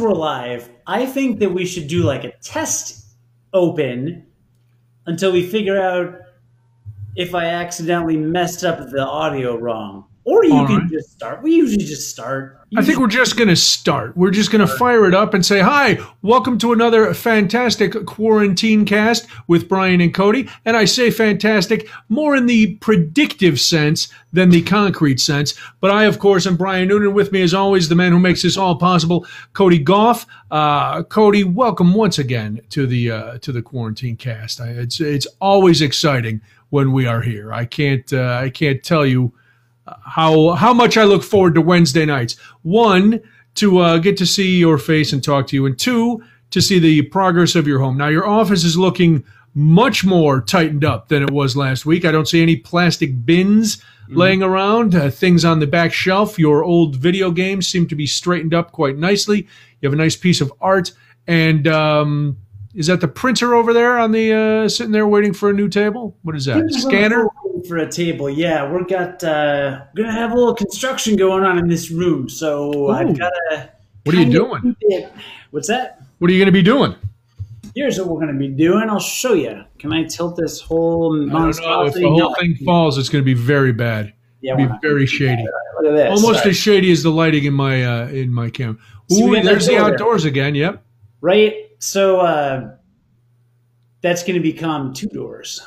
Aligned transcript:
we're 0.00 0.12
live, 0.12 0.68
I 0.86 1.06
think 1.06 1.38
that 1.40 1.52
we 1.52 1.66
should 1.66 1.86
do 1.86 2.02
like 2.02 2.24
a 2.24 2.32
test 2.42 3.04
open 3.52 4.26
until 5.06 5.32
we 5.32 5.46
figure 5.46 5.80
out 5.80 6.14
if 7.16 7.34
I 7.34 7.46
accidentally 7.46 8.16
messed 8.16 8.64
up 8.64 8.78
the 8.90 9.06
audio 9.06 9.56
wrong. 9.56 10.06
Or 10.30 10.44
you 10.44 10.54
All 10.54 10.64
can 10.64 10.76
right. 10.76 10.88
just 10.88 11.10
start. 11.10 11.42
We 11.42 11.56
usually 11.56 11.84
just 11.84 12.08
start. 12.08 12.60
I 12.76 12.84
think 12.84 13.00
we're 13.00 13.08
just 13.08 13.36
going 13.36 13.48
to 13.48 13.56
start. 13.56 14.16
We're 14.16 14.30
just 14.30 14.52
going 14.52 14.64
to 14.64 14.72
fire 14.72 15.04
it 15.06 15.12
up 15.12 15.34
and 15.34 15.44
say, 15.44 15.58
Hi, 15.58 15.98
welcome 16.22 16.56
to 16.58 16.72
another 16.72 17.12
fantastic 17.14 18.06
quarantine 18.06 18.84
cast 18.84 19.26
with 19.48 19.68
Brian 19.68 20.00
and 20.00 20.14
Cody. 20.14 20.48
And 20.64 20.76
I 20.76 20.84
say 20.84 21.10
fantastic 21.10 21.88
more 22.08 22.36
in 22.36 22.46
the 22.46 22.76
predictive 22.76 23.58
sense 23.58 24.06
than 24.32 24.50
the 24.50 24.62
concrete 24.62 25.18
sense. 25.18 25.54
But 25.80 25.90
I, 25.90 26.04
of 26.04 26.20
course, 26.20 26.46
am 26.46 26.56
Brian 26.56 26.86
Noonan. 26.86 27.12
With 27.12 27.32
me, 27.32 27.42
as 27.42 27.52
always, 27.52 27.88
the 27.88 27.96
man 27.96 28.12
who 28.12 28.20
makes 28.20 28.42
this 28.42 28.56
all 28.56 28.76
possible, 28.76 29.26
Cody 29.52 29.80
Goff. 29.80 30.26
Uh, 30.52 31.02
Cody, 31.02 31.42
welcome 31.42 31.92
once 31.92 32.20
again 32.20 32.60
to 32.70 32.86
the 32.86 33.10
uh, 33.10 33.38
to 33.38 33.50
the 33.50 33.62
quarantine 33.62 34.16
cast. 34.16 34.60
I, 34.60 34.68
it's 34.68 35.00
it's 35.00 35.26
always 35.40 35.82
exciting 35.82 36.40
when 36.68 36.92
we 36.92 37.06
are 37.06 37.20
here. 37.20 37.52
I 37.52 37.64
can't 37.64 38.12
uh, 38.12 38.38
I 38.40 38.50
can't 38.50 38.80
tell 38.84 39.04
you 39.04 39.32
how 40.04 40.50
how 40.50 40.72
much 40.72 40.96
I 40.96 41.04
look 41.04 41.22
forward 41.22 41.54
to 41.54 41.60
Wednesday 41.60 42.04
nights. 42.04 42.36
One, 42.62 43.20
to 43.56 43.78
uh, 43.78 43.98
get 43.98 44.16
to 44.18 44.26
see 44.26 44.58
your 44.58 44.78
face 44.78 45.12
and 45.12 45.22
talk 45.22 45.46
to 45.48 45.56
you, 45.56 45.66
and 45.66 45.78
two, 45.78 46.22
to 46.50 46.60
see 46.60 46.78
the 46.78 47.02
progress 47.02 47.54
of 47.54 47.66
your 47.66 47.80
home. 47.80 47.96
Now, 47.96 48.08
your 48.08 48.26
office 48.26 48.64
is 48.64 48.76
looking 48.76 49.24
much 49.54 50.04
more 50.04 50.40
tightened 50.40 50.84
up 50.84 51.08
than 51.08 51.22
it 51.22 51.30
was 51.30 51.56
last 51.56 51.84
week. 51.84 52.04
I 52.04 52.12
don't 52.12 52.28
see 52.28 52.42
any 52.42 52.56
plastic 52.56 53.24
bins 53.24 53.82
laying 54.08 54.42
around, 54.42 54.94
uh, 54.94 55.10
things 55.10 55.44
on 55.44 55.60
the 55.60 55.66
back 55.66 55.92
shelf. 55.92 56.38
Your 56.38 56.64
old 56.64 56.96
video 56.96 57.30
games 57.30 57.68
seem 57.68 57.86
to 57.88 57.94
be 57.94 58.06
straightened 58.06 58.54
up 58.54 58.72
quite 58.72 58.96
nicely. 58.96 59.46
You 59.80 59.88
have 59.88 59.92
a 59.92 59.96
nice 59.96 60.16
piece 60.16 60.40
of 60.40 60.52
art, 60.60 60.92
and 61.26 61.66
um, 61.68 62.36
is 62.74 62.86
that 62.88 63.00
the 63.00 63.08
printer 63.08 63.54
over 63.54 63.72
there 63.72 63.98
on 63.98 64.12
the 64.12 64.32
uh, 64.32 64.68
sitting 64.68 64.92
there 64.92 65.06
waiting 65.06 65.32
for 65.32 65.50
a 65.50 65.52
new 65.52 65.68
table? 65.68 66.16
What 66.22 66.36
is 66.36 66.44
that? 66.46 66.72
Scanner? 66.72 67.28
For 67.62 67.78
a 67.78 67.90
table. 67.90 68.28
Yeah, 68.30 68.70
we're 68.70 68.84
got 68.84 69.22
uh, 69.22 69.82
we're 69.94 70.04
gonna 70.04 70.12
have 70.16 70.32
a 70.32 70.34
little 70.34 70.54
construction 70.54 71.16
going 71.16 71.44
on 71.44 71.58
in 71.58 71.68
this 71.68 71.90
room, 71.90 72.28
so 72.28 72.74
Ooh. 72.74 72.90
I've 72.90 73.18
got 73.18 73.32
to. 73.50 73.70
What 74.04 74.14
are 74.14 74.22
you 74.22 74.30
doing? 74.32 74.76
What's 75.50 75.68
that? 75.68 76.02
What 76.18 76.30
are 76.30 76.34
you 76.34 76.38
going 76.38 76.46
to 76.46 76.52
be 76.52 76.62
doing? 76.62 76.94
Here's 77.74 77.98
what 77.98 78.08
we're 78.08 78.20
gonna 78.20 78.38
be 78.38 78.48
doing. 78.48 78.88
I'll 78.88 78.98
show 78.98 79.34
you. 79.34 79.64
Can 79.78 79.92
I 79.92 80.04
tilt 80.04 80.36
this 80.36 80.60
whole 80.60 81.14
I 81.14 81.32
don't 81.32 81.60
know. 81.60 81.82
If 81.84 81.94
the 81.94 82.08
whole 82.08 82.18
No, 82.18 82.34
thing 82.34 82.56
falls, 82.64 82.98
it's 82.98 83.08
going 83.08 83.22
to 83.22 83.26
be 83.26 83.34
very 83.34 83.72
bad. 83.72 84.12
Yeah, 84.40 84.54
It'll 84.54 84.68
be 84.68 84.78
very 84.82 85.06
shady. 85.06 85.46
Look 85.76 85.92
at 85.92 85.96
this. 85.96 86.10
Almost 86.10 86.40
right. 86.40 86.46
as 86.48 86.56
shady 86.56 86.90
as 86.92 87.02
the 87.02 87.10
lighting 87.10 87.44
in 87.44 87.54
my 87.54 87.84
uh, 87.84 88.08
in 88.08 88.32
my 88.32 88.50
camera. 88.50 88.76
Ooh, 89.12 89.34
that 89.34 89.44
there's 89.44 89.66
the 89.66 89.74
there. 89.74 89.84
outdoors 89.84 90.24
again. 90.24 90.54
Yep. 90.54 90.82
right. 91.20 91.54
So 91.78 92.20
uh, 92.20 92.76
that's 94.02 94.22
gonna 94.22 94.40
become 94.40 94.92
two 94.92 95.08
doors. 95.08 95.62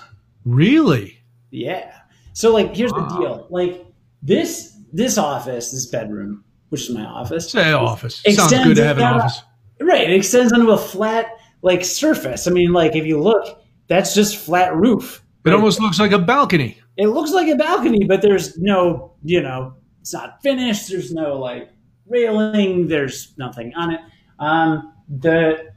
Really? 0.45 1.12
Yeah. 1.53 1.93
So 2.33 2.51
like, 2.53 2.75
here's 2.75 2.91
Wow. 2.91 3.07
the 3.07 3.17
deal. 3.19 3.47
Like 3.49 3.85
this 4.21 4.75
this 4.91 5.17
office, 5.17 5.71
this 5.71 5.85
bedroom, 5.87 6.43
which 6.69 6.81
is 6.89 6.89
my 6.95 7.05
office. 7.05 7.49
Say 7.51 7.71
office. 7.71 8.21
It 8.25 8.33
Sounds 8.35 8.51
good 8.51 8.75
to 8.77 8.83
have 8.83 8.97
an 8.97 9.03
office. 9.03 9.41
Right. 9.79 10.09
It 10.09 10.15
extends 10.15 10.51
onto 10.53 10.71
a 10.71 10.77
flat 10.77 11.27
like 11.61 11.83
surface. 11.85 12.47
I 12.47 12.51
mean, 12.51 12.73
like 12.73 12.95
if 12.95 13.05
you 13.05 13.19
look, 13.21 13.61
that's 13.87 14.13
just 14.15 14.37
flat 14.37 14.75
roof. 14.75 15.23
It 15.45 15.49
Right? 15.49 15.55
almost 15.55 15.79
looks 15.81 15.99
like 15.99 16.11
a 16.11 16.19
balcony. 16.19 16.77
it 16.97 17.07
looks 17.07 17.31
like 17.31 17.47
a 17.47 17.55
balcony, 17.55 18.05
but 18.05 18.21
there's 18.21 18.57
no, 18.57 19.13
you 19.23 19.41
know, 19.41 19.73
it's 20.01 20.13
not 20.13 20.41
finished. 20.41 20.89
There's 20.89 21.11
no 21.13 21.37
like 21.39 21.69
railing. 22.07 22.87
There's 22.87 23.33
nothing 23.37 23.73
on 23.75 23.93
it. 23.93 23.99
Um, 24.39 24.93
the 25.09 25.71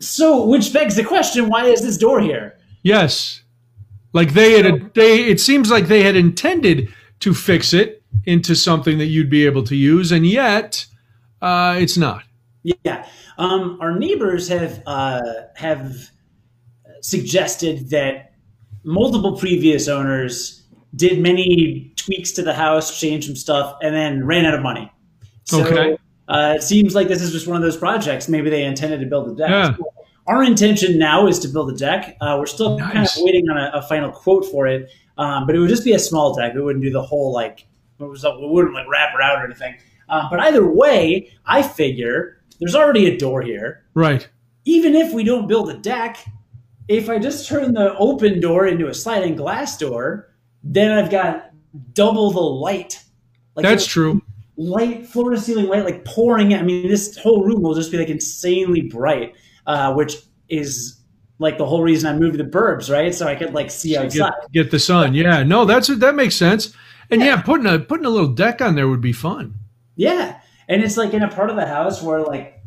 so 0.00 0.46
which 0.46 0.72
begs 0.72 0.96
the 0.96 1.04
question: 1.04 1.48
Why 1.48 1.66
is 1.66 1.82
this 1.82 1.96
door 1.98 2.20
here? 2.20 2.58
Yes. 2.82 3.42
Like 4.12 4.34
they 4.34 4.52
had. 4.52 4.66
A 4.66 4.90
they. 4.94 5.24
It 5.24 5.40
seems 5.40 5.70
like 5.70 5.86
they 5.86 6.02
had 6.02 6.16
intended 6.16 6.92
to 7.20 7.34
fix 7.34 7.72
it 7.72 8.02
into 8.24 8.54
something 8.54 8.98
that 8.98 9.06
you'd 9.06 9.30
be 9.30 9.46
able 9.46 9.62
to 9.64 9.76
use, 9.76 10.12
and 10.12 10.26
yet 10.26 10.86
uh, 11.40 11.76
it's 11.78 11.96
not. 11.96 12.22
Yeah, 12.62 13.06
um, 13.38 13.78
our 13.80 13.98
neighbors 13.98 14.48
have 14.48 14.82
uh, 14.86 15.20
have 15.56 16.10
suggested 17.00 17.90
that 17.90 18.32
multiple 18.84 19.36
previous 19.36 19.88
owners 19.88 20.62
did 20.94 21.20
many 21.20 21.92
tweaks 21.96 22.32
to 22.32 22.42
the 22.42 22.54
house, 22.54 23.00
changed 23.00 23.26
some 23.26 23.36
stuff, 23.36 23.76
and 23.82 23.94
then 23.94 24.24
ran 24.26 24.44
out 24.44 24.54
of 24.54 24.62
money. 24.62 24.90
So, 25.44 25.64
Okay. 25.64 25.96
Uh, 26.28 26.54
it 26.56 26.62
seems 26.62 26.94
like 26.94 27.08
this 27.08 27.20
is 27.20 27.32
just 27.32 27.46
one 27.46 27.56
of 27.56 27.62
those 27.62 27.76
projects. 27.76 28.28
Maybe 28.28 28.48
they 28.48 28.64
intended 28.64 29.00
to 29.00 29.06
build 29.06 29.28
a 29.32 29.34
deck. 29.34 29.50
Yeah. 29.50 29.76
Our 30.26 30.44
intention 30.44 30.98
now 30.98 31.26
is 31.26 31.38
to 31.40 31.48
build 31.48 31.70
a 31.70 31.76
deck. 31.76 32.16
Uh, 32.20 32.36
we're 32.38 32.46
still 32.46 32.78
kind 32.78 32.98
of 32.98 33.10
waiting 33.18 33.48
on 33.50 33.56
a, 33.58 33.70
a 33.74 33.82
final 33.82 34.10
quote 34.10 34.44
for 34.44 34.66
it, 34.66 34.90
um, 35.18 35.46
but 35.46 35.56
it 35.56 35.58
would 35.58 35.68
just 35.68 35.84
be 35.84 35.92
a 35.92 35.98
small 35.98 36.34
deck. 36.34 36.54
We 36.54 36.62
wouldn't 36.62 36.84
do 36.84 36.90
the 36.90 37.02
whole 37.02 37.32
like 37.32 37.66
it 37.98 38.04
was 38.04 38.24
we 38.24 38.46
wouldn't 38.46 38.74
like 38.74 38.86
wrap 38.88 39.14
it 39.14 39.20
out 39.22 39.42
or 39.42 39.44
anything. 39.44 39.76
Uh, 40.08 40.28
but 40.30 40.40
either 40.40 40.66
way, 40.66 41.32
I 41.46 41.62
figure 41.62 42.42
there's 42.60 42.74
already 42.74 43.06
a 43.06 43.16
door 43.16 43.42
here. 43.42 43.84
Right. 43.94 44.28
Even 44.64 44.94
if 44.94 45.12
we 45.12 45.24
don't 45.24 45.48
build 45.48 45.70
a 45.70 45.76
deck, 45.78 46.24
if 46.88 47.08
I 47.08 47.18
just 47.18 47.48
turn 47.48 47.74
the 47.74 47.96
open 47.96 48.40
door 48.40 48.66
into 48.66 48.88
a 48.88 48.94
sliding 48.94 49.36
glass 49.36 49.76
door, 49.78 50.32
then 50.62 50.92
I've 50.92 51.10
got 51.10 51.50
double 51.94 52.30
the 52.30 52.40
light. 52.40 53.02
Like 53.54 53.64
That's 53.64 53.86
true. 53.86 54.22
light, 54.56 55.06
floor 55.06 55.30
to 55.30 55.38
ceiling 55.40 55.66
light, 55.66 55.84
like 55.84 56.04
pouring. 56.04 56.52
in. 56.52 56.60
I 56.60 56.62
mean, 56.62 56.88
this 56.88 57.16
whole 57.16 57.44
room 57.44 57.62
will 57.62 57.74
just 57.74 57.90
be 57.90 57.98
like 57.98 58.08
insanely 58.08 58.82
bright, 58.82 59.34
uh, 59.66 59.94
which 59.94 60.16
is 60.48 61.00
like 61.38 61.58
the 61.58 61.66
whole 61.66 61.82
reason 61.82 62.14
I 62.14 62.18
moved 62.18 62.38
to 62.38 62.42
the 62.42 62.48
burbs, 62.48 62.90
right? 62.90 63.14
So 63.14 63.26
I 63.26 63.34
could 63.34 63.52
like 63.52 63.70
see 63.70 63.96
outside. 63.96 64.32
Get, 64.42 64.52
get 64.52 64.70
the 64.70 64.78
sun. 64.78 65.14
Yeah. 65.14 65.42
No, 65.42 65.64
that's 65.64 65.88
that 65.88 66.14
makes 66.14 66.36
sense. 66.36 66.74
And 67.10 67.20
yeah, 67.20 67.42
putting 67.42 67.66
a 67.66 67.78
putting 67.78 68.06
a 68.06 68.10
little 68.10 68.32
deck 68.32 68.62
on 68.62 68.74
there 68.74 68.88
would 68.88 69.00
be 69.00 69.12
fun. 69.12 69.54
Yeah, 69.96 70.40
and 70.68 70.82
it's 70.82 70.96
like 70.96 71.12
in 71.12 71.22
a 71.22 71.28
part 71.28 71.50
of 71.50 71.56
the 71.56 71.66
house 71.66 72.02
where 72.02 72.22
like 72.22 72.62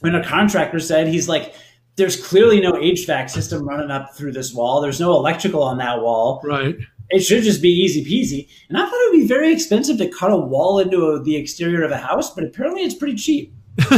when 0.00 0.14
a 0.14 0.24
contractor 0.24 0.80
said 0.80 1.08
he's 1.08 1.28
like. 1.28 1.54
There's 1.98 2.22
clearly 2.22 2.60
no 2.60 2.72
HVAC 2.72 3.30
system 3.30 3.66
running 3.66 3.90
up 3.90 4.14
through 4.14 4.32
this 4.32 4.52
wall. 4.52 4.82
There's 4.82 5.00
no 5.00 5.12
electrical 5.12 5.62
on 5.62 5.78
that 5.78 6.02
wall. 6.02 6.42
Right. 6.44 6.76
It 7.08 7.20
should 7.20 7.42
just 7.42 7.62
be 7.62 7.70
easy 7.70 8.04
peasy. 8.04 8.50
And 8.68 8.76
I 8.76 8.82
thought 8.82 8.92
it 8.92 9.12
would 9.12 9.20
be 9.20 9.26
very 9.26 9.50
expensive 9.50 9.96
to 9.96 10.08
cut 10.10 10.32
a 10.32 10.36
wall 10.36 10.78
into 10.78 11.06
a, 11.06 11.22
the 11.22 11.36
exterior 11.36 11.82
of 11.84 11.90
a 11.92 11.96
house, 11.96 12.34
but 12.34 12.44
apparently 12.44 12.82
it's 12.82 12.94
pretty 12.94 13.16
cheap. 13.16 13.54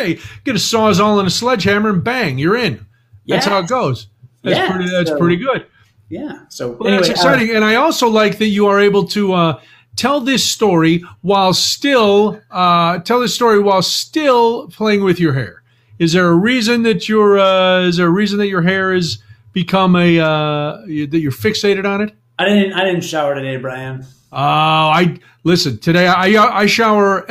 hey, 0.00 0.18
get 0.44 0.54
a 0.56 0.58
sawzall 0.58 1.18
and 1.18 1.28
a 1.28 1.30
sledgehammer 1.30 1.90
and 1.90 2.02
bang, 2.04 2.38
you're 2.38 2.56
in. 2.56 2.86
That's 3.26 3.46
Yeah. 3.46 3.52
how 3.52 3.58
it 3.60 3.68
goes. 3.68 4.06
That's 4.42 4.56
Yeah, 4.58 4.70
pretty. 4.70 4.90
That's 4.90 5.10
so- 5.10 5.18
pretty 5.18 5.36
good. 5.36 5.66
Yeah. 6.08 6.38
So 6.48 6.70
Well, 6.72 6.90
that's 6.90 7.08
anyway, 7.08 7.08
uh, 7.08 7.10
exciting, 7.12 7.50
and 7.56 7.64
I 7.64 7.76
also 7.76 8.08
like 8.08 8.38
that 8.38 8.46
you 8.48 8.66
are 8.66 8.80
able 8.80 9.04
to 9.08 9.32
uh, 9.32 9.60
tell 9.96 10.20
this 10.20 10.42
story 10.44 11.04
while 11.22 11.52
still 11.54 12.40
uh, 12.50 12.98
tell 13.00 13.20
this 13.20 13.34
story 13.34 13.60
while 13.60 13.82
still 13.82 14.66
playing 14.68 15.04
with 15.04 15.20
your 15.20 15.34
hair. 15.34 15.62
Is 16.00 16.12
there 16.12 16.26
a 16.28 16.34
reason 16.34 16.82
that 16.84 17.08
your 17.08 17.38
uh, 17.38 17.82
is 17.82 17.96
there 17.98 18.06
a 18.06 18.10
reason 18.10 18.38
that 18.38 18.48
your 18.48 18.62
hair 18.62 18.92
has 18.94 19.18
become 19.52 19.94
a 19.94 20.18
uh, 20.18 20.78
you- 20.86 21.06
that 21.06 21.20
you're 21.20 21.30
fixated 21.32 21.84
on 21.84 22.00
it? 22.00 22.12
I 22.38 22.44
didn't. 22.46 22.72
I 22.72 22.84
didn't 22.84 23.02
shower 23.04 23.34
today, 23.34 23.56
Brian. 23.58 24.04
Oh, 24.32 24.36
I 24.38 25.18
listen 25.44 25.78
today. 25.78 26.06
I 26.08 26.24
I 26.62 26.66
shower. 26.66 27.26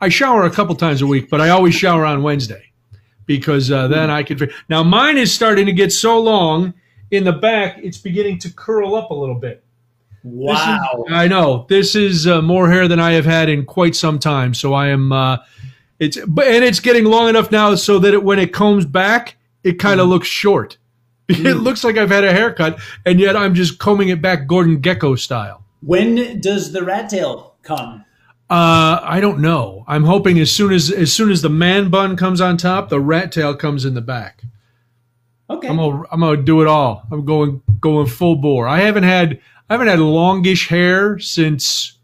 I 0.00 0.08
shower 0.08 0.44
a 0.44 0.50
couple 0.50 0.74
times 0.74 1.02
a 1.02 1.06
week, 1.06 1.28
but 1.30 1.40
I 1.40 1.50
always 1.50 1.74
shower 1.74 2.04
on 2.06 2.22
Wednesday 2.22 2.72
because 3.26 3.70
uh, 3.70 3.86
then 3.88 4.10
I 4.10 4.22
can. 4.22 4.38
Now 4.68 4.82
mine 4.82 5.18
is 5.18 5.32
starting 5.32 5.66
to 5.66 5.72
get 5.72 5.92
so 5.92 6.18
long 6.20 6.74
in 7.10 7.24
the 7.24 7.32
back; 7.32 7.78
it's 7.82 7.98
beginning 7.98 8.38
to 8.40 8.50
curl 8.52 8.94
up 8.94 9.10
a 9.10 9.14
little 9.14 9.34
bit. 9.36 9.62
This 10.24 10.32
is- 10.32 10.66
Wow. 10.66 11.04
I 11.08 11.28
know 11.28 11.64
this 11.68 11.94
is 11.96 12.26
uh, 12.26 12.42
more 12.42 12.68
hair 12.70 12.88
than 12.88 13.00
I 13.00 13.12
have 13.12 13.24
had 13.24 13.48
in 13.48 13.64
quite 13.64 13.96
some 13.96 14.18
time. 14.18 14.52
So 14.54 14.74
I 14.74 14.88
am. 14.88 15.12
Uh, 15.12 15.38
it's 15.98 16.18
but 16.26 16.46
and 16.46 16.62
it's 16.64 16.80
getting 16.80 17.04
long 17.04 17.28
enough 17.28 17.50
now 17.50 17.74
so 17.74 17.98
that 18.00 18.12
it, 18.14 18.22
when 18.22 18.38
it 18.38 18.52
comes 18.52 18.84
back, 18.86 19.36
it 19.64 19.78
kind 19.78 19.98
of 20.00 20.08
looks 20.08 20.28
short. 20.28 20.76
It 21.30 21.58
looks 21.58 21.84
like 21.84 21.96
I've 21.96 22.10
had 22.10 22.24
a 22.24 22.32
haircut, 22.32 22.80
and 23.06 23.20
yet 23.20 23.36
I'm 23.36 23.54
just 23.54 23.78
combing 23.78 24.08
it 24.08 24.20
back 24.20 24.46
Gordon 24.48 24.82
Gekko 24.82 25.16
style. 25.16 25.62
when 25.80 26.40
does 26.40 26.72
the 26.72 26.82
rat 26.84 27.08
tail 27.10 27.54
come? 27.62 28.04
Uh, 28.50 28.98
I 29.04 29.20
don't 29.20 29.38
know. 29.38 29.84
I'm 29.86 30.02
hoping 30.02 30.40
as 30.40 30.50
soon 30.50 30.72
as 30.72 30.90
as 30.90 31.12
soon 31.12 31.30
as 31.30 31.40
the 31.40 31.48
man 31.48 31.88
bun 31.88 32.16
comes 32.16 32.40
on 32.40 32.56
top, 32.56 32.88
the 32.88 32.98
rat 32.98 33.30
tail 33.30 33.54
comes 33.54 33.84
in 33.84 33.94
the 33.94 34.00
back. 34.00 34.42
Okay. 35.48 35.68
I'm 35.68 35.76
gonna 35.76 36.02
I'm 36.10 36.18
gonna 36.18 36.42
do 36.42 36.60
it 36.60 36.66
all. 36.66 37.06
I'm 37.12 37.24
going 37.24 37.62
going 37.80 38.08
full 38.08 38.34
bore. 38.34 38.66
I 38.66 38.80
haven't 38.80 39.04
had 39.04 39.40
I 39.68 39.74
haven't 39.74 39.86
had 39.86 40.00
longish 40.00 40.66
hair 40.66 41.20
since 41.20 41.98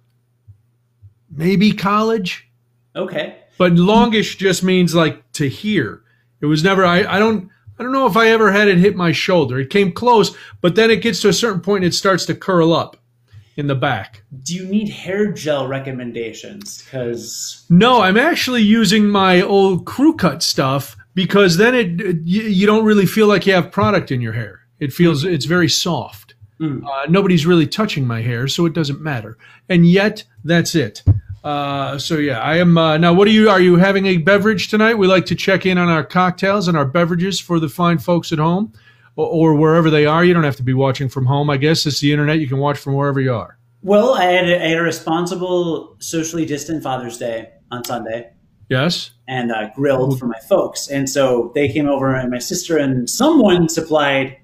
maybe 1.28 1.72
college, 1.72 2.48
okay. 2.94 3.38
but 3.58 3.72
longish 3.72 4.36
just 4.36 4.62
means 4.62 4.94
like 4.94 5.32
to 5.32 5.48
here. 5.48 6.02
It 6.40 6.46
was 6.46 6.62
never. 6.62 6.84
I 6.84 7.04
I 7.04 7.18
don't. 7.18 7.50
I 7.78 7.82
don't 7.82 7.92
know 7.92 8.06
if 8.06 8.16
I 8.16 8.28
ever 8.28 8.52
had 8.52 8.68
it 8.68 8.78
hit 8.78 8.94
my 8.94 9.10
shoulder. 9.10 9.58
It 9.58 9.68
came 9.68 9.90
close, 9.90 10.34
but 10.60 10.76
then 10.76 10.92
it 10.92 11.02
gets 11.02 11.20
to 11.22 11.28
a 11.28 11.32
certain 11.32 11.60
point 11.60 11.84
and 11.84 11.92
it 11.92 11.96
starts 11.96 12.24
to 12.26 12.34
curl 12.36 12.72
up. 12.72 12.96
In 13.56 13.66
the 13.66 13.74
back. 13.74 14.22
Do 14.42 14.54
you 14.54 14.66
need 14.66 14.88
hair 14.88 15.32
gel 15.32 15.66
recommendations? 15.66 16.82
Because 16.82 17.64
No, 17.70 18.02
I'm 18.02 18.16
actually 18.16 18.62
using 18.62 19.08
my 19.08 19.40
old 19.40 19.86
crew 19.86 20.14
cut 20.14 20.42
stuff 20.42 20.96
because 21.14 21.56
then 21.56 21.74
it 21.74 22.20
you, 22.24 22.42
you 22.42 22.66
don't 22.66 22.84
really 22.84 23.06
feel 23.06 23.26
like 23.26 23.46
you 23.46 23.54
have 23.54 23.72
product 23.72 24.10
in 24.10 24.20
your 24.20 24.34
hair. 24.34 24.60
It 24.78 24.92
feels 24.92 25.24
it's 25.24 25.46
very 25.46 25.68
soft. 25.68 26.34
Mm. 26.60 26.86
Uh, 26.86 27.06
nobody's 27.08 27.46
really 27.46 27.66
touching 27.66 28.06
my 28.06 28.22
hair, 28.22 28.48
so 28.48 28.64
it 28.66 28.72
doesn't 28.72 29.00
matter. 29.00 29.36
And 29.68 29.86
yet, 29.86 30.24
that's 30.44 30.74
it. 30.74 31.02
Uh, 31.44 31.98
so 31.98 32.16
yeah, 32.16 32.40
I 32.40 32.56
am 32.56 32.76
uh, 32.76 32.96
now. 32.98 33.12
What 33.12 33.28
are 33.28 33.32
you? 33.32 33.48
Are 33.48 33.60
you 33.60 33.76
having 33.76 34.06
a 34.06 34.18
beverage 34.18 34.68
tonight? 34.68 34.94
We 34.94 35.06
like 35.06 35.26
to 35.26 35.34
check 35.34 35.64
in 35.64 35.78
on 35.78 35.88
our 35.88 36.04
cocktails 36.04 36.68
and 36.68 36.76
our 36.76 36.86
beverages 36.86 37.40
for 37.40 37.60
the 37.60 37.68
fine 37.68 37.98
folks 37.98 38.32
at 38.32 38.38
home 38.38 38.72
or, 39.16 39.26
or 39.26 39.54
wherever 39.54 39.90
they 39.90 40.06
are. 40.06 40.24
You 40.24 40.32
don't 40.34 40.44
have 40.44 40.56
to 40.56 40.62
be 40.62 40.74
watching 40.74 41.08
from 41.08 41.26
home. 41.26 41.50
I 41.50 41.56
guess 41.56 41.84
it's 41.86 42.00
the 42.00 42.12
internet. 42.12 42.38
You 42.38 42.46
can 42.46 42.58
watch 42.58 42.78
from 42.78 42.94
wherever 42.94 43.20
you 43.20 43.34
are. 43.34 43.58
well, 43.82 44.14
I 44.14 44.24
had 44.24 44.48
a, 44.48 44.62
I 44.64 44.68
had 44.68 44.78
a 44.78 44.82
responsible, 44.82 45.96
socially 45.98 46.44
distant 46.46 46.82
Father's 46.82 47.18
Day 47.18 47.50
on 47.70 47.84
Sunday. 47.84 48.30
Yes. 48.68 49.12
and 49.28 49.52
uh, 49.52 49.68
grilled 49.76 50.18
for 50.18 50.26
my 50.26 50.40
folks. 50.48 50.88
And 50.88 51.08
so 51.08 51.52
they 51.54 51.68
came 51.68 51.86
over, 51.86 52.12
and 52.16 52.32
my 52.32 52.40
sister 52.40 52.76
and 52.76 53.08
someone 53.08 53.68
supplied, 53.68 54.38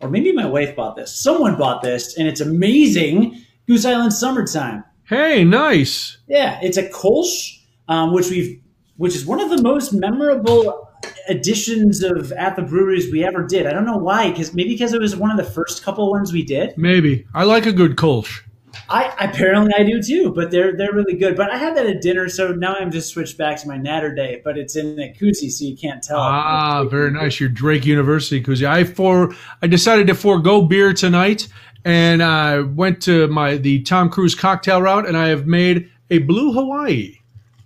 or 0.00 0.10
maybe 0.10 0.32
my 0.32 0.44
wife 0.44 0.76
bought 0.76 0.96
this. 0.96 1.18
Someone 1.18 1.56
bought 1.56 1.80
this, 1.82 2.18
and 2.18 2.28
it's 2.28 2.42
amazing. 2.42 3.42
Goose 3.66 3.86
Island 3.86 4.12
summertime. 4.12 4.84
Hey, 5.04 5.44
nice. 5.44 6.18
Yeah, 6.28 6.58
it's 6.62 6.76
a 6.76 6.86
Kolsch, 6.90 7.58
um, 7.88 8.12
which 8.12 8.28
we've, 8.28 8.60
which 8.98 9.16
is 9.16 9.24
one 9.24 9.40
of 9.40 9.48
the 9.48 9.62
most 9.62 9.94
memorable 9.94 10.83
editions 11.28 12.02
of 12.02 12.32
at 12.32 12.56
the 12.56 12.62
breweries 12.62 13.10
we 13.10 13.24
ever 13.24 13.46
did. 13.46 13.66
I 13.66 13.72
don't 13.72 13.86
know 13.86 13.96
why, 13.96 14.30
because 14.30 14.54
maybe 14.54 14.70
because 14.70 14.92
it 14.92 15.00
was 15.00 15.16
one 15.16 15.30
of 15.30 15.36
the 15.36 15.50
first 15.50 15.82
couple 15.82 16.10
ones 16.10 16.32
we 16.32 16.42
did. 16.42 16.76
Maybe 16.76 17.26
I 17.34 17.44
like 17.44 17.66
a 17.66 17.72
good 17.72 17.96
Kolsch. 17.96 18.42
I 18.88 19.14
apparently 19.20 19.72
I 19.76 19.84
do 19.84 20.02
too, 20.02 20.32
but 20.32 20.50
they're 20.50 20.76
they're 20.76 20.92
really 20.92 21.16
good. 21.16 21.36
But 21.36 21.50
I 21.50 21.56
had 21.56 21.76
that 21.76 21.86
at 21.86 22.02
dinner, 22.02 22.28
so 22.28 22.48
now 22.52 22.74
I'm 22.74 22.90
just 22.90 23.12
switched 23.12 23.38
back 23.38 23.60
to 23.62 23.68
my 23.68 23.76
Natty 23.76 24.14
Daddy, 24.14 24.40
but 24.44 24.58
it's 24.58 24.76
in 24.76 24.98
a 25.00 25.12
koozie, 25.12 25.50
so 25.50 25.64
you 25.64 25.76
can't 25.76 26.02
tell. 26.02 26.18
Ah, 26.18 26.84
very 26.84 27.10
nice. 27.10 27.40
Your 27.40 27.48
Drake 27.48 27.86
University 27.86 28.42
koozie. 28.42 28.66
I 28.66 28.84
for 28.84 29.34
I 29.62 29.66
decided 29.66 30.06
to 30.08 30.14
forego 30.14 30.62
beer 30.62 30.92
tonight, 30.92 31.48
and 31.84 32.22
I 32.22 32.60
went 32.60 33.00
to 33.02 33.28
my 33.28 33.56
the 33.56 33.82
Tom 33.82 34.10
Cruise 34.10 34.34
cocktail 34.34 34.82
route, 34.82 35.06
and 35.06 35.16
I 35.16 35.28
have 35.28 35.46
made 35.46 35.90
a 36.10 36.18
Blue 36.18 36.52
Hawaii. 36.52 37.18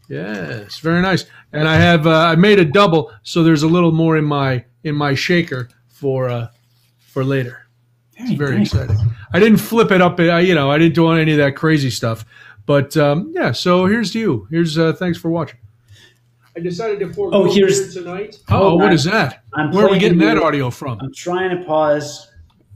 Yes, 0.09 0.79
very 0.79 1.03
nice. 1.03 1.27
And 1.53 1.69
I 1.69 1.77
have 1.77 2.07
uh, 2.07 2.11
I 2.13 2.35
made 2.37 2.59
a 2.59 2.65
double, 2.65 3.13
so 3.23 3.43
there's 3.43 3.63
a 3.63 3.69
little 3.69 3.93
more 3.93 4.17
in 4.17 4.25
my 4.25 4.65
in 4.85 4.95
my 4.95 5.15
shaker 5.15 5.69
for 5.89 6.29
uh, 6.29 6.49
for 6.99 7.25
later. 7.25 7.67
It's 8.17 8.33
very 8.33 8.59
nice. 8.59 8.73
exciting. 8.73 8.97
I 9.33 9.39
didn't 9.39 9.59
flip 9.59 9.91
it 9.93 10.01
up. 10.01 10.19
uh, 10.19 10.37
You 10.37 10.55
know, 10.55 10.71
I 10.71 10.79
didn't 10.79 10.95
do 10.95 11.09
any 11.11 11.33
of 11.33 11.39
that 11.39 11.55
crazy 11.57 11.91
stuff. 11.91 12.25
But 12.67 12.97
um, 12.97 13.33
yeah, 13.35 13.53
so 13.53 13.87
here's 13.87 14.13
to 14.13 14.19
you. 14.19 14.47
Here's 14.51 14.77
uh, 14.79 14.93
thanks 14.95 15.19
for 15.19 15.31
watching. 15.31 15.59
I 16.57 16.61
decided 16.61 16.99
to 17.01 17.09
forego 17.13 17.31
Oh, 17.37 17.53
here's- 17.53 17.95
tonight. 17.95 18.39
Oh, 18.49 18.75
what 18.77 18.87
I'm- 18.87 18.93
is 18.95 19.05
that? 19.05 19.45
I'm 19.55 19.71
Where 19.71 19.87
are 19.87 19.91
we 19.91 19.99
getting 19.99 20.19
that 20.19 20.39
audio 20.39 20.71
from? 20.71 20.99
I'm 21.01 21.15
trying 21.15 21.57
to 21.57 21.65
pause. 21.65 22.31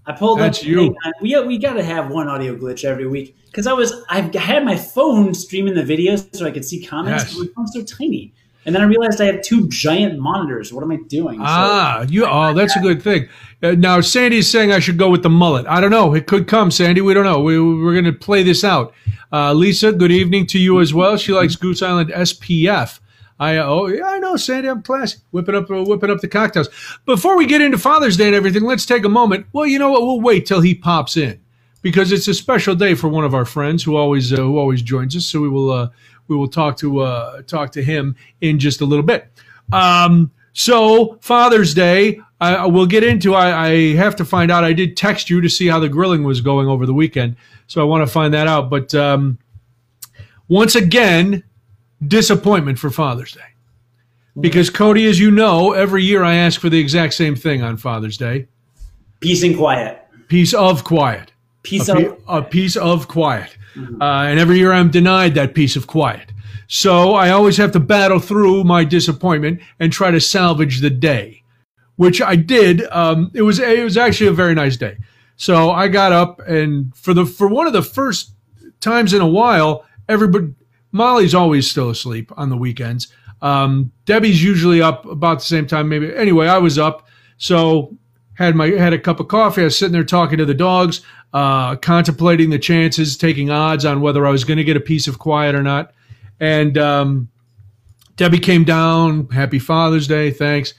I 0.06 0.12
pulled 0.12 0.38
That's 0.38 0.60
up. 0.60 0.64
you. 0.66 0.96
We 1.20 1.38
we 1.46 1.58
got 1.58 1.74
to 1.74 1.82
have 1.82 2.10
one 2.10 2.28
audio 2.28 2.56
glitch 2.56 2.84
every 2.84 3.06
week 3.06 3.36
because 3.52 3.66
I 3.68 3.72
was 3.74 3.92
I've 4.08 4.34
had 4.34 4.64
my 4.64 4.76
phone 4.76 5.34
streaming 5.34 5.74
the 5.74 5.82
videos 5.84 6.34
so 6.34 6.46
I 6.46 6.50
could 6.50 6.64
see 6.64 6.84
comments. 6.84 7.24
Yes. 7.24 7.34
But 7.34 7.40
my 7.46 7.52
phone's 7.54 7.72
so 7.74 7.84
tiny, 7.84 8.32
and 8.66 8.74
then 8.74 8.82
I 8.82 8.86
realized 8.86 9.20
I 9.20 9.26
have 9.26 9.42
two 9.42 9.68
giant 9.68 10.18
monitors. 10.18 10.72
What 10.72 10.82
am 10.82 10.90
I 10.90 10.96
doing? 11.08 11.38
So- 11.38 11.44
Ah, 11.46 12.02
you. 12.08 12.24
Oh, 12.26 12.52
that's 12.54 12.74
a 12.76 12.80
good 12.80 13.02
thing. 13.02 13.28
Uh, 13.62 13.72
now 13.72 14.00
Sandy's 14.00 14.48
saying 14.50 14.72
I 14.72 14.78
should 14.80 14.98
go 14.98 15.08
with 15.10 15.22
the 15.22 15.30
mullet. 15.30 15.66
I 15.68 15.80
don't 15.80 15.90
know. 15.92 16.14
It 16.14 16.26
could 16.26 16.48
come, 16.48 16.70
Sandy. 16.72 17.00
We 17.00 17.14
don't 17.14 17.24
know. 17.24 17.40
We, 17.40 17.60
we're 17.60 17.92
going 17.92 18.06
to 18.06 18.12
play 18.12 18.42
this 18.42 18.64
out. 18.64 18.92
Uh, 19.32 19.52
Lisa, 19.52 19.92
good 19.92 20.10
evening 20.10 20.46
to 20.48 20.58
you 20.58 20.80
as 20.80 20.92
well. 20.92 21.16
She 21.16 21.32
likes 21.32 21.54
Goose 21.54 21.80
Island 21.82 22.10
SPF. 22.10 22.98
I 23.40 23.56
oh 23.56 23.86
yeah, 23.88 24.04
I 24.04 24.18
know, 24.18 24.36
Sandy. 24.36 24.68
I'm 24.68 24.82
classy. 24.82 25.18
Whipping 25.32 25.54
up, 25.56 25.68
uh, 25.70 25.82
whipping 25.84 26.10
up 26.10 26.20
the 26.20 26.28
cocktails. 26.28 26.68
Before 27.06 27.36
we 27.36 27.46
get 27.46 27.60
into 27.60 27.76
Father's 27.78 28.16
Day 28.16 28.26
and 28.26 28.34
everything, 28.36 28.62
let's 28.64 28.86
take 28.86 29.04
a 29.04 29.08
moment. 29.08 29.46
Well, 29.52 29.66
you 29.66 29.78
know 29.80 29.90
what? 29.90 30.02
We'll 30.02 30.20
wait 30.20 30.46
till 30.46 30.60
he 30.60 30.74
pops 30.74 31.16
in 31.16 31.40
because 31.82 32.12
it's 32.12 32.28
a 32.28 32.34
special 32.34 32.74
day 32.74 32.94
for 32.94 33.08
one 33.08 33.24
of 33.24 33.34
our 33.34 33.44
friends 33.44 33.82
who 33.82 33.96
always 33.96 34.32
uh, 34.32 34.36
who 34.36 34.58
always 34.58 34.80
joins 34.80 35.14
us. 35.16 35.26
So 35.26 35.40
we 35.40 35.48
will 35.48 35.70
uh, 35.70 35.90
we 36.28 36.36
will 36.36 36.48
talk 36.48 36.76
to 36.78 37.00
uh, 37.00 37.42
talk 37.42 37.72
to 37.72 37.82
him 37.82 38.16
in 38.40 38.58
just 38.58 38.80
a 38.80 38.86
little 38.86 39.04
bit. 39.04 39.28
Um, 39.72 40.30
so 40.52 41.18
Father's 41.20 41.74
Day, 41.74 42.20
I, 42.40 42.54
I 42.54 42.66
will 42.66 42.86
get 42.86 43.04
into. 43.04 43.34
I, 43.34 43.66
I 43.66 43.94
have 43.96 44.16
to 44.16 44.24
find 44.24 44.50
out. 44.50 44.64
I 44.64 44.72
did 44.72 44.96
text 44.96 45.28
you 45.28 45.40
to 45.40 45.48
see 45.48 45.66
how 45.66 45.80
the 45.80 45.88
grilling 45.88 46.24
was 46.24 46.40
going 46.40 46.68
over 46.68 46.86
the 46.86 46.94
weekend, 46.94 47.36
so 47.66 47.80
I 47.80 47.84
want 47.84 48.06
to 48.06 48.12
find 48.12 48.32
that 48.32 48.46
out. 48.46 48.70
But 48.70 48.94
um, 48.94 49.38
once 50.48 50.74
again, 50.74 51.42
disappointment 52.06 52.78
for 52.78 52.90
Father's 52.90 53.32
Day. 53.32 53.40
Because 54.40 54.70
Cody, 54.70 55.04
as 55.06 55.20
you 55.20 55.30
know, 55.30 55.72
every 55.72 56.02
year 56.02 56.24
I 56.24 56.36
ask 56.36 56.58
for 56.58 56.70
the 56.70 56.78
exact 56.78 57.12
same 57.12 57.36
thing 57.36 57.62
on 57.62 57.76
Father's 57.76 58.16
Day: 58.16 58.48
peace 59.20 59.42
and 59.42 59.56
quiet. 59.56 59.98
Peace 60.28 60.54
of 60.54 60.84
quiet 60.84 61.31
Peace 61.62 61.88
a, 61.88 61.94
pe- 61.94 62.16
a 62.28 62.42
piece 62.42 62.76
of 62.76 63.08
quiet. 63.08 63.56
Uh, 63.76 64.04
and 64.04 64.38
every 64.38 64.58
year 64.58 64.72
I'm 64.72 64.90
denied 64.90 65.34
that 65.34 65.54
piece 65.54 65.76
of 65.76 65.86
quiet. 65.86 66.32
So 66.66 67.14
I 67.14 67.30
always 67.30 67.56
have 67.56 67.72
to 67.72 67.80
battle 67.80 68.18
through 68.18 68.64
my 68.64 68.84
disappointment 68.84 69.60
and 69.78 69.92
try 69.92 70.10
to 70.10 70.20
salvage 70.20 70.80
the 70.80 70.90
day, 70.90 71.42
which 71.96 72.20
I 72.20 72.36
did. 72.36 72.84
Um, 72.90 73.30
it 73.34 73.42
was 73.42 73.58
it 73.58 73.84
was 73.84 73.96
actually 73.96 74.28
a 74.28 74.32
very 74.32 74.54
nice 74.54 74.76
day. 74.76 74.96
So 75.36 75.70
I 75.70 75.88
got 75.88 76.12
up 76.12 76.40
and 76.40 76.94
for 76.96 77.14
the 77.14 77.26
for 77.26 77.48
one 77.48 77.66
of 77.66 77.72
the 77.72 77.82
first 77.82 78.34
times 78.80 79.12
in 79.12 79.20
a 79.20 79.26
while, 79.26 79.84
everybody 80.08 80.54
Molly's 80.92 81.34
always 81.34 81.70
still 81.70 81.90
asleep 81.90 82.30
on 82.36 82.50
the 82.50 82.56
weekends. 82.56 83.12
Um, 83.40 83.90
Debbie's 84.04 84.42
usually 84.42 84.80
up 84.80 85.04
about 85.06 85.38
the 85.40 85.44
same 85.44 85.66
time. 85.66 85.88
Maybe 85.88 86.14
anyway, 86.14 86.46
I 86.46 86.58
was 86.58 86.78
up. 86.78 87.06
So 87.38 87.96
had 88.34 88.54
my 88.54 88.68
had 88.68 88.92
a 88.92 88.98
cup 88.98 89.20
of 89.20 89.28
coffee. 89.28 89.62
I 89.62 89.64
was 89.64 89.78
sitting 89.78 89.92
there 89.92 90.04
talking 90.04 90.38
to 90.38 90.44
the 90.44 90.54
dogs, 90.54 91.02
uh, 91.32 91.76
contemplating 91.76 92.50
the 92.50 92.58
chances, 92.58 93.16
taking 93.16 93.50
odds 93.50 93.84
on 93.84 94.00
whether 94.00 94.26
I 94.26 94.30
was 94.30 94.44
going 94.44 94.58
to 94.58 94.64
get 94.64 94.76
a 94.76 94.80
piece 94.80 95.08
of 95.08 95.18
quiet 95.18 95.54
or 95.54 95.62
not. 95.62 95.92
And 96.40 96.76
um, 96.76 97.28
Debbie 98.16 98.38
came 98.38 98.64
down. 98.64 99.28
Happy 99.28 99.58
Father's 99.58 100.06
Day, 100.06 100.30
thanks. 100.30 100.74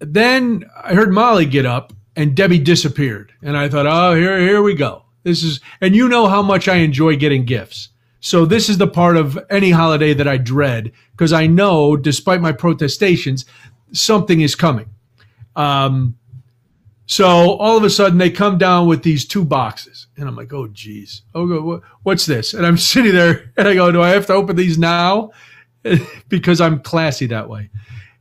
Then 0.00 0.64
I 0.82 0.94
heard 0.94 1.12
Molly 1.12 1.46
get 1.46 1.66
up, 1.66 1.92
and 2.14 2.34
Debbie 2.34 2.58
disappeared. 2.58 3.32
And 3.42 3.56
I 3.56 3.68
thought, 3.68 3.86
oh, 3.86 4.14
here 4.14 4.38
here 4.38 4.62
we 4.62 4.74
go. 4.74 5.04
This 5.22 5.42
is, 5.42 5.60
and 5.80 5.94
you 5.94 6.08
know 6.08 6.26
how 6.26 6.42
much 6.42 6.68
I 6.68 6.76
enjoy 6.76 7.16
getting 7.16 7.44
gifts. 7.44 7.88
So 8.20 8.44
this 8.44 8.68
is 8.68 8.78
the 8.78 8.86
part 8.86 9.16
of 9.16 9.38
any 9.50 9.70
holiday 9.70 10.12
that 10.14 10.26
I 10.26 10.36
dread 10.36 10.92
because 11.12 11.32
I 11.32 11.46
know, 11.46 11.96
despite 11.96 12.40
my 12.40 12.52
protestations, 12.52 13.44
something 13.92 14.40
is 14.40 14.54
coming. 14.54 14.90
Um, 15.54 16.17
so 17.08 17.26
all 17.26 17.76
of 17.76 17.84
a 17.84 17.90
sudden 17.90 18.18
they 18.18 18.30
come 18.30 18.58
down 18.58 18.86
with 18.86 19.02
these 19.02 19.26
two 19.26 19.42
boxes, 19.42 20.06
and 20.18 20.28
I'm 20.28 20.36
like, 20.36 20.52
"Oh, 20.52 20.68
geez, 20.68 21.22
oh, 21.34 21.82
what's 22.02 22.26
this?" 22.26 22.52
And 22.52 22.66
I'm 22.66 22.76
sitting 22.78 23.12
there, 23.12 23.50
and 23.56 23.66
I 23.66 23.74
go, 23.74 23.90
"Do 23.90 24.02
I 24.02 24.10
have 24.10 24.26
to 24.26 24.34
open 24.34 24.56
these 24.56 24.78
now?" 24.78 25.32
because 26.28 26.60
I'm 26.60 26.80
classy 26.80 27.26
that 27.26 27.48
way. 27.48 27.70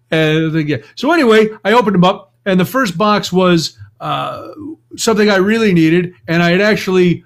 And 0.10 0.68
yeah. 0.70 0.78
so 0.96 1.12
anyway, 1.12 1.50
I 1.66 1.74
opened 1.74 1.96
them 1.96 2.06
up, 2.06 2.34
and 2.46 2.58
the 2.58 2.66
first 2.66 2.98
box 2.98 3.32
was 3.32 3.78
uh, 4.00 4.48
something 4.96 5.30
I 5.30 5.36
really 5.36 5.74
needed, 5.74 6.14
and 6.26 6.42
I 6.42 6.52
had 6.52 6.62
actually, 6.62 7.26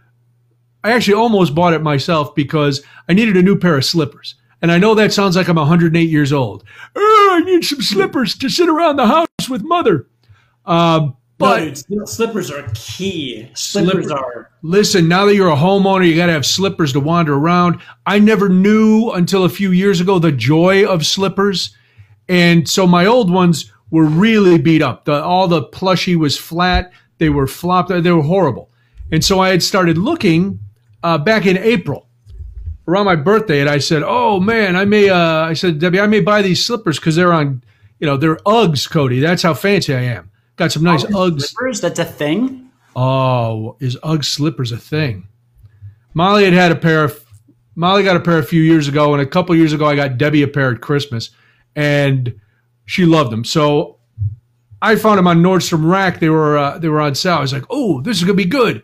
I 0.84 0.94
actually 0.94 1.14
almost 1.14 1.54
bought 1.54 1.74
it 1.74 1.84
myself 1.84 2.34
because 2.34 2.82
I 3.08 3.14
needed 3.14 3.38
a 3.38 3.44
new 3.44 3.56
pair 3.56 3.78
of 3.78 3.86
slippers. 3.86 4.34
And 4.64 4.72
I 4.72 4.80
know 4.80 4.96
that 4.96 5.14
sounds 5.14 5.36
like 5.36 5.48
I'm 5.48 5.58
108 5.58 6.10
years 6.10 6.34
old. 6.34 6.64
Oh, 6.96 7.30
I 7.34 7.44
need 7.44 7.64
some 7.64 7.82
slippers 7.82 8.36
to 8.38 8.50
sit 8.50 8.70
around 8.70 8.96
the 8.96 9.08
house 9.08 9.50
with 9.50 9.64
mother. 9.64 10.08
Um, 10.66 11.18
but 11.42 11.60
no, 11.90 12.00
dude, 12.00 12.10
slippers 12.10 12.50
are 12.52 12.68
key. 12.74 13.50
Slippers 13.54 14.08
Slipper- 14.08 14.20
are. 14.20 14.52
Listen, 14.62 15.08
now 15.08 15.26
that 15.26 15.36
you're 15.36 15.52
a 15.52 15.56
homeowner, 15.56 16.08
you 16.08 16.16
got 16.16 16.28
to 16.28 16.32
have 16.34 16.46
slippers 16.46 16.94
to 16.94 17.00
wander 17.00 17.34
around. 17.34 17.82
I 18.06 18.20
never 18.20 18.48
knew 18.48 19.12
until 19.12 19.44
a 19.44 19.50
few 19.50 19.72
years 19.72 20.00
ago 20.00 20.20
the 20.20 20.32
joy 20.32 20.86
of 20.88 21.06
slippers. 21.06 21.76
And 22.30 22.68
so 22.70 22.88
my 22.88 23.06
old 23.06 23.32
ones 23.32 23.72
were 23.90 24.06
really 24.06 24.58
beat 24.58 24.82
up. 24.82 25.06
The, 25.06 25.22
all 25.22 25.48
the 25.48 25.64
plushy 25.64 26.16
was 26.16 26.38
flat. 26.38 26.92
They 27.18 27.30
were 27.30 27.48
flopped. 27.48 27.90
They 27.90 28.12
were 28.12 28.22
horrible. 28.22 28.72
And 29.12 29.24
so 29.24 29.40
I 29.40 29.50
had 29.50 29.62
started 29.62 29.98
looking 29.98 30.60
uh, 31.04 31.18
back 31.18 31.46
in 31.46 31.58
April 31.58 32.08
around 32.88 33.06
my 33.06 33.16
birthday, 33.16 33.60
and 33.62 33.70
I 33.70 33.78
said, 33.78 34.04
"Oh 34.06 34.40
man, 34.40 34.76
I 34.76 34.86
may." 34.86 35.10
Uh, 35.10 35.18
I 35.18 35.54
said, 35.54 35.80
"Debbie, 35.80 36.00
I 36.00 36.08
may 36.08 36.22
buy 36.22 36.42
these 36.42 36.64
slippers 36.64 37.00
because 37.00 37.16
they're 37.16 37.34
on, 37.34 37.64
you 38.00 38.08
know, 38.08 38.18
they're 38.18 38.38
Uggs, 38.38 38.90
Cody. 38.90 39.20
That's 39.20 39.44
how 39.44 39.54
fancy 39.54 39.94
I 39.94 40.02
am. 40.02 40.31
Got 40.62 40.72
some 40.72 40.84
nice 40.84 41.04
Uggs." 41.06 41.42
Slippers. 41.42 41.82
That's 41.82 42.00
a 42.00 42.06
thing. 42.06 42.70
Oh, 42.96 43.78
is 43.80 43.98
Ugg 44.04 44.24
slippers 44.24 44.72
a 44.72 44.78
thing? 44.78 45.28
Molly 46.14 46.46
had 46.46 46.54
had 46.54 46.72
a 46.72 46.76
pair 46.76 47.04
of. 47.04 47.20
Molly 47.74 48.04
got 48.04 48.16
a 48.16 48.20
pair 48.20 48.38
a 48.38 48.44
few 48.44 48.62
years 48.62 48.88
ago, 48.88 49.14
and 49.14 49.22
a 49.22 49.26
couple 49.26 49.56
years 49.56 49.74
ago, 49.74 49.88
I 49.88 49.96
got 49.96 50.18
Debbie 50.18 50.44
a 50.44 50.48
pair 50.48 50.72
at 50.72 50.82
Christmas, 50.82 51.32
and 51.76 52.40
she 52.86 53.06
loved 53.06 53.32
them. 53.32 53.44
So 53.44 53.98
I 54.82 54.98
found 54.98 55.18
them 55.18 55.28
on 55.28 55.42
Nordstrom 55.42 55.90
Rack. 55.90 56.20
They 56.20 56.30
were 56.30 56.58
uh, 56.58 56.78
they 56.78 56.90
were 56.90 57.02
on 57.02 57.16
sale. 57.16 57.38
I 57.38 57.42
was 57.42 57.54
like, 57.54 57.66
"Oh, 57.70 58.02
this 58.02 58.18
is 58.18 58.24
gonna 58.24 58.36
be 58.36 58.46
good." 58.46 58.84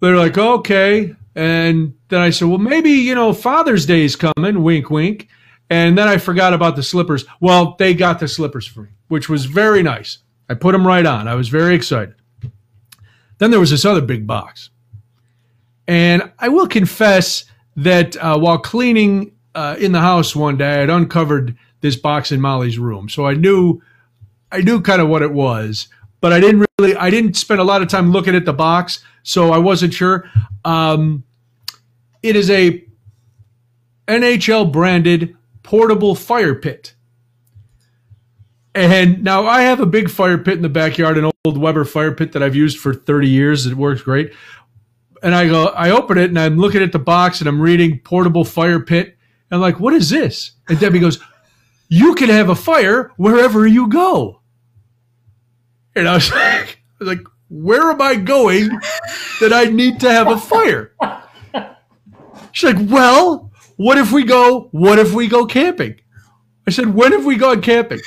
they're 0.00 0.16
like, 0.16 0.38
okay. 0.38 1.14
And 1.34 1.94
then 2.08 2.20
I 2.20 2.30
said, 2.30 2.48
well, 2.48 2.58
maybe, 2.58 2.90
you 2.90 3.14
know, 3.14 3.32
Father's 3.32 3.86
Day's 3.86 4.16
coming, 4.16 4.62
wink, 4.62 4.90
wink. 4.90 5.28
And 5.68 5.98
then 5.98 6.08
I 6.08 6.16
forgot 6.16 6.54
about 6.54 6.76
the 6.76 6.82
slippers. 6.82 7.24
Well, 7.40 7.76
they 7.78 7.92
got 7.92 8.20
the 8.20 8.28
slippers 8.28 8.66
for 8.66 8.82
me, 8.82 8.90
which 9.08 9.28
was 9.28 9.46
very 9.46 9.82
nice. 9.82 10.18
I 10.48 10.54
put 10.54 10.72
them 10.72 10.86
right 10.86 11.04
on. 11.04 11.28
I 11.28 11.34
was 11.34 11.48
very 11.48 11.74
excited. 11.74 12.14
Then 13.38 13.50
there 13.50 13.60
was 13.60 13.70
this 13.70 13.84
other 13.84 14.00
big 14.00 14.26
box. 14.26 14.70
And 15.86 16.32
I 16.38 16.48
will 16.48 16.66
confess 16.66 17.44
that 17.76 18.16
uh, 18.16 18.38
while 18.38 18.58
cleaning 18.58 19.32
uh, 19.54 19.76
in 19.78 19.92
the 19.92 20.00
house 20.00 20.34
one 20.34 20.56
day, 20.56 20.74
I 20.74 20.80
had 20.80 20.90
uncovered 20.90 21.56
this 21.80 21.96
box 21.96 22.32
in 22.32 22.40
Molly's 22.40 22.78
room. 22.78 23.08
So 23.08 23.26
I 23.26 23.34
knew, 23.34 23.80
I 24.50 24.62
knew 24.62 24.80
kind 24.80 25.00
of 25.00 25.08
what 25.08 25.22
it 25.22 25.32
was, 25.32 25.88
but 26.20 26.32
I 26.32 26.40
didn't 26.40 26.66
really, 26.78 26.96
I 26.96 27.10
didn't 27.10 27.34
spend 27.34 27.60
a 27.60 27.64
lot 27.64 27.82
of 27.82 27.88
time 27.88 28.10
looking 28.10 28.34
at 28.34 28.44
the 28.44 28.52
box. 28.52 29.04
So 29.22 29.52
I 29.52 29.58
wasn't 29.58 29.94
sure. 29.94 30.28
Um, 30.64 31.24
it 32.22 32.36
is 32.36 32.50
a 32.50 32.84
NHL 34.08 34.72
branded 34.72 35.36
portable 35.62 36.14
fire 36.14 36.54
pit. 36.54 36.95
And 38.76 39.24
now 39.24 39.46
I 39.46 39.62
have 39.62 39.80
a 39.80 39.86
big 39.86 40.10
fire 40.10 40.36
pit 40.36 40.54
in 40.54 40.62
the 40.62 40.68
backyard, 40.68 41.16
an 41.16 41.30
old 41.44 41.56
Weber 41.56 41.86
fire 41.86 42.12
pit 42.12 42.32
that 42.32 42.42
I've 42.42 42.54
used 42.54 42.78
for 42.78 42.92
30 42.92 43.28
years. 43.28 43.64
It 43.64 43.74
works 43.74 44.02
great. 44.02 44.34
And 45.22 45.34
I 45.34 45.48
go, 45.48 45.68
I 45.68 45.90
open 45.90 46.18
it 46.18 46.28
and 46.28 46.38
I'm 46.38 46.58
looking 46.58 46.82
at 46.82 46.92
the 46.92 46.98
box 46.98 47.40
and 47.40 47.48
I'm 47.48 47.60
reading 47.60 47.98
portable 48.00 48.44
fire 48.44 48.78
pit. 48.78 49.16
And 49.50 49.56
I'm 49.56 49.60
like, 49.62 49.80
what 49.80 49.94
is 49.94 50.10
this? 50.10 50.52
And 50.68 50.78
Debbie 50.78 50.98
goes, 50.98 51.18
you 51.88 52.14
can 52.14 52.28
have 52.28 52.50
a 52.50 52.54
fire 52.54 53.12
wherever 53.16 53.66
you 53.66 53.88
go. 53.88 54.42
And 55.94 56.06
I 56.06 56.14
was 56.14 56.30
like, 56.32 56.78
I 57.00 57.04
was 57.04 57.08
like 57.08 57.26
where 57.48 57.90
am 57.90 58.02
I 58.02 58.16
going 58.16 58.68
that 59.40 59.52
I 59.52 59.64
need 59.64 60.00
to 60.00 60.10
have 60.10 60.28
a 60.28 60.38
fire? 60.38 60.92
She's 62.52 62.74
like, 62.74 62.90
well, 62.90 63.52
what 63.76 63.98
if 63.98 64.12
we 64.12 64.24
go, 64.24 64.68
what 64.72 64.98
if 64.98 65.12
we 65.12 65.28
go 65.28 65.46
camping? 65.46 66.00
I 66.66 66.70
said, 66.70 66.94
when 66.94 67.12
have 67.12 67.24
we 67.24 67.36
gone 67.36 67.62
camping? 67.62 68.00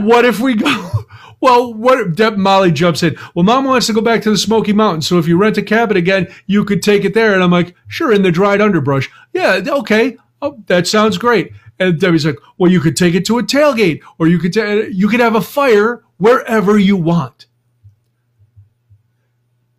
What 0.00 0.24
if 0.24 0.40
we 0.40 0.54
go? 0.54 0.90
Well, 1.42 1.74
what 1.74 2.14
Deb 2.14 2.36
Molly 2.36 2.70
jumps 2.70 3.02
in. 3.02 3.16
Well, 3.34 3.42
mom 3.42 3.64
wants 3.64 3.88
to 3.88 3.92
go 3.92 4.00
back 4.00 4.22
to 4.22 4.30
the 4.30 4.38
Smoky 4.38 4.72
Mountains. 4.72 5.08
So 5.08 5.18
if 5.18 5.26
you 5.26 5.36
rent 5.36 5.58
a 5.58 5.62
cabin 5.62 5.96
again, 5.96 6.32
you 6.46 6.64
could 6.64 6.84
take 6.84 7.04
it 7.04 7.14
there. 7.14 7.34
And 7.34 7.42
I'm 7.42 7.50
like, 7.50 7.74
sure, 7.88 8.12
in 8.12 8.22
the 8.22 8.30
dried 8.30 8.60
underbrush. 8.60 9.10
Yeah, 9.32 9.60
okay. 9.66 10.16
Oh, 10.40 10.62
that 10.68 10.86
sounds 10.86 11.18
great. 11.18 11.50
And 11.80 11.98
Debbie's 11.98 12.24
like, 12.24 12.38
well, 12.58 12.70
you 12.70 12.78
could 12.78 12.96
take 12.96 13.14
it 13.14 13.26
to 13.26 13.40
a 13.40 13.42
tailgate 13.42 14.02
or 14.18 14.28
you 14.28 14.38
could, 14.38 14.54
ta- 14.54 14.86
you 14.88 15.08
could 15.08 15.18
have 15.18 15.34
a 15.34 15.40
fire 15.40 16.04
wherever 16.18 16.78
you 16.78 16.96
want. 16.96 17.46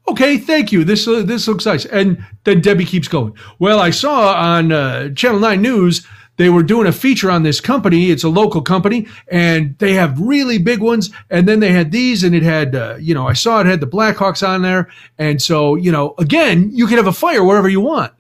Okay, 0.10 0.38
thank 0.38 0.74
you. 0.74 0.84
This, 0.84 1.08
uh, 1.08 1.24
this 1.24 1.48
looks 1.48 1.66
nice. 1.66 1.86
And 1.86 2.26
then 2.44 2.60
Debbie 2.60 2.84
keeps 2.84 3.08
going. 3.08 3.38
Well, 3.58 3.80
I 3.80 3.92
saw 3.92 4.34
on 4.34 4.74
uh, 4.74 5.14
Channel 5.14 5.40
9 5.40 5.62
News 5.62 6.06
they 6.38 6.50
were 6.50 6.64
doing 6.64 6.88
a 6.88 6.92
feature 6.92 7.30
on 7.30 7.44
this 7.44 7.62
company. 7.62 8.10
It's 8.10 8.24
a 8.24 8.30
local 8.30 8.62
company 8.62 9.08
and 9.28 9.78
they 9.78 9.94
have 9.94 10.20
really 10.20 10.58
big 10.58 10.80
ones. 10.80 11.12
And 11.30 11.48
then 11.48 11.60
they 11.60 11.72
had 11.72 11.92
these 11.92 12.24
and 12.24 12.34
it 12.34 12.44
had, 12.44 12.76
uh, 12.76 12.96
you 13.00 13.14
know, 13.14 13.28
I 13.28 13.34
saw 13.34 13.60
it 13.60 13.68
had 13.68 13.82
the 13.82 13.88
Blackhawks 13.88 14.48
on 14.48 14.64
there. 14.64 14.90
And 15.18 15.42
so, 15.42 15.76
you 15.76 15.92
know, 15.92 16.16
again, 16.18 16.72
you 16.74 16.88
can 16.88 16.98
have 16.98 17.08
a 17.08 17.14
fire 17.14 17.44
wherever 17.44 17.70
you 17.70 17.82
want. 17.82 18.14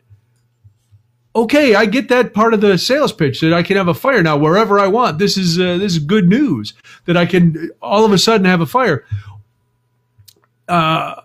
Okay, 1.35 1.73
I 1.73 1.87
get 1.87 2.09
that 2.09 2.35
part 2.35 2.53
of 2.53 2.61
the 2.61 2.77
sales 2.77 3.11
pitch 3.11 3.41
that 3.41 3.53
I 3.53 3.63
can 3.63 3.75
have 3.75 3.87
a 3.87 3.95
fire 3.95 4.21
now 4.21 4.37
wherever 4.37 4.79
I 4.79 4.85
want. 4.85 5.17
This 5.17 5.35
is 5.35 5.59
uh, 5.59 5.77
this 5.79 5.93
is 5.93 5.99
good 5.99 6.29
news 6.29 6.75
that 7.05 7.17
I 7.17 7.25
can 7.25 7.71
all 7.81 8.05
of 8.05 8.11
a 8.11 8.19
sudden 8.19 8.45
have 8.45 8.61
a 8.61 8.67
fire. 8.67 9.03
Uh, 10.67 11.21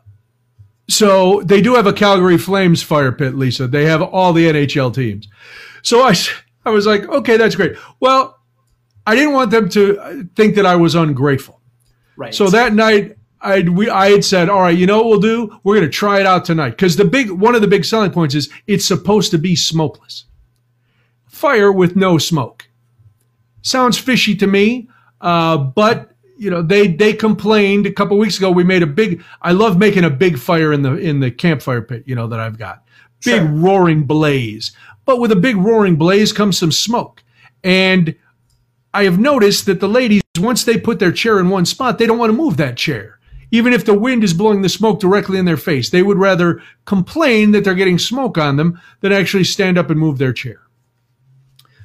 so 0.89 1.43
they 1.43 1.61
do 1.61 1.75
have 1.75 1.87
a 1.87 1.93
Calgary 1.93 2.39
Flames 2.39 2.83
fire 2.83 3.13
pit, 3.13 3.35
Lisa. 3.35 3.67
They 3.67 3.85
have 3.85 4.01
all 4.01 4.33
the 4.33 4.47
NHL 4.47 4.95
teams. 4.95 5.29
So 5.83 6.03
I 6.03 6.15
I 6.69 6.71
was 6.71 6.87
like, 6.87 7.09
okay, 7.09 7.37
that's 7.37 7.57
great. 7.57 7.77
Well, 8.01 8.39
I 9.07 9.15
didn't 9.15 9.33
want 9.33 9.51
them 9.51 9.69
to 9.71 10.29
think 10.37 10.55
that 10.57 10.67
I 10.67 10.77
was 10.77 10.95
ungrateful. 10.95 11.61
Right. 12.17 12.35
So 12.35 12.49
that 12.51 12.75
night, 12.75 13.17
I 13.41 13.63
we 13.63 13.89
I 13.89 14.11
had 14.11 14.25
said, 14.25 14.49
all 14.49 14.61
right, 14.61 14.77
you 14.77 14.87
know 14.87 14.99
what 14.99 15.07
we'll 15.07 15.21
do? 15.21 15.59
We're 15.65 15.77
going 15.77 15.87
to 15.87 15.93
try 15.93 16.21
it 16.21 16.27
out 16.27 16.45
tonight 16.45 16.71
because 16.71 16.97
the 16.97 17.05
big 17.05 17.31
one 17.31 17.55
of 17.55 17.61
the 17.61 17.69
big 17.69 17.85
selling 17.85 18.11
points 18.11 18.35
is 18.35 18.51
it's 18.67 18.85
supposed 18.85 19.31
to 19.31 19.39
be 19.39 19.55
smokeless, 19.57 20.25
fire 21.27 21.73
with 21.73 21.97
no 21.97 22.19
smoke. 22.19 22.69
Sounds 23.63 23.99
fishy 23.99 24.35
to 24.37 24.47
me, 24.47 24.89
uh, 25.21 25.57
but 25.57 26.11
you 26.37 26.51
know 26.51 26.63
they 26.63 26.89
they 26.89 27.13
complained 27.13 27.87
a 27.87 27.93
couple 27.93 28.19
weeks 28.19 28.39
ago. 28.39 28.51
We 28.51 28.65
made 28.65 28.83
a 28.83 28.87
big. 28.87 29.23
I 29.43 29.53
love 29.53 29.79
making 29.79 30.05
a 30.05 30.11
big 30.11 30.39
fire 30.39 30.73
in 30.73 30.83
the 30.83 30.95
in 30.97 31.21
the 31.21 31.31
campfire 31.31 31.83
pit. 31.83 32.03
You 32.07 32.15
know 32.15 32.27
that 32.29 32.41
I've 32.41 32.59
got 32.59 32.85
big 33.25 33.41
Sure. 33.43 33.47
roaring 33.49 34.05
blaze. 34.05 34.73
But 35.09 35.21
with 35.21 35.33
a 35.33 35.37
big 35.37 35.57
roaring 35.57 35.97
blaze 35.97 36.35
comes 36.35 36.59
some 36.59 36.71
smoke. 36.71 37.25
And 37.65 38.15
I 38.93 39.05
have 39.05 39.19
noticed 39.19 39.65
that 39.65 39.81
the 39.81 39.89
ladies, 39.89 40.21
once 40.39 40.65
they 40.65 40.77
put 40.77 40.99
their 40.99 41.13
chair 41.13 41.41
in 41.41 41.49
one 41.49 41.65
spot, 41.65 41.97
they 41.97 42.05
don't 42.05 42.19
want 42.19 42.29
to 42.29 42.37
move 42.37 42.59
that 42.59 42.77
chair. 42.77 43.19
Even 43.51 43.73
if 43.73 43.87
the 43.87 43.99
wind 43.99 44.23
is 44.23 44.35
blowing 44.35 44.61
the 44.61 44.69
smoke 44.69 45.01
directly 45.01 45.39
in 45.39 45.47
their 45.47 45.57
face, 45.57 45.89
they 45.89 46.03
would 46.03 46.19
rather 46.19 46.61
complain 46.85 47.53
that 47.53 47.65
they're 47.65 47.75
getting 47.75 47.99
smoke 47.99 48.37
on 48.37 48.59
them 48.59 48.79
than 49.01 49.11
actually 49.11 49.45
stand 49.45 49.79
up 49.79 49.89
and 49.89 49.99
move 49.99 50.19
their 50.19 50.35
chair. 50.35 50.61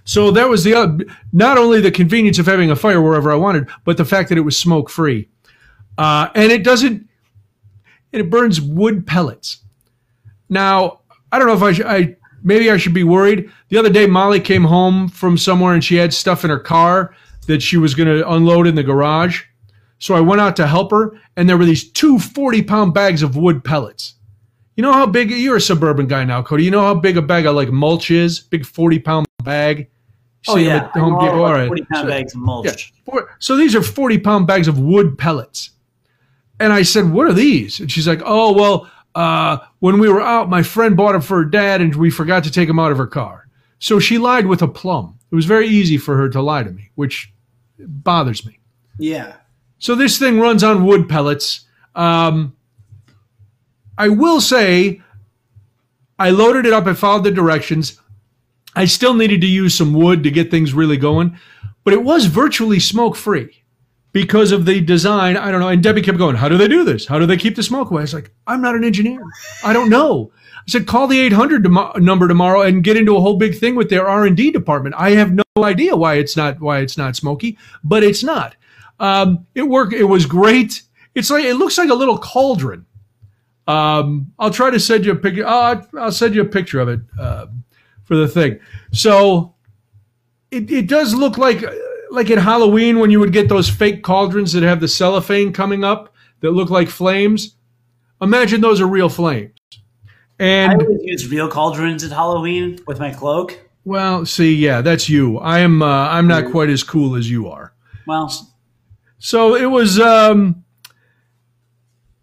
So 0.03 0.29
that 0.31 0.49
was 0.49 0.65
the 0.65 0.75
oth- 0.75 1.03
not 1.31 1.57
only 1.57 1.79
the 1.79 1.91
convenience 1.91 2.39
of 2.39 2.45
having 2.45 2.71
a 2.71 2.75
fire 2.75 3.01
wherever 3.01 3.31
I 3.31 3.35
wanted, 3.35 3.69
but 3.85 3.95
the 3.95 4.03
fact 4.03 4.27
that 4.27 4.37
it 4.37 4.41
was 4.41 4.57
smoke 4.57 4.89
free, 4.89 5.29
uh, 5.97 6.27
and 6.35 6.51
it 6.51 6.65
doesn't. 6.65 7.07
And 8.11 8.19
it 8.19 8.29
burns 8.29 8.59
wood 8.59 9.07
pellets. 9.07 9.63
Now 10.49 10.99
I 11.31 11.39
don't 11.39 11.47
know 11.47 11.67
if 11.67 11.79
I, 11.79 11.95
I 11.95 12.15
maybe 12.43 12.69
I 12.69 12.77
should 12.77 12.93
be 12.93 13.03
worried. 13.03 13.49
The 13.69 13.77
other 13.77 13.89
day, 13.89 14.05
Molly 14.07 14.39
came 14.39 14.63
home 14.63 15.07
from 15.09 15.37
somewhere 15.37 15.73
and 15.73 15.83
she 15.83 15.95
had 15.95 16.13
stuff 16.13 16.43
in 16.43 16.49
her 16.49 16.59
car 16.59 17.15
that 17.47 17.61
she 17.61 17.77
was 17.77 17.95
going 17.95 18.07
to 18.07 18.29
unload 18.31 18.67
in 18.67 18.75
the 18.75 18.83
garage. 18.83 19.43
So 19.99 20.15
I 20.15 20.19
went 20.21 20.41
out 20.41 20.55
to 20.57 20.67
help 20.67 20.91
her, 20.91 21.13
and 21.37 21.47
there 21.47 21.57
were 21.57 21.65
these 21.65 21.89
two 21.89 22.19
40 22.19 22.61
pound 22.63 22.93
bags 22.93 23.21
of 23.23 23.35
wood 23.37 23.63
pellets. 23.63 24.15
You 24.75 24.81
know 24.83 24.91
how 24.91 25.05
big 25.05 25.29
you're 25.31 25.57
a 25.57 25.61
suburban 25.61 26.07
guy 26.07 26.23
now, 26.25 26.41
Cody. 26.41 26.63
You 26.65 26.71
know 26.71 26.81
how 26.81 26.93
big 26.95 27.15
a 27.15 27.21
bag 27.21 27.45
of 27.45 27.55
like 27.55 27.69
mulch 27.71 28.11
is? 28.11 28.39
Big 28.39 28.65
40 28.65 28.99
pound 28.99 29.27
bag. 29.43 29.89
oh 30.47 30.57
yeah, 30.57 30.89
Home 30.93 31.19
Depot? 31.19 31.43
All 31.43 31.53
right. 31.53 31.67
forty 31.67 31.83
pound 31.85 32.05
So- 32.05 32.09
bags 32.09 32.33
of 32.33 32.41
mulch. 32.41 32.91
yeah. 33.13 33.19
So 33.39 33.55
these 33.55 33.75
are 33.75 33.81
40 33.81 34.17
pound 34.19 34.47
bags 34.47 34.67
of 34.67 34.79
wood 34.79 35.17
pellets. 35.17 35.69
And 36.59 36.73
I 36.73 36.81
said, 36.81 37.11
What 37.11 37.27
are 37.27 37.33
these? 37.33 37.79
And 37.79 37.91
she's 37.91 38.07
like, 38.07 38.21
Oh, 38.25 38.51
well, 38.53 38.89
uh, 39.15 39.57
when 39.79 39.99
we 39.99 40.09
were 40.09 40.21
out, 40.21 40.49
my 40.49 40.63
friend 40.63 40.97
bought 40.97 41.13
them 41.13 41.21
for 41.21 41.37
her 41.37 41.45
dad 41.45 41.81
and 41.81 41.93
we 41.95 42.09
forgot 42.09 42.43
to 42.43 42.51
take 42.51 42.67
them 42.67 42.79
out 42.79 42.91
of 42.91 42.97
her 42.97 43.07
car. 43.07 43.47
So 43.79 43.99
she 43.99 44.17
lied 44.17 44.47
with 44.47 44.61
a 44.61 44.67
plum. 44.67 45.19
It 45.31 45.35
was 45.35 45.45
very 45.45 45.67
easy 45.67 45.97
for 45.97 46.17
her 46.17 46.29
to 46.29 46.41
lie 46.41 46.63
to 46.63 46.71
me, 46.71 46.91
which 46.95 47.31
bothers 47.77 48.45
me. 48.45 48.59
Yeah. 48.97 49.35
So 49.79 49.95
this 49.95 50.17
thing 50.17 50.39
runs 50.39 50.63
on 50.63 50.85
wood 50.85 51.09
pellets. 51.09 51.65
Um, 51.95 52.55
I 53.97 54.09
will 54.09 54.41
say, 54.41 55.01
I 56.17 56.29
loaded 56.29 56.65
it 56.65 56.73
up. 56.73 56.85
I 56.85 56.93
followed 56.93 57.23
the 57.23 57.31
directions. 57.31 57.99
I 58.75 58.85
still 58.85 59.13
needed 59.13 59.41
to 59.41 59.47
use 59.47 59.75
some 59.75 59.93
wood 59.93 60.23
to 60.23 60.31
get 60.31 60.49
things 60.49 60.73
really 60.73 60.97
going, 60.97 61.37
but 61.83 61.93
it 61.93 62.03
was 62.03 62.25
virtually 62.25 62.79
smoke 62.79 63.15
free 63.15 63.62
because 64.13 64.51
of 64.51 64.65
the 64.65 64.79
design. 64.79 65.35
I 65.35 65.51
don't 65.51 65.59
know. 65.59 65.67
And 65.67 65.83
Debbie 65.83 66.01
kept 66.01 66.17
going, 66.17 66.37
How 66.37 66.47
do 66.47 66.57
they 66.57 66.69
do 66.69 66.85
this? 66.85 67.05
How 67.05 67.19
do 67.19 67.25
they 67.25 67.35
keep 67.35 67.55
the 67.55 67.63
smoke 67.63 67.91
away? 67.91 68.01
I 68.01 68.03
was 68.03 68.13
like, 68.13 68.31
I'm 68.47 68.61
not 68.61 68.75
an 68.75 68.85
engineer. 68.85 69.21
I 69.63 69.73
don't 69.73 69.89
know. 69.89 70.31
I 70.55 70.71
said, 70.71 70.87
call 70.87 71.07
the 71.07 71.19
800 71.19 71.63
tomo- 71.63 71.93
number 71.97 72.27
tomorrow 72.27 72.61
and 72.61 72.83
get 72.83 72.95
into 72.95 73.17
a 73.17 73.19
whole 73.19 73.35
big 73.35 73.57
thing 73.57 73.75
with 73.75 73.89
their 73.89 74.07
R&D 74.07 74.51
department. 74.51 74.95
I 74.97 75.11
have 75.11 75.33
no 75.33 75.43
idea 75.57 75.95
why 75.95 76.15
it's 76.15 76.37
not 76.37 76.61
why 76.61 76.79
it's 76.79 76.97
not 76.97 77.17
smoky, 77.17 77.57
but 77.83 78.03
it's 78.03 78.23
not. 78.23 78.55
Um, 78.99 79.45
it 79.55 79.63
worked. 79.63 79.93
It 79.93 80.05
was 80.05 80.25
great. 80.25 80.83
It's 81.15 81.29
like 81.29 81.43
it 81.43 81.55
looks 81.55 81.77
like 81.77 81.89
a 81.89 81.95
little 81.95 82.17
cauldron. 82.17 82.85
Um, 83.67 84.31
I'll 84.39 84.51
try 84.51 84.69
to 84.69 84.79
send 84.79 85.05
you 85.05 85.11
a 85.11 85.15
picture. 85.15 85.45
Uh, 85.45 85.83
I'll 85.99 86.11
send 86.11 86.35
you 86.35 86.41
a 86.41 86.45
picture 86.45 86.79
of 86.79 86.87
it 86.87 86.99
uh, 87.19 87.47
for 88.03 88.15
the 88.15 88.27
thing. 88.27 88.59
So 88.91 89.55
it, 90.51 90.69
it 90.71 90.87
does 90.87 91.13
look 91.13 91.37
like 91.37 91.63
like 92.13 92.29
at 92.29 92.37
Halloween 92.37 92.99
when 92.99 93.09
you 93.09 93.19
would 93.19 93.33
get 93.33 93.49
those 93.49 93.69
fake 93.69 94.03
cauldrons 94.03 94.53
that 94.53 94.63
have 94.63 94.79
the 94.79 94.87
cellophane 94.87 95.51
coming 95.51 95.83
up 95.83 96.13
that 96.41 96.51
look 96.51 96.69
like 96.69 96.87
flames. 96.89 97.55
Imagine 98.21 98.61
those 98.61 98.79
are 98.79 98.87
real 98.87 99.09
flames. 99.09 99.51
And 100.39 100.71
I 100.71 100.75
always 100.85 101.03
use 101.03 101.29
real 101.29 101.49
cauldrons 101.49 102.03
at 102.03 102.11
Halloween 102.11 102.79
with 102.87 102.99
my 102.99 103.11
cloak. 103.11 103.59
well, 103.83 104.25
see, 104.25 104.53
yeah, 104.53 104.81
that's 104.81 105.09
you. 105.09 105.37
I 105.39 105.59
am. 105.59 105.81
Uh, 105.81 106.07
I'm 106.09 106.27
not 106.27 106.51
quite 106.51 106.69
as 106.69 106.83
cool 106.83 107.15
as 107.15 107.29
you 107.29 107.49
are. 107.49 107.73
Well, 108.05 108.31
So 109.19 109.55
it 109.55 109.65
was 109.65 109.99
um 109.99 110.63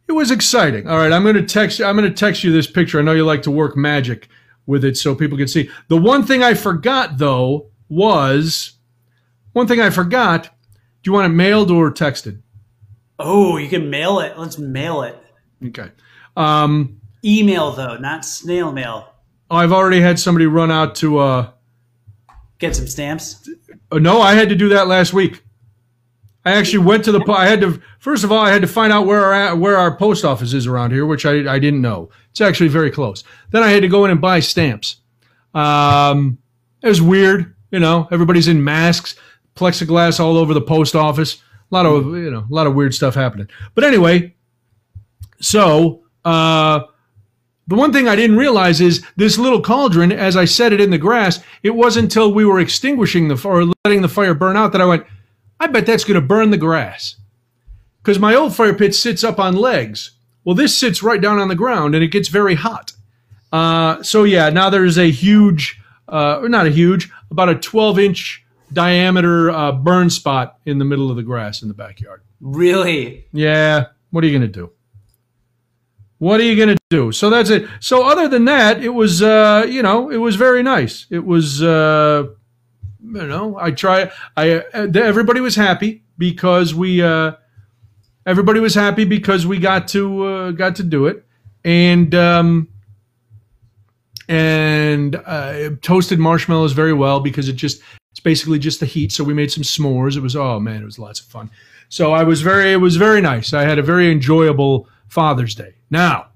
it 0.08 0.12
was 0.12 0.30
exciting. 0.30 0.86
All 0.88 0.98
right, 0.98 1.12
I'm 1.12 1.22
going 1.22 1.36
to 1.36 1.42
text 1.46 1.80
I'm 1.80 1.96
going 1.96 2.08
to 2.08 2.14
text 2.16 2.44
you 2.44 2.52
this 2.52 2.66
picture. 2.68 2.98
I 2.98 3.02
know 3.02 3.12
you 3.12 3.24
like 3.24 3.42
to 3.42 3.50
work 3.50 3.76
magic 3.76 4.28
with 4.66 4.84
it 4.84 4.96
so 4.96 5.14
people 5.14 5.38
can 5.38 5.48
see. 5.48 5.68
The 5.88 5.96
one 5.96 6.24
thing 6.24 6.42
I 6.42 6.54
forgot 6.54 7.18
though 7.18 7.70
was 7.88 8.72
one 9.52 9.66
thing 9.66 9.80
I 9.80 9.90
forgot. 9.90 10.44
Do 11.02 11.08
you 11.08 11.12
want 11.12 11.26
it 11.32 11.34
mailed 11.34 11.70
or 11.70 11.90
texted? 11.90 12.42
oh, 13.18 13.58
you 13.58 13.68
can 13.68 13.90
mail 13.90 14.20
it. 14.20 14.38
Let's 14.38 14.56
mail 14.58 15.02
it. 15.02 15.16
Okay. 15.66 15.90
Um, 16.36 17.00
Email 17.22 17.72
though, 17.72 17.98
not 17.98 18.24
snail 18.24 18.72
mail. 18.72 19.12
I've 19.50 19.72
already 19.72 20.00
had 20.00 20.18
somebody 20.18 20.46
run 20.46 20.70
out 20.70 20.94
to. 20.96 21.18
Uh, 21.18 21.50
Get 22.58 22.76
some 22.76 22.86
stamps. 22.86 23.48
uh, 23.92 23.98
no, 23.98 24.20
I 24.22 24.34
had 24.34 24.48
to 24.50 24.54
do 24.54 24.68
that 24.70 24.86
last 24.86 25.12
week. 25.12 25.42
I 26.46 26.52
actually 26.52 26.84
went 26.84 27.04
to 27.04 27.12
the. 27.12 27.20
po- 27.20 27.32
I 27.34 27.46
had 27.46 27.60
to. 27.60 27.80
First 27.98 28.24
of 28.24 28.32
all, 28.32 28.38
I 28.38 28.50
had 28.50 28.62
to 28.62 28.68
find 28.68 28.90
out 28.92 29.06
where 29.06 29.22
our 29.34 29.54
where 29.56 29.76
our 29.76 29.94
post 29.96 30.24
office 30.24 30.54
is 30.54 30.66
around 30.66 30.92
here, 30.92 31.04
which 31.04 31.26
I 31.26 31.52
I 31.52 31.58
didn't 31.58 31.82
know. 31.82 32.08
It's 32.30 32.40
actually 32.40 32.68
very 32.68 32.90
close. 32.90 33.22
Then 33.50 33.62
I 33.62 33.68
had 33.68 33.82
to 33.82 33.88
go 33.88 34.04
in 34.06 34.10
and 34.10 34.20
buy 34.20 34.40
stamps. 34.40 34.96
Um, 35.52 36.38
it 36.82 36.88
was 36.88 37.02
weird, 37.02 37.54
you 37.70 37.80
know. 37.80 38.08
Everybody's 38.10 38.48
in 38.48 38.64
masks, 38.64 39.16
plexiglass 39.56 40.20
all 40.20 40.36
over 40.36 40.54
the 40.54 40.60
post 40.60 40.94
office. 40.94 41.42
A 41.70 41.74
lot 41.74 41.86
of 41.86 42.06
you 42.06 42.30
know, 42.30 42.46
a 42.50 42.54
lot 42.54 42.66
of 42.66 42.74
weird 42.74 42.94
stuff 42.94 43.14
happening. 43.14 43.48
But 43.74 43.84
anyway, 43.84 44.34
so 45.40 46.04
uh, 46.24 46.80
the 47.70 47.76
one 47.76 47.92
thing 47.92 48.08
I 48.08 48.16
didn't 48.16 48.36
realize 48.36 48.80
is 48.80 49.04
this 49.16 49.38
little 49.38 49.62
cauldron, 49.62 50.10
as 50.10 50.36
I 50.36 50.44
set 50.44 50.72
it 50.72 50.80
in 50.80 50.90
the 50.90 50.98
grass, 50.98 51.38
it 51.62 51.70
wasn't 51.70 52.04
until 52.04 52.32
we 52.32 52.44
were 52.44 52.58
extinguishing 52.58 53.28
the 53.28 53.40
or 53.48 53.72
letting 53.84 54.02
the 54.02 54.08
fire 54.08 54.34
burn 54.34 54.56
out 54.56 54.72
that 54.72 54.80
I 54.80 54.86
went, 54.86 55.06
I 55.60 55.68
bet 55.68 55.86
that's 55.86 56.04
going 56.04 56.20
to 56.20 56.26
burn 56.26 56.50
the 56.50 56.56
grass. 56.56 57.16
Because 58.02 58.18
my 58.18 58.34
old 58.34 58.56
fire 58.56 58.74
pit 58.74 58.94
sits 58.94 59.22
up 59.22 59.38
on 59.38 59.54
legs. 59.54 60.12
Well, 60.44 60.54
this 60.54 60.76
sits 60.76 61.02
right 61.02 61.20
down 61.20 61.38
on 61.38 61.48
the 61.48 61.54
ground 61.54 61.94
and 61.94 62.02
it 62.02 62.08
gets 62.08 62.28
very 62.28 62.54
hot. 62.54 62.92
Uh, 63.52 64.02
so, 64.02 64.24
yeah, 64.24 64.48
now 64.50 64.70
there's 64.70 64.98
a 64.98 65.10
huge, 65.10 65.80
uh, 66.08 66.40
or 66.40 66.48
not 66.48 66.66
a 66.66 66.70
huge, 66.70 67.10
about 67.30 67.50
a 67.50 67.54
12 67.54 67.98
inch 67.98 68.44
diameter 68.72 69.50
uh, 69.50 69.72
burn 69.72 70.10
spot 70.10 70.58
in 70.66 70.78
the 70.78 70.84
middle 70.84 71.10
of 71.10 71.16
the 71.16 71.22
grass 71.22 71.62
in 71.62 71.68
the 71.68 71.74
backyard. 71.74 72.22
Really? 72.40 73.26
Yeah, 73.32 73.86
what 74.10 74.24
are 74.24 74.26
you 74.26 74.38
going 74.38 74.50
to 74.50 74.60
do? 74.60 74.70
What 76.18 76.38
are 76.38 76.44
you 76.44 76.54
going 76.54 76.76
to 76.76 76.82
do? 76.90 77.12
So 77.12 77.30
that's 77.30 77.48
it. 77.48 77.66
So 77.80 78.06
other 78.06 78.28
than 78.28 78.44
that, 78.44 78.84
it 78.84 78.90
was 78.90 79.22
uh, 79.22 79.66
you 79.68 79.82
know, 79.82 80.10
it 80.10 80.18
was 80.18 80.36
very 80.36 80.62
nice. 80.62 81.06
It 81.10 81.24
was 81.24 81.62
uh 81.62 82.24
you 83.02 83.26
know, 83.26 83.56
I 83.58 83.70
try 83.70 84.10
I 84.36 84.56
uh, 84.74 84.88
everybody 84.94 85.40
was 85.40 85.56
happy 85.56 86.04
because 86.18 86.74
we 86.74 87.02
uh 87.02 87.32
everybody 88.26 88.60
was 88.60 88.74
happy 88.74 89.06
because 89.06 89.46
we 89.46 89.58
got 89.58 89.88
to 89.88 90.24
uh, 90.24 90.50
got 90.50 90.76
to 90.76 90.82
do 90.82 91.06
it. 91.06 91.24
And 91.64 92.14
um 92.14 92.68
and 94.28 95.16
uh, 95.16 95.70
toasted 95.82 96.20
marshmallows 96.20 96.72
very 96.72 96.92
well 96.92 97.18
because 97.18 97.48
it 97.48 97.54
just 97.54 97.82
it's 98.10 98.20
basically 98.20 98.58
just 98.58 98.80
the 98.80 98.86
heat. 98.86 99.12
So 99.12 99.24
we 99.24 99.34
made 99.34 99.52
some 99.52 99.62
s'mores. 99.62 100.16
It 100.16 100.20
was 100.20 100.36
oh 100.36 100.60
man, 100.60 100.82
it 100.82 100.86
was 100.86 100.98
lots 100.98 101.20
of 101.20 101.26
fun. 101.26 101.50
So 101.88 102.12
I 102.12 102.22
was 102.22 102.42
very 102.42 102.72
it 102.72 102.76
was 102.76 102.96
very 102.96 103.20
nice. 103.20 103.52
I 103.52 103.64
had 103.64 103.78
a 103.78 103.82
very 103.82 104.10
enjoyable 104.10 104.88
Father's 105.08 105.54
Day. 105.54 105.74
Now, 105.90 106.28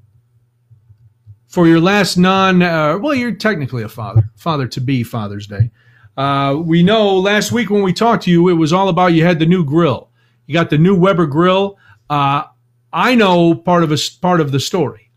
for 1.46 1.66
your 1.66 1.80
last 1.80 2.16
non 2.16 2.62
uh, 2.62 2.98
well, 2.98 3.14
you're 3.14 3.32
technically 3.32 3.82
a 3.82 3.88
father, 3.88 4.30
father 4.36 4.66
to 4.68 4.80
be 4.80 5.02
Father's 5.02 5.46
Day. 5.46 5.70
Uh, 6.16 6.56
we 6.64 6.82
know 6.82 7.16
last 7.16 7.52
week 7.52 7.70
when 7.70 7.82
we 7.82 7.92
talked 7.92 8.24
to 8.24 8.30
you, 8.30 8.48
it 8.48 8.54
was 8.54 8.72
all 8.72 8.88
about 8.88 9.12
you 9.12 9.24
had 9.24 9.38
the 9.38 9.46
new 9.46 9.64
grill. 9.64 10.10
You 10.46 10.54
got 10.54 10.70
the 10.70 10.78
new 10.78 10.96
Weber 10.96 11.26
grill. 11.26 11.78
Uh, 12.08 12.44
I 12.92 13.14
know 13.14 13.54
part 13.54 13.82
of 13.82 13.90
a 13.90 13.98
part 14.20 14.40
of 14.40 14.52
the 14.52 14.60
story. 14.60 15.10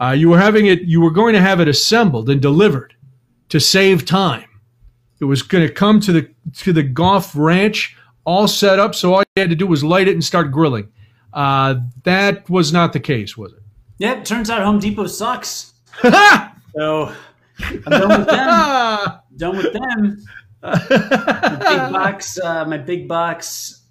Uh, 0.00 0.10
you 0.10 0.28
were 0.28 0.38
having 0.38 0.66
it. 0.66 0.82
You 0.82 1.00
were 1.00 1.10
going 1.10 1.34
to 1.34 1.40
have 1.40 1.60
it 1.60 1.68
assembled 1.68 2.28
and 2.28 2.40
delivered 2.42 2.94
to 3.48 3.60
save 3.60 4.04
time. 4.04 4.48
It 5.24 5.26
was 5.26 5.40
going 5.40 5.66
to 5.66 5.72
come 5.72 6.00
to 6.00 6.12
the 6.12 6.28
to 6.58 6.74
the 6.74 6.82
Goff 6.82 7.34
ranch 7.34 7.96
all 8.26 8.46
set 8.46 8.78
up, 8.78 8.94
so 8.94 9.14
all 9.14 9.20
you 9.34 9.40
had 9.40 9.48
to 9.48 9.56
do 9.56 9.66
was 9.66 9.82
light 9.82 10.06
it 10.06 10.12
and 10.12 10.22
start 10.22 10.52
grilling. 10.52 10.88
Uh, 11.32 11.76
that 12.02 12.48
was 12.50 12.74
not 12.74 12.92
the 12.92 13.00
case, 13.00 13.34
was 13.34 13.54
it? 13.54 13.62
Yep. 13.98 14.26
Turns 14.26 14.50
out 14.50 14.60
Home 14.62 14.78
Depot 14.78 15.06
sucks. 15.06 15.72
so 16.02 17.14
I'm 17.58 17.80
done 17.86 18.08
with 18.18 18.26
them. 18.28 19.18
done 19.38 19.56
with 19.56 19.72
them. 19.72 20.24
My 20.62 20.78
big 21.58 21.92
box. 21.92 22.38
Uh, 22.38 22.66
my 22.66 22.76
big 22.76 23.08
box 23.08 23.82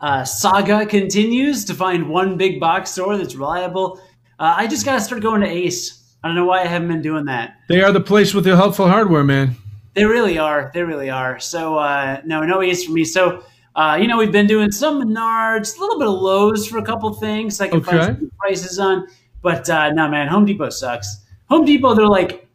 uh, 0.00 0.24
saga 0.24 0.84
continues 0.84 1.64
to 1.66 1.74
find 1.74 2.08
one 2.08 2.36
big 2.36 2.58
box 2.58 2.90
store 2.90 3.16
that's 3.16 3.36
reliable. 3.36 4.00
Uh, 4.40 4.54
I 4.56 4.66
just 4.66 4.84
got 4.84 4.94
to 4.94 5.00
start 5.00 5.22
going 5.22 5.42
to 5.42 5.46
Ace. 5.48 6.16
I 6.24 6.28
don't 6.28 6.34
know 6.34 6.44
why 6.44 6.62
I 6.62 6.66
haven't 6.66 6.88
been 6.88 7.02
doing 7.02 7.26
that. 7.26 7.54
they 7.68 7.82
are 7.82 7.92
the 7.92 8.00
place 8.00 8.34
with 8.34 8.44
the 8.44 8.56
helpful 8.56 8.88
hardware, 8.88 9.22
man. 9.22 9.56
They 9.94 10.04
really 10.04 10.38
are. 10.38 10.70
They 10.72 10.82
really 10.82 11.10
are. 11.10 11.38
So 11.38 11.76
uh, 11.78 12.20
no, 12.24 12.42
no 12.44 12.62
Ace 12.62 12.84
for 12.84 12.92
me. 12.92 13.04
So 13.04 13.44
uh, 13.74 13.98
you 14.00 14.06
know, 14.06 14.18
we've 14.18 14.32
been 14.32 14.46
doing 14.46 14.70
some 14.70 15.02
Menards, 15.02 15.76
a 15.76 15.80
little 15.80 15.98
bit 15.98 16.08
of 16.08 16.14
Lowe's 16.20 16.66
for 16.66 16.78
a 16.78 16.82
couple 16.82 17.12
things. 17.14 17.60
I 17.60 17.68
can 17.68 17.78
Okay. 17.78 17.90
find 17.98 18.16
some 18.18 18.30
prices 18.38 18.78
on, 18.78 19.06
but 19.42 19.68
uh, 19.70 19.90
no, 19.92 20.08
man, 20.08 20.28
Home 20.28 20.44
Depot 20.44 20.68
sucks. 20.70 21.24
Home 21.48 21.64
Depot, 21.64 21.94
they're 21.94 22.06
like, 22.06 22.46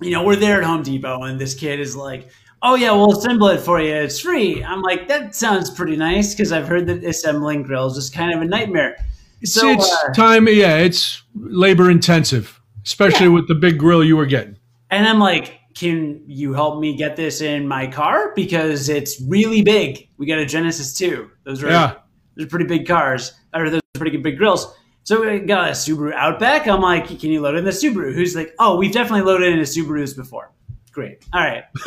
you 0.00 0.10
know, 0.10 0.22
we're 0.22 0.36
there 0.36 0.58
at 0.58 0.64
Home 0.66 0.82
Depot, 0.82 1.22
and 1.22 1.40
this 1.40 1.54
kid 1.54 1.80
is 1.80 1.96
like, 1.96 2.28
"Oh 2.62 2.74
yeah, 2.74 2.92
we'll 2.92 3.12
assemble 3.16 3.48
it 3.48 3.60
for 3.60 3.80
you. 3.80 3.94
It's 3.94 4.20
free." 4.20 4.62
I'm 4.62 4.82
like, 4.82 5.08
that 5.08 5.34
sounds 5.34 5.70
pretty 5.70 5.96
nice 5.96 6.34
because 6.34 6.52
I've 6.52 6.68
heard 6.68 6.86
that 6.88 7.02
assembling 7.04 7.62
grills 7.62 7.96
is 7.96 8.10
kind 8.10 8.34
of 8.34 8.42
a 8.42 8.44
nightmare. 8.44 8.96
So 9.44 9.68
it's 9.70 9.90
uh, 9.90 10.12
time. 10.12 10.46
Yeah, 10.48 10.76
it's 10.76 11.22
labor 11.34 11.90
intensive, 11.90 12.60
especially 12.84 13.26
Yeah. 13.26 13.32
with 13.32 13.48
the 13.48 13.54
big 13.54 13.78
grill 13.78 14.04
you 14.04 14.16
were 14.16 14.26
getting. 14.26 14.56
And 14.90 15.06
I'm 15.06 15.18
like, 15.18 15.58
can 15.76 16.22
you 16.26 16.54
help 16.54 16.80
me 16.80 16.96
get 16.96 17.16
this 17.16 17.40
in 17.42 17.68
my 17.68 17.86
car? 17.86 18.32
Because 18.34 18.88
it's 18.88 19.20
really 19.20 19.62
big. 19.62 20.08
We 20.16 20.26
got 20.26 20.38
a 20.38 20.46
Genesis 20.46 20.94
2. 20.94 21.30
Those 21.44 21.62
are, 21.62 21.68
Yeah. 21.68 21.94
those 22.34 22.46
are 22.46 22.48
pretty 22.48 22.64
big 22.64 22.88
cars, 22.88 23.34
or 23.54 23.68
those 23.68 23.80
are 23.80 23.98
pretty 23.98 24.16
big 24.16 24.38
grills. 24.38 24.74
So 25.02 25.20
we 25.20 25.38
got 25.40 25.68
a 25.68 25.72
Subaru 25.72 26.12
Outback. 26.14 26.66
I'm 26.66 26.80
like, 26.80 27.06
can 27.20 27.30
you 27.30 27.40
load 27.42 27.56
in 27.56 27.64
the 27.64 27.70
Subaru? 27.70 28.12
Who's 28.14 28.34
like, 28.34 28.54
oh, 28.58 28.76
we've 28.76 28.90
definitely 28.92 29.22
loaded 29.22 29.52
into 29.52 29.64
Subarus 29.64 30.16
before. 30.16 30.50
Great. 30.92 31.22
All 31.34 31.40
right. 31.44 31.64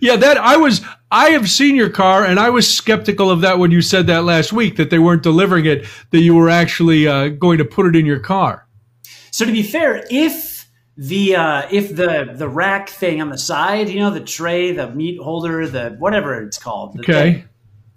yeah, 0.00 0.16
that 0.16 0.38
I 0.38 0.56
was. 0.56 0.80
I 1.10 1.30
have 1.30 1.50
seen 1.50 1.76
your 1.76 1.90
car, 1.90 2.24
and 2.24 2.40
I 2.40 2.48
was 2.48 2.66
skeptical 2.66 3.30
of 3.30 3.42
that 3.42 3.58
when 3.58 3.70
you 3.70 3.82
said 3.82 4.06
that 4.06 4.24
last 4.24 4.54
week 4.54 4.76
that 4.76 4.88
they 4.88 4.98
weren't 4.98 5.22
delivering 5.22 5.66
it. 5.66 5.86
That 6.12 6.20
you 6.20 6.34
were 6.34 6.48
actually 6.48 7.06
uh, 7.06 7.28
going 7.28 7.58
to 7.58 7.64
put 7.66 7.84
it 7.84 7.94
in 7.94 8.06
your 8.06 8.18
car. 8.18 8.66
So 9.30 9.44
to 9.44 9.52
be 9.52 9.62
fair, 9.62 10.02
if 10.10 10.55
the 10.96 11.36
uh, 11.36 11.68
if 11.70 11.94
the 11.94 12.32
the 12.34 12.48
rack 12.48 12.88
thing 12.88 13.20
on 13.20 13.28
the 13.30 13.38
side, 13.38 13.88
you 13.88 13.98
know, 14.00 14.10
the 14.10 14.20
tray, 14.20 14.72
the 14.72 14.90
meat 14.92 15.20
holder, 15.20 15.66
the 15.68 15.90
whatever 15.98 16.42
it's 16.42 16.58
called, 16.58 16.94
the 16.94 17.00
Okay. 17.00 17.32
thing, 17.32 17.44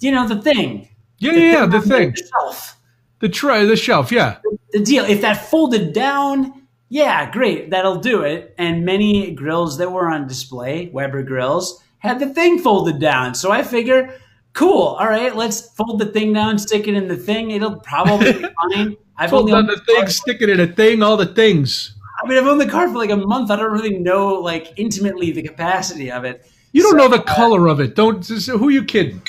you 0.01 0.11
know, 0.11 0.27
the 0.27 0.41
thing, 0.41 0.87
Yeah, 1.19 1.31
yeah, 1.33 1.51
yeah. 1.59 1.65
The 1.65 1.81
thing, 1.81 2.11
the 2.11 2.27
shelf. 2.41 2.77
the 3.19 3.29
tray, 3.29 3.65
the 3.65 3.75
shelf. 3.77 4.11
Yeah. 4.11 4.37
the 4.73 4.79
deal. 4.83 5.05
If 5.05 5.21
that 5.21 5.49
folded 5.49 5.93
down, 5.93 6.53
yeah, 6.89 7.29
great, 7.31 7.69
that'll 7.69 7.97
do 7.99 8.21
it. 8.23 8.53
And 8.57 8.83
many 8.85 9.31
grills 9.31 9.77
that 9.77 9.91
were 9.91 10.09
on 10.09 10.27
display, 10.27 10.89
Weber 10.93 11.23
grills, 11.23 11.81
had 11.99 12.19
the 12.19 12.27
thing 12.33 12.59
folded 12.59 12.99
down. 12.99 13.33
So 13.35 13.51
I 13.51 13.63
figure, 13.63 14.13
cool, 14.53 14.97
all 14.99 15.07
right, 15.07 15.35
let's 15.35 15.69
fold 15.75 15.99
the 15.99 16.05
thing 16.07 16.33
down, 16.33 16.57
stick 16.59 16.87
it 16.87 16.95
in 16.95 17.07
the 17.07 17.15
thing. 17.17 17.51
It'll 17.51 17.79
probably 17.79 18.33
be 18.33 18.45
fine. 18.73 18.97
I've 19.17 19.29
Fold 19.31 19.43
only 19.43 19.53
on 19.53 19.67
the 19.67 19.75
the 19.75 19.81
thing, 19.85 20.07
stick 20.07 20.41
it 20.41 20.49
in 20.49 20.59
a 20.61 20.67
thing, 20.67 21.01
all 21.03 21.17
the 21.17 21.25
things. 21.25 21.95
I 22.23 22.27
mean, 22.27 22.37
I've 22.37 22.45
owned 22.45 22.61
the 22.61 22.67
car 22.67 22.87
for 22.87 22.97
like 22.97 23.09
a 23.09 23.17
month. 23.17 23.51
I 23.51 23.55
don't 23.55 23.71
really 23.71 23.97
know 23.97 24.35
like 24.35 24.73
intimately 24.77 25.31
the 25.31 25.43
capacity 25.43 26.11
of 26.11 26.25
it. 26.25 26.49
You 26.71 26.83
don't 26.83 26.91
So, 26.91 26.97
know 26.97 27.07
the 27.07 27.23
uh, 27.23 27.35
color 27.35 27.67
of 27.67 27.79
it. 27.79 27.95
Don't. 27.95 28.25
Who 28.27 28.67
are 28.67 28.71
you 28.71 28.83
kidding? 28.83 29.21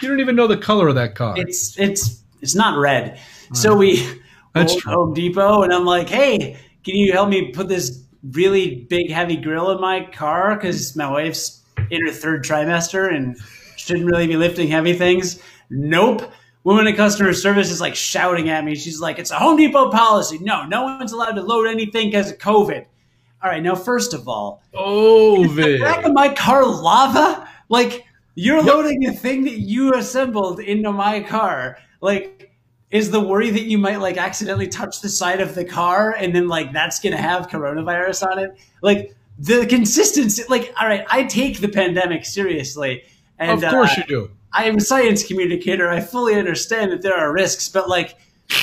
You 0.00 0.08
don't 0.08 0.20
even 0.20 0.36
know 0.36 0.46
the 0.46 0.56
color 0.56 0.88
of 0.88 0.94
that 0.94 1.14
car. 1.14 1.34
It's 1.36 1.78
it's 1.78 2.22
it's 2.40 2.54
not 2.54 2.78
red. 2.78 3.18
So 3.52 3.76
we 3.76 4.06
That's 4.54 4.74
true. 4.76 4.92
Home 4.92 5.14
Depot 5.14 5.62
and 5.62 5.72
I'm 5.72 5.84
like, 5.84 6.08
hey, 6.08 6.58
can 6.84 6.96
you 6.96 7.12
help 7.12 7.28
me 7.28 7.50
put 7.52 7.68
this 7.68 8.02
really 8.32 8.86
big 8.88 9.10
heavy 9.10 9.36
grill 9.36 9.70
in 9.70 9.80
my 9.80 10.04
car 10.12 10.54
because 10.56 10.96
my 10.96 11.10
wife's 11.10 11.62
in 11.90 12.04
her 12.06 12.12
third 12.12 12.44
trimester 12.44 13.14
and 13.14 13.36
shouldn't 13.76 14.06
really 14.06 14.26
be 14.26 14.36
lifting 14.36 14.68
heavy 14.68 14.94
things. 14.94 15.40
Nope. 15.70 16.30
Woman 16.66 16.88
in 16.88 16.96
customer 16.96 17.32
service 17.32 17.70
is 17.70 17.80
like 17.80 17.94
shouting 17.94 18.48
at 18.48 18.64
me. 18.64 18.74
She's 18.74 18.98
like, 18.98 19.20
it's 19.20 19.30
a 19.30 19.36
Home 19.36 19.56
Depot 19.56 19.88
policy. 19.88 20.40
No, 20.40 20.66
no 20.66 20.82
one's 20.82 21.12
allowed 21.12 21.36
to 21.36 21.42
load 21.42 21.68
anything 21.68 22.08
because 22.08 22.32
of 22.32 22.38
COVID. 22.38 22.84
All 23.40 23.48
right, 23.48 23.62
now 23.62 23.76
first 23.76 24.12
of 24.12 24.26
all, 24.26 24.64
Oh, 24.74 25.46
back 25.78 26.04
of 26.04 26.12
my 26.12 26.34
car 26.34 26.66
lava? 26.66 27.48
Like 27.68 28.04
you're 28.34 28.60
loading 28.64 29.06
a 29.06 29.12
thing 29.12 29.44
that 29.44 29.58
you 29.58 29.94
assembled 29.94 30.58
into 30.58 30.90
my 30.90 31.20
car. 31.20 31.78
Like 32.00 32.50
is 32.90 33.12
the 33.12 33.20
worry 33.20 33.50
that 33.50 33.62
you 33.62 33.78
might 33.78 34.00
like 34.00 34.16
accidentally 34.16 34.66
touch 34.66 35.00
the 35.02 35.08
side 35.08 35.40
of 35.40 35.54
the 35.54 35.64
car 35.64 36.16
and 36.18 36.34
then 36.34 36.48
like 36.48 36.72
that's 36.72 36.98
gonna 36.98 37.16
have 37.16 37.46
coronavirus 37.46 38.26
on 38.26 38.40
it? 38.40 38.58
Like 38.82 39.14
the 39.38 39.66
consistency 39.66 40.42
like 40.48 40.74
all 40.80 40.88
right, 40.88 41.04
I 41.10 41.26
take 41.26 41.60
the 41.60 41.68
pandemic 41.68 42.24
seriously. 42.24 43.04
And 43.38 43.62
of 43.62 43.70
course 43.70 43.92
uh, 43.92 43.98
you 43.98 44.04
do. 44.08 44.30
I 44.56 44.64
am 44.64 44.76
a 44.76 44.80
science 44.80 45.26
communicator. 45.26 45.90
I 45.90 46.00
fully 46.00 46.34
understand 46.34 46.90
that 46.92 47.02
there 47.02 47.14
are 47.14 47.32
risks, 47.32 47.68
but 47.68 47.88
like 47.88 48.16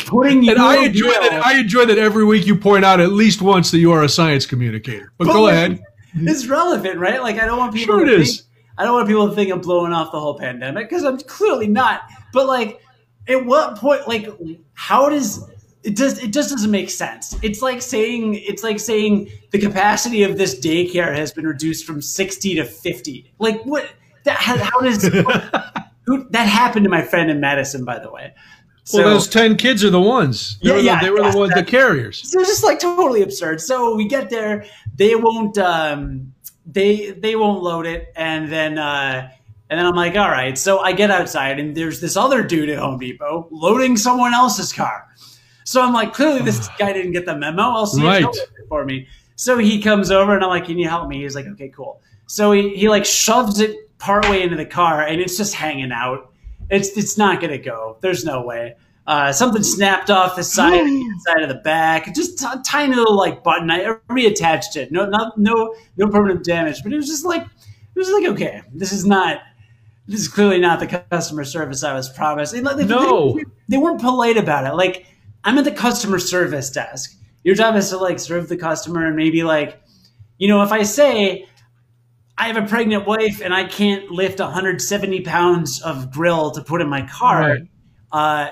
putting 0.06 0.44
you 0.44 0.52
And 0.52 0.60
I 0.60 0.86
enjoy 0.86 1.12
that. 1.12 1.46
I 1.46 1.60
enjoy 1.60 1.86
that 1.86 1.98
every 1.98 2.26
week 2.26 2.48
you 2.48 2.56
point 2.56 2.84
out 2.84 3.00
at 3.00 3.12
least 3.12 3.42
once 3.42 3.72
that 3.72 3.78
you 3.78 3.92
are 3.92 4.04
a 4.04 4.10
science 4.10 4.46
communicator. 4.46 5.12
But 5.18 5.26
go 5.26 5.48
ahead. 5.48 5.84
It's 6.16 6.48
relevant, 6.48 7.00
right? 7.00 7.22
Like 7.22 7.38
I 7.40 7.46
don't 7.46 7.58
want 7.58 7.74
people 7.74 7.98
Sure 7.98 8.06
to 8.06 8.12
it 8.12 8.16
think, 8.16 8.28
is. 8.28 8.44
I 8.78 8.86
don't 8.86 8.94
want 8.94 9.08
people 9.08 9.30
to 9.30 9.36
think 9.36 9.52
I'm 9.52 9.62
blowing 9.62 9.94
off 9.94 10.12
the 10.12 10.20
whole 10.20 10.38
pandemic 10.38 10.90
because 10.90 11.04
I'm 11.04 11.20
clearly 11.20 11.68
not. 11.68 12.02
But 12.32 12.48
like, 12.48 12.82
at 13.28 13.46
what 13.46 13.78
point? 13.78 14.08
Like, 14.08 14.30
how 14.74 15.10
does 15.10 15.48
it 15.84 15.96
does 15.96 16.24
it 16.24 16.32
just 16.32 16.50
doesn't 16.50 16.72
make 16.72 16.90
sense. 16.90 17.36
It's 17.42 17.62
like 17.62 17.82
saying 17.82 18.36
it's 18.36 18.64
like 18.64 18.80
saying 18.80 19.30
the 19.52 19.60
capacity 19.60 20.24
of 20.24 20.38
this 20.38 20.60
daycare 20.60 21.16
has 21.16 21.34
been 21.34 21.46
reduced 21.46 21.86
from 21.86 22.02
sixty 22.02 22.56
to 22.56 22.64
fifty. 22.64 23.32
Like 23.40 23.64
what? 23.64 23.92
That 24.24 24.38
how, 24.38 24.58
how 24.58 24.80
does 24.80 25.04
who, 26.06 26.28
that 26.32 26.48
happened 26.48 26.84
to 26.84 26.90
my 26.90 27.02
friend 27.02 27.30
in 27.32 27.40
Madison, 27.40 27.86
by 27.86 28.00
the 28.00 28.12
way. 28.12 28.34
So, 28.86 29.00
well, 29.02 29.14
those 29.14 29.28
ten 29.30 29.56
kids 29.56 29.84
are 29.84 29.90
the 29.90 30.02
ones. 30.02 30.58
They 30.60 30.68
yeah, 30.70 30.74
were 30.74 30.80
the, 30.80 30.86
yeah, 30.86 31.02
they 31.02 31.10
were 31.10 31.22
yeah, 31.22 31.32
the 31.32 31.38
ones, 31.38 31.54
the 31.54 31.64
carriers. 31.64 32.30
So 32.30 32.40
it's 32.42 32.50
just 32.50 32.64
like 32.64 32.80
totally 32.80 33.22
absurd. 33.22 33.62
So 33.62 33.96
we 33.96 34.08
get 34.08 34.30
there, 34.30 34.66
they 34.96 35.16
won't, 35.16 35.58
um, 35.58 36.34
they 36.66 37.12
they 37.12 37.36
won't 37.38 37.64
load 37.64 37.86
it, 37.86 38.12
and 38.16 38.52
then 38.52 38.78
uh, 38.78 39.30
and 39.70 39.80
then 39.80 39.86
I'm 39.86 39.96
like, 39.96 40.18
all 40.18 40.30
right. 40.30 40.58
So 40.58 40.80
I 40.80 40.92
get 40.92 41.12
outside, 41.12 41.60
and 41.60 41.76
there's 41.76 42.02
this 42.02 42.18
other 42.18 42.44
dude 42.44 42.70
at 42.70 42.78
Home 42.80 43.00
Depot 43.00 43.48
loading 43.52 43.96
someone 43.96 44.34
else's 44.34 44.74
car. 44.74 45.08
So 45.64 45.82
I'm 45.82 45.94
like, 45.94 46.14
clearly 46.14 46.42
this 46.42 46.68
guy 46.78 46.92
didn't 46.92 47.14
get 47.14 47.26
the 47.26 47.38
memo. 47.38 47.62
I'll 47.64 47.86
see 47.86 48.04
Right. 48.04 48.24
it 48.24 48.50
for 48.68 48.84
me. 48.84 49.08
So 49.36 49.58
he 49.58 49.82
comes 49.82 50.12
over, 50.12 50.36
and 50.36 50.44
I'm 50.44 50.50
like, 50.50 50.66
can 50.66 50.78
you 50.78 50.90
help 50.90 51.08
me? 51.08 51.22
He's 51.24 51.36
like, 51.36 51.48
okay, 51.48 51.70
cool. 51.70 52.02
So 52.28 52.52
he 52.52 52.76
he 52.76 52.90
like 52.90 53.06
shoves 53.06 53.62
it 53.62 53.83
partway 54.04 54.42
into 54.44 54.58
the 54.58 54.66
car, 54.66 55.02
and 55.02 55.22
it's 55.22 55.38
just 55.38 55.56
hanging 55.56 55.92
out. 55.94 56.34
It's 56.70 56.90
it's 56.98 57.18
not 57.18 57.40
gonna 57.40 57.58
go. 57.58 57.98
There's 58.02 58.26
no 58.26 58.42
way. 58.44 58.76
Uh, 59.08 59.32
something 59.32 59.64
snapped 59.64 60.10
off 60.10 60.36
the 60.36 60.44
side, 60.44 60.80
of 60.80 60.86
the 60.86 61.02
inside 61.02 61.42
of 61.42 61.50
the 61.50 61.62
back. 61.64 62.14
Just 62.14 62.42
a 62.44 62.62
tiny 62.66 62.96
little 62.96 63.16
like 63.16 63.44
button. 63.44 63.72
I 63.72 63.96
reattached 64.10 64.76
it. 64.76 64.92
No, 64.92 65.06
not 65.06 65.38
no 65.38 65.74
no 65.98 66.08
permanent 66.10 66.44
damage. 66.44 66.84
But 66.84 66.92
it 66.92 66.98
was 66.98 67.08
just 67.08 67.26
like 67.26 67.44
it 67.44 68.00
was 68.00 68.10
like 68.12 68.26
okay, 68.26 68.62
this 68.74 68.92
is 68.92 69.06
not. 69.06 69.40
This 70.06 70.20
is 70.20 70.28
clearly 70.28 70.60
not 70.60 70.82
the 70.82 71.06
customer 71.10 71.46
service 71.46 71.82
I 71.82 71.94
was 71.94 72.10
promised. 72.10 72.54
And, 72.54 72.66
like, 72.66 72.86
No. 72.90 73.36
they, 73.38 73.46
they 73.70 73.78
weren't 73.78 74.02
polite 74.02 74.36
about 74.36 74.66
it. 74.66 74.76
Like 74.76 75.06
I'm 75.46 75.58
at 75.58 75.64
the 75.64 75.72
customer 75.72 76.20
service 76.20 76.70
desk. 76.70 77.18
Your 77.46 77.56
job 77.56 77.78
is 77.78 77.90
to 77.92 77.98
like 77.98 78.20
serve 78.20 78.50
the 78.50 78.58
customer 78.58 79.06
and 79.06 79.16
maybe 79.16 79.44
like, 79.44 79.82
you 80.40 80.50
know, 80.50 80.62
if 80.62 80.74
I 80.74 80.84
say 80.84 81.48
I 82.44 82.48
have 82.48 82.58
a 82.58 82.68
pregnant 82.68 83.08
wife 83.08 83.40
and 83.42 83.54
I 83.54 83.64
can't 83.64 84.12
lift 84.12 84.42
170 84.42 85.22
pounds 85.22 85.82
of 85.82 86.12
grill 86.12 86.52
to 86.52 86.62
put 86.62 86.82
in 86.82 86.90
my 86.90 87.04
car, 87.08 87.40
Right. 87.42 87.62
uh, 88.12 88.50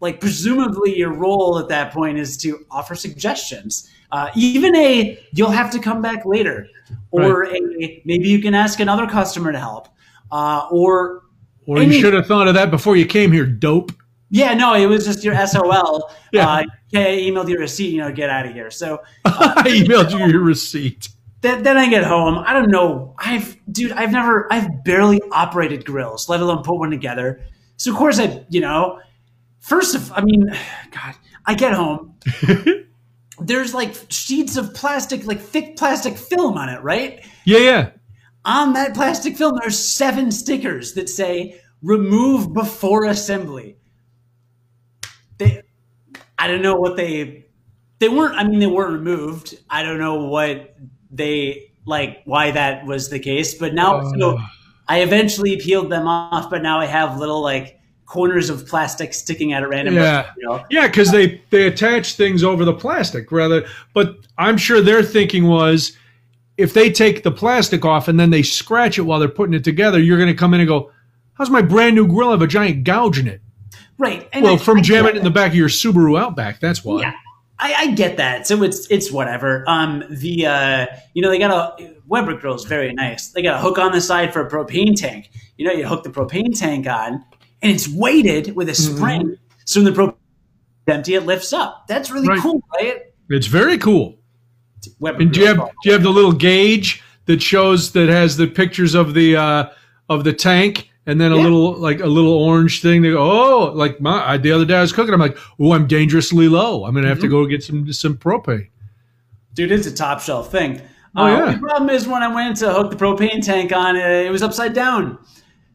like 0.00 0.20
presumably 0.20 0.94
your 0.98 1.14
role 1.14 1.58
at 1.58 1.68
that 1.68 1.90
point 1.90 2.18
is 2.18 2.36
to 2.38 2.66
offer 2.70 2.94
suggestions. 2.94 3.88
Uh, 4.12 4.28
even 4.36 4.76
a 4.76 5.18
you'll 5.32 5.50
have 5.52 5.70
to 5.70 5.78
come 5.78 6.02
back 6.02 6.26
later, 6.26 6.66
or 7.12 7.44
a 7.46 8.02
maybe 8.04 8.28
you 8.28 8.42
can 8.42 8.54
ask 8.54 8.78
another 8.78 9.06
customer 9.06 9.52
to 9.52 9.58
help, 9.58 9.88
uh, 10.30 10.66
or 10.70 11.22
Or 11.66 11.80
you 11.82 11.92
should 11.98 12.12
have 12.12 12.26
thought 12.26 12.46
of 12.46 12.52
that 12.54 12.70
before 12.70 12.96
you 12.96 13.06
came 13.06 13.32
here, 13.32 13.46
dope. 13.46 13.90
yeah, 14.28 14.52
no, 14.52 14.74
it 14.74 14.84
was 14.86 15.06
just 15.06 15.24
your 15.24 15.34
SOL. 15.46 16.10
Yeah. 16.32 16.46
uh, 16.48 16.62
okay, 16.94 17.28
emailed 17.30 17.48
your 17.48 17.58
receipt, 17.60 17.90
you 17.92 17.98
know, 18.02 18.12
get 18.12 18.28
out 18.30 18.44
of 18.46 18.52
here. 18.52 18.70
So 18.70 19.00
I 19.24 19.62
emailed 19.66 20.10
you 20.12 20.26
your 20.30 20.42
receipt. 20.42 21.08
Then, 21.40 21.62
then 21.62 21.78
I 21.78 21.88
get 21.88 22.04
home. 22.04 22.38
I 22.38 22.52
don't 22.52 22.70
know. 22.70 23.14
I've, 23.18 23.56
dude, 23.70 23.92
I've 23.92 24.12
never, 24.12 24.52
I've 24.52 24.84
barely 24.84 25.20
operated 25.32 25.84
grills, 25.84 26.28
let 26.28 26.40
alone 26.40 26.62
put 26.62 26.76
one 26.76 26.90
together. 26.90 27.40
So 27.76 27.90
of 27.90 27.96
course 27.96 28.18
I, 28.18 28.44
you 28.50 28.60
know, 28.60 29.00
first 29.60 29.94
of, 29.94 30.12
I 30.12 30.20
mean, 30.22 30.46
God, 30.90 31.14
I 31.46 31.54
get 31.54 31.72
home. 31.72 32.16
There's 33.40 33.72
like 33.72 33.94
sheets 34.10 34.56
of 34.56 34.74
plastic, 34.74 35.24
like 35.24 35.40
thick 35.40 35.76
plastic 35.76 36.18
film 36.18 36.58
on 36.58 36.68
it, 36.68 36.82
right? 36.82 37.24
Yeah, 37.46 37.58
yeah. 37.58 37.90
On 38.44 38.74
that 38.74 38.94
plastic 38.94 39.36
film, 39.36 39.58
there's 39.60 39.78
seven 39.78 40.30
stickers 40.30 40.94
that 40.94 41.08
say 41.08 41.60
"remove 41.82 42.52
before 42.54 43.04
assembly." 43.04 43.76
They, 45.38 45.62
I 46.38 46.48
don't 46.48 46.62
know 46.62 46.76
what 46.76 46.96
they, 46.96 47.46
they 47.98 48.08
weren't. 48.08 48.34
I 48.34 48.44
mean, 48.44 48.60
they 48.60 48.66
weren't 48.66 48.92
removed. 48.92 49.58
I 49.68 49.82
don't 49.82 49.98
know 49.98 50.24
what 50.24 50.74
they 51.10 51.70
like, 51.86 52.22
why 52.24 52.50
that 52.52 52.86
was 52.86 53.08
the 53.10 53.18
case. 53.18 53.54
But 53.54 53.74
now, 53.74 54.12
so 54.18 54.36
Uh. 54.36 54.42
I 54.88 55.00
eventually 55.02 55.56
peeled 55.56 55.90
them 55.90 56.06
off. 56.08 56.50
But 56.50 56.62
now 56.62 56.80
I 56.80 56.86
have 56.86 57.18
little 57.18 57.42
like 57.42 57.78
corners 58.06 58.50
of 58.50 58.66
plastic 58.66 59.14
sticking 59.14 59.52
out 59.52 59.62
at 59.62 59.68
random. 59.68 59.94
Yeah. 59.94 60.30
You 60.36 60.48
know? 60.48 60.64
Yeah, 60.70 60.86
because 60.88 61.10
they 61.12 61.40
they 61.50 61.66
attach 61.66 62.14
things 62.14 62.42
over 62.42 62.64
the 62.64 62.72
plastic 62.74 63.30
rather. 63.30 63.66
But 63.94 64.16
I'm 64.36 64.56
sure 64.56 64.80
their 64.80 65.02
thinking 65.02 65.46
was, 65.46 65.96
if 66.56 66.74
they 66.74 66.90
take 66.90 67.22
the 67.22 67.30
plastic 67.30 67.84
off 67.84 68.08
and 68.08 68.18
then 68.18 68.30
they 68.30 68.42
scratch 68.42 68.98
it 68.98 69.02
while 69.02 69.18
they're 69.20 69.28
putting 69.28 69.54
it 69.54 69.64
together, 69.64 69.98
you're 70.00 70.18
going 70.18 70.28
to 70.28 70.34
come 70.34 70.54
in 70.54 70.60
and 70.60 70.68
go, 70.68 70.90
"How's 71.34 71.50
my 71.50 71.62
brand 71.62 71.94
new 71.94 72.06
grill 72.06 72.32
have 72.32 72.42
a 72.42 72.46
giant 72.46 72.84
gouge 72.84 73.18
in 73.18 73.28
it?" 73.28 73.40
Right. 73.96 74.28
And 74.32 74.42
Well, 74.44 74.54
I- 74.54 74.58
from 74.58 74.78
I 74.78 74.80
jamming 74.82 75.06
get 75.12 75.14
it 75.16 75.18
in 75.18 75.24
the 75.24 75.30
back 75.30 75.50
of 75.50 75.56
your 75.56 75.68
Subaru 75.68 76.18
Outback. 76.20 76.58
That's 76.58 76.84
why. 76.84 77.02
Yeah, 77.02 77.12
I, 77.60 77.74
I 77.78 77.86
get 77.92 78.16
that. 78.16 78.46
So 78.46 78.62
it's 78.62 78.90
it's 78.90 79.10
whatever. 79.12 79.64
Um, 79.68 80.02
the 80.08 80.46
uh, 80.46 80.86
you 81.14 81.22
know 81.22 81.28
they 81.30 81.38
got 81.38 81.50
a 81.80 81.94
Weber 82.06 82.34
grill 82.36 82.54
is 82.54 82.64
very 82.64 82.92
nice. 82.92 83.28
They 83.28 83.42
got 83.42 83.56
a 83.56 83.58
hook 83.62 83.78
on 83.78 83.92
the 83.92 84.00
side 84.00 84.32
for 84.32 84.44
a 84.44 84.50
propane 84.50 84.96
tank. 84.98 85.30
You 85.56 85.66
know, 85.66 85.72
you 85.72 85.86
hook 85.86 86.02
the 86.02 86.10
propane 86.10 86.58
tank 86.58 86.86
on, 86.86 87.24
and 87.62 87.70
it's 87.72 87.88
weighted 87.88 88.56
with 88.56 88.68
a 88.68 88.72
Mm-hmm. 88.72 88.96
spring. 88.96 89.36
So 89.66 89.82
when 89.82 89.92
the 89.92 90.00
propane 90.00 90.14
is 90.88 90.94
empty, 90.94 91.14
it 91.14 91.26
lifts 91.26 91.52
up. 91.52 91.86
That's 91.86 92.10
really 92.10 92.28
Right. 92.28 92.40
cool, 92.40 92.62
right? 92.74 93.02
It's 93.28 93.46
very 93.46 93.78
cool. 93.78 94.18
Weber 94.98 95.20
And 95.22 95.32
do 95.32 95.40
you 95.40 95.46
have 95.46 95.58
do 95.58 95.64
you 95.84 95.92
have 95.92 96.02
the 96.02 96.10
little 96.10 96.32
gauge 96.32 97.02
that 97.26 97.42
shows 97.42 97.92
that 97.92 98.08
has 98.08 98.36
the 98.38 98.46
pictures 98.46 98.94
of 98.94 99.14
the 99.14 99.36
uh, 99.36 99.66
of 100.08 100.24
the 100.24 100.32
tank 100.32 100.89
and 101.06 101.20
then 101.20 101.32
a 101.32 101.36
Yeah. 101.36 101.42
little 101.42 101.72
like 101.78 102.00
a 102.00 102.06
little 102.06 102.32
orange 102.32 102.82
thing? 102.82 103.02
They 103.02 103.10
go, 103.10 103.18
oh, 103.18 103.72
like 103.74 104.00
my 104.00 104.32
I, 104.32 104.36
the 104.36 104.52
other 104.52 104.64
day 104.64 104.76
I 104.76 104.80
was 104.82 104.92
cooking. 104.92 105.14
I'm 105.14 105.20
like, 105.20 105.38
oh, 105.58 105.72
I'm 105.72 105.86
dangerously 105.86 106.48
low. 106.48 106.84
I'm 106.84 106.94
gonna 106.94 107.08
have 107.08 107.18
to 107.20 107.26
Mm-hmm. 107.26 107.30
go 107.32 107.46
get 107.46 107.62
some 107.62 107.92
some 107.92 108.16
propane. 108.16 108.68
Dude, 109.54 109.72
it's 109.72 109.86
a 109.86 109.94
top 109.94 110.20
shelf 110.20 110.50
thing. 110.50 110.80
Oh, 111.16 111.24
Uh, 111.24 111.28
yeah. 111.46 111.52
The 111.52 111.58
problem 111.58 111.90
is 111.90 112.06
when 112.06 112.22
I 112.22 112.32
went 112.32 112.56
to 112.58 112.72
hook 112.72 112.90
the 112.90 112.96
propane 112.96 113.44
tank 113.44 113.72
on, 113.72 113.96
uh, 113.96 114.00
it 114.00 114.30
was 114.30 114.42
upside 114.44 114.74
down. 114.74 115.18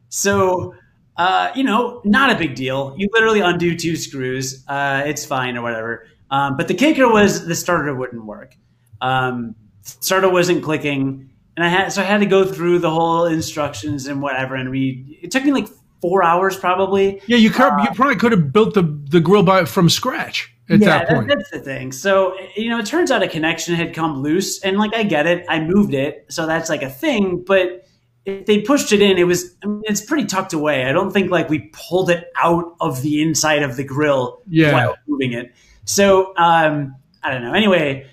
So, 0.08 0.74
uh, 1.18 1.50
you 1.54 1.62
know, 1.64 2.00
not 2.04 2.30
a 2.34 2.38
big 2.38 2.54
deal. 2.54 2.94
You 2.96 3.08
literally 3.12 3.40
undo 3.40 3.76
two 3.76 3.96
screws. 3.96 4.64
Uh, 4.66 5.02
it's 5.04 5.26
fine 5.26 5.56
or 5.56 5.62
whatever. 5.62 6.06
Um, 6.30 6.56
but 6.56 6.68
the 6.68 6.74
kicker 6.74 7.08
was 7.12 7.46
the 7.46 7.54
starter 7.54 7.94
wouldn't 7.94 8.24
work. 8.24 8.54
Um, 9.02 9.54
starter 9.82 10.28
wasn't 10.30 10.62
clicking, 10.62 11.25
and 11.56 11.64
I 11.64 11.68
had 11.68 11.88
so 11.92 12.02
I 12.02 12.04
had 12.04 12.20
to 12.20 12.26
go 12.26 12.44
through 12.44 12.80
the 12.80 12.90
whole 12.90 13.24
instructions 13.26 14.06
and 14.06 14.20
whatever 14.20 14.54
and 14.54 14.70
read. 14.70 15.18
It 15.22 15.30
took 15.30 15.44
me 15.44 15.52
like 15.52 15.68
four 16.02 16.22
hours 16.22 16.56
probably. 16.56 17.20
Yeah, 17.26 17.38
you 17.38 17.50
could, 17.50 17.72
you 17.82 17.90
probably 17.94 18.16
could 18.16 18.32
have 18.32 18.52
built 18.52 18.74
the 18.74 18.82
the 18.82 19.20
grill 19.20 19.42
by 19.42 19.64
from 19.64 19.88
scratch 19.88 20.52
at 20.68 20.80
yeah, 20.80 20.86
that 20.86 21.08
point. 21.08 21.28
that's 21.28 21.50
the 21.50 21.60
thing. 21.60 21.92
So 21.92 22.36
you 22.56 22.68
know, 22.68 22.78
it 22.78 22.86
turns 22.86 23.10
out 23.10 23.22
a 23.22 23.28
connection 23.28 23.74
had 23.74 23.94
come 23.94 24.22
loose, 24.22 24.60
and 24.62 24.76
like 24.78 24.94
I 24.94 25.02
get 25.02 25.26
it, 25.26 25.46
I 25.48 25.60
moved 25.60 25.94
it, 25.94 26.26
so 26.28 26.46
that's 26.46 26.68
like 26.68 26.82
a 26.82 26.90
thing. 26.90 27.42
But 27.46 27.86
if 28.26 28.46
they 28.46 28.60
pushed 28.60 28.92
it 28.92 29.00
in, 29.00 29.18
it 29.18 29.24
was 29.24 29.54
I 29.62 29.66
mean, 29.68 29.82
it's 29.86 30.04
pretty 30.04 30.26
tucked 30.26 30.52
away. 30.52 30.84
I 30.84 30.92
don't 30.92 31.12
think 31.12 31.30
like 31.30 31.48
we 31.48 31.70
pulled 31.72 32.10
it 32.10 32.30
out 32.36 32.74
of 32.80 33.02
the 33.02 33.22
inside 33.22 33.62
of 33.62 33.76
the 33.76 33.84
grill 33.84 34.42
Yeah. 34.48 34.72
while 34.72 34.96
moving 35.06 35.32
it. 35.32 35.52
So 35.84 36.34
um, 36.36 36.96
I 37.22 37.30
don't 37.30 37.42
know. 37.42 37.52
Anyway, 37.54 38.06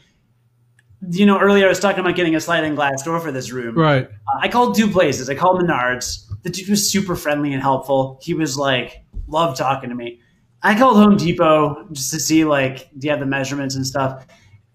you 1.09 1.25
know, 1.25 1.39
earlier 1.39 1.65
I 1.65 1.69
was 1.69 1.79
talking 1.79 1.99
about 1.99 2.15
getting 2.15 2.35
a 2.35 2.41
sliding 2.41 2.75
glass 2.75 3.03
door 3.03 3.19
for 3.19 3.31
this 3.31 3.51
room. 3.51 3.77
right. 3.77 4.05
Uh, 4.05 4.39
I 4.39 4.47
called 4.47 4.75
two 4.75 4.89
places. 4.89 5.29
I 5.29 5.35
called 5.35 5.61
Menards. 5.61 6.25
The 6.43 6.49
dude 6.49 6.69
was 6.69 6.89
super 6.89 7.15
friendly 7.15 7.53
and 7.53 7.61
helpful. 7.61 8.19
He 8.21 8.33
was 8.33 8.57
like, 8.57 9.03
loved 9.27 9.57
talking 9.57 9.89
to 9.89 9.95
me. 9.95 10.19
I 10.61 10.77
called 10.77 10.97
Home 10.97 11.17
Depot 11.17 11.87
just 11.91 12.11
to 12.11 12.19
see, 12.19 12.45
like, 12.45 12.89
do 12.97 13.07
you 13.07 13.11
have 13.11 13.19
the 13.19 13.25
measurements 13.25 13.75
and 13.75 13.85
stuff? 13.85 14.25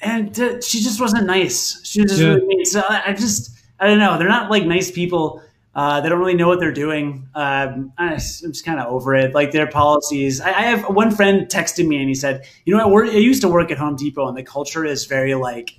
And 0.01 0.39
uh, 0.39 0.61
she 0.61 0.81
just 0.81 1.01
wasn't 1.01 1.27
nice. 1.27 1.85
She 1.85 2.03
was 2.03 2.11
just 2.11 2.23
Yeah. 2.23 2.35
really 2.35 2.47
mean. 2.47 2.65
So 2.65 2.81
I, 2.89 3.03
I 3.07 3.13
just, 3.15 3.57
I 3.81 3.87
don't 3.87 3.99
know. 3.99 4.19
They're 4.19 4.29
not 4.29 4.51
like 4.51 4.65
nice 4.65 4.91
people. 4.91 5.43
Uh, 5.75 6.01
they 6.01 6.09
don't 6.09 6.19
really 6.19 6.35
know 6.35 6.49
what 6.49 6.59
they're 6.61 6.73
doing. 6.73 7.29
Um, 7.35 7.93
I, 7.99 8.13
am 8.13 8.19
just 8.19 8.65
kind 8.65 8.81
of 8.81 8.87
over 8.89 9.15
it. 9.15 9.35
Like 9.35 9.53
their 9.53 9.67
policies. 9.69 10.41
I, 10.41 10.49
I 10.49 10.63
have 10.63 10.89
one 10.95 11.11
friend 11.11 11.47
texted 11.47 11.87
me 11.87 11.99
and 11.99 12.09
he 12.09 12.15
said, 12.15 12.45
"You 12.65 12.77
know, 12.77 12.97
I, 12.97 13.03
I 13.07 13.11
used 13.13 13.43
to 13.43 13.49
work 13.49 13.71
at 13.71 13.79
Home 13.79 13.95
Depot, 13.95 14.27
and 14.27 14.37
the 14.37 14.43
culture 14.43 14.85
is 14.85 15.05
very 15.07 15.35
like 15.37 15.77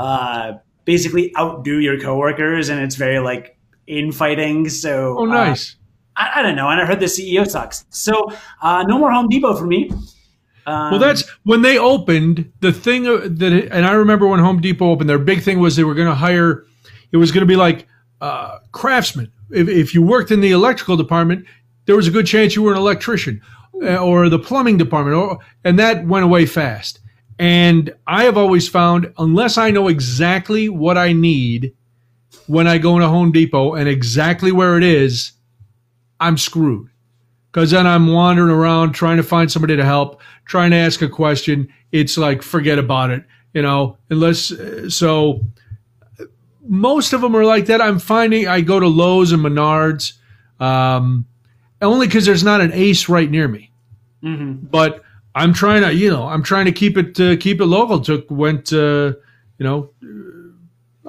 uh, 0.00 0.52
basically 0.86 1.32
outdo 1.38 1.78
your 1.78 2.00
coworkers, 2.00 2.68
and 2.70 2.80
it's 2.80 2.96
very 2.96 3.18
like 3.20 3.56
infighting. 3.86 4.68
So, 4.68 5.16
Oh, 5.18 5.24
uh, 5.24 5.26
nice. 5.26 5.76
I, 6.16 6.32
I 6.36 6.42
don't 6.42 6.56
know. 6.56 6.68
And 6.68 6.80
I 6.80 6.86
heard 6.86 7.00
the 7.00 7.06
CEO 7.06 7.46
sucks. 7.48 7.84
So, 7.90 8.32
uh, 8.62 8.82
no 8.88 8.98
more 8.98 9.12
Home 9.12 9.28
Depot 9.28 9.54
for 9.56 9.66
me. 9.66 9.90
Um, 10.66 10.90
Well, 10.92 10.98
that's 10.98 11.28
when 11.44 11.62
they 11.62 11.78
opened 11.78 12.50
the 12.60 12.72
thing 12.72 13.06
uh, 13.06 13.20
that, 13.22 13.68
and 13.70 13.84
I 13.86 13.92
remember 13.92 14.26
when 14.26 14.40
Home 14.40 14.60
Depot 14.60 14.90
opened, 14.90 15.08
their 15.08 15.18
big 15.18 15.42
thing 15.42 15.58
was 15.60 15.76
they 15.76 15.84
were 15.84 15.94
going 15.94 16.08
to 16.08 16.14
hire. 16.14 16.64
It 17.12 17.16
was 17.18 17.30
going 17.32 17.42
to 17.42 17.46
be 17.46 17.56
like 17.56 17.86
uh, 18.20 18.58
craftsmen. 18.72 19.30
If, 19.50 19.68
if 19.68 19.94
you 19.94 20.02
worked 20.02 20.30
in 20.30 20.40
the 20.40 20.52
electrical 20.52 20.96
department, 20.96 21.44
there 21.86 21.96
was 21.96 22.06
a 22.06 22.10
good 22.10 22.26
chance 22.26 22.54
you 22.56 22.62
were 22.62 22.72
an 22.72 22.78
electrician, 22.78 23.40
uh, 23.82 23.96
or 23.96 24.28
the 24.28 24.38
plumbing 24.38 24.78
department, 24.78 25.16
or, 25.16 25.38
and 25.64 25.78
that 25.78 26.06
went 26.06 26.24
away 26.24 26.46
fast. 26.46 27.00
And 27.40 27.94
I 28.06 28.24
have 28.24 28.36
always 28.36 28.68
found, 28.68 29.14
unless 29.16 29.56
I 29.56 29.70
know 29.70 29.88
exactly 29.88 30.68
what 30.68 30.98
I 30.98 31.14
need 31.14 31.74
when 32.46 32.66
I 32.66 32.76
go 32.76 32.96
into 32.96 33.08
Home 33.08 33.32
Depot 33.32 33.72
and 33.76 33.88
exactly 33.88 34.52
where 34.52 34.76
it 34.76 34.84
is, 34.84 35.32
I'm 36.20 36.36
screwed 36.36 36.90
because 37.50 37.70
then 37.70 37.86
I'm 37.86 38.08
wandering 38.08 38.50
around 38.50 38.92
trying 38.92 39.16
to 39.16 39.22
find 39.22 39.50
somebody 39.50 39.74
to 39.74 39.84
help, 39.86 40.20
trying 40.44 40.72
to 40.72 40.76
ask 40.76 41.00
a 41.00 41.08
question. 41.08 41.72
It's 41.92 42.18
like 42.18 42.42
forget 42.42 42.78
about 42.78 43.08
it, 43.08 43.24
you 43.54 43.62
know. 43.62 43.96
Unless 44.10 44.52
so, 44.94 45.40
most 46.68 47.14
of 47.14 47.22
them 47.22 47.34
are 47.34 47.46
like 47.46 47.64
that. 47.66 47.80
I'm 47.80 48.00
finding 48.00 48.48
I 48.48 48.60
go 48.60 48.78
to 48.78 48.86
Lowe's 48.86 49.32
and 49.32 49.42
Menards, 49.42 50.12
um, 50.60 51.24
only 51.80 52.06
because 52.06 52.26
there's 52.26 52.44
not 52.44 52.60
an 52.60 52.72
Ace 52.74 53.08
right 53.08 53.30
near 53.30 53.48
me. 53.48 53.72
Mm-hmm. 54.22 54.66
But 54.66 55.02
I'm 55.40 55.54
trying 55.54 55.82
to, 55.82 55.94
you 55.94 56.10
know, 56.10 56.26
I'm 56.26 56.42
trying 56.42 56.66
to 56.66 56.72
keep 56.72 56.98
it 56.98 57.18
uh, 57.18 57.36
keep 57.36 57.60
it 57.60 57.66
local. 57.66 58.00
Took 58.00 58.30
went, 58.30 58.72
uh, 58.72 59.14
you 59.58 59.64
know. 59.64 59.90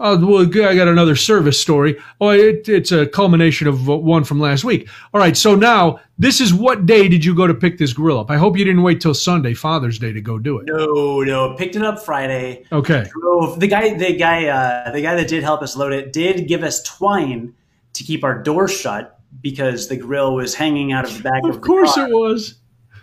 Oh, 0.04 0.26
well, 0.26 0.42
I 0.68 0.76
got 0.76 0.88
another 0.88 1.16
service 1.16 1.60
story. 1.60 2.02
Oh, 2.20 2.30
it, 2.30 2.68
it's 2.68 2.92
a 2.92 3.06
culmination 3.06 3.68
of 3.68 3.88
one 3.88 4.24
from 4.24 4.40
last 4.40 4.64
week. 4.64 4.90
All 5.14 5.20
right, 5.20 5.38
so 5.38 5.54
now 5.54 6.00
this 6.18 6.42
is 6.42 6.54
what 6.54 6.88
day 6.88 7.08
did 7.08 7.24
you 7.24 7.36
go 7.36 7.46
to 7.46 7.54
pick 7.54 7.78
this 7.78 7.94
grill 7.94 8.18
up? 8.18 8.32
I 8.32 8.38
hope 8.38 8.58
you 8.58 8.66
didn't 8.66 8.82
wait 8.82 9.00
till 9.02 9.14
Sunday, 9.14 9.54
Father's 9.54 10.00
Day, 10.00 10.12
to 10.12 10.22
go 10.22 10.40
do 10.40 10.58
it. 10.58 10.66
No, 10.66 11.22
no, 11.22 11.56
picked 11.56 11.76
it 11.76 11.84
up 11.84 12.00
Friday. 12.00 12.64
Okay. 12.72 13.06
Drove 13.12 13.60
the 13.60 13.68
guy, 13.68 13.94
the 13.94 14.16
guy, 14.16 14.48
uh, 14.48 14.92
the 14.92 15.02
guy 15.02 15.14
that 15.14 15.28
did 15.28 15.44
help 15.44 15.62
us 15.62 15.76
load 15.76 15.94
it 15.94 16.14
did 16.14 16.48
give 16.48 16.64
us 16.64 16.82
twine 16.84 17.54
to 17.94 18.04
keep 18.04 18.24
our 18.24 18.42
door 18.42 18.68
shut 18.68 19.20
because 19.42 19.88
the 19.88 19.98
grill 19.98 20.34
was 20.34 20.56
hanging 20.56 20.94
out 20.94 21.06
of 21.06 21.16
the 21.16 21.22
back 21.22 21.44
of, 21.44 21.58
Of 21.58 21.62
course 21.62 21.94
the 21.94 22.02
car 22.02 22.10
it 22.10 22.14
was. 22.14 22.61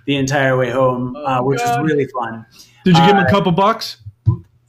The 0.08 0.16
entire 0.16 0.56
way 0.56 0.70
home, 0.70 1.14
uh, 1.16 1.38
Oh, 1.38 1.44
which 1.44 1.58
God. 1.60 1.82
was 1.82 1.90
really 1.92 2.06
fun. 2.06 2.44
Did 2.84 2.96
you 2.96 3.02
give 3.06 3.14
him 3.14 3.18
Uh, 3.22 3.26
a 3.26 3.30
couple 3.30 3.52
bucks? 3.52 3.98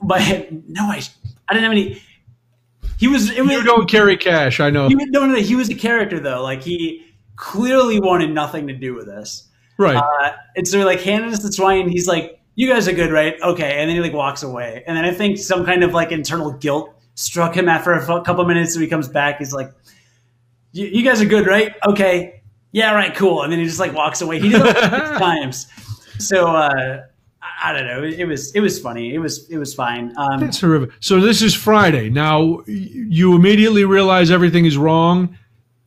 But 0.02 0.52
no, 0.68 0.84
I, 0.84 1.02
I 1.48 1.54
didn't 1.54 1.64
have 1.64 1.72
any. 1.72 2.02
He 2.98 3.08
was. 3.08 3.32
It 3.32 3.42
was. 3.42 3.52
You 3.52 3.64
don't 3.64 3.90
carry 3.90 4.18
cash, 4.18 4.60
I 4.60 4.70
know. 4.70 4.90
He, 4.90 4.96
was- 4.96 5.08
no, 5.10 5.26
no, 5.26 5.34
no. 5.36 5.40
He 5.42 5.56
was 5.56 5.70
a 5.70 5.76
character 5.76 6.20
though. 6.20 6.44
Like 6.44 6.62
he 6.62 7.06
clearly 7.38 8.00
wanted 8.02 8.32
nothing 8.32 8.68
to 8.68 8.74
do 8.74 8.94
with 8.94 9.06
this. 9.08 9.48
Right. 9.78 9.96
Uh, 9.96 10.34
and 10.58 10.68
so 10.68 10.78
he 10.78 10.84
like 10.84 11.00
handed 11.02 11.32
us 11.32 11.40
the 11.42 11.50
twine. 11.50 11.88
He's 11.88 12.06
like, 12.08 12.42
"You 12.56 12.68
guys 12.68 12.90
are 12.90 12.94
good, 12.94 13.12
right? 13.12 13.36
Okay." 13.42 13.80
And 13.80 13.90
then 13.90 13.96
he 13.96 14.02
like 14.02 14.12
walks 14.14 14.44
away. 14.44 14.84
And 14.86 14.98
then 14.98 15.06
I 15.06 15.12
think 15.14 15.38
some 15.38 15.66
kind 15.66 15.84
of 15.86 15.94
like 15.94 16.12
internal 16.12 16.52
guilt 16.52 16.94
struck 17.16 17.56
him 17.56 17.70
after 17.70 17.94
a 17.94 18.06
couple 18.24 18.44
minutes. 18.46 18.74
So 18.74 18.82
he 18.82 18.88
comes 18.88 19.08
back. 19.08 19.38
He's 19.40 19.54
like, 19.54 19.72
"You 20.74 20.86
you 20.88 21.04
guys 21.04 21.22
are 21.22 21.26
good, 21.26 21.48
right? 21.48 21.74
Okay, 21.88 22.39
yeah, 22.72 22.94
right, 22.94 23.16
cool." 23.16 23.44
And 23.44 23.52
then 23.52 23.60
he 23.60 23.66
just 23.66 23.80
like 23.80 23.94
walks 23.94 24.22
away. 24.22 24.40
He 24.40 24.50
did 24.50 24.62
it 24.62 24.66
like 24.66 25.08
six 25.08 25.20
times. 25.20 25.68
So 26.20 26.48
uh, 26.48 27.04
I, 27.42 27.70
I 27.70 27.74
don't 27.74 27.88
know. 27.88 28.04
It, 28.04 28.26
was 28.26 28.54
it 28.54 28.60
was 28.60 28.80
funny. 28.80 29.14
It 29.14 29.20
was 29.20 29.50
it 29.50 29.58
was 29.58 29.74
fine. 29.74 30.14
Um, 30.18 30.40
That's 30.40 30.60
horrific. 30.60 30.92
So 31.00 31.20
this 31.20 31.42
is 31.42 31.54
Friday. 31.54 32.10
Now 32.10 32.62
you 32.68 33.36
immediately 33.36 33.86
realize 33.86 34.32
everything 34.32 34.66
is 34.66 34.78
wrong. 34.78 35.38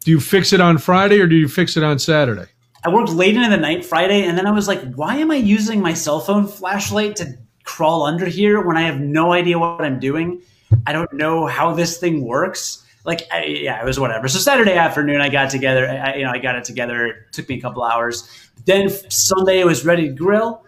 Do 0.05 0.11
you 0.11 0.21
fix 0.21 0.53
it 0.53 0.61
on 0.61 0.79
Friday 0.79 1.21
or 1.21 1.27
do 1.27 1.37
you 1.37 1.49
fix 1.49 1.77
it 1.77 1.85
on 1.85 1.99
Saturday? 1.99 2.47
I 2.85 2.89
worked 2.89 3.11
late 3.11 3.37
into 3.37 3.49
the 3.49 3.57
night 3.57 3.85
Friday, 3.85 4.25
and 4.25 4.37
then 4.37 4.45
I 4.45 4.51
was 4.51 4.67
like, 4.67 4.95
why 4.95 5.17
am 5.17 5.31
I 5.31 5.37
using 5.37 5.81
my 5.81 5.95
cell 5.95 6.19
phone 6.19 6.49
flashlight 6.49 7.15
to 7.17 7.39
crawl 7.63 8.03
under 8.03 8.27
here 8.27 8.61
when 8.61 8.77
I 8.77 8.83
have 8.83 8.99
no 8.99 9.33
idea 9.33 9.57
what 9.57 9.83
I'm 9.83 10.01
doing? 10.01 10.43
I 10.87 10.93
don't 10.93 11.13
know 11.13 11.47
how 11.47 11.73
this 11.75 11.99
thing 11.99 12.25
works. 12.25 12.85
Like, 13.05 13.27
I, 13.33 13.45
yeah, 13.45 13.81
it 13.81 13.85
was 13.85 13.99
whatever. 13.99 14.29
So 14.29 14.39
Saturday 14.39 14.75
afternoon, 14.75 15.21
I 15.21 15.29
got 15.29 15.51
together. 15.51 15.89
I, 15.89 16.17
you 16.17 16.25
know, 16.25 16.31
I 16.31 16.39
got 16.39 16.55
it 16.57 16.65
together. 16.65 17.07
It 17.07 17.17
took 17.33 17.49
me 17.49 17.59
a 17.59 17.61
couple 17.61 17.83
hours. 17.83 18.29
Then 18.65 18.89
Sunday, 19.11 19.61
I 19.61 19.65
was 19.65 19.85
ready 19.85 20.09
to 20.09 20.15
grill. 20.15 20.65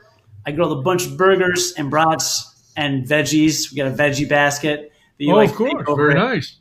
I 0.46 0.52
grilled 0.52 0.76
a 0.76 0.82
bunch 0.82 1.06
of 1.06 1.16
burgers 1.16 1.74
and 1.76 1.90
brats 1.90 2.72
and 2.76 3.06
veggies. 3.06 3.70
We 3.70 3.76
got 3.76 3.86
a 3.86 3.94
veggie 3.94 4.28
basket. 4.28 4.92
that 5.18 5.24
you, 5.24 5.32
oh, 5.32 5.36
like, 5.36 5.50
of 5.50 5.56
course. 5.56 5.84
over 5.86 6.08
Very 6.08 6.20
it 6.20 6.24
nice. 6.24 6.56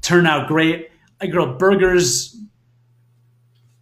turned 0.00 0.26
out 0.26 0.48
great. 0.48 0.90
I 1.20 1.28
grilled 1.28 1.58
burgers. 1.58 2.36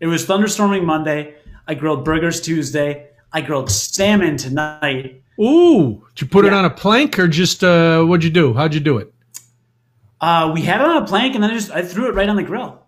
It 0.01 0.07
was 0.07 0.27
thunderstorming 0.27 0.85
Monday. 0.85 1.35
I 1.67 1.75
grilled 1.75 2.05
burgers 2.05 2.41
Tuesday. 2.41 3.09
I 3.33 3.41
grilled 3.41 3.71
salmon 3.71 4.37
tonight. 4.37 5.23
Ooh, 5.41 6.05
did 6.15 6.23
you 6.23 6.29
put 6.29 6.45
it 6.45 6.53
on 6.53 6.67
a 6.67 6.71
plank 6.71 7.19
or 7.19 7.27
just 7.27 7.65
uh, 7.65 8.05
what'd 8.05 8.25
you 8.25 8.31
do? 8.31 8.53
How'd 8.53 8.75
you 8.75 8.81
do 8.81 8.99
it? 8.99 9.13
Uh, 10.21 10.51
we 10.55 10.63
had 10.63 10.81
it 10.81 10.87
on 10.87 11.03
a 11.03 11.07
plank, 11.07 11.35
and 11.35 11.43
then 11.43 11.51
I 11.51 11.55
just 11.55 11.71
I 11.71 11.83
threw 11.83 12.09
it 12.09 12.15
right 12.15 12.29
on 12.29 12.37
the 12.37 12.43
grill. 12.43 12.83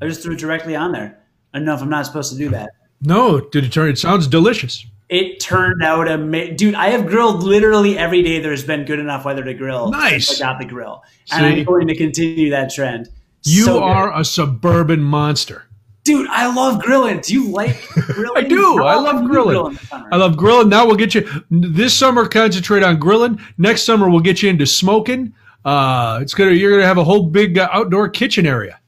I 0.00 0.06
just 0.08 0.22
threw 0.22 0.34
it 0.34 0.38
directly 0.38 0.76
on 0.76 0.92
there. 0.92 1.20
I 1.52 1.58
don't 1.58 1.64
know 1.66 1.74
if 1.74 1.80
I'm 1.82 1.88
not 1.88 2.04
supposed 2.06 2.32
to 2.32 2.38
do 2.38 2.48
that. 2.50 2.70
No, 3.00 3.40
did 3.40 3.64
it 3.64 3.72
turn? 3.72 3.88
It 3.88 3.98
sounds 3.98 4.26
delicious. 4.26 4.84
It 5.08 5.38
turned 5.38 5.82
out 5.82 6.08
amazing, 6.08 6.56
dude. 6.56 6.74
I 6.74 6.88
have 6.88 7.06
grilled 7.06 7.42
literally 7.42 7.96
every 7.98 8.22
day. 8.22 8.40
There's 8.40 8.64
been 8.64 8.84
good 8.84 8.98
enough 8.98 9.24
weather 9.24 9.44
to 9.44 9.54
grill. 9.54 9.90
Nice. 9.90 10.40
I 10.40 10.44
got 10.44 10.58
the 10.58 10.64
grill, 10.66 11.02
and 11.30 11.40
See? 11.54 11.60
I'm 11.60 11.64
going 11.64 11.86
to 11.88 11.96
continue 11.96 12.50
that 12.50 12.72
trend. 12.72 13.08
You 13.44 13.64
So 13.64 13.82
are 13.82 14.18
a 14.18 14.24
suburban 14.24 15.00
monster. 15.02 15.66
dude. 16.04 16.26
I 16.30 16.52
love 16.54 16.82
grilling. 16.82 17.20
Do 17.20 17.34
you 17.34 17.48
like 17.50 17.86
grilling? 17.92 18.44
I 18.44 18.48
do. 18.48 18.82
I 18.82 18.94
love 18.96 19.24
grilling. 19.26 19.48
grill 19.54 19.66
in 19.68 19.74
the 19.74 19.80
summer? 19.86 20.08
I 20.12 20.16
love 20.16 20.36
grilling. 20.36 20.68
Now 20.70 20.86
we'll 20.86 20.96
get 20.96 21.14
you 21.14 21.28
this 21.50 21.94
summer. 21.96 22.26
Concentrate 22.26 22.82
on 22.82 22.98
grilling. 22.98 23.38
Next 23.58 23.82
summer 23.82 24.08
we'll 24.10 24.20
get 24.20 24.42
you 24.42 24.48
into 24.50 24.66
smoking. 24.66 25.34
Uh, 25.64 26.18
it's 26.20 26.34
gonna 26.34 26.50
you're 26.52 26.70
gonna 26.70 26.86
have 26.86 26.98
a 26.98 27.04
whole 27.04 27.24
big 27.24 27.58
uh, 27.58 27.68
outdoor 27.72 28.08
kitchen 28.08 28.46
area. 28.46 28.80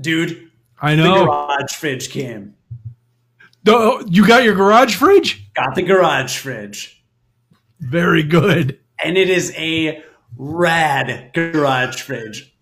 dude. 0.00 0.50
I 0.80 0.94
know. 0.94 1.18
The 1.18 1.24
garage 1.24 1.74
fridge 1.74 2.10
came. 2.10 2.54
Oh, 3.66 4.04
you 4.08 4.26
got 4.26 4.44
your 4.44 4.54
garage 4.54 4.94
fridge? 4.94 5.50
Got 5.54 5.74
the 5.74 5.82
garage 5.82 6.38
fridge. 6.38 7.02
Very 7.80 8.22
good. 8.22 8.78
And 9.02 9.18
it 9.18 9.28
is 9.28 9.52
a 9.56 10.02
rad 10.36 11.30
garage 11.34 12.00
fridge. 12.00 12.54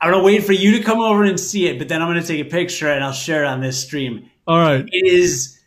I'm 0.00 0.12
gonna 0.12 0.22
wait 0.22 0.44
for 0.44 0.52
you 0.52 0.76
to 0.78 0.82
come 0.82 1.00
over 1.00 1.24
and 1.24 1.38
see 1.40 1.66
it, 1.66 1.78
but 1.78 1.88
then 1.88 2.02
I'm 2.02 2.08
gonna 2.08 2.22
take 2.22 2.40
a 2.40 2.48
picture 2.48 2.88
and 2.88 3.02
I'll 3.02 3.12
share 3.12 3.44
it 3.44 3.48
on 3.48 3.60
this 3.60 3.82
stream. 3.82 4.30
All 4.46 4.58
right. 4.58 4.84
It 4.86 5.06
is 5.06 5.58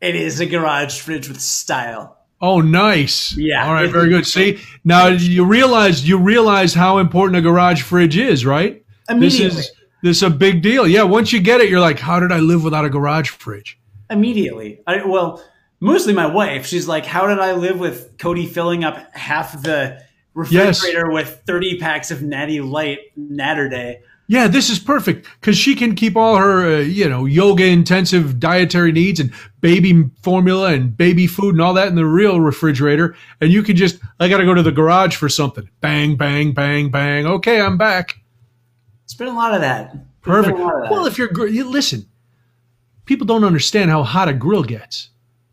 it 0.00 0.14
is 0.14 0.40
a 0.40 0.46
garage 0.46 1.00
fridge 1.00 1.28
with 1.28 1.40
style. 1.40 2.18
Oh, 2.42 2.60
nice. 2.60 3.36
Yeah. 3.36 3.66
All 3.66 3.72
right. 3.72 3.88
Very 3.88 4.08
good. 4.08 4.26
See, 4.26 4.58
now 4.84 5.06
you 5.06 5.44
realize 5.44 6.06
you 6.06 6.18
realize 6.18 6.74
how 6.74 6.98
important 6.98 7.36
a 7.36 7.40
garage 7.40 7.82
fridge 7.82 8.16
is, 8.16 8.44
right? 8.44 8.84
Immediately. 9.08 9.48
This 9.48 9.68
is 9.68 9.72
this 10.02 10.16
is 10.16 10.22
a 10.24 10.30
big 10.30 10.60
deal. 10.60 10.86
Yeah. 10.86 11.04
Once 11.04 11.32
you 11.32 11.40
get 11.40 11.60
it, 11.60 11.70
you're 11.70 11.80
like, 11.80 12.00
how 12.00 12.18
did 12.18 12.32
I 12.32 12.40
live 12.40 12.64
without 12.64 12.84
a 12.84 12.90
garage 12.90 13.30
fridge? 13.30 13.78
Immediately. 14.10 14.80
I, 14.86 15.06
well, 15.06 15.42
mostly 15.80 16.12
my 16.12 16.26
wife. 16.26 16.66
She's 16.66 16.88
like, 16.88 17.06
How 17.06 17.28
did 17.28 17.38
I 17.38 17.52
live 17.52 17.78
with 17.78 18.18
Cody 18.18 18.46
filling 18.46 18.82
up 18.82 19.14
half 19.14 19.62
the 19.62 20.02
refrigerator 20.34 21.10
with 21.10 21.42
30 21.46 21.78
packs 21.78 22.10
of 22.10 22.22
Natty 22.22 22.60
Light 22.60 22.98
Natty 23.16 23.68
Daddy? 23.68 23.98
Yeah, 24.32 24.48
this 24.48 24.70
is 24.70 24.78
perfect 24.78 25.28
because 25.38 25.58
she 25.58 25.74
can 25.74 25.94
keep 25.94 26.16
all 26.16 26.38
her, 26.38 26.76
uh, 26.76 26.78
you 26.78 27.06
know, 27.06 27.26
yoga 27.26 27.66
intensive 27.66 28.40
dietary 28.40 28.90
needs 28.90 29.20
and 29.20 29.30
baby 29.60 30.04
formula 30.22 30.72
and 30.72 30.96
baby 30.96 31.26
food 31.26 31.54
and 31.54 31.60
all 31.60 31.74
that 31.74 31.88
in 31.88 31.96
the 31.96 32.06
real 32.06 32.40
refrigerator. 32.40 33.14
And 33.42 33.52
you 33.52 33.62
can 33.62 33.76
just, 33.76 34.00
I 34.18 34.30
got 34.30 34.38
to 34.38 34.46
go 34.46 34.54
to 34.54 34.62
the 34.62 34.72
garage 34.72 35.16
for 35.16 35.28
something. 35.28 35.68
Bang, 35.82 36.16
bang, 36.16 36.52
bang, 36.52 36.90
bang. 36.90 37.26
Okay, 37.26 37.60
I'm 37.60 37.76
back. 37.76 38.22
It's 39.04 39.12
been 39.12 39.28
a 39.28 39.36
lot 39.36 39.52
of 39.52 39.60
that. 39.60 39.92
It's 39.92 40.02
Perfect. 40.22 40.58
of 40.58 40.64
that. 40.64 40.90
Well, 40.90 41.04
if 41.04 41.18
you're, 41.18 41.28
gr- 41.28 41.48
you, 41.48 41.68
listen, 41.68 42.06
people 43.04 43.26
don't 43.26 43.44
understand 43.44 43.90
how 43.90 44.02
hot 44.02 44.30
a 44.30 44.32
grill 44.32 44.64
gets. 44.64 45.10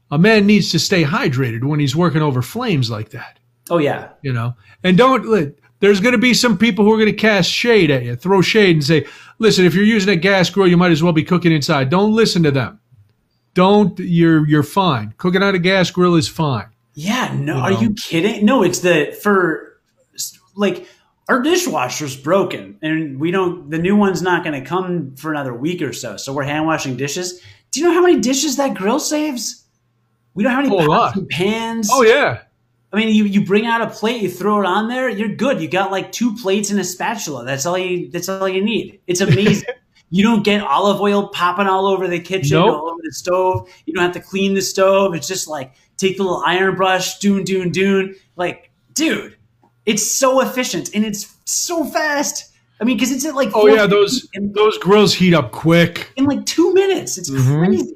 A 0.10 0.18
man 0.18 0.48
needs 0.48 0.72
to 0.72 0.80
stay 0.80 1.04
hydrated 1.04 1.65
when 1.65 1.82
he's 1.82 1.98
working 1.98 2.22
over 2.22 2.42
flames 2.42 2.89
like 2.89 3.10
that, 3.10 3.39
oh 3.70 3.80
yeah. 3.80 4.12
you 4.22 4.32
know? 4.32 4.56
And 4.86 4.98
don't, 4.98 5.54
there's 5.80 6.00
going 6.02 6.12
to 6.13 6.18
be 6.20 6.34
some 6.34 6.58
people 6.58 6.84
who 6.86 6.94
are 6.94 6.98
going 6.98 7.08
to 7.08 7.13
cast 7.13 7.50
shade 7.50 7.89
at 7.92 8.04
you, 8.04 8.15
throw 8.15 8.42
shade 8.42 8.76
and 8.76 8.84
say, 8.84 9.06
listen, 9.38 9.65
if 9.65 9.74
you're 9.74 9.84
using 9.86 10.10
a 10.12 10.15
gas 10.15 10.50
grill, 10.50 10.68
you 10.68 10.78
might 10.78 10.92
as 10.92 11.02
well 11.02 11.13
be 11.13 11.24
cooking 11.24 11.52
inside. 11.52 11.89
Don't 11.89 12.13
listen 12.13 12.44
to 12.44 12.52
them. 12.52 12.80
Don't, 13.54 13.98
you're, 14.00 14.48
you're 14.48 14.63
fine. 14.63 15.13
Cooking 15.18 15.42
on 15.44 15.56
a 15.56 15.60
gas 15.60 15.89
grill 15.92 16.15
is 16.15 16.28
fine. 16.28 16.68
Yeah, 16.94 17.34
no, 17.34 17.56
You 17.56 17.62
are 17.62 17.72
you 17.72 17.94
kidding? 17.94 18.46
No, 18.46 18.63
it's 18.63 18.80
the 18.80 19.18
for 19.22 19.80
like 20.56 20.86
our 21.30 21.42
dishwasher's 21.42 22.18
broken 22.18 22.78
and 22.82 23.20
we 23.20 23.32
don't 23.32 23.70
the 23.70 23.78
new 23.78 23.96
one's 23.96 24.22
not 24.22 24.44
going 24.44 24.62
to 24.62 24.68
come 24.68 25.15
for 25.15 25.32
another 25.32 25.54
week 25.54 25.82
or 25.82 25.94
so. 25.94 26.18
So 26.18 26.34
we're 26.34 26.44
hand 26.44 26.65
washing 26.65 26.98
dishes. 26.98 27.42
Do 27.72 27.80
you 27.80 27.86
know 27.88 27.94
how 27.94 28.02
many 28.02 28.20
dishes 28.20 28.58
that 28.58 28.74
grill 28.76 29.00
saves? 29.00 29.63
We 30.34 30.44
don't 30.44 30.52
have 30.54 30.65
any 30.65 30.76
Oh, 30.76 30.88
pots 30.88 31.18
and 31.18 31.30
pans. 31.30 31.89
Oh, 31.92 32.02
yeah. 32.02 32.42
I 32.91 32.97
mean, 32.97 33.13
you, 33.13 33.25
you 33.25 33.45
bring 33.45 33.65
out 33.67 33.82
a 33.82 33.88
plate, 33.88 34.21
you 34.21 34.30
throw 34.30 34.60
it 34.62 34.65
on 34.65 34.88
there, 34.88 35.10
you're 35.10 35.36
good. 35.36 35.62
You 35.62 35.67
got 35.69 35.91
like 35.91 36.12
two 36.12 36.36
plates 36.36 36.71
and 36.71 36.80
a 36.80 36.84
spatula. 36.84 37.45
That's 37.45 37.65
all 37.65 37.78
you. 37.78 38.10
That's 38.10 38.28
all 38.30 38.49
you 38.49 38.63
need. 38.63 38.99
It's 39.06 39.21
amazing. 39.21 39.67
you 40.10 40.23
don't 40.23 40.43
get 40.43 40.62
olive 40.63 40.99
oil 40.99 41.28
popping 41.28 41.67
all 41.67 41.86
over 41.86 42.08
the 42.08 42.19
kitchen, 42.19 42.58
Nope. 42.58 42.75
all 42.82 42.89
over 42.89 42.99
the 43.04 43.12
stove. 43.12 43.69
You 43.86 43.93
don't 43.93 44.04
have 44.04 44.13
to 44.13 44.19
clean 44.19 44.56
the 44.56 44.62
stove. 44.62 45.13
It's 45.13 45.28
just 45.28 45.47
like 45.47 45.73
take 45.97 46.17
the 46.17 46.23
little 46.23 46.41
iron 46.45 46.75
brush, 46.75 47.19
doon 47.19 47.43
doon 47.43 47.71
doon. 47.71 48.15
Like, 48.38 48.71
dude, 48.93 49.38
it's 49.86 50.12
so 50.12 50.41
efficient 50.41 50.89
and 50.95 51.06
it's 51.06 51.36
so 51.45 51.86
fast. 51.86 52.45
I 52.82 52.86
mean, 52.86 52.95
because 52.97 53.12
it's 53.12 53.25
at 53.25 53.36
like 53.36 53.49
oh 53.54 53.67
yeah. 53.67 53.86
Those, 53.86 54.28
those 54.34 54.80
grills 54.80 55.13
heat 55.13 55.36
up 55.36 55.52
quick. 55.52 56.12
in 56.15 56.25
like 56.25 56.43
two 56.47 56.73
minutes. 56.73 57.19
It's 57.19 57.30
Mhm. 57.30 57.67
crazy. 57.67 57.95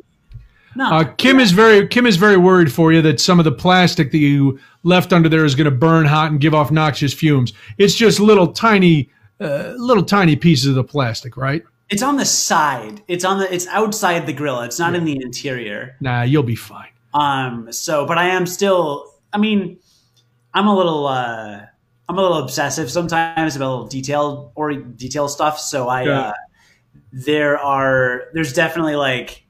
No, 0.75 0.85
Uh, 0.91 1.03
Kim 1.03 1.39
is 1.39 1.51
very 1.51 1.87
Kim 1.87 2.05
is 2.05 2.17
very 2.17 2.37
worried 2.37 2.71
for 2.71 2.91
you 2.91 3.01
that 3.03 3.19
some 3.19 3.39
of 3.39 3.45
the 3.45 3.51
plastic 3.51 4.11
that 4.11 4.17
you 4.17 4.59
left 4.83 5.13
under 5.13 5.29
there 5.29 5.45
is 5.45 5.55
going 5.55 5.65
to 5.65 5.71
burn 5.71 6.05
hot 6.05 6.31
and 6.31 6.39
give 6.39 6.53
off 6.53 6.71
noxious 6.71 7.13
fumes. 7.13 7.53
It's 7.77 7.93
just 7.95 8.19
little 8.19 8.51
tiny, 8.53 9.09
uh, 9.39 9.73
little 9.77 10.03
tiny 10.03 10.35
pieces 10.35 10.67
of 10.67 10.75
the 10.75 10.83
plastic, 10.83 11.37
right? 11.37 11.63
It's 11.89 12.01
on 12.01 12.17
the 12.17 12.25
side. 12.25 13.03
It's 13.07 13.23
on 13.23 13.37
the. 13.39 13.53
It's 13.53 13.67
outside 13.67 14.25
the 14.25 14.33
grill. 14.33 14.61
It's 14.61 14.79
not 14.79 14.95
in 14.95 15.05
the 15.05 15.15
interior. 15.21 15.95
Nah, 16.01 16.23
you'll 16.23 16.41
be 16.43 16.55
fine. 16.55 16.89
Um. 17.13 17.71
So, 17.71 18.05
but 18.07 18.17
I 18.17 18.29
am 18.29 18.47
still. 18.47 19.13
I 19.31 19.37
mean, 19.37 19.77
I'm 20.53 20.67
a 20.67 20.75
little. 20.75 21.05
uh 21.05 21.61
I'm 22.09 22.17
a 22.17 22.21
little 22.21 22.39
obsessive 22.39 22.89
sometimes 22.91 23.55
about 23.55 23.69
little 23.69 23.87
detailed 23.87 24.51
or 24.55 24.73
detail 24.73 25.27
stuff. 25.27 25.59
So 25.59 25.87
I. 25.87 26.03
Yeah. 26.03 26.19
uh 26.19 26.33
There 27.11 27.59
are. 27.59 28.23
There's 28.33 28.53
definitely 28.53 28.95
like 28.95 29.42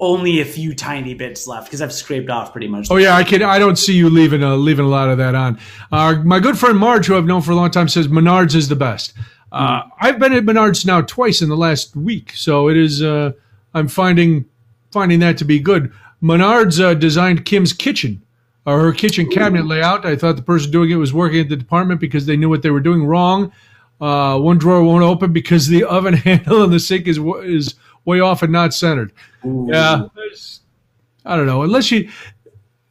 only 0.00 0.40
a 0.40 0.44
few 0.44 0.74
tiny 0.74 1.14
bits 1.14 1.46
left 1.46 1.66
because 1.66 1.82
I've 1.82 1.92
scraped 1.92 2.30
off 2.30 2.52
pretty 2.52 2.68
much. 2.68 2.88
Oh 2.90 2.96
yeah, 2.96 3.16
I 3.16 3.24
can. 3.24 3.42
I 3.42 3.58
don't 3.58 3.76
see 3.76 3.94
you 3.94 4.08
leaving 4.08 4.42
uh, 4.42 4.56
leaving 4.56 4.84
a 4.84 4.88
lot 4.88 5.08
of 5.08 5.18
that 5.18 5.34
on. 5.34 5.58
Uh, 5.90 6.14
my 6.24 6.40
good 6.40 6.58
friend 6.58 6.78
Marge, 6.78 7.06
who 7.06 7.16
I've 7.16 7.26
known 7.26 7.42
for 7.42 7.52
a 7.52 7.56
long 7.56 7.70
time, 7.70 7.88
says 7.88 8.08
Menards 8.08 8.54
is 8.54 8.68
the 8.68 8.76
best. 8.76 9.14
Uh, 9.50 9.82
I've 10.00 10.18
been 10.18 10.32
at 10.32 10.44
Menards 10.44 10.84
now 10.86 11.00
twice 11.00 11.42
in 11.42 11.48
the 11.48 11.56
last 11.56 11.96
week, 11.96 12.32
so 12.34 12.68
it 12.68 12.76
is. 12.76 13.02
Uh, 13.02 13.32
I'm 13.74 13.88
finding 13.88 14.44
finding 14.92 15.20
that 15.20 15.38
to 15.38 15.44
be 15.44 15.58
good. 15.58 15.92
Menards 16.22 16.82
uh, 16.82 16.94
designed 16.94 17.44
Kim's 17.44 17.72
kitchen, 17.72 18.22
or 18.66 18.80
her 18.80 18.92
kitchen 18.92 19.28
cabinet 19.30 19.66
layout. 19.66 20.06
I 20.06 20.16
thought 20.16 20.36
the 20.36 20.42
person 20.42 20.70
doing 20.70 20.90
it 20.90 20.96
was 20.96 21.12
working 21.12 21.40
at 21.40 21.48
the 21.48 21.56
department 21.56 22.00
because 22.00 22.26
they 22.26 22.36
knew 22.36 22.48
what 22.48 22.62
they 22.62 22.70
were 22.70 22.80
doing 22.80 23.04
wrong. 23.04 23.52
Uh, 24.00 24.38
one 24.38 24.58
drawer 24.58 24.82
won't 24.82 25.02
open 25.02 25.32
because 25.32 25.66
the 25.66 25.84
oven 25.88 26.14
handle 26.14 26.62
in 26.62 26.70
the 26.70 26.80
sink 26.80 27.08
is 27.08 27.18
is 27.18 27.74
way 28.08 28.20
off 28.20 28.42
and 28.42 28.50
not 28.50 28.72
centered. 28.74 29.12
Yeah, 29.44 30.06
I 31.24 31.36
don't 31.36 31.46
know. 31.46 31.62
Unless 31.62 31.92
you, 31.92 32.10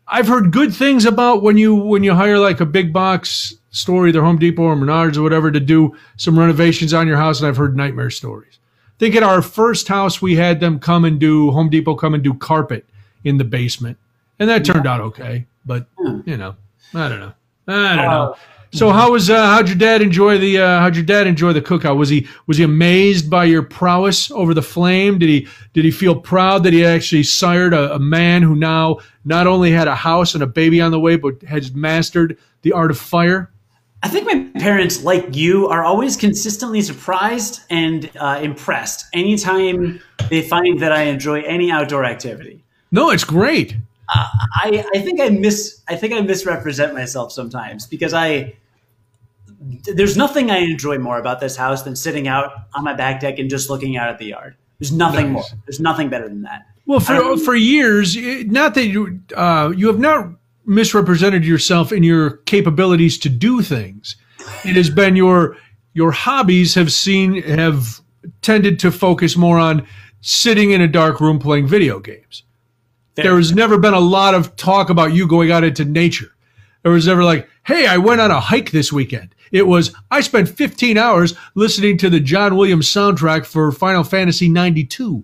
I've 0.07 0.27
heard 0.27 0.51
good 0.51 0.73
things 0.73 1.05
about 1.05 1.41
when 1.41 1.57
you 1.57 1.75
when 1.75 2.03
you 2.03 2.13
hire 2.13 2.37
like 2.37 2.61
a 2.61 2.65
big 2.65 2.93
box 2.93 3.55
store, 3.71 4.07
either 4.07 4.21
Home 4.21 4.37
Depot 4.37 4.63
or 4.63 4.75
Menards 4.75 5.17
or 5.17 5.23
whatever, 5.23 5.51
to 5.51 5.59
do 5.59 5.97
some 6.15 6.37
renovations 6.37 6.93
on 6.93 7.07
your 7.07 7.17
house, 7.17 7.39
and 7.39 7.47
I've 7.47 7.57
heard 7.57 7.75
nightmare 7.75 8.11
stories. 8.11 8.59
I 8.85 8.99
think 8.99 9.15
at 9.15 9.23
our 9.23 9.41
first 9.41 9.87
house 9.87 10.21
we 10.21 10.35
had 10.35 10.59
them 10.59 10.79
come 10.79 11.03
and 11.03 11.19
do 11.19 11.51
Home 11.51 11.69
Depot 11.69 11.95
come 11.95 12.13
and 12.13 12.23
do 12.23 12.33
carpet 12.35 12.85
in 13.23 13.37
the 13.37 13.43
basement, 13.43 13.97
and 14.39 14.49
that 14.49 14.63
turned 14.63 14.85
out 14.85 15.01
okay. 15.01 15.47
But 15.65 15.87
hmm. 15.97 16.21
you 16.25 16.37
know, 16.37 16.55
I 16.93 17.09
don't 17.09 17.19
know. 17.19 17.33
I 17.67 17.95
don't 17.95 18.05
uh, 18.05 18.11
know. 18.11 18.35
So 18.71 18.91
how 18.91 19.11
was 19.11 19.29
uh, 19.29 19.45
how'd 19.47 19.69
your 19.69 19.77
dad 19.77 20.01
enjoy 20.01 20.37
the 20.37 20.59
uh, 20.59 20.79
how'd 20.79 20.95
your 20.95 21.05
dad 21.05 21.25
enjoy 21.25 21.53
the 21.53 21.61
cookout? 21.61 21.97
Was 21.97 22.09
he 22.09 22.27
was 22.47 22.57
he 22.57 22.63
amazed 22.63 23.29
by 23.29 23.45
your 23.45 23.63
prowess 23.63 24.29
over 24.31 24.53
the 24.53 24.61
flame? 24.61 25.19
Did 25.19 25.29
he 25.29 25.47
did 25.73 25.85
he 25.85 25.91
feel 25.91 26.15
proud 26.15 26.63
that 26.63 26.73
he 26.73 26.85
actually 26.85 27.23
sired 27.23 27.73
a, 27.73 27.95
a 27.95 27.99
man 27.99 28.41
who 28.41 28.55
now 28.55 28.99
not 29.25 29.47
only 29.47 29.71
had 29.71 29.87
a 29.87 29.95
house 29.95 30.33
and 30.33 30.43
a 30.43 30.47
baby 30.47 30.81
on 30.81 30.91
the 30.91 30.99
way, 30.99 31.15
but 31.15 31.41
has 31.43 31.73
mastered 31.73 32.37
the 32.61 32.73
art 32.73 32.91
of 32.91 32.97
fire? 32.97 33.51
I 34.03 34.09
think 34.09 34.25
my 34.25 34.59
parents, 34.59 35.03
like 35.03 35.35
you, 35.35 35.67
are 35.67 35.83
always 35.83 36.15
consistently 36.15 36.81
surprised 36.81 37.61
and 37.69 38.09
uh, 38.19 38.39
impressed 38.41 39.05
anytime 39.11 39.99
they 40.29 40.43
find 40.43 40.79
that 40.81 40.91
I 40.91 41.03
enjoy 41.03 41.41
any 41.41 41.71
outdoor 41.71 42.05
activity. 42.05 42.63
No, 42.91 43.09
it's 43.09 43.23
great. 43.23 43.75
I, 44.09 44.85
I 44.95 44.99
think 44.99 45.19
I 45.19 45.29
mis 45.29 45.81
I 45.87 45.95
think 45.95 46.13
I 46.13 46.21
misrepresent 46.21 46.93
myself 46.93 47.31
sometimes 47.31 47.85
because 47.85 48.13
I 48.13 48.55
there's 49.95 50.15
nothing 50.15 50.51
I 50.51 50.59
enjoy 50.59 50.97
more 50.97 51.17
about 51.17 51.39
this 51.39 51.55
house 51.55 51.83
than 51.83 51.95
sitting 51.95 52.27
out 52.27 52.51
on 52.73 52.83
my 52.83 52.93
back 52.93 53.19
deck 53.19 53.39
and 53.39 53.49
just 53.49 53.69
looking 53.69 53.97
out 53.97 54.09
at 54.09 54.17
the 54.17 54.27
yard. 54.27 54.55
There's 54.79 54.91
nothing 54.91 55.33
Nice. 55.33 55.33
more. 55.33 55.59
There's 55.65 55.79
nothing 55.79 56.09
better 56.09 56.29
than 56.29 56.43
that. 56.43 56.65
Well, 56.85 56.99
for 56.99 57.37
for 57.37 57.55
years, 57.55 58.15
not 58.45 58.75
that 58.75 58.85
you 58.85 59.19
uh, 59.35 59.73
you 59.75 59.87
have 59.87 59.99
not 59.99 60.29
misrepresented 60.65 61.45
yourself 61.45 61.91
in 61.91 62.03
your 62.03 62.37
capabilities 62.45 63.17
to 63.19 63.29
do 63.29 63.61
things. 63.61 64.15
It 64.63 64.75
has 64.75 64.89
been 64.89 65.15
your 65.15 65.57
your 65.93 66.11
hobbies 66.11 66.75
have 66.75 66.93
seen 66.93 67.41
have 67.43 67.99
tended 68.41 68.79
to 68.79 68.91
focus 68.91 69.35
more 69.35 69.57
on 69.57 69.85
sitting 70.21 70.71
in 70.71 70.81
a 70.81 70.87
dark 70.87 71.19
room 71.19 71.39
playing 71.39 71.67
video 71.67 71.99
games. 71.99 72.43
There 73.23 73.35
has 73.35 73.53
never 73.53 73.77
been 73.77 73.93
a 73.93 73.99
lot 73.99 74.35
of 74.35 74.55
talk 74.55 74.89
about 74.89 75.13
you 75.13 75.27
going 75.27 75.51
out 75.51 75.63
into 75.63 75.85
nature. 75.85 76.31
There 76.83 76.91
was 76.91 77.07
never 77.07 77.23
like, 77.23 77.49
hey, 77.65 77.87
I 77.87 77.97
went 77.97 78.21
on 78.21 78.31
a 78.31 78.39
hike 78.39 78.71
this 78.71 78.93
weekend. 78.93 79.33
It 79.51 79.67
was, 79.67 79.93
I 80.11 80.21
spent 80.21 80.49
15 80.49 80.97
hours 80.97 81.35
listening 81.55 81.97
to 81.99 82.09
the 82.09 82.19
John 82.19 82.55
Williams 82.55 82.87
soundtrack 82.87 83.45
for 83.45 83.71
Final 83.71 84.03
Fantasy 84.03 84.49
92. 84.49 85.23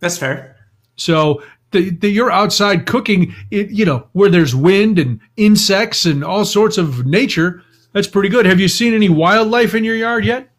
That's 0.00 0.18
fair. 0.18 0.56
So 0.96 1.42
the, 1.72 1.90
the, 1.90 2.08
you're 2.08 2.30
outside 2.30 2.86
cooking, 2.86 3.34
it, 3.50 3.70
you 3.70 3.84
know, 3.84 4.08
where 4.12 4.30
there's 4.30 4.54
wind 4.54 4.98
and 4.98 5.20
insects 5.36 6.04
and 6.04 6.22
all 6.22 6.44
sorts 6.44 6.78
of 6.78 7.06
nature. 7.06 7.62
That's 7.92 8.08
pretty 8.08 8.28
good. 8.28 8.46
Have 8.46 8.60
you 8.60 8.68
seen 8.68 8.94
any 8.94 9.08
wildlife 9.08 9.74
in 9.74 9.84
your 9.84 9.96
yard 9.96 10.24
yet? 10.24 10.50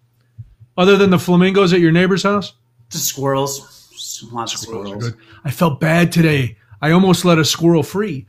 Other 0.77 0.97
than 0.97 1.09
the 1.09 1.19
flamingos 1.19 1.73
at 1.73 1.79
your 1.79 1.91
neighbor's 1.91 2.23
house? 2.23 2.53
Just 2.89 3.05
squirrels. 3.05 3.76
Lots 4.23 4.53
of 4.53 4.60
squirrels. 4.60 5.10
Good. 5.10 5.17
I 5.43 5.51
felt 5.51 5.80
bad 5.80 6.12
today. 6.12 6.58
I 6.82 6.91
almost 6.91 7.25
let 7.25 7.39
a 7.39 7.45
squirrel 7.45 7.84
free 7.84 8.25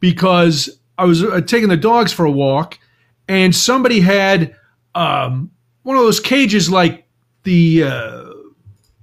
because 0.00 0.78
I 0.98 1.04
was 1.04 1.22
uh, 1.22 1.40
taking 1.40 1.68
the 1.68 1.76
dogs 1.76 2.12
for 2.12 2.24
a 2.24 2.30
walk 2.30 2.78
and 3.28 3.54
somebody 3.54 4.00
had 4.00 4.56
um, 4.94 5.50
one 5.82 5.96
of 5.96 6.02
those 6.02 6.20
cages 6.20 6.70
like 6.70 7.06
the 7.44 7.84
uh, 7.84 8.24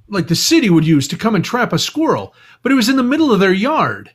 like 0.07 0.27
the 0.27 0.35
city 0.35 0.69
would 0.69 0.85
use 0.85 1.07
to 1.07 1.17
come 1.17 1.35
and 1.35 1.45
trap 1.45 1.73
a 1.73 1.79
squirrel, 1.79 2.33
but 2.61 2.71
it 2.71 2.75
was 2.75 2.89
in 2.89 2.95
the 2.95 3.03
middle 3.03 3.31
of 3.31 3.39
their 3.39 3.53
yard. 3.53 4.11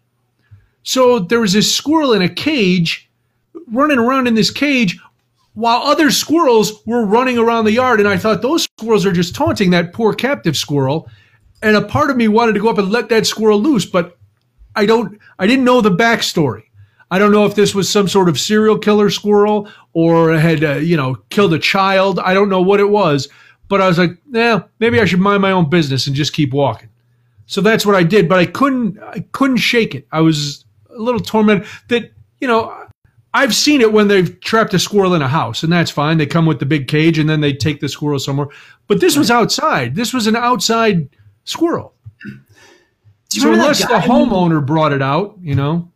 So 0.82 1.18
there 1.18 1.40
was 1.40 1.52
this 1.52 1.74
squirrel 1.74 2.12
in 2.12 2.22
a 2.22 2.28
cage 2.28 3.10
running 3.68 3.98
around 3.98 4.26
in 4.26 4.34
this 4.34 4.50
cage 4.50 4.98
while 5.54 5.82
other 5.82 6.10
squirrels 6.10 6.84
were 6.84 7.06
running 7.06 7.38
around 7.38 7.64
the 7.64 7.72
yard. 7.72 8.00
And 8.00 8.08
I 8.08 8.18
thought 8.18 8.42
those 8.42 8.64
squirrels 8.64 9.06
are 9.06 9.12
just 9.12 9.34
taunting 9.34 9.70
that 9.70 9.92
poor 9.92 10.12
captive 10.12 10.56
squirrel. 10.56 11.08
And 11.64 11.76
a 11.76 11.82
part 11.82 12.10
of 12.10 12.18
me 12.18 12.28
wanted 12.28 12.52
to 12.52 12.60
go 12.60 12.68
up 12.68 12.76
and 12.76 12.90
let 12.90 13.08
that 13.08 13.26
squirrel 13.26 13.58
loose, 13.58 13.86
but 13.86 14.18
I 14.76 14.84
don't, 14.84 15.18
I 15.38 15.46
didn't 15.46 15.64
know 15.64 15.80
the 15.80 15.90
backstory. 15.90 16.64
I 17.10 17.18
don't 17.18 17.32
know 17.32 17.46
if 17.46 17.54
this 17.54 17.74
was 17.74 17.88
some 17.88 18.06
sort 18.06 18.28
of 18.28 18.38
serial 18.38 18.76
killer 18.76 19.08
squirrel 19.08 19.70
or 19.94 20.36
had, 20.36 20.62
uh, 20.62 20.74
you 20.74 20.94
know, 20.96 21.14
killed 21.30 21.54
a 21.54 21.58
child. 21.58 22.18
I 22.18 22.34
don't 22.34 22.50
know 22.50 22.60
what 22.60 22.80
it 22.80 22.90
was, 22.90 23.28
but 23.68 23.80
I 23.80 23.88
was 23.88 23.96
like, 23.96 24.10
yeah, 24.30 24.64
maybe 24.78 25.00
I 25.00 25.06
should 25.06 25.20
mind 25.20 25.40
my 25.40 25.52
own 25.52 25.70
business 25.70 26.06
and 26.06 26.14
just 26.14 26.34
keep 26.34 26.52
walking. 26.52 26.90
So 27.46 27.62
that's 27.62 27.86
what 27.86 27.94
I 27.94 28.02
did, 28.02 28.28
but 28.28 28.38
I 28.38 28.44
couldn't, 28.44 28.98
I 29.02 29.20
couldn't 29.32 29.56
shake 29.56 29.94
it. 29.94 30.06
I 30.12 30.20
was 30.20 30.66
a 30.90 31.00
little 31.00 31.20
tormented 31.20 31.66
that, 31.88 32.12
you 32.40 32.48
know, 32.48 32.76
I've 33.32 33.54
seen 33.54 33.80
it 33.80 33.90
when 33.90 34.08
they've 34.08 34.38
trapped 34.40 34.74
a 34.74 34.78
squirrel 34.78 35.14
in 35.14 35.22
a 35.22 35.28
house, 35.28 35.62
and 35.62 35.72
that's 35.72 35.90
fine. 35.90 36.18
They 36.18 36.26
come 36.26 36.44
with 36.44 36.58
the 36.58 36.66
big 36.66 36.88
cage 36.88 37.18
and 37.18 37.28
then 37.28 37.40
they 37.40 37.54
take 37.54 37.80
the 37.80 37.88
squirrel 37.88 38.18
somewhere. 38.18 38.48
But 38.86 39.00
this 39.00 39.16
was 39.16 39.30
outside. 39.30 39.94
This 39.94 40.12
was 40.12 40.26
an 40.26 40.36
outside 40.36 41.08
squirrel. 41.44 41.94
Do 42.22 42.30
you 43.38 43.40
So 43.42 43.48
remember 43.50 43.62
unless 43.64 43.80
the 43.80 43.94
homeowner 43.94 44.64
brought 44.64 44.92
it 44.92 45.02
out, 45.02 45.36
you 45.40 45.54
know. 45.54 45.90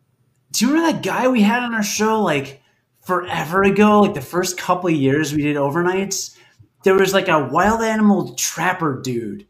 Do 0.53 0.65
you 0.67 0.73
remember 0.73 0.93
that 0.93 1.03
guy 1.03 1.29
we 1.29 1.43
had 1.43 1.63
on 1.63 1.75
our 1.75 1.83
show 1.83 2.21
like 2.23 2.63
forever 3.03 3.63
ago? 3.65 4.01
Like 4.01 4.15
the 4.15 4.21
first 4.21 4.57
couple 4.59 4.89
of 4.89 4.95
years 4.97 5.33
we 5.35 5.43
did 5.43 5.57
overnights. 5.57 6.37
There 6.85 6.95
was 6.95 7.13
like 7.13 7.29
a 7.29 7.45
wild 7.49 7.83
animal 7.83 8.35
trapper 8.35 9.01
dude. 9.03 9.47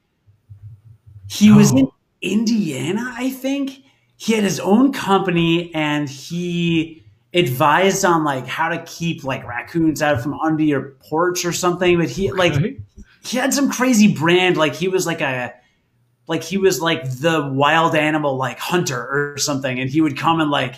He 1.29 1.51
was 1.53 1.71
in 1.73 1.87
Oh. 1.87 1.95
Indiana, 2.21 3.13
I 3.17 3.31
think. 3.31 3.83
He 4.17 4.33
had 4.33 4.43
his 4.43 4.59
own 4.59 4.93
company 4.93 5.73
and 5.75 6.09
he 6.09 7.05
advised 7.33 8.05
on 8.05 8.25
like 8.25 8.47
how 8.47 8.69
to 8.71 8.83
keep 8.85 9.23
like 9.23 9.47
raccoons 9.47 10.03
out 10.03 10.21
from 10.21 10.35
under 10.41 10.65
your 10.65 10.97
porch 11.09 11.45
or 11.45 11.53
something. 11.53 11.97
But 11.99 12.09
he 12.11 12.33
like 12.33 12.55
Okay. 12.55 12.81
he 13.25 13.37
had 13.37 13.55
some 13.55 13.71
crazy 13.71 14.13
brand 14.13 14.57
like 14.57 14.75
he 14.75 14.89
was 14.89 15.07
like 15.07 15.21
a 15.21 15.55
like 16.29 16.45
he 16.45 16.59
was 16.59 16.81
like 16.81 17.11
the 17.19 17.51
wild 17.53 17.95
animal 17.97 18.37
like 18.37 18.59
hunter 18.59 19.33
or 19.33 19.38
something 19.38 19.81
and 19.81 19.91
he 19.91 20.01
would 20.01 20.17
come 20.17 20.41
and 20.41 20.51
like 20.51 20.77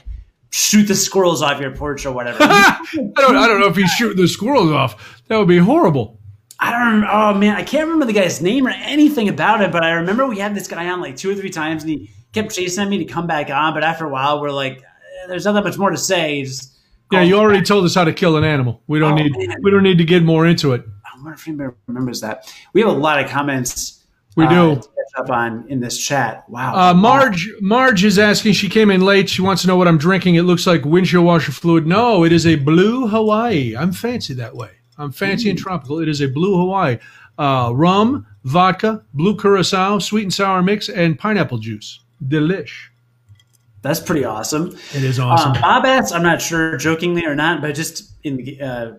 shoot 0.51 0.85
the 0.85 0.95
squirrels 0.95 1.43
off 1.43 1.61
your 1.61 1.71
porch 1.77 2.07
or 2.07 2.13
whatever 2.13 2.39
I 2.43 2.79
don't. 2.97 3.37
I 3.37 3.47
don't 3.47 3.61
know 3.61 3.67
if 3.69 3.77
he's 3.77 3.91
shooting 3.91 4.17
the 4.21 4.27
squirrels 4.29 4.71
off. 4.73 5.23
That 5.29 5.37
would 5.39 5.49
be 5.49 5.59
horrible. 5.59 6.19
i 6.59 6.71
don't 6.73 7.05
oh 7.11 7.35
man 7.39 7.55
i 7.57 7.63
can't 7.63 7.85
remember 7.85 8.07
the 8.07 8.13
guy's 8.13 8.41
name 8.41 8.67
or 8.67 8.71
anything 8.71 9.29
about 9.29 9.61
it 9.61 9.71
but 9.73 9.83
i 9.85 9.93
remember 9.93 10.27
we 10.27 10.39
had 10.39 10.55
this 10.55 10.67
guy 10.69 10.89
on 10.89 11.01
like 11.01 11.17
two 11.17 11.31
or 11.31 11.35
three 11.35 11.51
times 11.51 11.83
and 11.85 11.91
he 11.91 12.11
kept 12.33 12.55
chasing 12.55 12.89
me 12.89 12.99
to 12.99 13.05
come 13.05 13.27
back 13.27 13.51
on 13.51 13.73
but 13.75 13.83
after 13.85 14.05
a 14.07 14.09
while 14.09 14.41
we're 14.41 14.51
like 14.51 14.79
eh, 14.79 15.27
there's 15.29 15.45
not 15.45 15.53
that 15.53 15.65
much 15.65 15.79
more 15.79 15.91
to 15.91 15.97
say 15.97 16.45
just 16.45 16.77
Yeah, 17.13 17.23
you 17.23 17.37
already 17.39 17.61
back. 17.61 17.67
told 17.69 17.85
us 17.85 17.95
how 17.95 18.05
to 18.05 18.13
kill 18.13 18.37
an 18.37 18.45
animal. 18.45 18.83
We 18.87 18.99
don't 19.01 19.13
Oh, 19.13 19.23
need. 19.23 19.33
man. 19.37 19.57
We 19.63 19.71
don't 19.73 19.83
need 19.83 19.99
to 19.99 20.05
get 20.05 20.23
more 20.23 20.47
into 20.47 20.73
it. 20.75 20.85
i 21.05 21.17
wonder 21.17 21.33
if 21.35 21.47
anybody 21.49 21.71
remembers 21.89 22.21
that 22.21 22.53
we 22.73 22.81
have 22.83 22.91
a 22.91 22.93
lot 22.93 23.23
of 23.25 23.29
comments 23.31 24.00
We 24.37 24.47
uh, 24.47 24.49
do. 24.49 24.77
catch 24.77 24.85
up 25.19 25.31
on 25.31 25.67
in 25.69 25.81
this 25.81 25.99
chat 25.99 26.49
wow 26.49 26.75
Uh, 26.75 26.95
Marge, 26.95 27.51
Marge 27.61 28.05
is 28.05 28.19
asking. 28.19 28.53
She 28.53 28.69
came 28.69 28.91
in 28.91 29.01
late. 29.01 29.29
She 29.29 29.43
wants 29.43 29.63
to 29.63 29.69
know 29.69 29.77
what 29.77 29.89
I'm 29.89 29.99
drinking. 29.99 30.37
It 30.37 30.43
looks 30.43 30.67
like 30.67 30.85
windshield 30.85 31.25
washer 31.25 31.53
fluid. 31.53 31.87
No, 31.87 32.25
it 32.25 32.33
is 32.33 32.47
a 32.47 32.55
blue 32.57 33.09
Hawaii. 33.09 33.77
I'm 33.77 33.93
fancy 33.93 34.35
that 34.35 34.55
way. 34.55 34.71
I'm 34.99 35.13
fancy 35.13 35.51
and 35.51 35.59
tropical. 35.59 35.99
It 35.99 36.09
is 36.09 36.21
a 36.21 36.29
blue 36.29 36.57
Hawaii. 36.57 36.99
Uh, 37.39 37.73
rum, 37.75 38.27
vodka, 38.45 39.03
blue 39.15 39.37
curacao, 39.37 39.99
sweet 39.99 40.25
and 40.25 40.35
sour 40.35 40.63
mix, 40.63 40.89
and 40.89 41.19
pineapple 41.19 41.59
juice. 41.59 42.01
Delish. 42.29 42.89
that's 43.81 43.99
pretty 43.99 44.27
awesome 44.27 44.77
It 44.95 45.03
is 45.03 45.19
awesome. 45.19 45.53
Um, 45.53 45.61
Bob 45.63 45.87
asked, 45.87 46.13
I'm 46.13 46.23
not 46.23 46.43
sure 46.43 46.77
jokingly 46.77 47.25
or 47.25 47.35
not, 47.35 47.63
but 47.63 47.75
just 47.75 48.13
in 48.25 48.37
the, 48.37 48.61
uh, 48.61 48.93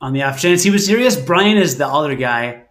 on 0.00 0.12
the 0.12 0.24
off 0.24 0.40
chance 0.40 0.64
he 0.64 0.70
was 0.70 0.84
serious. 0.84 1.14
Brian 1.14 1.56
is 1.56 1.78
the 1.78 1.86
other 1.86 2.16
guy. 2.16 2.64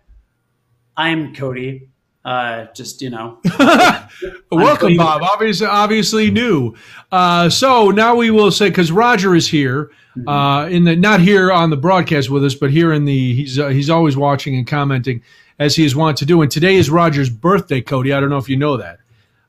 I'm 0.98 1.34
Cody. 1.34 1.90
Uh, 2.26 2.68
just 2.74 3.02
you 3.02 3.10
know, 3.10 3.38
Welcome, 4.52 4.96
Bob. 4.96 5.24
Obviously, 5.24 5.68
obviously 5.68 6.32
new. 6.32 6.74
Uh, 7.12 7.50
so 7.50 7.92
now 7.92 8.16
we 8.16 8.32
will 8.32 8.50
say 8.50 8.70
because 8.70 8.92
Roger 8.94 9.36
is 9.36 9.48
here 9.48 9.92
uh, 10.28 10.68
in 10.72 10.86
the 10.86 10.96
not 10.96 11.20
here 11.20 11.52
on 11.52 11.70
the 11.70 11.78
broadcast 11.78 12.30
with 12.30 12.46
us, 12.46 12.56
but 12.56 12.72
here 12.72 12.94
in 12.94 13.06
the 13.06 13.36
he's 13.36 13.60
uh, 13.60 13.68
he's 13.68 13.90
always 13.90 14.16
watching 14.16 14.56
and 14.56 14.66
commenting 14.66 15.22
as 15.60 15.76
he 15.76 15.84
is 15.84 15.96
wont 15.96 16.18
to 16.18 16.26
do. 16.26 16.42
And 16.42 16.50
today 16.50 16.76
is 16.76 16.90
Roger's 16.90 17.30
birthday, 17.30 17.82
Cody. 17.82 18.14
I 18.14 18.20
don't 18.20 18.30
know 18.30 18.38
if 18.38 18.48
you 18.48 18.58
know 18.58 18.78
that. 18.78 19.00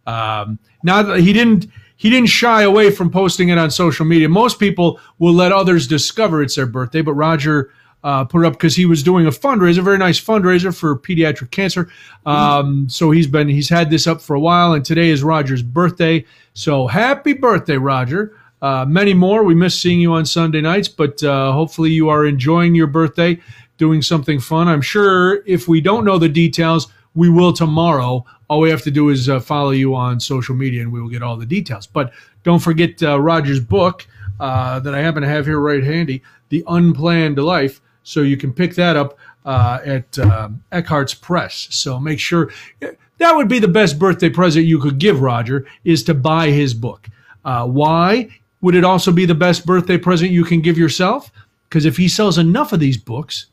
Um, 0.06 0.58
now 0.82 1.02
that 1.02 1.20
he 1.20 1.32
didn't 1.32 1.68
he 1.96 2.10
didn't 2.10 2.28
shy 2.28 2.62
away 2.62 2.90
from 2.90 3.10
posting 3.10 3.50
it 3.50 3.58
on 3.58 3.70
social 3.70 4.04
media. 4.04 4.28
Most 4.28 4.58
people 4.58 5.00
will 5.18 5.32
let 5.32 5.52
others 5.52 5.86
discover 5.86 6.42
it's 6.42 6.56
their 6.56 6.66
birthday, 6.66 7.02
but 7.02 7.14
Roger 7.14 7.70
uh, 8.04 8.22
put 8.22 8.44
up 8.44 8.52
because 8.52 8.76
he 8.76 8.84
was 8.84 9.02
doing 9.02 9.26
a 9.26 9.30
fundraiser, 9.30 9.82
very 9.82 9.98
nice 9.98 10.20
fundraiser 10.20 10.76
for 10.76 10.96
pediatric 10.96 11.50
cancer. 11.50 11.88
Um, 12.26 12.86
so 12.88 13.10
he's 13.10 13.26
been 13.26 13.48
he's 13.48 13.70
had 13.70 13.90
this 13.90 14.06
up 14.06 14.20
for 14.20 14.36
a 14.36 14.40
while, 14.40 14.74
and 14.74 14.84
today 14.84 15.08
is 15.08 15.24
Roger's 15.24 15.62
birthday. 15.62 16.24
So 16.52 16.86
happy 16.86 17.32
birthday, 17.32 17.78
Roger! 17.78 18.38
Uh, 18.60 18.84
many 18.86 19.14
more. 19.14 19.42
We 19.42 19.54
miss 19.54 19.78
seeing 19.78 20.00
you 20.00 20.12
on 20.12 20.26
Sunday 20.26 20.60
nights, 20.60 20.86
but 20.86 21.22
uh, 21.24 21.52
hopefully 21.52 21.90
you 21.90 22.10
are 22.10 22.26
enjoying 22.26 22.74
your 22.74 22.86
birthday, 22.86 23.40
doing 23.78 24.02
something 24.02 24.38
fun. 24.38 24.68
I'm 24.68 24.82
sure 24.82 25.42
if 25.46 25.66
we 25.66 25.80
don't 25.80 26.04
know 26.04 26.18
the 26.18 26.28
details, 26.28 26.92
we 27.14 27.30
will 27.30 27.54
tomorrow. 27.54 28.24
All 28.48 28.60
we 28.60 28.68
have 28.68 28.82
to 28.82 28.90
do 28.90 29.08
is 29.08 29.30
uh, 29.30 29.40
follow 29.40 29.70
you 29.70 29.94
on 29.94 30.20
social 30.20 30.54
media, 30.54 30.82
and 30.82 30.92
we 30.92 31.00
will 31.00 31.08
get 31.08 31.22
all 31.22 31.38
the 31.38 31.46
details. 31.46 31.86
But 31.86 32.12
don't 32.42 32.58
forget 32.58 33.02
uh, 33.02 33.18
Roger's 33.18 33.60
book 33.60 34.06
uh, 34.38 34.80
that 34.80 34.94
I 34.94 35.00
happen 35.00 35.22
to 35.22 35.28
have 35.28 35.46
here 35.46 35.58
right 35.58 35.82
handy, 35.82 36.22
"The 36.50 36.62
Unplanned 36.66 37.38
Life." 37.38 37.80
So 38.04 38.20
you 38.20 38.36
can 38.36 38.52
pick 38.52 38.74
that 38.76 38.96
up 38.96 39.18
uh, 39.44 39.80
at 39.84 40.18
um, 40.18 40.62
Eckhartz 40.70 41.20
Press. 41.20 41.66
So 41.70 41.98
make 41.98 42.20
sure 42.20 42.52
that 42.80 43.36
would 43.36 43.48
be 43.48 43.58
the 43.58 43.68
best 43.68 43.98
birthday 43.98 44.30
present 44.30 44.66
you 44.66 44.78
could 44.78 44.98
give 44.98 45.20
Roger 45.20 45.66
is 45.84 46.04
to 46.04 46.14
buy 46.14 46.50
his 46.50 46.74
book. 46.74 47.08
Uh, 47.44 47.66
why 47.66 48.28
would 48.60 48.74
it 48.74 48.84
also 48.84 49.12
be 49.12 49.26
the 49.26 49.34
best 49.34 49.66
birthday 49.66 49.98
present 49.98 50.30
you 50.30 50.44
can 50.44 50.60
give 50.60 50.78
yourself? 50.78 51.32
Because 51.68 51.84
if 51.84 51.96
he 51.96 52.08
sells 52.08 52.38
enough 52.38 52.72
of 52.72 52.80
these 52.80 52.96
books, 52.96 53.46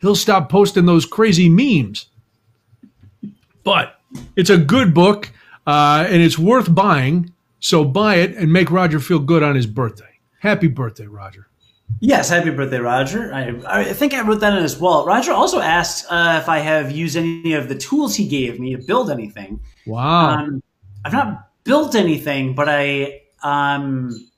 he'll 0.00 0.16
stop 0.16 0.48
posting 0.48 0.86
those 0.86 1.04
crazy 1.04 1.48
memes. 1.48 2.06
But 3.62 4.00
it's 4.36 4.50
a 4.50 4.58
good 4.58 4.94
book 4.94 5.30
uh, 5.66 6.06
and 6.08 6.22
it's 6.22 6.38
worth 6.38 6.74
buying. 6.74 7.32
So 7.58 7.84
buy 7.84 8.16
it 8.16 8.36
and 8.36 8.52
make 8.52 8.70
Roger 8.70 9.00
feel 9.00 9.18
good 9.18 9.42
on 9.42 9.56
his 9.56 9.66
birthday. 9.66 10.04
Happy 10.40 10.68
birthday, 10.68 11.06
Roger. 11.06 11.48
Yes, 12.00 12.28
happy 12.28 12.50
birthday, 12.50 12.78
Roger. 12.78 13.32
I, 13.32 13.54
I 13.66 13.84
think 13.92 14.12
I 14.12 14.20
wrote 14.20 14.40
that 14.40 14.52
in 14.52 14.62
as 14.62 14.78
well. 14.78 15.06
Roger 15.06 15.32
also 15.32 15.60
asked 15.60 16.06
uh, 16.10 16.38
if 16.42 16.48
I 16.48 16.58
have 16.58 16.92
used 16.92 17.16
any 17.16 17.54
of 17.54 17.68
the 17.68 17.74
tools 17.74 18.14
he 18.14 18.28
gave 18.28 18.60
me 18.60 18.76
to 18.76 18.82
build 18.82 19.10
anything. 19.10 19.60
Wow. 19.86 20.30
Um, 20.30 20.62
I've 21.04 21.12
not 21.12 21.48
built 21.64 21.94
anything, 21.94 22.54
but 22.54 22.68
I 22.68 23.22
um, 23.42 24.28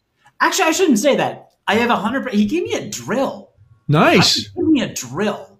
actually 0.40 0.66
I 0.66 0.72
shouldn't 0.72 0.98
say 0.98 1.16
that. 1.16 1.50
I 1.66 1.74
have 1.76 1.90
a 1.90 1.96
hundred. 1.96 2.32
He 2.32 2.46
gave 2.46 2.62
me 2.62 2.74
a 2.74 2.88
drill. 2.88 3.50
nice. 3.88 4.36
He 4.36 4.42
gave 4.54 4.68
me 4.68 4.82
a 4.82 4.94
drill, 4.94 5.58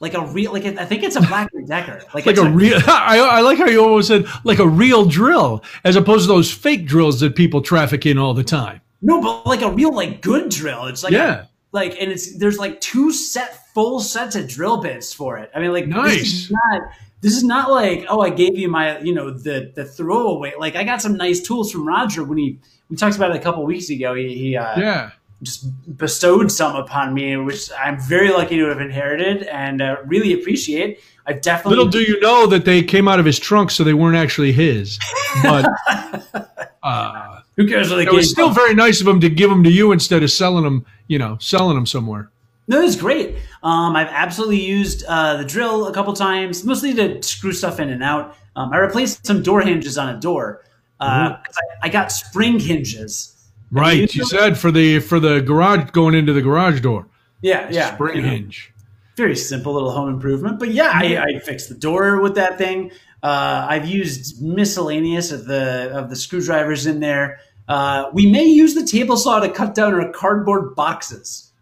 like 0.00 0.14
a 0.14 0.26
real, 0.26 0.52
like 0.52 0.64
a, 0.64 0.80
I 0.80 0.84
think 0.86 1.02
it's 1.02 1.16
a 1.16 1.20
Black 1.20 1.50
and 1.54 1.66
Decker, 1.68 2.02
like, 2.14 2.26
like 2.26 2.26
it's 2.26 2.40
a 2.40 2.50
real 2.50 2.78
I, 2.86 3.18
I 3.20 3.40
like 3.42 3.58
how 3.58 3.66
you 3.66 3.82
almost 3.82 4.08
said 4.08 4.26
like 4.44 4.58
a 4.58 4.66
real 4.68 5.04
drill 5.04 5.62
as 5.84 5.96
opposed 5.96 6.24
to 6.24 6.28
those 6.28 6.52
fake 6.52 6.86
drills 6.86 7.20
that 7.20 7.36
people 7.36 7.62
traffic 7.62 8.06
in 8.06 8.18
all 8.18 8.34
the 8.34 8.44
time 8.44 8.80
No, 9.00 9.20
but 9.20 9.46
like 9.46 9.62
a 9.62 9.70
real 9.70 9.94
like 9.94 10.20
good 10.22 10.50
drill. 10.50 10.86
It's 10.86 11.02
like 11.02 11.12
Yeah. 11.12 11.42
a, 11.42 11.46
like 11.72 11.96
and 12.00 12.10
it's 12.10 12.36
there's 12.38 12.58
like 12.58 12.80
two 12.80 13.12
set 13.12 13.72
full 13.74 14.00
sets 14.00 14.34
of 14.36 14.48
drill 14.48 14.78
bits 14.78 15.12
for 15.12 15.38
it. 15.38 15.50
I 15.54 15.60
mean, 15.60 15.72
like 15.72 15.86
this 15.86 15.94
Nice. 15.94 16.22
is 16.22 16.50
not 16.50 16.82
this 17.20 17.36
is 17.36 17.44
not 17.44 17.70
like 17.70 18.06
oh 18.08 18.20
I 18.20 18.30
gave 18.30 18.56
you 18.58 18.68
my 18.68 18.98
you 19.00 19.14
know 19.14 19.30
the 19.30 19.72
the 19.74 19.84
throwaway. 19.84 20.54
Like 20.58 20.76
I 20.76 20.84
got 20.84 21.00
some 21.02 21.16
nice 21.16 21.40
tools 21.40 21.70
from 21.70 21.86
Roger 21.86 22.24
when 22.24 22.38
he 22.38 22.58
we 22.88 22.96
talked 22.96 23.16
about 23.16 23.30
it 23.30 23.36
a 23.36 23.40
couple 23.40 23.64
weeks 23.64 23.90
ago. 23.90 24.14
He, 24.14 24.34
he 24.34 24.56
uh, 24.56 24.78
yeah 24.80 25.10
just 25.40 25.68
bestowed 25.96 26.50
some 26.50 26.74
upon 26.74 27.14
me, 27.14 27.36
which 27.36 27.70
I'm 27.78 28.00
very 28.00 28.30
lucky 28.30 28.56
to 28.56 28.64
have 28.66 28.80
inherited 28.80 29.44
and 29.44 29.80
uh, 29.80 29.98
really 30.04 30.32
appreciate. 30.32 30.98
I 31.28 31.34
definitely 31.34 31.76
little 31.76 31.90
do 31.92 32.00
you 32.00 32.18
know 32.20 32.46
that 32.46 32.64
they 32.64 32.82
came 32.82 33.06
out 33.06 33.20
of 33.20 33.26
his 33.26 33.38
trunk 33.38 33.70
so 33.70 33.84
they 33.84 33.94
weren't 33.94 34.16
actually 34.16 34.50
his 34.50 34.98
but 35.42 35.70
uh, 36.82 37.40
who 37.58 37.68
cares 37.68 37.90
what 37.90 37.96
they 37.96 38.04
it 38.04 38.12
was 38.12 38.26
gave 38.28 38.30
still 38.30 38.50
very 38.50 38.72
nice 38.74 39.02
of 39.02 39.06
him 39.06 39.20
to 39.20 39.28
give 39.28 39.50
them 39.50 39.62
to 39.64 39.70
you 39.70 39.92
instead 39.92 40.22
of 40.22 40.30
selling 40.30 40.64
them 40.64 40.86
you 41.08 41.18
know 41.18 41.36
selling 41.40 41.74
them 41.76 41.84
somewhere 41.86 42.30
No, 42.68 42.80
it's 42.82 42.96
great. 42.96 43.36
Um, 43.62 43.94
I've 43.96 44.08
absolutely 44.08 44.60
used 44.60 45.02
uh, 45.08 45.36
the 45.38 45.44
drill 45.44 45.86
a 45.86 45.92
couple 45.92 46.12
times, 46.12 46.64
mostly 46.64 46.92
to 46.94 47.22
screw 47.22 47.52
stuff 47.52 47.80
in 47.80 47.88
and 47.88 48.02
out. 48.02 48.36
Um, 48.56 48.72
I 48.74 48.76
replaced 48.78 49.24
some 49.26 49.42
door 49.42 49.62
hinges 49.62 49.96
on 49.96 50.14
a 50.14 50.20
door. 50.20 50.64
Uh, 51.00 51.30
'cause 51.30 51.56
I, 51.82 51.86
I 51.86 51.88
got 51.88 52.12
spring 52.12 52.58
hinges. 52.60 53.34
right 53.70 54.14
you 54.14 54.24
said 54.24 54.56
for 54.58 54.70
the 54.70 54.98
for 55.00 55.18
the 55.20 55.40
garage 55.40 55.90
going 55.92 56.14
into 56.14 56.32
the 56.34 56.42
garage 56.42 56.80
door 56.80 57.06
Yeah, 57.40 57.68
yeah. 57.70 57.94
spring 57.94 58.16
you 58.16 58.22
know, 58.22 58.28
hinge 58.28 58.72
Very 59.16 59.36
simple 59.36 59.72
little 59.72 59.90
home 59.92 60.08
improvement. 60.16 60.58
But 60.58 60.70
yeah, 60.70 60.90
I, 60.92 61.06
I 61.28 61.38
fixed 61.40 61.68
the 61.70 61.74
door 61.88 62.20
with 62.20 62.34
that 62.34 62.58
thing. 62.58 62.90
Uh, 63.22 63.66
I've 63.72 63.86
used 63.86 64.42
miscellaneous 64.42 65.32
of 65.32 65.46
the 65.46 65.90
of 65.98 66.10
the 66.10 66.16
screwdrivers 66.16 66.86
in 66.86 67.00
there. 67.00 67.40
Uh, 67.68 68.10
we 68.12 68.26
may 68.26 68.44
use 68.44 68.74
the 68.74 68.84
table 68.84 69.16
saw 69.16 69.40
to 69.40 69.48
cut 69.48 69.74
down 69.74 69.94
our 69.94 70.10
cardboard 70.10 70.74
boxes. 70.74 71.52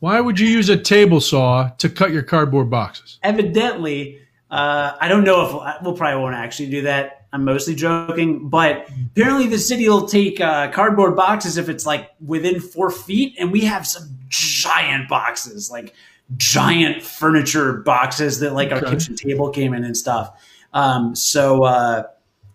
why 0.00 0.20
would 0.20 0.40
you 0.40 0.48
use 0.48 0.68
a 0.68 0.76
table 0.76 1.20
saw 1.20 1.68
to 1.78 1.88
cut 1.88 2.10
your 2.10 2.22
cardboard 2.22 2.68
boxes 2.68 3.18
evidently, 3.22 4.18
uh, 4.50 4.96
I 5.00 5.08
don't 5.08 5.24
know 5.24 5.46
if 5.46 5.52
we'll, 5.52 5.74
we'll 5.82 5.96
probably 5.96 6.20
won't 6.20 6.34
actually 6.34 6.70
do 6.70 6.82
that. 6.82 7.26
I'm 7.32 7.44
mostly 7.44 7.76
joking, 7.76 8.48
but 8.48 8.88
apparently 9.12 9.46
the 9.46 9.58
city 9.58 9.88
will 9.88 10.08
take 10.08 10.40
uh, 10.40 10.72
cardboard 10.72 11.14
boxes 11.14 11.56
if 11.56 11.68
it's 11.68 11.86
like 11.86 12.10
within 12.26 12.58
four 12.58 12.90
feet, 12.90 13.36
and 13.38 13.52
we 13.52 13.60
have 13.60 13.86
some 13.86 14.08
giant 14.28 15.08
boxes, 15.08 15.70
like 15.70 15.94
giant 16.36 17.02
furniture 17.02 17.74
boxes 17.74 18.40
that 18.40 18.54
like 18.54 18.72
our 18.72 18.80
kitchen 18.80 19.14
table 19.14 19.50
came 19.50 19.74
in 19.74 19.84
and 19.84 19.96
stuff. 19.96 20.32
Um, 20.72 21.14
so 21.14 21.62
uh, 21.62 22.04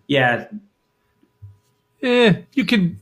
yeah, 0.07 0.47
eh, 2.05 2.41
you 2.53 2.65
can 2.65 2.99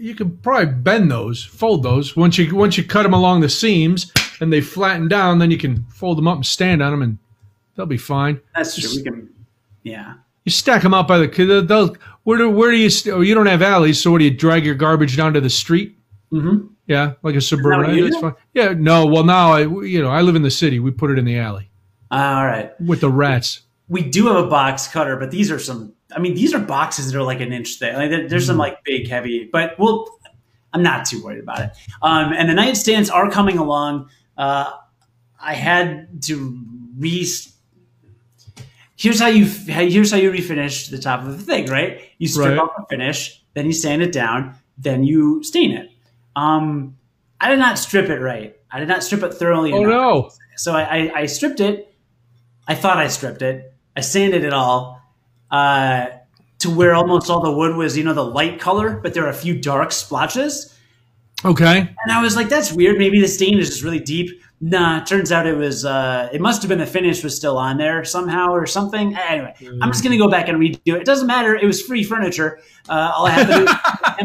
you 0.00 0.14
can 0.14 0.36
probably 0.38 0.66
bend 0.66 1.10
those, 1.10 1.44
fold 1.44 1.82
those. 1.82 2.16
Once 2.16 2.38
you 2.38 2.54
once 2.54 2.76
you 2.76 2.84
cut 2.84 3.02
them 3.02 3.14
along 3.14 3.40
the 3.40 3.48
seams 3.48 4.12
and 4.40 4.52
they 4.52 4.60
flatten 4.60 5.08
down, 5.08 5.38
then 5.38 5.50
you 5.50 5.58
can 5.58 5.84
fold 5.84 6.18
them 6.18 6.28
up 6.28 6.36
and 6.36 6.46
stand 6.46 6.82
on 6.82 6.92
them, 6.92 7.02
and 7.02 7.18
they'll 7.74 7.86
be 7.86 7.96
fine. 7.96 8.40
that's 8.54 8.76
true. 8.76 8.90
We 8.96 9.02
can, 9.02 9.30
yeah. 9.82 10.14
You 10.44 10.52
stack 10.52 10.82
them 10.82 10.94
out 10.94 11.08
by 11.08 11.18
the 11.18 11.64
they'll, 11.66 11.94
where 12.22 12.38
do 12.38 12.50
where 12.50 12.70
do 12.70 12.76
you 12.76 12.90
oh, 13.12 13.20
you 13.20 13.34
don't 13.34 13.46
have 13.46 13.62
alleys, 13.62 14.00
so 14.00 14.10
what 14.10 14.18
do 14.18 14.24
you 14.24 14.30
drag 14.30 14.64
your 14.64 14.74
garbage 14.74 15.16
down 15.16 15.34
to 15.34 15.40
the 15.40 15.50
street? 15.50 15.96
Mm-hmm. 16.32 16.68
Yeah, 16.86 17.14
like 17.22 17.34
a 17.34 17.40
suburban. 17.40 18.02
That's 18.02 18.18
fine. 18.18 18.34
Yeah, 18.54 18.74
no. 18.76 19.06
Well, 19.06 19.24
now 19.24 19.52
I 19.52 19.60
you 19.60 20.02
know 20.02 20.10
I 20.10 20.22
live 20.22 20.36
in 20.36 20.42
the 20.42 20.50
city. 20.50 20.80
We 20.80 20.90
put 20.90 21.10
it 21.10 21.18
in 21.18 21.24
the 21.24 21.38
alley 21.38 21.68
all 22.10 22.46
right. 22.46 22.78
with 22.80 23.00
the 23.00 23.10
rats. 23.10 23.62
we 23.88 24.02
do 24.02 24.26
have 24.26 24.36
a 24.36 24.46
box 24.48 24.88
cutter, 24.88 25.16
but 25.16 25.30
these 25.30 25.50
are 25.50 25.58
some. 25.58 25.94
I 26.14 26.18
mean, 26.20 26.34
these 26.34 26.54
are 26.54 26.58
boxes 26.58 27.10
that 27.12 27.18
are 27.18 27.22
like 27.22 27.40
an 27.40 27.52
inch 27.52 27.78
thick. 27.78 27.94
Like 27.94 28.10
there- 28.10 28.28
there's 28.28 28.46
some 28.46 28.56
like 28.56 28.82
big, 28.84 29.08
heavy, 29.08 29.48
but 29.52 29.78
we'll. 29.78 30.06
I'm 30.72 30.82
not 30.82 31.06
too 31.06 31.22
worried 31.24 31.40
about 31.42 31.60
it. 31.60 31.70
Um, 32.02 32.32
and 32.34 32.48
the 32.48 32.52
nightstands 32.54 33.10
are 33.12 33.30
coming 33.30 33.56
along. 33.56 34.10
Uh, 34.36 34.70
I 35.40 35.54
had 35.54 36.22
to 36.24 36.62
re. 36.98 37.26
Here's 38.96 39.20
how 39.20 39.28
you 39.28 39.44
here's 39.44 40.10
how 40.10 40.16
you 40.16 40.30
refinish 40.32 40.90
the 40.90 40.98
top 40.98 41.20
of 41.24 41.38
the 41.38 41.42
thing, 41.44 41.66
right? 41.66 42.00
You 42.18 42.26
strip 42.26 42.48
Right. 42.50 42.58
off 42.58 42.70
the 42.76 42.84
finish, 42.90 43.42
then 43.54 43.66
you 43.66 43.72
sand 43.72 44.02
it 44.02 44.10
down, 44.12 44.56
then 44.76 45.04
you 45.04 45.42
stain 45.44 45.72
it. 45.72 45.90
Um, 46.34 46.96
I 47.40 47.48
did 47.50 47.60
not 47.60 47.78
strip 47.78 48.08
it 48.10 48.18
right. 48.20 48.56
I 48.70 48.80
did 48.80 48.88
not 48.88 49.04
strip 49.04 49.22
it 49.22 49.34
thoroughly. 49.34 49.72
Oh 49.72 49.78
enough. 49.82 49.90
no! 49.90 50.30
So 50.56 50.74
I, 50.74 50.82
I, 50.82 51.12
I 51.20 51.26
stripped 51.26 51.60
it. 51.60 51.94
I 52.66 52.74
thought 52.74 52.96
I 52.98 53.06
stripped 53.08 53.40
it. 53.42 53.72
I 53.96 54.00
sanded 54.00 54.42
it 54.44 54.52
all 54.52 54.97
uh, 55.50 56.06
to 56.60 56.70
where 56.70 56.94
almost 56.94 57.30
all 57.30 57.40
the 57.40 57.52
wood 57.52 57.76
was, 57.76 57.96
you 57.96 58.04
know, 58.04 58.14
the 58.14 58.24
light 58.24 58.58
color, 58.60 58.98
but 59.02 59.14
there 59.14 59.24
are 59.24 59.30
a 59.30 59.34
few 59.34 59.58
dark 59.60 59.92
splotches. 59.92 60.74
Okay, 61.44 61.78
And 61.78 62.12
I 62.12 62.20
was 62.20 62.34
like, 62.34 62.48
that's 62.48 62.72
weird. 62.72 62.98
Maybe 62.98 63.20
the 63.20 63.28
stain 63.28 63.58
is 63.60 63.68
just 63.68 63.84
really 63.84 64.00
deep. 64.00 64.40
Nah, 64.60 65.04
turns 65.04 65.30
out 65.30 65.46
it 65.46 65.56
was, 65.56 65.84
uh, 65.84 66.28
it 66.32 66.40
must 66.40 66.62
have 66.62 66.68
been 66.68 66.80
the 66.80 66.86
finish 66.86 67.22
was 67.22 67.36
still 67.36 67.56
on 67.56 67.78
there 67.78 68.04
somehow 68.04 68.48
or 68.50 68.66
something. 68.66 69.14
Anyway, 69.16 69.54
I'm 69.80 69.92
just 69.92 70.02
going 70.02 70.10
to 70.10 70.18
go 70.18 70.28
back 70.28 70.48
and 70.48 70.58
redo 70.58 70.80
it. 70.86 70.94
It 71.02 71.04
doesn't 71.04 71.28
matter. 71.28 71.54
It 71.54 71.64
was 71.64 71.80
free 71.80 72.02
furniture. 72.02 72.58
Uh, 72.88 73.12
all 73.14 73.26
I 73.26 73.30
have 73.30 73.46
to 73.46 73.54
do 73.54 73.62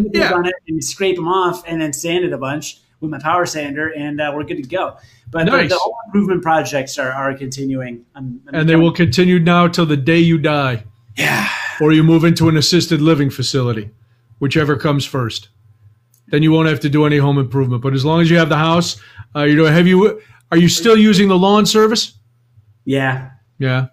is 0.07 0.11
Yeah. 0.15 0.33
on 0.33 0.47
it 0.47 0.55
and 0.67 0.83
scrape 0.83 1.17
them 1.17 1.27
off 1.27 1.63
and 1.67 1.79
then 1.79 1.93
sand 1.93 2.25
it 2.25 2.33
a 2.33 2.37
bunch 2.39 2.79
with 2.99 3.11
my 3.11 3.19
power 3.19 3.45
sander 3.45 3.89
and 3.93 4.19
uh, 4.19 4.31
we're 4.35 4.43
good 4.43 4.63
to 4.63 4.67
go. 4.67 4.97
But 5.29 5.45
the- 5.45 5.51
Nice. 5.51 5.69
the, 5.69 5.77
home 5.77 5.93
improvement 6.07 6.41
projects 6.41 6.97
are, 6.97 7.11
are 7.11 7.35
continuing. 7.35 8.03
I'm, 8.15 8.41
I'm 8.47 8.55
and 8.55 8.67
they 8.69 8.75
will 8.75 8.91
continue 8.91 9.37
now 9.37 9.67
till 9.67 9.85
the 9.85 9.97
day 9.97 10.17
you 10.17 10.39
die. 10.39 10.83
Yeah. 11.17 11.47
or 11.79 11.91
you 11.91 12.03
move 12.03 12.23
into 12.23 12.49
an 12.49 12.57
assisted 12.57 13.01
living 13.01 13.29
facility, 13.29 13.91
whichever 14.39 14.75
comes 14.75 15.05
first. 15.05 15.49
Then 16.27 16.41
you 16.43 16.51
won't 16.51 16.67
have 16.67 16.79
to 16.81 16.89
do 16.89 17.05
any 17.05 17.17
home 17.17 17.37
improvement. 17.37 17.83
But 17.83 17.93
as 17.93 18.03
long 18.03 18.21
as 18.21 18.29
you 18.29 18.37
have 18.37 18.49
the 18.49 18.57
house, 18.57 18.99
uh, 19.35 19.43
you 19.43 19.55
know, 19.55 19.65
have 19.65 19.87
you 19.87 20.21
are 20.51 20.57
you 20.57 20.69
still 20.69 20.97
using 20.97 21.27
the 21.27 21.37
lawn 21.37 21.65
service? 21.65 22.17
Yeah. 22.85 23.31
Yeah. 23.59 23.87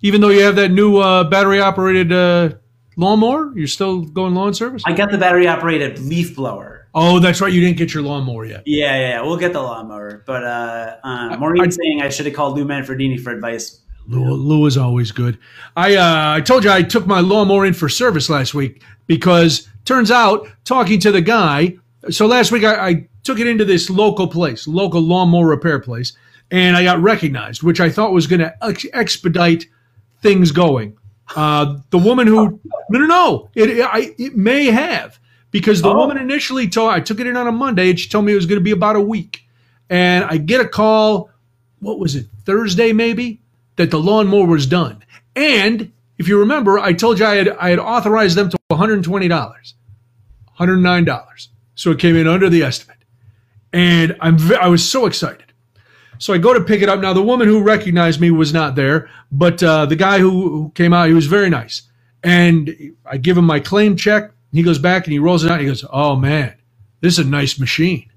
Even 0.00 0.20
though 0.20 0.28
you 0.28 0.42
have 0.42 0.56
that 0.56 0.70
new 0.70 0.98
uh, 0.98 1.24
battery 1.24 1.60
operated 1.60 2.12
uh, 2.12 2.50
lawnmower, 2.96 3.52
you're 3.56 3.66
still 3.66 4.02
going 4.02 4.34
lawn 4.34 4.54
service? 4.54 4.82
I 4.86 4.92
got 4.92 5.10
the 5.10 5.18
battery 5.18 5.48
operated 5.48 5.98
leaf 5.98 6.36
blower. 6.36 6.88
Oh, 6.94 7.18
that's 7.18 7.40
right. 7.40 7.52
You 7.52 7.60
didn't 7.60 7.76
get 7.76 7.92
your 7.94 8.02
lawnmower 8.02 8.44
yet. 8.44 8.62
Yeah, 8.66 8.96
yeah, 8.96 9.08
yeah. 9.08 9.22
we'll 9.22 9.36
get 9.36 9.52
the 9.52 9.62
lawnmower. 9.62 10.22
But 10.26 10.44
uh, 10.44 10.96
uh, 11.04 11.36
Maureen's 11.38 11.76
saying 11.76 12.00
I 12.02 12.08
should 12.08 12.26
have 12.26 12.34
called 12.34 12.56
Lou 12.56 12.64
Manfredini 12.64 13.20
for 13.20 13.30
advice. 13.30 13.80
Lou, 14.08 14.34
Lou 14.34 14.66
is 14.66 14.76
always 14.78 15.12
good. 15.12 15.38
I 15.76 15.96
uh, 15.96 16.36
I 16.36 16.40
told 16.40 16.64
you 16.64 16.70
I 16.70 16.82
took 16.82 17.06
my 17.06 17.20
lawnmower 17.20 17.66
in 17.66 17.74
for 17.74 17.88
service 17.88 18.30
last 18.30 18.54
week 18.54 18.82
because 19.06 19.68
turns 19.84 20.10
out 20.10 20.48
talking 20.64 20.98
to 21.00 21.12
the 21.12 21.20
guy. 21.20 21.76
So 22.10 22.26
last 22.26 22.50
week 22.50 22.64
I, 22.64 22.88
I 22.88 23.08
took 23.22 23.38
it 23.38 23.46
into 23.46 23.64
this 23.66 23.90
local 23.90 24.26
place, 24.26 24.66
local 24.66 25.02
lawnmower 25.02 25.46
repair 25.46 25.78
place, 25.78 26.14
and 26.50 26.76
I 26.76 26.84
got 26.84 27.00
recognized, 27.02 27.62
which 27.62 27.80
I 27.80 27.90
thought 27.90 28.12
was 28.12 28.26
going 28.26 28.40
to 28.40 28.54
ex- 28.64 28.86
expedite 28.94 29.66
things 30.22 30.52
going. 30.52 30.96
Uh, 31.36 31.76
the 31.90 31.98
woman 31.98 32.26
who 32.26 32.58
no 32.88 32.98
no 33.00 33.06
no 33.06 33.50
it 33.54 33.68
it, 33.70 33.82
I, 33.86 34.14
it 34.18 34.34
may 34.34 34.66
have 34.66 35.20
because 35.50 35.82
the 35.82 35.90
Oh. 35.90 35.96
woman 35.98 36.16
initially 36.16 36.66
told 36.68 36.90
I 36.90 37.00
took 37.00 37.20
it 37.20 37.26
in 37.26 37.36
on 37.36 37.46
a 37.46 37.52
Monday 37.52 37.90
and 37.90 38.00
she 38.00 38.08
told 38.08 38.24
me 38.24 38.32
it 38.32 38.36
was 38.36 38.46
going 38.46 38.58
to 38.60 38.64
be 38.64 38.70
about 38.70 38.96
a 38.96 39.00
week, 39.00 39.42
and 39.90 40.24
I 40.24 40.38
get 40.38 40.62
a 40.62 40.68
call. 40.68 41.28
What 41.80 41.98
was 41.98 42.16
it 42.16 42.26
Thursday 42.46 42.92
maybe 42.94 43.42
that 43.78 43.90
the 43.92 44.00
lawnmower 44.00 44.46
was 44.46 44.66
done, 44.66 45.04
and 45.36 45.92
if 46.18 46.28
you 46.28 46.38
remember, 46.40 46.78
I 46.78 46.94
told 46.94 47.20
you 47.20 47.26
I 47.26 47.36
had 47.36 47.48
I 47.50 47.70
had 47.70 47.80
authorized 47.80 48.36
them 48.36 48.50
to 48.50 48.58
one 48.68 48.78
hundred 48.80 49.04
twenty 49.04 49.28
dollars, 49.28 49.74
one 50.46 50.56
hundred 50.56 50.78
nine 50.78 51.04
dollars, 51.04 51.50
so 51.76 51.92
it 51.92 52.00
came 52.00 52.16
in 52.16 52.28
under 52.28 52.50
the 52.50 52.62
estimate, 52.62 52.98
and 53.72 54.16
I'm 54.20 54.38
I 54.54 54.68
was 54.68 54.88
so 54.88 55.06
excited. 55.06 55.46
So 56.18 56.34
I 56.34 56.38
go 56.38 56.54
to 56.54 56.60
pick 56.64 56.82
it 56.82 56.88
up. 56.88 57.00
Now 57.00 57.12
the 57.12 57.22
woman 57.22 57.48
who 57.48 57.62
recognized 57.62 58.20
me 58.20 58.30
was 58.30 58.52
not 58.52 58.74
there, 58.76 59.10
but 59.32 59.62
uh, 59.62 59.86
the 59.86 59.96
guy 59.96 60.18
who, 60.18 60.30
who 60.50 60.72
came 60.74 60.92
out, 60.92 61.08
he 61.08 61.14
was 61.14 61.26
very 61.26 61.50
nice. 61.50 61.82
And 62.24 62.74
I 63.06 63.18
give 63.18 63.38
him 63.38 63.46
my 63.46 63.60
claim 63.60 63.96
check. 63.96 64.32
He 64.52 64.62
goes 64.64 64.78
back 64.78 65.04
and 65.06 65.12
he 65.12 65.20
rolls 65.20 65.44
it 65.44 65.50
out. 65.50 65.60
He 65.60 65.66
goes, 65.66 65.84
"Oh 65.92 66.16
man, 66.16 66.54
this 67.00 67.18
is 67.18 67.26
a 67.26 67.30
nice 67.30 67.60
machine." 67.60 68.10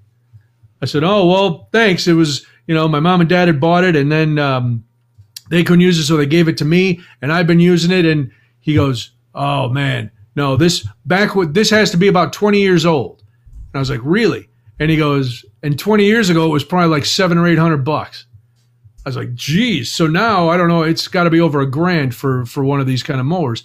I 0.81 0.85
said, 0.85 1.03
"Oh 1.03 1.27
well, 1.27 1.69
thanks. 1.71 2.07
It 2.07 2.13
was 2.13 2.45
you 2.67 2.75
know 2.75 2.87
my 2.87 2.99
mom 2.99 3.21
and 3.21 3.29
dad 3.29 3.47
had 3.47 3.59
bought 3.61 3.83
it, 3.83 3.95
and 3.95 4.11
then 4.11 4.39
um, 4.39 4.85
they 5.51 5.63
couldn't 5.63 5.81
use 5.81 5.99
it, 5.99 6.05
so 6.05 6.17
they 6.17 6.25
gave 6.25 6.47
it 6.47 6.57
to 6.57 6.65
me, 6.65 7.01
and 7.21 7.31
I've 7.31 7.45
been 7.45 7.59
using 7.59 7.91
it." 7.91 8.05
And 8.05 8.31
he 8.59 8.73
goes, 8.73 9.11
"Oh 9.35 9.69
man, 9.69 10.09
no, 10.35 10.55
this 10.55 10.87
back 11.05 11.35
with 11.35 11.53
this 11.53 11.69
has 11.69 11.91
to 11.91 11.97
be 11.97 12.07
about 12.07 12.33
twenty 12.33 12.61
years 12.61 12.85
old." 12.85 13.19
And 13.19 13.75
I 13.75 13.79
was 13.79 13.89
like, 13.89 14.01
"Really?" 14.03 14.49
And 14.79 14.89
he 14.89 14.97
goes, 14.97 15.45
"And 15.61 15.77
twenty 15.77 16.05
years 16.05 16.29
ago, 16.29 16.45
it 16.45 16.53
was 16.53 16.63
probably 16.63 16.89
like 16.89 17.05
seven 17.05 17.37
or 17.37 17.47
eight 17.47 17.59
hundred 17.59 17.85
bucks." 17.85 18.25
I 19.05 19.09
was 19.09 19.17
like, 19.17 19.35
"Geez." 19.35 19.91
So 19.91 20.07
now 20.07 20.49
I 20.49 20.57
don't 20.57 20.69
know. 20.69 20.83
It's 20.83 21.07
got 21.07 21.25
to 21.25 21.29
be 21.29 21.41
over 21.41 21.61
a 21.61 21.69
grand 21.69 22.15
for 22.15 22.45
for 22.45 22.63
one 22.63 22.79
of 22.79 22.87
these 22.87 23.03
kind 23.03 23.19
of 23.19 23.25
mowers. 23.25 23.63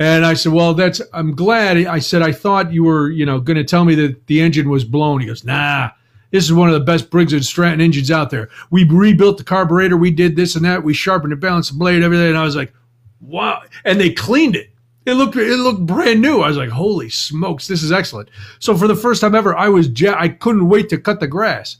And 0.00 0.24
I 0.24 0.34
said, 0.34 0.52
"Well, 0.52 0.74
that's. 0.74 1.00
I'm 1.12 1.34
glad." 1.34 1.76
I 1.76 1.98
said, 2.00 2.22
"I 2.22 2.32
thought 2.32 2.72
you 2.72 2.84
were, 2.84 3.10
you 3.10 3.26
know, 3.26 3.40
going 3.40 3.56
to 3.56 3.64
tell 3.64 3.84
me 3.84 3.94
that 3.96 4.26
the 4.26 4.40
engine 4.40 4.68
was 4.68 4.84
blown." 4.84 5.20
He 5.20 5.26
goes, 5.26 5.44
"Nah, 5.44 5.90
this 6.30 6.44
is 6.44 6.52
one 6.52 6.68
of 6.68 6.74
the 6.74 6.80
best 6.80 7.10
Briggs 7.10 7.32
and 7.32 7.44
Stratton 7.44 7.80
engines 7.80 8.10
out 8.10 8.30
there. 8.30 8.48
We 8.70 8.84
rebuilt 8.84 9.38
the 9.38 9.44
carburetor, 9.44 9.96
we 9.96 10.10
did 10.10 10.36
this 10.36 10.56
and 10.56 10.64
that, 10.64 10.84
we 10.84 10.94
sharpened 10.94 11.32
the 11.32 11.72
blade, 11.74 12.02
everything." 12.02 12.28
And 12.28 12.38
I 12.38 12.44
was 12.44 12.56
like, 12.56 12.72
"Wow!" 13.20 13.62
And 13.84 14.00
they 14.00 14.10
cleaned 14.10 14.56
it. 14.56 14.70
It 15.06 15.14
looked 15.14 15.36
it 15.36 15.56
looked 15.56 15.86
brand 15.86 16.20
new. 16.20 16.40
I 16.40 16.48
was 16.48 16.58
like, 16.58 16.70
"Holy 16.70 17.08
smokes, 17.08 17.66
this 17.66 17.82
is 17.82 17.92
excellent!" 17.92 18.28
So 18.58 18.76
for 18.76 18.86
the 18.86 18.96
first 18.96 19.20
time 19.20 19.34
ever, 19.34 19.56
I 19.56 19.68
was 19.68 19.90
I 20.06 20.28
couldn't 20.28 20.68
wait 20.68 20.88
to 20.90 20.98
cut 20.98 21.20
the 21.20 21.26
grass. 21.26 21.78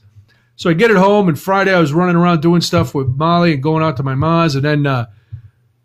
So 0.55 0.69
I 0.69 0.73
get 0.73 0.91
it 0.91 0.97
home, 0.97 1.29
and 1.29 1.39
Friday 1.39 1.73
I 1.73 1.79
was 1.79 1.93
running 1.93 2.15
around 2.15 2.41
doing 2.41 2.61
stuff 2.61 2.93
with 2.93 3.07
Molly 3.07 3.53
and 3.53 3.63
going 3.63 3.83
out 3.83 3.97
to 3.97 4.03
my 4.03 4.15
mom's, 4.15 4.55
and 4.55 4.65
then. 4.65 4.85
Uh, 4.85 5.07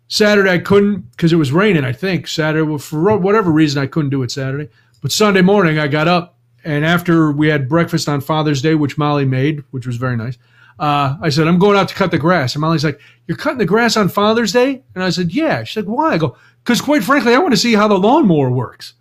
Saturday 0.07 0.51
I 0.51 0.59
couldn't 0.59 1.11
because 1.11 1.33
it 1.33 1.37
was 1.37 1.51
raining. 1.51 1.83
I 1.83 1.91
think 1.91 2.27
Saturday 2.27 2.61
well, 2.61 2.77
for 2.77 3.17
whatever 3.17 3.51
reason 3.51 3.81
I 3.81 3.87
couldn't 3.87 4.11
do 4.11 4.23
it 4.23 4.31
Saturday. 4.31 4.69
But 5.01 5.11
Sunday 5.11 5.41
morning 5.41 5.79
I 5.79 5.87
got 5.87 6.07
up 6.07 6.34
and 6.65 6.85
after 6.85 7.31
we 7.31 7.47
had 7.47 7.69
breakfast 7.69 8.09
on 8.09 8.21
Father's 8.21 8.61
Day, 8.61 8.75
which 8.75 8.97
Molly 8.97 9.25
made, 9.25 9.63
which 9.71 9.87
was 9.87 9.97
very 9.97 10.17
nice. 10.17 10.37
Uh, 10.77 11.15
I 11.21 11.29
said 11.29 11.47
I'm 11.47 11.59
going 11.59 11.77
out 11.77 11.87
to 11.89 11.95
cut 11.95 12.11
the 12.11 12.17
grass, 12.17 12.53
and 12.55 12.61
Molly's 12.61 12.83
like, 12.83 12.99
"You're 13.27 13.37
cutting 13.37 13.59
the 13.59 13.65
grass 13.65 13.95
on 13.95 14.09
Father's 14.09 14.51
Day?" 14.51 14.83
And 14.93 15.03
I 15.03 15.09
said, 15.09 15.31
"Yeah." 15.31 15.63
She's 15.63 15.83
like, 15.83 15.95
"Why?" 15.95 16.13
I 16.13 16.17
go, 16.17 16.35
"Because 16.63 16.81
quite 16.81 17.03
frankly, 17.03 17.33
I 17.33 17.37
want 17.37 17.53
to 17.53 17.59
see 17.59 17.75
how 17.75 17.87
the 17.87 17.97
lawnmower 17.97 18.49
works." 18.49 18.93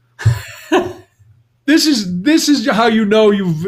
this 1.66 1.86
is 1.86 2.22
this 2.22 2.48
is 2.48 2.68
how 2.68 2.86
you 2.86 3.04
know 3.04 3.30
you've. 3.30 3.66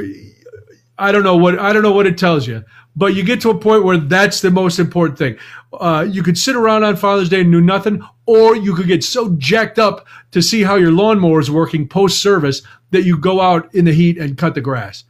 I 0.98 1.12
don't 1.12 1.22
know 1.22 1.36
what 1.36 1.58
I 1.58 1.72
don't 1.72 1.82
know 1.82 1.92
what 1.92 2.06
it 2.06 2.16
tells 2.16 2.46
you, 2.46 2.64
but 2.94 3.14
you 3.14 3.22
get 3.22 3.40
to 3.42 3.50
a 3.50 3.58
point 3.58 3.84
where 3.84 3.98
that's 3.98 4.40
the 4.40 4.50
most 4.50 4.78
important 4.78 5.18
thing. 5.18 5.36
Uh, 5.72 6.06
you 6.08 6.22
could 6.22 6.38
sit 6.38 6.56
around 6.56 6.84
on 6.84 6.96
Father's 6.96 7.28
Day 7.28 7.42
and 7.42 7.52
do 7.52 7.60
nothing, 7.60 8.02
or 8.24 8.56
you 8.56 8.74
could 8.74 8.86
get 8.86 9.04
so 9.04 9.34
jacked 9.36 9.78
up 9.78 10.06
to 10.30 10.40
see 10.40 10.62
how 10.62 10.76
your 10.76 10.92
lawnmower 10.92 11.40
is 11.40 11.50
working 11.50 11.86
post 11.86 12.22
service 12.22 12.62
that 12.92 13.04
you 13.04 13.18
go 13.18 13.40
out 13.40 13.74
in 13.74 13.84
the 13.84 13.92
heat 13.92 14.16
and 14.16 14.38
cut 14.38 14.54
the 14.54 14.60
grass. 14.60 15.04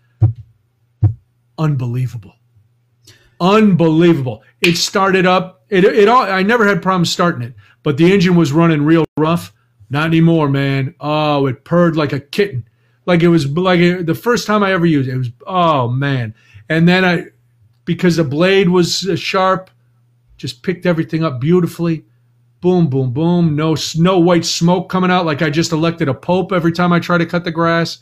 Unbelievable, 1.59 2.35
unbelievable! 3.41 4.43
It 4.61 4.77
started 4.77 5.25
up. 5.25 5.65
It 5.69 5.85
it 5.85 6.09
all. 6.09 6.23
I 6.23 6.43
never 6.43 6.67
had 6.67 6.83
problems 6.83 7.13
starting 7.13 7.43
it, 7.43 7.55
but 7.85 7.97
the 7.97 8.13
engine 8.13 8.35
was 8.35 8.53
running 8.53 8.85
real 8.85 9.05
rough. 9.17 9.53
Not 9.89 10.07
anymore, 10.07 10.49
man. 10.49 10.97
Oh, 10.99 11.47
it 11.47 11.63
purred 11.63 11.97
like 11.97 12.13
a 12.13 12.19
kitten 12.19 12.69
like 13.07 13.23
it 13.23 13.29
was 13.29 13.47
like 13.49 13.81
it, 13.81 14.07
the 14.07 14.15
first 14.15 14.47
time 14.47 14.63
I 14.63 14.73
ever 14.73 14.87
used 14.87 15.09
it. 15.09 15.15
It 15.15 15.19
was 15.19 15.31
oh 15.47 15.89
man, 15.89 16.35
and 16.69 16.87
then 16.87 17.05
I 17.05 17.27
because 17.85 18.17
the 18.17 18.25
blade 18.25 18.69
was 18.69 19.09
uh, 19.09 19.17
sharp, 19.17 19.71
just 20.37 20.63
picked 20.63 20.87
everything 20.87 21.25
up 21.25 21.41
beautifully. 21.41 22.05
Boom, 22.61 22.89
boom, 22.89 23.13
boom. 23.13 23.55
No 23.55 23.77
no 23.97 24.19
white 24.19 24.45
smoke 24.45 24.89
coming 24.89 25.11
out 25.11 25.25
like 25.27 25.43
I 25.43 25.51
just 25.51 25.73
elected 25.73 26.09
a 26.09 26.15
pope 26.15 26.53
every 26.53 26.73
time 26.73 26.93
I 26.93 26.99
try 27.01 27.17
to 27.19 27.27
cut 27.27 27.45
the 27.45 27.53
grass. 27.53 27.99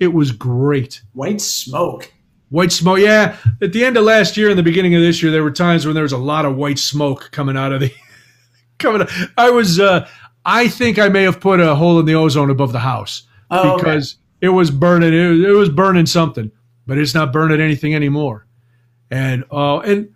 It 0.00 0.12
was 0.12 0.32
great. 0.32 1.02
White 1.12 1.40
smoke. 1.40 2.12
White 2.50 2.72
smoke, 2.72 3.00
yeah. 3.00 3.36
At 3.60 3.72
the 3.72 3.84
end 3.84 3.96
of 3.98 4.04
last 4.04 4.36
year 4.36 4.48
and 4.48 4.58
the 4.58 4.62
beginning 4.62 4.94
of 4.94 5.02
this 5.02 5.22
year, 5.22 5.30
there 5.30 5.42
were 5.42 5.50
times 5.50 5.84
when 5.84 5.94
there 5.94 6.04
was 6.04 6.12
a 6.12 6.18
lot 6.18 6.46
of 6.46 6.56
white 6.56 6.78
smoke 6.78 7.28
coming 7.32 7.56
out 7.56 7.72
of 7.72 7.80
the 7.80 7.92
coming. 8.78 9.02
Out. 9.02 9.10
I 9.36 9.50
was, 9.50 9.78
uh, 9.78 10.08
I 10.46 10.68
think 10.68 10.98
I 10.98 11.08
may 11.08 11.24
have 11.24 11.40
put 11.40 11.60
a 11.60 11.74
hole 11.74 11.98
in 12.00 12.06
the 12.06 12.14
ozone 12.14 12.48
above 12.48 12.72
the 12.72 12.78
house 12.78 13.24
Oh, 13.50 13.72
okay. 13.72 13.82
because 13.82 14.16
it 14.40 14.50
was 14.50 14.70
burning. 14.70 15.12
It 15.12 15.28
was, 15.28 15.40
it 15.40 15.52
was 15.52 15.68
burning 15.68 16.06
something, 16.06 16.50
but 16.86 16.98
it's 16.98 17.14
not 17.14 17.32
burning 17.32 17.60
anything 17.60 17.94
anymore. 17.94 18.46
And 19.10 19.44
uh, 19.50 19.78
and 19.80 20.14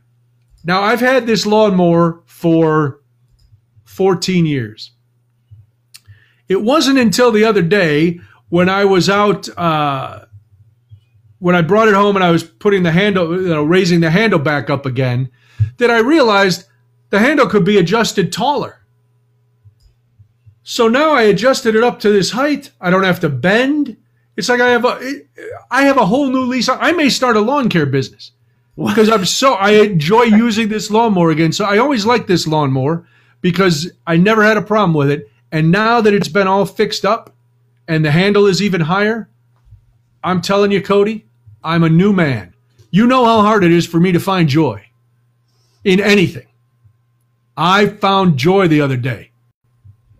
now 0.65 0.83
I've 0.83 1.01
had 1.01 1.27
this 1.27 1.47
lawnmower 1.47 2.23
for 2.27 3.01
14 3.85 4.47
years. 4.47 4.93
It 6.49 6.63
wasn't 6.63 6.99
until 6.99 7.33
the 7.33 7.45
other 7.45 7.63
day 7.63 8.21
when 8.49 8.69
I 8.69 8.85
was 8.85 9.09
out. 9.09 9.49
Uh, 9.57 10.27
when 11.39 11.57
I 11.57 11.63
brought 11.63 11.89
it 11.89 11.95
home 11.95 12.15
and 12.15 12.25
I 12.25 12.31
was 12.31 12.45
putting 12.45 12.85
the 12.85 12.93
handle, 12.93 13.43
you 13.43 13.49
know, 13.49 13.65
raising 13.65 13.99
the 13.99 14.13
handle 14.13 14.39
back 14.39 14.71
up 14.71 14.87
again, 14.87 15.29
that 15.79 15.91
I 15.91 15.99
realized 15.99 16.67
the 17.11 17.19
handle 17.19 17.49
could 17.49 17.65
be 17.65 17.79
adjusted 17.79 18.33
taller. 18.33 18.87
So 20.63 20.87
now 20.87 21.11
I 21.15 21.23
adjusted 21.23 21.75
it 21.75 21.83
up 21.83 21.99
to 22.01 22.11
this 22.11 22.31
height. 22.31 22.71
I 22.81 22.91
don't 22.91 23.03
have 23.03 23.19
to 23.21 23.29
bend. 23.29 23.97
It's 24.37 24.49
like 24.49 24.61
I 24.61 24.71
have 24.71 24.85
a, 24.85 25.21
I 25.71 25.83
have 25.83 25.99
a 25.99 26.07
whole 26.07 26.29
new 26.29 26.45
lease. 26.45 26.69
I 26.69 26.93
may 26.93 27.09
start 27.09 27.37
a 27.37 27.41
lawn 27.41 27.69
care 27.69 27.87
business 27.87 28.33
because 28.77 29.11
I'm 29.11 29.25
so 29.25 29.55
I 29.55 29.73
enjoy 29.73 30.23
using 30.23 30.69
this 30.69 30.91
lawnmower 30.91 31.31
again. 31.31 31.53
So 31.53 31.65
I 31.65 31.79
always 31.79 32.07
like 32.07 32.27
this 32.27 32.47
lawnmower 32.47 33.07
because 33.41 33.91
I 34.07 34.17
never 34.17 34.43
had 34.43 34.57
a 34.57 34.63
problem 34.63 34.95
with 34.95 35.11
it. 35.11 35.29
And 35.51 35.71
now 35.71 36.01
that 36.01 36.15
it's 36.15 36.29
been 36.29 36.47
all 36.47 36.65
fixed 36.65 37.05
up 37.05 37.35
and 37.87 38.05
the 38.05 38.11
handle 38.11 38.47
is 38.47 38.63
even 38.63 38.81
higher, 38.81 39.29
I'm 40.25 40.41
telling 40.41 40.73
you, 40.73 40.81
Cody, 40.81 41.27
I'm 41.63 41.83
a 41.83 41.91
new 41.91 42.13
man. 42.13 42.55
You 42.91 43.07
know 43.07 43.25
how 43.25 43.43
hard 43.43 43.65
it 43.65 43.73
is 43.73 43.87
for 43.87 44.01
me 44.01 44.13
to 44.13 44.21
find 44.21 44.49
joy 44.49 44.87
in 45.85 46.01
anything. 46.01 46.47
I 47.57 47.87
found 47.87 48.39
joy 48.39 48.69
the 48.69 48.81
other 48.81 48.97
day. 48.97 49.31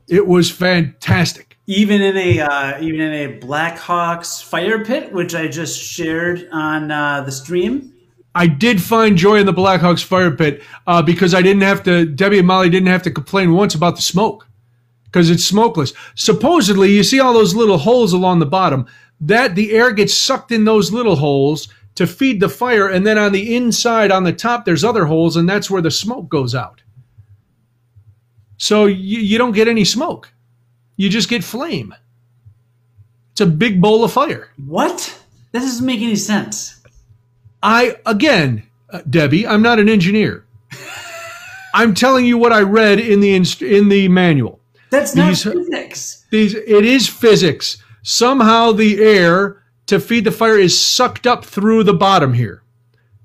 It 0.09 0.27
was 0.27 0.51
fantastic. 0.51 1.52
Even 1.67 2.03
in 2.03 2.17
a 2.17 2.41
uh, 2.41 2.81
even 2.81 3.01
in 3.01 3.13
a 3.13 3.39
Blackhawks 3.39 4.43
fire 4.43 4.85
pit, 4.85 5.13
which 5.13 5.35
I 5.35 5.47
just 5.47 5.81
shared 5.81 6.49
on 6.53 6.91
uh, 6.91 7.23
the 7.23 7.33
stream. 7.33 7.95
I 8.35 8.47
did 8.47 8.83
find 8.83 9.17
joy 9.17 9.37
in 9.37 9.47
the 9.47 9.53
Blackhawks 9.53 10.03
fire 10.03 10.35
pit 10.35 10.63
uh, 10.87 11.03
because 11.03 11.35
I 11.35 11.43
didn't 11.43 11.63
have 11.63 11.83
to. 11.85 12.05
Debbie 12.07 12.39
and 12.39 12.47
Molly 12.47 12.71
didn't 12.71 12.89
have 12.89 13.03
to 13.03 13.11
complain 13.11 13.53
once 13.53 13.75
about 13.75 13.97
the 13.97 14.03
smoke 14.03 14.49
because 15.05 15.31
it's 15.31 15.45
smokeless. 15.45 15.93
Supposedly, 16.15 16.91
you 16.91 17.05
see 17.05 17.21
all 17.21 17.35
those 17.35 17.55
little 17.55 17.79
holes 17.79 18.13
along 18.13 18.39
the 18.39 18.47
bottom. 18.47 18.87
That 19.21 19.55
the 19.55 19.73
air 19.73 19.93
gets 19.93 20.15
sucked 20.15 20.51
in 20.51 20.65
those 20.65 20.91
little 20.91 21.17
holes 21.17 21.69
to 21.95 22.07
feed 22.07 22.41
the 22.41 22.49
fire, 22.49 22.89
and 22.89 23.07
then 23.07 23.19
on 23.19 23.33
the 23.33 23.55
inside, 23.55 24.11
on 24.11 24.25
the 24.25 24.33
top, 24.33 24.65
there's 24.65 24.83
other 24.83 25.05
holes, 25.05 25.37
and 25.37 25.49
that's 25.49 25.71
where 25.71 25.83
the 25.83 25.91
smoke 25.91 26.29
goes 26.29 26.55
out. 26.55 26.83
So 28.57 28.87
you, 28.87 29.21
you 29.21 29.39
don't 29.39 29.53
get 29.53 29.69
any 29.69 29.85
smoke. 29.85 30.33
You 31.03 31.09
just 31.09 31.29
get 31.29 31.43
flame. 31.43 31.93
It's 33.33 33.41
a 33.41 33.47
big 33.47 33.81
bowl 33.81 34.05
of 34.05 34.13
fire. 34.13 34.51
What? 34.65 35.21
That 35.51 35.59
doesn't 35.59 35.85
make 35.85 36.01
any 36.01 36.15
sense. 36.15 36.81
I 37.61 37.97
again, 38.07 38.63
uh, 38.89 39.01
Debbie, 39.11 39.45
I'm 39.45 39.63
not 39.63 39.81
an 39.81 39.89
engineer. 39.89 40.45
I'm 41.75 41.93
telling 41.93 42.25
you 42.25 42.39
what 42.39 42.53
I 42.53 42.61
read 42.61 43.01
in 43.01 43.19
the 43.19 43.35
inst- 43.35 43.63
in 43.63 43.89
the 43.89 44.07
manual. 44.07 44.61
That's 44.91 45.17
not 45.17 45.31
These- 45.31 45.43
physics. 45.43 46.25
These 46.31 46.55
it 46.55 46.85
is 46.85 47.09
physics. 47.09 47.83
Somehow 48.05 48.71
the 48.71 49.03
air 49.03 49.61
to 49.87 49.99
feed 49.99 50.23
the 50.23 50.31
fire 50.31 50.57
is 50.57 50.79
sucked 50.81 51.27
up 51.27 51.45
through 51.45 51.83
the 51.83 51.95
bottom 51.95 52.33
here, 52.33 52.63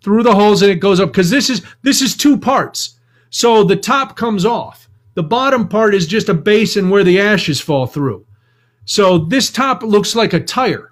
through 0.04 0.24
the 0.24 0.34
holes, 0.34 0.64
and 0.64 0.72
it 0.72 0.80
goes 0.80 1.00
up 1.00 1.10
because 1.10 1.30
this 1.30 1.48
is 1.48 1.64
this 1.84 2.02
is 2.02 2.18
two 2.18 2.38
parts. 2.38 2.98
So 3.30 3.64
the 3.64 3.76
top 3.76 4.16
comes 4.18 4.46
off. 4.48 4.87
The 5.18 5.24
bottom 5.24 5.68
part 5.68 5.96
is 5.96 6.06
just 6.06 6.30
a 6.30 6.36
basin 6.36 6.92
where 6.92 7.04
the 7.04 7.20
ashes 7.20 7.60
fall 7.60 7.88
through. 7.88 8.28
So 8.86 9.18
this 9.18 9.50
top 9.50 9.82
looks 9.82 10.16
like 10.16 10.32
a 10.32 10.40
tire, 10.40 10.92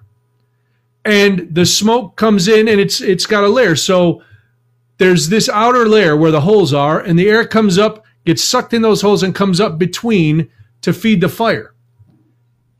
and 1.04 1.54
the 1.54 1.64
smoke 1.64 2.16
comes 2.16 2.48
in, 2.48 2.66
and 2.66 2.80
it's 2.80 3.00
it's 3.00 3.24
got 3.24 3.44
a 3.44 3.48
layer. 3.48 3.76
So 3.76 4.24
there's 4.98 5.28
this 5.28 5.48
outer 5.48 5.86
layer 5.86 6.16
where 6.16 6.32
the 6.32 6.40
holes 6.40 6.74
are, 6.74 6.98
and 6.98 7.16
the 7.16 7.28
air 7.28 7.46
comes 7.46 7.78
up, 7.78 8.04
gets 8.24 8.42
sucked 8.42 8.74
in 8.74 8.82
those 8.82 9.00
holes, 9.00 9.22
and 9.22 9.32
comes 9.32 9.60
up 9.60 9.78
between 9.78 10.50
to 10.80 10.92
feed 10.92 11.20
the 11.20 11.28
fire. 11.28 11.72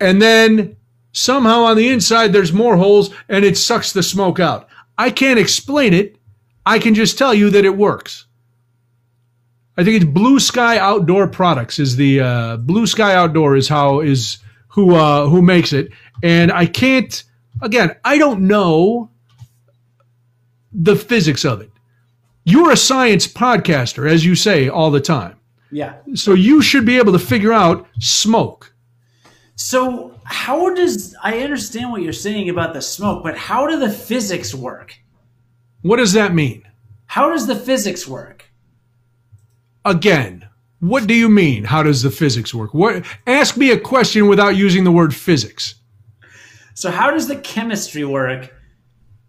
And 0.01 0.21
then 0.21 0.77
somehow 1.13 1.61
on 1.61 1.77
the 1.77 1.91
inside, 1.91 2.33
there's 2.33 2.53
more 2.53 2.77
holes, 2.77 3.11
and 3.29 3.45
it 3.45 3.57
sucks 3.57 3.93
the 3.93 4.03
smoke 4.03 4.41
out. 4.41 4.69
I 4.99 5.11
can't 5.11 5.39
explain 5.39 5.95
it. 5.95 6.17
I 6.67 6.81
can 6.81 6.97
just 6.97 7.17
tell 7.17 7.33
you 7.33 7.51
that 7.51 7.65
it 7.65 7.77
works. 7.77 8.26
I 9.77 9.85
think 9.85 9.97
it's 9.97 10.05
Blue 10.05 10.41
Sky 10.41 10.79
Outdoor 10.79 11.29
Products 11.29 11.79
is 11.79 11.97
the 11.97 12.21
uh, 12.21 12.57
Blue 12.57 12.87
Sky 12.87 13.15
Outdoor 13.15 13.57
is 13.57 13.69
how 13.69 14.01
is 14.01 14.39
who 14.69 14.95
uh, 14.95 15.27
who 15.29 15.43
makes 15.43 15.73
it, 15.73 15.91
and 16.23 16.51
I 16.51 16.67
can't. 16.67 17.23
Again, 17.63 17.97
I 18.05 18.19
don't 18.19 18.43
know 18.43 19.11
the 20.73 20.97
physics 20.97 21.45
of 21.45 21.61
it. 21.61 21.71
You're 22.45 22.71
a 22.71 22.77
science 22.77 23.27
podcaster, 23.27 24.11
as 24.11 24.25
you 24.25 24.35
say 24.35 24.69
all 24.69 24.91
the 24.91 25.01
time. 25.01 25.37
Yeah. 25.71 25.95
So 26.15 26.35
you 26.35 26.63
should 26.63 26.87
be 26.87 26.99
able 26.99 27.13
to 27.13 27.19
figure 27.19 27.53
out 27.53 27.87
smoke. 27.99 28.73
So 29.57 30.15
how 30.25 30.75
does 30.75 31.15
I 31.23 31.41
understand 31.41 31.91
what 31.91 32.03
you're 32.03 32.13
saying 32.13 32.49
about 32.49 32.75
the 32.75 32.83
smoke, 32.83 33.23
but 33.23 33.37
how 33.37 33.67
do 33.67 33.79
the 33.79 33.91
physics 33.91 34.55
work? 34.55 34.97
What 35.83 35.97
does 35.97 36.13
that 36.13 36.35
mean? 36.35 36.63
How 37.07 37.31
does 37.31 37.47
the 37.47 37.57
physics 37.57 38.07
work? 38.07 38.46
Again, 39.87 40.49
what 40.81 41.07
do 41.07 41.15
you 41.15 41.29
mean? 41.29 41.65
How 41.65 41.83
does 41.83 42.03
the 42.03 42.11
physics 42.11 42.53
work? 42.53 42.75
What 42.75 43.05
ask 43.27 43.57
me 43.57 43.71
a 43.71 43.79
question 43.79 44.27
without 44.29 44.57
using 44.57 44.85
the 44.85 44.91
word 44.93 45.15
physics. 45.15 45.77
So 46.75 46.91
how 46.91 47.11
does 47.11 47.29
the 47.29 47.37
chemistry 47.37 48.05
work 48.05 48.53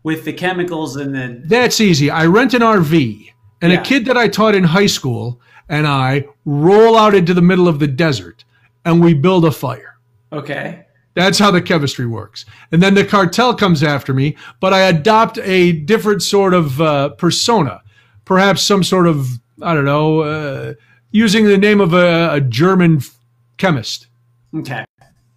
with 0.04 0.26
the 0.26 0.34
chemicals 0.34 0.96
and 0.96 1.14
the 1.16 1.42
That's 1.46 1.80
easy. 1.80 2.10
I 2.10 2.26
rent 2.26 2.54
an 2.54 2.62
RV 2.62 3.32
and 3.62 3.72
Yeah. 3.72 3.80
a 3.80 3.84
kid 3.84 4.06
that 4.06 4.18
I 4.18 4.28
taught 4.28 4.56
in 4.56 4.64
high 4.64 4.86
school 4.88 5.40
and 5.70 5.86
I 5.88 6.26
roll 6.46 6.98
out 6.98 7.14
into 7.14 7.34
the 7.34 7.42
middle 7.42 7.68
of 7.68 7.80
the 7.80 7.88
desert 7.88 8.44
and 8.86 9.04
we 9.04 9.14
build 9.14 9.46
a 9.46 9.52
fire. 9.52 9.98
Okay. 10.34 10.86
That's 11.14 11.40
how 11.40 11.52
the 11.52 11.62
chemistry 11.62 12.06
works. 12.06 12.46
And 12.72 12.82
then 12.82 12.94
the 12.94 13.04
cartel 13.04 13.54
comes 13.56 13.84
after 13.84 14.14
me, 14.14 14.38
but 14.60 14.74
I 14.74 14.82
adopt 14.82 15.40
a 15.40 15.72
different 15.74 16.22
sort 16.22 16.54
of 16.54 16.80
uh, 16.82 17.10
persona, 17.10 17.82
perhaps 18.26 18.62
some 18.62 18.84
sort 18.84 19.08
of, 19.08 19.28
I 19.62 19.74
don't 19.74 19.86
know, 19.86 20.22
uh, 20.22 20.74
using 21.12 21.46
the 21.46 21.58
name 21.58 21.82
of 21.82 21.94
a, 21.94 22.34
a 22.34 22.42
German 22.42 23.02
chemist. 23.58 24.08
Okay. 24.56 24.86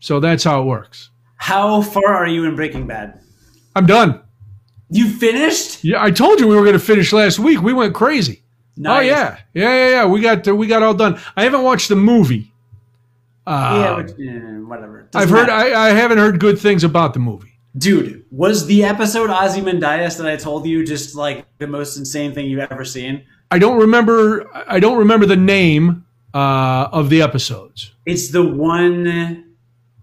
So 0.01 0.21
that's 0.21 0.45
how 0.45 0.63
it 0.63 0.65
works. 0.65 1.11
How 1.37 1.83
far 1.83 2.15
are 2.15 2.27
you 2.29 2.45
in 2.45 2.55
Breaking 2.57 2.87
Bad? 2.87 3.21
I'm 3.75 3.87
done. 3.87 4.21
You 4.91 5.09
finished? 5.09 5.85
Yeah, 5.85 6.03
I 6.03 6.11
told 6.11 6.41
you 6.41 6.49
we 6.49 6.57
were 6.57 6.65
going 6.65 6.75
to 6.75 6.79
finish 6.85 7.13
last 7.13 7.39
week. 7.39 7.63
We 7.63 7.73
went 7.73 7.95
crazy. 7.95 8.43
Nice. 8.77 8.99
Oh 8.99 9.01
yeah, 9.01 9.39
yeah, 9.53 9.75
yeah, 9.75 9.89
yeah. 9.91 10.07
We 10.07 10.21
got 10.21 10.47
we 10.47 10.67
got 10.67 10.83
all 10.83 10.95
done. 10.95 11.21
I 11.37 11.45
haven't 11.45 11.63
watched 11.63 11.89
the 11.89 11.97
movie. 11.97 12.51
Yeah, 13.47 13.53
Uh, 13.53 14.03
eh, 14.19 14.59
whatever. 14.61 15.09
I've 15.15 15.31
heard. 15.31 15.49
I, 15.51 15.89
I 15.89 15.91
haven't 15.91 16.19
heard 16.19 16.41
good 16.41 16.59
things 16.59 16.83
about 16.85 17.15
the 17.15 17.21
movie. 17.21 17.59
Dude, 17.77 18.25
was 18.31 18.67
the 18.67 18.85
episode 18.85 19.31
Ozzy 19.31 19.59
Ozymandias 19.61 20.17
that 20.17 20.27
I 20.27 20.37
told 20.37 20.67
you 20.67 20.85
just 20.85 21.15
like 21.15 21.47
the 21.59 21.67
most 21.67 21.97
insane 21.97 22.33
thing 22.33 22.47
you've 22.47 22.67
ever 22.71 22.85
seen? 22.85 23.25
I 23.51 23.59
don't 23.59 23.79
remember. 23.81 24.49
I 24.55 24.81
don't 24.81 24.99
remember 24.99 25.27
the 25.27 25.37
name 25.37 26.05
uh, 26.35 26.89
of 26.93 27.11
the 27.11 27.23
episodes. 27.23 27.93
It's 28.07 28.31
the 28.31 28.45
one 28.47 29.55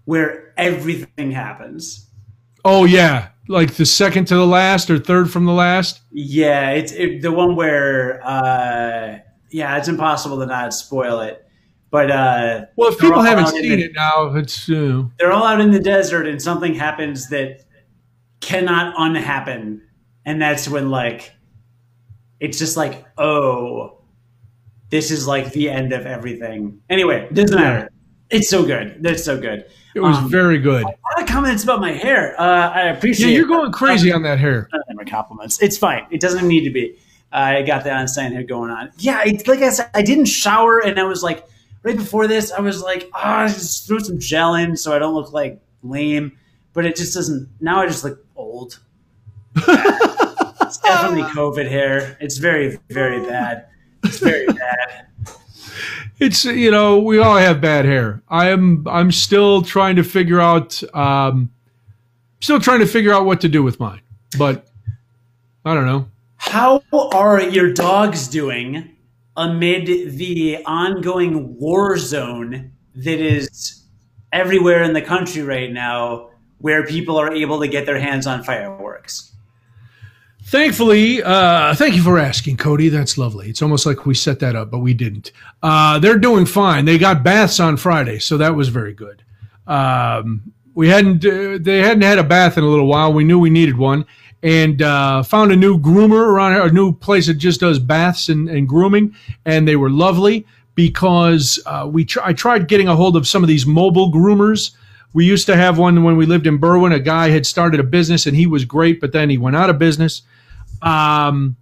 where 0.05 0.53
everything 0.57 1.31
happens. 1.31 2.09
Oh 2.65 2.83
yeah, 2.85 3.29
like 3.47 3.75
the 3.75 3.85
second 3.85 4.25
to 4.25 4.35
the 4.35 4.45
last 4.45 4.89
or 4.89 4.99
third 4.99 5.31
from 5.31 5.45
the 5.45 5.53
last. 5.53 6.01
Yeah, 6.11 6.71
it's 6.71 6.91
it, 6.91 7.21
the 7.21 7.31
one 7.31 7.55
where 7.55 8.21
uh 8.25 9.19
yeah, 9.49 9.77
it's 9.77 9.87
impossible 9.87 10.39
to 10.39 10.45
not 10.45 10.73
spoil 10.73 11.21
it. 11.21 11.45
But 11.89 12.11
uh 12.11 12.65
Well, 12.75 12.91
if 12.91 12.99
people 12.99 13.21
haven't 13.21 13.47
seen 13.47 13.61
the- 13.61 13.83
it 13.85 13.91
now, 13.95 14.33
it's 14.35 14.69
uh, 14.69 15.03
they're 15.17 15.31
all 15.31 15.45
out 15.45 15.61
in 15.61 15.71
the 15.71 15.79
desert 15.79 16.27
and 16.27 16.41
something 16.41 16.75
happens 16.75 17.29
that 17.29 17.63
cannot 18.41 18.93
unhappen 18.97 19.81
and 20.25 20.41
that's 20.41 20.67
when 20.67 20.89
like 20.89 21.31
it's 22.39 22.57
just 22.59 22.77
like 22.77 23.05
oh 23.17 23.97
this 24.89 25.11
is 25.11 25.27
like 25.27 25.51
the 25.53 25.69
end 25.69 25.91
of 25.93 26.05
everything 26.05 26.79
anyway 26.89 27.27
doesn't 27.33 27.55
matter 27.57 27.89
it's 28.29 28.49
so 28.49 28.65
good 28.65 28.97
that's 29.01 29.23
so 29.23 29.39
good 29.39 29.65
it 29.95 29.99
was 30.01 30.17
Um, 30.17 30.29
very 30.29 30.59
good. 30.59 30.83
a 30.83 30.85
lot 30.87 31.21
of 31.21 31.27
comments 31.27 31.63
about 31.63 31.79
my 31.81 31.91
hair 31.91 32.39
uh 32.39 32.69
i 32.69 32.81
appreciate. 32.89 33.29
Yeah, 33.31 33.37
you're 33.37 33.45
it. 33.45 33.49
going 33.49 33.71
crazy 33.71 34.11
on 34.11 34.21
that 34.23 34.37
hair. 34.39 34.69
Them 34.87 34.99
are 34.99 35.05
compliments. 35.05 35.61
It's 35.61 35.77
fine. 35.77 36.05
It 36.11 36.21
doesn't 36.21 36.47
need 36.47 36.63
to 36.65 36.69
be. 36.69 36.97
I 37.31 37.61
got 37.63 37.83
that 37.83 38.17
on 38.17 38.31
here 38.31 38.43
going 38.43 38.69
on. 38.69 38.91
Yeah, 38.99 39.17
I, 39.17 39.37
like 39.47 39.59
I 39.61 39.69
said, 39.69 39.89
I 39.93 40.01
didn't 40.01 40.25
shower, 40.25 40.79
and 40.79 40.97
I 40.99 41.03
was 41.03 41.23
like, 41.23 41.45
right 41.83 41.97
before 41.97 42.25
this, 42.27 42.51
I 42.51 42.61
was 42.61 42.81
like, 42.81 43.09
ah, 43.13 43.47
just 43.47 43.87
throw 43.87 43.97
some 43.99 44.17
gel 44.19 44.55
in 44.55 44.77
so 44.77 44.93
I 44.95 44.99
don't 44.99 45.13
look 45.13 45.33
like 45.33 45.59
lame. 45.83 46.37
But 46.73 46.85
it 46.85 46.95
just 46.95 47.13
doesn't. 47.13 47.49
Now 47.59 47.81
I 47.81 47.87
just 47.87 48.03
look 48.03 48.23
old. 48.35 48.79
definitely 50.87 51.23
COVID 51.23 51.69
hair. 51.69 52.17
It's 52.19 52.37
very, 52.37 52.79
very 52.89 53.25
bad. 53.25 53.67
It's 54.03 54.19
very 54.19 54.45
bad. 54.47 55.07
It's 56.19 56.45
you 56.45 56.71
know 56.71 56.99
we 56.99 57.19
all 57.19 57.37
have 57.37 57.61
bad 57.61 57.85
hair. 57.85 58.23
I 58.27 58.49
am 58.49 58.87
I'm 58.87 59.11
still 59.11 59.61
trying 59.61 59.97
to 59.97 60.03
figure 60.03 60.39
out 60.39 60.81
um, 60.95 61.51
still 62.39 62.59
trying 62.59 62.79
to 62.79 62.87
figure 62.87 63.13
out 63.13 63.25
what 63.25 63.41
to 63.41 63.49
do 63.49 63.61
with 63.61 63.79
mine. 63.79 64.01
But 64.37 64.67
I 65.63 65.75
don't 65.75 65.85
know. 65.85 66.07
How 66.37 66.81
are 66.93 67.41
your 67.41 67.71
dogs 67.73 68.27
doing 68.27 68.95
amid 69.35 70.17
the 70.17 70.63
ongoing 70.65 71.57
war 71.59 71.97
zone 71.97 72.71
that 72.95 73.19
is 73.19 73.83
everywhere 74.33 74.81
in 74.81 74.93
the 74.93 75.01
country 75.01 75.43
right 75.43 75.71
now 75.71 76.29
where 76.59 76.85
people 76.85 77.17
are 77.17 77.31
able 77.31 77.59
to 77.59 77.67
get 77.67 77.85
their 77.85 77.99
hands 77.99 78.25
on 78.25 78.43
fireworks? 78.43 79.33
Thankfully, 80.47 81.21
uh, 81.21 81.75
thank 81.75 81.95
you 81.95 82.01
for 82.01 82.17
asking, 82.17 82.55
Cody. 82.55 82.87
That's 82.87 83.17
lovely. 83.17 83.49
It's 83.49 83.61
almost 83.61 83.85
like 83.85 84.05
we 84.05 84.13
set 84.13 84.39
that 84.39 84.55
up, 84.55 84.71
but 84.71 84.79
we 84.79 84.93
didn't. 84.93 85.33
Uh, 85.61 85.99
they're 85.99 86.17
doing 86.17 86.45
fine. 86.45 86.85
They 86.85 86.97
got 86.97 87.21
baths 87.21 87.59
on 87.59 87.75
Friday, 87.75 88.19
so 88.19 88.37
that 88.37 88.55
was 88.55 88.69
very 88.69 88.93
good. 88.93 89.23
Um, 89.67 90.53
we 90.73 90.87
hadn't 90.87 91.25
uh, 91.25 91.57
they 91.59 91.79
hadn't 91.79 92.03
had 92.03 92.17
a 92.17 92.23
bath 92.23 92.57
in 92.57 92.63
a 92.63 92.67
little 92.67 92.87
while. 92.87 93.11
We 93.11 93.25
knew 93.25 93.37
we 93.37 93.49
needed 93.49 93.77
one, 93.77 94.05
and 94.41 94.81
uh, 94.81 95.21
found 95.23 95.51
a 95.51 95.55
new 95.57 95.77
groomer 95.77 96.25
around 96.25 96.53
a 96.53 96.71
new 96.71 96.93
place 96.93 97.27
that 97.27 97.33
just 97.33 97.59
does 97.59 97.77
baths 97.77 98.29
and, 98.29 98.47
and 98.47 98.69
grooming, 98.69 99.13
and 99.43 99.67
they 99.67 99.75
were 99.75 99.89
lovely 99.89 100.47
because 100.75 101.59
uh, 101.65 101.89
we 101.91 102.05
tr- 102.05 102.21
I 102.23 102.31
tried 102.31 102.69
getting 102.69 102.87
a 102.87 102.95
hold 102.95 103.17
of 103.17 103.27
some 103.27 103.43
of 103.43 103.49
these 103.49 103.65
mobile 103.65 104.13
groomers. 104.13 104.71
We 105.11 105.25
used 105.25 105.47
to 105.47 105.57
have 105.57 105.77
one 105.77 106.03
when 106.03 106.15
we 106.15 106.25
lived 106.25 106.47
in 106.47 106.57
Berwyn. 106.57 106.93
A 106.93 107.01
guy 107.01 107.31
had 107.31 107.45
started 107.45 107.81
a 107.81 107.83
business 107.83 108.25
and 108.25 108.37
he 108.37 108.47
was 108.47 108.63
great, 108.63 109.01
but 109.01 109.11
then 109.11 109.29
he 109.29 109.37
went 109.37 109.57
out 109.57 109.69
of 109.69 109.77
business. 109.77 110.21
Um, 110.81 111.57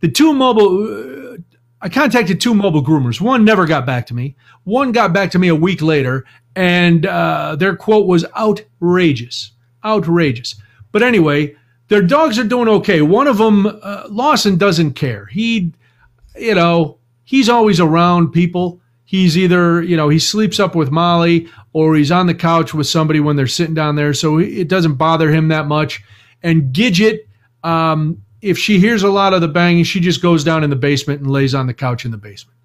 the 0.00 0.08
two 0.08 0.32
mobile, 0.32 1.34
uh, 1.34 1.36
I 1.80 1.88
contacted 1.88 2.40
two 2.40 2.54
mobile 2.54 2.82
groomers. 2.84 3.20
One 3.20 3.44
never 3.44 3.66
got 3.66 3.86
back 3.86 4.06
to 4.06 4.14
me. 4.14 4.36
One 4.64 4.92
got 4.92 5.12
back 5.12 5.30
to 5.32 5.38
me 5.38 5.48
a 5.48 5.54
week 5.54 5.82
later, 5.82 6.24
and 6.54 7.06
uh, 7.06 7.56
their 7.56 7.76
quote 7.76 8.06
was 8.06 8.24
outrageous, 8.36 9.52
outrageous. 9.84 10.54
But 10.92 11.02
anyway, 11.02 11.54
their 11.88 12.02
dogs 12.02 12.38
are 12.38 12.44
doing 12.44 12.68
okay. 12.68 13.02
One 13.02 13.26
of 13.26 13.38
them, 13.38 13.66
uh, 13.66 14.04
Lawson, 14.08 14.56
doesn't 14.56 14.92
care. 14.92 15.26
He, 15.26 15.72
you 16.36 16.54
know, 16.54 16.98
he's 17.24 17.48
always 17.48 17.80
around 17.80 18.32
people. 18.32 18.80
He's 19.04 19.38
either, 19.38 19.82
you 19.82 19.96
know, 19.96 20.10
he 20.10 20.18
sleeps 20.18 20.60
up 20.60 20.74
with 20.74 20.90
Molly 20.90 21.48
or 21.72 21.96
he's 21.96 22.10
on 22.10 22.26
the 22.26 22.34
couch 22.34 22.74
with 22.74 22.86
somebody 22.86 23.20
when 23.20 23.36
they're 23.36 23.46
sitting 23.46 23.74
down 23.74 23.96
there. 23.96 24.12
So 24.12 24.38
it 24.38 24.68
doesn't 24.68 24.96
bother 24.96 25.30
him 25.30 25.48
that 25.48 25.66
much. 25.66 26.02
And 26.42 26.74
Gidget, 26.74 27.20
um, 27.64 28.22
if 28.42 28.58
she 28.58 28.78
hears 28.78 29.02
a 29.02 29.10
lot 29.10 29.34
of 29.34 29.40
the 29.40 29.48
banging, 29.48 29.84
she 29.84 30.00
just 30.00 30.22
goes 30.22 30.44
down 30.44 30.64
in 30.64 30.70
the 30.70 30.76
basement 30.76 31.20
and 31.20 31.30
lays 31.30 31.54
on 31.54 31.66
the 31.66 31.74
couch 31.74 32.04
in 32.04 32.10
the 32.10 32.16
basement. 32.16 32.58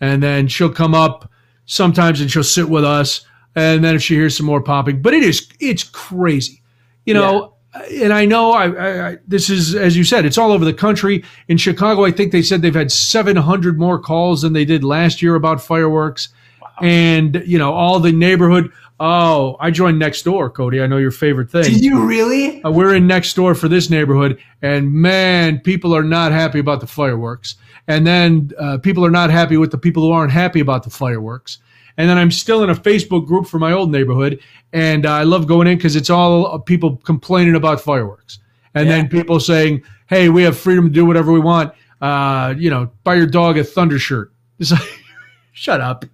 And 0.00 0.22
then 0.22 0.48
she'll 0.48 0.72
come 0.72 0.94
up 0.94 1.30
sometimes 1.66 2.20
and 2.20 2.30
she'll 2.30 2.44
sit 2.44 2.68
with 2.68 2.84
us. 2.84 3.26
And 3.54 3.84
then 3.84 3.94
if 3.94 4.02
she 4.02 4.14
hears 4.14 4.36
some 4.36 4.46
more 4.46 4.62
popping, 4.62 5.02
but 5.02 5.14
it 5.14 5.22
is, 5.22 5.48
it's 5.60 5.84
crazy. 5.84 6.62
You 7.04 7.14
know, 7.14 7.52
and 7.90 8.12
I 8.12 8.26
know 8.26 8.52
I, 8.52 8.68
I, 8.68 9.08
I, 9.08 9.16
this 9.26 9.48
is 9.48 9.74
as 9.74 9.96
you 9.96 10.04
said, 10.04 10.24
it's 10.24 10.38
all 10.38 10.52
over 10.52 10.64
the 10.64 10.74
country. 10.74 11.24
In 11.48 11.56
Chicago, 11.56 12.04
I 12.04 12.10
think 12.10 12.32
they 12.32 12.42
said 12.42 12.62
they've 12.62 12.74
had 12.74 12.92
700 12.92 13.78
more 13.78 13.98
calls 13.98 14.42
than 14.42 14.52
they 14.52 14.64
did 14.64 14.84
last 14.84 15.22
year 15.22 15.34
about 15.34 15.60
fireworks, 15.60 16.28
wow. 16.60 16.68
and 16.80 17.42
you 17.46 17.58
know 17.58 17.72
all 17.72 17.98
the 17.98 18.12
neighborhood. 18.12 18.70
Oh, 19.04 19.56
I 19.58 19.72
joined 19.72 20.00
Nextdoor, 20.00 20.54
Cody. 20.54 20.80
I 20.80 20.86
know 20.86 20.96
your 20.96 21.10
favorite 21.10 21.50
thing. 21.50 21.64
Did 21.64 21.82
you 21.82 22.06
really? 22.06 22.62
Uh, 22.62 22.70
we're 22.70 22.94
in 22.94 23.08
Nextdoor 23.08 23.58
for 23.58 23.66
this 23.66 23.90
neighborhood, 23.90 24.38
and 24.62 24.92
man, 24.92 25.58
people 25.58 25.92
are 25.92 26.04
not 26.04 26.30
happy 26.30 26.60
about 26.60 26.78
the 26.78 26.86
fireworks. 26.86 27.56
And 27.88 28.06
then 28.06 28.52
uh, 28.60 28.78
people 28.78 29.04
are 29.04 29.10
not 29.10 29.28
happy 29.30 29.56
with 29.56 29.72
the 29.72 29.76
people 29.76 30.04
who 30.04 30.12
aren't 30.12 30.30
happy 30.30 30.60
about 30.60 30.84
the 30.84 30.90
fireworks. 30.90 31.58
And 31.96 32.08
then 32.08 32.16
I'm 32.16 32.30
still 32.30 32.62
in 32.62 32.70
a 32.70 32.76
Facebook 32.76 33.26
group 33.26 33.48
for 33.48 33.58
my 33.58 33.72
old 33.72 33.90
neighborhood, 33.90 34.38
and 34.72 35.04
uh, 35.04 35.10
I 35.10 35.24
love 35.24 35.48
going 35.48 35.66
in 35.66 35.78
because 35.78 35.96
it's 35.96 36.08
all 36.08 36.60
people 36.60 36.98
complaining 36.98 37.56
about 37.56 37.80
fireworks, 37.80 38.38
and 38.76 38.86
yeah. 38.86 38.98
then 38.98 39.08
people 39.08 39.40
saying, 39.40 39.82
"Hey, 40.06 40.28
we 40.28 40.44
have 40.44 40.56
freedom 40.56 40.84
to 40.84 40.92
do 40.92 41.04
whatever 41.04 41.32
we 41.32 41.40
want." 41.40 41.74
Uh, 42.00 42.54
you 42.56 42.70
know, 42.70 42.88
buy 43.02 43.16
your 43.16 43.26
dog 43.26 43.58
a 43.58 43.64
thunder 43.64 43.98
shirt. 43.98 44.32
It's 44.60 44.70
like, 44.70 45.00
shut 45.52 45.80
up. 45.80 46.04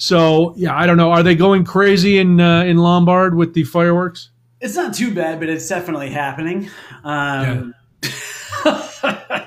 So 0.00 0.54
yeah, 0.56 0.74
I 0.74 0.86
don't 0.86 0.96
know. 0.96 1.12
Are 1.12 1.22
they 1.22 1.34
going 1.34 1.62
crazy 1.64 2.18
in 2.18 2.40
uh, 2.40 2.62
in 2.62 2.78
Lombard 2.78 3.34
with 3.34 3.52
the 3.52 3.64
fireworks? 3.64 4.30
It's 4.60 4.74
not 4.74 4.94
too 4.94 5.14
bad, 5.14 5.40
but 5.40 5.50
it's 5.50 5.68
definitely 5.68 6.10
happening. 6.10 6.70
Um, 7.04 7.74
yeah. 8.02 8.86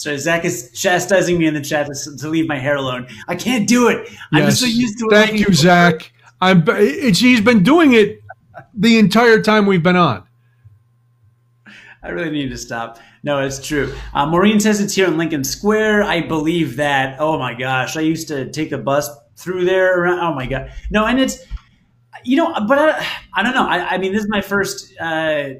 So 0.00 0.16
Zach 0.16 0.46
is 0.46 0.70
chastising 0.72 1.36
me 1.36 1.44
in 1.44 1.52
the 1.52 1.60
chat 1.60 1.86
to, 1.86 2.16
to 2.16 2.28
leave 2.30 2.48
my 2.48 2.56
hair 2.56 2.76
alone. 2.76 3.06
I 3.28 3.36
can't 3.36 3.68
do 3.68 3.88
it. 3.88 4.08
Yes. 4.08 4.18
I'm 4.32 4.50
so 4.50 4.64
used 4.64 4.98
to 5.00 5.08
it. 5.08 5.10
Thank 5.10 5.40
you, 5.40 5.52
Zach. 5.52 6.10
I'm. 6.40 6.64
It's, 6.66 7.18
he's 7.18 7.42
been 7.42 7.62
doing 7.62 7.92
it 7.92 8.22
the 8.72 8.98
entire 8.98 9.42
time 9.42 9.66
we've 9.66 9.82
been 9.82 9.96
on. 9.96 10.26
I 12.02 12.08
really 12.08 12.30
need 12.30 12.48
to 12.48 12.56
stop. 12.56 12.98
No, 13.22 13.40
it's 13.40 13.62
true. 13.62 13.94
Uh, 14.14 14.24
Maureen 14.24 14.58
says 14.58 14.80
it's 14.80 14.94
here 14.94 15.06
in 15.06 15.18
Lincoln 15.18 15.44
Square. 15.44 16.04
I 16.04 16.22
believe 16.22 16.76
that. 16.76 17.20
Oh 17.20 17.38
my 17.38 17.52
gosh, 17.52 17.98
I 17.98 18.00
used 18.00 18.26
to 18.28 18.50
take 18.50 18.70
the 18.70 18.78
bus 18.78 19.10
through 19.40 19.64
there. 19.64 20.00
Around, 20.00 20.20
oh 20.20 20.34
my 20.34 20.46
god, 20.46 20.72
no, 20.90 21.06
and 21.06 21.18
it's 21.18 21.44
you 22.24 22.36
know, 22.36 22.54
but 22.68 22.78
I, 22.78 23.06
I 23.34 23.42
don't 23.42 23.54
know. 23.54 23.66
I, 23.66 23.94
I 23.94 23.98
mean, 23.98 24.12
this 24.12 24.22
is 24.22 24.28
my 24.28 24.40
first. 24.40 24.92
Uh, 25.00 25.54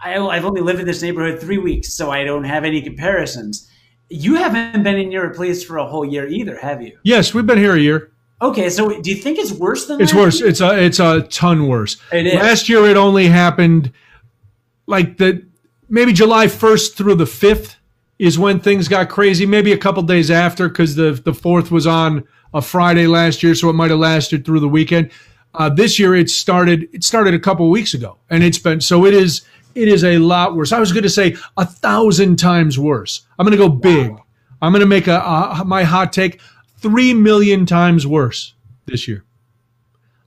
I, 0.00 0.16
I've 0.16 0.44
only 0.44 0.60
lived 0.60 0.80
in 0.80 0.86
this 0.86 1.02
neighborhood 1.02 1.40
three 1.40 1.58
weeks, 1.58 1.92
so 1.92 2.10
I 2.10 2.24
don't 2.24 2.44
have 2.44 2.64
any 2.64 2.80
comparisons. 2.80 3.70
You 4.08 4.36
haven't 4.36 4.82
been 4.82 4.96
in 4.96 5.10
your 5.10 5.30
place 5.34 5.62
for 5.62 5.76
a 5.78 5.86
whole 5.86 6.04
year 6.04 6.26
either, 6.26 6.56
have 6.58 6.80
you? 6.80 6.98
Yes, 7.02 7.34
we've 7.34 7.46
been 7.46 7.58
here 7.58 7.74
a 7.74 7.80
year. 7.80 8.12
Okay, 8.40 8.70
so 8.70 9.00
do 9.00 9.10
you 9.10 9.16
think 9.16 9.38
it's 9.38 9.52
worse 9.52 9.86
than? 9.86 10.00
It's 10.00 10.14
worse. 10.14 10.40
Year? 10.40 10.48
It's 10.48 10.60
a 10.60 10.82
it's 10.82 11.00
a 11.00 11.22
ton 11.22 11.66
worse. 11.66 11.96
It 12.12 12.26
is. 12.26 12.34
Last 12.34 12.68
year, 12.68 12.86
it 12.86 12.96
only 12.96 13.26
happened 13.26 13.92
like 14.86 15.18
the 15.18 15.44
maybe 15.88 16.12
July 16.12 16.46
first 16.46 16.96
through 16.96 17.16
the 17.16 17.26
fifth 17.26 17.76
is 18.18 18.38
when 18.38 18.60
things 18.60 18.88
got 18.88 19.08
crazy. 19.08 19.44
Maybe 19.44 19.72
a 19.72 19.78
couple 19.78 20.02
days 20.04 20.30
after 20.30 20.68
because 20.68 20.94
the 20.94 21.12
the 21.12 21.34
fourth 21.34 21.70
was 21.72 21.86
on 21.86 22.24
a 22.54 22.62
Friday 22.62 23.06
last 23.06 23.42
year, 23.42 23.54
so 23.54 23.68
it 23.68 23.74
might 23.74 23.90
have 23.90 24.00
lasted 24.00 24.44
through 24.44 24.60
the 24.60 24.68
weekend. 24.68 25.10
Uh, 25.54 25.68
this 25.68 25.98
year, 25.98 26.14
it 26.14 26.30
started. 26.30 26.88
It 26.92 27.04
started 27.04 27.34
a 27.34 27.38
couple 27.38 27.68
weeks 27.70 27.94
ago, 27.94 28.18
and 28.30 28.42
it's 28.42 28.58
been 28.58 28.80
so. 28.80 29.04
It 29.06 29.14
is 29.14 29.42
it 29.74 29.88
is 29.88 30.04
a 30.04 30.18
lot 30.18 30.56
worse. 30.56 30.72
I 30.72 30.80
was 30.80 30.92
going 30.92 31.04
to 31.04 31.10
say 31.10 31.36
a 31.56 31.64
thousand 31.64 32.36
times 32.36 32.78
worse. 32.78 33.26
I'm 33.38 33.46
going 33.46 33.56
to 33.56 33.64
go 33.64 33.68
big. 33.68 34.10
Wow. 34.10 34.24
I'm 34.60 34.72
going 34.72 34.80
to 34.80 34.86
make 34.86 35.06
a, 35.06 35.18
a 35.18 35.64
my 35.64 35.84
hot 35.84 36.12
take 36.12 36.40
three 36.78 37.14
million 37.14 37.66
times 37.66 38.06
worse 38.06 38.54
this 38.86 39.06
year. 39.06 39.24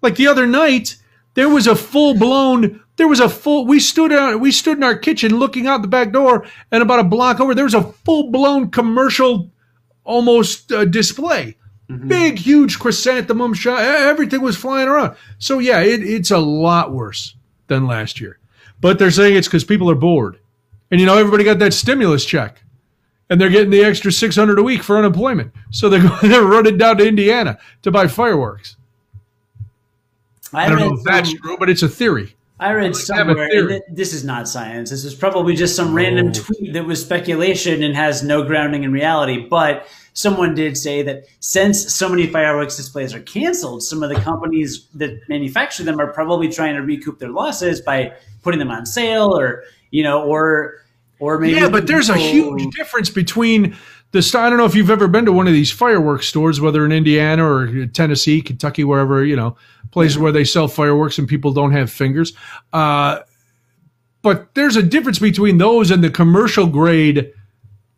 Like 0.01 0.15
the 0.15 0.27
other 0.27 0.47
night, 0.47 0.97
there 1.33 1.49
was 1.49 1.67
a 1.67 1.75
full 1.75 2.13
blown. 2.13 2.81
There 2.95 3.07
was 3.07 3.19
a 3.19 3.29
full. 3.29 3.65
We 3.65 3.79
stood 3.79 4.11
out. 4.11 4.39
We 4.39 4.51
stood 4.51 4.77
in 4.77 4.83
our 4.83 4.97
kitchen 4.97 5.37
looking 5.37 5.67
out 5.67 5.81
the 5.81 5.87
back 5.87 6.11
door, 6.11 6.45
and 6.71 6.81
about 6.81 6.99
a 6.99 7.03
block 7.03 7.39
over, 7.39 7.53
there 7.53 7.65
was 7.65 7.73
a 7.73 7.83
full 7.83 8.31
blown 8.31 8.71
commercial, 8.71 9.51
almost 10.03 10.71
uh, 10.71 10.85
display. 10.85 11.57
Mm-hmm. 11.91 12.07
Big, 12.07 12.39
huge 12.39 12.79
chrysanthemum 12.79 13.53
shot. 13.53 13.81
Everything 13.81 14.41
was 14.41 14.55
flying 14.55 14.87
around. 14.87 15.17
So 15.39 15.59
yeah, 15.59 15.81
it, 15.81 16.01
it's 16.01 16.31
a 16.31 16.37
lot 16.37 16.93
worse 16.93 17.35
than 17.67 17.85
last 17.85 18.21
year. 18.21 18.39
But 18.79 18.97
they're 18.97 19.11
saying 19.11 19.35
it's 19.35 19.47
because 19.47 19.63
people 19.63 19.89
are 19.91 19.95
bored. 19.95 20.39
And 20.89 20.99
you 20.99 21.05
know, 21.05 21.17
everybody 21.17 21.43
got 21.43 21.59
that 21.59 21.73
stimulus 21.73 22.25
check. 22.25 22.63
And 23.29 23.39
they're 23.39 23.49
getting 23.49 23.69
the 23.69 23.83
extra 23.83 24.11
600 24.11 24.59
a 24.59 24.63
week 24.63 24.83
for 24.83 24.97
unemployment. 24.97 25.53
So 25.69 25.89
they're 25.89 26.01
going, 26.07 26.31
they're 26.31 26.43
running 26.43 26.77
down 26.77 26.97
to 26.97 27.07
Indiana 27.07 27.59
to 27.81 27.91
buy 27.91 28.07
fireworks. 28.07 28.77
I, 30.53 30.65
I 30.65 30.69
don't 30.69 30.79
know 30.79 30.93
if 30.93 31.03
that's 31.03 31.33
true, 31.33 31.57
but 31.57 31.69
it's 31.69 31.81
a 31.81 31.89
theory. 31.89 32.35
I 32.59 32.73
read 32.73 32.95
somewhere, 32.95 33.81
this 33.89 34.13
is 34.13 34.23
not 34.23 34.47
science. 34.47 34.91
This 34.91 35.03
is 35.03 35.15
probably 35.15 35.55
just 35.55 35.75
some 35.75 35.95
random 35.95 36.27
oh. 36.27 36.31
tweet 36.31 36.73
that 36.73 36.85
was 36.85 37.01
speculation 37.01 37.81
and 37.81 37.95
has 37.95 38.21
no 38.21 38.43
grounding 38.43 38.83
in 38.83 38.91
reality. 38.91 39.47
But 39.47 39.87
someone 40.13 40.53
did 40.53 40.77
say 40.77 41.01
that 41.03 41.25
since 41.39 41.93
so 41.93 42.09
many 42.09 42.27
fireworks 42.27 42.75
displays 42.75 43.13
are 43.13 43.21
canceled, 43.21 43.83
some 43.83 44.03
of 44.03 44.09
the 44.09 44.15
companies 44.15 44.87
that 44.95 45.19
manufacture 45.29 45.83
them 45.83 45.99
are 45.99 46.11
probably 46.11 46.49
trying 46.49 46.75
to 46.75 46.81
recoup 46.81 47.19
their 47.19 47.29
losses 47.29 47.81
by 47.81 48.13
putting 48.43 48.59
them 48.59 48.71
on 48.71 48.85
sale 48.85 49.37
or 49.37 49.63
you 49.91 50.03
know 50.03 50.23
or 50.23 50.83
or 51.19 51.37
maybe 51.37 51.59
yeah 51.59 51.69
but 51.69 51.85
there's 51.85 52.09
a 52.09 52.17
huge 52.17 52.73
difference 52.75 53.09
between 53.09 53.75
the 54.11 54.31
i 54.39 54.49
don't 54.49 54.57
know 54.57 54.65
if 54.65 54.73
you've 54.73 54.89
ever 54.89 55.07
been 55.07 55.25
to 55.25 55.31
one 55.31 55.47
of 55.47 55.53
these 55.53 55.69
fireworks 55.69 56.27
stores 56.27 56.59
whether 56.59 56.83
in 56.83 56.91
indiana 56.91 57.45
or 57.45 57.85
tennessee 57.87 58.41
kentucky 58.41 58.83
wherever 58.83 59.23
you 59.23 59.35
know 59.35 59.55
places 59.91 60.17
where 60.17 60.31
they 60.31 60.43
sell 60.43 60.67
fireworks 60.67 61.19
and 61.19 61.27
people 61.27 61.51
don't 61.51 61.71
have 61.71 61.91
fingers. 61.91 62.33
Uh, 62.73 63.19
but 64.21 64.53
there's 64.55 64.75
a 64.75 64.83
difference 64.83 65.19
between 65.19 65.57
those 65.57 65.91
and 65.91 66.03
the 66.03 66.09
commercial 66.09 66.67
grade 66.67 67.33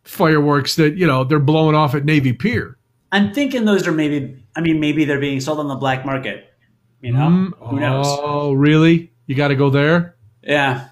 fireworks 0.04 0.76
that 0.76 0.96
you 0.96 1.06
know 1.06 1.24
they're 1.24 1.38
blowing 1.38 1.74
off 1.74 1.94
at 1.94 2.04
navy 2.04 2.32
pier 2.32 2.76
i'm 3.12 3.32
thinking 3.32 3.64
those 3.64 3.86
are 3.86 3.92
maybe 3.92 4.44
i 4.54 4.60
mean 4.60 4.78
maybe 4.78 5.04
they're 5.04 5.20
being 5.20 5.40
sold 5.40 5.58
on 5.58 5.68
the 5.68 5.74
black 5.74 6.04
market 6.04 6.52
you 7.00 7.12
know 7.12 7.28
mm, 7.28 7.68
who 7.68 7.80
knows 7.80 8.06
oh 8.06 8.52
really 8.52 9.12
you 9.26 9.34
got 9.34 9.48
to 9.48 9.56
go 9.56 9.70
there 9.70 10.14
yeah. 10.46 10.88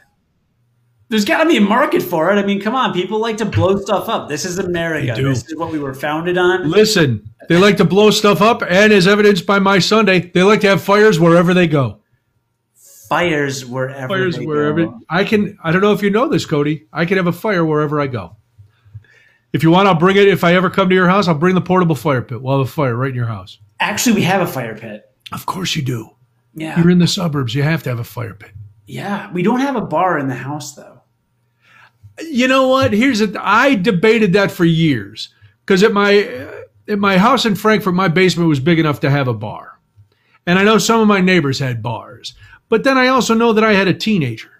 There's 1.08 1.26
got 1.26 1.42
to 1.42 1.48
be 1.48 1.58
a 1.58 1.60
market 1.60 2.02
for 2.02 2.32
it. 2.32 2.36
I 2.36 2.46
mean, 2.46 2.60
come 2.60 2.74
on, 2.74 2.94
people 2.94 3.20
like 3.20 3.36
to 3.38 3.44
blow 3.44 3.78
stuff 3.78 4.08
up. 4.08 4.30
This 4.30 4.46
is 4.46 4.58
America. 4.58 5.14
This 5.20 5.46
is 5.46 5.56
what 5.56 5.70
we 5.70 5.78
were 5.78 5.92
founded 5.92 6.38
on. 6.38 6.70
Listen, 6.70 7.28
they 7.50 7.58
like 7.58 7.76
to 7.78 7.84
blow 7.84 8.10
stuff 8.10 8.40
up, 8.40 8.62
and 8.62 8.92
as 8.94 9.06
evidenced 9.06 9.44
by 9.44 9.58
my 9.58 9.78
Sunday, 9.78 10.20
they 10.20 10.42
like 10.42 10.62
to 10.62 10.68
have 10.68 10.82
fires 10.82 11.20
wherever 11.20 11.52
they 11.52 11.66
go. 11.66 12.00
Fires 13.10 13.66
wherever. 13.66 14.08
Fires 14.08 14.40
wherever. 14.40 14.86
Go. 14.86 15.00
I 15.10 15.24
can. 15.24 15.58
I 15.62 15.70
don't 15.70 15.82
know 15.82 15.92
if 15.92 16.02
you 16.02 16.08
know 16.08 16.28
this, 16.28 16.46
Cody. 16.46 16.86
I 16.94 17.04
can 17.04 17.18
have 17.18 17.26
a 17.26 17.32
fire 17.32 17.62
wherever 17.62 18.00
I 18.00 18.06
go. 18.06 18.36
If 19.52 19.62
you 19.62 19.70
want, 19.70 19.88
I'll 19.88 19.94
bring 19.94 20.16
it. 20.16 20.28
If 20.28 20.44
I 20.44 20.54
ever 20.54 20.70
come 20.70 20.88
to 20.88 20.94
your 20.94 21.08
house, 21.08 21.28
I'll 21.28 21.34
bring 21.34 21.54
the 21.54 21.60
portable 21.60 21.94
fire 21.94 22.22
pit. 22.22 22.40
We'll 22.40 22.58
have 22.58 22.68
a 22.68 22.70
fire 22.70 22.96
right 22.96 23.10
in 23.10 23.16
your 23.16 23.26
house. 23.26 23.58
Actually, 23.80 24.16
we 24.16 24.22
have 24.22 24.40
a 24.40 24.46
fire 24.46 24.76
pit. 24.76 25.10
Of 25.32 25.46
course 25.46 25.76
you 25.76 25.82
do. 25.82 26.10
Yeah. 26.54 26.78
You're 26.78 26.90
in 26.90 26.98
the 26.98 27.06
suburbs. 27.06 27.54
You 27.54 27.62
have 27.62 27.82
to 27.84 27.90
have 27.90 27.98
a 27.98 28.04
fire 28.04 28.34
pit. 28.34 28.52
Yeah, 28.86 29.32
we 29.32 29.42
don't 29.42 29.60
have 29.60 29.76
a 29.76 29.80
bar 29.80 30.18
in 30.18 30.28
the 30.28 30.34
house 30.34 30.74
though. 30.74 31.00
You 32.20 32.46
know 32.48 32.68
what? 32.68 32.92
Here's 32.92 33.20
a. 33.20 33.32
I 33.40 33.74
debated 33.74 34.34
that 34.34 34.50
for 34.50 34.64
years 34.64 35.30
because 35.64 35.82
at 35.82 35.92
my 35.92 36.46
at 36.88 36.98
my 36.98 37.16
house 37.16 37.46
in 37.46 37.54
Frankfort, 37.54 37.94
my 37.94 38.08
basement 38.08 38.48
was 38.48 38.60
big 38.60 38.78
enough 38.78 39.00
to 39.00 39.10
have 39.10 39.28
a 39.28 39.34
bar, 39.34 39.80
and 40.46 40.58
I 40.58 40.64
know 40.64 40.78
some 40.78 41.00
of 41.00 41.08
my 41.08 41.20
neighbors 41.20 41.58
had 41.58 41.82
bars. 41.82 42.34
But 42.68 42.84
then 42.84 42.98
I 42.98 43.08
also 43.08 43.34
know 43.34 43.52
that 43.52 43.64
I 43.64 43.72
had 43.72 43.88
a 43.88 43.94
teenager, 43.94 44.51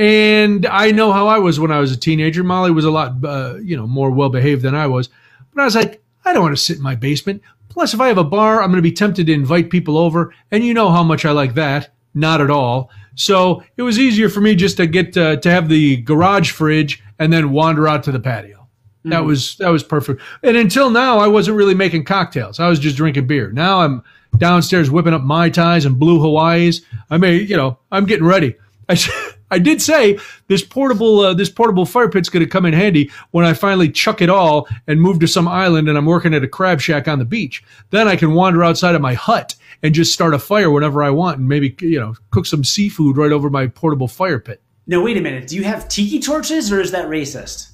and 0.00 0.64
I 0.64 0.92
know 0.92 1.12
how 1.12 1.28
I 1.28 1.36
was 1.36 1.60
when 1.60 1.70
I 1.70 1.78
was 1.78 1.92
a 1.92 1.96
teenager. 1.96 2.42
Molly 2.42 2.70
was 2.70 2.86
a 2.86 2.90
lot, 2.90 3.22
uh, 3.22 3.56
you 3.62 3.76
know, 3.76 3.86
more 3.86 4.10
well 4.10 4.30
behaved 4.30 4.62
than 4.62 4.74
I 4.74 4.86
was. 4.86 5.10
But 5.52 5.60
I 5.60 5.64
was 5.66 5.74
like, 5.74 6.02
I 6.24 6.32
don't 6.32 6.42
want 6.42 6.56
to 6.56 6.62
sit 6.62 6.78
in 6.78 6.82
my 6.82 6.94
basement. 6.94 7.42
Plus, 7.68 7.92
if 7.92 8.00
I 8.00 8.08
have 8.08 8.16
a 8.16 8.24
bar, 8.24 8.62
I'm 8.62 8.70
going 8.70 8.78
to 8.78 8.82
be 8.82 8.92
tempted 8.92 9.26
to 9.26 9.32
invite 9.32 9.68
people 9.68 9.98
over, 9.98 10.34
and 10.50 10.64
you 10.64 10.72
know 10.72 10.88
how 10.88 11.02
much 11.02 11.26
I 11.26 11.32
like 11.32 11.52
that. 11.54 11.92
Not 12.14 12.40
at 12.40 12.50
all. 12.50 12.90
So 13.14 13.62
it 13.76 13.82
was 13.82 13.98
easier 13.98 14.30
for 14.30 14.40
me 14.40 14.54
just 14.54 14.78
to 14.78 14.86
get 14.86 15.12
to, 15.12 15.36
to 15.36 15.50
have 15.50 15.68
the 15.68 15.98
garage 15.98 16.50
fridge 16.50 17.02
and 17.18 17.30
then 17.30 17.52
wander 17.52 17.86
out 17.86 18.02
to 18.04 18.12
the 18.12 18.20
patio. 18.20 18.56
Mm-hmm. 18.56 19.10
That 19.10 19.24
was 19.24 19.56
that 19.56 19.68
was 19.68 19.84
perfect. 19.84 20.22
And 20.42 20.56
until 20.56 20.88
now, 20.88 21.18
I 21.18 21.26
wasn't 21.26 21.58
really 21.58 21.74
making 21.74 22.06
cocktails. 22.06 22.58
I 22.58 22.68
was 22.68 22.78
just 22.78 22.96
drinking 22.96 23.26
beer. 23.26 23.52
Now 23.52 23.80
I'm 23.80 24.02
downstairs 24.38 24.90
whipping 24.90 25.12
up 25.12 25.22
mai 25.22 25.50
tais 25.50 25.84
and 25.84 25.98
blue 25.98 26.18
Hawaiis. 26.18 26.80
I 27.10 27.18
mean, 27.18 27.46
you 27.46 27.56
know, 27.56 27.78
I'm 27.92 28.06
getting 28.06 28.26
ready. 28.26 28.56
I, 28.88 28.94
I 29.50 29.58
did 29.58 29.82
say 29.82 30.18
this 30.46 30.64
portable 30.64 31.20
uh, 31.20 31.34
this 31.34 31.50
portable 31.50 31.86
fire 31.86 32.08
pit's 32.08 32.28
going 32.28 32.44
to 32.44 32.50
come 32.50 32.66
in 32.66 32.72
handy 32.72 33.10
when 33.32 33.44
I 33.44 33.52
finally 33.52 33.90
chuck 33.90 34.22
it 34.22 34.30
all 34.30 34.68
and 34.86 35.00
move 35.00 35.20
to 35.20 35.28
some 35.28 35.48
island 35.48 35.88
and 35.88 35.98
I'm 35.98 36.06
working 36.06 36.34
at 36.34 36.44
a 36.44 36.48
crab 36.48 36.80
shack 36.80 37.08
on 37.08 37.18
the 37.18 37.24
beach. 37.24 37.62
Then 37.90 38.08
I 38.08 38.16
can 38.16 38.34
wander 38.34 38.62
outside 38.62 38.94
of 38.94 39.00
my 39.00 39.14
hut 39.14 39.54
and 39.82 39.94
just 39.94 40.12
start 40.12 40.34
a 40.34 40.38
fire 40.38 40.70
whenever 40.70 41.02
I 41.02 41.10
want 41.10 41.38
and 41.38 41.48
maybe, 41.48 41.74
you 41.80 41.98
know, 41.98 42.14
cook 42.30 42.46
some 42.46 42.64
seafood 42.64 43.16
right 43.16 43.32
over 43.32 43.50
my 43.50 43.66
portable 43.66 44.08
fire 44.08 44.38
pit. 44.38 44.62
No, 44.86 45.02
wait 45.02 45.16
a 45.16 45.20
minute. 45.20 45.48
Do 45.48 45.56
you 45.56 45.64
have 45.64 45.88
tiki 45.88 46.20
torches 46.20 46.72
or 46.72 46.80
is 46.80 46.90
that 46.92 47.08
racist? 47.08 47.70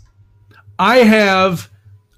I 0.78 0.98
have 0.98 1.70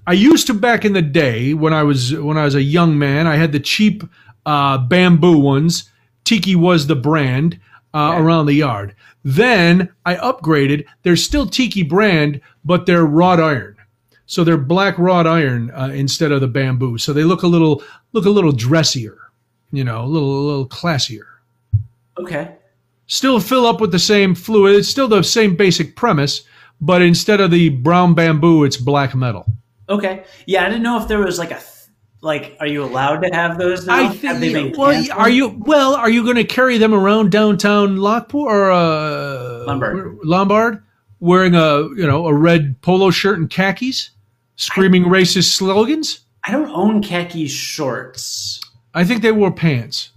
I 0.05 0.13
used 0.13 0.47
to 0.47 0.53
back 0.53 0.85
in 0.85 0.93
the 0.93 1.01
day 1.01 1.53
when 1.53 1.73
I 1.73 1.83
was 1.83 2.13
when 2.13 2.37
I 2.37 2.45
was 2.45 2.55
a 2.55 2.61
young 2.61 2.97
man, 2.97 3.27
I 3.27 3.35
had 3.35 3.51
the 3.51 3.59
cheap 3.59 4.03
uh, 4.45 4.77
bamboo 4.77 5.37
ones. 5.37 5.91
Tiki 6.23 6.55
was 6.55 6.87
the 6.87 6.95
brand. 6.95 7.59
Uh, 7.93 8.13
around 8.17 8.45
the 8.45 8.53
yard. 8.53 8.95
Then 9.23 9.89
I 10.05 10.15
upgraded. 10.15 10.85
They're 11.03 11.15
still 11.15 11.45
Tiki 11.45 11.83
brand, 11.83 12.41
but 12.63 12.85
they're 12.85 13.05
wrought 13.05 13.39
iron. 13.39 13.75
So 14.25 14.43
they're 14.43 14.57
black 14.57 14.97
wrought 14.97 15.27
iron 15.27 15.71
uh, 15.71 15.89
instead 15.93 16.31
of 16.31 16.41
the 16.41 16.47
bamboo. 16.47 16.97
So 16.97 17.13
they 17.13 17.23
look 17.23 17.43
a 17.43 17.47
little 17.47 17.83
look 18.13 18.25
a 18.25 18.29
little 18.29 18.51
dressier, 18.51 19.17
you 19.71 19.83
know, 19.83 20.03
a 20.03 20.05
little 20.05 20.39
a 20.39 20.45
little 20.47 20.67
classier. 20.67 21.25
Okay. 22.17 22.55
Still 23.07 23.39
fill 23.39 23.65
up 23.65 23.81
with 23.81 23.91
the 23.91 23.99
same 23.99 24.35
fluid. 24.35 24.75
It's 24.75 24.87
still 24.87 25.07
the 25.07 25.23
same 25.23 25.55
basic 25.55 25.95
premise, 25.95 26.43
but 26.79 27.01
instead 27.01 27.41
of 27.41 27.49
the 27.49 27.69
brown 27.69 28.13
bamboo, 28.13 28.65
it's 28.65 28.77
black 28.77 29.15
metal. 29.15 29.45
Okay. 29.89 30.23
Yeah, 30.45 30.63
I 30.63 30.69
didn't 30.69 30.83
know 30.83 31.01
if 31.01 31.07
there 31.07 31.25
was 31.25 31.39
like 31.39 31.51
a 31.51 31.59
like. 32.21 32.57
Are 32.59 32.67
you 32.67 32.83
allowed 32.83 33.21
to 33.21 33.29
have 33.33 33.57
those 33.57 33.87
now? 33.87 33.95
I 33.95 34.03
Have 34.03 34.39
they 34.39 34.53
been 34.53 34.65
think. 34.65 34.77
Well, 34.77 35.05
are 35.17 35.29
you? 35.29 35.49
Well, 35.49 35.95
are 35.95 36.09
you 36.09 36.23
going 36.23 36.35
to 36.35 36.43
carry 36.43 36.77
them 36.77 36.93
around 36.93 37.31
downtown 37.31 37.97
Lockport 37.97 38.51
or 38.51 38.71
uh, 38.71 39.65
Lombard. 39.65 40.17
Lombard, 40.23 40.83
wearing 41.19 41.55
a 41.55 41.89
you 41.95 42.07
know 42.07 42.27
a 42.27 42.33
red 42.33 42.81
polo 42.81 43.11
shirt 43.11 43.39
and 43.39 43.49
khakis, 43.49 44.11
screaming 44.55 45.05
racist 45.05 45.51
slogans? 45.53 46.21
I 46.43 46.51
don't 46.51 46.69
own 46.69 47.01
khaki 47.01 47.47
shorts. 47.47 48.61
I 48.93 49.03
think 49.03 49.21
they 49.21 49.31
wore 49.31 49.51
pants. 49.51 50.11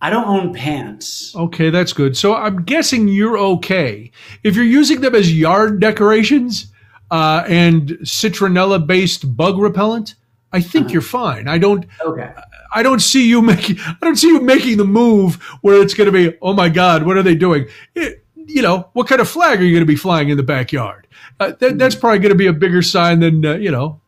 I 0.00 0.10
don't 0.10 0.26
own 0.26 0.52
pants. 0.52 1.34
Okay, 1.36 1.70
that's 1.70 1.92
good. 1.92 2.16
So 2.16 2.34
I'm 2.34 2.64
guessing 2.64 3.06
you're 3.06 3.38
okay 3.38 4.10
if 4.42 4.56
you're 4.56 4.64
using 4.64 5.00
them 5.00 5.14
as 5.14 5.32
yard 5.32 5.78
decorations 5.78 6.66
uh, 7.12 7.44
and 7.46 7.90
citronella-based 8.02 9.36
bug 9.36 9.58
repellent. 9.58 10.16
I 10.52 10.60
think 10.60 10.86
Uh-huh. 10.86 10.92
you're 10.92 11.02
fine. 11.02 11.48
I 11.48 11.58
don't. 11.58 11.86
Okay. 12.04 12.30
I 12.74 12.82
don't 12.82 13.00
see 13.00 13.26
you 13.28 13.40
making. 13.42 13.78
I 13.80 13.96
don't 14.02 14.16
see 14.16 14.28
you 14.28 14.40
making 14.40 14.76
the 14.78 14.84
move 14.84 15.36
where 15.62 15.80
it's 15.82 15.94
going 15.94 16.06
to 16.06 16.12
be. 16.12 16.36
Oh 16.42 16.52
my 16.52 16.68
God, 16.68 17.04
what 17.04 17.16
are 17.16 17.22
they 17.22 17.34
doing? 17.34 17.66
It- 17.94 18.18
you 18.44 18.60
know, 18.60 18.88
what 18.92 19.06
kind 19.06 19.20
of 19.20 19.28
flag 19.28 19.60
are 19.60 19.64
you 19.64 19.70
going 19.72 19.82
to 19.82 19.86
be 19.86 19.94
flying 19.96 20.28
in 20.28 20.36
the 20.36 20.42
backyard? 20.42 21.06
Uh, 21.38 21.52
that, 21.60 21.78
that's 21.78 21.94
probably 21.94 22.18
going 22.18 22.32
to 22.32 22.36
be 22.36 22.48
a 22.48 22.52
bigger 22.52 22.82
sign 22.82 23.20
than 23.20 23.46
uh, 23.46 23.54
you 23.54 23.70
know. 23.70 24.00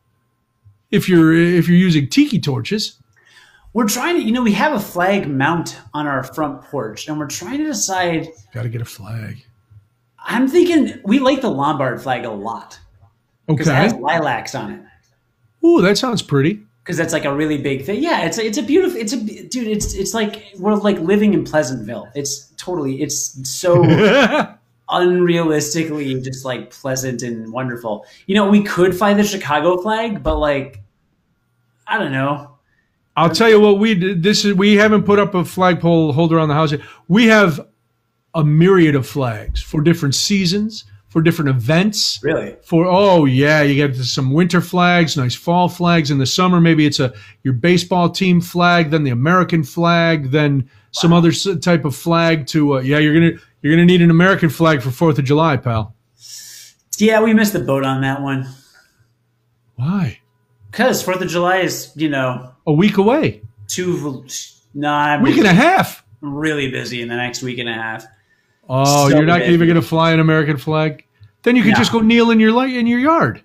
If 0.91 1.07
you're 1.09 1.33
if 1.33 1.67
you're 1.69 1.77
using 1.77 2.09
tiki 2.09 2.39
torches, 2.39 2.99
We're 3.73 3.87
trying 3.87 4.17
to, 4.17 4.21
you 4.21 4.33
know, 4.33 4.43
we 4.43 4.51
have 4.51 4.73
a 4.73 4.79
flag 4.79 5.27
mount 5.29 5.79
on 5.93 6.05
our 6.05 6.21
front 6.23 6.61
porch, 6.63 7.07
and 7.07 7.17
we're 7.17 7.27
trying 7.27 7.59
to 7.59 7.63
decide. 7.65 8.27
got 8.53 8.63
to 8.63 8.69
get 8.69 8.81
a 8.81 8.85
flag. 8.85 9.37
I'm 10.19 10.47
thinking 10.49 10.99
we 11.05 11.19
like 11.19 11.39
the 11.41 11.49
Lombard 11.49 12.01
flag 12.01 12.25
a 12.25 12.29
lot 12.29 12.77
because 13.47 13.67
it 13.69 13.73
has 13.75 13.93
lilacs 13.93 14.53
on 14.53 14.71
it. 14.73 14.81
Ooh, 15.65 15.81
that 15.81 15.97
sounds 15.97 16.21
pretty. 16.21 16.61
Because 16.83 16.97
that's 16.97 17.13
like 17.13 17.25
a 17.25 17.33
really 17.33 17.57
big 17.57 17.83
thing. 17.83 18.03
Yeah, 18.03 18.25
it's 18.25 18.37
a, 18.37 18.45
it's 18.45 18.59
a 18.59 18.63
beautiful. 18.63 18.99
It's 18.99 19.13
a 19.13 19.17
dude. 19.17 19.67
It's 19.67 19.95
it's 19.95 20.13
like 20.13 20.43
we're 20.59 20.75
like 20.75 20.99
living 20.99 21.33
in 21.33 21.43
Pleasantville. 21.43 22.09
It's 22.13 22.51
totally. 22.57 23.01
It's 23.01 23.49
so 23.49 23.83
unrealistically 24.89 26.23
just 26.23 26.45
like 26.45 26.69
pleasant 26.69 27.23
and 27.23 27.51
wonderful. 27.51 28.05
You 28.27 28.35
know, 28.35 28.47
we 28.49 28.63
could 28.63 28.95
fly 28.95 29.15
the 29.15 29.23
Chicago 29.23 29.77
flag, 29.81 30.21
but 30.21 30.37
like, 30.37 30.83
I 31.87 31.97
don't 31.97 32.11
know. 32.11 32.51
I'll 33.17 33.29
tell 33.29 33.49
you 33.49 33.59
what 33.59 33.79
we 33.79 33.95
did. 33.95 34.21
This 34.21 34.45
is 34.45 34.53
we 34.53 34.75
haven't 34.75 35.03
put 35.03 35.17
up 35.17 35.33
a 35.33 35.43
flagpole 35.43 36.13
holder 36.13 36.39
on 36.39 36.49
the 36.49 36.53
house 36.53 36.71
yet. 36.71 36.81
We 37.07 37.25
have 37.27 37.65
a 38.35 38.43
myriad 38.43 38.95
of 38.95 39.07
flags 39.07 39.61
for 39.61 39.81
different 39.81 40.13
seasons, 40.13 40.83
for 41.15 41.21
different 41.21 41.47
events. 41.47 42.19
Really? 42.21 42.57
For 42.61 42.85
oh 42.85 43.23
yeah, 43.23 43.61
you 43.61 43.73
get 43.73 43.95
some 43.95 44.33
winter 44.33 44.59
flags, 44.59 45.15
nice 45.15 45.33
fall 45.33 45.69
flags 45.69 46.11
in 46.11 46.17
the 46.17 46.25
summer. 46.25 46.59
Maybe 46.59 46.85
it's 46.85 46.99
a 46.99 47.13
your 47.41 47.53
baseball 47.53 48.09
team 48.09 48.41
flag, 48.41 48.89
then 48.89 49.05
the 49.05 49.11
American 49.11 49.63
flag, 49.63 50.31
then 50.31 50.69
some 50.91 51.13
other 51.13 51.31
type 51.31 51.85
of 51.85 51.95
flag. 51.95 52.47
To 52.47 52.75
uh, 52.75 52.79
yeah, 52.81 52.97
you're 52.97 53.13
gonna 53.13 53.41
you're 53.61 53.71
gonna 53.71 53.85
need 53.85 54.01
an 54.01 54.09
American 54.11 54.49
flag 54.49 54.81
for 54.81 54.91
Fourth 54.91 55.17
of 55.17 55.23
July, 55.23 55.55
pal. 55.55 55.95
Yeah, 56.97 57.23
we 57.23 57.33
missed 57.33 57.53
the 57.53 57.59
boat 57.59 57.85
on 57.85 58.01
that 58.01 58.21
one. 58.21 58.49
Why? 59.75 60.19
Because 60.69 61.01
Fourth 61.01 61.21
of 61.21 61.29
July 61.29 61.59
is, 61.59 61.93
you 61.95 62.09
know, 62.09 62.51
A 62.67 62.73
week 62.73 62.97
away, 62.97 63.41
two. 63.67 64.25
No, 64.73 64.89
I'm 64.91 65.21
week 65.21 65.37
and 65.37 65.47
a 65.47 65.53
half. 65.53 66.03
really 66.19 66.69
busy 66.69 67.01
in 67.01 67.07
the 67.07 67.15
next 67.15 67.41
week 67.41 67.59
and 67.59 67.69
a 67.69 67.73
half. 67.73 68.05
Oh, 68.69 69.09
So 69.09 69.15
you're 69.15 69.25
not 69.25 69.43
even 69.43 69.67
gonna 69.67 69.81
fly 69.81 70.11
an 70.11 70.19
American 70.19 70.57
flag. 70.57 71.03
Then 71.43 71.55
you 71.55 71.63
could 71.63 71.73
No. 71.73 71.77
just 71.77 71.91
go 71.91 71.99
kneel 71.99 72.31
in 72.31 72.39
your 72.39 72.51
light 72.51 72.73
in 72.75 72.87
your 72.87 72.99
yard. 72.99 73.41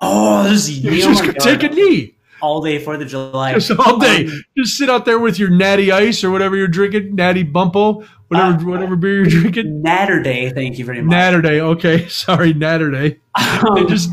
Oh, 0.00 0.44
this 0.44 0.68
is 0.68 0.78
You 0.80 0.90
just 1.02 1.22
could 1.24 1.36
take 1.38 1.62
a 1.62 1.68
knee. 1.68 2.14
all 2.40 2.60
day 2.60 2.78
Fourth 2.78 3.00
of 3.00 3.08
July. 3.08 3.54
Just 3.54 3.70
all 3.72 3.98
day. 3.98 4.26
Um, 4.26 4.42
just 4.56 4.76
sit 4.76 4.88
out 4.90 5.04
there 5.04 5.18
with 5.18 5.38
your 5.38 5.50
natty 5.50 5.90
ice 5.92 6.22
or 6.24 6.30
whatever 6.30 6.56
you're 6.56 6.68
drinking, 6.68 7.14
Natty 7.14 7.44
Bumppo, 7.44 8.04
whatever 8.28 8.52
Uh, 8.58 8.64
whatever 8.64 8.96
beer 8.96 9.14
you're 9.28 9.40
drinking. 9.40 9.82
Natty 9.82 10.22
Daddy. 10.22 10.50
Thank 10.50 10.78
you 10.78 10.84
very 10.84 11.02
much. 11.02 11.10
Natty 11.10 11.42
Daddy, 11.42 11.60
okay. 11.60 12.06
Sorry, 12.08 12.52
Natty 12.52 12.90
Daddy. 12.90 13.16
Um, 13.36 13.76
And 13.78 13.88
just 13.88 14.10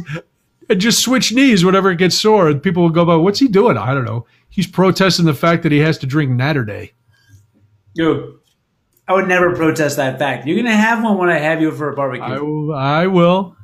and 0.70 0.82
just 0.82 1.00
switch 1.04 1.32
knees 1.32 1.64
whenever 1.64 1.92
it 1.92 1.98
gets 2.00 2.18
sore. 2.18 2.50
And 2.50 2.62
people 2.62 2.82
will 2.84 2.90
go 2.90 3.06
by, 3.06 3.16
what's 3.16 3.38
he 3.40 3.48
doing? 3.48 3.78
I 3.78 3.94
don't 3.94 4.06
know. 4.06 4.26
He's 4.50 4.66
protesting 4.66 5.26
the 5.26 5.34
fact 5.36 5.62
that 5.64 5.72
he 5.72 5.78
has 5.80 5.98
to 6.00 6.08
drink 6.08 6.32
Natty 6.32 6.66
Daddy. 6.66 6.94
Dude, 7.94 8.34
I 9.08 9.14
would 9.14 9.28
never 9.28 9.56
protest 9.56 9.98
that 9.98 10.18
fact. 10.18 10.48
You're 10.48 10.58
gonna 10.58 10.76
have 10.76 11.04
one 11.04 11.18
when 11.18 11.30
I 11.30 11.38
have 11.38 11.62
you 11.62 11.72
for 11.72 11.90
a 11.92 11.96
barbecue. 11.96 12.24
I, 12.24 12.40
will- 12.40 12.74
I 12.74 13.08
will. 13.08 13.56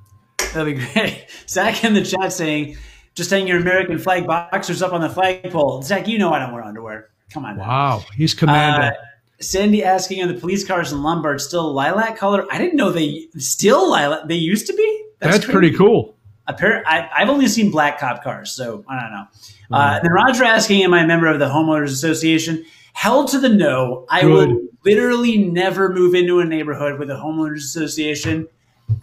That'd 0.54 0.76
be 0.76 0.86
great. 0.94 1.26
Zach 1.48 1.84
in 1.84 1.94
the 1.94 2.04
chat 2.04 2.34
saying, 2.34 2.78
just 3.16 3.30
hang 3.30 3.48
your 3.48 3.60
American 3.60 3.98
flag 3.98 4.28
boxers 4.28 4.82
up 4.82 4.94
on 4.94 5.02
the 5.02 5.10
flagpole. 5.10 5.82
Zach, 5.82 6.08
you 6.08 6.18
know 6.18 6.32
I 6.34 6.40
don't 6.40 6.54
wear 6.54 6.64
underwear. 6.64 7.10
Come 7.34 7.46
on. 7.46 7.58
now. 7.58 7.68
Wow. 7.68 8.04
He's 8.16 8.34
commando. 8.34 8.88
Uh, 8.88 8.92
Sandy 9.40 9.84
asking, 9.84 10.22
are 10.24 10.28
the 10.28 10.40
police 10.40 10.66
cars 10.66 10.92
in 10.92 11.02
Lombard 11.02 11.42
still 11.42 11.74
lilac 11.74 12.18
color? 12.18 12.46
I 12.52 12.58
didn't 12.58 12.76
know 12.76 12.92
they 12.92 13.28
still 13.38 13.90
lilac. 13.90 14.28
They 14.28 14.36
used 14.36 14.68
to 14.68 14.74
be. 14.74 15.06
That's, 15.20 15.38
crazy. 15.38 15.52
pretty 15.52 15.72
cool. 15.76 16.16
Appar- 16.48 16.84
I, 16.86 17.10
I've 17.16 17.30
only 17.30 17.48
seen 17.48 17.72
black 17.72 18.00
cop 18.00 18.24
cars, 18.24 18.52
so 18.52 18.84
I 18.88 19.00
don't 19.00 19.12
know. 19.12 19.26
Uh, 19.72 20.00
then 20.02 20.12
Roger 20.12 20.44
asking, 20.44 20.84
am 20.84 20.94
I 20.94 21.04
a 21.04 21.08
member 21.08 21.28
of 21.28 21.40
the 21.40 21.48
homeowners 21.48 21.92
association? 21.92 22.66
Held 22.94 23.30
to 23.30 23.40
the 23.40 23.50
no. 23.50 24.06
I 24.10 24.22
Good. 24.22 24.50
will 24.50 24.68
literally 24.86 25.38
never 25.38 25.90
move 25.94 26.16
into 26.16 26.40
a 26.40 26.46
neighborhood 26.46 27.00
with 27.00 27.10
a 27.10 27.16
homeowners 27.16 27.58
association 27.58 28.48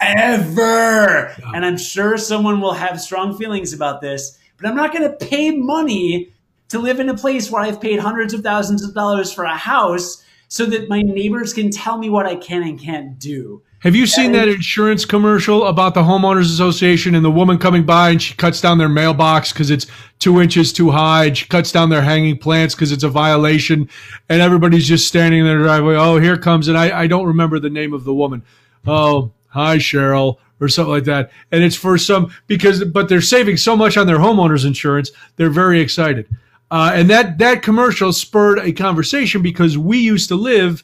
ever. 0.01 1.35
And 1.53 1.65
I'm 1.65 1.77
sure 1.77 2.17
someone 2.17 2.61
will 2.61 2.73
have 2.73 3.01
strong 3.01 3.37
feelings 3.37 3.73
about 3.73 4.01
this, 4.01 4.37
but 4.57 4.67
I'm 4.67 4.75
not 4.75 4.93
going 4.93 5.09
to 5.09 5.25
pay 5.25 5.51
money 5.51 6.33
to 6.69 6.79
live 6.79 6.99
in 6.99 7.09
a 7.09 7.17
place 7.17 7.49
where 7.49 7.61
I've 7.61 7.81
paid 7.81 7.99
hundreds 7.99 8.33
of 8.33 8.41
thousands 8.41 8.83
of 8.83 8.93
dollars 8.93 9.33
for 9.33 9.43
a 9.43 9.57
house 9.57 10.23
so 10.47 10.65
that 10.67 10.89
my 10.89 11.01
neighbors 11.01 11.53
can 11.53 11.71
tell 11.71 11.97
me 11.97 12.09
what 12.09 12.25
I 12.25 12.35
can 12.35 12.63
and 12.63 12.79
can't 12.79 13.17
do. 13.19 13.61
Have 13.81 13.95
you 13.95 14.05
seen 14.07 14.33
that 14.33 14.49
insurance 14.49 15.05
commercial 15.05 15.67
about 15.67 15.93
the 15.93 16.01
homeowners 16.01 16.51
association 16.51 17.15
and 17.15 17.23
the 17.23 17.31
woman 17.31 17.57
coming 17.57 17.85
by 17.85 18.09
and 18.09 18.21
she 18.21 18.33
cuts 18.33 18.59
down 18.59 18.77
their 18.77 18.89
mailbox 18.89 19.53
because 19.53 19.71
it's 19.71 19.87
two 20.19 20.41
inches 20.41 20.73
too 20.73 20.91
high 20.91 21.25
and 21.25 21.37
she 21.37 21.45
cuts 21.45 21.71
down 21.71 21.89
their 21.89 22.01
hanging 22.01 22.37
plants 22.37 22.75
because 22.75 22.91
it's 22.91 23.05
a 23.05 23.09
violation 23.09 23.87
and 24.27 24.41
everybody's 24.41 24.85
just 24.85 25.07
standing 25.07 25.39
in 25.39 25.45
their 25.45 25.59
driveway. 25.59 25.95
Oh, 25.95 26.19
here 26.19 26.35
comes 26.35 26.67
and 26.67 26.77
I, 26.77 27.03
I 27.03 27.07
don't 27.07 27.25
remember 27.25 27.57
the 27.57 27.69
name 27.69 27.93
of 27.93 28.03
the 28.03 28.13
woman. 28.13 28.43
Oh, 28.85 29.31
hi 29.47 29.77
Cheryl 29.77 30.39
or 30.59 30.67
something 30.67 30.91
like 30.91 31.05
that. 31.05 31.31
And 31.53 31.63
it's 31.63 31.77
for 31.77 31.97
some 31.97 32.33
because 32.47 32.83
but 32.83 33.07
they're 33.07 33.21
saving 33.21 33.55
so 33.55 33.77
much 33.77 33.95
on 33.95 34.07
their 34.07 34.17
homeowners 34.17 34.65
insurance, 34.65 35.11
they're 35.37 35.49
very 35.49 35.79
excited. 35.79 36.27
Uh, 36.69 36.91
and 36.93 37.09
that 37.09 37.37
that 37.37 37.63
commercial 37.63 38.11
spurred 38.11 38.59
a 38.59 38.73
conversation 38.73 39.41
because 39.41 39.77
we 39.77 39.99
used 39.99 40.27
to 40.27 40.35
live 40.35 40.83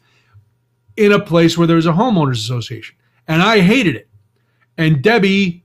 in 0.98 1.12
a 1.12 1.20
place 1.20 1.58
where 1.58 1.68
there 1.68 1.76
was 1.76 1.86
a 1.86 1.92
homeowners 1.92 2.38
association, 2.38 2.96
and 3.28 3.42
I 3.42 3.60
hated 3.60 3.96
it. 3.96 4.08
And 4.78 5.02
Debbie, 5.02 5.64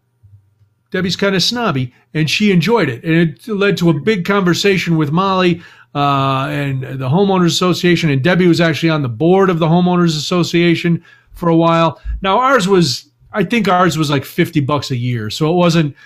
Debbie's 0.91 1.17
kind 1.17 1.35
of 1.35 1.43
snobby, 1.43 1.93
and 2.15 2.29
she 2.29 2.53
enjoyed 2.53 2.89
it, 2.89 3.05
and 3.05 3.15
it 3.15 3.49
led 3.49 3.77
to 3.79 3.91
a 3.91 4.01
big 4.01 4.25
conversation 4.25 4.97
with 4.97 5.11
Molly 5.11 5.63
uh, 5.95 6.47
and 6.49 6.83
the 6.83 7.09
homeowners 7.09 7.47
association. 7.47 8.11
And 8.11 8.23
Debbie 8.23 8.47
was 8.47 8.61
actually 8.61 8.91
on 8.91 9.03
the 9.03 9.09
board 9.09 9.51
of 9.51 9.59
the 9.59 9.67
homeowners 9.67 10.17
association 10.17 11.05
for 11.33 11.49
a 11.49 11.57
while. 11.57 12.01
Now 12.23 12.39
ours 12.39 12.69
was, 12.69 13.11
I 13.33 13.45
think 13.45 13.69
ours 13.69 13.97
was 13.99 14.11
like 14.11 14.25
fifty 14.25 14.61
bucks 14.61 14.91
a 14.91 14.97
year, 14.97 15.31
so 15.31 15.51
it 15.51 15.57
wasn't. 15.57 15.97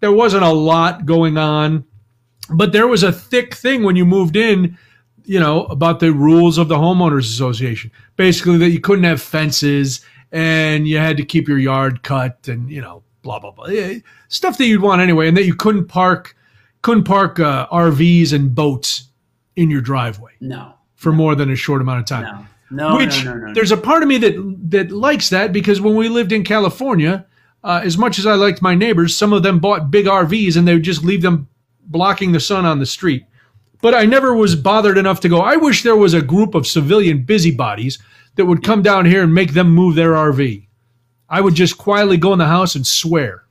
There 0.00 0.12
wasn't 0.12 0.44
a 0.44 0.52
lot 0.52 1.06
going 1.06 1.36
on, 1.36 1.84
but 2.50 2.70
there 2.70 2.86
was 2.86 3.02
a 3.02 3.10
thick 3.10 3.54
thing 3.54 3.82
when 3.82 3.96
you 3.96 4.04
moved 4.04 4.36
in 4.36 4.78
you 5.28 5.38
know, 5.38 5.64
about 5.66 6.00
the 6.00 6.12
rules 6.12 6.58
of 6.58 6.68
the 6.68 6.76
homeowners 6.76 7.20
association. 7.30 7.90
Basically, 8.16 8.56
that 8.58 8.70
you 8.70 8.80
couldn't 8.80 9.04
have 9.04 9.20
fences 9.22 10.00
and 10.32 10.88
you 10.88 10.98
had 10.98 11.16
to 11.18 11.24
keep 11.24 11.48
your 11.48 11.58
yard 11.58 12.02
cut 12.02 12.48
and 12.48 12.70
you 12.70 12.80
know, 12.80 13.02
blah 13.22 13.38
blah 13.38 13.50
blah, 13.50 13.66
stuff 14.28 14.58
that 14.58 14.66
you'd 14.66 14.82
want 14.82 15.00
anyway, 15.00 15.28
and 15.28 15.36
that 15.36 15.44
you 15.44 15.54
couldn't 15.54 15.86
park, 15.86 16.34
couldn't 16.82 17.04
park 17.04 17.38
uh, 17.40 17.66
RVs 17.68 18.32
and 18.32 18.54
boats 18.54 19.04
in 19.56 19.70
your 19.70 19.80
driveway 19.80 20.32
No, 20.40 20.72
for 20.94 21.12
more 21.12 21.34
than 21.34 21.50
a 21.50 21.56
short 21.56 21.80
amount 21.82 22.00
of 22.00 22.06
time. 22.06 22.48
no, 22.70 22.90
no, 22.90 22.96
Which 22.96 23.24
no, 23.24 23.34
no, 23.34 23.46
no. 23.48 23.54
there's 23.54 23.72
a 23.72 23.76
part 23.76 24.02
of 24.02 24.08
me 24.08 24.18
that 24.18 24.56
that 24.70 24.90
likes 24.90 25.30
that 25.30 25.52
because 25.52 25.80
when 25.80 25.94
we 25.96 26.08
lived 26.08 26.32
in 26.32 26.44
California, 26.44 27.26
uh, 27.64 27.80
as 27.82 27.98
much 27.98 28.18
as 28.18 28.26
I 28.26 28.34
liked 28.34 28.62
my 28.62 28.74
neighbors, 28.74 29.16
some 29.16 29.32
of 29.32 29.42
them 29.42 29.58
bought 29.58 29.90
big 29.90 30.06
RVs 30.06 30.56
and 30.56 30.66
they 30.66 30.74
would 30.74 30.82
just 30.84 31.04
leave 31.04 31.22
them 31.22 31.48
blocking 31.84 32.32
the 32.32 32.40
sun 32.40 32.64
on 32.66 32.78
the 32.78 32.86
street. 32.86 33.24
But 33.80 33.94
I 33.94 34.04
never 34.06 34.34
was 34.34 34.56
bothered 34.56 34.98
enough 34.98 35.20
to 35.20 35.28
go. 35.28 35.40
I 35.40 35.56
wish 35.56 35.82
there 35.82 35.96
was 35.96 36.14
a 36.14 36.22
group 36.22 36.54
of 36.54 36.66
civilian 36.66 37.22
busybodies 37.22 37.98
that 38.34 38.46
would 38.46 38.64
come 38.64 38.82
down 38.82 39.06
here 39.06 39.22
and 39.22 39.34
make 39.34 39.52
them 39.52 39.70
move 39.70 39.94
their 39.94 40.12
RV. 40.12 40.66
I 41.28 41.40
would 41.40 41.54
just 41.54 41.78
quietly 41.78 42.16
go 42.16 42.32
in 42.32 42.38
the 42.38 42.46
house 42.46 42.74
and 42.74 42.86
swear. 42.86 43.44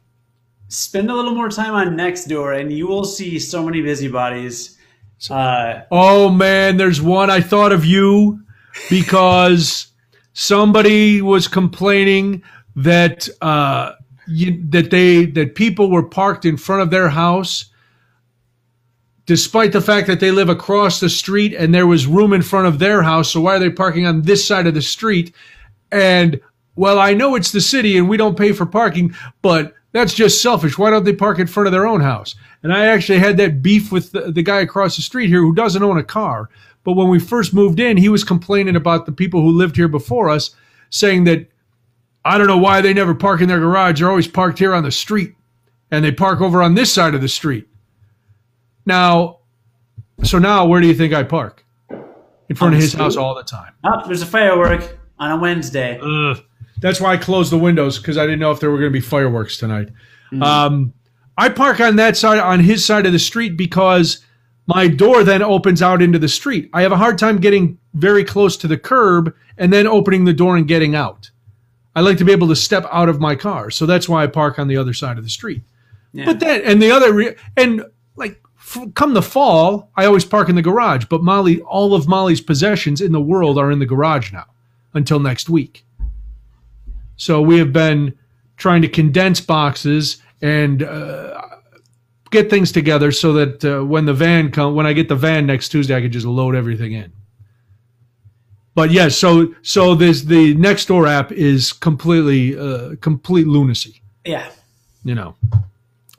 Spend 0.70 1.10
a 1.10 1.16
little 1.16 1.36
more 1.36 1.50
time 1.50 1.74
on 1.74 1.96
Nextdoor, 1.96 2.60
and 2.60 2.74
you 2.74 2.88
will 2.88 3.06
see 3.06 3.40
so 3.40 3.64
many 3.64 3.82
busybodies. 3.82 4.78
Uh, 5.30 5.82
Oh 5.92 6.30
man, 6.30 6.78
there's 6.78 7.02
one 7.02 7.30
I 7.30 7.42
thought 7.42 7.72
of 7.72 7.86
you 7.86 8.42
because 8.90 9.88
somebody 10.34 11.22
was 11.22 11.48
complaining 11.48 12.44
that 12.76 13.28
uh, 13.42 13.94
you, 14.28 14.64
that 14.70 14.92
they 14.92 15.26
that 15.26 15.56
people 15.56 15.90
were 15.90 16.04
parked 16.04 16.46
in 16.46 16.58
front 16.58 16.82
of 16.82 16.92
their 16.92 17.10
house 17.10 17.66
despite 19.28 19.72
the 19.72 19.82
fact 19.82 20.08
that 20.08 20.20
they 20.20 20.32
live 20.32 20.50
across 20.50 21.00
the 21.00 21.10
street 21.10 21.54
and 21.54 21.76
there 21.76 21.86
was 21.86 22.08
room 22.08 22.34
in 22.34 22.42
front 22.42 22.66
of 22.66 22.80
their 22.80 23.04
house 23.04 23.32
so 23.32 23.42
why 23.42 23.56
are 23.56 23.60
they 23.60 23.70
parking 23.70 24.08
on 24.08 24.24
this 24.24 24.46
side 24.46 24.66
of 24.66 24.74
the 24.74 24.82
street 24.82 25.36
and 25.92 26.42
well 26.76 26.98
I 26.98 27.14
know 27.14 27.36
it's 27.36 27.52
the 27.52 27.62
city 27.62 27.98
and 27.98 28.10
we 28.10 28.18
don't 28.18 28.38
pay 28.38 28.52
for 28.54 28.66
parking 28.66 29.14
but 29.44 29.76
that's 29.92 30.16
just 30.16 30.42
selfish 30.42 30.78
why 30.78 30.90
don't 30.90 31.04
they 31.04 31.14
park 31.14 31.38
in 31.38 31.48
front 31.48 31.68
of 31.68 31.74
their 31.74 31.86
own 31.86 32.02
house 32.02 32.36
and 32.64 32.74
I 32.74 32.88
actually 32.88 33.20
had 33.20 33.38
that 33.38 33.62
beef 33.62 33.92
with 33.92 34.12
the, 34.12 34.32
the 34.32 34.42
guy 34.42 34.62
across 34.62 34.96
the 34.96 35.04
street 35.04 35.28
here 35.28 35.42
who 35.42 35.54
doesn't 35.54 35.84
own 35.84 35.98
a 35.98 36.04
car 36.04 36.50
but 36.84 36.94
when 36.94 37.10
we 37.10 37.20
first 37.20 37.54
moved 37.54 37.80
in 37.80 37.98
he 37.98 38.10
was 38.10 38.24
complaining 38.24 38.76
about 38.76 39.06
the 39.06 39.12
people 39.12 39.42
who 39.42 39.52
lived 39.52 39.76
here 39.76 39.88
before 39.88 40.30
us 40.30 40.56
saying 40.90 41.26
that 41.26 41.48
I 42.28 42.38
don't 42.38 42.48
know 42.48 42.58
why 42.58 42.82
they 42.82 42.94
never 42.94 43.16
park 43.16 43.40
in 43.40 43.48
their 43.48 43.60
garage. 43.60 44.00
They're 44.00 44.10
always 44.10 44.28
parked 44.28 44.60
here 44.60 44.74
on 44.74 44.84
the 44.84 44.92
street 44.92 45.34
and 45.92 46.04
they 46.04 46.12
park 46.12 46.42
over 46.42 46.62
on 46.62 46.76
this 46.76 46.92
side 46.92 47.16
of 47.16 47.22
the 47.22 47.30
street. 47.30 47.70
Now, 48.88 49.40
so 50.24 50.40
now 50.40 50.66
where 50.66 50.82
do 50.82 50.88
you 50.88 50.96
think 50.96 51.14
I 51.14 51.24
park? 51.24 51.64
In 52.50 52.56
front 52.56 52.74
of 52.74 52.82
his 52.82 52.94
house 52.94 53.18
all 53.18 53.36
the 53.36 53.44
time. 53.44 53.74
oh, 53.84 54.08
there's 54.08 54.22
a 54.22 54.26
firework 54.26 54.98
on 55.20 55.32
a 55.32 55.38
Wednesday. 55.38 56.00
Ugh. 56.02 56.42
That's 56.80 57.02
why 57.02 57.14
I 57.14 57.18
closed 57.18 57.52
the 57.52 57.58
windows 57.58 57.98
because 57.98 58.18
I 58.18 58.24
didn't 58.24 58.40
know 58.40 58.52
if 58.52 58.62
there 58.62 58.72
were 58.72 58.78
going 58.78 58.92
to 58.92 58.94
be 58.94 59.02
fireworks 59.02 59.58
tonight. 59.58 59.90
Um, 60.42 60.94
I 61.38 61.50
park 61.50 61.82
on 61.82 61.98
that 61.98 62.16
side, 62.16 62.40
on 62.40 62.62
his 62.62 62.86
side 62.86 63.06
of 63.06 63.12
the 63.12 63.20
street 63.20 63.58
because 63.58 64.24
my 64.68 64.88
door 64.88 65.24
then 65.24 65.42
opens 65.42 65.82
out 65.82 66.02
into 66.02 66.20
the 66.20 66.30
street. 66.30 66.70
I 66.74 66.82
have 66.84 66.92
a 66.94 66.98
hard 66.98 67.18
time 67.18 67.38
getting 67.38 67.78
very 67.94 68.24
close 68.24 68.56
to 68.58 68.68
the 68.68 68.78
curb 68.78 69.36
and 69.58 69.74
then 69.74 69.86
opening 69.86 70.24
the 70.24 70.34
door 70.34 70.56
and 70.56 70.68
getting 70.68 70.96
out. 70.96 71.30
I 71.96 72.02
like 72.02 72.18
to 72.20 72.26
be 72.26 72.32
able 72.32 72.48
to 72.50 72.56
step 72.56 72.86
out 72.92 73.10
of 73.10 73.20
my 73.20 73.36
car, 73.36 73.72
so 73.72 73.86
that's 73.86 74.08
why 74.08 74.24
I 74.24 74.28
park 74.28 74.60
on 74.60 74.68
the 74.68 74.78
other 74.78 74.94
side 74.94 75.18
of 75.18 75.24
the 75.24 75.30
street. 75.30 75.64
Yeah. 76.14 76.26
But 76.26 76.40
then, 76.40 76.62
and 76.64 76.82
the 76.82 76.92
other, 76.92 77.12
re- 77.12 77.36
and 77.58 77.84
like, 78.16 78.42
come 78.96 79.14
the 79.14 79.22
fall, 79.22 79.92
I 79.96 80.06
always 80.06 80.26
park 80.26 80.50
in 80.50 80.56
the 80.56 80.62
garage. 80.62 81.06
But 81.06 81.24
Molly, 81.24 81.62
all 81.62 81.94
of 81.94 82.08
Molly's 82.08 82.42
possessions 82.42 83.02
in 83.02 83.12
the 83.12 83.22
world 83.22 83.58
are 83.58 83.72
in 83.72 83.80
the 83.80 83.86
garage 83.86 84.32
now 84.32 84.46
until 84.94 85.20
next 85.20 85.50
week. 85.50 85.86
So 87.16 87.42
we 87.42 87.58
have 87.60 87.74
been 87.74 88.18
trying 88.58 88.82
to 88.82 88.88
condense 88.88 89.42
boxes 89.42 90.22
and 90.42 90.84
uh, 90.84 91.42
get 92.30 92.50
things 92.50 92.72
together 92.72 93.12
so 93.12 93.34
that 93.34 93.66
uh, 93.66 93.84
when 93.84 94.06
the 94.06 94.14
van 94.14 94.52
come, 94.52 94.76
when 94.76 94.86
I 94.86 94.94
get 94.94 95.10
the 95.10 95.16
van 95.16 95.46
next 95.46 95.70
Tuesday, 95.70 95.96
I 95.96 96.02
can 96.02 96.12
just 96.12 96.26
load 96.26 96.56
everything 96.56 96.94
in. 96.94 97.12
But 98.76 98.92
yes, 98.92 99.18
so 99.18 99.56
so 99.64 99.96
this 99.96 100.22
the 100.22 100.54
Nextdoor 100.54 101.10
app 101.10 101.32
is 101.32 101.74
completely 101.74 102.56
uh, 102.56 102.96
complete 103.02 103.48
lunacy 103.48 104.04
yeah. 104.28 104.50
you 105.04 105.16
know. 105.16 105.36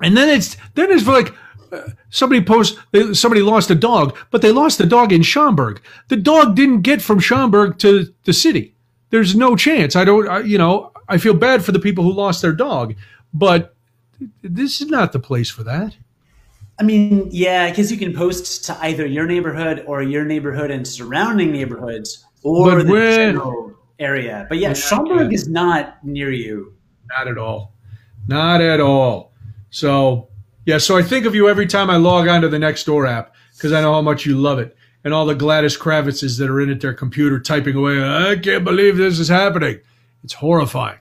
And 0.01 0.17
then 0.17 0.29
it's 0.29 0.57
then 0.75 0.91
it's 0.91 1.07
like 1.07 1.35
uh, 1.73 1.91
somebody 2.11 2.45
posts 2.45 2.79
uh, 2.95 3.15
somebody 3.15 3.43
lost 3.43 3.71
a 3.71 3.75
dog, 3.75 4.17
but 4.31 4.43
they 4.43 4.53
lost 4.53 4.79
the 4.79 4.87
dog 4.87 5.13
in 5.13 5.23
Schaumburg. 5.23 5.81
The 6.09 6.17
dog 6.17 6.57
didn't 6.57 6.83
get 6.83 7.03
from 7.03 7.21
Schaumburg 7.21 7.79
to 7.79 8.13
the 8.25 8.33
city. 8.33 8.75
There's 9.11 9.35
no 9.35 9.57
chance. 9.57 9.97
I 9.97 10.05
don't. 10.05 10.29
I, 10.29 10.41
you 10.41 10.59
know, 10.59 10.93
I 11.09 11.19
feel 11.19 11.35
bad 11.35 11.65
for 11.65 11.73
the 11.73 11.79
people 11.79 12.05
who 12.05 12.13
lost 12.13 12.43
their 12.43 12.53
dog, 12.53 12.95
but 13.33 13.75
this 14.43 14.81
is 14.81 14.89
not 14.89 15.13
the 15.13 15.21
place 15.21 15.51
for 15.51 15.63
that. 15.65 15.97
I 16.81 16.85
mean, 16.85 17.29
yeah, 17.33 17.71
because 17.71 17.91
you 17.91 17.99
can 17.99 18.15
post 18.15 18.65
to 18.67 18.79
either 18.81 19.05
your 19.05 19.27
neighborhood 19.27 19.85
or 19.87 20.03
your 20.03 20.25
neighborhood 20.25 20.71
and 20.71 20.87
surrounding 20.87 21.51
neighborhoods 21.51 22.25
or 22.43 22.77
But 22.77 22.87
the 22.87 22.93
general 22.93 23.75
area. 23.99 24.47
But 24.49 24.59
yeah, 24.59 24.75
Schaumburg 24.75 25.33
is 25.33 25.49
not 25.49 26.05
near 26.05 26.31
you. 26.31 26.75
Not 27.17 27.27
at 27.27 27.39
all. 27.39 27.73
Not 28.29 28.61
at 28.61 28.81
all. 28.81 29.33
So, 29.71 30.29
yeah, 30.69 30.77
so 30.77 30.99
I 30.99 31.03
think 31.03 31.25
of 31.25 31.35
you 31.35 31.49
every 31.49 31.67
time 31.67 31.89
I 31.89 31.97
log 31.97 32.29
onto 32.29 32.47
the 32.47 32.59
Nextdoor 32.59 33.09
app 33.09 33.35
because 33.55 33.73
I 33.73 33.81
know 33.81 33.95
how 33.95 34.03
much 34.03 34.27
you 34.27 34.37
love 34.37 34.59
it. 34.59 34.77
And 35.03 35.15
all 35.15 35.25
the 35.25 35.35
Gladys 35.35 35.79
Kravitzes 35.79 36.39
that 36.39 36.51
are 36.51 36.61
in 36.61 36.69
at 36.69 36.83
their 36.83 36.93
computer 36.93 37.41
typing 37.41 37.75
away, 37.75 38.03
I 38.03 38.37
can't 38.37 38.65
believe 38.65 38.99
this 38.99 39.19
is 39.19 39.29
happening. 39.29 39.81
It's 40.23 40.35
horrifying. 40.35 40.99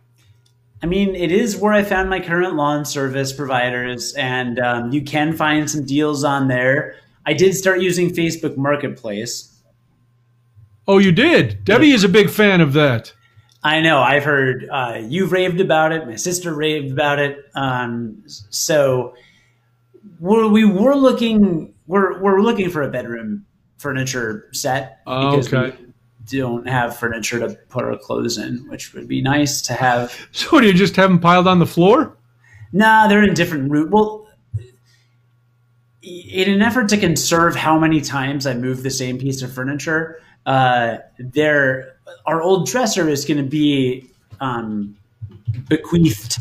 I 0.82 0.86
mean, 0.86 1.16
it 1.16 1.34
is 1.34 1.58
where 1.58 1.74
I 1.74 1.84
found 1.84 2.10
my 2.10 2.22
current 2.22 2.56
lawn 2.56 2.86
service 2.86 3.34
providers, 3.34 4.14
and 4.14 4.58
um, 4.58 4.94
you 4.94 5.02
can 5.02 5.36
find 5.36 5.70
some 5.70 5.84
deals 5.84 6.24
on 6.24 6.48
there. 6.48 6.96
I 7.26 7.34
did 7.34 7.54
start 7.54 7.82
using 7.82 8.12
Facebook 8.12 8.56
Marketplace. 8.56 9.54
Oh, 10.88 10.98
you 10.98 11.12
did? 11.12 11.66
Debbie 11.66 11.92
is 11.92 12.06
a 12.06 12.10
big 12.10 12.30
fan 12.30 12.62
of 12.62 12.72
that. 12.72 13.12
I 13.64 13.82
know. 13.82 14.00
I've 14.00 14.24
heard 14.24 14.70
uh, 14.72 15.02
you've 15.04 15.34
raved 15.34 15.60
about 15.60 15.92
it. 15.92 16.08
My 16.08 16.16
sister 16.16 16.54
raved 16.54 16.94
about 16.94 17.20
it. 17.20 17.38
Um, 17.54 18.24
so 18.26 19.14
we're, 20.20 20.48
we 20.48 20.66
were 20.66 20.96
looking. 20.96 21.74
We're 21.88 22.22
we're 22.22 22.42
looking 22.42 22.70
for 22.70 22.84
a 22.84 22.90
bedroom 22.90 23.46
furniture 23.78 24.50
set 24.52 25.00
Oh, 25.08 25.32
because 25.32 25.54
okay. 25.54 25.78
we 25.78 25.94
don't 26.26 26.68
have 26.68 26.98
furniture 26.98 27.40
to 27.40 27.56
put 27.70 27.86
our 27.86 27.98
clothes 27.98 28.38
in, 28.38 28.68
which 28.70 28.94
would 28.94 29.08
be 29.08 29.22
nice 29.22 29.62
to 29.64 29.74
have. 29.74 30.14
So 30.32 30.60
do 30.60 30.68
you 30.68 30.74
just 30.74 30.96
have 30.98 31.10
them 31.10 31.20
piled 31.20 31.48
on 31.48 31.60
the 31.60 31.66
floor? 31.66 32.18
Nah, 32.74 33.08
they're 33.08 33.24
in 33.24 33.34
different 33.34 33.72
route. 33.72 33.90
Well, 33.90 34.28
in 36.02 36.50
an 36.50 36.62
effort 36.62 36.90
to 36.90 36.98
conserve 36.98 37.56
how 37.56 37.80
many 37.80 38.02
times 38.02 38.46
I 38.46 38.54
move 38.54 38.84
the 38.84 38.90
same 38.90 39.18
piece 39.18 39.42
of 39.42 39.52
furniture, 39.54 40.22
uh, 40.46 40.98
there 41.20 41.98
our 42.26 42.42
old 42.42 42.68
dresser 42.68 43.10
is 43.10 43.26
going 43.26 43.38
to 43.38 43.50
be 43.50 44.10
um, 44.40 44.96
bequeathed 45.68 46.40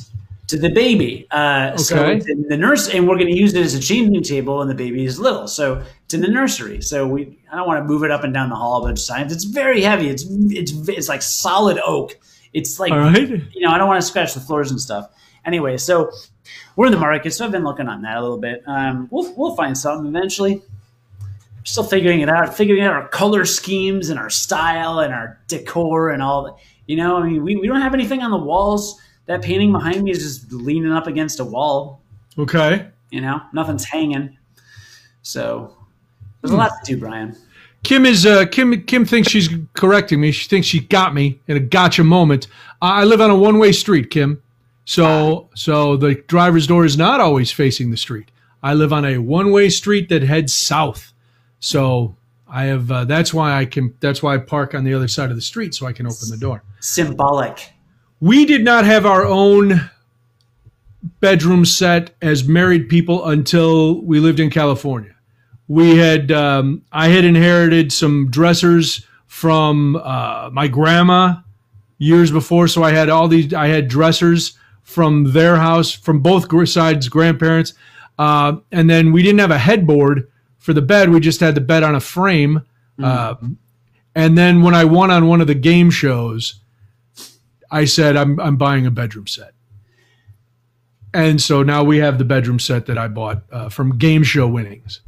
to 0.49 0.57
the 0.57 0.70
baby. 0.70 1.26
Uh, 1.30 1.76
So 1.76 1.97
Okay. 1.99 2.16
it's 2.16 2.28
in 2.28 2.42
the 2.49 2.57
nurse, 2.57 2.88
and 2.88 3.09
we're 3.09 3.16
going 3.16 3.32
to 3.32 3.36
use 3.38 3.53
it 3.55 3.62
as 3.64 3.74
a 3.74 3.80
changing 3.80 4.22
table, 4.22 4.61
and 4.62 4.70
the 4.70 4.74
baby 4.74 5.05
is 5.05 5.18
little, 5.18 5.49
so 5.49 5.82
it's 6.05 6.14
in 6.14 6.20
the 6.20 6.28
nursery. 6.28 6.80
So 6.82 7.07
we, 7.07 7.38
I 7.53 7.57
don't 7.57 7.66
want 7.66 7.80
to 7.80 7.84
move 7.84 8.05
it 8.05 8.11
up 8.11 8.22
and 8.24 8.32
down 8.32 8.51
the 8.51 8.57
hall 8.57 8.82
a 8.82 8.86
bunch 8.88 9.01
of 9.01 9.07
times. 9.09 9.32
It's 9.32 9.44
very 9.44 9.80
heavy. 9.82 10.09
It's 10.09 10.24
it's 10.28 10.72
it's 10.88 11.09
like 11.09 11.22
solid 11.22 11.78
oak. 11.84 12.18
It's 12.53 12.78
like 12.78 12.92
right. 12.92 13.28
you 13.55 13.61
know, 13.61 13.70
I 13.70 13.78
don't 13.78 13.88
want 13.88 14.01
to 14.01 14.07
scratch 14.07 14.34
the 14.34 14.40
floors 14.40 14.70
and 14.70 14.80
stuff. 14.80 15.11
Anyway, 15.44 15.76
so 15.76 16.11
we're 16.76 16.86
in 16.86 16.92
the 16.92 16.99
market, 16.99 17.32
so 17.34 17.44
I've 17.44 17.53
been 17.53 17.64
looking 17.64 17.88
on 17.88 18.03
that 18.03 18.16
a 18.16 18.20
little 18.22 18.38
bit. 18.38 18.62
Um, 18.66 19.09
we'll 19.11 19.32
we'll 19.36 19.57
find 19.57 19.76
something 19.76 20.07
eventually. 20.14 20.62
We're 21.20 21.64
still 21.64 21.84
figuring 21.84 22.20
it 22.20 22.28
out, 22.28 22.55
figuring 22.55 22.82
out 22.82 22.92
our 22.94 23.09
color 23.09 23.44
schemes 23.44 24.11
and 24.11 24.18
our 24.18 24.30
style 24.30 25.01
and 25.01 25.12
our 25.12 25.38
decor 25.49 26.11
and 26.11 26.22
all. 26.22 26.44
that. 26.44 26.55
You 26.86 26.97
know, 26.97 27.16
I 27.16 27.28
mean, 27.28 27.42
we, 27.42 27.57
we 27.57 27.66
don't 27.66 27.80
have 27.80 27.94
anything 27.94 28.22
on 28.22 28.30
the 28.30 28.38
walls. 28.38 29.01
That 29.27 29.43
painting 29.43 29.72
behind 29.72 30.03
me 30.03 30.11
is 30.12 30.22
just 30.22 30.53
leaning 30.53 30.93
up 30.93 31.07
against 31.07 31.41
a 31.41 31.45
wall. 31.45 32.03
Okay. 32.39 32.89
You 33.11 33.20
know, 33.20 33.41
nothing's 33.53 33.85
hanging. 33.85 34.37
So 35.22 35.77
there's 36.41 36.53
a 36.53 36.57
lot 36.57 36.70
to 36.85 36.95
do, 36.95 37.01
Brian. 37.01 37.37
Kim 37.83 38.05
is 38.05 38.27
uh, 38.27 38.47
Kim. 38.47 38.83
Kim 38.83 39.05
thinks 39.05 39.29
she's 39.29 39.49
correcting 39.74 40.20
me. 40.20 40.33
She 40.33 40.49
thinks 40.49 40.66
she 40.66 40.81
got 40.81 41.14
me 41.14 41.41
in 41.47 41.57
a 41.57 41.61
gotcha 41.61 42.03
moment. 42.03 42.49
I 42.83 43.03
I 43.03 43.05
live 43.05 43.20
on 43.20 43.31
a 43.31 43.37
one-way 43.37 43.72
street, 43.72 44.11
Kim. 44.11 44.43
So 44.85 45.49
so 45.55 45.97
the 45.97 46.14
driver's 46.27 46.66
door 46.66 46.85
is 46.85 46.97
not 46.97 47.20
always 47.20 47.53
facing 47.53 47.91
the 47.91 47.97
street. 47.97 48.31
I 48.62 48.74
live 48.74 48.93
on 48.93 49.05
a 49.05 49.18
one-way 49.18 49.68
street 49.68 50.09
that 50.09 50.22
heads 50.22 50.55
south. 50.55 51.12
So 51.61 52.16
I 52.49 52.64
have. 52.64 52.91
Uh, 52.91 53.05
that's 53.05 53.33
why 53.33 53.57
I 53.57 53.66
can. 53.66 53.95
That's 54.01 54.22
why 54.22 54.35
I 54.35 54.39
park 54.39 54.74
on 54.74 54.85
the 54.85 54.95
other 54.95 55.09
side 55.09 55.31
of 55.31 55.37
the 55.37 55.43
street 55.43 55.74
so 55.74 55.87
I 55.87 55.93
can 55.93 56.07
open 56.07 56.29
the 56.29 56.37
door. 56.37 56.62
Symbolic. 56.81 57.72
We 58.20 58.46
did 58.46 58.64
not 58.64 58.84
have 58.86 59.04
our 59.04 59.26
own 59.26 59.90
bedroom 61.20 61.64
set 61.64 62.14
as 62.22 62.48
married 62.48 62.88
people 62.88 63.26
until 63.26 64.00
we 64.02 64.20
lived 64.20 64.40
in 64.40 64.50
California. 64.50 65.14
We 65.68 65.96
had 65.96 66.32
um, 66.32 66.82
I 66.92 67.08
had 67.08 67.24
inherited 67.24 67.92
some 67.92 68.30
dressers 68.30 69.04
from 69.26 69.96
uh, 69.96 70.48
my 70.52 70.68
grandma 70.68 71.36
years 71.98 72.30
before, 72.30 72.68
so 72.68 72.82
I 72.82 72.92
had 72.92 73.10
all 73.10 73.28
these. 73.28 73.52
I 73.52 73.66
had 73.66 73.88
dressers 73.88 74.56
from 74.82 75.32
their 75.32 75.56
house, 75.56 75.92
from 75.92 76.20
both 76.20 76.48
sides, 76.68 77.08
grandparents, 77.08 77.74
uh, 78.18 78.56
and 78.70 78.88
then 78.88 79.12
we 79.12 79.22
didn't 79.22 79.40
have 79.40 79.50
a 79.50 79.58
headboard 79.58 80.30
for 80.58 80.72
the 80.72 80.82
bed. 80.82 81.10
We 81.10 81.20
just 81.20 81.40
had 81.40 81.54
the 81.54 81.60
bed 81.60 81.82
on 81.82 81.94
a 81.94 82.00
frame. 82.00 82.62
Um, 82.98 83.58
and 84.14 84.38
then 84.38 84.62
when 84.62 84.74
I 84.74 84.84
won 84.84 85.10
on 85.10 85.26
one 85.26 85.42
of 85.42 85.46
the 85.46 85.54
game 85.54 85.90
shows, 85.90 86.60
I 87.70 87.84
said, 87.84 88.16
I'm, 88.16 88.38
I'm 88.40 88.56
buying 88.56 88.86
a 88.86 88.90
bedroom 88.90 89.26
set. 89.26 89.52
And 91.14 91.40
so 91.40 91.62
now 91.62 91.82
we 91.82 91.98
have 91.98 92.18
the 92.18 92.24
bedroom 92.24 92.58
set 92.58 92.86
that 92.86 92.98
I 92.98 93.08
bought 93.08 93.42
uh, 93.50 93.68
from 93.68 93.96
game 93.96 94.22
show 94.22 94.46
winnings. 94.46 95.00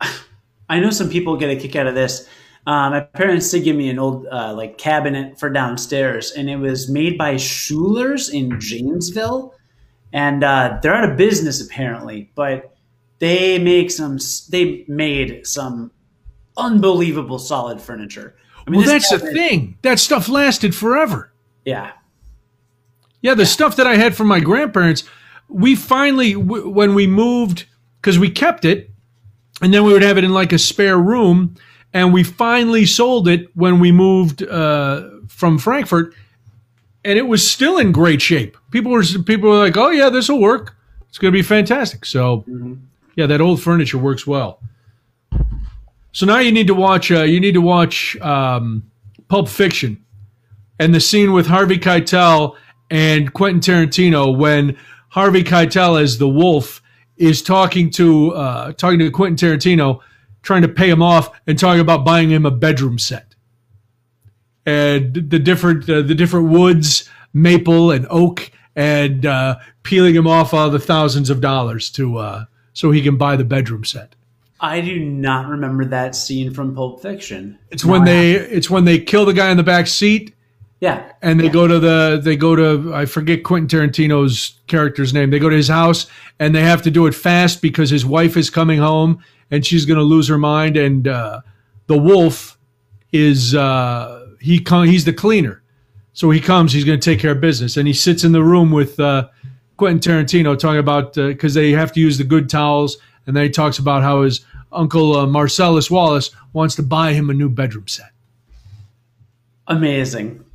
I 0.68 0.80
know 0.80 0.90
some 0.90 1.08
people 1.08 1.36
get 1.36 1.50
a 1.50 1.56
kick 1.56 1.74
out 1.74 1.86
of 1.86 1.94
this. 1.94 2.28
Uh, 2.66 2.90
my 2.90 3.00
parents 3.00 3.50
did 3.50 3.62
give 3.62 3.76
me 3.76 3.88
an 3.88 3.98
old 3.98 4.26
uh, 4.26 4.52
like 4.54 4.76
cabinet 4.76 5.38
for 5.38 5.48
downstairs, 5.48 6.32
and 6.32 6.50
it 6.50 6.56
was 6.56 6.90
made 6.90 7.16
by 7.16 7.36
Schuler's 7.36 8.28
in 8.28 8.60
Janesville, 8.60 9.54
and 10.12 10.42
uh, 10.42 10.78
they're 10.82 10.94
out 10.94 11.08
of 11.08 11.16
business 11.16 11.64
apparently, 11.64 12.30
but 12.34 12.76
they 13.20 13.58
make 13.60 13.92
some. 13.92 14.18
They 14.50 14.84
made 14.88 15.46
some 15.46 15.92
unbelievable 16.56 17.38
solid 17.38 17.80
furniture. 17.80 18.34
I 18.66 18.70
mean, 18.70 18.80
well, 18.80 18.88
that's 18.88 19.10
cabinet, 19.10 19.28
the 19.28 19.34
thing. 19.34 19.78
That 19.82 20.00
stuff 20.00 20.28
lasted 20.28 20.74
forever. 20.74 21.32
Yeah. 21.64 21.92
Yeah, 23.26 23.34
the 23.34 23.44
stuff 23.44 23.74
that 23.74 23.88
I 23.88 23.96
had 23.96 24.14
from 24.14 24.28
my 24.28 24.38
grandparents, 24.38 25.02
we 25.48 25.74
finally, 25.74 26.34
w- 26.34 26.68
when 26.68 26.94
we 26.94 27.08
moved, 27.08 27.64
because 28.00 28.20
we 28.20 28.30
kept 28.30 28.64
it, 28.64 28.88
and 29.60 29.74
then 29.74 29.82
we 29.82 29.92
would 29.92 30.02
have 30.02 30.16
it 30.16 30.22
in 30.22 30.32
like 30.32 30.52
a 30.52 30.60
spare 30.60 30.96
room, 30.96 31.56
and 31.92 32.12
we 32.12 32.22
finally 32.22 32.86
sold 32.86 33.26
it 33.26 33.48
when 33.56 33.80
we 33.80 33.90
moved 33.90 34.44
uh, 34.44 35.10
from 35.26 35.58
Frankfurt, 35.58 36.14
and 37.04 37.18
it 37.18 37.26
was 37.26 37.50
still 37.50 37.78
in 37.78 37.90
great 37.90 38.22
shape. 38.22 38.56
People 38.70 38.92
were 38.92 39.02
people 39.02 39.50
were 39.50 39.58
like, 39.58 39.76
"Oh 39.76 39.90
yeah, 39.90 40.08
this 40.08 40.28
will 40.28 40.40
work. 40.40 40.76
It's 41.08 41.18
going 41.18 41.32
to 41.32 41.36
be 41.36 41.42
fantastic." 41.42 42.04
So, 42.04 42.44
mm-hmm. 42.48 42.74
yeah, 43.16 43.26
that 43.26 43.40
old 43.40 43.60
furniture 43.60 43.98
works 43.98 44.24
well. 44.24 44.60
So 46.12 46.26
now 46.26 46.38
you 46.38 46.52
need 46.52 46.68
to 46.68 46.76
watch. 46.76 47.10
Uh, 47.10 47.24
you 47.24 47.40
need 47.40 47.54
to 47.54 47.60
watch 47.60 48.16
um, 48.20 48.88
Pulp 49.26 49.48
Fiction, 49.48 50.00
and 50.78 50.94
the 50.94 51.00
scene 51.00 51.32
with 51.32 51.48
Harvey 51.48 51.78
Keitel 51.78 52.54
and 52.90 53.32
Quentin 53.32 53.60
Tarantino 53.60 54.36
when 54.36 54.76
Harvey 55.08 55.42
Keitel 55.42 56.00
as 56.00 56.18
the 56.18 56.28
wolf 56.28 56.82
is 57.16 57.42
talking 57.42 57.90
to 57.90 58.34
uh, 58.34 58.72
talking 58.72 58.98
to 58.98 59.10
Quentin 59.10 59.36
Tarantino, 59.36 60.00
trying 60.42 60.62
to 60.62 60.68
pay 60.68 60.88
him 60.90 61.02
off 61.02 61.30
and 61.46 61.58
talking 61.58 61.80
about 61.80 62.04
buying 62.04 62.30
him 62.30 62.46
a 62.46 62.50
bedroom 62.50 62.98
set, 62.98 63.34
and 64.64 65.14
the 65.14 65.38
different 65.38 65.88
uh, 65.88 66.02
the 66.02 66.14
different 66.14 66.48
woods, 66.48 67.08
maple 67.32 67.90
and 67.90 68.06
oak, 68.10 68.50
and 68.74 69.24
uh, 69.26 69.56
peeling 69.82 70.14
him 70.14 70.26
off 70.26 70.52
all 70.52 70.70
the 70.70 70.78
thousands 70.78 71.30
of 71.30 71.40
dollars 71.40 71.90
to 71.90 72.18
uh, 72.18 72.44
so 72.72 72.90
he 72.90 73.02
can 73.02 73.16
buy 73.16 73.36
the 73.36 73.44
bedroom 73.44 73.84
set. 73.84 74.14
I 74.60 74.80
do 74.80 74.98
not 75.00 75.48
remember 75.48 75.84
that 75.86 76.14
scene 76.14 76.52
from 76.52 76.74
Pulp 76.74 77.02
Fiction. 77.02 77.58
It's 77.70 77.84
no, 77.84 77.92
when 77.92 78.04
they 78.04 78.32
it's 78.32 78.70
when 78.70 78.84
they 78.84 78.98
kill 78.98 79.24
the 79.24 79.34
guy 79.34 79.50
in 79.50 79.56
the 79.56 79.62
back 79.62 79.86
seat. 79.86 80.34
Yeah. 80.80 81.10
And 81.22 81.40
they 81.40 81.44
yeah. 81.44 81.50
go 81.50 81.66
to 81.66 81.78
the 81.78 82.20
they 82.22 82.36
go 82.36 82.54
to 82.54 82.94
I 82.94 83.06
forget 83.06 83.44
Quentin 83.44 83.68
Tarantino's 83.68 84.60
character's 84.66 85.14
name. 85.14 85.30
They 85.30 85.38
go 85.38 85.48
to 85.48 85.56
his 85.56 85.68
house 85.68 86.06
and 86.38 86.54
they 86.54 86.62
have 86.62 86.82
to 86.82 86.90
do 86.90 87.06
it 87.06 87.14
fast 87.14 87.62
because 87.62 87.88
his 87.88 88.04
wife 88.04 88.36
is 88.36 88.50
coming 88.50 88.78
home 88.78 89.22
and 89.50 89.64
she's 89.64 89.86
going 89.86 89.98
to 89.98 90.04
lose 90.04 90.28
her 90.28 90.38
mind 90.38 90.76
and 90.76 91.08
uh, 91.08 91.40
the 91.86 91.96
wolf 91.96 92.58
is 93.12 93.54
uh, 93.54 94.26
he 94.40 94.60
come 94.60 94.86
he's 94.86 95.04
the 95.04 95.12
cleaner. 95.12 95.62
So 96.12 96.30
he 96.30 96.40
comes, 96.40 96.72
he's 96.72 96.84
going 96.84 96.98
to 96.98 97.04
take 97.04 97.20
care 97.20 97.32
of 97.32 97.40
business 97.40 97.76
and 97.76 97.86
he 97.86 97.92
sits 97.92 98.24
in 98.24 98.32
the 98.32 98.42
room 98.42 98.70
with 98.70 98.98
uh, 98.98 99.28
Quentin 99.76 100.00
Tarantino 100.00 100.58
talking 100.58 100.78
about 100.78 101.14
because 101.14 101.56
uh, 101.56 101.60
they 101.60 101.72
have 101.72 101.92
to 101.92 102.00
use 102.00 102.16
the 102.18 102.24
good 102.24 102.48
towels 102.48 102.98
and 103.26 103.36
then 103.36 103.44
he 103.44 103.50
talks 103.50 103.78
about 103.78 104.02
how 104.02 104.22
his 104.22 104.44
uncle 104.72 105.16
uh, 105.16 105.26
Marcellus 105.26 105.90
Wallace 105.90 106.30
wants 106.52 106.74
to 106.76 106.82
buy 106.82 107.12
him 107.12 107.30
a 107.30 107.34
new 107.34 107.48
bedroom 107.48 107.88
set. 107.88 108.10
Amazing. 109.68 110.45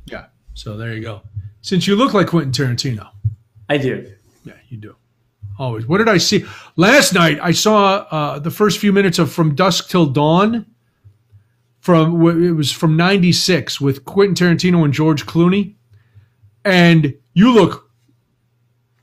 So 0.54 0.76
there 0.76 0.94
you 0.94 1.02
go. 1.02 1.22
Since 1.60 1.86
you 1.86 1.96
look 1.96 2.12
like 2.14 2.28
Quentin 2.28 2.52
Tarantino. 2.52 3.10
I 3.68 3.78
do. 3.78 4.12
Yeah, 4.44 4.54
you 4.68 4.76
do. 4.78 4.96
Always. 5.58 5.86
What 5.86 5.98
did 5.98 6.08
I 6.08 6.18
see? 6.18 6.44
Last 6.76 7.12
night 7.12 7.38
I 7.40 7.52
saw 7.52 8.06
uh, 8.10 8.38
the 8.38 8.50
first 8.50 8.78
few 8.78 8.92
minutes 8.92 9.18
of 9.18 9.32
From 9.32 9.54
Dusk 9.54 9.88
Till 9.88 10.06
Dawn. 10.06 10.66
From 11.80 12.14
it 12.28 12.52
was 12.52 12.70
from 12.70 12.96
'96 12.96 13.80
with 13.80 14.04
Quentin 14.04 14.34
Tarantino 14.34 14.84
and 14.84 14.92
George 14.94 15.26
Clooney, 15.26 15.74
and 16.64 17.14
you 17.34 17.52
look 17.52 17.90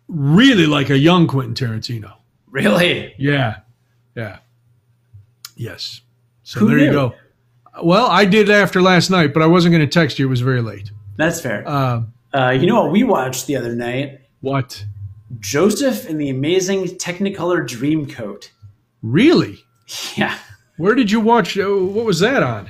really 0.08 0.66
like 0.66 0.89
a 0.89 0.97
young 0.97 1.28
Quentin 1.28 1.54
Tarantino. 1.54 2.14
Really? 2.50 3.14
Yeah. 3.18 3.58
Yeah. 4.16 4.39
Yes. 5.56 6.02
So 6.43 6.62
Who 6.62 6.68
there 6.70 6.78
knew? 6.78 6.86
you 6.86 6.91
go. 6.91 7.16
Well, 7.84 8.08
I 8.08 8.26
did 8.26 8.50
after 8.50 8.82
last 8.82 9.10
night, 9.10 9.34
but 9.34 9.43
I 9.43 9.45
wasn't 9.45 9.74
going 9.74 9.88
to 9.88 9.91
text 10.00 10.18
you. 10.18 10.28
It 10.28 10.30
was 10.30 10.41
very 10.41 10.62
late. 10.62 10.89
That's 11.20 11.42
fair. 11.42 11.68
Uh, 11.68 12.04
uh, 12.34 12.52
you 12.52 12.66
know 12.66 12.82
what 12.82 12.94
we 12.94 13.04
watched 13.04 13.46
the 13.46 13.58
other 13.58 13.76
night? 13.76 14.22
What? 14.40 14.86
Joseph 15.42 16.08
and 16.08 16.20
the 16.20 16.30
Amazing 16.30 16.86
Technicolor 16.86 17.68
Dreamcoat. 17.68 18.50
Really? 19.02 19.60
Yeah. 20.16 20.38
Where 20.78 20.96
did 20.96 21.12
you 21.12 21.20
watch? 21.20 21.58
Uh, 21.58 21.68
what 21.76 22.06
was 22.06 22.22
that 22.22 22.42
on? 22.42 22.70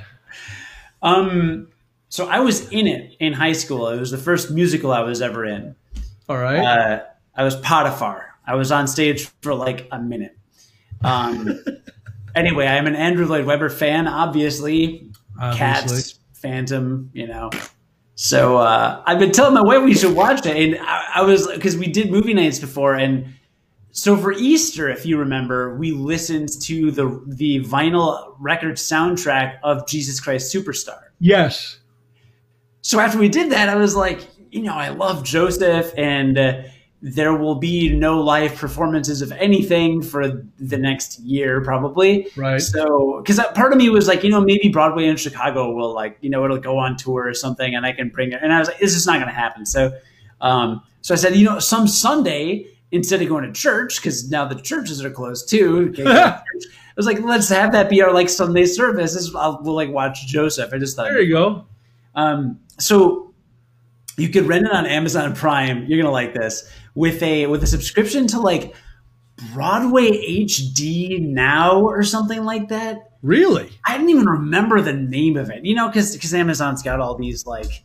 Um. 1.00 1.68
So 2.08 2.28
I 2.28 2.40
was 2.40 2.68
in 2.70 2.88
it 2.88 3.14
in 3.20 3.34
high 3.34 3.52
school. 3.52 3.86
It 3.88 4.00
was 4.00 4.10
the 4.10 4.18
first 4.18 4.50
musical 4.50 4.90
I 4.90 5.02
was 5.02 5.22
ever 5.22 5.44
in. 5.44 5.76
All 6.28 6.36
right. 6.36 6.58
Uh, 6.58 7.04
I 7.36 7.44
was 7.44 7.54
Potiphar. 7.54 8.34
I 8.44 8.56
was 8.56 8.72
on 8.72 8.88
stage 8.88 9.28
for 9.42 9.54
like 9.54 9.86
a 9.92 10.00
minute. 10.00 10.36
Um, 11.04 11.62
anyway, 12.34 12.66
I'm 12.66 12.88
an 12.88 12.96
Andrew 12.96 13.26
Lloyd 13.26 13.46
Webber 13.46 13.68
fan, 13.68 14.08
obviously. 14.08 15.08
obviously. 15.40 15.58
Cats, 15.58 16.18
Phantom, 16.32 17.10
you 17.12 17.28
know. 17.28 17.50
So 18.22 18.58
uh, 18.58 19.02
I've 19.06 19.18
been 19.18 19.32
telling 19.32 19.54
my 19.54 19.62
wife 19.62 19.82
we 19.82 19.94
should 19.94 20.14
watch 20.14 20.44
it, 20.44 20.54
and 20.54 20.78
I, 20.86 21.06
I 21.14 21.22
was 21.22 21.46
because 21.46 21.78
we 21.78 21.86
did 21.86 22.10
movie 22.10 22.34
nights 22.34 22.58
before, 22.58 22.94
and 22.94 23.32
so 23.92 24.14
for 24.14 24.32
Easter, 24.32 24.90
if 24.90 25.06
you 25.06 25.16
remember, 25.16 25.74
we 25.78 25.92
listened 25.92 26.50
to 26.64 26.90
the 26.90 27.24
the 27.26 27.64
vinyl 27.64 28.36
record 28.38 28.76
soundtrack 28.76 29.56
of 29.62 29.88
Jesus 29.88 30.20
Christ 30.20 30.54
Superstar. 30.54 31.00
Yes. 31.18 31.78
So 32.82 33.00
after 33.00 33.16
we 33.18 33.30
did 33.30 33.52
that, 33.52 33.70
I 33.70 33.76
was 33.76 33.96
like, 33.96 34.28
you 34.50 34.64
know, 34.64 34.74
I 34.74 34.90
love 34.90 35.24
Joseph, 35.24 35.90
and 35.96 36.36
uh, 36.36 36.62
there 37.02 37.34
will 37.34 37.54
be 37.54 37.94
no 37.96 38.20
live 38.20 38.54
performances 38.54 39.22
of 39.22 39.32
anything 39.32 40.02
for 40.02 40.44
the 40.58 40.76
next 40.76 41.18
year 41.20 41.62
probably. 41.62 42.28
Right. 42.36 42.60
So 42.60 43.22
because 43.22 43.40
part 43.54 43.72
of 43.72 43.78
me 43.78 43.88
was 43.88 44.06
like 44.06 44.22
you 44.22 44.30
know 44.30 44.40
maybe 44.40 44.68
broadway 44.68 45.06
in 45.06 45.16
chicago 45.16 45.72
will 45.72 45.94
like 45.94 46.18
you 46.20 46.28
know 46.28 46.44
it'll 46.44 46.58
go 46.58 46.76
on 46.76 46.96
tour 46.96 47.26
or 47.26 47.34
something 47.34 47.74
and 47.74 47.86
i 47.86 47.92
can 47.92 48.10
bring 48.10 48.32
it. 48.32 48.40
And 48.42 48.52
i 48.52 48.58
was 48.58 48.68
like 48.68 48.78
this 48.78 48.94
is 48.94 49.06
not 49.06 49.14
going 49.14 49.28
to 49.28 49.34
happen. 49.34 49.64
So 49.64 49.92
um 50.40 50.82
so 51.00 51.14
i 51.14 51.16
said 51.16 51.34
you 51.36 51.44
know 51.44 51.58
some 51.58 51.88
sunday 51.88 52.66
instead 52.92 53.22
of 53.22 53.28
going 53.28 53.44
to 53.44 53.52
church 53.52 53.96
because 53.96 54.30
now 54.30 54.44
the 54.44 54.60
churches 54.60 55.02
are 55.02 55.10
closed 55.10 55.48
too 55.48 55.94
i 55.98 56.42
was 56.96 57.06
like 57.06 57.20
let's 57.20 57.48
have 57.48 57.72
that 57.72 57.88
be 57.88 58.02
our 58.02 58.12
like 58.12 58.28
sunday 58.28 58.66
service. 58.66 59.14
This, 59.14 59.34
I'll, 59.34 59.60
we'll 59.62 59.74
like 59.74 59.90
watch 59.90 60.26
joseph. 60.26 60.72
I 60.72 60.78
just 60.78 60.96
thought 60.96 61.04
there 61.04 61.22
you 61.22 61.32
go. 61.32 61.66
Um 62.14 62.60
so 62.78 63.32
you 64.16 64.28
could 64.28 64.46
rent 64.46 64.66
it 64.66 64.72
on 64.72 64.84
Amazon 64.84 65.34
Prime. 65.34 65.86
You're 65.86 65.98
gonna 65.98 66.12
like 66.12 66.34
this 66.34 66.70
with 66.94 67.22
a 67.22 67.46
with 67.46 67.62
a 67.62 67.66
subscription 67.66 68.26
to 68.28 68.40
like 68.40 68.74
Broadway 69.52 70.10
HD 70.10 71.20
now 71.20 71.80
or 71.80 72.02
something 72.02 72.44
like 72.44 72.68
that. 72.68 72.98
Really? 73.22 73.70
I 73.86 73.96
didn't 73.96 74.10
even 74.10 74.26
remember 74.26 74.80
the 74.80 74.92
name 74.92 75.36
of 75.36 75.50
it. 75.50 75.64
You 75.64 75.74
know, 75.74 75.88
because 75.88 76.14
because 76.14 76.34
Amazon's 76.34 76.82
got 76.82 77.00
all 77.00 77.16
these 77.16 77.46
like 77.46 77.84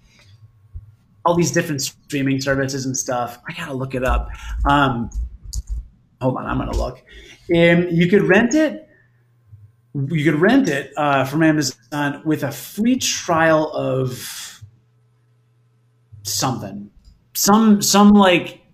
all 1.26 1.36
these 1.36 1.52
different 1.52 1.82
streaming 1.82 2.40
services 2.40 2.86
and 2.86 2.98
stuff. 2.98 3.40
I 3.48 3.54
gotta 3.54 3.74
look 3.74 3.96
it 3.96 4.04
up. 4.04 4.30
Um, 4.66 5.10
hold 6.22 6.38
on, 6.38 6.46
I'm 6.46 6.58
gonna 6.58 6.78
look. 6.78 7.04
Um, 7.54 7.88
you 7.90 8.08
could 8.08 8.24
rent 8.24 8.54
it. 8.54 8.88
You 9.94 10.30
could 10.30 10.42
rent 10.42 10.68
it 10.68 10.92
uh, 10.98 11.24
from 11.24 11.42
Amazon 11.42 12.22
with 12.26 12.44
a 12.44 12.52
free 12.52 12.98
trial 12.98 13.72
of 13.72 14.62
something, 16.24 16.92
some 17.34 17.82
some 17.82 18.10
like 18.12 18.65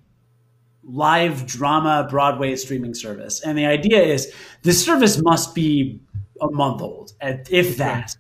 live 0.91 1.45
drama 1.45 2.07
Broadway 2.09 2.55
streaming 2.55 2.93
service. 2.93 3.41
And 3.41 3.57
the 3.57 3.65
idea 3.65 4.01
is 4.01 4.34
the 4.63 4.73
service 4.73 5.22
must 5.22 5.55
be 5.55 5.99
a 6.41 6.51
month 6.51 6.81
old, 6.81 7.13
if 7.22 7.77
that, 7.77 8.15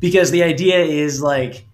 because 0.00 0.30
the 0.30 0.42
idea 0.42 0.78
is 0.78 1.22
like, 1.22 1.66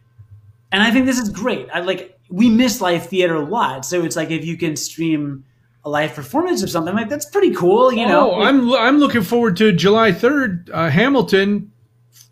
and 0.73 0.83
I 0.83 0.91
think 0.91 1.07
this 1.07 1.19
is 1.19 1.31
great. 1.31 1.69
I 1.73 1.81
like 1.81 2.19
we 2.31 2.51
miss 2.51 2.81
live 2.81 3.07
theater 3.07 3.37
a 3.37 3.45
lot, 3.45 3.87
so 3.87 4.05
it's 4.05 4.16
like 4.16 4.31
if 4.31 4.45
you 4.45 4.57
can 4.57 4.77
stream 4.77 5.45
a 5.85 5.91
live 5.91 6.15
performance 6.15 6.62
of 6.62 6.71
something 6.71 6.95
like 6.95 7.09
that's 7.09 7.27
pretty 7.27 7.55
cool. 7.55 7.93
You 7.93 8.07
know, 8.07 8.33
oh, 8.33 8.43
I'm 8.43 8.73
I'm 8.73 8.99
looking 8.99 9.23
forward 9.23 9.57
to 9.59 9.73
July 9.73 10.12
third. 10.12 10.71
Uh, 10.73 10.91
Hamilton, 10.91 11.71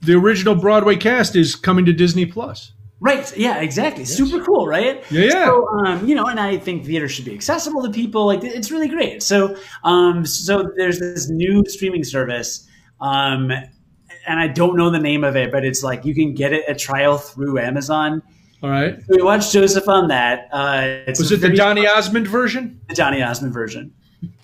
the 0.00 0.14
original 0.14 0.54
Broadway 0.54 0.96
cast 0.96 1.36
is 1.36 1.54
coming 1.54 1.84
to 1.84 1.92
Disney 1.92 2.26
Plus. 2.26 2.72
Right. 3.02 3.36
Yeah. 3.36 3.60
Exactly. 3.60 4.04
Yes. 4.04 4.16
Super 4.16 4.44
cool. 4.44 4.68
Right. 4.68 5.02
Yeah. 5.10 5.24
yeah. 5.24 5.46
So, 5.46 5.68
um, 5.68 6.06
you 6.06 6.14
know, 6.14 6.26
and 6.26 6.38
I 6.38 6.56
think 6.56 6.86
theater 6.86 7.08
should 7.08 7.24
be 7.24 7.34
accessible 7.34 7.82
to 7.82 7.90
people. 7.90 8.26
Like, 8.26 8.44
it's 8.44 8.70
really 8.70 8.86
great. 8.86 9.24
So, 9.24 9.56
um, 9.82 10.24
so 10.24 10.70
there's 10.76 11.00
this 11.00 11.28
new 11.28 11.64
streaming 11.66 12.04
service, 12.04 12.68
um, 13.00 13.50
and 13.50 14.38
I 14.38 14.46
don't 14.46 14.76
know 14.76 14.88
the 14.88 15.00
name 15.00 15.24
of 15.24 15.34
it, 15.34 15.50
but 15.50 15.64
it's 15.64 15.82
like 15.82 16.04
you 16.04 16.14
can 16.14 16.32
get 16.32 16.52
it 16.52 16.64
a 16.68 16.76
trial 16.76 17.18
through 17.18 17.58
Amazon. 17.58 18.22
All 18.62 18.70
right. 18.70 19.00
So 19.00 19.16
we 19.16 19.22
watched 19.22 19.52
Joseph 19.52 19.88
on 19.88 20.06
that. 20.06 20.48
Uh, 20.52 21.00
Was 21.08 21.32
it 21.32 21.40
the 21.40 21.50
Donny 21.50 21.88
Osmond 21.88 22.28
version? 22.28 22.80
The 22.88 22.94
Donny 22.94 23.20
Osmond 23.20 23.52
version, 23.52 23.92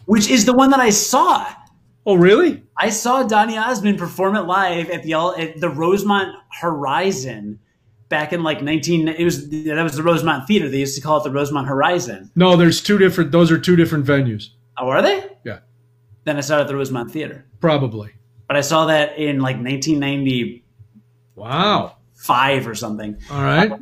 which 0.06 0.28
is 0.28 0.44
the 0.44 0.52
one 0.52 0.70
that 0.70 0.80
I 0.80 0.90
saw. 0.90 1.46
Oh, 2.04 2.16
really? 2.16 2.64
I 2.76 2.90
saw 2.90 3.22
Donny 3.22 3.56
Osmond 3.56 3.98
perform 3.98 4.34
it 4.34 4.42
live 4.42 4.90
at 4.90 5.04
the 5.04 5.14
at 5.14 5.60
the 5.60 5.68
Rosemont 5.68 6.34
Horizon 6.50 7.60
back 8.08 8.32
in 8.32 8.42
like 8.42 8.62
19 8.62 9.08
it 9.08 9.24
was 9.24 9.48
that 9.50 9.82
was 9.82 9.96
the 9.96 10.02
Rosemont 10.02 10.46
Theater. 10.46 10.68
They 10.68 10.78
used 10.78 10.94
to 10.96 11.00
call 11.02 11.18
it 11.18 11.24
the 11.24 11.30
Rosemont 11.30 11.66
Horizon. 11.68 12.30
No, 12.36 12.56
there's 12.56 12.82
two 12.82 12.98
different 12.98 13.32
those 13.32 13.50
are 13.50 13.58
two 13.58 13.76
different 13.76 14.06
venues. 14.06 14.48
Oh, 14.78 14.88
are 14.88 15.02
they? 15.02 15.28
Yeah. 15.44 15.58
Then 16.24 16.36
I 16.36 16.40
saw 16.40 16.58
it 16.58 16.62
at 16.62 16.68
the 16.68 16.76
Rosemont 16.76 17.10
Theater. 17.10 17.44
Probably. 17.60 18.12
But 18.46 18.56
I 18.56 18.60
saw 18.62 18.86
that 18.86 19.18
in 19.18 19.40
like 19.40 19.56
1990 19.56 20.64
Wow. 21.34 21.96
five 22.14 22.66
or 22.66 22.74
something. 22.74 23.16
All 23.30 23.42
right. 23.42 23.72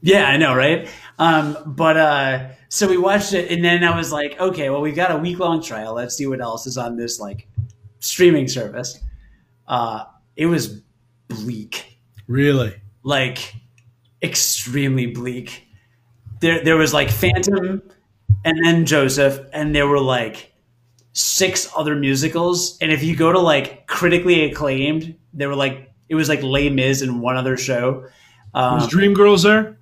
Yeah, 0.00 0.24
I 0.26 0.36
know, 0.36 0.54
right? 0.54 0.88
Um, 1.18 1.56
but 1.66 1.96
uh, 1.96 2.48
so 2.68 2.88
we 2.88 2.96
watched 2.96 3.34
it, 3.34 3.50
and 3.52 3.64
then 3.64 3.84
I 3.84 3.96
was 3.96 4.10
like, 4.10 4.38
okay, 4.40 4.68
well, 4.70 4.80
we've 4.80 4.96
got 4.96 5.12
a 5.12 5.16
week 5.16 5.38
long 5.38 5.62
trial. 5.62 5.94
Let's 5.94 6.16
see 6.16 6.26
what 6.26 6.40
else 6.40 6.66
is 6.66 6.76
on 6.76 6.96
this 6.96 7.20
like 7.20 7.46
streaming 8.00 8.48
service. 8.48 8.98
Uh, 9.68 10.04
it 10.36 10.46
was 10.46 10.80
bleak, 11.28 11.98
Really? 12.26 12.74
like 13.04 13.54
extremely 14.22 15.06
bleak. 15.06 15.66
There, 16.40 16.62
there 16.64 16.76
was 16.76 16.92
like 16.92 17.10
Phantom, 17.10 17.82
and 18.44 18.64
then 18.64 18.86
Joseph, 18.86 19.40
and 19.52 19.74
there 19.74 19.86
were 19.86 20.00
like 20.00 20.52
six 21.12 21.70
other 21.76 21.94
musicals. 21.94 22.78
And 22.80 22.90
if 22.90 23.02
you 23.02 23.14
go 23.16 23.32
to 23.32 23.38
like 23.38 23.86
critically 23.86 24.44
acclaimed, 24.44 25.14
there 25.32 25.48
were 25.48 25.56
like 25.56 25.90
it 26.08 26.14
was 26.14 26.28
like 26.28 26.42
Les 26.42 26.68
Mis 26.70 27.02
and 27.02 27.20
one 27.20 27.36
other 27.36 27.56
show. 27.56 28.06
Um, 28.54 28.74
Was 28.74 28.88
Dreamgirls 28.88 29.44
there? 29.44 29.78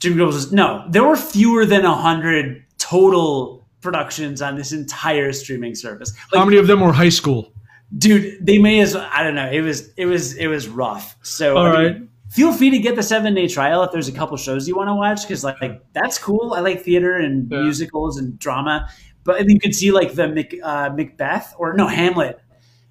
Dreamgirls 0.00 0.26
was 0.26 0.52
no. 0.52 0.84
There 0.90 1.04
were 1.04 1.16
fewer 1.16 1.64
than 1.64 1.84
a 1.84 1.94
hundred 1.94 2.64
total 2.78 3.66
productions 3.80 4.40
on 4.42 4.56
this 4.56 4.72
entire 4.72 5.32
streaming 5.32 5.74
service. 5.74 6.12
Like, 6.32 6.38
How 6.38 6.44
many 6.44 6.58
of 6.58 6.66
them 6.66 6.80
were 6.80 6.92
high 6.92 7.08
school? 7.08 7.52
dude, 7.96 8.44
they 8.44 8.58
may 8.58 8.80
as 8.80 8.94
well, 8.94 9.08
I 9.12 9.22
don't 9.22 9.34
know. 9.34 9.50
It 9.50 9.60
was 9.60 9.92
it 9.96 10.06
was 10.06 10.34
it 10.36 10.46
was 10.48 10.68
rough. 10.68 11.16
So 11.22 11.56
All 11.56 11.66
I 11.66 11.70
mean, 11.70 11.92
right. 11.92 12.02
Feel 12.34 12.52
free 12.52 12.70
to 12.70 12.78
get 12.78 12.96
the 12.96 13.02
seven 13.02 13.34
day 13.34 13.46
trial 13.48 13.82
if 13.84 13.92
there's 13.92 14.08
a 14.08 14.12
couple 14.12 14.36
shows 14.36 14.66
you 14.68 14.76
want 14.76 14.88
to 14.88 14.94
watch 14.94 15.22
because 15.22 15.44
like, 15.44 15.60
like, 15.60 15.80
that's 15.92 16.18
cool. 16.18 16.52
I 16.54 16.60
like 16.60 16.82
theater 16.82 17.14
and 17.16 17.50
Yeah. 17.50 17.62
musicals 17.62 18.18
and 18.18 18.38
drama. 18.38 18.88
But 19.24 19.48
you 19.48 19.58
could 19.58 19.74
see 19.74 19.90
like 19.90 20.14
the 20.14 20.28
Mac, 20.28 20.52
uh, 20.62 20.90
Macbeth 20.94 21.54
or 21.58 21.72
no 21.74 21.86
Hamlet 21.86 22.38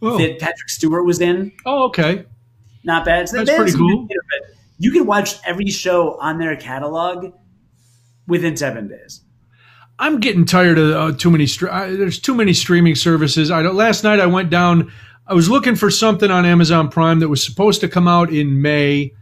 Oh, 0.01 0.17
that 0.17 0.39
Patrick 0.39 0.69
Stewart 0.69 1.05
was 1.05 1.21
in. 1.21 1.51
oh 1.65 1.83
okay. 1.85 2.25
Not 2.83 3.05
bad. 3.05 3.29
So 3.29 3.37
That's 3.37 3.49
had 3.51 3.57
pretty 3.57 3.73
cool. 3.73 4.07
theater, 4.07 4.21
but 4.29 4.57
you 4.77 4.91
can 4.91 5.05
watch 5.05 5.35
every 5.45 5.67
show 5.67 6.17
on 6.19 6.39
their 6.39 6.55
catalog 6.57 7.33
within 8.27 8.57
seven 8.57 8.87
days. 8.89 9.21
I'm 9.99 10.19
getting 10.19 10.43
tired 10.45 10.77
of 10.79 10.91
uh, 10.91 11.17
too 11.17 11.29
many. 11.31 11.45
Str- 11.45 11.69
I, 11.69 11.91
there's 11.95 12.19
too 12.19 12.33
many 12.33 12.51
streaming 12.53 12.95
services. 12.95 13.51
I 13.51 13.61
don't, 13.61 13.75
last 13.75 14.03
night 14.03 14.19
I 14.19 14.25
went 14.25 14.49
down. 14.49 14.91
I 15.27 15.33
was 15.35 15.49
looking 15.49 15.75
for 15.75 15.89
something 15.91 16.29
on 16.31 16.45
Amazon 16.45 16.89
Prime 16.89 17.19
that 17.19 17.29
was 17.29 17.41
supposed 17.45 17.79
to 17.81 17.87
come 17.87 18.07
out 18.07 18.33
in 18.33 18.61
May. 18.61 19.13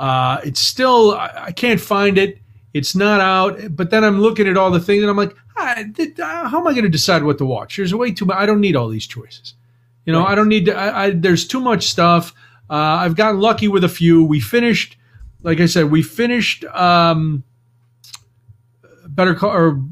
Uh, 0.00 0.40
it's 0.44 0.60
still 0.60 1.12
I, 1.12 1.44
I 1.46 1.52
can't 1.52 1.80
find 1.80 2.18
it. 2.18 2.38
It's 2.74 2.96
not 2.96 3.20
out. 3.20 3.76
But 3.76 3.90
then 3.90 4.04
I'm 4.04 4.20
looking 4.20 4.48
at 4.48 4.56
all 4.56 4.70
the 4.70 4.80
things 4.80 5.02
and 5.02 5.10
I'm 5.10 5.16
like, 5.16 5.34
ah, 5.56 5.76
uh, 5.78 6.48
how 6.48 6.60
am 6.60 6.66
I 6.66 6.72
going 6.72 6.84
to 6.84 6.88
decide 6.90 7.22
what 7.22 7.38
to 7.38 7.44
watch? 7.44 7.76
There's 7.76 7.94
way 7.94 8.12
too 8.12 8.24
much. 8.24 8.36
I 8.36 8.46
don't 8.46 8.60
need 8.60 8.76
all 8.76 8.88
these 8.88 9.06
choices. 9.06 9.54
You 10.04 10.12
know, 10.12 10.20
Right. 10.20 10.32
I 10.32 10.34
don't 10.34 10.48
need. 10.48 10.66
To, 10.66 10.76
I, 10.76 11.04
I, 11.04 11.10
there's 11.10 11.46
too 11.46 11.60
much 11.60 11.86
stuff. 11.86 12.34
Uh, 12.68 12.74
I've 12.74 13.16
gotten 13.16 13.40
lucky 13.40 13.68
with 13.68 13.84
a 13.84 13.88
few. 13.88 14.24
We 14.24 14.40
finished, 14.40 14.96
like 15.42 15.60
I 15.60 15.66
said, 15.66 15.90
we 15.90 16.02
finished. 16.02 16.64
Um, 16.64 17.44
Better 19.12 19.34
Call 19.34 19.50
or 19.50 19.82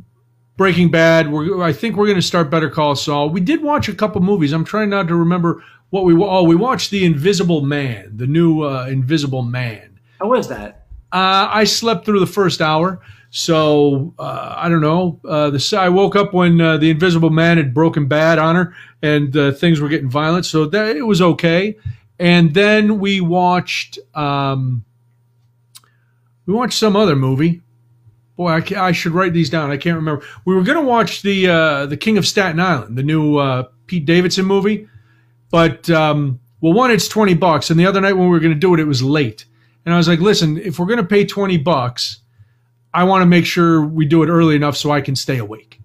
Breaking 0.56 0.90
Bad. 0.90 1.30
We're, 1.30 1.62
I 1.62 1.72
think 1.72 1.96
we're 1.96 2.06
going 2.06 2.16
to 2.16 2.22
start 2.22 2.50
Better 2.50 2.70
Call 2.70 2.96
Saul. 2.96 3.30
We 3.30 3.40
did 3.40 3.62
watch 3.62 3.88
a 3.88 3.94
couple 3.94 4.20
movies. 4.22 4.52
I'm 4.52 4.64
trying 4.64 4.90
not 4.90 5.08
to 5.08 5.14
remember 5.14 5.62
what 5.90 6.04
we. 6.04 6.14
Oh, 6.14 6.42
we 6.44 6.56
watched 6.56 6.90
The 6.90 7.04
Invisible 7.04 7.60
Man, 7.60 8.16
the 8.16 8.26
new 8.26 8.62
uh, 8.62 8.86
Invisible 8.86 9.42
Man. 9.42 9.89
How 10.20 10.28
was 10.28 10.48
that? 10.48 10.86
Uh, 11.12 11.48
I 11.50 11.64
slept 11.64 12.04
through 12.04 12.20
the 12.20 12.26
first 12.26 12.60
hour, 12.60 13.00
so 13.30 14.14
uh, 14.18 14.54
I 14.56 14.68
don't 14.68 14.80
know. 14.82 15.18
Uh, 15.26 15.50
the 15.50 15.76
I 15.78 15.88
woke 15.88 16.14
up 16.14 16.32
when 16.32 16.60
uh, 16.60 16.76
the 16.76 16.90
Invisible 16.90 17.30
Man 17.30 17.56
had 17.56 17.74
broken 17.74 18.06
bad 18.06 18.38
on 18.38 18.54
her, 18.54 18.74
and 19.02 19.36
uh, 19.36 19.52
things 19.52 19.80
were 19.80 19.88
getting 19.88 20.10
violent. 20.10 20.46
So 20.46 20.66
that 20.66 20.96
it 20.96 21.02
was 21.02 21.20
okay. 21.20 21.76
And 22.18 22.52
then 22.52 23.00
we 23.00 23.20
watched 23.20 23.98
um, 24.14 24.84
we 26.46 26.52
watched 26.54 26.78
some 26.78 26.94
other 26.96 27.16
movie. 27.16 27.62
Boy, 28.36 28.50
I, 28.50 28.64
I 28.76 28.92
should 28.92 29.12
write 29.12 29.32
these 29.32 29.50
down. 29.50 29.70
I 29.70 29.78
can't 29.78 29.96
remember. 29.96 30.24
We 30.44 30.54
were 30.54 30.62
going 30.62 30.78
to 30.78 30.84
watch 30.84 31.22
the 31.22 31.48
uh, 31.48 31.86
the 31.86 31.96
King 31.96 32.18
of 32.18 32.26
Staten 32.26 32.60
Island, 32.60 32.96
the 32.96 33.02
new 33.02 33.38
uh, 33.38 33.64
Pete 33.86 34.04
Davidson 34.04 34.44
movie, 34.44 34.86
but 35.50 35.88
um, 35.90 36.40
well, 36.60 36.74
one 36.74 36.90
it's 36.90 37.08
twenty 37.08 37.34
bucks, 37.34 37.70
and 37.70 37.80
the 37.80 37.86
other 37.86 38.00
night 38.00 38.12
when 38.12 38.24
we 38.24 38.30
were 38.30 38.40
going 38.40 38.54
to 38.54 38.60
do 38.60 38.74
it, 38.74 38.80
it 38.80 38.84
was 38.84 39.02
late. 39.02 39.46
And 39.90 39.96
I 39.96 39.98
was 39.98 40.06
like, 40.06 40.20
listen, 40.20 40.56
if 40.56 40.78
we're 40.78 40.86
going 40.86 41.00
to 41.00 41.04
pay 41.04 41.24
20 41.24 41.56
bucks, 41.56 42.20
I 42.94 43.02
want 43.02 43.22
to 43.22 43.26
make 43.26 43.44
sure 43.44 43.84
we 43.84 44.06
do 44.06 44.22
it 44.22 44.28
early 44.28 44.54
enough 44.54 44.76
so 44.76 44.92
I 44.92 45.00
can 45.00 45.16
stay 45.16 45.38
awake. 45.38 45.80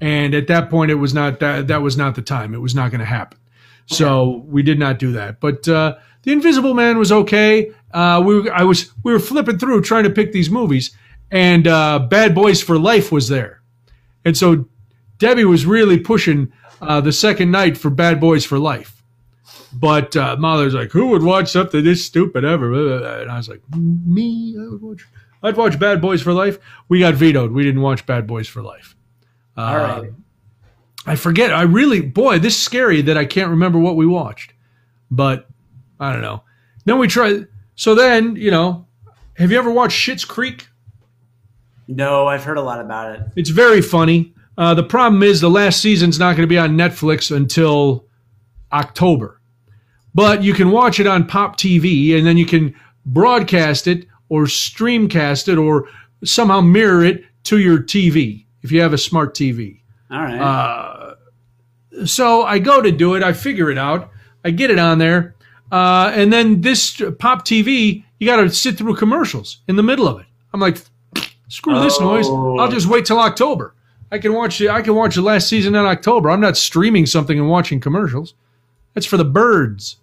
And 0.00 0.34
at 0.34 0.48
that 0.48 0.68
point, 0.68 0.90
it 0.90 0.96
was 0.96 1.14
not 1.14 1.38
that, 1.38 1.68
that 1.68 1.80
was 1.80 1.96
not 1.96 2.16
the 2.16 2.22
time. 2.22 2.52
It 2.52 2.58
was 2.60 2.74
not 2.74 2.90
going 2.90 2.98
to 2.98 3.06
happen. 3.06 3.38
So 3.86 4.42
we 4.48 4.64
did 4.64 4.76
not 4.76 4.98
do 4.98 5.12
that. 5.12 5.38
But 5.38 5.68
uh, 5.68 5.98
the 6.24 6.32
Invisible 6.32 6.74
Man 6.74 6.98
was 6.98 7.12
okay. 7.12 7.72
Uh, 7.92 8.20
we 8.26 8.40
were, 8.40 8.52
I 8.52 8.64
was 8.64 8.90
we 9.04 9.12
were 9.12 9.20
flipping 9.20 9.56
through 9.56 9.82
trying 9.82 10.02
to 10.02 10.10
pick 10.10 10.32
these 10.32 10.50
movies, 10.50 10.90
and 11.30 11.68
uh, 11.68 12.00
Bad 12.00 12.34
Boys 12.34 12.60
for 12.60 12.76
Life 12.76 13.12
was 13.12 13.28
there, 13.28 13.62
and 14.24 14.36
so 14.36 14.66
Debbie 15.18 15.44
was 15.44 15.64
really 15.64 15.98
pushing 15.98 16.52
uh, 16.82 17.00
the 17.00 17.12
second 17.12 17.52
night 17.52 17.78
for 17.78 17.88
Bad 17.88 18.20
Boys 18.20 18.44
for 18.44 18.58
Life. 18.58 18.97
But 19.78 20.16
uh, 20.16 20.36
Molly's 20.38 20.74
like, 20.74 20.90
who 20.90 21.08
would 21.08 21.22
watch 21.22 21.52
something 21.52 21.84
this 21.84 22.04
stupid 22.04 22.44
ever? 22.44 22.72
And 23.20 23.30
I 23.30 23.36
was 23.36 23.48
like, 23.48 23.62
me. 23.76 24.56
I 24.58 24.68
would 24.68 24.82
watch. 24.82 25.06
I'd 25.42 25.56
watch 25.56 25.78
Bad 25.78 26.00
Boys 26.00 26.20
for 26.20 26.32
Life. 26.32 26.58
We 26.88 26.98
got 26.98 27.14
vetoed. 27.14 27.52
We 27.52 27.62
didn't 27.62 27.82
watch 27.82 28.04
Bad 28.04 28.26
Boys 28.26 28.48
for 28.48 28.60
Life. 28.60 28.96
Uh, 29.56 29.60
All 29.60 29.76
right. 29.76 30.10
I 31.06 31.14
forget. 31.14 31.54
I 31.54 31.62
really, 31.62 32.00
boy, 32.00 32.40
this 32.40 32.54
is 32.56 32.62
scary 32.62 33.02
that 33.02 33.16
I 33.16 33.24
can't 33.24 33.50
remember 33.50 33.78
what 33.78 33.94
we 33.94 34.04
watched. 34.04 34.52
But 35.10 35.48
I 36.00 36.12
don't 36.12 36.22
know. 36.22 36.42
Then 36.84 36.98
we 36.98 37.06
tried. 37.06 37.46
So 37.76 37.94
then, 37.94 38.34
you 38.34 38.50
know, 38.50 38.86
have 39.34 39.52
you 39.52 39.58
ever 39.58 39.70
watched 39.70 39.96
Schitt's 39.96 40.24
Creek? 40.24 40.66
No, 41.86 42.26
I've 42.26 42.42
heard 42.42 42.58
a 42.58 42.62
lot 42.62 42.80
about 42.80 43.14
it. 43.14 43.22
It's 43.36 43.50
very 43.50 43.80
funny. 43.80 44.34
Uh, 44.58 44.74
the 44.74 44.82
problem 44.82 45.22
is 45.22 45.40
the 45.40 45.48
last 45.48 45.80
season's 45.80 46.18
not 46.18 46.32
going 46.32 46.42
to 46.42 46.48
be 46.48 46.58
on 46.58 46.76
Netflix 46.76 47.34
until 47.34 48.06
October. 48.72 49.37
But 50.18 50.42
you 50.42 50.52
can 50.52 50.72
watch 50.72 50.98
it 50.98 51.06
on 51.06 51.28
Pop 51.28 51.56
TV 51.56 52.18
and 52.18 52.26
then 52.26 52.36
you 52.36 52.44
can 52.44 52.74
broadcast 53.06 53.86
it 53.86 54.04
or 54.28 54.46
streamcast 54.46 55.46
it 55.46 55.58
or 55.58 55.88
somehow 56.24 56.60
mirror 56.60 57.04
it 57.04 57.24
to 57.44 57.60
your 57.60 57.78
TV 57.78 58.44
if 58.64 58.72
you 58.72 58.80
have 58.80 58.92
a 58.92 58.98
smart 58.98 59.36
TV. 59.36 59.78
All 60.10 60.20
right. 60.20 60.40
Uh, 60.40 61.14
so 62.04 62.42
I 62.42 62.58
go 62.58 62.82
to 62.82 62.90
do 62.90 63.14
it. 63.14 63.22
I 63.22 63.32
figure 63.32 63.70
it 63.70 63.78
out. 63.78 64.10
I 64.44 64.50
get 64.50 64.72
it 64.72 64.80
on 64.80 64.98
there. 64.98 65.36
Uh, 65.70 66.10
and 66.12 66.32
then 66.32 66.62
this 66.62 67.00
Pop 67.20 67.44
TV, 67.46 68.02
you 68.18 68.26
got 68.26 68.42
to 68.42 68.50
sit 68.50 68.76
through 68.76 68.96
commercials 68.96 69.58
in 69.68 69.76
the 69.76 69.84
middle 69.84 70.08
of 70.08 70.18
it. 70.18 70.26
I'm 70.52 70.58
like, 70.58 70.78
screw 71.46 71.78
this 71.78 72.00
noise. 72.00 72.26
Oh. 72.26 72.58
I'll 72.58 72.72
just 72.72 72.88
wait 72.88 73.04
till 73.04 73.20
October. 73.20 73.72
I 74.10 74.18
can 74.18 74.32
watch 74.32 74.58
the 74.58 74.68
I 74.68 74.82
can 74.82 74.96
watch 74.96 75.14
the 75.14 75.22
last 75.22 75.48
season 75.48 75.76
in 75.76 75.86
October. 75.86 76.28
I'm 76.28 76.40
not 76.40 76.56
streaming 76.56 77.06
something 77.06 77.38
and 77.38 77.48
watching 77.48 77.78
commercials. 77.78 78.34
That's 78.94 79.06
for 79.06 79.16
the 79.16 79.24
birds. 79.24 79.98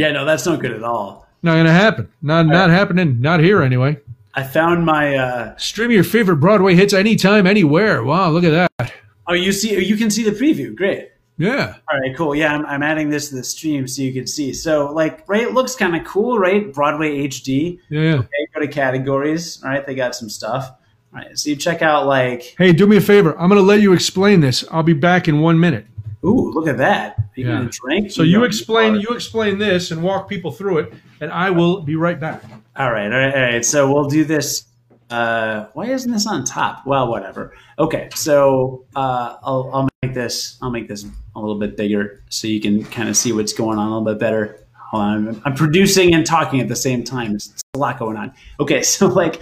Yeah, 0.00 0.12
no, 0.12 0.24
that's 0.24 0.46
not 0.46 0.60
good 0.60 0.72
at 0.72 0.82
all. 0.82 1.26
Not 1.42 1.56
gonna 1.56 1.72
happen. 1.72 2.08
Not 2.22 2.46
not 2.46 2.70
happening. 2.70 3.20
Not 3.20 3.40
here 3.40 3.62
anyway. 3.62 3.98
I 4.32 4.44
found 4.44 4.86
my. 4.86 5.14
Uh, 5.14 5.56
Stream 5.58 5.90
your 5.90 6.04
favorite 6.04 6.36
Broadway 6.36 6.74
hits 6.74 6.94
anytime, 6.94 7.46
anywhere. 7.46 8.02
Wow, 8.02 8.30
look 8.30 8.44
at 8.44 8.70
that. 8.78 8.92
oh, 9.26 9.34
you 9.34 9.52
see, 9.52 9.78
you 9.84 9.96
can 9.96 10.10
see 10.10 10.22
the 10.22 10.30
preview. 10.30 10.74
Great. 10.74 11.10
Yeah. 11.36 11.76
All 11.90 11.98
right, 11.98 12.16
cool. 12.16 12.34
Yeah, 12.34 12.54
I'm, 12.54 12.64
I'm 12.66 12.82
adding 12.82 13.10
this 13.10 13.28
to 13.30 13.34
the 13.34 13.44
stream 13.44 13.86
so 13.86 14.00
you 14.00 14.12
can 14.12 14.26
see. 14.26 14.52
So, 14.54 14.92
like, 14.92 15.26
right, 15.28 15.42
it 15.42 15.52
looks 15.52 15.74
kind 15.74 15.96
of 15.96 16.04
cool, 16.04 16.38
right? 16.38 16.72
Broadway 16.72 17.26
HD. 17.28 17.78
Yeah. 17.90 18.16
Okay, 18.16 18.46
go 18.54 18.60
to 18.60 18.68
categories. 18.68 19.62
All 19.62 19.70
right, 19.70 19.86
they 19.86 19.94
got 19.94 20.14
some 20.14 20.28
stuff. 20.30 20.70
All 21.12 21.20
right, 21.20 21.38
so 21.38 21.50
you 21.50 21.56
check 21.56 21.82
out 21.82 22.06
like, 22.06 22.54
Hey, 22.56 22.72
do 22.72 22.86
me 22.86 22.96
a 22.96 23.00
favor. 23.00 23.38
I'm 23.38 23.48
gonna 23.48 23.62
let 23.62 23.80
you 23.80 23.92
explain 23.92 24.40
this. 24.40 24.64
I'll 24.70 24.82
be 24.82 24.92
back 24.92 25.28
in 25.28 25.40
one 25.40 25.58
minute. 25.58 25.86
Ooh, 26.24 26.50
look 26.52 26.68
at 26.68 26.78
that. 26.78 27.16
You 27.36 27.48
Yeah. 27.48 27.68
drink? 27.70 28.10
So 28.10 28.22
you 28.22 28.38
know, 28.38 28.44
explain 28.44 28.96
you 28.96 29.08
explain 29.10 29.58
this 29.58 29.90
and 29.90 30.02
walk 30.02 30.28
people 30.28 30.50
through 30.50 30.78
it, 30.78 30.92
and 31.20 31.30
I 31.32 31.50
will 31.50 31.80
be 31.82 31.96
right 31.96 32.18
back. 32.20 32.42
All 32.76 32.90
right, 32.92 33.10
all 33.12 33.18
right, 33.18 33.34
all 33.34 33.40
right. 33.40 33.64
So 33.64 33.92
we'll 33.92 34.08
do 34.08 34.24
this. 34.24 34.64
Uh, 35.10 35.66
why 35.74 35.86
isn't 35.86 36.10
this 36.12 36.26
on 36.26 36.44
top? 36.44 36.86
Well, 36.86 37.08
whatever. 37.08 37.52
Okay, 37.78 38.08
so 38.14 38.84
uh, 38.94 39.36
I'll, 39.42 39.70
I'll 39.72 39.88
make 40.02 40.14
this. 40.14 40.56
I'll 40.62 40.70
make 40.70 40.86
this 40.88 41.04
a 41.34 41.40
little 41.40 41.58
bit 41.58 41.76
bigger 41.76 42.22
so 42.28 42.46
you 42.46 42.60
can 42.60 42.84
kind 42.84 43.08
of 43.08 43.16
see 43.16 43.32
what's 43.32 43.52
going 43.52 43.78
on 43.78 43.88
a 43.88 43.90
little 43.98 44.04
bit 44.04 44.20
better. 44.20 44.64
Hold 44.90 45.02
on, 45.02 45.28
I'm, 45.28 45.42
I'm 45.46 45.54
producing 45.54 46.14
and 46.14 46.24
talking 46.26 46.60
at 46.60 46.68
the 46.68 46.76
same 46.76 47.02
time. 47.04 47.34
It's, 47.34 47.48
it's 47.50 47.62
a 47.74 47.78
lot 47.78 47.98
going 47.98 48.16
on. 48.16 48.32
Okay, 48.60 48.82
so 48.94 49.06
like, 49.06 49.36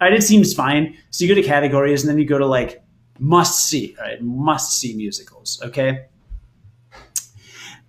all 0.00 0.08
right, 0.08 0.12
it 0.14 0.22
seems 0.22 0.54
fine. 0.54 0.96
So 1.10 1.24
you 1.24 1.34
go 1.34 1.40
to 1.40 1.46
categories 1.46 2.02
and 2.02 2.10
then 2.10 2.18
you 2.18 2.24
go 2.24 2.38
to 2.38 2.46
like 2.46 2.82
must 3.18 3.68
see. 3.68 3.94
All 4.00 4.04
right, 4.06 4.20
must 4.22 4.78
see 4.80 4.94
musicals. 4.94 5.60
Okay. 5.64 6.06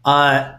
Uh, 0.05 0.53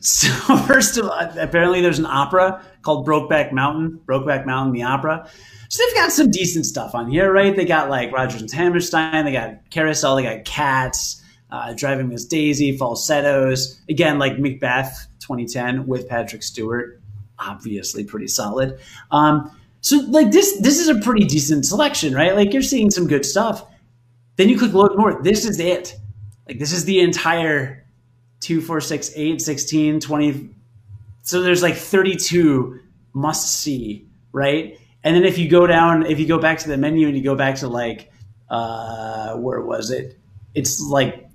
so 0.00 0.28
first 0.66 0.98
of 0.98 1.06
all, 1.06 1.18
apparently 1.38 1.80
there's 1.80 1.98
an 1.98 2.06
opera 2.06 2.62
called 2.82 3.06
Brokeback 3.06 3.52
Mountain, 3.52 4.00
Brokeback 4.06 4.46
Mountain, 4.46 4.72
the 4.72 4.82
opera. 4.82 5.28
So 5.68 5.82
they've 5.84 5.96
got 5.96 6.12
some 6.12 6.30
decent 6.30 6.66
stuff 6.66 6.94
on 6.94 7.10
here, 7.10 7.32
right? 7.32 7.56
They 7.56 7.64
got 7.64 7.90
like 7.90 8.12
Rodgers 8.12 8.40
and 8.40 8.50
Hammerstein, 8.50 9.24
they 9.24 9.32
got 9.32 9.70
Carousel, 9.70 10.16
they 10.16 10.22
got 10.22 10.44
Cats, 10.44 11.22
uh, 11.50 11.72
Driving 11.72 12.08
Miss 12.08 12.26
Daisy, 12.26 12.76
Falsettos. 12.76 13.80
Again, 13.88 14.18
like 14.18 14.38
Macbeth 14.38 15.08
2010 15.20 15.86
with 15.86 16.08
Patrick 16.08 16.42
Stewart, 16.42 17.00
obviously 17.38 18.04
pretty 18.04 18.28
solid. 18.28 18.78
Um, 19.10 19.50
so 19.80 19.98
like 20.08 20.30
this, 20.30 20.60
this 20.60 20.78
is 20.78 20.88
a 20.88 21.00
pretty 21.00 21.26
decent 21.26 21.66
selection, 21.66 22.14
right? 22.14 22.34
Like 22.36 22.52
you're 22.52 22.62
seeing 22.62 22.90
some 22.90 23.06
good 23.06 23.24
stuff. 23.24 23.66
Then 24.36 24.48
you 24.48 24.58
click 24.58 24.72
load 24.72 24.96
more. 24.96 25.22
This 25.22 25.44
is 25.44 25.60
it. 25.60 25.96
Like 26.46 26.58
this 26.58 26.72
is 26.72 26.84
the 26.84 27.00
entire 27.00 27.83
2, 28.44 28.60
4, 28.60 28.80
6, 28.80 29.12
8, 29.16 29.40
16, 29.40 30.00
20. 30.00 30.50
So 31.22 31.40
there's 31.40 31.62
like 31.62 31.76
32 31.76 32.78
must 33.14 33.60
see, 33.60 34.06
right? 34.32 34.78
And 35.02 35.16
then 35.16 35.24
if 35.24 35.38
you 35.38 35.48
go 35.48 35.66
down, 35.66 36.04
if 36.04 36.20
you 36.20 36.26
go 36.26 36.38
back 36.38 36.58
to 36.58 36.68
the 36.68 36.76
menu 36.76 37.08
and 37.08 37.16
you 37.16 37.24
go 37.24 37.34
back 37.34 37.56
to 37.56 37.68
like, 37.68 38.12
uh, 38.50 39.34
where 39.36 39.62
was 39.62 39.90
it? 39.90 40.18
It's 40.54 40.78
like 40.82 41.26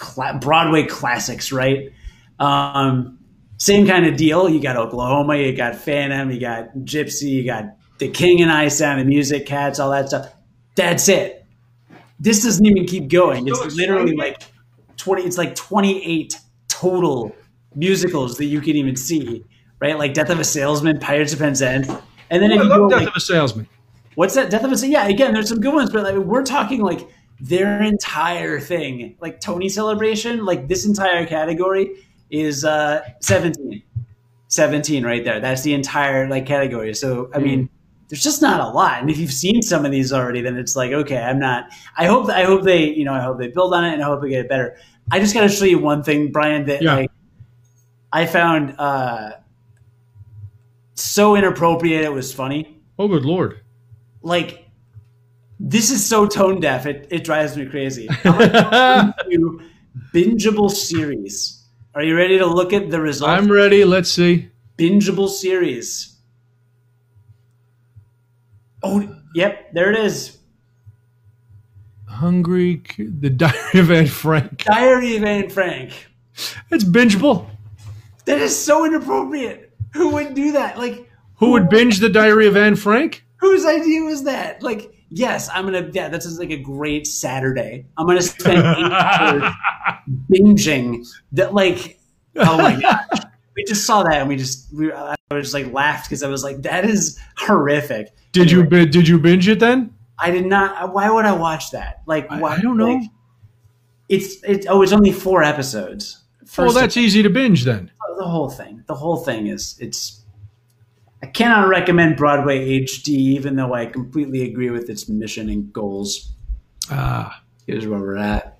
cl- 0.00 0.38
Broadway 0.38 0.86
classics, 0.86 1.52
right? 1.52 1.92
Um, 2.40 3.20
same 3.58 3.86
kind 3.86 4.06
of 4.06 4.16
deal. 4.16 4.48
You 4.48 4.60
got 4.60 4.76
Oklahoma, 4.76 5.36
you 5.36 5.54
got 5.56 5.76
Phantom, 5.76 6.32
you 6.32 6.40
got 6.40 6.74
Gypsy, 6.78 7.30
you 7.30 7.44
got 7.44 7.76
The 7.98 8.08
King 8.08 8.42
and 8.42 8.50
I, 8.50 8.66
Sound 8.66 9.00
of 9.00 9.06
Music, 9.06 9.46
Cats, 9.46 9.78
all 9.78 9.92
that 9.92 10.08
stuff. 10.08 10.34
That's 10.74 11.08
it. 11.08 11.44
This 12.18 12.42
doesn't 12.42 12.66
even 12.66 12.86
keep 12.86 13.08
going. 13.08 13.46
It's 13.46 13.76
literally 13.76 14.16
like 14.16 14.42
twenty. 15.00 15.22
It's 15.22 15.38
like 15.38 15.54
twenty 15.54 16.04
eight 16.04 16.36
total 16.68 17.34
musicals 17.74 18.36
that 18.38 18.46
you 18.46 18.60
can 18.60 18.76
even 18.76 18.96
see, 18.96 19.44
right? 19.80 19.98
Like 19.98 20.14
Death 20.14 20.30
of 20.30 20.38
a 20.40 20.44
Salesman, 20.44 20.98
Pirates 20.98 21.32
of 21.32 21.38
Penzance, 21.40 21.88
and 22.30 22.42
then 22.42 22.52
Oh, 22.52 22.54
if 22.54 22.60
I 22.60 22.62
you 22.64 22.68
love 22.68 22.78
go, 22.78 22.88
Death 22.90 22.98
like, 23.00 23.08
of 23.08 23.16
a 23.16 23.20
Salesman. 23.20 23.66
what's 24.14 24.34
that? 24.34 24.50
Death 24.50 24.64
of 24.64 24.72
a 24.72 24.76
Salesman? 24.76 24.92
Yeah, 24.92 25.08
again, 25.08 25.32
there's 25.34 25.48
some 25.48 25.60
good 25.60 25.74
ones, 25.74 25.90
but 25.90 26.04
like, 26.04 26.14
we're 26.16 26.44
talking 26.44 26.80
like 26.82 27.08
their 27.40 27.82
entire 27.82 28.60
thing, 28.60 29.16
like 29.20 29.40
Tony 29.40 29.68
Celebration, 29.68 30.44
like 30.44 30.68
this 30.68 30.84
entire 30.84 31.26
category 31.26 31.96
is 32.30 32.64
uh 32.64 33.02
17. 33.20 33.82
17 34.48 35.04
right 35.04 35.24
there. 35.24 35.38
That's 35.40 35.62
the 35.62 35.74
entire 35.74 36.28
like 36.28 36.44
category. 36.44 36.92
So 36.94 37.30
I 37.34 37.38
mean, 37.38 37.68
there's 38.10 38.22
just 38.22 38.42
not 38.42 38.60
a 38.60 38.68
lot. 38.68 39.00
And 39.00 39.08
if 39.08 39.16
you've 39.18 39.32
seen 39.32 39.62
some 39.62 39.86
of 39.86 39.92
these 39.92 40.12
already, 40.12 40.42
then 40.42 40.56
it's 40.58 40.74
like, 40.76 40.92
okay, 40.92 41.16
I'm 41.16 41.38
not. 41.38 41.70
I 41.96 42.04
hope. 42.06 42.28
I 42.28 42.42
hope 42.44 42.64
they, 42.64 42.90
you 42.92 43.04
know, 43.04 43.14
I 43.14 43.20
hope 43.20 43.38
they 43.38 43.48
build 43.48 43.72
on 43.72 43.84
it, 43.84 43.94
and 43.94 44.02
I 44.02 44.06
hope 44.06 44.20
they 44.20 44.28
get 44.28 44.40
it 44.40 44.48
better. 44.48 44.76
I 45.10 45.18
just 45.20 45.32
got 45.32 45.40
to 45.42 45.48
show 45.48 45.64
you 45.64 45.78
one 45.78 46.02
thing, 46.02 46.30
Brian, 46.32 46.66
that 46.66 46.82
Yeah. 46.82 46.94
like 46.96 47.10
I 48.12 48.26
found 48.26 48.74
uh 48.78 49.32
so 50.94 51.36
inappropriate. 51.36 52.04
It 52.04 52.12
was 52.12 52.34
funny. 52.34 52.82
Oh, 52.98 53.08
good 53.08 53.24
lord. 53.24 53.60
Like 54.22 54.66
this 55.60 55.90
is 55.90 56.04
so 56.04 56.26
tone 56.26 56.58
deaf. 56.60 56.86
It 56.86 57.06
it 57.10 57.24
drives 57.24 57.56
me 57.56 57.64
crazy. 57.66 58.08
Bingeable 60.14 60.70
series. 60.70 61.64
Are 61.94 62.02
you 62.02 62.16
ready 62.16 62.38
to 62.38 62.46
look 62.46 62.72
at 62.72 62.90
the 62.90 63.00
results? 63.00 63.30
I'm 63.30 63.50
ready. 63.50 63.84
Let's 63.84 64.10
see. 64.10 64.48
bingeable 64.76 65.28
series. 65.28 66.16
Oh, 68.82 69.16
yep, 69.34 69.72
there 69.72 69.90
it 69.92 69.98
is. 69.98 70.38
Hungry, 72.08 72.82
the 72.98 73.30
Diary 73.30 73.78
of 73.80 73.90
Anne 73.90 74.06
Frank. 74.06 74.64
Diary 74.64 75.16
of 75.16 75.24
Anne 75.24 75.48
Frank. 75.50 75.92
It's 76.70 76.84
bingeable. 76.84 77.48
That 78.24 78.38
is 78.38 78.56
so 78.56 78.84
inappropriate. 78.84 79.72
Who 79.94 80.10
would 80.14 80.34
do 80.34 80.52
that? 80.52 80.78
Like, 80.78 81.08
Who 81.36 81.50
would 81.52 81.68
binge 81.68 81.98
the 81.98 82.08
Diary 82.08 82.46
of 82.46 82.56
Anne 82.56 82.76
Frank? 82.76 83.24
whose 83.36 83.64
idea 83.64 84.02
was 84.02 84.24
that? 84.24 84.62
Like, 84.62 84.92
yes, 85.08 85.48
I'm 85.52 85.64
gonna. 85.64 85.88
Yeah, 85.92 86.08
that's 86.10 86.26
just 86.26 86.38
like 86.38 86.50
a 86.50 86.58
great 86.58 87.06
Saturday. 87.06 87.86
I'm 87.96 88.06
gonna 88.06 88.20
spend 88.22 88.58
eight 88.58 88.92
hours 88.92 89.52
binging 90.30 91.06
that. 91.32 91.54
Like, 91.54 91.98
oh 92.36 92.58
my 92.58 92.78
gosh, 92.80 93.24
we 93.56 93.64
just 93.64 93.84
saw 93.86 94.02
that 94.04 94.14
and 94.14 94.28
we 94.28 94.36
just 94.36 94.72
we 94.72 94.92
I 94.92 95.14
was 95.30 95.52
like 95.54 95.72
laughed 95.72 96.08
because 96.08 96.22
I 96.22 96.28
was 96.28 96.42
like, 96.44 96.62
that 96.62 96.84
is 96.84 97.18
horrific. 97.36 98.08
Did 98.32 98.50
you 98.50 98.60
Anyway, 98.60 98.84
bi- 98.84 98.90
did 98.90 99.08
you 99.08 99.18
binge 99.18 99.48
it 99.48 99.58
then? 99.60 99.94
I 100.18 100.30
did 100.30 100.46
not. 100.46 100.92
Why 100.92 101.10
would 101.10 101.24
I 101.24 101.32
watch 101.32 101.70
that? 101.72 102.02
Like, 102.06 102.30
I- 102.30 102.38
why, 102.40 102.56
I 102.56 102.60
don't 102.60 102.76
know. 102.76 102.92
like, 102.94 103.10
it's 104.08 104.42
it's 104.44 104.66
oh, 104.68 104.82
it's 104.82 104.92
only 104.92 105.12
four 105.12 105.42
episodes. 105.42 106.18
Oh, 106.42 106.46
First 106.46 106.74
that's 106.74 106.96
easy 106.96 107.22
to 107.22 107.30
binge 107.30 107.64
then. 107.64 107.90
the 108.18 108.24
whole 108.26 108.50
thing. 108.50 108.82
The 108.86 108.94
whole 108.94 109.16
thing 109.18 109.46
is 109.46 109.76
it's. 109.80 110.16
I 111.22 111.26
cannot 111.26 111.68
recommend 111.68 112.16
Broadway 112.16 112.80
HD, 112.80 113.08
even 113.08 113.54
though 113.56 113.74
I 113.74 113.86
completely 113.86 114.42
agree 114.50 114.70
with 114.70 114.88
its 114.88 115.08
mission 115.08 115.48
and 115.50 115.70
goals. 115.72 116.32
Ah, 116.90 117.42
Here's 117.66 117.86
where 117.86 118.00
we're 118.00 118.16
at. 118.16 118.58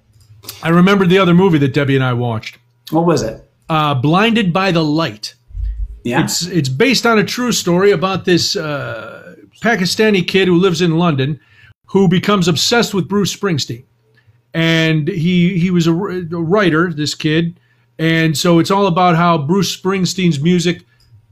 I 0.62 0.68
remembered 0.68 1.08
the 1.08 1.18
other 1.18 1.34
movie 1.34 1.58
that 1.58 1.72
Debbie 1.74 1.94
and 1.96 2.04
I 2.04 2.12
watched. 2.12 2.58
What 2.90 3.06
was 3.06 3.22
it? 3.22 3.49
Uh, 3.70 3.94
Blinded 3.94 4.52
by 4.52 4.72
the 4.72 4.82
Light. 4.82 5.34
Yeah. 6.02 6.24
It's 6.24 6.44
it's 6.46 6.68
based 6.68 7.06
on 7.06 7.20
a 7.20 7.24
true 7.24 7.52
story 7.52 7.92
about 7.92 8.24
this 8.24 8.56
uh, 8.56 9.36
Pakistani 9.62 10.26
kid 10.26 10.48
who 10.48 10.58
lives 10.58 10.82
in 10.82 10.98
London, 10.98 11.38
who 11.86 12.08
becomes 12.08 12.48
obsessed 12.48 12.94
with 12.94 13.06
Bruce 13.06 13.34
Springsteen, 13.34 13.84
and 14.54 15.06
he 15.06 15.56
he 15.56 15.70
was 15.70 15.86
a, 15.86 15.92
a 15.92 16.42
writer, 16.42 16.92
this 16.92 17.14
kid, 17.14 17.60
and 17.98 18.36
so 18.36 18.58
it's 18.58 18.72
all 18.72 18.88
about 18.88 19.14
how 19.14 19.38
Bruce 19.38 19.80
Springsteen's 19.80 20.40
music 20.40 20.82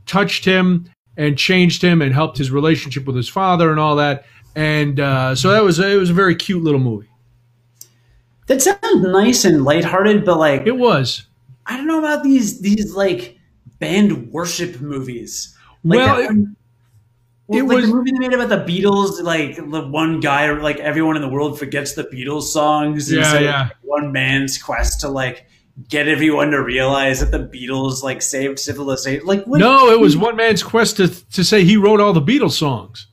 touched 0.07 0.45
him 0.45 0.89
and 1.17 1.37
changed 1.37 1.83
him 1.83 2.01
and 2.01 2.15
helped 2.15 2.39
his 2.39 2.53
relationship 2.53 3.05
with 3.05 3.17
his 3.17 3.29
father 3.29 3.71
and 3.73 3.81
all 3.81 3.97
that. 3.97 4.27
And 4.55 5.01
uh, 5.01 5.35
so 5.35 5.51
that 5.51 5.65
was 5.65 5.81
it 5.81 5.99
was 5.99 6.11
a 6.11 6.15
very 6.15 6.37
cute 6.37 6.63
little 6.63 6.79
movie. 6.79 7.09
that 8.47 8.63
sounds 8.63 8.81
nice 9.03 9.45
and 9.45 9.65
lighthearted, 9.65 10.25
but 10.25 10.39
like 10.39 10.67
It 10.67 10.77
was. 10.77 11.25
I 11.69 11.77
don't 11.77 11.87
know 11.87 11.99
about 12.01 12.23
these 12.25 12.61
these 12.61 12.95
like 12.95 13.39
band 13.79 14.33
worship 14.33 14.81
movies. 14.81 15.55
Like 15.85 15.99
Well, 15.99 16.17
that 16.17 16.31
it- 16.33 16.47
well, 17.47 17.59
it 17.61 17.63
like 17.65 17.77
was- 17.77 17.87
the 17.89 17.95
movie 17.95 18.11
they 18.13 18.19
made 18.19 18.33
about 18.35 18.49
the 18.49 18.65
Beatles. 18.73 19.23
Like 19.23 19.57
the 19.57 19.87
one 19.87 20.21
guy, 20.21 20.51
like 20.53 20.79
everyone 20.81 21.17
in 21.17 21.23
the 21.23 21.29
world 21.29 21.59
forgets 21.59 21.95
the 21.95 22.05
Beatles 22.05 22.43
songs. 22.45 23.11
and 23.11 23.21
Yeah, 23.23 23.33
so, 23.33 23.39
yeah. 23.39 23.61
like, 23.63 23.73
one 23.83 24.13
man's 24.13 24.61
quest 24.61 25.01
to 25.03 25.09
like 25.09 25.47
get 25.89 26.09
everyone 26.09 26.51
to 26.51 26.61
realize 26.63 27.21
that 27.21 27.31
the 27.31 27.39
Beatles 27.39 28.03
like 28.03 28.21
saved 28.23 28.59
civilization. 28.59 29.25
Like 29.27 29.45
what, 29.47 29.61
No, 29.61 29.91
it 29.91 30.01
was 30.01 30.17
one 30.17 30.35
man's 30.37 30.63
quest 30.63 30.97
to 30.97 31.09
to 31.09 31.45
say 31.45 31.65
he 31.65 31.77
wrote 31.77 32.01
all 32.01 32.13
the 32.13 32.21
Beatles 32.23 32.53
songs. 32.53 33.07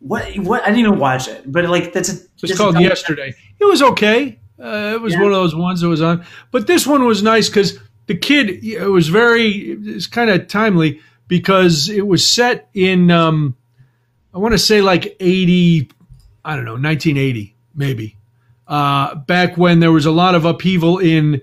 what? 0.00 0.24
What? 0.38 0.62
I 0.62 0.66
didn't 0.66 0.80
even 0.86 0.98
watch 0.98 1.28
it, 1.28 1.42
but 1.50 1.64
like 1.68 1.92
that's 1.92 2.08
a. 2.08 2.16
It's 2.42 2.56
called 2.56 2.80
Yesterday. 2.80 3.34
It 3.60 3.64
was 3.64 3.82
okay. 3.82 4.38
Uh, 4.62 4.92
it 4.94 5.00
was 5.00 5.12
Yeah. 5.12 5.20
one 5.22 5.32
of 5.32 5.36
those 5.36 5.54
ones 5.54 5.80
that 5.80 5.88
was 5.88 6.02
on, 6.02 6.24
but 6.50 6.66
this 6.66 6.86
one 6.86 7.04
was 7.04 7.22
nice 7.22 7.48
because 7.48 7.78
the 8.06 8.16
kid. 8.16 8.64
It 8.64 8.88
was 8.90 9.08
very. 9.08 9.76
It's 9.84 10.06
kind 10.06 10.30
of 10.30 10.48
timely 10.48 11.00
because 11.28 11.88
it 11.88 12.06
was 12.06 12.26
set 12.26 12.68
in. 12.74 13.10
Um, 13.10 13.54
I 14.34 14.38
want 14.38 14.52
to 14.52 14.58
say 14.58 14.80
like 14.80 15.16
eighty. 15.20 15.90
I 16.44 16.56
don't 16.56 16.64
know, 16.64 16.76
nineteen 16.76 17.16
eighty 17.16 17.54
maybe. 17.74 18.16
Uh, 18.66 19.14
back 19.14 19.56
when 19.56 19.80
there 19.80 19.92
was 19.92 20.06
a 20.06 20.10
lot 20.10 20.34
of 20.34 20.44
upheaval 20.44 20.98
in 20.98 21.40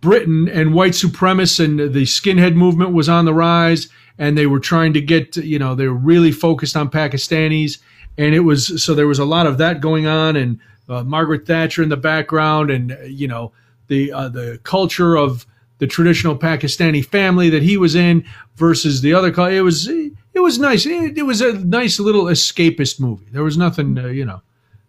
Britain 0.00 0.48
and 0.48 0.72
white 0.74 0.92
supremacists 0.92 1.62
and 1.64 1.78
the 1.94 2.02
skinhead 2.02 2.54
movement 2.54 2.92
was 2.92 3.08
on 3.08 3.24
the 3.24 3.34
rise 3.34 3.88
and 4.18 4.36
they 4.36 4.46
were 4.46 4.58
trying 4.60 4.92
to 4.94 5.00
get 5.00 5.36
you 5.36 5.58
know 5.58 5.74
they 5.74 5.86
were 5.86 5.94
really 5.94 6.32
focused 6.32 6.76
on 6.76 6.88
Pakistanis 6.90 7.78
and 8.18 8.34
it 8.34 8.40
was 8.40 8.82
so 8.82 8.94
there 8.94 9.06
was 9.06 9.18
a 9.18 9.24
lot 9.24 9.46
of 9.46 9.58
that 9.58 9.80
going 9.80 10.06
on 10.06 10.34
and 10.36 10.58
uh, 10.90 11.04
Margaret 11.04 11.46
Thatcher 11.46 11.82
in 11.82 11.88
the 11.88 11.96
background 11.96 12.70
and 12.70 12.92
uh, 12.92 13.02
you 13.02 13.28
know 13.28 13.52
the 13.88 14.12
uh, 14.12 14.28
the 14.28 14.60
culture 14.62 15.16
of 15.16 15.46
the 15.78 15.86
traditional 15.86 16.36
Pakistani 16.36 17.04
family 17.04 17.48
that 17.50 17.62
he 17.62 17.76
was 17.76 17.94
in 17.94 18.24
versus 18.56 19.00
the 19.00 19.14
other 19.14 19.28
it 19.50 19.62
was 19.62 19.88
it 19.88 20.40
was 20.40 20.58
nice 20.58 20.86
it, 20.86 21.16
it 21.16 21.22
was 21.22 21.40
a 21.40 21.52
nice 21.64 21.98
little 21.98 22.24
escapist 22.24 23.00
movie 23.00 23.26
there 23.32 23.44
was 23.44 23.56
nothing 23.56 23.98
uh, 23.98 24.06
you 24.06 24.24
know 24.24 24.42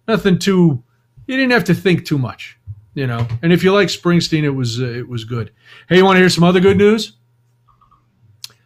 nothing 0.07 0.37
too 0.37 0.83
you 1.27 1.37
didn't 1.37 1.51
have 1.51 1.63
to 1.63 1.73
think 1.73 2.05
too 2.05 2.17
much 2.17 2.57
you 2.93 3.07
know. 3.07 3.27
And 3.41 3.53
if 3.53 3.63
you 3.63 3.73
like 3.73 3.87
Springsteen, 3.87 4.43
it 4.43 4.49
was 4.49 4.81
uh, 4.81 4.85
it 4.85 5.07
was 5.07 5.23
good. 5.23 5.51
Hey, 5.89 5.97
you 5.97 6.05
want 6.05 6.15
to 6.15 6.19
hear 6.19 6.29
some 6.29 6.43
other 6.43 6.59
good 6.59 6.77
news? 6.77 7.13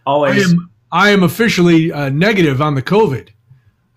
Always. 0.05 0.45
I 0.45 0.49
am 0.49 0.71
I 0.91 1.09
am 1.09 1.23
officially 1.23 1.91
uh, 1.91 2.09
negative 2.09 2.61
on 2.61 2.75
the 2.75 2.81
COVID. 2.81 3.29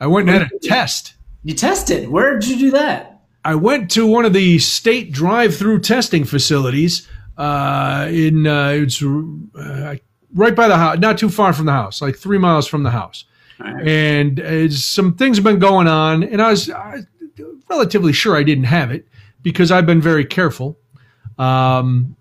I 0.00 0.06
went 0.06 0.28
and 0.28 0.42
had 0.42 0.52
a 0.52 0.58
test. 0.66 1.14
You 1.44 1.54
tested. 1.54 2.08
Where 2.08 2.38
did 2.38 2.48
you 2.48 2.58
do 2.58 2.70
that? 2.72 3.17
I 3.48 3.54
went 3.54 3.90
to 3.92 4.06
one 4.06 4.26
of 4.26 4.34
the 4.34 4.58
state 4.58 5.10
drive-through 5.10 5.78
testing 5.80 6.24
facilities 6.24 7.08
uh, 7.38 8.06
in 8.10 8.46
uh, 8.46 8.72
it's 8.74 9.02
uh, 9.02 9.96
right 10.34 10.54
by 10.54 10.68
the 10.68 10.76
house, 10.76 10.98
not 10.98 11.16
too 11.16 11.30
far 11.30 11.54
from 11.54 11.64
the 11.64 11.72
house, 11.72 12.02
like 12.02 12.18
three 12.18 12.36
miles 12.36 12.66
from 12.66 12.82
the 12.82 12.90
house. 12.90 13.24
Right. 13.58 13.88
and 13.88 14.38
uh, 14.38 14.68
some 14.68 15.14
things 15.14 15.38
have 15.38 15.44
been 15.44 15.58
going 15.58 15.88
on, 15.88 16.24
and 16.24 16.42
I 16.42 16.50
was 16.50 16.68
uh, 16.68 17.00
relatively 17.70 18.12
sure 18.12 18.36
I 18.36 18.42
didn't 18.42 18.64
have 18.64 18.90
it 18.90 19.08
because 19.42 19.72
I've 19.72 19.86
been 19.86 20.02
very 20.02 20.26
careful. 20.26 20.78
Um, 21.38 22.16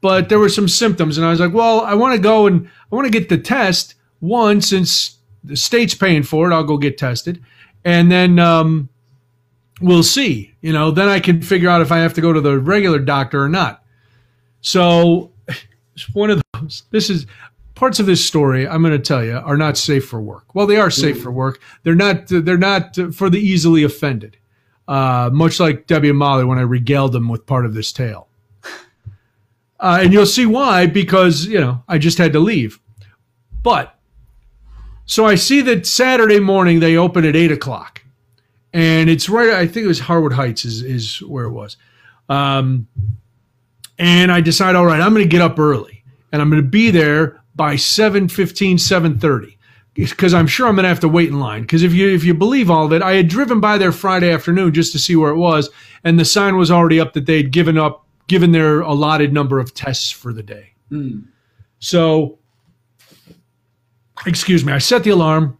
but 0.00 0.30
there 0.30 0.40
were 0.40 0.48
some 0.48 0.66
symptoms, 0.66 1.16
and 1.16 1.24
I 1.24 1.30
was 1.30 1.38
like, 1.38 1.52
well, 1.52 1.82
I 1.82 1.94
want 1.94 2.16
to 2.16 2.20
go 2.20 2.48
and 2.48 2.68
I 2.90 2.96
want 2.96 3.06
to 3.06 3.18
get 3.18 3.28
the 3.28 3.38
test. 3.38 3.94
One, 4.18 4.60
since 4.60 5.18
the 5.44 5.56
state's 5.56 5.94
paying 5.94 6.24
for 6.24 6.50
it, 6.50 6.52
I'll 6.52 6.64
go 6.64 6.76
get 6.76 6.98
tested, 6.98 7.40
and 7.84 8.10
then 8.10 8.40
um, 8.40 8.88
we'll 9.82 10.02
see. 10.02 10.54
You 10.60 10.72
know, 10.72 10.90
then 10.90 11.08
I 11.08 11.20
can 11.20 11.42
figure 11.42 11.68
out 11.68 11.80
if 11.80 11.92
I 11.92 11.98
have 11.98 12.14
to 12.14 12.20
go 12.20 12.32
to 12.32 12.40
the 12.40 12.58
regular 12.58 12.98
doctor 12.98 13.42
or 13.42 13.48
not. 13.48 13.84
So 14.60 15.30
it's 15.94 16.08
one 16.14 16.30
of 16.30 16.42
those. 16.54 16.84
This 16.90 17.10
is 17.10 17.26
parts 17.74 17.98
of 17.98 18.06
this 18.06 18.24
story 18.24 18.68
I'm 18.68 18.82
going 18.82 18.92
to 18.92 18.98
tell 18.98 19.24
you 19.24 19.36
are 19.36 19.56
not 19.56 19.76
safe 19.76 20.06
for 20.06 20.20
work. 20.20 20.54
Well, 20.54 20.66
they 20.66 20.76
are 20.76 20.90
safe 20.90 21.20
for 21.20 21.32
work. 21.32 21.60
They're 21.82 21.94
not. 21.94 22.28
They're 22.28 22.56
not 22.56 22.96
for 23.12 23.28
the 23.28 23.40
easily 23.40 23.82
offended. 23.82 24.36
Uh, 24.86 25.30
much 25.32 25.60
like 25.60 25.86
Debbie 25.86 26.10
and 26.10 26.18
Molly 26.18 26.44
when 26.44 26.58
I 26.58 26.62
regaled 26.62 27.12
them 27.12 27.28
with 27.28 27.46
part 27.46 27.66
of 27.66 27.74
this 27.74 27.92
tale. 27.92 28.28
Uh, 29.80 29.98
and 30.00 30.12
you'll 30.12 30.24
see 30.24 30.46
why 30.46 30.86
because 30.86 31.46
you 31.46 31.58
know 31.58 31.82
I 31.88 31.98
just 31.98 32.16
had 32.16 32.32
to 32.34 32.38
leave. 32.38 32.78
But 33.64 33.98
so 35.06 35.26
I 35.26 35.34
see 35.34 35.60
that 35.62 35.86
Saturday 35.86 36.38
morning 36.38 36.78
they 36.78 36.96
open 36.96 37.24
at 37.24 37.34
eight 37.34 37.50
o'clock, 37.50 38.01
and 38.72 39.10
it's 39.10 39.28
right. 39.28 39.50
I 39.50 39.66
think 39.66 39.84
it 39.84 39.88
was 39.88 40.00
Harwood 40.00 40.32
Heights 40.32 40.64
is 40.64 40.82
is 40.82 41.22
where 41.22 41.44
it 41.44 41.52
was. 41.52 41.76
Um, 42.28 42.88
and 43.98 44.32
I 44.32 44.40
decide, 44.40 44.74
all 44.74 44.86
right, 44.86 45.00
I'm 45.00 45.12
going 45.12 45.24
to 45.24 45.28
get 45.28 45.42
up 45.42 45.58
early, 45.58 46.02
and 46.32 46.40
I'm 46.40 46.50
going 46.50 46.62
to 46.62 46.68
be 46.68 46.90
there 46.90 47.42
by 47.54 47.74
7.15, 47.74 48.74
7.30 48.74 49.56
because 49.94 50.32
I'm 50.32 50.46
sure 50.46 50.66
I'm 50.66 50.74
going 50.74 50.84
to 50.84 50.88
have 50.88 51.00
to 51.00 51.08
wait 51.08 51.28
in 51.28 51.38
line. 51.38 51.62
Because 51.62 51.82
if 51.82 51.92
you 51.92 52.08
if 52.08 52.24
you 52.24 52.34
believe 52.34 52.70
all 52.70 52.86
of 52.86 52.92
it, 52.92 53.02
I 53.02 53.14
had 53.14 53.28
driven 53.28 53.60
by 53.60 53.78
there 53.78 53.92
Friday 53.92 54.32
afternoon 54.32 54.72
just 54.72 54.92
to 54.92 54.98
see 54.98 55.16
where 55.16 55.30
it 55.30 55.36
was, 55.36 55.70
and 56.04 56.18
the 56.18 56.24
sign 56.24 56.56
was 56.56 56.70
already 56.70 56.98
up 56.98 57.12
that 57.12 57.26
they'd 57.26 57.50
given 57.50 57.76
up 57.76 58.06
given 58.28 58.52
their 58.52 58.80
allotted 58.80 59.32
number 59.32 59.58
of 59.58 59.74
tests 59.74 60.10
for 60.10 60.32
the 60.32 60.42
day. 60.42 60.72
Mm. 60.90 61.24
So, 61.80 62.38
excuse 64.26 64.64
me, 64.64 64.72
I 64.72 64.78
set 64.78 65.04
the 65.04 65.10
alarm. 65.10 65.58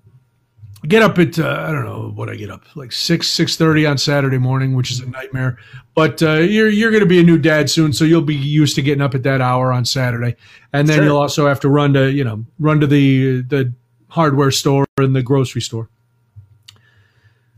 Get 0.89 1.01
up 1.01 1.17
at 1.19 1.39
uh, 1.39 1.65
I 1.69 1.71
don't 1.71 1.85
know 1.85 2.11
what 2.15 2.29
I 2.29 2.35
get 2.35 2.51
up 2.51 2.65
like 2.75 2.91
six 2.91 3.29
six 3.29 3.57
thirty 3.57 3.87
on 3.87 3.97
Saturday 3.97 4.39
morning, 4.39 4.75
which 4.75 4.91
is 4.91 4.99
a 4.99 5.07
nightmare. 5.09 5.59
But 5.95 6.21
uh, 6.23 6.39
you're 6.41 6.69
you're 6.69 6.91
going 6.91 7.05
to 7.05 7.09
be 7.09 7.21
a 7.21 7.23
new 7.23 7.39
dad 7.39 7.71
soon, 7.71 7.93
so 7.93 8.05
you'll 8.05 8.21
be 8.21 8.35
used 8.35 8.75
to 8.75 8.83
getting 8.83 9.01
up 9.01 9.15
at 9.15 9.23
that 9.23 9.41
hour 9.41 9.73
on 9.73 9.85
Saturday, 9.85 10.35
and 10.73 10.89
then 10.89 10.97
Sure. 10.97 11.05
you'll 11.05 11.19
also 11.19 11.47
have 11.47 11.61
to 11.61 11.69
run 11.69 11.93
to 11.95 12.11
you 12.11 12.25
know 12.25 12.45
run 12.59 12.81
to 12.81 12.89
the 12.89 13.43
the 13.43 13.73
hardware 14.09 14.51
store 14.51 14.85
and 14.99 15.15
the 15.15 15.23
grocery 15.23 15.61
store. 15.61 15.89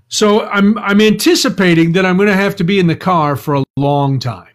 So 0.09 0.47
I'm 0.47 0.77
I'm 0.79 1.01
anticipating 1.01 1.93
that 1.93 2.05
I'm 2.05 2.17
going 2.19 2.29
to 2.29 2.37
have 2.37 2.57
to 2.57 2.65
be 2.65 2.79
in 2.79 2.89
the 2.89 2.97
car 2.97 3.37
for 3.37 3.55
a 3.55 3.65
long 3.77 4.19
time. 4.19 4.53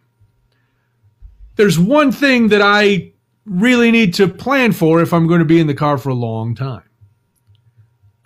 There's 1.55 1.79
one 1.79 2.11
thing 2.11 2.49
that 2.49 2.61
I 2.61 3.13
really 3.45 3.89
need 3.89 4.13
to 4.13 4.27
plan 4.27 4.73
for 4.73 5.01
if 5.01 5.11
I'm 5.11 5.25
going 5.27 5.39
to 5.39 5.45
be 5.45 5.59
in 5.59 5.65
the 5.67 5.73
car 5.73 5.97
for 5.97 6.09
a 6.09 6.13
long 6.13 6.53
time. 6.53 6.83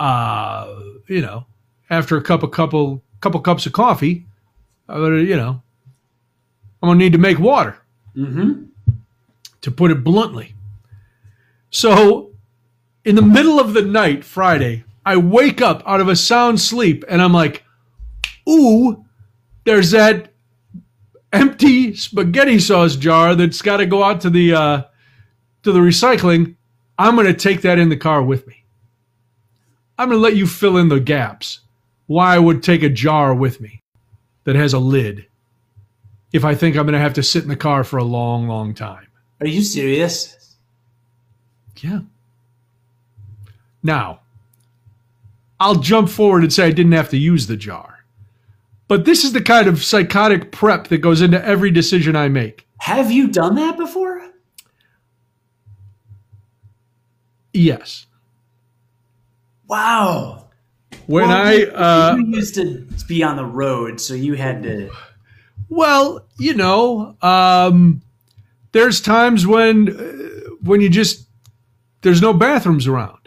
Uh, 0.04 0.68
you 1.08 1.22
know, 1.22 1.46
after 1.90 2.18
a 2.18 2.22
cup 2.22 2.44
of 2.44 2.52
couple 2.52 3.02
couple 3.22 3.40
cups 3.40 3.66
of 3.66 3.72
coffee, 3.72 4.26
I'm 4.90 5.02
gonna, 5.02 5.22
you 5.22 5.38
know, 5.38 5.62
I'm 6.82 6.90
gonna 6.90 7.00
need 7.00 7.14
to 7.14 7.18
make 7.18 7.40
water 7.40 7.78
Mm-hmm. 8.18 8.66
to 9.62 9.72
put 9.72 9.90
it 9.92 10.04
bluntly. 10.04 10.54
So, 11.70 12.32
in 13.06 13.16
the 13.16 13.22
middle 13.22 13.60
of 13.62 13.74
the 13.74 13.82
night, 13.82 14.24
Friday, 14.24 14.84
I 15.06 15.16
wake 15.18 15.62
up 15.62 15.82
out 15.88 16.00
of 16.02 16.10
a 16.10 16.16
sound 16.16 16.60
sleep 16.62 17.04
and 17.10 17.22
I'm 17.22 17.34
like, 17.34 17.64
ooh, 18.48 19.04
there's 19.64 19.92
that 19.92 20.32
empty 21.32 21.96
spaghetti 21.96 22.60
sauce 22.60 22.96
jar 22.98 23.36
that's 23.36 23.62
got 23.62 23.78
to 23.78 23.86
go 23.86 24.04
out 24.04 24.20
to 24.22 24.30
the 24.30 24.54
uh, 24.54 24.82
to 25.64 25.72
the 25.72 25.80
recycling. 25.80 26.56
I'm 27.00 27.16
going 27.16 27.26
to 27.28 27.34
take 27.34 27.62
that 27.62 27.80
in 27.80 27.88
the 27.90 27.98
car 27.98 28.22
with 28.22 28.46
me. 28.48 28.63
I'm 29.98 30.10
going 30.10 30.18
to 30.18 30.24
let 30.24 30.36
you 30.36 30.48
fill 30.48 30.78
in 30.78 30.90
the 30.90 31.00
gaps. 31.00 31.60
Why 32.08 32.36
I 32.36 32.40
would 32.40 32.64
take 32.64 32.84
a 32.84 32.90
jar 32.90 33.34
with 33.34 33.62
me 33.62 33.80
that 34.44 34.56
has 34.56 34.74
a 34.74 34.80
lid 34.80 35.26
if 36.32 36.44
I 36.44 36.56
think 36.56 36.76
I'm 36.76 36.86
going 36.86 36.94
to 36.94 37.00
have 37.00 37.14
to 37.14 37.24
sit 37.24 37.44
in 37.44 37.50
the 37.50 37.56
car 37.56 37.84
for 37.84 37.98
a 37.98 38.04
long, 38.04 38.48
long 38.48 38.74
time. 38.74 39.08
Are 39.40 39.48
you 39.48 39.62
serious? 39.62 40.56
Yeah. 41.78 42.02
Now, 43.84 44.22
I'll 45.60 45.76
jump 45.76 46.10
forward 46.10 46.44
and 46.44 46.52
say 46.52 46.66
I 46.66 46.72
didn't 46.72 46.94
have 46.94 47.10
to 47.10 47.18
use 47.18 47.48
the 47.48 47.58
jar. 47.58 48.06
But 48.88 49.06
this 49.06 49.24
is 49.24 49.34
the 49.34 49.42
kind 49.42 49.68
of 49.68 49.84
psychotic 49.84 50.52
prep 50.52 50.88
that 50.88 51.00
goes 51.00 51.22
into 51.22 51.44
every 51.44 51.72
decision 51.72 52.16
I 52.16 52.30
make. 52.30 52.68
Have 52.80 53.12
you 53.12 53.28
done 53.28 53.56
that 53.56 53.78
before? 53.78 54.22
Yes. 57.54 58.08
Wow. 59.68 60.46
When 61.08 61.28
Well, 61.28 61.32
I 61.38 61.54
you- 61.54 61.68
uh 61.72 62.16
you 62.20 62.26
used 62.28 62.56
to 62.56 62.86
be 63.08 63.24
on 63.24 63.36
the 63.36 63.46
road, 63.46 64.00
so 64.00 64.14
you 64.14 64.34
had 64.36 64.64
to. 64.64 64.90
well, 65.70 66.26
you 66.38 66.54
know, 66.54 67.16
um 67.22 68.02
there's 68.72 69.02
times 69.02 69.46
when 69.46 69.90
uh, 69.90 70.50
when 70.62 70.82
you 70.82 70.90
just 70.90 71.28
there's 72.02 72.22
no 72.22 72.34
bathrooms 72.34 72.88
around. 72.88 73.18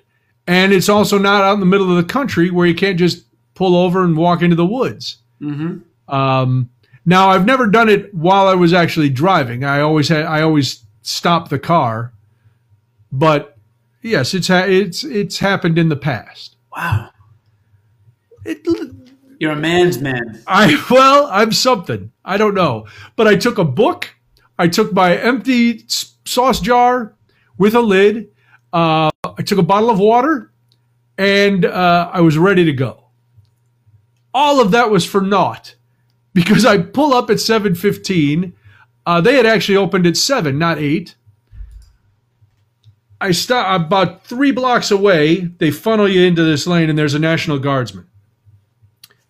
And 0.47 0.73
it's 0.73 0.89
also 0.89 1.19
not 1.19 1.43
out 1.43 1.55
in 1.55 1.61
the 1.61 1.67
middle 1.67 1.91
of 1.91 1.97
the 1.97 2.13
country 2.13 2.51
where 2.51 2.67
you 2.69 2.75
can't 2.75 2.99
just 2.99 3.25
pull 3.55 3.75
over 3.75 4.05
and 4.05 4.17
walk 4.17 4.43
into 4.43 4.55
the 4.55 4.65
woods. 4.67 5.17
Mm-hmm. 5.41 6.15
Um, 6.15 6.71
now 7.05 7.31
I've 7.31 7.45
never 7.47 7.67
done 7.67 7.89
it 7.89 8.15
while 8.15 8.47
I 8.47 8.55
was 8.55 8.73
actually 8.73 9.09
driving. 9.09 9.65
I 9.65 9.81
always 9.81 10.09
had 10.09 10.25
I 10.25 10.43
always 10.43 10.85
stop 11.03 11.49
the 11.49 11.59
car, 11.59 12.13
but 13.11 13.56
yes, 14.07 14.35
it's 14.35 14.49
ha- 14.49 14.67
it's 14.67 15.05
it's 15.05 15.39
happened 15.39 15.79
in 15.79 15.89
the 15.89 15.97
past. 15.97 16.57
Wow. 16.75 17.11
It, 18.45 18.67
You're 19.39 19.53
a 19.53 19.57
man's 19.57 20.01
man. 20.01 20.43
I 20.47 20.83
well, 20.91 21.29
I'm 21.31 21.53
something. 21.53 22.13
I 22.25 22.37
don't 22.37 22.55
know, 22.55 22.87
but 23.17 23.27
I 23.27 23.37
took 23.37 23.59
a 23.59 23.65
book. 23.65 24.15
I 24.59 24.69
took 24.69 24.93
my 24.93 25.17
empty 25.17 25.85
sauce 26.25 26.61
jar 26.61 27.15
with 27.59 27.75
a 27.75 27.81
lid. 27.81 28.29
Uh, 28.73 29.11
I 29.25 29.43
took 29.43 29.59
a 29.59 29.63
bottle 29.63 29.91
of 29.91 29.99
water, 29.99 30.53
and 31.19 31.65
uh, 31.65 32.11
I 32.13 32.21
was 32.21 32.39
ready 32.39 32.65
to 32.65 32.73
go. 32.73 33.05
All 34.33 34.61
of 34.61 34.71
that 34.71 34.91
was 34.91 35.05
for 35.05 35.21
naught, 35.21 35.77
because 36.33 36.65
I 36.65 36.79
pull 36.79 37.13
up 37.13 37.31
at 37.31 37.41
seven 37.41 37.75
fifteen. 37.75 38.55
Uh, 39.05 39.21
they 39.21 39.35
had 39.35 39.47
actually 39.47 39.77
opened 39.77 40.07
at 40.07 40.17
seven, 40.17 40.59
not 40.59 40.79
eight. 40.79 41.15
I 43.21 43.31
stop 43.31 43.81
about 43.81 44.25
three 44.25 44.53
blocks 44.53 44.91
away. 44.91 45.41
They 45.41 45.71
funnel 45.71 46.09
you 46.09 46.23
into 46.23 46.45
this 46.45 46.67
lane, 46.67 46.91
and 46.91 46.99
there's 46.99 47.15
a 47.15 47.19
National 47.19 47.59
Guardsman. 47.59 48.07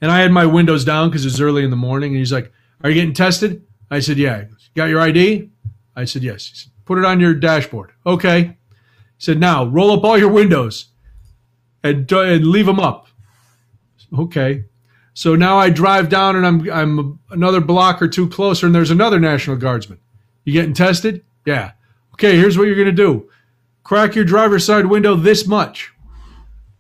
And 0.01 0.11
I 0.11 0.21
had 0.21 0.33
my 0.33 0.47
windows 0.47 0.85
down 0.85 1.09
because 1.09 1.25
it 1.25 1.29
was 1.29 1.41
early 1.41 1.65
in 1.65 1.71
the 1.71 1.77
morning. 1.77 2.11
And 2.11 2.19
he's 2.19 2.33
like, 2.33 2.53
Are 2.83 2.91
you 2.91 2.95
getting 2.95 3.15
tested? 3.15 3.65
I 3.91 4.01
said, 4.01 4.19
Yeah. 4.19 4.45
Goes, 4.45 4.71
Got 4.75 4.89
your 4.91 5.01
ID? 5.01 5.51
I 5.95 6.05
said, 6.05 6.23
Yes. 6.23 6.47
He 6.49 6.55
said, 6.57 6.73
Put 6.85 6.99
it 6.99 7.05
on 7.05 7.21
your 7.21 7.35
dashboard. 7.35 7.93
Okay. 8.05 8.43
He 8.43 8.55
said, 9.19 9.41
Now 9.41 9.65
roll 9.65 9.93
up 9.93 10.05
all 10.05 10.19
your 10.19 10.31
windows 10.31 10.87
and, 11.83 12.11
and 12.11 12.47
leave 12.47 12.67
them 12.67 12.81
up. 12.81 13.07
Okay. 14.17 14.65
So 15.15 15.35
now 15.35 15.59
I 15.59 15.71
drive 15.71 16.11
down 16.11 16.37
and 16.37 16.47
I'm, 16.47 16.71
I'm 16.71 17.19
another 17.31 17.61
block 17.61 18.03
or 18.03 18.09
two 18.09 18.29
closer 18.29 18.67
and 18.67 18.75
there's 18.75 18.91
another 18.91 19.19
National 19.19 19.57
Guardsman. 19.57 19.99
You 20.45 20.53
getting 20.53 20.75
tested? 20.75 21.25
Yeah. 21.47 21.73
Okay, 22.13 22.37
here's 22.37 22.59
what 22.59 22.65
you're 22.65 22.85
to 22.85 22.93
do 22.93 23.29
crack 23.87 24.17
your 24.17 24.25
driver's 24.25 24.65
side 24.65 24.87
window 24.87 25.15
this 25.15 25.47
much 25.47 25.93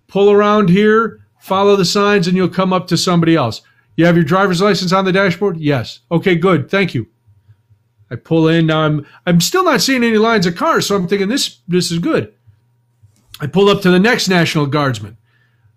pull 0.08 0.30
around 0.30 0.68
here, 0.68 1.20
follow 1.38 1.76
the 1.76 1.84
signs, 1.84 2.26
and 2.26 2.36
you'll 2.36 2.48
come 2.48 2.72
up 2.72 2.88
to 2.88 2.96
somebody 2.96 3.36
else. 3.36 3.62
You 3.94 4.06
have 4.06 4.16
your 4.16 4.24
driver's 4.24 4.60
license 4.60 4.92
on 4.92 5.04
the 5.04 5.12
dashboard? 5.12 5.58
Yes. 5.58 6.00
Okay, 6.10 6.34
good. 6.34 6.68
Thank 6.68 6.94
you. 6.94 7.06
I 8.10 8.16
pull 8.16 8.48
in. 8.48 8.66
Now 8.66 8.80
I'm 8.80 9.06
I'm 9.24 9.40
still 9.40 9.64
not 9.64 9.80
seeing 9.80 10.02
any 10.02 10.18
lines 10.18 10.46
of 10.46 10.56
cars, 10.56 10.86
so 10.86 10.96
I'm 10.96 11.06
thinking 11.06 11.28
this 11.28 11.58
this 11.68 11.92
is 11.92 12.00
good. 12.00 12.34
I 13.40 13.46
pull 13.46 13.68
up 13.68 13.82
to 13.82 13.90
the 13.90 14.00
next 14.00 14.28
National 14.28 14.66
Guardsman. 14.66 15.16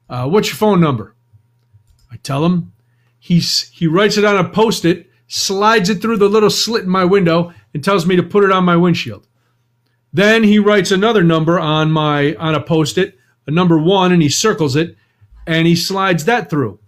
Uh, 0.09 0.27
what's 0.27 0.47
your 0.47 0.55
phone 0.55 0.81
number? 0.81 1.15
I 2.11 2.17
tell 2.17 2.45
him. 2.45 2.73
He's 3.19 3.69
he 3.69 3.85
writes 3.85 4.17
it 4.17 4.25
on 4.25 4.37
a 4.37 4.49
post-it, 4.49 5.09
slides 5.27 5.89
it 5.89 6.01
through 6.01 6.17
the 6.17 6.29
little 6.29 6.49
slit 6.49 6.83
in 6.83 6.89
my 6.89 7.05
window, 7.05 7.53
and 7.73 7.83
tells 7.83 8.05
me 8.05 8.15
to 8.15 8.23
put 8.23 8.43
it 8.43 8.51
on 8.51 8.63
my 8.63 8.75
windshield. 8.75 9.27
Then 10.11 10.43
he 10.43 10.59
writes 10.59 10.91
another 10.91 11.23
number 11.23 11.59
on 11.59 11.91
my 11.91 12.35
on 12.35 12.55
a 12.55 12.61
post-it, 12.61 13.17
a 13.47 13.51
number 13.51 13.77
one, 13.77 14.11
and 14.11 14.21
he 14.21 14.29
circles 14.29 14.75
it, 14.75 14.97
and 15.45 15.67
he 15.67 15.75
slides 15.75 16.25
that 16.25 16.49
through. 16.49 16.79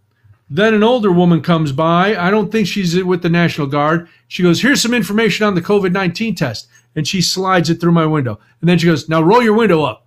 Then 0.49 0.73
an 0.73 0.83
older 0.83 1.11
woman 1.11 1.41
comes 1.41 1.71
by. 1.71 2.15
I 2.15 2.29
don't 2.29 2.51
think 2.51 2.67
she's 2.67 3.01
with 3.03 3.21
the 3.21 3.29
National 3.29 3.67
Guard. 3.67 4.09
She 4.27 4.43
goes, 4.43 4.61
"Here's 4.61 4.81
some 4.81 4.93
information 4.93 5.45
on 5.45 5.55
the 5.55 5.61
COVID 5.61 5.91
nineteen 5.91 6.35
test," 6.35 6.67
and 6.95 7.07
she 7.07 7.21
slides 7.21 7.69
it 7.69 7.79
through 7.79 7.93
my 7.93 8.05
window. 8.05 8.39
And 8.59 8.69
then 8.69 8.77
she 8.77 8.87
goes, 8.87 9.07
"Now 9.07 9.21
roll 9.21 9.41
your 9.41 9.55
window 9.55 9.83
up." 9.83 10.05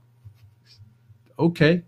Okay. 1.39 1.83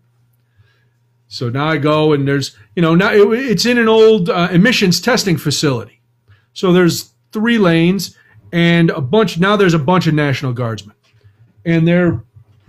So 1.28 1.51
now 1.51 1.69
I 1.69 1.77
go 1.77 2.12
and 2.12 2.27
there's 2.27 2.57
you 2.74 2.82
know 2.82 2.94
now 2.94 3.12
it, 3.12 3.27
it's 3.32 3.66
in 3.66 3.78
an 3.78 3.89
old 3.89 4.31
uh, 4.31 4.48
emissions 4.51 5.01
testing 5.01 5.36
facility. 5.36 6.01
So 6.53 6.73
there's 6.73 7.12
three 7.32 7.59
lanes 7.59 8.16
and 8.53 8.90
a 8.90 9.01
bunch. 9.01 9.39
Now 9.39 9.57
there's 9.57 9.74
a 9.74 9.78
bunch 9.78 10.07
of 10.07 10.15
National 10.15 10.53
Guardsmen, 10.53 10.95
and 11.66 11.86
they're, 11.86 12.22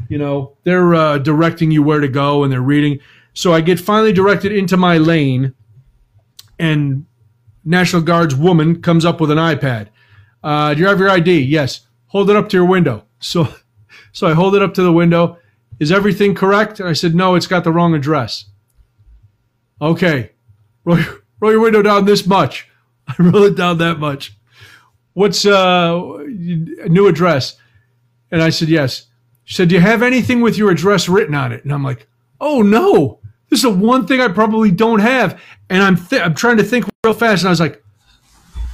you 0.09 0.17
know, 0.17 0.57
they're 0.63 0.93
uh, 0.93 1.17
directing 1.19 1.71
you 1.71 1.83
where 1.83 2.01
to 2.01 2.07
go, 2.09 2.43
and 2.43 2.51
they're 2.51 2.61
reading. 2.61 2.99
So 3.33 3.53
I 3.53 3.61
get 3.61 3.79
finally 3.79 4.11
directed 4.11 4.51
into 4.51 4.75
my 4.75 4.97
lane, 4.97 5.53
and 6.59 7.05
National 7.63 8.01
Guards 8.01 8.35
woman 8.35 8.81
comes 8.81 9.05
up 9.05 9.21
with 9.21 9.29
an 9.29 9.37
iPad. 9.37 9.89
Uh, 10.43 10.73
do 10.73 10.79
you 10.81 10.87
have 10.87 10.99
your 10.99 11.09
ID? 11.09 11.41
Yes. 11.41 11.81
Hold 12.07 12.29
it 12.29 12.35
up 12.35 12.49
to 12.49 12.57
your 12.57 12.65
window. 12.65 13.03
So, 13.19 13.47
so 14.11 14.27
I 14.27 14.35
hold 14.35 14.53
it 14.53 14.61
up 14.61 14.75
to 14.75 14.83
the 14.83 14.93
window. 14.93 15.39
Is 15.79 15.91
everything 15.91 16.35
correct? 16.35 16.79
And 16.79 16.87
I 16.87 16.93
said, 16.93 17.15
no, 17.15 17.33
it's 17.33 17.47
got 17.47 17.63
the 17.63 17.71
wrong 17.71 17.95
address. 17.95 18.45
Okay. 19.81 20.33
Roll, 20.85 20.99
roll 21.39 21.51
your 21.51 21.61
window 21.61 21.81
down 21.81 22.05
this 22.05 22.27
much. 22.27 22.69
I 23.07 23.15
roll 23.17 23.41
it 23.45 23.57
down 23.57 23.79
that 23.79 23.97
much. 23.97 24.37
What's 25.13 25.47
uh 25.47 25.99
new 26.27 27.07
address? 27.07 27.57
And 28.31 28.41
I 28.41 28.49
said, 28.49 28.69
yes. 28.69 29.07
She 29.45 29.55
said, 29.55 29.69
do 29.69 29.75
you 29.75 29.81
have 29.81 30.03
anything 30.03 30.41
with 30.41 30.57
your 30.57 30.71
address 30.71 31.07
written 31.07 31.33
on 31.33 31.51
it? 31.51 31.63
And 31.63 31.73
I'm 31.73 31.83
like, 31.83 32.07
oh 32.41 32.61
no, 32.61 33.19
this 33.49 33.59
is 33.59 33.63
the 33.63 33.69
one 33.69 34.05
thing 34.05 34.19
I 34.19 34.27
probably 34.27 34.71
don't 34.71 34.99
have. 34.99 35.41
And 35.69 35.81
I'm 35.81 35.95
th- 35.95 36.21
I'm 36.21 36.35
trying 36.35 36.57
to 36.57 36.63
think 36.63 36.85
real 37.03 37.13
fast. 37.13 37.43
And 37.43 37.47
I 37.47 37.51
was 37.51 37.59
like, 37.59 37.81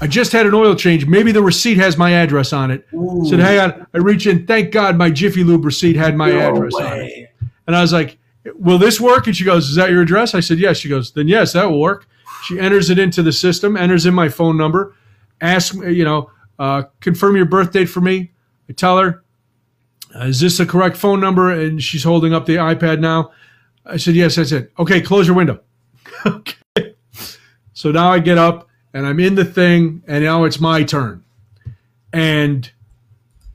I 0.01 0.07
just 0.07 0.31
had 0.31 0.45
an 0.45 0.53
oil 0.53 0.75
change. 0.75 1.05
Maybe 1.05 1.31
the 1.31 1.43
receipt 1.43 1.77
has 1.77 1.97
my 1.97 2.11
address 2.11 2.51
on 2.51 2.71
it. 2.71 2.85
Ooh. 2.93 3.23
Said, 3.25 3.39
hang 3.39 3.59
on. 3.59 3.88
I 3.93 3.99
reach 3.99 4.27
in. 4.27 4.45
Thank 4.47 4.71
God 4.71 4.97
my 4.97 5.09
Jiffy 5.09 5.43
Lube 5.43 5.63
receipt 5.63 5.95
had 5.95 6.15
my 6.15 6.30
no 6.30 6.53
address 6.53 6.73
way. 6.73 6.84
on 6.84 6.99
it. 6.99 7.30
And 7.67 7.75
I 7.75 7.81
was 7.81 7.93
like, 7.93 8.17
will 8.55 8.80
this 8.80 8.99
work? 8.99 9.27
And 9.27 9.35
she 9.35 9.45
goes, 9.45 9.69
is 9.69 9.75
that 9.75 9.91
your 9.91 10.01
address? 10.01 10.34
I 10.34 10.39
said, 10.39 10.57
yes. 10.57 10.77
She 10.77 10.89
goes, 10.89 11.11
then 11.11 11.27
yes, 11.27 11.53
that 11.53 11.69
will 11.69 11.80
work. 11.80 12.07
She 12.45 12.59
enters 12.59 12.89
it 12.89 12.99
into 12.99 13.23
the 13.23 13.31
system, 13.31 13.77
enters 13.77 14.05
in 14.05 14.13
my 14.13 14.27
phone 14.27 14.57
number, 14.57 14.95
asks 15.39 15.73
me, 15.73 15.93
you 15.93 16.03
know, 16.03 16.30
uh, 16.59 16.84
confirm 16.99 17.38
your 17.38 17.45
birth 17.45 17.71
date 17.71 17.85
for 17.85 18.01
me. 18.01 18.31
I 18.67 18.73
tell 18.73 18.97
her, 18.97 19.22
is 20.15 20.40
this 20.40 20.57
the 20.57 20.65
correct 20.65 20.98
phone 20.98 21.19
number? 21.19 21.52
And 21.52 21.81
she's 21.81 22.03
holding 22.03 22.34
up 22.34 22.45
the 22.45 22.56
iPad 22.56 22.99
now. 22.99 23.31
I 23.85 23.98
said, 23.98 24.15
yes, 24.15 24.35
that's 24.35 24.52
it. 24.52 24.72
Okay, 24.80 25.02
close 25.02 25.27
your 25.27 25.35
window. 25.35 25.60
okay. 26.26 26.95
So 27.73 27.91
now 27.91 28.11
I 28.11 28.19
get 28.19 28.38
up 28.38 28.69
and 28.94 29.06
I'm 29.06 29.19
in 29.19 29.35
the 29.35 29.45
thing, 29.45 30.03
and 30.07 30.23
now 30.23 30.44
it's 30.44 30.60
my 30.60 30.84
turn. 30.84 31.23
And 32.14 32.69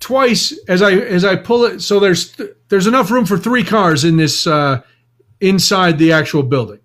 twice 0.00 0.56
as 0.68 0.82
I 0.82 0.92
as 0.92 1.24
I 1.24 1.36
pull 1.36 1.64
it, 1.64 1.80
so 1.80 2.00
there's 2.00 2.36
there's 2.68 2.86
enough 2.86 3.10
room 3.10 3.24
for 3.24 3.38
three 3.38 3.64
cars 3.64 4.04
in 4.04 4.16
this 4.16 4.46
uh, 4.46 4.82
inside 5.40 5.98
the 5.98 6.12
actual 6.12 6.42
building. 6.42 6.80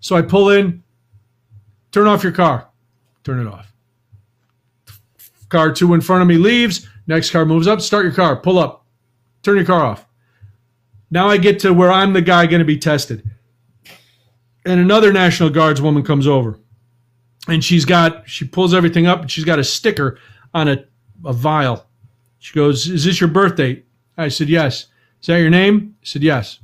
So 0.00 0.14
I 0.14 0.22
pull 0.22 0.50
in, 0.50 0.82
turn 1.90 2.06
off 2.06 2.22
your 2.22 2.32
car, 2.32 2.68
turn 3.24 3.40
it 3.40 3.50
off. 3.50 3.72
Car 5.48 5.72
two 5.72 5.94
in 5.94 6.00
front 6.00 6.22
of 6.22 6.28
me 6.28 6.36
leaves. 6.36 6.86
Next 7.06 7.30
car 7.30 7.46
moves 7.46 7.66
up. 7.66 7.80
Start 7.80 8.04
your 8.04 8.14
car. 8.14 8.36
Pull 8.36 8.58
up. 8.58 8.85
Turn 9.46 9.54
your 9.54 9.64
car 9.64 9.84
off. 9.84 10.04
Now 11.08 11.28
I 11.28 11.36
get 11.36 11.60
to 11.60 11.72
where 11.72 11.92
I'm 11.92 12.14
the 12.14 12.20
guy 12.20 12.46
going 12.46 12.58
to 12.58 12.64
be 12.64 12.76
tested. 12.76 13.22
And 14.64 14.80
another 14.80 15.12
National 15.12 15.50
Guards 15.50 15.80
woman 15.80 16.02
comes 16.02 16.26
over 16.26 16.58
and 17.46 17.62
she's 17.62 17.84
got 17.84 18.28
she 18.28 18.44
pulls 18.44 18.74
everything 18.74 19.06
up 19.06 19.20
and 19.20 19.30
she's 19.30 19.44
got 19.44 19.60
a 19.60 19.62
sticker 19.62 20.18
on 20.52 20.66
a, 20.66 20.84
a 21.24 21.32
vial. 21.32 21.86
She 22.40 22.54
goes, 22.54 22.88
"Is 22.88 23.04
this 23.04 23.20
your 23.20 23.28
birthday?" 23.28 23.84
I 24.18 24.30
said, 24.30 24.48
"Yes." 24.48 24.86
Is 25.20 25.28
that 25.28 25.36
your 25.38 25.50
name? 25.50 25.94
I 26.02 26.04
said, 26.04 26.24
"Yes." 26.24 26.58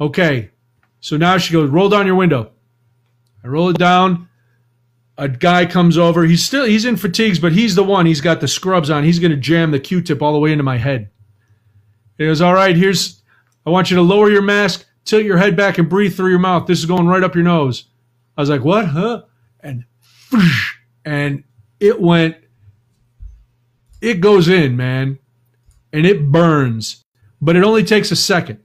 Okay. 0.00 0.50
So 0.98 1.16
now 1.16 1.38
she 1.38 1.52
goes, 1.52 1.70
"Roll 1.70 1.88
down 1.88 2.06
your 2.06 2.16
window." 2.16 2.50
I 3.44 3.46
roll 3.46 3.68
it 3.68 3.78
down. 3.78 4.28
A 5.16 5.28
guy 5.28 5.64
comes 5.64 5.96
over. 5.96 6.24
He's 6.24 6.44
still 6.44 6.64
he's 6.64 6.86
in 6.86 6.96
fatigues, 6.96 7.38
but 7.38 7.52
he's 7.52 7.76
the 7.76 7.84
one. 7.84 8.04
He's 8.04 8.20
got 8.20 8.40
the 8.40 8.48
scrubs 8.48 8.90
on. 8.90 9.04
He's 9.04 9.20
going 9.20 9.30
to 9.30 9.36
jam 9.36 9.70
the 9.70 9.78
Q-tip 9.78 10.20
all 10.20 10.32
the 10.32 10.40
way 10.40 10.50
into 10.50 10.64
my 10.64 10.78
head. 10.78 11.11
He 12.22 12.28
goes, 12.28 12.40
"All 12.40 12.54
right, 12.54 12.76
here's. 12.76 13.22
I 13.64 13.70
want 13.70 13.90
you 13.90 13.96
to 13.96 14.02
lower 14.02 14.30
your 14.30 14.42
mask, 14.42 14.86
tilt 15.04 15.24
your 15.24 15.38
head 15.38 15.56
back, 15.56 15.78
and 15.78 15.88
breathe 15.88 16.16
through 16.16 16.30
your 16.30 16.38
mouth. 16.38 16.66
This 16.66 16.78
is 16.78 16.86
going 16.86 17.06
right 17.06 17.22
up 17.22 17.34
your 17.34 17.44
nose." 17.44 17.84
I 18.36 18.42
was 18.42 18.50
like, 18.50 18.64
"What? 18.64 18.86
Huh?" 18.86 19.22
and 19.60 19.84
and 21.04 21.44
it 21.80 22.00
went 22.00 22.36
it 24.00 24.20
goes 24.20 24.48
in 24.48 24.76
man 24.76 25.18
and 25.92 26.06
it 26.06 26.30
burns 26.30 27.04
but 27.40 27.56
it 27.56 27.64
only 27.64 27.84
takes 27.84 28.10
a 28.10 28.16
second 28.16 28.58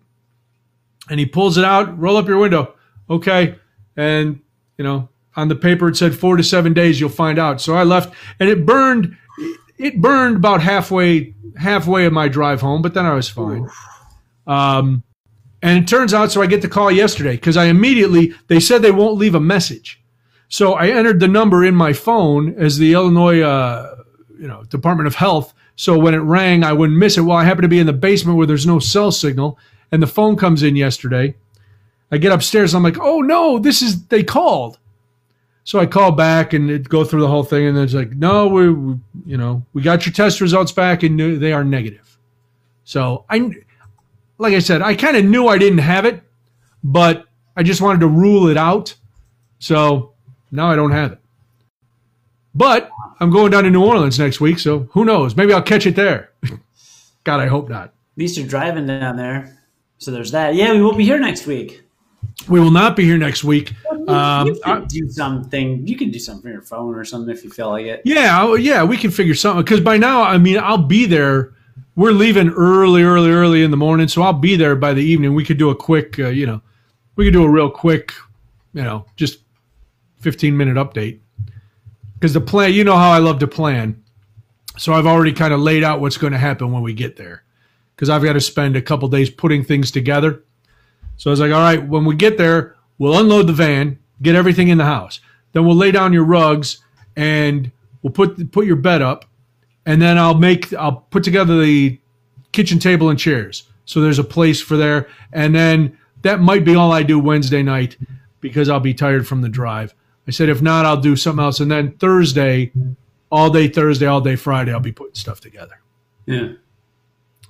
and 1.09 1.19
he 1.19 1.25
pulls 1.25 1.57
it 1.57 1.65
out 1.65 1.97
roll 1.99 2.17
up 2.17 2.27
your 2.27 2.38
window 2.38 2.73
okay 3.09 3.55
and 3.95 4.39
you 4.77 4.84
know 4.84 5.09
on 5.35 5.47
the 5.47 5.55
paper 5.55 5.88
it 5.88 5.97
said 5.97 6.15
four 6.15 6.38
to 6.38 6.43
seven 6.43 6.73
days 6.73 6.99
you'll 6.99 7.09
find 7.09 7.38
out 7.39 7.61
so 7.61 7.75
i 7.75 7.84
left 7.84 8.13
and 8.39 8.49
it 8.49 8.65
burned 8.65 9.15
it 9.77 10.01
burned 10.01 10.37
about 10.37 10.61
halfway 10.61 11.33
halfway 11.57 12.05
of 12.05 12.13
my 12.13 12.27
drive 12.27 12.61
home 12.61 12.81
but 12.81 12.93
then 12.93 13.05
i 13.05 13.13
was 13.13 13.29
fine 13.29 13.67
um, 14.45 15.03
and 15.61 15.83
it 15.83 15.87
turns 15.87 16.13
out 16.13 16.31
so 16.31 16.41
i 16.41 16.45
get 16.45 16.61
the 16.61 16.67
call 16.67 16.91
yesterday 16.91 17.35
because 17.35 17.57
i 17.57 17.65
immediately 17.65 18.33
they 18.47 18.59
said 18.59 18.81
they 18.81 18.91
won't 18.91 19.17
leave 19.17 19.35
a 19.35 19.39
message 19.39 20.01
so 20.49 20.73
I 20.73 20.87
entered 20.87 21.19
the 21.19 21.27
number 21.27 21.65
in 21.65 21.75
my 21.75 21.93
phone 21.93 22.55
as 22.55 22.77
the 22.77 22.93
Illinois, 22.93 23.41
uh, 23.41 23.95
you 24.39 24.47
know, 24.47 24.63
Department 24.63 25.07
of 25.07 25.15
Health. 25.15 25.53
So 25.75 25.97
when 25.99 26.13
it 26.13 26.19
rang, 26.19 26.63
I 26.63 26.73
wouldn't 26.73 26.97
miss 26.97 27.17
it. 27.17 27.21
Well, 27.21 27.37
I 27.37 27.43
happen 27.43 27.63
to 27.63 27.67
be 27.67 27.79
in 27.79 27.85
the 27.85 27.93
basement 27.93 28.37
where 28.37 28.47
there's 28.47 28.65
no 28.65 28.79
cell 28.79 29.11
signal, 29.11 29.59
and 29.91 30.01
the 30.01 30.07
phone 30.07 30.35
comes 30.35 30.63
in 30.63 30.75
yesterday. 30.75 31.35
I 32.11 32.17
get 32.17 32.31
upstairs. 32.31 32.73
I'm 32.73 32.83
like, 32.83 32.99
oh 32.99 33.21
no, 33.21 33.59
this 33.59 33.81
is 33.81 34.07
they 34.07 34.23
called. 34.23 34.79
So 35.68 35.80
I 35.80 35.85
call 35.85 36.14
back 36.14 36.53
and 36.53 36.72
it 36.72 36.88
go 36.88 37.03
through 37.03 37.19
the 37.19 37.27
whole 37.27 37.44
thing, 37.44 37.65
and 37.65 37.77
it's 37.77 37.94
like, 37.94 38.11
no, 38.11 38.48
we, 38.48 38.69
we 38.72 38.95
you 39.26 39.35
know, 39.35 39.65
we 39.73 39.81
got 39.81 40.06
your 40.06 40.14
test 40.14 40.39
results 40.39 40.72
back, 40.72 41.03
and 41.03 41.19
they 41.19 41.52
are 41.52 41.65
negative. 41.65 42.18
So 42.85 43.26
I, 43.30 43.52
like 44.38 44.53
I 44.53 44.60
said, 44.60 44.81
I 44.81 44.95
kind 44.95 45.18
of 45.18 45.26
knew 45.26 45.49
I 45.49 45.57
didn't 45.57 45.80
have 45.80 46.06
it, 46.06 46.23
but 46.85 47.26
I 47.57 47.64
just 47.64 47.81
wanted 47.81 47.99
to 47.99 48.07
rule 48.07 48.48
it 48.48 48.56
out. 48.56 48.95
So 49.60 50.14
now 50.52 50.72
I 50.72 50.77
don't 50.77 50.91
have 50.91 51.11
it. 51.11 51.19
But 52.56 52.89
I'm 53.19 53.30
going 53.30 53.52
down 53.52 53.65
to 53.65 53.69
New 53.69 53.84
Orleans 53.84 54.18
next 54.18 54.39
week, 54.39 54.60
so 54.60 54.88
who 54.91 55.03
knows? 55.03 55.35
Maybe 55.35 55.52
I'll 55.52 55.61
catch 55.61 55.85
it 55.85 55.98
there. 55.98 56.31
God, 57.26 57.41
I 57.41 57.48
hope 57.48 57.68
not. 57.68 57.88
At 57.89 57.94
least 58.15 58.38
you're 58.38 58.48
driving 58.48 58.88
down 58.88 59.18
there. 59.18 59.60
So 59.98 60.11
there's 60.11 60.31
that. 60.31 60.56
Yeah, 60.56 60.72
we 60.72 60.81
won't 60.81 60.98
be 60.98 61.03
here 61.03 61.19
next 61.19 61.45
week. 61.45 61.84
We 62.47 62.59
will 62.59 62.72
not 62.72 62.95
be 62.95 63.03
here 63.03 63.18
next 63.18 63.43
week. 63.43 63.73
Um, 64.07 64.47
you 64.47 64.59
could 64.64 64.88
do 64.88 65.09
something. 65.09 65.85
You 65.85 65.97
can 65.97 66.11
do 66.11 66.19
something 66.19 66.43
from 66.43 66.51
your 66.51 66.61
phone 66.61 66.95
or 66.95 67.03
something 67.03 67.34
if 67.35 67.43
you 67.43 67.49
feel 67.49 67.69
like 67.69 67.85
it. 67.85 68.01
Yeah, 68.05 68.55
yeah, 68.55 68.84
we 68.84 68.95
can 68.95 69.11
figure 69.11 69.35
something. 69.35 69.64
Because 69.64 69.81
by 69.81 69.97
now, 69.97 70.23
I 70.23 70.38
mean, 70.38 70.57
I'll 70.57 70.77
be 70.77 71.05
there. 71.05 71.53
We're 71.95 72.11
leaving 72.11 72.49
early, 72.49 73.03
early, 73.03 73.31
early 73.31 73.64
in 73.64 73.72
the 73.72 73.77
morning, 73.77 74.07
so 74.07 74.22
I'll 74.22 74.31
be 74.31 74.55
there 74.55 74.76
by 74.76 74.93
the 74.93 75.01
evening. 75.01 75.34
We 75.34 75.43
could 75.43 75.57
do 75.57 75.72
a 75.72 75.76
quick, 75.76 76.19
uh, 76.19 76.27
you 76.27 76.45
know, 76.45 76.61
we 77.15 77.26
could 77.26 77.34
do 77.34 77.43
a 77.43 77.49
real 77.49 77.69
quick, 77.69 78.14
you 78.73 78.84
know, 78.84 79.05
just 79.15 79.39
15 80.19 80.55
minute 80.55 80.76
update. 80.76 81.19
Because 82.14 82.34
the 82.34 82.41
plan, 82.41 82.73
you 82.73 82.84
know 82.84 82.95
how 82.95 83.11
I 83.11 83.18
love 83.18 83.39
to 83.39 83.47
plan. 83.47 84.03
So 84.77 84.93
I've 84.93 85.07
already 85.07 85.34
kind 85.34 85.53
of 85.53 85.59
laid 85.59 85.84
out 85.84 85.99
what's 85.99 86.18
going 86.18 86.34
to 86.34 86.39
happen 86.39 86.72
when 86.72 86.84
we 86.84 86.93
get 86.93 87.15
there. 87.15 87.43
Because 87.95 88.09
I've 88.09 88.23
got 88.23 88.34
to 88.34 88.41
spend 88.41 88.76
a 88.76 88.81
couple 88.81 89.07
days 89.07 89.30
putting 89.30 89.64
things 89.64 89.91
together. 89.91 90.43
So 91.18 91.30
I 91.30 91.31
was 91.31 91.39
like, 91.39 91.52
all 91.52 91.60
right, 91.60 91.85
when 91.85 92.06
we 92.06 92.15
get 92.15 92.38
there, 92.38 92.76
we'll 92.98 93.19
unload 93.19 93.48
the 93.48 93.53
van, 93.53 93.99
get 94.22 94.35
everything 94.35 94.69
in 94.69 94.77
the 94.77 94.85
house. 94.85 95.19
Then 95.52 95.65
we'll 95.65 95.76
lay 95.76 95.91
down 95.91 96.14
your 96.14 96.23
rugs 96.23 96.84
and 97.15 97.72
we'll 98.02 98.14
put 98.14 98.52
put 98.52 98.65
your 98.65 98.76
bed 98.76 99.02
up. 99.02 99.26
And 99.85 100.02
then 100.02 100.18
I'll 100.18 100.35
make 100.38 100.73
I'll 100.73 100.98
put 101.10 101.23
together 101.23 101.60
the 101.60 101.99
kitchen 102.52 102.80
table 102.80 103.10
and 103.10 103.19
chairs. 103.19 103.64
So 103.85 104.02
there's 104.02 104.19
a 104.19 104.23
place 104.23 104.61
for 104.61 104.77
there. 104.77 105.07
And 105.34 105.56
then 105.56 105.98
that 106.22 106.39
might 106.39 106.65
be 106.65 106.76
all 106.76 106.91
I 106.91 107.03
do 107.03 107.19
Wednesday 107.19 107.64
night 107.64 107.98
because 108.41 108.69
I'll 108.69 108.80
be 108.80 108.94
tired 108.94 109.27
from 109.27 109.41
the 109.41 109.49
drive. 109.49 109.94
I 110.27 110.31
said, 110.31 110.49
if 110.49 110.61
not, 110.61 110.85
I'll 110.85 110.99
do 110.99 111.15
something 111.15 111.44
else. 111.44 111.60
And 111.61 111.72
then 111.72 111.94
Thursday, 111.94 112.72
all 113.31 113.49
day 113.49 113.68
Thursday, 113.69 114.06
all 114.06 114.19
day 114.19 114.35
Friday, 114.35 114.73
I'll 114.73 114.80
be 114.80 114.91
putting 114.91 115.15
stuff 115.15 115.39
together. 115.39 115.80
Yeah. 116.26 116.53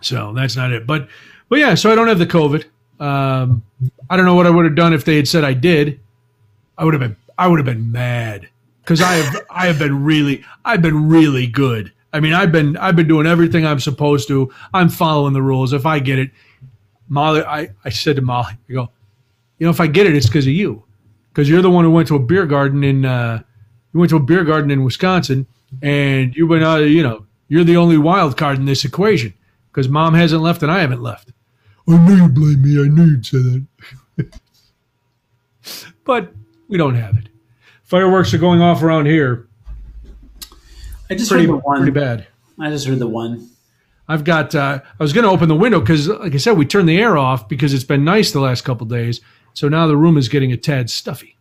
So 0.01 0.31
that's 0.33 0.55
not 0.55 0.71
it. 0.71 0.85
But, 0.85 1.07
but 1.49 1.57
yeah, 1.57 1.73
so 1.73 1.91
I 1.91 1.95
don't 1.95 2.07
have 2.07 2.19
the 2.19 2.27
COVID. 2.27 2.65
Um, 2.99 3.63
I 4.09 4.17
don't 4.17 4.25
know 4.25 4.35
what 4.35 4.47
I 4.47 4.49
would 4.49 4.65
have 4.65 4.75
done 4.75 4.93
if 4.93 5.05
they 5.05 5.15
had 5.15 5.27
said 5.27 5.43
I 5.43 5.53
did. 5.53 5.99
I 6.77 6.85
would 6.85 6.93
have 6.93 7.01
been, 7.01 7.15
I 7.37 7.47
would 7.47 7.59
have 7.59 7.65
been 7.65 7.91
mad 7.91 8.49
because 8.81 9.01
I 9.01 9.13
have, 9.13 9.45
I 9.49 9.67
have 9.67 9.79
been 9.79 10.03
really, 10.03 10.43
I've 10.65 10.81
been 10.81 11.09
really 11.09 11.47
good. 11.47 11.91
I 12.13 12.19
mean, 12.19 12.33
I've 12.33 12.51
been, 12.51 12.77
I've 12.77 12.95
been 12.95 13.07
doing 13.07 13.27
everything 13.27 13.65
I'm 13.65 13.79
supposed 13.79 14.27
to. 14.29 14.51
I'm 14.73 14.89
following 14.89 15.33
the 15.33 15.41
rules. 15.41 15.73
If 15.73 15.85
I 15.85 15.99
get 15.99 16.19
it, 16.19 16.31
Molly, 17.09 17.41
I, 17.41 17.69
I 17.85 17.89
said 17.89 18.15
to 18.15 18.21
Molly, 18.21 18.53
I 18.69 18.73
go, 18.73 18.89
you 19.59 19.65
know, 19.65 19.71
if 19.71 19.79
I 19.79 19.87
get 19.87 20.07
it, 20.07 20.15
it's 20.15 20.27
because 20.27 20.47
of 20.47 20.53
you 20.53 20.83
because 21.37 21.47
you're 21.47 21.61
the 21.61 21.69
one 21.69 21.85
who 21.85 21.91
went 21.91 22.07
to 22.07 22.15
a 22.15 22.19
beer 22.19 22.47
garden 22.47 22.83
in 22.83 23.05
uh, 23.05 23.39
you 23.93 23.99
went 23.99 24.09
to 24.09 24.15
a 24.15 24.19
beer 24.19 24.43
garden 24.43 24.71
in 24.71 24.83
Wisconsin, 24.83 25.45
and 25.83 26.35
you 26.35 26.47
went 26.47 26.63
out. 26.63 26.77
You 26.77 27.03
know, 27.03 27.27
you're 27.47 27.63
the 27.63 27.77
only 27.77 27.97
wild 27.99 28.37
card 28.37 28.57
in 28.57 28.65
this 28.65 28.83
equation 28.83 29.35
because 29.71 29.87
mom 29.87 30.15
hasn't 30.15 30.41
left 30.41 30.63
and 30.63 30.71
I 30.71 30.79
haven't 30.79 31.03
left. 31.03 31.31
I 31.87 31.97
knew 31.97 32.15
you'd 32.15 32.35
blame 32.35 32.61
me. 32.61 32.83
I 32.83 32.87
knew 32.87 33.05
you'd 33.11 33.25
say 33.25 33.37
that. 34.17 34.39
but 36.03 36.33
we 36.67 36.77
don't 36.77 36.95
have 36.95 37.17
it. 37.17 37.29
Fireworks 37.83 38.33
are 38.33 38.37
going 38.37 38.61
off 38.61 38.83
around 38.83 39.05
here. 39.05 39.47
I 41.09 41.15
just 41.15 41.29
pretty 41.29 41.45
heard 41.45 41.53
the 41.53 41.57
one. 41.57 41.77
pretty 41.77 41.91
bad. 41.91 42.27
I 42.59 42.69
just 42.69 42.85
heard 42.85 42.99
the 42.99 43.07
one. 43.07 43.49
I've 44.09 44.23
got. 44.23 44.53
Uh, 44.53 44.81
I 44.99 45.03
was 45.03 45.13
going 45.13 45.23
to 45.23 45.29
open 45.29 45.47
the 45.47 45.55
window 45.55 45.79
because, 45.79 46.07
like 46.07 46.33
I 46.33 46.37
said, 46.37 46.57
we 46.57 46.65
turned 46.65 46.89
the 46.89 46.99
air 46.99 47.17
off 47.17 47.47
because 47.47 47.73
it's 47.73 47.83
been 47.83 48.03
nice 48.03 48.31
the 48.31 48.39
last 48.39 48.63
couple 48.63 48.85
days. 48.87 49.21
So 49.53 49.69
now 49.69 49.87
the 49.87 49.97
room 49.97 50.17
is 50.17 50.29
getting 50.29 50.51
a 50.51 50.57
tad 50.57 50.89
stuffy. 50.89 51.37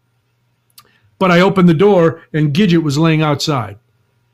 But 1.18 1.30
I 1.30 1.40
opened 1.40 1.68
the 1.68 1.74
door 1.74 2.22
and 2.32 2.54
Gidget 2.54 2.82
was 2.82 2.98
laying 2.98 3.22
outside. 3.22 3.78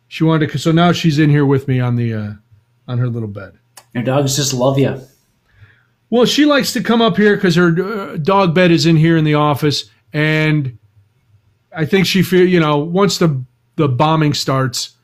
She 0.08 0.24
wanted 0.24 0.50
to. 0.50 0.58
So 0.58 0.72
now 0.72 0.92
she's 0.92 1.18
in 1.18 1.30
here 1.30 1.46
with 1.46 1.68
me 1.68 1.80
on 1.80 1.96
the 1.96 2.12
uh, 2.12 2.32
on 2.86 2.98
her 2.98 3.08
little 3.08 3.28
bed. 3.28 3.58
Your 3.94 4.04
dogs 4.04 4.36
just 4.36 4.52
love 4.52 4.78
you. 4.78 5.00
Well, 6.12 6.26
she 6.26 6.44
likes 6.44 6.74
to 6.74 6.82
come 6.82 7.00
up 7.00 7.16
here 7.16 7.36
because 7.36 7.56
her 7.56 7.68
uh, 7.68 8.16
dog 8.18 8.54
bed 8.54 8.70
is 8.70 8.84
in 8.84 8.96
here 8.96 9.16
in 9.16 9.24
the 9.24 9.32
office, 9.32 9.86
and 10.12 10.76
I 11.74 11.86
think 11.86 12.04
she 12.04 12.22
feel 12.22 12.46
you 12.46 12.60
know 12.60 12.76
once 12.76 13.16
the 13.16 13.42
the 13.76 13.88
bombing 13.88 14.34
starts, 14.34 14.94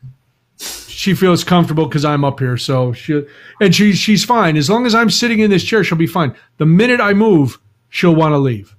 she 0.59 1.14
feels 1.14 1.44
comfortable 1.44 1.86
because 1.86 2.05
I'm 2.05 2.26
up 2.26 2.40
here. 2.40 2.59
So 2.59 2.93
she 2.93 3.24
and 3.59 3.74
she 3.74 3.94
she's 3.94 4.22
fine 4.22 4.59
as 4.59 4.68
long 4.68 4.85
as 4.85 4.94
I'm 4.94 5.09
sitting 5.09 5.39
in 5.39 5.48
this 5.48 5.64
chair. 5.64 5.82
She'll 5.82 5.97
be 5.97 6.06
fine. 6.06 6.36
The 6.59 6.66
minute 6.66 7.01
I 7.01 7.14
move, 7.14 7.59
she'll 7.89 8.14
want 8.14 8.32
to 8.32 8.39
leave. 8.39 8.76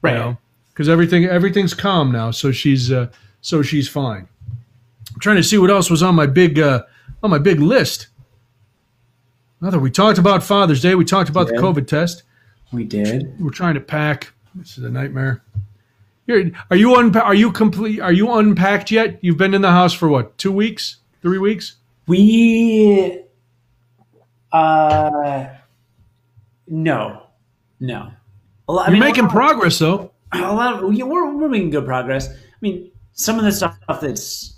Right. 0.00 0.14
You 0.14 0.18
know, 0.18 0.38
because 0.70 0.88
everything 0.88 1.26
everything's 1.26 1.74
calm 1.74 2.10
now. 2.10 2.30
So 2.30 2.52
she's 2.52 2.90
uh, 2.90 3.10
so 3.42 3.60
she's 3.60 3.86
fine. 3.86 4.26
I'm 5.12 5.20
trying 5.20 5.36
to 5.36 5.44
see 5.44 5.58
what 5.58 5.68
else 5.68 5.90
was 5.90 6.02
on 6.02 6.14
my 6.14 6.24
big 6.24 6.58
uh, 6.58 6.84
on 7.22 7.28
my 7.28 7.38
big 7.38 7.60
list. 7.60 8.06
Other, 9.62 9.78
we 9.78 9.90
talked 9.90 10.18
about 10.18 10.42
Father's 10.42 10.82
Day. 10.82 10.94
We 10.94 11.04
talked 11.04 11.30
about 11.30 11.48
the 11.48 11.54
COVID 11.54 11.86
test. 11.86 12.22
We 12.72 12.84
did. 12.84 13.40
We're 13.40 13.50
trying 13.50 13.74
to 13.74 13.80
pack. 13.80 14.32
This 14.54 14.76
is 14.76 14.84
a 14.84 14.90
nightmare. 14.90 15.42
Here, 16.26 16.50
are 16.70 16.76
you 16.76 16.88
unpa- 16.90 17.22
Are 17.22 17.34
you 17.34 17.52
complete? 17.52 18.00
Are 18.00 18.12
you 18.12 18.30
unpacked 18.32 18.90
yet? 18.90 19.18
You've 19.22 19.36
been 19.38 19.54
in 19.54 19.62
the 19.62 19.70
house 19.70 19.94
for 19.94 20.08
what? 20.08 20.36
Two 20.38 20.52
weeks? 20.52 20.96
Three 21.22 21.38
weeks? 21.38 21.76
We. 22.06 23.22
Uh. 24.52 25.46
No. 26.68 27.22
No. 27.80 28.10
Lot, 28.68 28.88
You're 28.88 28.94
mean, 28.94 29.02
a 29.02 29.04
making 29.06 29.28
progress 29.28 29.78
though. 29.78 30.12
a 30.32 30.52
lot 30.52 30.82
of, 30.82 30.92
yeah, 30.92 31.04
we're, 31.04 31.32
we're 31.36 31.48
making 31.48 31.70
good 31.70 31.86
progress. 31.86 32.28
I 32.28 32.34
mean, 32.60 32.90
some 33.12 33.38
of 33.38 33.44
the 33.44 33.52
stuff 33.52 33.78
that's 34.00 34.56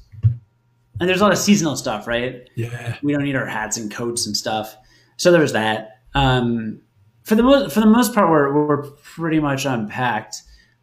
and 1.01 1.09
there's 1.09 1.20
a 1.20 1.25
lot 1.25 1.33
of 1.33 1.39
seasonal 1.39 1.77
stuff, 1.77 2.07
right? 2.07 2.49
Yeah. 2.57 2.97
We 3.03 3.12
don't 3.12 3.23
need 3.23 3.37
our 3.37 3.47
hats 3.47 3.77
and 3.77 3.91
coats 3.93 4.27
and 4.27 4.37
stuff. 4.37 4.75
So 5.19 5.31
there's 5.31 5.53
that. 5.53 5.99
Um, 6.15 6.81
for 7.24 7.35
the 7.35 7.43
most 7.43 7.74
for 7.74 7.81
the 7.81 7.86
most 7.86 8.15
part, 8.15 8.31
we're 8.31 8.66
we're 8.66 8.82
pretty 8.82 9.39
much 9.40 9.66
unpacked. 9.66 10.36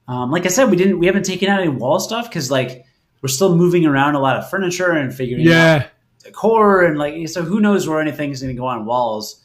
Um, 0.08 0.30
like 0.30 0.46
I 0.46 0.50
said, 0.50 0.70
we 0.70 0.78
didn't 0.78 1.00
we 1.00 1.08
haven't 1.08 1.24
taken 1.26 1.50
out 1.50 1.60
any 1.62 1.70
wall 1.70 2.00
stuff 2.00 2.30
because 2.30 2.52
like 2.52 2.86
we're 3.24 3.30
still 3.30 3.56
moving 3.56 3.86
around 3.88 4.14
a 4.14 4.20
lot 4.20 4.38
of 4.38 4.48
furniture 4.50 4.92
and 4.92 5.12
figuring 5.12 5.48
out 5.48 5.50
Yeah. 5.52 5.88
decor 6.24 6.84
and 6.86 7.00
like 7.00 7.28
so 7.28 7.42
who 7.42 7.60
knows 7.60 7.88
where 7.88 8.00
anything's 8.00 8.42
going 8.42 8.56
to 8.56 8.60
go 8.60 8.68
on 8.68 8.86
walls. 8.86 9.42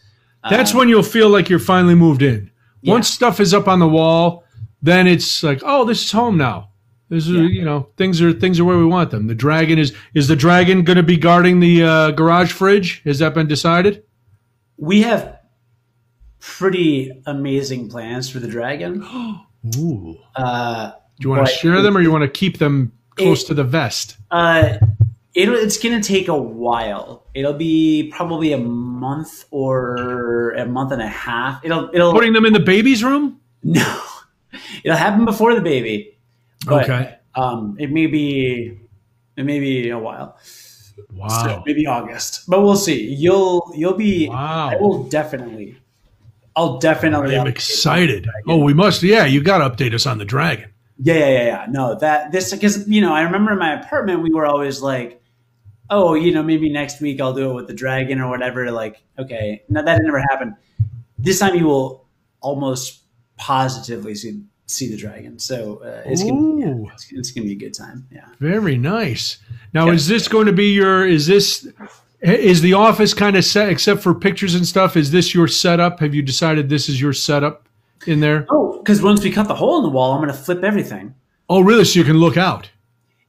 That's 0.51 0.73
Um, 0.73 0.79
when 0.79 0.89
you'll 0.91 1.03
feel 1.03 1.31
like 1.31 1.49
you're 1.49 1.59
finally 1.59 1.95
moved 1.95 2.21
in. 2.23 2.51
Yeah. 2.83 2.93
Once 2.95 3.09
stuff 3.09 3.41
is 3.41 3.55
up 3.55 3.69
on 3.69 3.79
the 3.79 3.89
wall, 3.89 4.45
then 4.83 5.07
it's 5.07 5.43
like, 5.43 5.63
oh, 5.65 5.85
this 5.85 6.05
is 6.05 6.13
home 6.13 6.37
now. 6.37 6.69
This 7.11 7.27
is 7.27 7.33
Yeah. 7.35 7.43
you 7.43 7.65
know 7.65 7.89
things 7.97 8.21
are 8.21 8.33
things 8.33 8.61
are 8.61 8.65
where 8.65 8.77
we 8.79 8.85
want 8.87 9.11
them. 9.11 9.27
The 9.29 9.35
dragon 9.35 9.79
is 9.79 9.95
is 10.13 10.29
the 10.29 10.37
dragon 10.37 10.83
going 10.85 10.97
to 10.99 11.03
be 11.03 11.17
guarding 11.17 11.61
the 11.61 11.83
uh, 11.85 12.11
garage 12.11 12.53
fridge? 12.53 13.01
Has 13.05 13.19
that 13.21 13.33
been 13.35 13.47
decided? 13.49 14.03
We 14.81 15.03
have 15.03 15.39
pretty 16.41 17.13
amazing 17.27 17.89
plans 17.89 18.29
for 18.31 18.39
the 18.41 18.49
dragon. 18.49 19.03
Ooh. 19.77 20.17
Uh, 20.35 20.93
Do 21.19 21.29
you 21.29 21.31
want 21.31 21.47
to 21.47 21.53
share 21.53 21.83
them 21.83 21.97
or 21.97 22.01
you 22.01 22.11
want 22.11 22.23
to 22.23 22.31
keep 22.31 22.59
them 22.59 22.93
close 23.17 23.45
It- 23.45 23.49
to 23.49 23.55
the 23.55 23.65
vest? 23.65 24.17
Uh, 24.31 24.79
it'll, 25.35 25.55
it's 25.55 25.79
going 25.79 26.01
to 26.01 26.07
take 26.07 26.29
a 26.29 26.37
while. 26.37 27.27
It'll 27.35 27.53
be 27.53 28.11
probably 28.15 28.53
a 28.53 28.59
month 28.59 29.45
or 29.51 30.53
a 30.53 30.65
month 30.67 30.93
and 30.93 31.03
a 31.03 31.07
half. 31.09 31.65
It'll 31.65 31.91
it'll 31.93 32.13
Putting 32.13 32.33
them 32.33 32.47
in 32.47 32.53
the 32.55 32.61
baby's 32.61 33.05
room? 33.05 33.39
no, 33.63 34.03
it'll 34.83 34.97
happen 34.97 35.25
before 35.27 35.55
the 35.55 35.61
baby. 35.61 36.17
But, 36.67 36.85
Okay. 36.85 37.17
Um, 37.35 37.77
it 37.79 37.93
may 37.93 38.07
be 38.07 38.79
it 39.37 39.45
may 39.45 39.61
be 39.61 39.91
a 39.91 39.99
while. 39.99 40.37
Wow. 41.13 41.29
So 41.29 41.63
maybe 41.67 41.87
August, 41.87 42.49
but 42.49 42.63
we'll 42.63 42.77
see. 42.77 43.13
You'll 43.15 43.73
you'll 43.75 43.95
be. 43.95 44.29
Wow. 44.29 44.71
I 44.71 44.77
will 44.77 45.05
definitely. 45.05 45.79
I'll 46.57 46.79
definitely. 46.79 47.37
I'm 47.37 47.47
excited. 47.47 48.27
you 48.27 48.31
on 48.31 48.43
the 48.47 48.53
Oh, 48.53 48.65
we 48.65 48.75
must. 48.75 49.03
Yeah, 49.03 49.25
you 49.25 49.43
got 49.43 49.59
to 49.59 49.71
update 49.71 49.95
us 49.95 50.07
on 50.07 50.19
the 50.19 50.25
dragon. 50.25 50.71
Yeah, 51.03 51.15
yeah, 51.15 51.29
yeah, 51.29 51.45
yeah. 51.45 51.67
No, 51.71 51.95
that 51.99 52.33
this 52.33 52.53
because 52.53 52.87
you 52.89 53.01
know 53.01 53.15
I 53.15 53.23
remember 53.23 53.53
in 53.53 53.59
my 53.59 53.81
apartment 53.81 54.23
we 54.23 54.31
were 54.31 54.47
always 54.47 54.83
like, 54.83 55.23
oh, 55.89 56.15
you 56.15 56.33
know, 56.33 56.43
maybe 56.43 56.71
next 56.71 57.01
week 57.01 57.21
I'll 57.21 57.33
do 57.33 57.51
it 57.51 57.55
with 57.55 57.69
the 57.69 57.75
dragon 57.75 58.21
or 58.21 58.29
whatever. 58.29 58.71
Like, 58.71 59.03
okay, 59.19 59.63
no, 59.69 59.83
that 59.83 60.03
never 60.03 60.21
happened. 60.21 60.55
This 61.19 61.39
time 61.39 61.55
you 61.55 61.67
will 61.67 62.07
almost 62.41 63.03
positively 63.37 64.15
see 64.15 64.43
see 64.67 64.91
the 64.91 64.97
dragon. 64.97 65.39
So 65.39 65.83
uh, 65.83 66.03
it's 66.05 66.23
gonna 66.23 66.59
yeah, 66.59 66.93
it's, 66.93 67.13
it's 67.13 67.31
gonna 67.31 67.47
be 67.47 67.53
a 67.53 67.57
good 67.57 67.75
time. 67.75 68.07
Yeah. 68.11 68.27
Very 68.39 68.77
nice. 68.77 69.39
Now, 69.73 69.87
Yeah. 69.87 69.93
is 69.95 70.09
this 70.09 70.29
going 70.29 70.47
to 70.47 70.53
be 70.53 70.73
your? 70.73 71.07
Is 71.07 71.27
this? 71.27 71.69
Is 72.23 72.61
the 72.61 72.75
office 72.75 73.15
kind 73.15 73.37
of 73.37 73.45
set 73.45 73.71
except 73.71 74.03
for 74.03 74.15
pictures 74.15 74.55
and 74.55 74.67
stuff? 74.67 74.97
Is 74.97 75.11
this 75.11 75.35
your 75.35 75.49
setup? 75.49 76.01
Have 76.01 76.15
you 76.15 76.23
decided 76.23 76.69
this 76.69 76.89
is 76.89 77.01
your 77.01 77.13
setup 77.15 77.67
in 78.07 78.21
there? 78.21 78.47
Oh, 78.51 78.79
because 78.79 79.01
once 79.03 79.23
we 79.25 79.31
cut 79.31 79.49
the 79.49 79.55
hole 79.55 79.79
in 79.79 79.83
the 79.85 79.89
wall, 79.89 80.13
I'm 80.13 80.21
gonna 80.21 80.33
flip 80.35 80.63
everything. 80.63 81.15
Oh, 81.49 81.61
really? 81.61 81.85
So 81.85 81.99
you 81.99 82.05
can 82.05 82.19
look 82.19 82.37
out. 82.37 82.71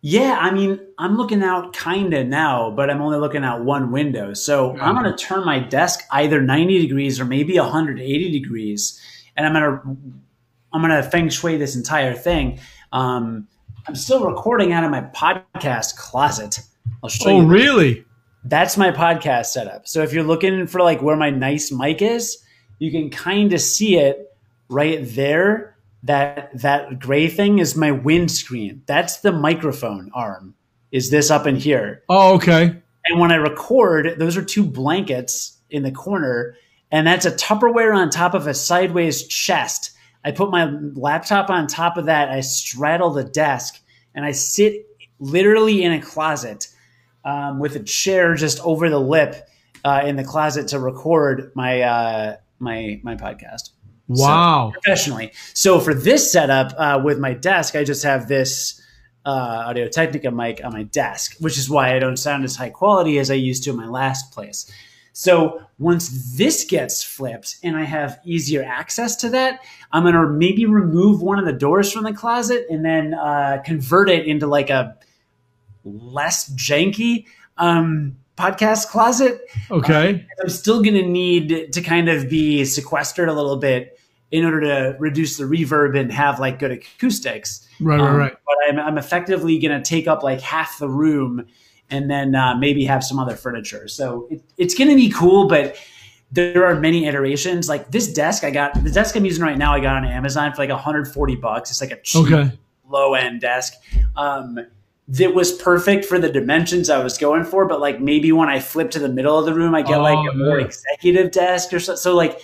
Yeah, 0.01 0.37
I 0.41 0.51
mean, 0.51 0.79
I'm 0.97 1.15
looking 1.15 1.41
out 1.43 1.73
kinda 1.73 2.23
now, 2.23 2.71
but 2.71 2.89
I'm 2.89 3.01
only 3.01 3.17
looking 3.19 3.43
out 3.45 3.63
one 3.63 3.91
window. 3.91 4.33
So 4.33 4.75
I'm 4.79 4.95
gonna 4.95 5.15
turn 5.15 5.45
my 5.45 5.59
desk 5.59 6.01
either 6.11 6.41
90 6.41 6.79
degrees 6.81 7.19
or 7.19 7.25
maybe 7.25 7.57
180 7.57 8.29
degrees, 8.31 8.99
and 9.37 9.45
I'm 9.45 9.53
gonna 9.53 9.81
I'm 10.73 10.81
gonna 10.81 11.03
feng 11.03 11.29
shui 11.29 11.55
this 11.57 11.75
entire 11.77 12.13
thing. 12.13 12.59
Um, 12.91 13.47
I'm 13.87 13.95
still 13.95 14.23
recording 14.25 14.73
out 14.73 14.83
of 14.83 14.91
my 14.91 15.01
podcast 15.01 15.95
closet. 15.97 16.59
I'll 17.03 17.09
show 17.09 17.29
Oh, 17.29 17.41
you. 17.41 17.47
really? 17.47 18.05
That's 18.43 18.77
my 18.77 18.91
podcast 18.91 19.47
setup. 19.47 19.87
So 19.87 20.01
if 20.03 20.13
you're 20.13 20.23
looking 20.23 20.67
for 20.67 20.81
like 20.81 21.01
where 21.01 21.15
my 21.15 21.29
nice 21.29 21.71
mic 21.71 22.01
is, 22.01 22.37
you 22.79 22.91
can 22.91 23.09
kind 23.09 23.53
of 23.53 23.61
see 23.61 23.97
it 23.97 24.35
right 24.69 24.99
there. 25.01 25.75
That 26.03 26.49
that 26.59 26.99
gray 26.99 27.27
thing 27.27 27.59
is 27.59 27.75
my 27.77 27.91
windscreen. 27.91 28.81
That's 28.87 29.17
the 29.17 29.31
microphone 29.31 30.09
arm. 30.15 30.55
Is 30.91 31.11
this 31.11 31.29
up 31.29 31.45
in 31.45 31.55
here? 31.55 32.01
Oh, 32.09 32.33
okay. 32.35 32.75
And 33.05 33.19
when 33.19 33.31
I 33.31 33.35
record, 33.35 34.15
those 34.17 34.35
are 34.35 34.43
two 34.43 34.63
blankets 34.65 35.59
in 35.69 35.83
the 35.83 35.91
corner, 35.91 36.55
and 36.91 37.05
that's 37.05 37.25
a 37.27 37.31
Tupperware 37.31 37.95
on 37.95 38.09
top 38.09 38.33
of 38.33 38.47
a 38.47 38.53
sideways 38.55 39.27
chest. 39.27 39.91
I 40.23 40.31
put 40.31 40.51
my 40.51 40.65
laptop 40.93 41.49
on 41.49 41.67
top 41.67 41.97
of 41.97 42.05
that. 42.05 42.29
I 42.29 42.41
straddle 42.41 43.09
the 43.11 43.23
desk, 43.23 43.79
and 44.13 44.25
I 44.25 44.31
sit 44.31 44.85
literally 45.19 45.83
in 45.83 45.91
a 45.93 46.01
closet 46.01 46.67
um, 47.25 47.59
with 47.59 47.75
a 47.75 47.83
chair 47.83 48.35
just 48.35 48.59
over 48.61 48.89
the 48.89 48.99
lip 48.99 49.47
uh, 49.83 50.03
in 50.05 50.15
the 50.15 50.23
closet 50.23 50.67
to 50.69 50.79
record 50.79 51.51
my 51.55 51.81
uh, 51.81 52.37
my 52.59 52.99
my 53.03 53.15
podcast 53.15 53.71
Wow. 54.07 54.71
professionally. 54.73 55.31
So 55.53 55.79
for 55.79 55.93
this 55.93 56.31
setup 56.31 56.73
uh, 56.77 57.01
with 57.03 57.17
my 57.19 57.33
desk, 57.33 57.75
I 57.75 57.83
just 57.83 58.03
have 58.03 58.27
this 58.27 58.81
uh, 59.25 59.63
Audio 59.67 59.87
Technica 59.87 60.31
mic 60.31 60.61
on 60.63 60.73
my 60.73 60.83
desk, 60.83 61.37
which 61.39 61.57
is 61.57 61.69
why 61.69 61.95
I 61.95 61.99
don't 61.99 62.17
sound 62.17 62.43
as 62.43 62.55
high 62.55 62.69
quality 62.71 63.19
as 63.19 63.31
I 63.31 63.35
used 63.35 63.63
to 63.63 63.69
in 63.69 63.77
my 63.77 63.87
last 63.87 64.33
place. 64.33 64.69
So 65.13 65.61
once 65.77 66.35
this 66.37 66.63
gets 66.63 67.03
flipped 67.03 67.57
and 67.63 67.75
I 67.75 67.83
have 67.83 68.19
easier 68.23 68.63
access 68.63 69.15
to 69.17 69.29
that, 69.29 69.59
I'm 69.91 70.03
gonna 70.03 70.27
maybe 70.29 70.65
remove 70.65 71.21
one 71.21 71.39
of 71.39 71.45
the 71.45 71.53
doors 71.53 71.91
from 71.91 72.03
the 72.03 72.13
closet 72.13 72.65
and 72.69 72.85
then 72.85 73.13
uh, 73.13 73.61
convert 73.65 74.09
it 74.09 74.25
into 74.25 74.47
like 74.47 74.69
a 74.69 74.95
less 75.83 76.49
janky 76.53 77.25
um, 77.57 78.17
podcast 78.37 78.87
closet. 78.87 79.41
Okay. 79.69 80.25
I'm 80.41 80.49
still 80.49 80.81
going 80.81 80.95
to 80.95 81.03
need 81.07 81.71
to 81.73 81.81
kind 81.81 82.09
of 82.09 82.29
be 82.29 82.65
sequestered 82.65 83.29
a 83.29 83.33
little 83.33 83.57
bit 83.57 83.99
in 84.31 84.45
order 84.45 84.61
to 84.61 84.97
reduce 84.99 85.37
the 85.37 85.43
reverb 85.43 85.97
and 85.99 86.11
have 86.11 86.39
like 86.39 86.59
good 86.59 86.71
acoustics. 86.71 87.67
Right, 87.79 87.99
right, 87.99 88.09
Um, 88.09 88.17
right. 88.17 88.33
But 88.45 88.55
I'm, 88.67 88.79
I'm 88.79 88.97
effectively 88.97 89.59
going 89.59 89.77
to 89.77 89.87
take 89.87 90.07
up 90.07 90.23
like 90.23 90.41
half 90.41 90.79
the 90.79 90.89
room 90.89 91.47
and 91.91 92.09
then 92.09 92.33
uh, 92.35 92.55
maybe 92.55 92.83
have 92.85 93.03
some 93.03 93.19
other 93.19 93.35
furniture. 93.35 93.87
So 93.87 94.27
it, 94.31 94.41
it's 94.57 94.73
going 94.73 94.89
to 94.89 94.95
be 94.95 95.09
cool, 95.11 95.47
but 95.47 95.75
there 96.31 96.65
are 96.65 96.79
many 96.79 97.05
iterations. 97.05 97.67
Like 97.69 97.91
this 97.91 98.11
desk, 98.11 98.43
I 98.43 98.51
got 98.51 98.73
the 98.83 98.89
desk 98.89 99.15
I'm 99.15 99.25
using 99.25 99.43
right 99.43 99.57
now. 99.57 99.73
I 99.73 99.79
got 99.81 99.95
on 99.97 100.05
Amazon 100.05 100.53
for 100.53 100.61
like 100.61 100.69
140 100.69 101.35
bucks. 101.35 101.69
It's 101.69 101.81
like 101.81 101.91
a 101.91 102.01
cheap 102.01 102.31
Okay. 102.31 102.57
low 102.89 103.13
end 103.13 103.41
desk. 103.41 103.73
Um, 104.15 104.57
that 105.09 105.33
was 105.35 105.51
perfect 105.51 106.05
for 106.05 106.17
the 106.19 106.29
dimensions 106.29 106.89
I 106.89 107.03
was 107.03 107.17
going 107.17 107.43
for, 107.43 107.65
but 107.67 107.81
like 107.81 107.99
maybe 107.99 108.31
when 108.31 108.47
I 108.47 108.61
flip 108.61 108.89
to 108.91 108.99
the 108.99 109.09
middle 109.09 109.37
of 109.37 109.45
the 109.45 109.53
room, 109.53 109.75
I 109.75 109.81
get 109.81 109.97
like 109.97 110.17
Oh, 110.17 110.29
a 110.29 110.33
more 110.35 110.59
executive 110.59 111.31
desk 111.31 111.73
or 111.73 111.79
so. 111.81 111.95
So 111.95 112.15
like 112.15 112.39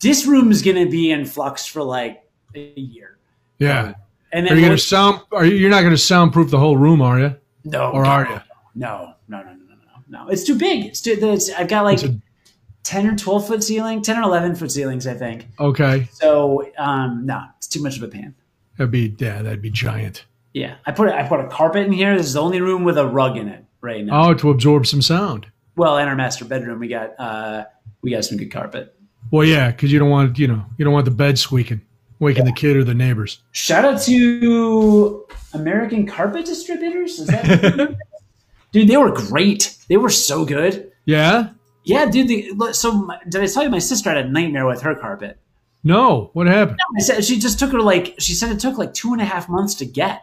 this 0.00 0.24
room 0.24 0.50
is 0.50 0.62
going 0.62 0.82
to 0.82 0.90
be 0.90 1.10
in 1.10 1.26
flux 1.26 1.66
for 1.66 1.82
like 1.82 2.22
a 2.54 2.72
year, 2.80 3.18
Yeah. 3.58 3.92
and 4.32 4.46
Are 4.46 4.50
then 4.50 4.58
you 4.58 4.64
going 4.64 4.76
to 4.76 4.82
sound? 4.82 5.20
Are 5.32 5.44
you? 5.44 5.56
You're 5.56 5.70
not 5.70 5.80
going 5.80 5.92
to 5.92 5.98
soundproof 5.98 6.50
the 6.50 6.58
whole 6.58 6.78
room, 6.78 7.02
are 7.02 7.18
you? 7.20 7.36
no, 7.64 7.90
Or 7.90 8.06
are 8.06 8.26
you? 8.26 8.40
No, 8.74 9.14
no, 9.28 9.38
no, 9.42 9.52
no, 9.52 9.52
no, 9.52 9.74
no, 10.08 10.24
no. 10.24 10.28
It's 10.28 10.44
too 10.44 10.56
big. 10.56 10.86
It's 10.86 11.00
too. 11.00 11.16
It's, 11.20 11.50
I've 11.50 11.68
got 11.68 11.84
like 11.84 12.02
a- 12.02 12.18
ten 12.82 13.06
or 13.06 13.16
twelve 13.16 13.46
foot 13.46 13.62
ceiling, 13.62 14.02
ten 14.02 14.18
or 14.18 14.22
eleven 14.22 14.54
foot 14.54 14.70
ceilings, 14.72 15.06
I 15.06 15.14
think. 15.14 15.46
Okay. 15.60 16.08
So 16.12 16.70
um, 16.78 17.26
no, 17.26 17.42
it's 17.58 17.66
too 17.68 17.82
much 17.82 17.96
of 17.96 18.02
a 18.02 18.08
pan. 18.08 18.34
That'd 18.78 18.90
be 18.90 19.14
yeah, 19.18 19.42
that'd 19.42 19.62
be 19.62 19.70
giant. 19.70 20.24
Yeah, 20.54 20.76
I 20.86 20.92
put 20.92 21.08
I 21.08 21.26
put 21.26 21.40
a 21.40 21.48
carpet 21.48 21.86
in 21.86 21.92
here. 21.92 22.16
This 22.16 22.26
is 22.26 22.32
the 22.34 22.42
only 22.42 22.60
room 22.60 22.84
with 22.84 22.98
a 22.98 23.06
rug 23.06 23.36
in 23.36 23.48
it 23.48 23.64
right 23.80 24.04
now. 24.04 24.28
Oh, 24.30 24.34
to 24.34 24.50
absorb 24.50 24.86
some 24.86 25.02
sound. 25.02 25.46
Well, 25.76 25.96
in 25.98 26.08
our 26.08 26.14
master 26.16 26.44
bedroom, 26.44 26.78
we 26.80 26.88
got 26.88 27.18
uh, 27.18 27.64
we 28.02 28.10
got 28.10 28.24
some 28.24 28.36
good 28.36 28.50
carpet. 28.50 28.94
Well, 29.30 29.46
yeah, 29.46 29.70
because 29.70 29.90
you 29.92 29.98
don't 29.98 30.10
want 30.10 30.38
you 30.38 30.46
know 30.48 30.64
you 30.76 30.84
don't 30.84 30.92
want 30.92 31.06
the 31.06 31.10
bed 31.10 31.38
squeaking, 31.38 31.80
waking 32.18 32.44
the 32.44 32.52
kid 32.52 32.76
or 32.76 32.84
the 32.84 32.92
neighbors. 32.94 33.40
Shout 33.52 33.84
out 33.84 34.02
to 34.02 35.26
American 35.54 36.06
Carpet 36.06 36.44
Distributors. 36.44 37.18
Is 37.18 37.28
that 37.28 37.96
dude? 38.72 38.88
They 38.88 38.96
were 38.96 39.12
great. 39.12 39.76
They 39.88 39.96
were 39.96 40.10
so 40.10 40.44
good. 40.44 40.90
Yeah. 41.04 41.50
Yeah, 41.84 42.06
dude. 42.06 42.28
The, 42.28 42.72
so 42.72 42.92
my, 42.92 43.18
did 43.28 43.42
I 43.42 43.46
tell 43.46 43.62
you 43.62 43.70
my 43.70 43.78
sister 43.78 44.10
had 44.10 44.24
a 44.24 44.28
nightmare 44.28 44.66
with 44.66 44.82
her 44.82 44.94
carpet? 44.94 45.38
No. 45.84 46.30
What 46.32 46.46
happened? 46.46 46.78
I 46.96 47.00
said 47.00 47.24
she 47.24 47.38
just 47.38 47.58
took 47.58 47.72
her 47.72 47.80
like 47.80 48.14
she 48.18 48.34
said 48.34 48.50
it 48.52 48.60
took 48.60 48.78
like 48.78 48.94
two 48.94 49.12
and 49.12 49.20
a 49.20 49.24
half 49.24 49.48
months 49.48 49.74
to 49.76 49.86
get. 49.86 50.22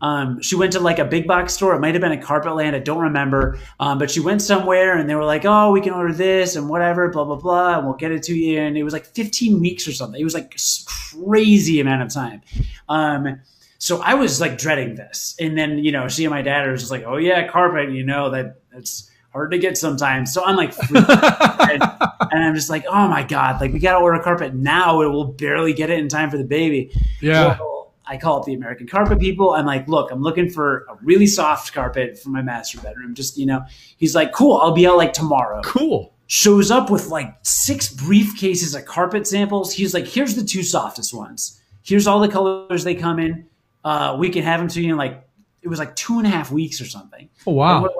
Um, 0.00 0.42
she 0.42 0.56
went 0.56 0.72
to 0.72 0.80
like 0.80 0.98
a 0.98 1.04
big 1.04 1.28
box 1.28 1.54
store. 1.54 1.74
It 1.76 1.80
might 1.80 1.94
have 1.94 2.00
been 2.00 2.10
a 2.10 2.20
Carpet 2.20 2.56
Land. 2.56 2.74
I 2.74 2.80
don't 2.80 3.02
remember. 3.02 3.58
Um, 3.78 3.98
but 3.98 4.10
she 4.10 4.18
went 4.18 4.42
somewhere 4.42 4.98
and 4.98 5.08
they 5.08 5.14
were 5.14 5.24
like, 5.24 5.44
"Oh, 5.44 5.70
we 5.70 5.80
can 5.80 5.92
order 5.92 6.12
this 6.12 6.56
and 6.56 6.68
whatever, 6.68 7.08
blah 7.08 7.24
blah 7.24 7.36
blah, 7.36 7.78
and 7.78 7.86
we'll 7.86 7.96
get 7.96 8.10
it 8.10 8.24
to 8.24 8.34
you." 8.34 8.60
And 8.60 8.76
it 8.76 8.82
was 8.82 8.92
like 8.92 9.06
15 9.06 9.60
weeks 9.60 9.86
or 9.86 9.92
something. 9.92 10.20
It 10.20 10.24
was 10.24 10.34
like 10.34 10.56
crazy 10.86 11.80
amount 11.80 12.02
of 12.02 12.12
time. 12.12 12.42
Um, 12.88 13.40
so 13.82 14.00
I 14.00 14.14
was 14.14 14.40
like 14.40 14.58
dreading 14.58 14.94
this. 14.94 15.34
And 15.40 15.58
then 15.58 15.78
you 15.78 15.90
know, 15.90 16.06
she 16.06 16.24
and 16.24 16.30
my 16.30 16.40
dad 16.40 16.68
are 16.68 16.76
just 16.76 16.92
like, 16.92 17.02
"Oh 17.04 17.16
yeah, 17.16 17.48
carpet. 17.48 17.90
You 17.90 18.04
know 18.04 18.30
that 18.30 18.60
it's 18.72 19.10
hard 19.32 19.50
to 19.50 19.58
get 19.58 19.76
sometimes." 19.76 20.32
So 20.32 20.44
I'm 20.44 20.54
like. 20.54 20.72
and, 20.92 21.82
and 22.30 22.44
I'm 22.44 22.54
just 22.54 22.70
like, 22.70 22.84
oh 22.88 23.08
my 23.08 23.24
god, 23.24 23.60
like 23.60 23.72
we 23.72 23.80
gotta 23.80 23.98
order 23.98 24.22
carpet 24.22 24.54
now. 24.54 25.00
It 25.02 25.08
will 25.08 25.24
barely 25.24 25.72
get 25.72 25.90
it 25.90 25.98
in 25.98 26.08
time 26.08 26.30
for 26.30 26.38
the 26.38 26.44
baby. 26.44 26.92
Yeah. 27.20 27.58
Well, 27.58 27.92
I 28.06 28.18
call 28.18 28.38
up 28.38 28.44
the 28.44 28.54
American 28.54 28.86
Carpet 28.86 29.18
people. 29.18 29.52
I'm 29.52 29.66
like, 29.66 29.88
look, 29.88 30.12
I'm 30.12 30.22
looking 30.22 30.48
for 30.48 30.86
a 30.88 30.96
really 31.02 31.26
soft 31.26 31.72
carpet 31.72 32.20
for 32.20 32.28
my 32.28 32.42
master 32.42 32.80
bedroom. 32.80 33.16
Just 33.16 33.36
you 33.36 33.46
know, 33.46 33.64
he's 33.96 34.14
like, 34.14 34.32
cool, 34.32 34.58
I'll 34.58 34.70
be 34.70 34.86
out 34.86 34.96
like 34.96 35.12
tomorrow. 35.12 35.60
Cool. 35.64 36.14
Shows 36.28 36.70
up 36.70 36.88
with 36.88 37.08
like 37.08 37.34
six 37.42 37.92
briefcases 37.92 38.78
of 38.78 38.84
carpet 38.84 39.26
samples. 39.26 39.74
He's 39.74 39.92
like, 39.92 40.06
here's 40.06 40.36
the 40.36 40.44
two 40.44 40.62
softest 40.62 41.12
ones. 41.12 41.60
Here's 41.82 42.06
all 42.06 42.20
the 42.20 42.28
colors 42.28 42.84
they 42.84 42.94
come 42.94 43.18
in. 43.18 43.48
Uh, 43.84 44.16
we 44.18 44.30
can 44.30 44.42
have 44.42 44.60
them 44.60 44.68
to 44.68 44.80
you 44.80 44.92
in 44.92 44.96
like 44.96 45.26
it 45.62 45.68
was 45.68 45.78
like 45.78 45.94
two 45.96 46.18
and 46.18 46.26
a 46.26 46.30
half 46.30 46.50
weeks 46.50 46.80
or 46.80 46.86
something. 46.86 47.28
Oh 47.46 47.52
wow. 47.52 47.82
like, 47.82 47.92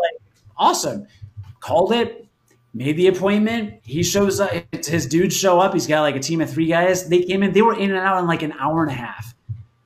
awesome. 0.56 1.06
Called 1.60 1.92
it, 1.92 2.26
made 2.74 2.96
the 2.96 3.06
appointment. 3.08 3.80
He 3.84 4.02
shows 4.02 4.40
up. 4.40 4.50
His 4.84 5.06
dudes 5.06 5.36
show 5.36 5.60
up. 5.60 5.72
He's 5.72 5.86
got 5.86 6.02
like 6.02 6.16
a 6.16 6.20
team 6.20 6.40
of 6.40 6.50
three 6.50 6.66
guys. 6.66 7.08
They 7.08 7.22
came 7.22 7.42
in. 7.42 7.52
They 7.52 7.62
were 7.62 7.78
in 7.78 7.90
and 7.90 7.98
out 7.98 8.18
in 8.18 8.26
like 8.26 8.42
an 8.42 8.52
hour 8.52 8.82
and 8.82 8.90
a 8.90 8.94
half. 8.94 9.34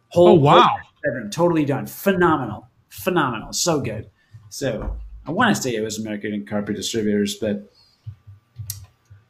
Whole 0.08 0.28
Oh 0.28 0.34
wow. 0.34 0.76
whole 1.04 1.28
totally 1.30 1.64
done. 1.64 1.86
Phenomenal, 1.86 2.68
phenomenal, 2.88 3.52
so 3.52 3.80
good. 3.80 4.10
So 4.48 4.96
I 5.26 5.30
want 5.30 5.54
to 5.54 5.60
say 5.60 5.74
it 5.74 5.82
was 5.82 5.98
American 5.98 6.44
Carpet 6.46 6.76
Distributors, 6.76 7.36
but 7.36 7.70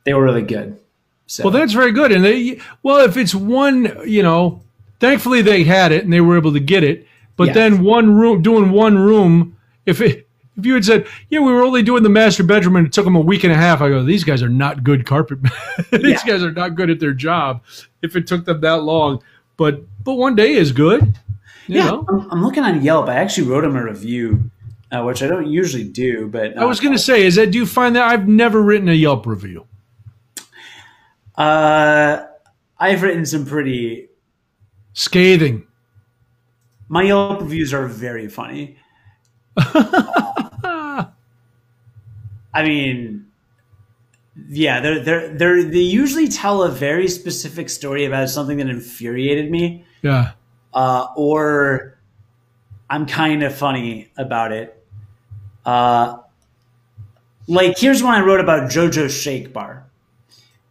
they 0.05 0.15
were 0.15 0.23
really 0.23 0.43
good. 0.43 0.81
So 1.27 1.45
Well, 1.45 1.53
that's 1.53 1.73
very 1.73 1.93
good. 1.93 2.13
And 2.13 2.25
they 2.25 2.61
well, 2.83 3.05
if 3.05 3.17
it's 3.17 3.35
one, 3.35 3.97
you 4.07 4.23
know, 4.23 4.63
thankfully 5.01 5.43
they 5.43 5.65
had 5.65 5.93
it 5.93 6.05
and 6.05 6.13
they 6.13 6.21
were 6.21 6.37
able 6.37 6.53
to 6.53 6.61
get 6.61 6.85
it. 6.85 7.07
But 7.37 7.49
Yes. 7.49 7.55
then 7.55 7.83
one 7.83 8.15
room, 8.17 8.43
doing 8.43 8.71
one 8.71 8.99
room, 8.99 9.57
if 9.85 10.01
it, 10.01 10.27
if 10.57 10.65
you 10.65 10.73
had 10.75 10.85
said, 10.87 11.07
yeah, 11.29 11.41
we 11.41 11.53
were 11.53 11.63
only 11.63 11.83
doing 11.83 12.03
the 12.03 12.09
master 12.09 12.43
bedroom 12.43 12.77
and 12.77 12.87
it 12.87 12.93
took 12.93 13.05
them 13.05 13.15
a 13.17 13.21
week 13.21 13.45
and 13.45 13.53
a 13.53 13.57
half, 13.57 13.83
I 13.83 13.91
go, 13.91 14.03
these 14.03 14.25
guys 14.25 14.43
are 14.43 14.49
not 14.49 14.83
good 14.85 15.05
carpet. 15.05 15.39
these 15.91 16.03
Yeah. 16.03 16.27
guys 16.27 16.43
are 16.43 16.51
not 16.53 16.75
good 16.77 16.89
at 16.89 16.99
their 16.99 17.13
job. 17.13 17.63
If 18.03 18.17
it 18.17 18.27
took 18.27 18.45
them 18.47 18.61
that 18.63 18.83
long, 18.83 19.23
but 19.57 19.83
but 20.03 20.15
one 20.15 20.35
day 20.35 20.53
is 20.55 20.73
good. 20.73 21.19
You 21.67 21.81
yeah, 21.81 21.87
know? 21.87 22.05
I'm, 22.09 22.31
I'm 22.31 22.43
looking 22.45 22.63
on 22.63 22.81
Yelp. 22.83 23.09
I 23.09 23.17
actually 23.17 23.49
wrote 23.49 23.65
him 23.65 23.75
a 23.77 23.83
review, 23.85 24.51
uh, 24.93 25.03
which 25.03 25.23
I 25.23 25.27
don't 25.27 25.47
usually 25.49 25.83
do, 25.85 26.29
but 26.29 26.57
uh, 26.57 26.61
I 26.61 26.65
was 26.65 26.79
going 26.81 26.93
to 26.95 26.99
say, 26.99 27.27
is 27.27 27.35
that 27.35 27.51
do 27.51 27.59
you 27.59 27.67
find 27.67 27.97
that 27.97 28.05
I've 28.09 28.29
never 28.29 28.63
written 28.63 28.89
a 28.89 28.93
Yelp 28.93 29.27
review? 29.27 29.67
Uh, 31.37 32.25
I've 32.79 33.03
written 33.03 33.27
some 33.27 33.45
pretty. 33.47 34.06
Scathing. 34.97 35.67
My 36.89 37.03
Yelp 37.03 37.43
reviews 37.43 37.75
are 37.75 37.87
very 37.87 38.29
funny. 38.29 38.79
I 39.59 41.09
mean, 42.63 43.27
yeah, 44.49 44.81
they're 44.81 45.01
they're 45.05 45.29
they're 45.35 45.63
they 45.65 45.81
usually 45.81 46.29
tell 46.29 46.63
a 46.63 46.71
very 46.71 47.09
specific 47.09 47.69
story 47.69 48.07
about 48.07 48.31
something 48.31 48.57
that 48.57 48.69
infuriated 48.69 49.51
me, 49.51 49.85
Yeah. 50.01 50.31
uh, 50.73 51.09
or 51.15 51.99
I'm 52.89 53.05
kind 53.05 53.43
of 53.43 53.55
funny 53.55 54.11
about 54.17 54.51
it. 54.53 54.83
Uh, 55.67 56.19
like 57.47 57.77
here's 57.79 58.03
one 58.03 58.15
I 58.15 58.25
wrote 58.25 58.41
about 58.41 58.71
JoJo 58.71 59.11
Shake 59.11 59.53
Bar. 59.53 59.85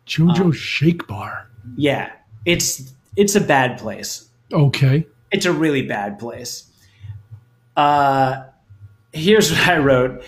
Jojo 0.07 0.51
Shake 0.51 1.05
Bar. 1.05 1.47
Yeah, 1.75 2.11
it's 2.45 2.94
it's 3.15 3.35
a 3.35 3.41
bad 3.41 3.77
place. 3.79 4.29
Okay. 4.51 5.05
It's 5.31 5.45
a 5.45 5.51
really 5.53 5.81
bad 5.81 6.19
place. 6.19 6.69
Uh, 7.75 8.43
here's 9.11 9.51
what 9.51 9.67
I 9.67 9.77
wrote. 9.77 10.23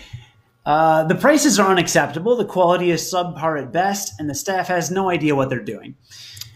Uh, 0.66 1.04
the 1.04 1.14
prices 1.14 1.58
are 1.58 1.70
unacceptable. 1.70 2.36
The 2.36 2.44
quality 2.44 2.90
is 2.90 3.00
subpar 3.02 3.60
at 3.62 3.72
best, 3.72 4.12
and 4.20 4.28
the 4.28 4.34
staff 4.34 4.66
has 4.68 4.90
no 4.90 5.08
idea 5.08 5.34
what 5.34 5.48
they're 5.48 5.60
doing. 5.62 5.96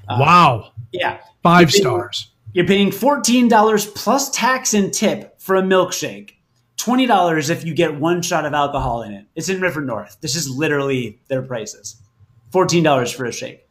wow. 0.08 0.72
Yeah, 0.92 1.18
Five 1.42 1.60
You're 1.60 1.68
paying- 1.70 1.82
stars. 1.82 2.28
You're 2.54 2.66
paying 2.66 2.90
fourteen 2.92 3.48
dollars 3.48 3.86
plus 3.86 4.28
tax 4.28 4.74
and 4.74 4.92
tip 4.92 5.40
for 5.40 5.56
a 5.56 5.62
milkshake. 5.62 6.32
Twenty 6.76 7.06
dollars 7.06 7.48
if 7.48 7.64
you 7.64 7.72
get 7.72 7.98
one 7.98 8.20
shot 8.20 8.44
of 8.44 8.52
alcohol 8.52 9.00
in 9.02 9.12
it. 9.14 9.24
It's 9.34 9.48
in 9.48 9.62
River 9.62 9.80
North. 9.80 10.18
This 10.20 10.36
is 10.36 10.50
literally 10.50 11.18
their 11.28 11.40
prices. 11.40 11.96
Fourteen 12.50 12.82
dollars 12.82 13.10
for 13.10 13.24
a 13.24 13.32
shake. 13.32 13.66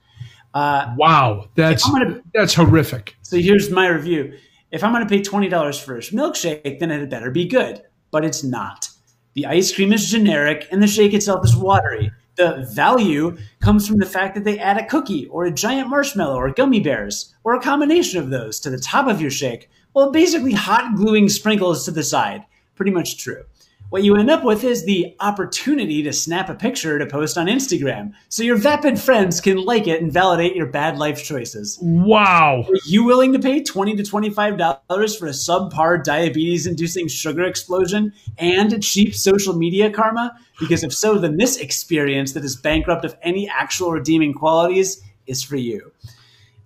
Uh, 0.53 0.93
Wow, 0.97 1.45
that's 1.55 1.89
gonna- 1.89 2.21
that's 2.33 2.53
horrific. 2.53 3.15
So 3.21 3.37
here's 3.37 3.69
my 3.71 3.87
review. 3.87 4.33
If 4.71 4.83
I'm 4.83 4.91
going 4.93 5.03
to 5.05 5.09
pay 5.09 5.21
$20 5.21 5.79
for 5.79 5.97
a 5.97 5.99
milkshake, 6.01 6.79
then 6.79 6.91
it 6.91 6.99
had 6.99 7.09
better 7.09 7.29
be 7.31 7.45
good. 7.45 7.81
But 8.11 8.23
it's 8.25 8.43
not. 8.43 8.87
The 9.33 9.45
ice 9.45 9.73
cream 9.73 9.91
is 9.93 10.09
generic 10.09 10.67
and 10.71 10.81
the 10.83 10.87
shake 10.87 11.13
itself 11.13 11.43
is 11.45 11.55
watery. 11.55 12.11
The 12.35 12.67
value 12.73 13.37
comes 13.61 13.87
from 13.87 13.97
the 13.97 14.05
fact 14.05 14.35
that 14.35 14.43
they 14.45 14.57
add 14.59 14.77
a 14.77 14.85
cookie 14.85 15.27
or 15.27 15.43
a 15.45 15.51
giant 15.51 15.89
marshmallow 15.89 16.35
or 16.35 16.51
gummy 16.51 16.79
bears 16.79 17.33
or 17.43 17.53
a 17.55 17.61
combination 17.61 18.19
of 18.21 18.29
those 18.29 18.59
to 18.61 18.69
the 18.69 18.79
top 18.79 19.07
of 19.07 19.21
your 19.21 19.31
shake. 19.31 19.69
Well, 19.93 20.11
basically 20.11 20.53
hot 20.53 20.95
gluing 20.95 21.27
sprinkles 21.29 21.83
to 21.85 21.91
the 21.91 22.03
side. 22.03 22.45
Pretty 22.75 22.91
much 22.91 23.17
true. 23.17 23.43
What 23.91 24.05
you 24.05 24.15
end 24.15 24.29
up 24.29 24.45
with 24.45 24.63
is 24.63 24.85
the 24.85 25.17
opportunity 25.19 26.01
to 26.03 26.13
snap 26.13 26.47
a 26.49 26.55
picture 26.55 26.97
to 26.97 27.05
post 27.05 27.37
on 27.37 27.47
Instagram 27.47 28.13
so 28.29 28.41
your 28.41 28.55
vapid 28.55 28.97
friends 28.97 29.41
can 29.41 29.57
like 29.57 29.85
it 29.85 30.01
and 30.01 30.09
validate 30.09 30.55
your 30.55 30.67
bad 30.67 30.97
life 30.97 31.21
choices. 31.21 31.77
Wow. 31.81 32.63
Are 32.69 32.75
you 32.87 33.03
willing 33.03 33.33
to 33.33 33.39
pay 33.39 33.61
twenty 33.61 33.93
to 33.97 34.03
twenty-five 34.03 34.57
dollars 34.57 35.17
for 35.17 35.27
a 35.27 35.31
subpar 35.31 36.05
diabetes-inducing 36.05 37.09
sugar 37.09 37.43
explosion 37.43 38.13
and 38.37 38.81
cheap 38.81 39.13
social 39.13 39.57
media 39.57 39.91
karma? 39.91 40.39
Because 40.57 40.85
if 40.85 40.93
so, 40.93 41.17
then 41.17 41.35
this 41.35 41.57
experience 41.57 42.31
that 42.31 42.45
is 42.45 42.55
bankrupt 42.55 43.03
of 43.03 43.17
any 43.21 43.49
actual 43.49 43.91
redeeming 43.91 44.33
qualities 44.33 45.01
is 45.27 45.43
for 45.43 45.57
you. 45.57 45.91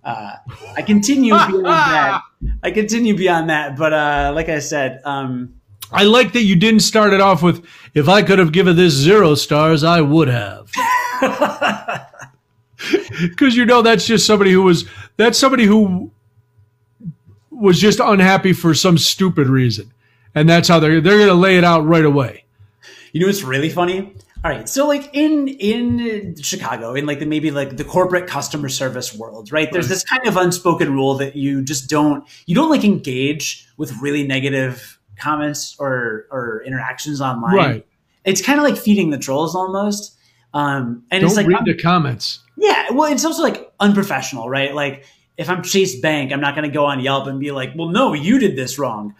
Uh, 0.04 0.36
I 0.76 0.82
continue 0.82 1.32
beyond 1.48 1.66
that. 1.66 2.22
I 2.62 2.70
continue 2.70 3.16
beyond 3.16 3.50
that, 3.50 3.76
but 3.76 3.92
uh, 3.92 4.30
like 4.32 4.48
I 4.48 4.60
said, 4.60 5.00
um, 5.04 5.54
I 5.92 6.04
like 6.04 6.32
that 6.32 6.42
you 6.42 6.56
didn't 6.56 6.80
start 6.80 7.12
it 7.12 7.20
off 7.20 7.42
with 7.42 7.64
if 7.94 8.08
I 8.08 8.22
could 8.22 8.38
have 8.38 8.52
given 8.52 8.76
this 8.76 8.92
zero 8.92 9.34
stars, 9.34 9.84
I 9.84 10.00
would 10.00 10.28
have. 10.28 10.70
Cuz 13.36 13.56
you 13.56 13.64
know 13.64 13.82
that's 13.82 14.06
just 14.06 14.26
somebody 14.26 14.52
who 14.52 14.62
was 14.62 14.84
that's 15.16 15.38
somebody 15.38 15.64
who 15.64 16.10
was 17.50 17.80
just 17.80 18.00
unhappy 18.00 18.52
for 18.52 18.74
some 18.74 18.98
stupid 18.98 19.48
reason. 19.48 19.92
And 20.34 20.48
that's 20.48 20.68
how 20.68 20.78
they're 20.78 21.00
they're 21.00 21.16
going 21.16 21.28
to 21.28 21.34
lay 21.34 21.56
it 21.56 21.64
out 21.64 21.86
right 21.86 22.04
away. 22.04 22.44
You 23.12 23.20
know 23.20 23.26
what's 23.26 23.42
really 23.42 23.70
funny? 23.70 24.14
All 24.44 24.50
right, 24.52 24.68
so 24.68 24.86
like 24.86 25.10
in 25.12 25.48
in 25.48 26.36
Chicago, 26.40 26.94
in 26.94 27.06
like 27.06 27.18
the 27.18 27.26
maybe 27.26 27.50
like 27.50 27.76
the 27.76 27.84
corporate 27.84 28.28
customer 28.28 28.68
service 28.68 29.14
world, 29.14 29.50
right? 29.50 29.72
There's 29.72 29.88
this 29.88 30.04
kind 30.04 30.26
of 30.26 30.36
unspoken 30.36 30.92
rule 30.92 31.14
that 31.14 31.34
you 31.34 31.62
just 31.62 31.88
don't 31.88 32.24
you 32.44 32.54
don't 32.54 32.70
like 32.70 32.84
engage 32.84 33.66
with 33.76 33.96
really 34.00 34.24
negative 34.26 34.95
comments 35.18 35.76
or 35.78 36.26
or 36.30 36.62
interactions 36.66 37.20
online. 37.20 37.54
Right. 37.56 37.86
It's 38.24 38.42
kind 38.42 38.58
of 38.58 38.64
like 38.64 38.76
feeding 38.76 39.10
the 39.10 39.18
trolls 39.18 39.54
almost. 39.54 40.16
Um, 40.54 41.04
and 41.10 41.20
Don't 41.20 41.28
it's 41.30 41.36
like 41.36 41.46
read 41.46 41.64
the 41.64 41.74
comments. 41.74 42.40
yeah, 42.56 42.90
well, 42.92 43.12
it's 43.12 43.24
also 43.24 43.42
like 43.42 43.70
unprofessional, 43.78 44.48
right? 44.48 44.74
Like 44.74 45.04
if 45.36 45.50
I'm 45.50 45.62
Chase 45.62 46.00
Bank, 46.00 46.32
I'm 46.32 46.40
not 46.40 46.54
going 46.54 46.68
to 46.68 46.72
go 46.74 46.86
on 46.86 47.00
Yelp 47.00 47.26
and 47.26 47.38
be 47.38 47.50
like, 47.52 47.72
"Well, 47.76 47.88
no, 47.88 48.14
you 48.14 48.38
did 48.38 48.56
this 48.56 48.78
wrong." 48.78 49.14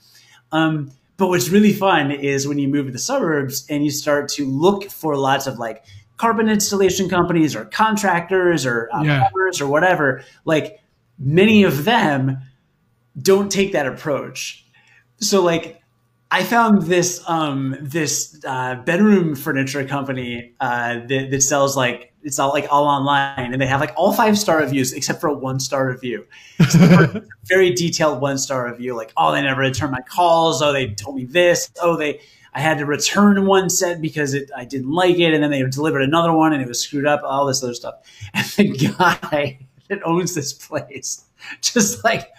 Um, 0.53 0.91
but 1.19 1.29
what's 1.29 1.49
really 1.51 1.73
fun 1.73 2.11
is 2.11 2.47
when 2.49 2.59
you 2.59 2.69
move 2.69 2.87
to 2.87 2.93
the 2.93 2.99
suburbs 2.99 3.67
and 3.69 3.85
you 3.85 3.91
start 3.91 4.29
to 4.31 4.47
look 4.47 4.91
for 4.91 5.17
lots 5.17 5.47
of 5.47 5.59
like 5.59 5.85
carbon 6.17 6.49
installation 6.49 7.09
companies 7.09 7.55
or 7.55 7.65
contractors 7.67 8.65
or 8.65 8.89
uh, 8.95 9.03
Yeah. 9.03 9.21
plumbers 9.29 9.61
or 9.61 9.67
whatever. 9.67 10.23
Like 10.47 10.81
many 11.19 11.65
of 11.65 11.85
them 11.85 12.39
don't 13.21 13.51
take 13.51 13.73
that 13.73 13.87
approach. 13.87 14.65
So 15.21 15.43
like 15.43 15.83
I 16.31 16.43
found 16.43 16.83
this 16.83 17.23
um 17.29 17.77
this 17.81 18.41
uh, 18.45 18.77
bedroom 18.77 19.35
furniture 19.35 19.85
company 19.85 20.55
uh, 20.61 21.01
that, 21.07 21.29
that 21.31 21.43
sells 21.43 21.77
like 21.77 22.13
it's 22.23 22.41
all 22.41 22.51
like 22.51 22.67
all 22.71 22.87
online 22.87 23.53
and 23.53 23.63
they 23.63 23.67
have 23.67 23.81
like 23.81 23.93
all 23.97 24.13
five 24.13 24.37
star 24.37 24.59
reviews 24.59 24.93
except 24.93 25.21
for 25.21 25.29
a 25.29 25.35
one 25.35 25.61
star 25.61 25.89
review. 25.89 26.27
Very 27.45 27.73
detailed 27.73 28.21
one 28.21 28.39
star 28.39 28.71
review 28.71 28.97
like 28.97 29.13
oh 29.17 29.33
they 29.33 29.43
never 29.43 29.61
returned 29.61 29.93
my 29.93 30.01
calls 30.01 30.63
oh 30.63 30.73
they 30.73 30.89
told 30.89 31.17
me 31.17 31.25
this 31.25 31.71
oh 31.81 31.97
they 31.97 32.21
I 32.53 32.61
had 32.61 32.79
to 32.79 32.87
return 32.87 33.45
one 33.45 33.69
set 33.69 34.01
because 34.01 34.33
it, 34.33 34.51
I 34.57 34.65
didn't 34.65 34.91
like 34.91 35.19
it 35.19 35.35
and 35.35 35.43
then 35.43 35.51
they 35.51 35.63
delivered 35.63 36.03
another 36.03 36.33
one 36.33 36.53
and 36.53 36.63
it 36.63 36.67
was 36.67 36.81
screwed 36.81 37.07
up 37.07 37.21
all 37.23 37.47
this 37.47 37.63
other 37.63 37.75
stuff 37.75 37.97
and 38.35 38.47
the 38.57 38.95
guy 38.99 39.59
that 39.89 40.03
owns 40.05 40.35
this 40.35 40.53
place 40.53 41.25
just 41.61 42.03
like 42.03 42.33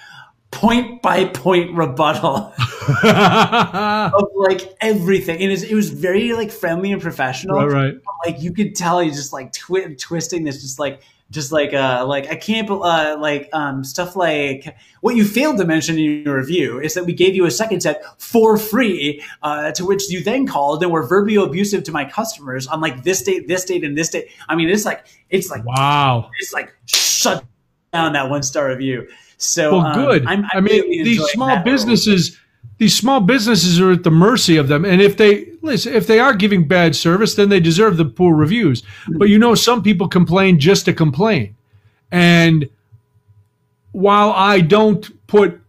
point 0.52 1.02
by 1.02 1.26
point 1.26 1.76
rebuttal 1.76 2.54
of 3.04 4.24
like 4.36 4.76
everything. 4.82 5.36
And 5.36 5.46
it 5.46 5.50
was, 5.50 5.64
it 5.64 5.76
was 5.76 5.90
very 5.90 6.34
like 6.34 6.52
friendly 6.52 6.92
and 6.92 7.02
professional. 7.02 7.58
right, 7.58 7.72
right. 7.72 7.96
Like 8.26 8.42
you 8.42 8.54
could 8.54 8.76
tell 8.76 9.00
he's 9.00 9.16
just 9.16 9.34
like 9.34 9.52
twi- 9.54 9.96
twisting 10.00 10.44
this, 10.44 10.62
just 10.62 10.80
like 10.80 11.02
just 11.30 11.52
like 11.52 11.74
uh 11.74 12.06
like 12.08 12.28
I 12.30 12.36
can't 12.36 12.70
uh 12.72 13.18
like 13.20 13.50
um 13.52 13.84
stuff 13.84 14.16
like 14.16 14.78
what 15.02 15.18
you 15.18 15.26
failed 15.26 15.58
to 15.58 15.66
mention 15.66 15.98
in 16.00 16.24
your 16.24 16.38
review 16.38 16.80
is 16.80 16.94
that 16.94 17.04
we 17.06 17.12
gave 17.12 17.36
you 17.36 17.46
a 17.46 17.52
second 17.52 17.82
set 17.82 18.02
for 18.18 18.56
free 18.58 19.22
uh 19.44 19.74
to 19.74 19.86
which 19.86 20.10
you 20.10 20.24
then 20.24 20.48
called 20.48 20.82
and 20.84 20.90
were 20.92 21.04
verbally 21.06 21.36
abusive 21.36 21.84
to 21.84 21.92
my 21.92 22.06
customers 22.06 22.66
on 22.68 22.80
like 22.80 23.04
this 23.04 23.22
date 23.24 23.46
this 23.50 23.66
date 23.66 23.84
and 23.84 23.98
this 23.98 24.08
date 24.08 24.30
i 24.48 24.56
mean 24.56 24.70
it's 24.70 24.86
like 24.86 25.06
it's 25.30 25.50
like 25.50 25.66
Wow. 25.66 26.32
it's 26.40 26.54
like 26.54 26.74
shut 26.86 27.44
down 27.92 28.14
that 28.14 28.30
one 28.30 28.42
star 28.42 28.70
review 28.70 29.06
so 29.38 29.78
Well, 29.78 29.86
um, 29.86 29.94
good. 29.94 30.26
I'm, 30.26 30.46
I 30.52 30.60
mean, 30.60 30.82
really 30.82 31.04
these 31.04 31.24
small 31.32 31.64
businesses, 31.64 32.38
these 32.80 32.96
small 32.96 33.22
businesses 33.22 33.80
are 33.80 33.92
at 33.92 34.04
the 34.04 34.12
mercy 34.12 34.58
of 34.58 34.68
them. 34.68 34.84
And 34.84 35.02
if 35.02 35.18
they 35.18 35.48
listen, 35.62 35.94
if 35.94 36.08
they 36.08 36.20
are 36.20 36.34
giving 36.34 36.68
bad 36.68 36.96
service, 36.96 37.36
then 37.36 37.50
they 37.50 37.60
deserve 37.60 37.98
the 37.98 38.06
poor 38.06 38.36
reviews. 38.36 38.84
But 39.08 39.30
you 39.30 39.38
know, 39.38 39.56
some 39.56 39.84
people 39.84 40.08
complain 40.08 40.60
just 40.60 40.86
to 40.86 40.94
complain. 40.94 41.56
And 42.12 42.70
while 43.92 44.32
I 44.32 44.62
don't 44.62 45.28
put 45.28 45.62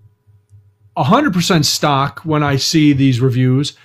hundred 0.97 1.32
percent 1.32 1.65
stock 1.65 2.20
when 2.20 2.43
I 2.43 2.57
see 2.57 2.93
these 2.93 3.20
reviews, 3.20 3.77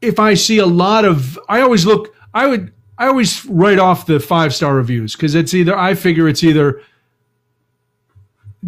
if 0.00 0.18
I 0.18 0.34
see 0.34 0.58
a 0.58 0.66
lot 0.66 1.04
of, 1.04 1.38
I 1.48 1.60
always 1.60 1.86
look. 1.86 2.14
I 2.34 2.46
would. 2.46 2.72
I 3.00 3.06
always 3.06 3.46
write 3.46 3.78
off 3.78 4.06
the 4.06 4.18
five 4.18 4.52
star 4.52 4.74
reviews 4.74 5.14
because 5.14 5.36
it's 5.36 5.54
either 5.54 5.78
I 5.78 5.94
figure 5.94 6.28
it's 6.28 6.42
either 6.42 6.82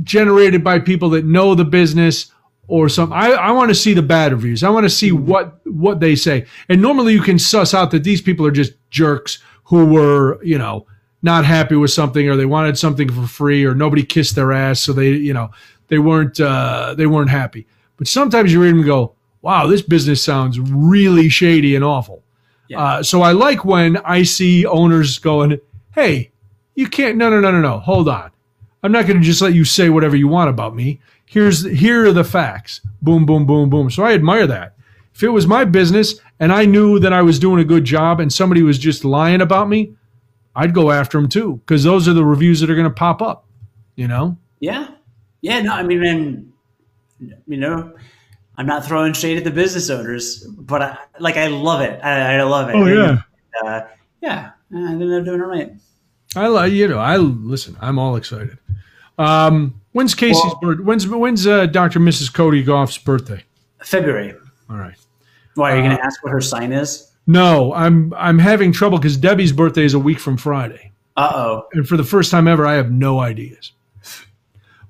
generated 0.03 0.63
by 0.63 0.79
people 0.79 1.11
that 1.11 1.25
know 1.25 1.55
the 1.55 1.65
business 1.65 2.33
or 2.69 2.89
something. 2.89 3.17
I, 3.17 3.31
I 3.33 3.51
want 3.51 3.71
to 3.71 3.75
see 3.75 3.95
the 3.95 4.03
bad 4.03 4.33
reviews. 4.33 4.63
I 4.63 4.71
want 4.71 4.85
to 4.85 4.91
see 4.91 5.13
what 5.13 5.61
what 5.67 6.01
they 6.01 6.15
say. 6.15 6.47
And 6.69 6.81
normally 6.81 7.13
you 7.13 7.23
can 7.23 7.39
suss 7.39 7.75
out 7.75 7.91
that 7.91 8.05
these 8.05 8.23
people 8.23 8.47
are 8.47 8.53
just 8.53 8.73
jerks 8.91 9.39
who 9.65 9.87
were, 9.87 10.43
you 10.43 10.59
know, 10.59 10.87
not 11.23 11.45
happy 11.45 11.77
with 11.77 11.91
something 11.91 12.29
or 12.29 12.37
they 12.37 12.47
wanted 12.47 12.79
something 12.79 13.11
for 13.11 13.27
free 13.27 13.65
or 13.65 13.75
nobody 13.75 14.05
kissed 14.05 14.35
their 14.35 14.53
ass 14.53 14.81
so 14.81 14.93
they, 14.93 15.11
you 15.11 15.35
know, 15.35 15.51
they 15.89 15.99
weren't 15.99 16.41
uh, 16.41 16.95
they 16.97 17.07
weren't 17.07 17.31
happy. 17.31 17.67
But 17.97 18.07
sometimes 18.07 18.53
you 18.53 18.63
read 18.63 18.71
them 18.71 18.79
and 18.79 18.87
go, 18.87 19.15
"Wow, 19.43 19.67
this 19.67 19.83
business 19.83 20.25
sounds 20.25 20.59
really 20.59 21.29
shady 21.29 21.75
and 21.75 21.85
awful." 21.85 22.23
Yeah. 22.69 22.81
Uh, 22.81 23.03
so 23.03 23.23
I 23.23 23.33
like 23.33 23.65
when 23.65 23.97
I 23.99 24.23
see 24.23 24.65
owners 24.65 25.19
going, 25.19 25.61
"Hey, 25.95 26.31
you 26.77 26.87
can't. 26.87 27.17
No, 27.17 27.29
no, 27.29 27.41
no, 27.41 27.51
no, 27.51 27.61
no. 27.61 27.79
Hold 27.81 28.09
on. 28.09 28.31
I'm 28.83 28.93
not 28.93 29.07
going 29.07 29.19
to 29.19 29.25
just 29.25 29.43
let 29.43 29.55
you 29.55 29.65
say 29.65 29.91
whatever 29.91 30.17
you 30.17 30.29
want 30.29 30.51
about 30.51 30.75
me. 30.75 31.01
Here's 31.27 31.65
here 31.65 32.07
are 32.07 32.13
the 32.13 32.25
facts. 32.25 32.81
Boom, 33.03 33.27
boom, 33.27 33.47
boom, 33.47 33.71
boom. 33.71 33.91
So 33.91 34.03
I 34.03 34.15
admire 34.15 34.47
that. 34.47 34.75
If 35.15 35.23
it 35.23 35.29
was 35.29 35.47
my 35.47 35.65
business 35.65 36.21
and 36.39 36.53
I 36.53 36.65
knew 36.65 36.99
that 36.99 37.13
I 37.13 37.23
was 37.23 37.39
doing 37.39 37.61
a 37.61 37.65
good 37.65 37.85
job 37.85 38.21
and 38.21 38.33
somebody 38.33 38.63
was 38.63 38.79
just 38.79 39.05
lying 39.05 39.41
about 39.41 39.69
me, 39.69 39.95
I'd 40.57 40.75
go 40.75 40.91
after 40.91 41.19
them 41.19 41.29
too 41.29 41.61
because 41.65 41.85
those 41.85 42.09
are 42.09 42.15
the 42.15 42.25
reviews 42.25 42.61
that 42.61 42.71
are 42.71 42.75
going 42.75 42.89
to 42.89 42.95
pop 42.95 43.21
up. 43.21 43.45
You 43.97 44.09
know? 44.09 44.39
Yeah. 44.61 44.89
Yeah. 45.43 45.61
No, 45.61 45.75
I 45.75 45.83
mean, 45.83 46.05
and, 46.05 46.53
you 47.47 47.59
know, 47.59 47.93
I'm 48.57 48.67
not 48.67 48.85
throwing 48.85 49.13
shade 49.13 49.37
at 49.37 49.45
the 49.45 49.51
business 49.51 49.91
owners, 49.91 50.45
but 50.45 50.83
I, 50.83 50.99
like, 51.19 51.37
I 51.37 51.49
love 51.49 51.83
it. 51.83 52.01
I, 52.03 52.37
I 52.37 52.43
love 52.43 52.71
it. 52.71 52.77
Oh, 52.77 52.87
yeah. 52.87 53.23
And, 53.55 53.69
uh, 53.69 53.87
yeah. 54.23 54.53
I 54.75 54.89
think 54.89 55.01
they're 55.01 55.23
doing 55.23 55.41
it 55.41 55.45
right. 55.45 55.73
I 56.37 56.47
like 56.49 56.73
you 56.73 56.89
know 56.89 56.99
I 56.99 57.17
listen. 57.17 57.77
I'm 57.81 57.99
all 57.99 58.17
excited. 58.17 58.57
Um, 59.19 59.81
when's 59.93 60.15
Casey's 60.15 60.43
Well- 60.45 60.59
birth? 60.63 60.81
When's 60.81 61.07
when's 61.07 61.47
uh, 61.47 61.67
Dr. 61.67 62.01
Mrs. 62.01 62.33
Cody 62.33 62.63
Goff's 62.63 62.99
birthday? 62.99 63.45
February. 63.83 64.35
All 64.69 64.77
right. 64.77 64.95
Why 65.57 65.73
are 65.73 65.77
you 65.77 65.83
Uh, 65.83 65.87
going 65.87 65.97
to 65.99 66.05
ask 66.05 66.23
what 66.23 66.31
her 66.33 66.41
sign 66.41 66.73
is? 66.73 67.11
No, 67.27 67.73
I'm 67.75 68.15
I'm 68.17 68.39
having 68.39 68.73
trouble 68.73 68.99
because 68.99 69.17
Debbie's 69.17 69.53
birthday 69.53 69.85
is 69.85 69.95
a 69.95 69.99
week 69.99 70.19
from 70.19 70.37
Friday. 70.37 70.93
Uh 71.17 71.33
oh. 71.35 71.67
and 71.73 71.87
for 71.87 71.97
the 71.97 72.05
first 72.05 72.31
time 72.31 72.47
ever, 72.49 72.67
I 72.67 72.75
have 72.75 72.91
no 72.91 73.19
ideas. 73.21 73.73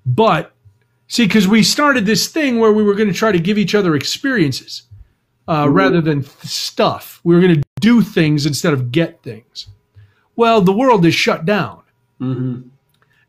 But 0.06 0.52
see, 1.08 1.26
because 1.26 1.48
we 1.48 1.62
started 1.62 2.06
this 2.06 2.28
thing 2.28 2.58
where 2.58 2.72
we 2.72 2.82
were 2.82 2.94
going 2.94 3.08
to 3.08 3.14
try 3.14 3.32
to 3.32 3.38
give 3.40 3.58
each 3.58 3.74
other 3.74 3.94
experiences 3.96 4.82
uh, 5.48 5.68
rather 5.68 6.00
than 6.00 6.22
th- 6.22 6.32
stuff. 6.44 7.20
We 7.24 7.34
were 7.34 7.40
going 7.40 7.56
to 7.56 7.62
do 7.80 8.02
things 8.02 8.46
instead 8.46 8.72
of 8.72 8.92
get 8.92 9.22
things. 9.22 9.66
Well, 10.40 10.62
the 10.62 10.72
world 10.72 11.04
is 11.04 11.14
shut 11.14 11.44
down. 11.44 11.82
hmm 12.18 12.62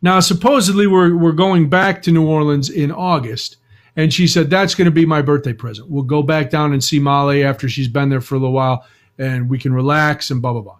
Now, 0.01 0.21
supposedly, 0.21 0.87
we're, 0.87 1.13
we're 1.13 1.33
going 1.33 1.67
back 1.67 2.01
to 2.03 2.11
New 2.11 2.25
Orleans 2.25 2.69
in 2.69 2.89
August. 2.89 3.57
And 3.97 4.13
she 4.13 4.27
said, 4.27 4.49
That's 4.49 4.75
going 4.75 4.85
to 4.85 4.91
be 4.91 5.05
my 5.05 5.21
birthday 5.21 5.51
present. 5.51 5.89
We'll 5.89 6.05
go 6.05 6.23
back 6.23 6.49
down 6.49 6.71
and 6.71 6.81
see 6.81 6.99
Molly 6.99 7.43
after 7.43 7.67
she's 7.67 7.89
been 7.89 8.07
there 8.07 8.21
for 8.21 8.35
a 8.35 8.37
little 8.37 8.53
while 8.53 8.85
and 9.17 9.49
we 9.49 9.59
can 9.59 9.73
relax 9.73 10.31
and 10.31 10.41
blah, 10.41 10.53
blah, 10.53 10.61
blah. 10.61 10.77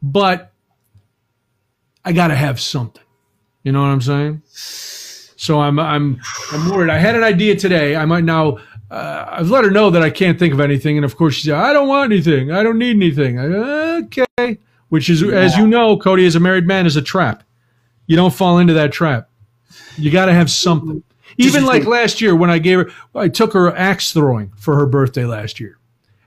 But 0.00 0.50
I 2.06 2.12
got 2.12 2.28
to 2.28 2.34
have 2.34 2.58
something. 2.58 3.04
You 3.62 3.72
know 3.72 3.82
what 3.82 3.88
I'm 3.88 4.00
saying? 4.00 4.42
So 4.46 5.60
I'm, 5.60 5.78
I'm, 5.78 6.22
I'm 6.52 6.70
worried. 6.70 6.88
I 6.88 6.96
had 6.96 7.16
an 7.16 7.22
idea 7.22 7.54
today. 7.54 7.96
I 7.96 8.06
might 8.06 8.24
now, 8.24 8.60
uh, 8.90 9.26
I've 9.28 9.50
let 9.50 9.64
her 9.64 9.70
know 9.70 9.90
that 9.90 10.00
I 10.00 10.08
can't 10.08 10.38
think 10.38 10.54
of 10.54 10.60
anything. 10.60 10.96
And 10.96 11.04
of 11.04 11.16
course, 11.16 11.34
she 11.34 11.48
said, 11.48 11.56
I 11.56 11.74
don't 11.74 11.86
want 11.86 12.10
anything. 12.10 12.50
I 12.50 12.62
don't 12.62 12.78
need 12.78 12.96
anything. 12.96 13.38
I, 13.38 13.44
okay. 14.04 14.58
Which 14.88 15.10
is, 15.10 15.22
as 15.22 15.56
you 15.56 15.66
know, 15.66 15.96
Cody, 15.96 16.26
as 16.26 16.36
a 16.36 16.40
married 16.40 16.66
man, 16.66 16.86
is 16.86 16.96
a 16.96 17.02
trap. 17.02 17.42
You 18.06 18.16
don't 18.16 18.32
fall 18.32 18.58
into 18.58 18.72
that 18.74 18.92
trap. 18.92 19.28
You 19.96 20.10
got 20.10 20.26
to 20.26 20.32
have 20.32 20.50
something. 20.50 21.02
Even 21.38 21.66
like 21.66 21.84
last 21.84 22.20
year 22.20 22.36
when 22.36 22.50
I 22.50 22.58
gave 22.58 22.78
her, 22.78 22.90
I 23.14 23.28
took 23.28 23.52
her 23.52 23.74
axe 23.76 24.12
throwing 24.12 24.52
for 24.56 24.76
her 24.76 24.86
birthday 24.86 25.24
last 25.24 25.58
year, 25.58 25.78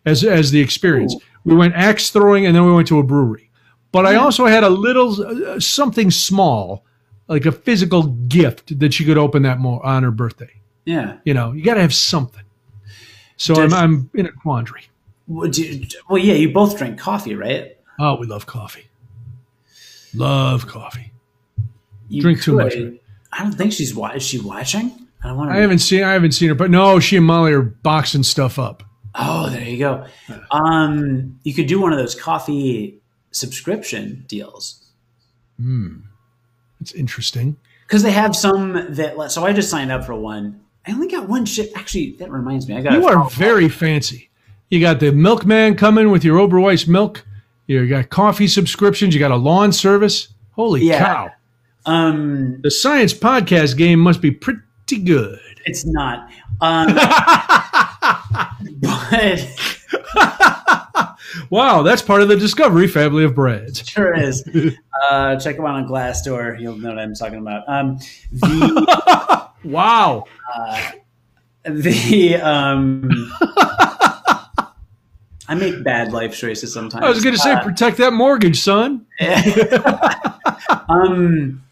as 0.06 0.24
as 0.24 0.52
the 0.52 0.60
experience. 0.60 1.16
We 1.46 1.56
went 1.56 1.74
axe 1.76 2.10
throwing 2.10 2.46
and 2.46 2.56
then 2.56 2.66
we 2.66 2.74
went 2.74 2.88
to 2.90 3.00
a 3.00 3.04
brewery. 3.04 3.50
But 3.92 4.06
I 4.06 4.16
also 4.16 4.46
had 4.46 4.64
a 4.64 4.70
little 4.70 5.48
uh, 5.48 5.60
something 5.60 6.12
small, 6.12 6.84
like 7.28 7.46
a 7.46 7.52
physical 7.52 8.04
gift 8.04 8.78
that 8.80 8.94
she 8.94 9.04
could 9.06 9.18
open 9.18 9.42
that 9.44 9.60
mo- 9.60 9.80
on 9.84 10.04
her 10.04 10.12
birthday. 10.12 10.52
Yeah. 10.86 11.18
You 11.24 11.34
know, 11.34 11.54
you 11.54 11.64
got 11.64 11.76
to 11.76 11.82
have 11.82 11.94
something. 11.96 12.44
So 13.38 13.56
Does- 13.56 13.74
I'm, 13.74 14.10
I'm 14.14 14.20
in 14.20 14.26
a 14.28 14.32
quandary. 14.32 14.84
Well, 15.28 15.50
you- 15.50 15.88
well, 16.08 16.20
yeah, 16.22 16.36
you 16.36 16.52
both 16.52 16.78
drink 16.78 17.00
coffee, 17.00 17.34
right? 17.36 17.78
Oh, 18.00 18.16
we 18.16 18.26
love 18.28 18.46
coffee. 18.46 18.88
Love 20.14 20.66
coffee. 20.68 21.12
You 22.08 22.22
Drink 22.22 22.42
too 22.42 22.56
much 22.56 22.74
could- 22.74 22.82
of 22.82 22.94
it. 22.94 23.04
I 23.32 23.44
don't 23.44 23.52
think 23.54 23.74
she's 23.74 23.94
wa- 23.94 24.10
is 24.12 24.24
she 24.24 24.40
watching. 24.40 25.08
I 25.24 25.28
don't 25.28 25.38
want 25.38 25.52
I 25.52 25.58
haven't 25.58 25.80
seen 25.80 26.04
I 26.04 26.14
haven't 26.14 26.32
seen 26.32 26.50
her, 26.50 26.56
but 26.56 26.72
no, 26.72 27.00
she 27.00 27.18
and 27.18 27.26
Molly 27.26 27.52
are 27.54 27.62
boxing 27.62 28.24
stuff 28.24 28.58
up. 28.58 28.84
Oh, 29.14 29.50
there 29.50 29.62
you 29.64 29.78
go. 29.78 30.06
Um, 30.50 31.40
you 31.44 31.54
could 31.54 31.68
do 31.68 31.80
one 31.80 31.92
of 31.92 32.00
those 32.00 32.16
coffee 32.16 33.00
subscription 33.32 34.24
deals 34.28 34.84
It's 36.82 36.94
interesting. 36.94 37.58
because 37.88 38.02
they 38.02 38.12
have 38.12 38.36
some 38.36 38.74
that. 38.96 39.32
So 39.32 39.46
I 39.46 39.54
just 39.54 39.70
signed 39.70 39.92
up 39.92 40.06
for 40.06 40.16
one. 40.16 40.62
I 40.88 40.94
only 40.94 41.08
got 41.10 41.28
one 41.28 41.46
shit. 41.46 41.72
Actually, 41.76 42.14
that 42.20 42.32
reminds 42.32 42.68
me. 42.68 42.78
I 42.78 42.82
got. 42.82 42.94
You 42.94 43.06
are 43.08 43.30
very 43.30 43.68
fancy. 43.70 44.30
You 44.70 44.80
got 44.80 45.00
the 45.00 45.12
milkman 45.12 45.76
coming 45.76 46.10
with 46.10 46.24
your 46.24 46.38
Oberweis 46.40 46.88
milk. 46.88 47.26
You 47.70 47.88
got 47.88 48.10
coffee 48.10 48.48
subscriptions. 48.48 49.14
You 49.14 49.20
got 49.20 49.30
a 49.30 49.36
lawn 49.36 49.72
service. 49.72 50.30
Holy 50.54 50.82
Yeah. 50.86 51.06
cow! 51.06 51.30
Um, 51.86 52.60
The 52.64 52.72
science 52.72 53.14
podcast 53.14 53.78
game 53.78 54.00
must 54.00 54.22
be 54.24 54.32
pretty 54.32 54.64
good. 55.04 55.38
it's 55.66 55.86
not. 55.86 56.28
Um, 56.62 56.88
but 58.82 59.48
Wow, 61.52 61.84
that's 61.84 62.02
part 62.02 62.22
of 62.24 62.28
the 62.28 62.36
Discovery 62.38 62.88
family 62.88 63.24
of 63.24 63.36
breads. 63.36 63.88
sure 63.88 64.16
is. 64.16 64.44
Uh, 65.10 65.38
check 65.40 65.56
them 65.56 65.66
out 65.66 65.76
on 65.76 65.88
Glassdoor. 65.88 66.60
You'll 66.60 66.76
know 66.78 66.90
what 66.90 67.00
I'm 67.00 67.14
talking 67.16 67.40
about. 67.40 67.64
Um, 67.70 68.00
the 68.34 69.48
Wow. 69.64 70.26
the 71.64 72.36
um, 72.36 73.10
I 75.50 75.56
make 75.56 75.84
bad 75.84 76.14
life 76.14 76.38
choices 76.38 76.72
sometimes. 76.74 77.04
I 77.04 77.10
was 77.10 77.24
going 77.24 77.36
to 77.36 77.42
say, 77.42 77.54
Uh, 77.54 77.64
protect 77.64 77.98
that 77.98 78.14
mortgage, 78.14 78.60
son. 78.62 79.06
um, 80.90 81.64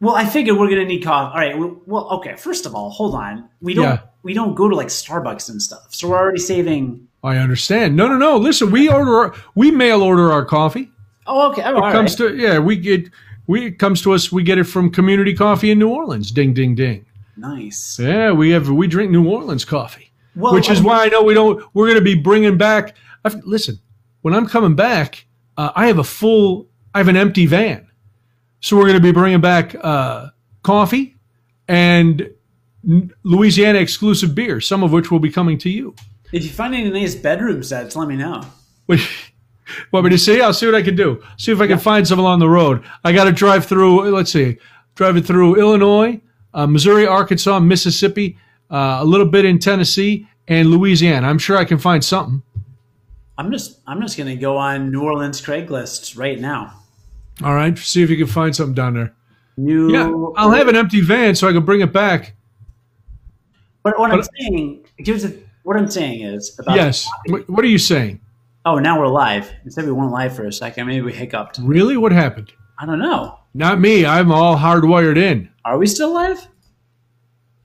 well, 0.00 0.14
I 0.14 0.24
figured 0.26 0.58
we're 0.58 0.68
gonna 0.68 0.84
need 0.84 1.02
coffee. 1.04 1.32
All 1.32 1.38
right. 1.68 1.78
Well, 1.86 2.08
okay. 2.18 2.34
First 2.36 2.66
of 2.66 2.74
all, 2.74 2.90
hold 2.90 3.14
on. 3.14 3.48
We 3.62 3.74
don't 3.74 3.84
Yeah. 3.84 3.98
we 4.22 4.34
don't 4.34 4.54
go 4.54 4.68
to 4.68 4.74
like 4.76 4.88
Starbucks 4.88 5.48
and 5.48 5.62
stuff, 5.62 5.94
so 5.94 6.08
we're 6.08 6.18
already 6.18 6.40
saving. 6.40 7.08
I 7.22 7.36
understand. 7.38 7.96
No, 7.96 8.06
no, 8.08 8.18
no. 8.18 8.36
Listen, 8.36 8.70
we 8.70 8.88
order, 8.88 9.16
our, 9.18 9.34
we 9.54 9.70
mail 9.70 10.02
order 10.02 10.30
our 10.30 10.44
coffee. 10.44 10.90
Oh, 11.26 11.50
okay. 11.52 11.62
All 11.62 11.76
It 11.76 11.80
right. 11.80 11.92
comes 11.92 12.14
to 12.16 12.36
yeah, 12.36 12.58
we 12.58 12.76
get 12.76 13.08
we 13.46 13.66
it 13.66 13.78
comes 13.78 14.02
to 14.02 14.12
us. 14.12 14.30
We 14.30 14.42
get 14.42 14.58
it 14.58 14.64
from 14.64 14.90
Community 14.90 15.32
Coffee 15.34 15.70
in 15.70 15.78
New 15.78 15.88
Orleans. 15.88 16.30
Ding, 16.30 16.52
ding, 16.52 16.74
ding. 16.74 17.06
nice. 17.36 17.98
Yeah, 17.98 18.32
we 18.32 18.50
have 18.50 18.68
we 18.68 18.86
drink 18.88 19.10
New 19.10 19.26
Orleans 19.28 19.64
coffee, 19.64 20.03
Well, 20.36 20.54
which 20.54 20.70
is 20.70 20.80
um, 20.80 20.84
why 20.84 21.04
I 21.04 21.08
know 21.08 21.22
we 21.22 21.34
don't. 21.34 21.62
We're 21.74 21.86
going 21.86 21.98
to 21.98 22.04
be 22.04 22.14
bringing 22.14 22.58
back. 22.58 22.96
I've, 23.24 23.36
listen, 23.44 23.78
when 24.22 24.34
I'm 24.34 24.46
coming 24.46 24.74
back, 24.74 25.26
uh, 25.56 25.70
I 25.74 25.86
have 25.86 25.98
a 25.98 26.04
full. 26.04 26.68
I 26.94 26.98
have 26.98 27.08
an 27.08 27.16
empty 27.16 27.46
van, 27.46 27.88
so 28.60 28.76
we're 28.76 28.84
going 28.84 28.94
to 28.94 29.00
be 29.02 29.12
bringing 29.12 29.40
back 29.40 29.74
uh, 29.82 30.28
coffee 30.62 31.16
and 31.68 32.30
Louisiana 33.22 33.78
exclusive 33.78 34.34
beer, 34.34 34.60
some 34.60 34.82
of 34.82 34.92
which 34.92 35.10
will 35.10 35.18
be 35.18 35.30
coming 35.30 35.58
to 35.58 35.70
you. 35.70 35.94
If 36.32 36.44
you 36.44 36.50
find 36.50 36.74
any 36.74 36.90
nice 36.90 37.14
bedroom 37.14 37.62
sets, 37.62 37.96
let 37.96 38.08
me 38.08 38.16
know. 38.16 38.44
Want 39.92 40.04
me 40.04 40.10
to 40.10 40.18
see? 40.18 40.40
I'll 40.40 40.52
see 40.52 40.66
what 40.66 40.74
I 40.74 40.82
can 40.82 40.96
do. 40.96 41.22
See 41.38 41.52
if 41.52 41.60
I 41.60 41.66
can 41.66 41.78
find 41.78 42.06
some 42.06 42.18
along 42.18 42.40
the 42.40 42.48
road. 42.48 42.84
I 43.02 43.12
got 43.12 43.24
to 43.24 43.32
drive 43.32 43.64
through. 43.64 44.10
Let's 44.10 44.32
see, 44.32 44.58
driving 44.94 45.22
through 45.22 45.56
Illinois, 45.56 46.20
uh, 46.52 46.66
Missouri, 46.66 47.06
Arkansas, 47.06 47.60
Mississippi, 47.60 48.38
uh, 48.74 48.98
a 49.00 49.04
little 49.04 49.26
bit 49.26 49.44
in 49.44 49.60
Tennessee, 49.60 50.26
and 50.48 50.68
Louisiana. 50.70 51.28
I'm 51.28 51.38
sure 51.38 51.56
I 51.56 51.64
can 51.64 51.78
find 51.78 52.04
something. 52.04 52.42
I'm 53.38 53.52
just 53.52 53.80
I'm 53.86 54.00
just 54.00 54.18
gonna 54.18 54.36
go 54.36 54.56
on 54.56 54.90
New 54.90 55.02
Orleans 55.02 55.40
Craigslist 55.40 56.18
right 56.18 56.40
now. 56.40 56.74
All 57.42 57.54
right, 57.54 57.76
see 57.78 58.02
if 58.02 58.10
you 58.10 58.16
can 58.16 58.26
find 58.26 58.54
something 58.54 58.74
down 58.74 58.94
there. 58.94 59.14
New. 59.56 59.92
Yeah, 59.92 60.10
I'll 60.36 60.50
have 60.50 60.68
an 60.68 60.76
empty 60.76 61.00
van 61.00 61.34
so 61.34 61.48
I 61.48 61.52
can 61.52 61.64
bring 61.64 61.80
it 61.80 61.92
back. 61.92 62.34
But 63.84 63.98
what 63.98 64.10
I'm 64.10 64.22
saying, 64.40 64.86
here's 64.96 65.22
the, 65.22 65.38
what 65.62 65.76
I'm 65.76 65.90
saying 65.90 66.22
is 66.22 66.58
about 66.58 66.76
Yes. 66.76 67.08
What 67.26 67.48
what 67.48 67.64
are 67.64 67.68
you 67.68 67.78
saying? 67.78 68.20
Oh, 68.66 68.78
now 68.78 68.98
we're 68.98 69.08
live. 69.08 69.52
Instead, 69.64 69.84
we 69.84 69.92
weren't 69.92 70.10
live 70.10 70.34
for 70.34 70.46
a 70.46 70.52
second. 70.52 70.86
Maybe 70.86 71.02
we 71.02 71.12
hiccuped. 71.12 71.58
Really? 71.62 71.96
What 71.96 72.12
happened? 72.12 72.52
I 72.78 72.86
don't 72.86 72.98
know. 72.98 73.38
Not 73.52 73.78
me. 73.78 74.06
I'm 74.06 74.32
all 74.32 74.56
hardwired 74.56 75.16
in. 75.16 75.50
Are 75.64 75.78
we 75.78 75.86
still 75.86 76.12
live? 76.12 76.48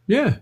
Yeah. 0.08 0.38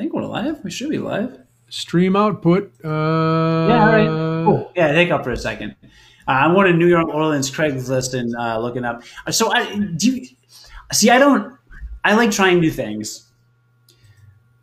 I 0.00 0.04
think 0.04 0.14
we're 0.14 0.24
live. 0.24 0.64
We 0.64 0.70
should 0.70 0.88
be 0.88 0.96
live. 0.96 1.38
Stream 1.68 2.16
output. 2.16 2.72
Uh, 2.82 2.88
Yeah, 2.88 3.82
all 3.84 3.92
right. 3.92 4.44
Cool. 4.46 4.72
Yeah, 4.74 4.94
hiccup 4.94 5.22
for 5.24 5.30
a 5.30 5.36
second. 5.36 5.76
Uh, 6.26 6.30
I'm 6.30 6.54
going 6.54 6.68
to 6.68 6.72
New 6.72 6.86
York 6.86 7.08
Orleans 7.08 7.50
Craigslist 7.50 8.18
and 8.18 8.34
uh, 8.34 8.58
looking 8.60 8.86
up. 8.86 9.02
So 9.30 9.52
I 9.52 9.76
do. 9.76 10.16
You, 10.16 10.26
see, 10.90 11.10
I 11.10 11.18
don't. 11.18 11.54
I 12.02 12.14
like 12.14 12.30
trying 12.30 12.60
new 12.60 12.70
things. 12.70 13.30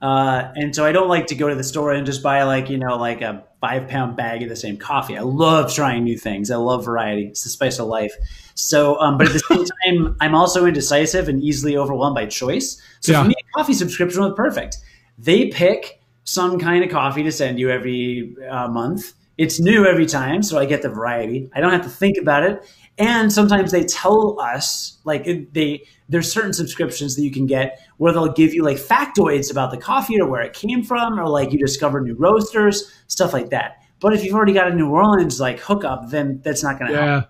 Uh, 0.01 0.51
and 0.55 0.75
so 0.75 0.83
I 0.85 0.91
don't 0.91 1.07
like 1.07 1.27
to 1.27 1.35
go 1.35 1.47
to 1.49 1.53
the 1.53 1.63
store 1.63 1.91
and 1.91 2.03
just 2.03 2.23
buy 2.23 2.41
like 2.41 2.67
you 2.67 2.79
know 2.79 2.97
like 2.97 3.21
a 3.21 3.43
five 3.61 3.87
pound 3.87 4.17
bag 4.17 4.41
of 4.41 4.49
the 4.49 4.55
same 4.55 4.77
coffee. 4.77 5.19
I 5.19 5.21
love 5.21 5.71
trying 5.71 6.03
new 6.03 6.17
things. 6.17 6.49
I 6.49 6.55
love 6.55 6.83
variety. 6.83 7.27
It's 7.27 7.43
the 7.43 7.51
spice 7.51 7.77
of 7.77 7.85
life. 7.85 8.15
So, 8.55 8.99
um, 8.99 9.19
but 9.19 9.27
at 9.27 9.33
the 9.33 9.39
same 9.39 9.65
time, 10.05 10.17
I'm 10.19 10.33
also 10.33 10.65
indecisive 10.65 11.29
and 11.29 11.43
easily 11.43 11.77
overwhelmed 11.77 12.15
by 12.15 12.25
choice. 12.25 12.81
So 13.01 13.11
Yeah. 13.11 13.21
for 13.21 13.29
me, 13.29 13.35
a 13.39 13.57
coffee 13.57 13.73
subscription 13.75 14.23
was 14.23 14.33
perfect. 14.35 14.77
They 15.17 15.47
pick 15.47 16.01
some 16.23 16.59
kind 16.59 16.83
of 16.83 16.89
coffee 16.91 17.23
to 17.23 17.31
send 17.31 17.59
you 17.59 17.69
every 17.69 18.35
uh, 18.49 18.67
month. 18.67 19.13
It's 19.37 19.59
new 19.59 19.85
every 19.85 20.05
time, 20.07 20.41
so 20.41 20.57
I 20.57 20.65
get 20.65 20.81
the 20.81 20.89
variety. 20.89 21.49
I 21.53 21.61
don't 21.61 21.71
have 21.71 21.83
to 21.83 21.89
think 21.89 22.17
about 22.17 22.43
it. 22.43 22.63
And 22.97 23.31
sometimes 23.31 23.71
they 23.71 23.83
tell 23.83 24.39
us, 24.41 24.97
like 25.03 25.25
they, 25.53 25.83
there's 26.09 26.31
certain 26.31 26.53
subscriptions 26.53 27.15
that 27.15 27.21
you 27.21 27.29
can 27.31 27.45
get 27.45 27.79
where 27.97 28.11
they'll 28.11 28.31
give 28.33 28.53
you 28.55 28.63
like 28.63 28.77
factoids 28.77 29.51
about 29.51 29.69
the 29.69 29.77
coffee 29.77 30.19
or 30.19 30.27
where 30.27 30.41
it 30.41 30.53
came 30.53 30.83
from, 30.83 31.19
or 31.19 31.29
like 31.29 31.51
you 31.51 31.59
discover 31.59 32.01
new 32.01 32.15
roasters, 32.15 32.91
stuff 33.07 33.33
like 33.33 33.51
that. 33.51 33.77
But 33.99 34.13
if 34.13 34.23
you've 34.23 34.33
already 34.33 34.53
got 34.53 34.71
a 34.71 34.75
New 34.75 34.89
Orleans 34.89 35.39
like 35.39 35.59
hookup, 35.59 36.09
then 36.09 36.41
that's 36.43 36.63
not 36.63 36.79
going 36.79 36.91
to 36.91 36.97
help. 36.97 37.07
Yeah. 37.07 37.23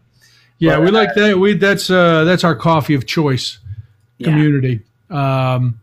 Yeah, 0.60 0.78
But, 0.78 0.86
we 0.86 0.92
like 0.92 1.14
that. 1.16 1.38
We 1.38 1.54
that's 1.54 1.90
uh 1.90 2.24
that's 2.24 2.44
our 2.44 2.56
coffee 2.56 2.96
of 2.96 3.06
choice 3.06 3.60
Yeah. 4.18 4.30
community. 4.30 4.82
Um, 5.10 5.80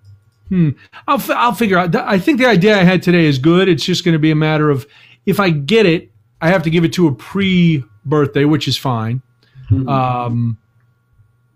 hmm. 0.54 0.70
I'll 1.08 1.18
fi- 1.18 1.34
I'll 1.34 1.54
figure 1.54 1.76
out. 1.78 1.94
I 1.96 2.18
think 2.18 2.38
the 2.38 2.46
idea 2.46 2.78
I 2.78 2.84
had 2.84 3.02
today 3.02 3.24
is 3.24 3.38
good. 3.38 3.68
It's 3.68 3.84
just 3.84 4.04
going 4.04 4.12
to 4.14 4.18
be 4.18 4.30
a 4.30 4.36
matter 4.36 4.70
of 4.70 4.86
if 5.26 5.40
I 5.40 5.50
get 5.50 5.86
it, 5.86 6.10
I 6.40 6.48
have 6.48 6.62
to 6.64 6.70
give 6.70 6.84
it 6.84 6.92
to 6.94 7.08
a 7.08 7.12
pre-birthday, 7.14 8.44
which 8.44 8.68
is 8.68 8.76
fine. 8.76 9.22
Mhm. 9.70 9.88
Um, 9.88 10.58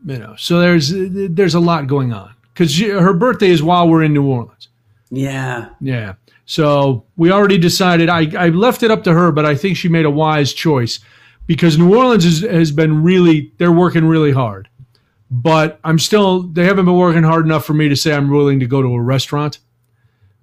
you 0.06 0.18
know, 0.18 0.34
so 0.36 0.60
there's 0.60 0.92
there's 0.94 1.54
a 1.54 1.60
lot 1.60 1.86
going 1.86 2.12
on 2.12 2.30
because 2.54 2.78
her 2.80 3.12
birthday 3.12 3.50
is 3.50 3.62
while 3.62 3.88
we're 3.88 4.02
in 4.02 4.12
New 4.12 4.26
Orleans. 4.26 4.68
yeah. 5.10 5.68
Yeah. 5.80 6.14
So 6.46 7.04
we 7.16 7.30
already 7.30 7.58
decided. 7.58 8.08
I, 8.08 8.30
I 8.36 8.48
left 8.48 8.82
it 8.82 8.90
up 8.90 9.04
to 9.04 9.12
her, 9.12 9.30
but 9.32 9.44
I 9.44 9.54
think 9.54 9.76
she 9.76 9.88
made 9.88 10.06
a 10.06 10.10
wise 10.10 10.54
choice 10.54 10.98
because 11.46 11.76
New 11.78 11.94
Orleans 11.94 12.24
is, 12.24 12.40
has 12.40 12.72
been 12.72 13.02
really, 13.02 13.52
they're 13.58 13.70
working 13.72 14.06
really 14.06 14.32
hard. 14.32 14.67
But 15.30 15.78
I'm 15.84 15.98
still, 15.98 16.42
they 16.42 16.64
haven't 16.64 16.86
been 16.86 16.96
working 16.96 17.22
hard 17.22 17.44
enough 17.44 17.64
for 17.64 17.74
me 17.74 17.88
to 17.88 17.96
say 17.96 18.14
I'm 18.14 18.30
willing 18.30 18.60
to 18.60 18.66
go 18.66 18.80
to 18.80 18.88
a 18.88 19.00
restaurant. 19.00 19.58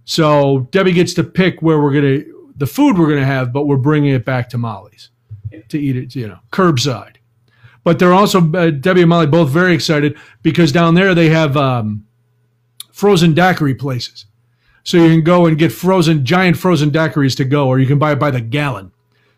So 0.03 0.67
Debbie 0.71 0.93
gets 0.93 1.13
to 1.15 1.23
pick 1.23 1.61
where 1.61 1.81
we're 1.81 1.93
to, 1.93 2.51
the 2.55 2.67
food 2.67 2.97
we're 2.97 3.15
to 3.15 3.25
have, 3.25 3.51
but 3.51 3.65
we're 3.65 3.77
bringing 3.77 4.13
it 4.13 4.25
back 4.25 4.49
to 4.49 4.57
Molly's 4.57 5.09
to 5.69 5.79
eat 5.79 5.95
it, 5.95 6.15
you 6.15 6.27
know, 6.27 6.39
curbside. 6.51 7.15
But 7.83 7.99
they're 7.99 8.13
also, 8.13 8.39
uh, 8.53 8.71
Debbie 8.71 9.01
and 9.01 9.09
Molly 9.09 9.27
both 9.27 9.49
very 9.49 9.73
excited 9.73 10.17
because 10.41 10.71
down 10.71 10.95
there 10.95 11.15
they 11.15 11.29
have 11.29 11.57
um, 11.57 12.05
frozen 12.91 13.33
daiquiri 13.33 13.75
places. 13.75 14.25
So 14.83 14.97
you 14.97 15.09
can 15.09 15.23
go 15.23 15.47
and 15.47 15.57
get 15.57 15.71
frozen, 15.71 16.25
giant 16.25 16.57
frozen 16.57 16.91
daiquiris 16.91 17.35
to 17.37 17.45
go, 17.45 17.67
or 17.67 17.79
you 17.79 17.87
can 17.87 17.97
buy 17.97 18.11
it 18.11 18.19
by 18.19 18.29
the 18.29 18.41
gallon. 18.41 18.91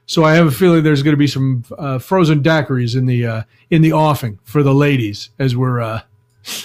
So 0.08 0.24
I 0.24 0.36
have 0.36 0.48
a 0.48 0.52
feeling 0.52 0.84
there's 0.84 1.04
going 1.04 1.14
to 1.14 1.18
be 1.18 1.28
some 1.28 1.66
uh, 1.78 2.00
frozen 2.00 2.42
daiquiris 2.42 2.96
in 2.96 3.06
the 3.06 3.26
uh, 3.26 3.44
in 3.70 3.82
the 3.82 3.92
offing 3.92 4.40
for 4.44 4.64
the 4.64 4.74
ladies 4.74 5.30
as 5.38 5.54
we're 5.54 5.82
uh, 5.82 6.02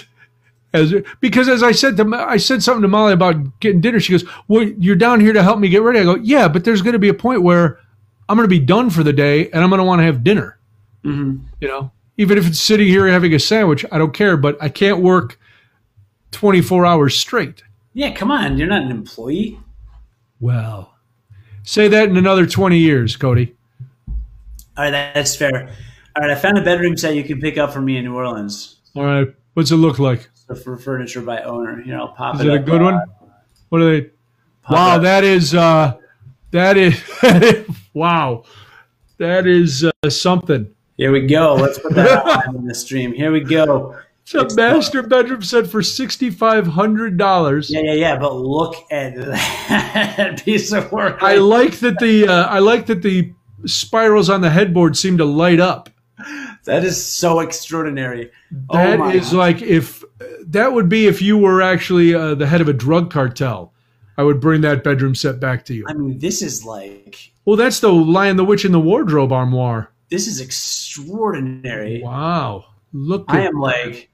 as 0.73 0.93
because 1.19 1.49
as 1.49 1.61
I 1.61 1.73
said 1.73 1.97
to 1.97 2.09
I 2.15 2.37
said 2.37 2.63
something 2.63 2.81
to 2.83 2.87
Molly 2.87 3.11
about 3.11 3.59
getting 3.59 3.81
dinner. 3.81 3.99
She 3.99 4.13
goes, 4.13 4.23
"Well, 4.47 4.63
you're 4.63 4.95
down 4.95 5.19
here 5.19 5.33
to 5.33 5.43
help 5.43 5.59
me 5.59 5.67
get 5.67 5.81
ready." 5.81 5.99
I 5.99 6.03
go, 6.03 6.15
"Yeah, 6.15 6.47
but 6.47 6.63
there's 6.63 6.81
going 6.81 6.93
to 6.93 6.99
be 6.99 7.09
a 7.09 7.13
point 7.13 7.43
where 7.43 7.79
I'm 8.29 8.37
going 8.37 8.47
to 8.47 8.59
be 8.59 8.65
done 8.65 8.89
for 8.89 9.03
the 9.03 9.13
day 9.13 9.49
and 9.51 9.61
I'm 9.61 9.69
going 9.69 9.79
to 9.79 9.85
want 9.85 9.99
to 9.99 10.05
have 10.05 10.23
dinner." 10.23 10.57
hmm 11.03 11.35
You 11.59 11.67
know, 11.67 11.91
even 12.17 12.37
if 12.37 12.47
it's 12.47 12.61
sitting 12.61 12.87
here 12.87 13.07
having 13.07 13.33
a 13.33 13.39
sandwich, 13.39 13.85
I 13.91 13.97
don't 13.97 14.13
care. 14.13 14.37
But 14.37 14.57
I 14.63 14.69
can't 14.69 14.99
work 14.99 15.37
24 16.31 16.85
hours 16.85 17.19
straight. 17.19 17.61
Yeah, 17.91 18.13
come 18.13 18.31
on. 18.31 18.57
You're 18.57 18.67
not 18.67 18.83
an 18.83 18.91
employee. 18.91 19.59
Well, 20.39 20.92
say 21.63 21.87
that 21.87 22.09
in 22.09 22.17
another 22.17 22.45
20 22.45 22.77
years, 22.77 23.15
Cody. 23.15 23.55
All 24.77 24.85
right, 24.85 24.91
that's 24.91 25.35
fair. 25.35 25.69
All 26.15 26.21
right, 26.21 26.31
I 26.31 26.35
found 26.35 26.57
a 26.57 26.61
bedroom 26.63 26.95
set 26.97 27.15
you 27.15 27.23
can 27.23 27.39
pick 27.41 27.57
up 27.57 27.73
for 27.73 27.81
me 27.81 27.97
in 27.97 28.05
New 28.05 28.15
Orleans. 28.15 28.77
All 28.95 29.03
right. 29.03 29.27
What's 29.55 29.71
it 29.71 29.75
look 29.77 29.99
like? 29.99 30.29
So 30.47 30.55
for 30.55 30.77
furniture 30.77 31.21
by 31.21 31.41
owner. 31.41 31.81
Here, 31.81 31.97
I'll 31.97 32.09
pop 32.09 32.35
Is 32.35 32.41
it 32.41 32.47
it 32.47 32.53
a 32.53 32.59
up. 32.59 32.65
good 32.65 32.81
one? 32.81 32.99
What 33.69 33.81
are 33.81 33.91
they? 33.91 34.01
Pop 34.63 34.71
Wow, 34.71 34.95
it. 34.97 34.99
that 35.01 35.23
is, 35.23 35.53
uh, 35.53 35.95
that 36.51 36.77
is, 36.77 37.01
wow. 37.93 38.43
That 39.17 39.45
is 39.47 39.83
uh, 39.85 40.09
something. 40.09 40.73
Here 40.97 41.11
we 41.11 41.25
go. 41.27 41.55
Let's 41.55 41.79
put 41.79 41.93
that 41.95 42.25
on 42.47 42.55
in 42.57 42.65
the 42.65 42.75
stream. 42.75 43.13
Here 43.13 43.31
we 43.31 43.41
go. 43.41 43.97
It's 44.25 44.33
a 44.35 44.55
master 44.55 45.03
bedroom 45.03 45.41
set 45.41 45.67
for 45.67 45.81
$6,500. 45.81 47.69
Yeah, 47.69 47.81
yeah, 47.81 47.93
yeah. 47.93 48.17
But 48.17 48.35
look 48.35 48.75
at 48.91 49.15
that 49.15 50.41
piece 50.45 50.71
of 50.71 50.91
work. 50.91 51.21
I 51.21 51.35
like 51.35 51.79
that 51.79 51.99
the, 51.99 52.27
uh, 52.27 52.45
I 52.47 52.59
like 52.59 52.85
that 52.87 53.01
the 53.01 53.33
spirals 53.65 54.29
on 54.29 54.41
the 54.41 54.49
headboard 54.49 54.95
seem 54.97 55.17
to 55.17 55.25
light 55.25 55.59
up. 55.59 55.89
that 56.65 56.83
is 56.83 57.03
so 57.03 57.39
extraordinary. 57.41 58.31
oh 58.69 58.77
That 58.77 58.99
my 58.99 59.13
is 59.13 59.31
God. 59.31 59.37
like 59.37 59.61
if 59.61 60.03
that 60.45 60.71
would 60.73 60.87
be 60.87 61.07
if 61.07 61.21
you 61.21 61.37
were 61.37 61.61
actually 61.61 62.13
uh, 62.15 62.35
the 62.35 62.47
head 62.47 62.61
of 62.61 62.67
a 62.69 62.73
drug 62.73 63.11
cartel. 63.11 63.71
I 64.15 64.21
would 64.23 64.39
bring 64.39 64.61
that 64.61 64.83
bedroom 64.83 65.15
set 65.15 65.39
back 65.39 65.65
to 65.65 65.73
you. 65.73 65.85
I 65.87 65.93
mean, 65.93 66.19
this 66.19 66.43
is 66.43 66.63
like 66.63 67.31
Well, 67.45 67.55
that's 67.57 67.79
the 67.79 67.91
Lion, 67.91 68.37
the 68.37 68.45
Witch, 68.45 68.63
and 68.63 68.71
the 68.73 68.79
Wardrobe 68.79 69.31
armoire. 69.33 69.89
this 70.09 70.27
is 70.27 70.39
extraordinary. 70.39 71.99
Wow, 72.03 72.65
look 72.93 73.23
at 73.29 73.33
that. 73.33 73.41
I 73.41 73.45
am 73.47 73.59
like, 73.59 74.09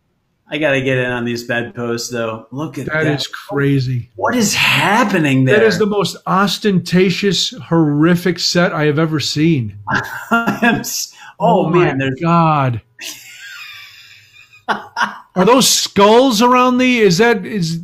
I 0.52 0.58
gotta 0.58 0.82
get 0.82 0.98
in 0.98 1.12
on 1.12 1.26
these 1.26 1.44
bedposts 1.44 2.10
though. 2.10 2.48
Look 2.52 2.78
at 2.80 2.88
that. 2.88 3.04
that 3.04 3.14
is 3.20 3.28
crazy. 3.28 4.10
what 4.16 4.36
is 4.36 4.56
happening 4.56 5.46
there? 5.46 5.60
That 5.60 5.66
is 5.66 5.78
the 5.78 5.86
most 5.86 6.18
ostentatious, 6.26 7.52
horrific 7.52 8.40
set 8.40 8.74
I 8.74 8.86
have 8.86 8.98
ever 8.98 9.20
seen. 9.20 9.78
S- 10.32 11.14
oh, 11.40 11.70
man, 11.70 12.00
there's 12.00 12.20
God. 12.20 12.82
Are 14.68 15.46
those 15.46 15.70
skulls 15.70 16.42
around 16.42 16.78
the? 16.80 17.00
Is 17.00 17.18
that 17.20 17.46
is? 17.46 17.82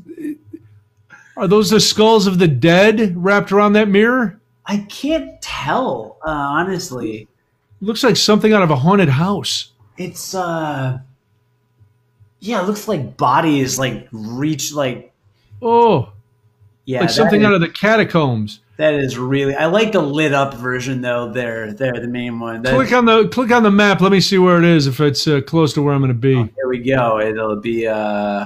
Are 1.38 1.48
those 1.48 1.70
the 1.70 1.80
skulls 1.80 2.28
of 2.28 2.40
the 2.40 2.48
dead 2.48 3.14
wrapped 3.16 3.52
around 3.52 3.74
that 3.74 3.88
mirror? 3.90 4.40
I 4.66 4.78
can't 4.90 5.40
tell, 5.42 6.18
uh, 6.26 6.30
honestly. 6.32 7.28
Looks 7.82 8.04
like 8.04 8.16
something 8.18 8.54
out 8.54 8.64
of 8.64 8.72
a 8.72 8.76
haunted 8.76 9.10
house. 9.10 9.72
It's 9.98 10.34
uh 10.34 11.00
yeah, 12.46 12.62
it 12.62 12.68
looks 12.68 12.88
like 12.88 13.18
bodies 13.18 13.80
like 13.80 14.08
reach 14.12 14.74
like 14.74 15.12
Oh, 15.62 16.12
yeah, 16.86 17.02
like 17.02 17.10
something 17.10 17.42
is- 17.42 17.48
out 17.48 17.54
of 17.54 17.62
the 17.62 17.70
catacombs. 17.70 18.60
that 18.78 18.94
is 18.94 19.18
really 19.18 19.56
I 19.56 19.66
like 19.66 19.92
the 19.94 20.02
lit 20.02 20.34
up 20.34 20.54
version 20.54 21.02
though. 21.02 21.32
There, 21.32 21.74
there, 21.74 21.94
the 21.94 22.08
main 22.08 22.40
one. 22.40 22.62
That- 22.62 22.76
Click 22.76 22.92
on 22.94 23.06
the 23.06 23.28
click 23.30 23.52
on 23.52 23.64
the 23.64 23.72
map. 23.72 24.02
Let 24.02 24.12
me 24.12 24.20
see 24.20 24.38
where 24.38 24.58
it 24.58 24.66
is. 24.66 24.86
If 24.88 25.00
it's 25.00 25.28
uh, 25.28 25.42
close 25.42 25.74
to 25.74 25.82
where 25.82 25.94
I'm 25.94 26.02
going 26.02 26.10
to 26.10 26.14
be. 26.14 26.36
Here 26.36 26.68
we 26.70 26.80
go. 26.80 27.20
It'll 27.20 27.56
be 27.60 27.88
uh 27.88 28.46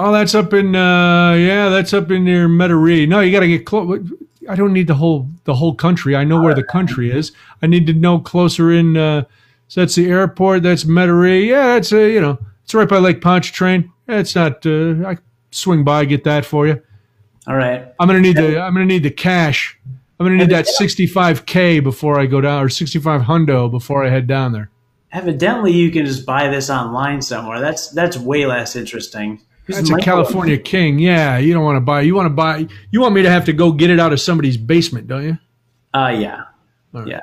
Oh, 0.00 0.12
that's 0.12 0.34
up 0.34 0.52
in 0.52 0.74
uh 0.76 1.32
yeah, 1.34 1.68
that's 1.68 1.92
up 1.92 2.10
in 2.10 2.24
near 2.24 2.48
Metairie. 2.48 3.08
No, 3.08 3.20
you 3.20 3.32
got 3.32 3.40
to 3.40 3.48
get 3.48 3.66
close. 3.66 4.00
I 4.48 4.54
don't 4.56 4.72
need 4.72 4.86
the 4.86 4.94
whole 4.94 5.28
the 5.44 5.54
whole 5.54 5.74
country. 5.74 6.16
I 6.16 6.24
know 6.24 6.40
where 6.40 6.54
the 6.54 6.62
country 6.62 7.10
is. 7.10 7.32
I 7.62 7.66
need 7.66 7.86
to 7.88 7.92
know 7.92 8.18
closer 8.18 8.72
in. 8.72 8.96
Uh, 8.96 9.24
so 9.68 9.80
that's 9.80 9.94
the 9.94 10.10
airport. 10.10 10.62
That's 10.62 10.84
Metairie. 10.84 11.46
Yeah, 11.46 11.66
that's 11.74 11.92
a, 11.92 12.10
you 12.10 12.20
know 12.20 12.38
it's 12.68 12.74
right 12.74 12.86
by 12.88 12.98
Lake 12.98 13.22
Pontchartrain. 13.22 13.90
Yeah, 14.06 14.18
it's 14.18 14.34
not. 14.34 14.66
Uh, 14.66 15.06
I 15.06 15.16
swing 15.50 15.84
by 15.84 16.04
get 16.04 16.24
that 16.24 16.44
for 16.44 16.66
you. 16.66 16.82
all 17.46 17.56
right. 17.56 17.94
I'm 17.98 18.06
gonna 18.06 18.20
need 18.20 18.36
the 18.36 18.60
I'm 18.60 18.74
gonna 18.74 18.84
need 18.84 19.04
the 19.04 19.10
cash. 19.10 19.78
I'm 20.20 20.26
gonna 20.26 20.36
need 20.36 20.50
that 20.50 20.66
65k 20.66 21.82
before 21.82 22.20
I 22.20 22.26
go 22.26 22.42
down 22.42 22.62
or 22.62 22.68
65 22.68 23.22
hundo 23.22 23.70
before 23.70 24.04
I 24.04 24.10
head 24.10 24.26
down 24.26 24.52
there. 24.52 24.70
Evidently 25.12 25.72
you 25.72 25.90
can 25.90 26.04
just 26.04 26.26
buy 26.26 26.48
this 26.48 26.68
online 26.68 27.22
somewhere. 27.22 27.58
That's 27.58 27.88
that's 27.88 28.18
way 28.18 28.44
less 28.44 28.76
interesting. 28.76 29.40
That's 29.66 29.88
a 29.90 29.96
California 29.96 30.58
king. 30.58 30.98
Yeah, 30.98 31.38
you 31.38 31.54
don't 31.54 31.64
want 31.64 31.76
to 31.76 31.80
buy. 31.80 32.02
You 32.02 32.14
want 32.14 32.26
to 32.26 32.34
buy. 32.34 32.66
You 32.90 33.00
want 33.00 33.14
me 33.14 33.22
to 33.22 33.30
have 33.30 33.46
to 33.46 33.54
go 33.54 33.72
get 33.72 33.88
it 33.88 33.98
out 33.98 34.12
of 34.12 34.20
somebody's 34.20 34.58
basement, 34.58 35.06
don't 35.06 35.24
you? 35.24 35.38
Uh 35.94 36.14
yeah. 36.18 36.44
Right. 36.92 37.08
Yeah. 37.08 37.20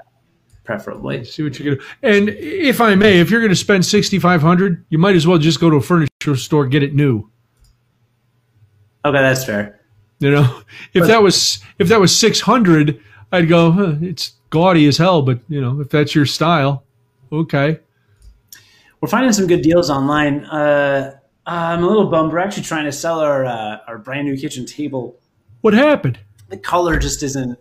Preferably. 0.66 1.24
See 1.24 1.44
what 1.44 1.58
you 1.58 1.66
can 1.66 1.78
do. 1.78 1.84
And 2.02 2.30
if 2.30 2.82
I 2.82 2.96
may, 2.96 3.20
if 3.20 3.30
you're 3.30 3.40
going 3.40 3.52
to 3.52 3.56
spend 3.56 3.86
6500 3.86 4.86
you 4.90 4.98
might 4.98 5.16
as 5.16 5.26
well 5.26 5.38
just 5.38 5.60
go 5.60 5.70
to 5.70 5.78
a 5.78 5.82
furniture 5.82 6.36
store 6.36 6.66
get 6.66 6.84
it 6.84 6.94
new. 6.94 7.30
Okay, 9.06 9.22
that's 9.22 9.46
fair. 9.46 9.80
You 10.20 10.32
know, 10.32 10.62
if 10.94 11.06
that 11.06 11.22
was 11.22 11.60
if 11.78 11.88
that 11.90 12.00
was 12.00 12.18
600 12.18 13.00
I'd 13.32 13.50
go. 13.50 13.72
Huh, 13.72 13.96
it's 14.02 14.34
gaudy 14.50 14.88
as 14.88 14.98
hell, 14.98 15.22
but 15.22 15.40
you 15.50 15.62
know, 15.62 15.82
if 15.82 15.90
that's 15.90 16.16
your 16.16 16.26
style, 16.26 16.84
okay. 17.32 17.80
We're 19.02 19.10
finding 19.10 19.34
some 19.34 19.48
good 19.48 19.62
deals 19.62 19.90
online. 19.90 20.46
Uh, 20.46 21.20
I'm 21.46 21.84
a 21.84 21.88
little 21.88 22.10
bummed. 22.10 22.32
We're 22.32 22.40
actually 22.40 22.64
trying 22.64 22.86
to 22.86 22.92
sell 22.92 23.20
our 23.20 23.46
uh, 23.46 23.80
our 23.88 23.98
brand 23.98 24.28
new 24.28 24.38
kitchen 24.38 24.66
table. 24.66 25.20
What 25.62 25.74
happened? 25.74 26.20
The 26.50 26.58
color 26.58 26.98
just 26.98 27.24
isn't 27.24 27.60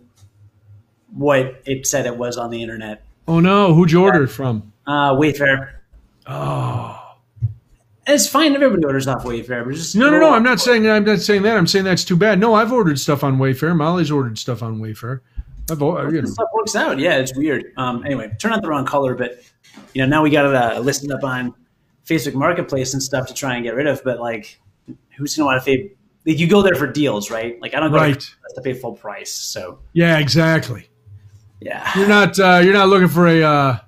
what 1.15 1.61
it 1.65 1.87
said 1.87 2.05
it 2.05 2.17
was 2.17 2.37
on 2.37 2.51
the 2.51 2.61
internet. 2.61 3.03
Oh 3.27 3.39
no, 3.39 3.73
who'd 3.73 3.91
you 3.91 4.03
order 4.03 4.23
it 4.23 4.27
from? 4.27 4.71
Uh, 4.85 5.13
Wayfair. 5.15 5.71
Oh. 6.27 7.01
It's 8.07 8.27
fine. 8.27 8.53
Everybody 8.53 8.83
orders 8.85 9.07
off 9.07 9.23
Wayfair, 9.23 9.65
but 9.65 9.73
just 9.73 9.95
No, 9.95 10.11
no, 10.11 10.19
no. 10.19 10.33
I'm 10.33 10.43
not 10.43 10.59
saying 10.59 10.87
I'm 10.87 11.03
not 11.05 11.19
saying 11.19 11.41
that. 11.41 11.57
I'm 11.57 11.65
saying 11.65 11.85
that's 11.85 12.03
too 12.03 12.15
bad. 12.15 12.39
No, 12.39 12.53
I've 12.53 12.71
ordered 12.71 12.99
stuff 12.99 13.23
on 13.23 13.37
Wayfair. 13.37 13.75
Molly's 13.75 14.11
ordered 14.11 14.37
stuff 14.37 14.61
on 14.61 14.79
Wayfair. 14.79 15.21
I've 15.71 15.81
you 15.81 16.21
know, 16.21 16.27
stuff 16.27 16.49
works 16.53 16.75
out. 16.75 16.99
Yeah, 16.99 17.17
it's 17.17 17.35
weird. 17.35 17.63
Um, 17.77 18.05
anyway, 18.05 18.31
turn 18.39 18.53
out 18.53 18.61
the 18.61 18.67
wrong 18.67 18.85
color, 18.85 19.15
but 19.15 19.39
you 19.95 20.03
know 20.03 20.07
now 20.07 20.21
we 20.21 20.29
got 20.29 20.45
it 20.45 20.53
uh, 20.55 20.79
listed 20.79 21.11
up 21.11 21.23
on 21.23 21.55
Facebook 22.05 22.35
Marketplace 22.35 22.93
and 22.93 23.01
stuff 23.01 23.25
to 23.27 23.33
try 23.33 23.55
and 23.55 23.63
get 23.63 23.73
rid 23.73 23.87
of. 23.87 24.03
But 24.03 24.19
like, 24.19 24.59
who's 25.17 25.35
gonna 25.35 25.47
want 25.47 25.63
to 25.63 25.65
pay? 25.65 25.91
Like, 26.27 26.37
you 26.37 26.47
go 26.47 26.61
there 26.61 26.75
for 26.75 26.85
deals, 26.85 27.31
right? 27.31 27.59
Like, 27.61 27.73
I 27.73 27.79
don't 27.79 27.91
go 27.91 27.97
Right. 27.97 28.13
there 28.13 28.55
to 28.55 28.61
pay 28.61 28.73
full 28.73 28.93
price. 28.93 29.31
So 29.31 29.79
yeah, 29.93 30.19
exactly. 30.19 30.87
Yeah, 31.65 31.97
You're 31.97 32.07
not 32.07 32.39
uh, 32.39 32.61
you're 32.63 32.73
not 32.73 32.89
looking 32.89 33.07
for 33.07 33.27
a 33.27 33.41
uh, 33.41 33.79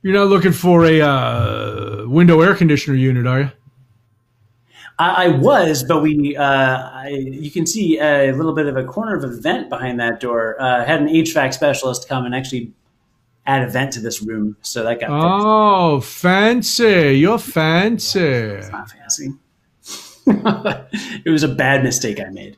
you're 0.00 0.14
not 0.14 0.28
looking 0.28 0.52
for 0.52 0.84
a 0.84 1.00
uh, 1.00 2.04
window 2.06 2.40
air 2.40 2.54
conditioner 2.54 2.96
unit, 2.96 3.26
are 3.26 3.40
you? 3.40 3.50
I, 4.96 5.24
I 5.24 5.28
was, 5.28 5.82
but 5.82 6.02
we 6.02 6.36
uh, 6.36 6.44
I, 6.44 7.08
you 7.08 7.50
can 7.50 7.66
see 7.66 7.98
a 7.98 8.30
little 8.30 8.54
bit 8.54 8.66
of 8.66 8.76
a 8.76 8.84
corner 8.84 9.16
of 9.16 9.24
a 9.24 9.28
vent 9.40 9.70
behind 9.70 9.98
that 9.98 10.20
door. 10.20 10.54
Uh, 10.60 10.84
had 10.84 11.00
an 11.00 11.08
HVAC 11.08 11.52
specialist 11.52 12.08
come 12.08 12.26
and 12.26 12.34
actually 12.34 12.70
add 13.44 13.62
a 13.62 13.68
vent 13.68 13.94
to 13.94 14.00
this 14.00 14.22
room, 14.22 14.56
so 14.62 14.84
that 14.84 15.00
got 15.00 15.08
fixed. 15.08 15.44
Oh, 15.44 16.00
fancy! 16.00 17.18
You're 17.18 17.38
fancy. 17.38 18.20
It's 18.20 18.70
not 18.70 18.88
fancy. 18.88 19.30
it 21.24 21.30
was 21.30 21.42
a 21.42 21.48
bad 21.48 21.82
mistake 21.82 22.20
I 22.20 22.30
made, 22.30 22.56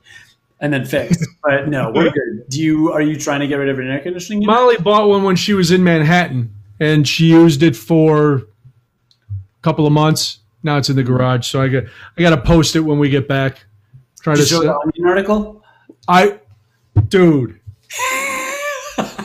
and 0.60 0.72
then 0.72 0.85
fixed. 0.85 1.24
But 1.43 1.68
no, 1.68 1.90
we're 1.94 2.10
good. 2.10 2.48
Do 2.48 2.60
you 2.60 2.93
are 2.93 3.02
you 3.02 3.16
trying 3.16 3.40
to 3.40 3.47
get 3.47 3.56
rid 3.56 3.68
of 3.68 3.78
an 3.78 3.89
air 3.89 4.01
conditioning 4.01 4.43
unit? 4.43 4.55
Molly 4.55 4.76
bought 4.78 5.09
one 5.09 5.22
when 5.22 5.36
she 5.36 5.52
was 5.52 5.70
in 5.70 5.85
Manhattan, 5.85 6.55
and 6.81 7.06
she 7.06 7.26
used 7.26 7.62
it 7.62 7.76
for 7.76 8.35
a 8.35 8.43
couple 9.62 9.86
of 9.86 9.93
months. 9.93 10.39
Now 10.62 10.78
it's 10.78 10.89
in 10.89 10.97
the 10.97 11.02
garage, 11.02 11.47
so 11.47 11.60
I 11.60 11.68
got 11.68 11.85
I 12.16 12.22
got 12.22 12.31
to 12.31 12.40
post 12.40 12.76
it 12.76 12.81
when 12.81 12.98
we 12.98 13.10
get 13.10 13.28
back. 13.28 13.64
Try 14.20 14.35
to 14.35 14.40
Did 14.40 14.48
show 14.48 14.62
the 14.62 14.74
Onion 14.74 15.06
article? 15.06 15.62
I, 16.09 16.39
dude, 17.09 17.60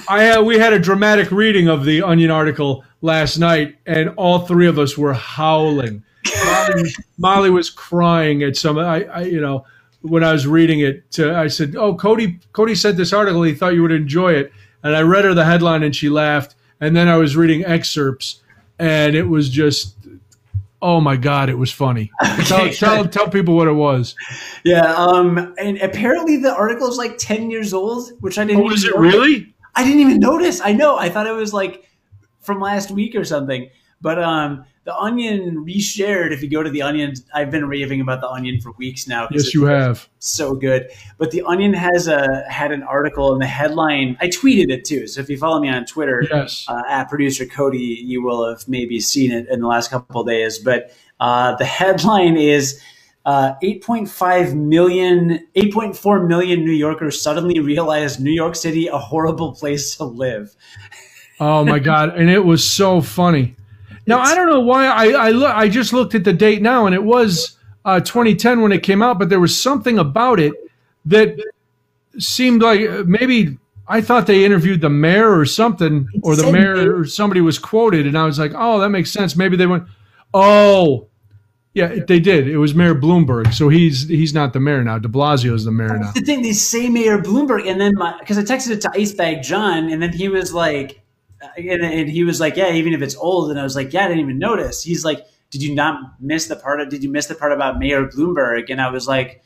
I 0.10 0.36
uh, 0.36 0.42
we 0.42 0.58
had 0.58 0.74
a 0.74 0.80
dramatic 0.80 1.32
reading 1.32 1.70
of 1.70 1.86
the 1.86 2.02
Onion 2.02 2.32
article 2.32 2.84
last 3.02 3.38
night, 3.38 3.78
and 3.86 4.10
all 4.18 4.40
three 4.40 4.68
of 4.68 4.78
us 4.78 4.98
were 4.98 5.14
howling. 5.14 6.04
Molly, 6.46 6.90
Molly 7.18 7.50
was 7.50 7.70
crying 7.70 8.44
at 8.44 8.58
some. 8.58 8.78
I, 8.78 9.06
I, 9.06 9.22
you 9.22 9.40
know, 9.40 9.66
when 10.02 10.24
I 10.24 10.32
was 10.32 10.48
reading 10.48 10.80
it, 10.80 11.10
to, 11.12 11.36
I 11.36 11.48
said, 11.48 11.76
"Oh, 11.76 11.96
Cody, 11.96 12.40
Cody 12.54 12.76
sent 12.76 12.98
this 12.98 13.14
article. 13.14 13.44
He 13.44 13.54
thought 13.54 13.74
you 13.74 13.82
would 13.82 13.92
enjoy 13.92 14.34
it." 14.34 14.52
And 14.84 14.96
I 14.96 15.02
read 15.02 15.26
her 15.26 15.34
the 15.34 15.46
headline, 15.46 15.84
and 15.84 15.96
she 15.96 16.10
laughed. 16.10 16.56
And 16.80 16.96
then 16.96 17.08
I 17.10 17.18
was 17.18 17.36
reading 17.36 17.66
excerpts, 17.66 18.42
and 18.80 19.14
it 19.16 19.28
was 19.28 19.50
just, 19.50 19.96
oh 20.82 21.02
my 21.02 21.18
god, 21.18 21.50
it 21.50 21.58
was 21.58 21.72
funny. 21.72 22.10
tell, 22.46 22.62
Okay, 22.62 22.74
tell, 22.74 23.04
good. 23.04 23.12
tell 23.12 23.30
people 23.30 23.56
what 23.56 23.68
it 23.68 23.74
was. 23.74 24.16
Yeah, 24.64 24.94
um, 24.96 25.54
and 25.58 25.78
apparently 25.80 26.38
the 26.38 26.54
article 26.54 26.88
is 26.88 26.98
like 26.98 27.18
ten 27.18 27.52
years 27.52 27.74
old, 27.74 28.12
which 28.22 28.38
I 28.38 28.46
didn't. 28.46 28.64
Oh, 28.64 28.70
is 28.72 28.86
it 28.86 28.96
notice. 28.96 29.14
really? 29.14 29.54
I 29.76 29.84
didn't 29.84 30.00
even 30.00 30.20
notice. 30.20 30.62
I 30.62 30.72
know. 30.74 30.98
I 30.98 31.10
thought 31.10 31.28
it 31.28 31.34
was 31.34 31.54
like 31.54 31.90
from 32.42 32.60
last 32.60 32.92
week 32.92 33.16
or 33.16 33.24
something. 33.24 33.70
But 34.02 34.22
um, 34.22 34.66
the 34.90 34.96
Onion 34.98 35.64
reshared. 35.64 36.32
If 36.32 36.42
you 36.42 36.50
go 36.50 36.64
to 36.64 36.70
the 36.72 36.82
Onion, 36.82 37.14
I've 37.32 37.52
been 37.52 37.68
raving 37.68 38.02
about 38.02 38.22
the 38.22 38.28
Onion 38.28 38.60
for 38.60 38.72
weeks 38.72 39.08
now. 39.08 39.28
Yes, 39.30 39.54
you 39.54 39.66
have. 39.66 40.10
so 40.18 40.56
good. 40.56 40.90
But 41.20 41.30
the 41.30 41.44
Onion 41.44 41.74
has 41.74 42.08
a 42.08 42.44
had 42.50 42.72
an 42.72 42.82
article 42.82 43.32
in 43.34 43.40
the 43.40 43.46
headline. 43.46 44.18
I 44.20 44.30
tweeted 44.30 44.72
it 44.72 44.84
too. 44.86 45.06
So 45.06 45.22
if 45.22 45.30
you 45.30 45.38
follow 45.38 45.60
me 45.60 45.70
on 45.70 45.86
Twitter 45.86 46.26
Yes. 46.32 46.66
uh, 46.68 46.82
at 46.90 47.08
producer 47.08 47.46
Cody, 47.46 48.02
you 48.04 48.24
will 48.24 48.50
have 48.50 48.68
maybe 48.68 49.00
seen 49.00 49.32
it 49.32 49.48
in 49.48 49.62
the 49.62 49.68
last 49.68 49.92
couple 49.92 50.22
of 50.22 50.28
days. 50.28 50.58
But 50.58 50.92
uh, 51.20 51.56
the 51.56 51.66
headline 51.66 52.36
is. 52.38 52.82
Uh, 53.26 53.54
8.5 53.62 54.56
million, 54.56 55.46
8.4 55.56 56.28
million 56.28 56.66
New 56.66 56.72
Yorkers 56.72 57.22
suddenly 57.22 57.60
realized 57.60 58.20
New 58.20 58.32
York 58.32 58.56
City 58.56 58.88
a 58.88 58.98
horrible 58.98 59.52
place 59.54 59.98
to 59.98 60.06
live. 60.06 60.56
Oh 61.40 61.64
my 61.64 61.78
god! 61.80 62.18
And 62.18 62.30
it 62.30 62.44
was 62.44 62.64
so 62.68 63.02
funny. 63.02 63.56
Now 64.10 64.20
I 64.20 64.34
don't 64.36 64.50
know 64.50 64.60
why 64.60 64.88
I 64.88 65.06
I, 65.28 65.30
look, 65.30 65.56
I 65.56 65.70
just 65.70 65.94
looked 65.94 66.16
at 66.16 66.24
the 66.24 66.34
date 66.34 66.62
now, 66.62 66.88
and 66.88 66.96
it 66.96 67.04
was 67.04 67.58
uh, 67.86 68.00
2010 68.00 68.62
when 68.62 68.72
it 68.72 68.84
came 68.84 69.02
out, 69.02 69.20
but 69.20 69.30
there 69.30 69.40
was 69.40 69.56
something 69.56 70.00
about 70.00 70.40
it 70.40 70.54
that 71.06 71.38
seemed 72.18 72.62
like 72.62 72.82
uh, 72.82 73.04
maybe 73.06 73.58
I 73.88 74.02
thought 74.02 74.28
they 74.28 74.46
interviewed 74.46 74.82
the 74.82 74.90
mayor 74.90 75.38
or 75.38 75.46
something, 75.46 76.08
or 76.24 76.36
the 76.36 76.52
mayor 76.52 77.00
or 77.00 77.06
somebody 77.06 77.42
was 77.42 77.60
quoted, 77.60 78.08
and 78.08 78.18
I 78.18 78.26
was 78.26 78.40
like, 78.40 78.52
oh, 78.56 78.80
that 78.80 78.90
makes 78.90 79.12
sense. 79.12 79.36
Maybe 79.36 79.56
they 79.56 79.68
went, 79.68 79.86
oh. 80.34 81.06
Yeah, 81.76 82.00
they 82.08 82.20
did. 82.20 82.48
It 82.48 82.58
was 82.58 82.74
Mayor 82.74 82.96
Bloomberg, 82.96 83.54
so 83.54 83.70
he's 83.70 84.08
he's 84.08 84.34
not 84.34 84.54
the 84.54 84.60
mayor 84.60 84.84
now. 84.84 84.98
De 84.98 85.08
Blasio 85.08 85.54
is 85.54 85.66
the 85.66 85.72
mayor 85.72 86.00
now. 86.00 86.12
The 86.12 86.22
thing. 86.22 86.42
They 86.42 86.52
say 86.52 86.90
Mayor 86.90 87.20
Bloomberg, 87.20 87.70
and 87.70 87.80
then 87.80 87.94
because 88.20 88.40
I 88.40 88.42
texted 88.42 88.72
it 88.72 88.82
to 88.82 88.90
Icebag 88.90 89.44
John, 89.44 89.88
and 89.90 90.02
then 90.02 90.12
he 90.12 90.30
was 90.30 90.52
like, 90.52 91.00
and, 91.58 91.84
and 91.84 92.10
he 92.10 92.24
was 92.24 92.40
like, 92.40 92.56
yeah, 92.56 92.72
even 92.72 92.94
if 92.94 93.02
it's 93.02 93.16
old, 93.16 93.52
and 93.52 93.60
I 93.60 93.64
was 93.64 93.76
like, 93.76 93.94
yeah, 93.94 94.06
I 94.06 94.08
didn't 94.08 94.22
even 94.22 94.40
notice. 94.40 94.84
He's 94.84 95.06
like, 95.06 95.26
did 95.50 95.64
you 95.64 95.74
not 95.74 96.22
miss 96.22 96.48
the 96.48 96.56
part 96.56 96.82
of? 96.82 96.90
Did 96.90 97.04
you 97.04 97.10
miss 97.10 97.28
the 97.28 97.36
part 97.36 97.52
about 97.52 97.80
Mayor 97.80 98.08
Bloomberg? 98.08 98.70
And 98.70 98.82
I 98.82 98.90
was 98.90 99.08
like, 99.08 99.44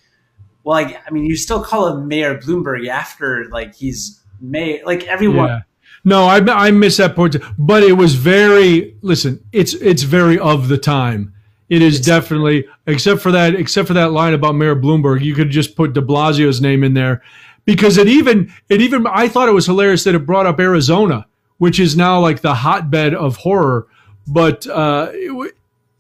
well, 0.64 0.82
like, 0.82 1.02
I 1.08 1.12
mean, 1.12 1.26
you 1.26 1.36
still 1.36 1.64
call 1.64 1.88
him 1.88 2.08
Mayor 2.08 2.38
Bloomberg 2.38 2.88
after 2.88 3.46
like 3.50 3.76
he's 3.76 4.22
May, 4.42 4.84
like 4.84 5.04
everyone. 5.06 5.48
Yeah. 5.48 5.62
No, 6.06 6.26
I 6.26 6.40
I 6.40 6.72
miss 6.72 6.98
that 6.98 7.16
point, 7.16 7.38
but 7.58 7.84
it 7.84 7.94
was 7.94 8.16
very. 8.16 8.98
Listen, 9.02 9.42
it's 9.54 9.74
it's 9.76 10.04
very 10.04 10.38
of 10.38 10.68
the 10.68 10.78
time. 10.78 11.34
It 11.70 11.82
is 11.82 12.02
definitely, 12.02 12.68
except 12.86 13.22
for 13.22 13.32
that, 13.32 13.56
except 13.56 13.88
for 13.88 13.94
that 13.94 14.12
line 14.12 14.34
about 14.34 14.56
Mayor 14.56 14.76
Bloomberg, 14.76 15.22
you 15.22 15.34
could 15.34 15.50
just 15.50 15.78
put 15.78 15.94
De 15.94 16.02
Blasio's 16.02 16.60
name 16.60 16.84
in 16.84 16.94
there, 16.94 17.24
because 17.64 17.98
it 17.98 18.10
even 18.10 18.52
it 18.68 18.82
even 18.82 19.08
I 19.08 19.30
thought 19.30 19.48
it 19.48 19.54
was 19.54 19.66
hilarious 19.66 20.04
that 20.04 20.14
it 20.14 20.26
brought 20.26 20.46
up 20.46 20.60
Arizona, 20.60 21.26
which 21.64 21.80
is 21.80 21.96
now 21.96 22.20
like 22.20 22.42
the 22.42 22.54
hotbed 22.54 23.14
of 23.14 23.38
horror, 23.38 23.88
but 24.28 24.68
uh, 24.68 25.08
it, 25.14 25.56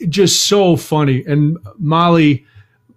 just 0.09 0.43
so 0.47 0.75
funny. 0.75 1.23
And 1.25 1.57
Molly, 1.77 2.45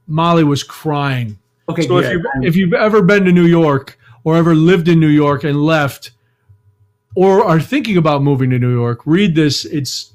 Molly 0.08 0.42
was 0.42 0.64
crying. 0.64 1.38
Okay, 1.68 1.86
So 1.86 1.98
if 1.98 2.10
you've, 2.12 2.24
if 2.42 2.56
you've 2.56 2.74
ever 2.74 3.02
been 3.02 3.24
to 3.24 3.30
New 3.30 3.46
York 3.46 3.96
or 4.24 4.36
ever 4.36 4.56
lived 4.56 4.88
in 4.88 4.98
New 4.98 5.06
York 5.06 5.44
and 5.44 5.64
left, 5.64 6.10
or 7.14 7.44
are 7.44 7.60
thinking 7.60 7.96
about 7.96 8.24
moving 8.24 8.50
to 8.50 8.58
New 8.58 8.74
York, 8.74 9.02
read 9.06 9.36
this. 9.36 9.64
It's 9.64 10.12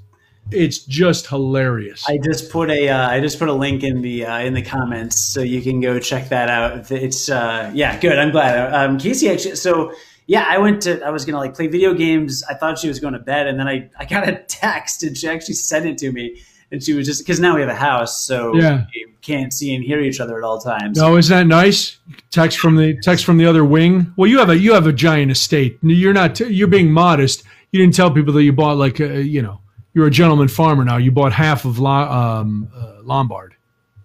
it's 0.52 0.80
just 0.80 1.28
hilarious. 1.28 2.03
I 2.06 2.18
just 2.18 2.52
put 2.52 2.69
a 2.69 2.90
uh, 2.90 3.10
I 3.11 3.22
just 3.22 3.40
put 3.40 3.48
a 3.48 3.53
link 3.53 3.82
in 3.82 4.02
the 4.02 4.26
uh, 4.26 4.40
in 4.40 4.53
the 4.53 4.61
comments 4.61 5.18
so 5.22 5.40
you 5.40 5.61
can 5.61 5.80
go 5.80 5.99
check 5.99 6.28
that 6.28 6.49
out. 6.49 6.91
It's 6.91 7.30
uh, 7.30 7.72
yeah, 7.73 7.98
good. 7.98 8.19
I'm 8.19 8.32
glad. 8.32 8.73
Um, 8.73 8.98
Casey 8.98 9.30
actually. 9.30 9.56
So 9.56 9.94
yeah, 10.34 10.45
I 10.48 10.58
went 10.60 10.82
to 10.84 11.02
I 11.06 11.10
was 11.10 11.26
gonna 11.26 11.38
like 11.45 11.53
play 11.56 11.68
video 11.68 11.94
games. 11.94 12.44
I 12.49 12.53
thought 12.53 12.80
she 12.80 12.88
was 12.88 12.99
going 12.99 13.14
to 13.14 13.20
bed, 13.34 13.48
and 13.48 13.60
then 13.60 13.68
I 13.68 13.90
I 13.99 14.06
got 14.06 14.28
a 14.28 14.36
text 14.48 15.03
and 15.03 15.18
she 15.18 15.28
actually 15.28 15.56
sent 15.56 15.86
it 15.86 15.98
to 15.99 16.12
me, 16.12 16.26
and 16.72 16.82
she 16.84 16.94
was 16.94 17.06
just 17.06 17.20
because 17.24 17.40
now 17.40 17.53
we 17.56 17.62
have 17.62 17.70
a 17.70 17.76
house, 17.91 18.14
so 18.30 18.56
Yeah. 18.56 18.86
we 18.95 19.08
can't 19.22 19.52
see 19.53 19.76
and 19.76 19.84
hear 19.84 19.99
each 19.99 20.20
other 20.20 20.38
at 20.38 20.44
all 20.44 20.60
times. 20.60 20.98
no, 20.98 21.18
isn't 21.18 21.36
that 21.38 21.48
nice? 21.48 21.98
Text 22.32 22.58
from 22.60 22.76
the 22.78 22.98
text 23.02 23.26
from 23.26 23.38
the 23.38 23.45
other 23.45 23.66
wing. 23.66 24.14
Well, 24.18 24.30
you 24.32 24.40
have 24.40 24.49
a 24.49 24.58
you 24.58 24.74
have 24.74 24.88
a 24.88 24.94
giant 24.94 25.32
estate. 25.32 25.78
You're 25.84 26.14
not 26.14 26.40
you're 26.40 26.68
being 26.78 26.91
modest. 26.91 27.44
You 27.72 27.80
didn't 27.82 27.95
tell 27.95 28.10
people 28.12 28.34
that 28.34 28.44
you 28.44 28.53
bought 28.53 28.78
like 28.78 28.99
a, 29.02 29.22
you 29.24 29.41
know 29.41 29.60
you're 29.94 30.08
a 30.08 30.12
gentleman 30.12 30.48
farmer 30.48 30.86
now. 30.86 30.95
You 30.98 31.12
bought 31.12 31.34
half 31.34 31.66
of 31.66 31.78
Lo- 31.78 32.10
um, 32.20 32.70
uh, 32.74 33.02
Lombard. 33.03 33.53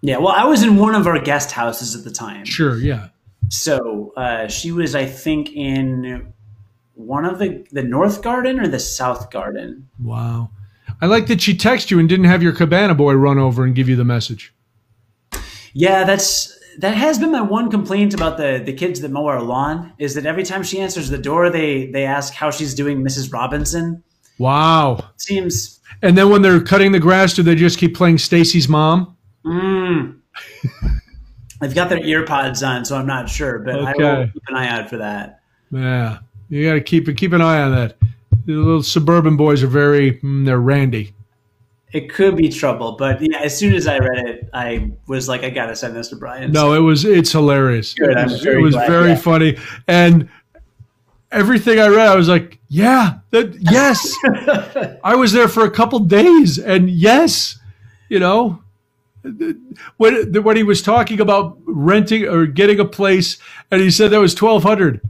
Yeah, 0.01 0.17
well, 0.17 0.33
I 0.43 0.43
was 0.45 0.61
in 0.61 0.75
one 0.77 0.93
of 0.93 1.07
our 1.07 1.19
guest 1.19 1.51
houses 1.51 1.95
at 1.95 2.03
the 2.03 2.11
time. 2.11 2.43
Sure, 2.45 2.77
yeah. 2.77 3.07
So 3.49 4.13
uh, 4.17 4.47
she 4.47 4.71
was, 4.71 4.95
I 4.95 5.05
think, 5.05 5.51
in 5.53 6.33
one 6.93 7.25
of 7.25 7.39
the 7.39 7.65
the 7.71 7.83
North 7.83 8.21
Garden 8.21 8.59
or 8.59 8.67
the 8.67 8.79
South 8.79 9.29
Garden. 9.31 9.89
Wow. 10.01 10.49
I 11.01 11.05
like 11.05 11.27
that 11.27 11.41
she 11.41 11.55
texted 11.55 11.91
you 11.91 11.99
and 11.99 12.09
didn't 12.09 12.25
have 12.25 12.41
your 12.41 12.53
cabana 12.53 12.95
boy 12.95 13.13
run 13.13 13.37
over 13.37 13.63
and 13.63 13.75
give 13.75 13.87
you 13.87 13.95
the 13.95 14.05
message. 14.05 14.53
Yeah, 15.73 16.03
that's 16.05 16.57
that 16.79 16.95
has 16.95 17.19
been 17.19 17.31
my 17.31 17.41
one 17.41 17.69
complaint 17.69 18.13
about 18.13 18.37
the 18.37 18.61
the 18.63 18.73
kids 18.73 19.01
that 19.01 19.11
mow 19.11 19.27
our 19.27 19.41
lawn 19.41 19.93
is 19.99 20.15
that 20.15 20.25
every 20.25 20.43
time 20.43 20.63
she 20.63 20.79
answers 20.79 21.09
the 21.09 21.17
door, 21.17 21.49
they 21.49 21.87
they 21.91 22.05
ask 22.05 22.33
how 22.33 22.49
she's 22.51 22.73
doing, 22.73 23.03
Mrs. 23.03 23.31
Robinson. 23.31 24.03
Wow. 24.39 25.11
Seems 25.17 25.79
And 26.01 26.17
then 26.17 26.29
when 26.29 26.41
they're 26.41 26.61
cutting 26.61 26.91
the 26.91 26.99
grass, 26.99 27.33
do 27.33 27.43
they 27.43 27.55
just 27.55 27.79
keep 27.79 27.95
playing 27.95 28.17
Stacy's 28.19 28.67
mom? 28.69 29.15
mm, 29.45 30.19
they've 31.59 31.75
got 31.75 31.89
their 31.89 32.03
ear 32.03 32.25
pods 32.25 32.63
on, 32.63 32.85
so 32.85 32.97
I'm 32.97 33.07
not 33.07 33.29
sure, 33.29 33.59
but 33.59 33.75
I 33.75 33.93
will 33.95 34.27
keep 34.27 34.43
an 34.47 34.55
eye 34.55 34.67
out 34.67 34.89
for 34.89 34.97
that. 34.97 35.41
Yeah. 35.71 36.19
You 36.49 36.65
got 36.67 36.75
to 36.75 36.81
keep 36.81 37.15
keep 37.17 37.33
an 37.33 37.41
eye 37.41 37.61
on 37.61 37.71
that. 37.71 37.97
The 38.45 38.53
little 38.53 38.83
suburban 38.83 39.35
boys 39.35 39.63
are 39.63 39.67
very 39.67 40.13
mm, 40.19 40.45
they're 40.45 40.59
randy. 40.59 41.13
It 41.93 42.09
could 42.13 42.35
be 42.35 42.49
trouble, 42.49 42.93
but 42.93 43.21
yeah, 43.21 43.39
as 43.39 43.57
soon 43.57 43.73
as 43.73 43.87
I 43.87 43.97
read 43.97 44.25
it, 44.25 44.49
I 44.53 44.91
was 45.07 45.27
like, 45.27 45.43
I 45.43 45.49
gotta 45.49 45.75
send 45.75 45.95
this 45.95 46.09
to 46.09 46.15
Brian. 46.15 46.51
No, 46.51 46.73
it 46.73 46.79
was 46.79 47.05
it's 47.05 47.31
hilarious. 47.31 47.93
Good, 47.93 48.17
it 48.17 48.23
was, 48.23 48.41
very 48.41 48.59
it 48.59 48.61
was 48.61 48.75
very 48.75 49.15
funny 49.15 49.57
and 49.87 50.29
everything 51.31 51.79
I 51.79 51.87
read 51.87 52.07
I 52.07 52.15
was 52.15 52.29
like, 52.29 52.59
yeah, 52.69 53.19
that 53.31 53.55
yes. 53.59 54.13
I 55.03 55.15
was 55.15 55.33
there 55.33 55.47
for 55.47 55.65
a 55.65 55.71
couple 55.71 55.99
days 55.99 56.59
and 56.59 56.89
yes, 56.89 57.59
you 58.09 58.19
know, 58.19 58.61
when 59.97 60.43
when 60.43 60.55
he 60.55 60.63
was 60.63 60.81
talking 60.81 61.19
about 61.19 61.57
renting 61.65 62.25
or 62.25 62.45
getting 62.45 62.79
a 62.79 62.85
place 62.85 63.37
and 63.71 63.81
he 63.81 63.91
said 63.91 64.11
that 64.11 64.19
was 64.19 64.39
1200 64.39 65.01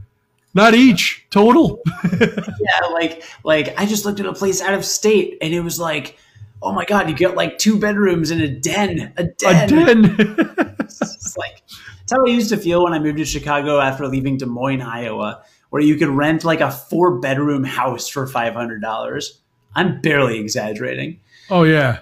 not 0.54 0.74
each 0.74 1.26
total. 1.30 1.80
yeah, 2.20 2.86
like 2.92 3.22
like 3.44 3.78
I 3.78 3.86
just 3.86 4.04
looked 4.04 4.20
at 4.20 4.26
a 4.26 4.32
place 4.32 4.60
out 4.60 4.74
of 4.74 4.84
state, 4.84 5.38
and 5.40 5.52
it 5.54 5.60
was 5.60 5.78
like, 5.78 6.18
oh 6.62 6.72
my 6.72 6.84
god, 6.84 7.08
you 7.08 7.14
get 7.14 7.36
like 7.36 7.58
two 7.58 7.78
bedrooms 7.78 8.30
and 8.30 8.40
a 8.40 8.48
den, 8.48 9.12
a 9.16 9.24
den. 9.24 9.64
A 9.64 9.84
den. 9.84 10.64
It's 10.88 11.36
like 11.36 11.62
that's 11.98 12.12
how 12.12 12.24
I 12.26 12.30
used 12.30 12.48
to 12.48 12.56
feel 12.56 12.82
when 12.82 12.94
I 12.94 12.98
moved 12.98 13.18
to 13.18 13.24
Chicago 13.24 13.78
after 13.78 14.08
leaving 14.08 14.38
Des 14.38 14.46
Moines, 14.46 14.80
Iowa, 14.80 15.44
where 15.68 15.82
you 15.82 15.96
could 15.96 16.08
rent 16.08 16.44
like 16.44 16.60
a 16.60 16.70
four 16.70 17.18
bedroom 17.18 17.62
house 17.62 18.08
for 18.08 18.26
five 18.26 18.54
hundred 18.54 18.80
dollars. 18.80 19.40
I'm 19.76 20.00
barely 20.00 20.38
exaggerating. 20.40 21.20
oh 21.50 21.64
yeah. 21.64 22.00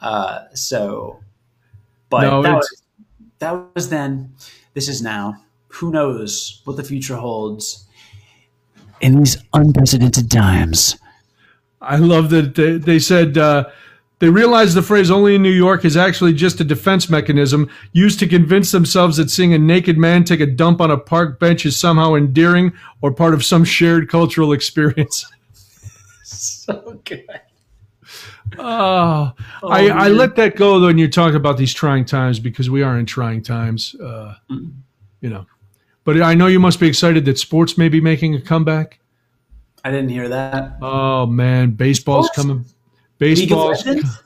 Uh, 0.00 0.44
so, 0.54 1.18
but 2.10 2.22
No, 2.22 2.42
that, 2.42 2.54
was, 2.54 2.82
that 3.38 3.74
was 3.74 3.88
then. 3.88 4.34
This 4.74 4.88
is 4.88 5.02
now. 5.02 5.42
Who 5.68 5.90
knows 5.90 6.62
what 6.64 6.76
the 6.76 6.84
future 6.84 7.16
holds 7.16 7.86
in 9.00 9.18
these 9.18 9.36
unprecedented 9.52 10.30
times? 10.30 10.96
I 11.80 11.96
love 11.96 12.30
that 12.30 12.54
they, 12.54 12.78
they 12.78 12.98
said 12.98 13.38
uh, 13.38 13.68
they 14.18 14.28
realized 14.28 14.74
the 14.74 14.82
phrase 14.82 15.10
only 15.10 15.36
in 15.36 15.42
New 15.42 15.52
York 15.52 15.84
is 15.84 15.96
actually 15.96 16.32
just 16.32 16.60
a 16.60 16.64
defense 16.64 17.08
mechanism 17.08 17.70
used 17.92 18.18
to 18.18 18.26
convince 18.26 18.72
themselves 18.72 19.16
that 19.16 19.30
seeing 19.30 19.54
a 19.54 19.58
naked 19.58 19.96
man 19.96 20.24
take 20.24 20.40
a 20.40 20.46
dump 20.46 20.80
on 20.80 20.90
a 20.90 20.98
park 20.98 21.38
bench 21.38 21.64
is 21.64 21.76
somehow 21.76 22.14
endearing 22.14 22.72
or 23.00 23.12
part 23.12 23.34
of 23.34 23.44
some 23.44 23.64
shared 23.64 24.08
cultural 24.08 24.52
experience. 24.58 25.24
So 26.30 27.00
good. 27.06 27.24
Oh, 28.58 29.32
I, 29.62 29.88
I 29.88 30.08
let 30.08 30.36
that 30.36 30.56
go 30.56 30.80
when 30.80 30.98
you 30.98 31.08
talk 31.08 31.34
about 31.34 31.58
these 31.58 31.74
trying 31.74 32.04
times 32.04 32.38
because 32.38 32.70
we 32.70 32.82
are 32.82 32.98
in 32.98 33.06
trying 33.06 33.42
times, 33.42 33.94
uh, 33.96 34.34
you 34.48 35.30
know. 35.30 35.46
But 36.04 36.22
I 36.22 36.34
know 36.34 36.46
you 36.46 36.58
must 36.58 36.80
be 36.80 36.88
excited 36.88 37.24
that 37.26 37.38
sports 37.38 37.76
may 37.76 37.88
be 37.88 38.00
making 38.00 38.34
a 38.34 38.40
comeback. 38.40 38.98
I 39.84 39.90
didn't 39.90 40.08
hear 40.08 40.28
that. 40.28 40.78
Oh 40.80 41.26
man, 41.26 41.72
baseball's 41.72 42.26
Sports? 42.28 42.36
coming. 42.36 42.64
League 43.20 43.52
of 43.52 43.68
Baseball's? 43.84 44.22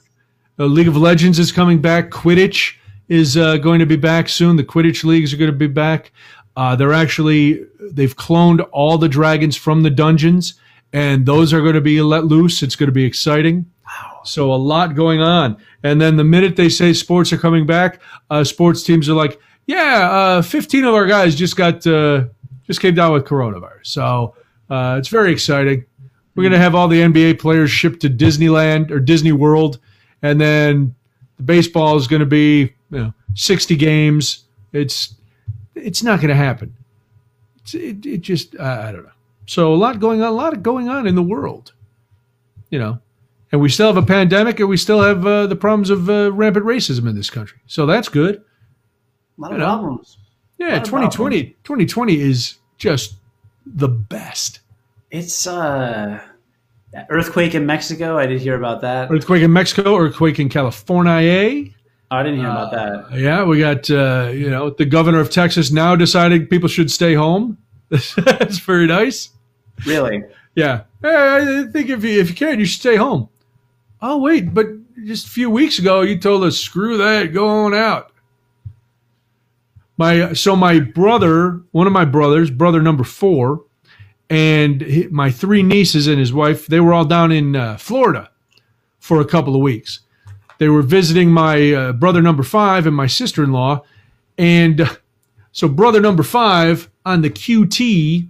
Uh, 0.58 0.66
League 0.66 0.88
of 0.88 0.96
Legends 0.96 1.38
is 1.38 1.50
coming 1.50 1.80
back. 1.80 2.10
Quidditch 2.10 2.74
is 3.08 3.36
uh, 3.36 3.56
going 3.56 3.80
to 3.80 3.86
be 3.86 3.96
back 3.96 4.28
soon. 4.28 4.56
The 4.56 4.64
Quidditch 4.64 5.02
leagues 5.02 5.32
are 5.32 5.36
going 5.36 5.50
to 5.50 5.56
be 5.56 5.66
back. 5.66 6.12
Uh, 6.56 6.76
they're 6.76 6.92
actually 6.92 7.64
they've 7.80 8.16
cloned 8.16 8.66
all 8.70 8.98
the 8.98 9.08
dragons 9.08 9.56
from 9.56 9.82
the 9.82 9.90
dungeons, 9.90 10.54
and 10.92 11.26
those 11.26 11.52
are 11.52 11.60
going 11.60 11.74
to 11.74 11.80
be 11.80 12.00
let 12.02 12.26
loose. 12.26 12.62
It's 12.62 12.76
going 12.76 12.88
to 12.88 12.92
be 12.92 13.04
exciting. 13.04 13.71
So 14.24 14.52
a 14.52 14.56
lot 14.56 14.94
going 14.94 15.20
on. 15.20 15.56
And 15.82 16.00
then 16.00 16.16
the 16.16 16.24
minute 16.24 16.56
they 16.56 16.68
say 16.68 16.92
sports 16.92 17.32
are 17.32 17.38
coming 17.38 17.66
back, 17.66 18.00
uh, 18.30 18.44
sports 18.44 18.82
teams 18.82 19.08
are 19.08 19.14
like, 19.14 19.40
yeah, 19.66 20.08
uh, 20.10 20.42
15 20.42 20.84
of 20.84 20.94
our 20.94 21.06
guys 21.06 21.34
just 21.34 21.56
got 21.56 21.86
uh, 21.86 22.24
just 22.66 22.80
came 22.80 22.94
down 22.94 23.12
with 23.12 23.24
coronavirus. 23.24 23.86
So 23.86 24.34
uh, 24.70 24.96
it's 24.98 25.08
very 25.08 25.32
exciting. 25.32 25.84
We're 26.34 26.44
going 26.44 26.52
to 26.52 26.58
have 26.58 26.74
all 26.74 26.88
the 26.88 27.00
NBA 27.00 27.38
players 27.38 27.70
shipped 27.70 28.00
to 28.00 28.08
Disneyland 28.08 28.90
or 28.90 28.98
Disney 28.98 29.32
World, 29.32 29.78
and 30.22 30.40
then 30.40 30.94
the 31.36 31.42
baseball 31.42 31.96
is 31.96 32.06
going 32.06 32.20
to 32.20 32.26
be 32.26 32.74
you 32.90 32.98
know 32.98 33.14
60 33.34 33.76
games. 33.76 34.44
It's 34.72 35.14
it's 35.74 36.02
not 36.02 36.20
going 36.20 36.30
to 36.30 36.34
happen. 36.34 36.74
It's, 37.60 37.74
it, 37.74 38.04
it 38.06 38.20
just 38.22 38.58
I 38.58 38.92
don't 38.92 39.04
know. 39.04 39.10
So 39.46 39.74
a 39.74 39.76
lot 39.76 40.00
going 40.00 40.22
on, 40.22 40.28
a 40.28 40.32
lot 40.32 40.62
going 40.62 40.88
on 40.88 41.06
in 41.06 41.14
the 41.14 41.22
world, 41.22 41.72
you 42.70 42.78
know, 42.78 43.00
and 43.52 43.60
we 43.60 43.68
still 43.68 43.86
have 43.86 43.96
a 44.02 44.06
pandemic, 44.06 44.58
and 44.60 44.68
we 44.68 44.76
still 44.76 45.00
have 45.02 45.24
uh, 45.26 45.46
the 45.46 45.56
problems 45.56 45.90
of 45.90 46.08
uh, 46.10 46.32
rampant 46.32 46.66
racism 46.66 47.08
in 47.08 47.14
this 47.14 47.30
country. 47.30 47.58
So 47.66 47.86
that's 47.86 48.08
good. 48.08 48.36
A 48.36 49.40
lot 49.40 49.52
of 49.52 49.58
You 49.58 49.58
know. 49.58 49.66
problems. 49.78 50.18
Yeah, 50.58 50.68
Not 50.70 50.82
a 50.82 50.84
2020, 50.90 51.44
2020 51.64 52.20
is 52.20 52.56
just 52.78 53.14
the 53.66 53.88
best. 53.88 54.60
It's 55.10 55.46
uh 55.46 56.20
earthquake 57.08 57.54
in 57.54 57.66
Mexico. 57.66 58.18
I 58.18 58.26
did 58.26 58.40
hear 58.40 58.54
about 58.56 58.80
that. 58.82 59.10
Earthquake 59.10 59.42
in 59.42 59.52
Mexico, 59.52 59.96
earthquake 59.96 60.38
in 60.38 60.48
California. 60.48 61.12
Oh, 62.10 62.16
I 62.16 62.22
didn't 62.22 62.38
hear 62.40 62.48
about 62.48 62.70
that. 62.72 63.18
Yeah, 63.18 63.44
we 63.44 63.58
got 63.58 63.90
uh, 63.90 64.30
you 64.32 64.50
know 64.50 64.70
the 64.70 64.84
governor 64.84 65.20
of 65.20 65.30
Texas 65.30 65.72
now 65.72 65.96
deciding 65.96 66.46
people 66.46 66.68
should 66.68 66.90
stay 66.90 67.14
home. 67.14 67.58
That's 67.88 68.58
very 68.58 68.86
nice. 68.86 69.30
Really? 69.86 70.22
Yeah, 70.54 70.82
Hey, 71.02 71.64
I 71.64 71.70
think 71.72 71.88
if 71.88 72.04
you 72.04 72.20
if 72.20 72.28
you 72.28 72.34
can, 72.36 72.58
you 72.60 72.66
should 72.66 72.80
stay 72.80 72.96
home. 72.96 73.28
Oh 74.04 74.18
wait, 74.18 74.52
but 74.52 74.66
just 75.04 75.28
a 75.28 75.30
few 75.30 75.48
weeks 75.48 75.78
ago 75.78 76.00
you 76.00 76.18
told 76.18 76.42
us 76.42 76.58
screw 76.58 76.98
that, 76.98 77.32
go 77.32 77.46
on 77.48 77.72
out. 77.72 78.10
My 79.96 80.32
so 80.32 80.56
my 80.56 80.80
brother, 80.80 81.62
one 81.70 81.86
of 81.86 81.92
my 81.92 82.04
brothers, 82.04 82.50
brother 82.50 82.82
number 82.82 83.04
four, 83.04 83.64
and 84.28 85.08
my 85.12 85.30
three 85.30 85.62
nieces 85.62 86.08
and 86.08 86.18
his 86.18 86.32
wife, 86.32 86.66
they 86.66 86.80
were 86.80 86.92
all 86.92 87.04
down 87.04 87.30
in 87.30 87.54
uh, 87.54 87.76
Florida 87.76 88.30
for 88.98 89.20
a 89.20 89.24
couple 89.24 89.54
of 89.54 89.62
weeks. 89.62 90.00
They 90.58 90.68
were 90.68 90.82
visiting 90.82 91.30
my 91.30 91.72
uh, 91.72 91.92
brother 91.92 92.20
number 92.20 92.42
five 92.42 92.88
and 92.88 92.96
my 92.96 93.06
sister 93.06 93.44
in 93.44 93.52
law, 93.52 93.82
and 94.36 94.80
uh, 94.80 94.96
so 95.52 95.68
brother 95.68 96.00
number 96.00 96.24
five 96.24 96.90
on 97.06 97.22
the 97.22 97.30
QT 97.30 98.28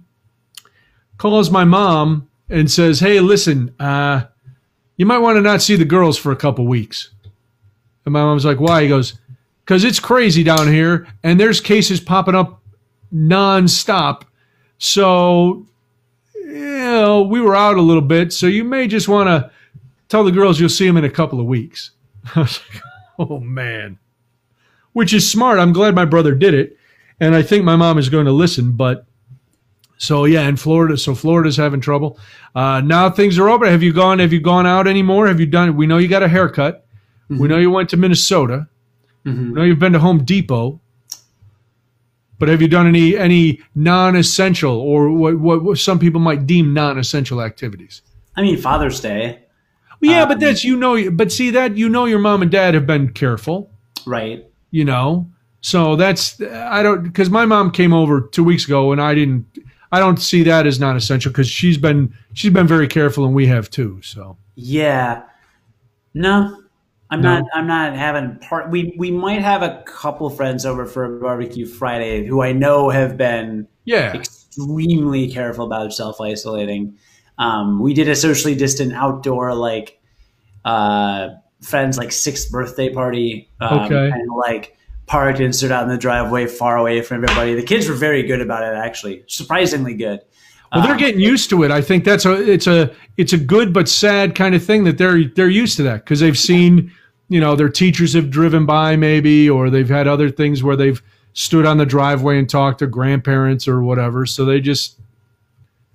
calls 1.17 1.49
my 1.49 1.63
mom 1.63 2.29
and 2.47 2.69
says, 2.69 2.99
"Hey, 2.99 3.19
listen, 3.19 3.73
uh, 3.79 4.25
you 4.97 5.05
might 5.05 5.19
want 5.19 5.37
to 5.37 5.41
not 5.41 5.61
see 5.61 5.75
the 5.75 5.85
girls 5.85 6.17
for 6.17 6.31
a 6.31 6.37
couple 6.37 6.65
weeks." 6.67 7.09
And 8.05 8.13
my 8.13 8.21
mom's 8.21 8.45
like, 8.45 8.59
"Why?" 8.59 8.83
He 8.83 8.87
goes, 8.87 9.13
"Cause 9.65 9.83
it's 9.83 9.99
crazy 9.99 10.43
down 10.43 10.71
here, 10.71 11.07
and 11.23 11.39
there's 11.39 11.61
cases 11.61 11.99
popping 11.99 12.35
up 12.35 12.61
nonstop. 13.13 14.23
So, 14.77 15.65
you 16.35 16.77
know, 16.77 17.21
we 17.21 17.39
were 17.39 17.55
out 17.55 17.77
a 17.77 17.81
little 17.81 18.01
bit, 18.01 18.33
so 18.33 18.47
you 18.47 18.63
may 18.63 18.87
just 18.87 19.07
want 19.07 19.27
to 19.27 19.51
tell 20.09 20.23
the 20.23 20.31
girls 20.31 20.59
you'll 20.59 20.69
see 20.69 20.87
them 20.87 20.97
in 20.97 21.05
a 21.05 21.09
couple 21.09 21.39
of 21.39 21.45
weeks." 21.45 21.91
I 22.35 22.41
was 22.41 22.59
like, 22.73 22.83
"Oh 23.19 23.39
man." 23.39 23.99
which 24.93 25.13
is 25.13 25.29
smart. 25.29 25.59
I'm 25.59 25.73
glad 25.73 25.93
my 25.93 26.05
brother 26.05 26.33
did 26.33 26.53
it, 26.53 26.77
and 27.19 27.35
I 27.35 27.41
think 27.41 27.65
my 27.65 27.75
mom 27.75 27.97
is 27.97 28.09
going 28.09 28.25
to 28.25 28.31
listen. 28.31 28.71
But 28.71 29.05
so 29.97 30.25
yeah, 30.25 30.47
in 30.47 30.57
Florida, 30.57 30.97
so 30.97 31.15
Florida's 31.15 31.57
having 31.57 31.81
trouble. 31.81 32.19
Uh, 32.55 32.81
now 32.81 33.09
things 33.09 33.37
are 33.39 33.49
open. 33.49 33.67
Have 33.69 33.83
you 33.83 33.93
gone? 33.93 34.19
Have 34.19 34.33
you 34.33 34.41
gone 34.41 34.65
out 34.65 34.87
anymore? 34.87 35.27
Have 35.27 35.39
you 35.39 35.45
done? 35.45 35.75
We 35.75 35.87
know 35.87 35.97
you 35.97 36.07
got 36.07 36.23
a 36.23 36.27
haircut. 36.27 36.85
Mm-hmm. 37.29 37.41
We 37.41 37.47
know 37.47 37.57
you 37.57 37.71
went 37.71 37.89
to 37.89 37.97
Minnesota. 37.97 38.67
Mm-hmm. 39.25 39.49
We 39.49 39.53
know 39.53 39.63
you've 39.63 39.79
been 39.79 39.93
to 39.93 39.99
Home 39.99 40.23
Depot. 40.23 40.79
But 42.39 42.49
have 42.49 42.61
you 42.61 42.67
done 42.67 42.87
any 42.87 43.15
any 43.15 43.61
non-essential 43.73 44.75
or 44.75 45.09
what, 45.11 45.39
what, 45.39 45.63
what 45.63 45.77
some 45.77 45.97
people 45.97 46.19
might 46.19 46.45
deem 46.45 46.73
non-essential 46.73 47.41
activities? 47.41 48.01
I 48.35 48.41
mean, 48.41 48.57
Father's 48.57 48.99
Day. 48.99 49.43
Well, 50.01 50.11
yeah, 50.11 50.23
um, 50.23 50.27
but 50.27 50.39
that's 50.41 50.63
you 50.63 50.75
know, 50.75 51.09
but 51.11 51.31
see 51.31 51.51
that 51.51 51.77
you 51.77 51.87
know 51.87 52.03
your 52.03 52.19
mom 52.19 52.41
and 52.41 52.51
dad 52.51 52.73
have 52.73 52.85
been 52.85 53.13
careful, 53.13 53.71
right? 54.05 54.45
You 54.71 54.83
know, 54.83 55.31
so 55.61 55.95
that's 55.95 56.41
I 56.41 56.83
don't 56.83 57.03
because 57.03 57.29
my 57.29 57.45
mom 57.45 57.71
came 57.71 57.93
over 57.93 58.19
two 58.19 58.43
weeks 58.43 58.65
ago 58.65 58.91
and 58.91 59.01
I 59.01 59.15
didn't. 59.15 59.45
I 59.93 59.99
don't 59.99 60.17
see 60.17 60.41
that 60.41 60.65
as 60.65 60.79
non-essential 60.79 61.31
because 61.31 61.47
she's 61.47 61.77
been 61.77 62.17
she's 62.33 62.51
been 62.51 62.65
very 62.65 62.87
careful 62.87 63.25
and 63.25 63.35
we 63.35 63.45
have 63.45 63.69
too. 63.69 64.01
So 64.01 64.37
yeah, 64.55 65.21
no, 66.15 66.63
I'm 67.11 67.21
no. 67.21 67.35
not. 67.35 67.43
I'm 67.53 67.67
not 67.67 67.95
having 67.95 68.39
part. 68.39 68.71
We 68.71 68.95
we 68.97 69.11
might 69.11 69.41
have 69.41 69.61
a 69.61 69.83
couple 69.85 70.31
friends 70.31 70.65
over 70.65 70.87
for 70.87 71.05
a 71.05 71.19
barbecue 71.19 71.67
Friday 71.67 72.25
who 72.25 72.41
I 72.41 72.53
know 72.53 72.89
have 72.89 73.17
been 73.17 73.67
yeah 73.85 74.15
extremely 74.15 75.31
careful 75.31 75.67
about 75.67 75.93
self 75.93 76.19
isolating. 76.19 76.97
Um, 77.37 77.79
we 77.79 77.93
did 77.93 78.09
a 78.09 78.15
socially 78.15 78.55
distant 78.55 78.93
outdoor 78.93 79.53
like 79.53 80.01
uh, 80.65 81.29
friends 81.61 81.99
like 81.99 82.11
sixth 82.11 82.49
birthday 82.49 82.91
party. 82.91 83.47
Um, 83.61 83.77
okay. 83.81 84.09
And 84.09 84.27
like 84.35 84.75
parked 85.05 85.39
and 85.39 85.55
stood 85.55 85.71
out 85.71 85.83
in 85.83 85.89
the 85.89 85.97
driveway 85.97 86.47
far 86.47 86.77
away 86.77 87.01
from 87.01 87.23
everybody. 87.23 87.55
The 87.55 87.63
kids 87.63 87.87
were 87.87 87.95
very 87.95 88.23
good 88.23 88.41
about 88.41 88.63
it, 88.63 88.75
actually, 88.75 89.23
surprisingly 89.27 89.93
good. 89.93 90.21
Well, 90.71 90.81
they're 90.81 90.93
um, 90.93 90.97
getting 90.97 91.19
used 91.19 91.49
to 91.51 91.63
it. 91.63 91.71
I 91.71 91.81
think 91.81 92.03
that's 92.03 92.25
a 92.25 92.33
it's 92.33 92.65
a 92.65 92.93
it's 93.17 93.33
a 93.33 93.37
good 93.37 93.73
but 93.73 93.87
sad 93.87 94.33
kind 94.33 94.55
of 94.55 94.63
thing 94.63 94.85
that 94.85 94.97
they're 94.97 95.25
they're 95.25 95.49
used 95.49 95.77
to 95.77 95.83
that 95.83 96.03
because 96.03 96.19
they've 96.19 96.37
seen 96.37 96.91
you 97.33 97.39
know, 97.39 97.55
their 97.55 97.69
teachers 97.69 98.13
have 98.13 98.29
driven 98.29 98.65
by 98.65 98.95
maybe, 98.95 99.49
or 99.49 99.71
they've 99.71 99.89
had 99.89 100.07
other 100.07 100.29
things 100.29 100.63
where 100.63 100.75
they've 100.75 101.01
stood 101.33 101.65
on 101.65 101.77
the 101.77 101.85
driveway 101.85 102.37
and 102.37 102.47
talked 102.47 102.77
to 102.77 102.85
grandparents 102.85 103.67
or 103.67 103.81
whatever. 103.81 104.25
So 104.27 104.45
they 104.45 104.61
just, 104.61 104.99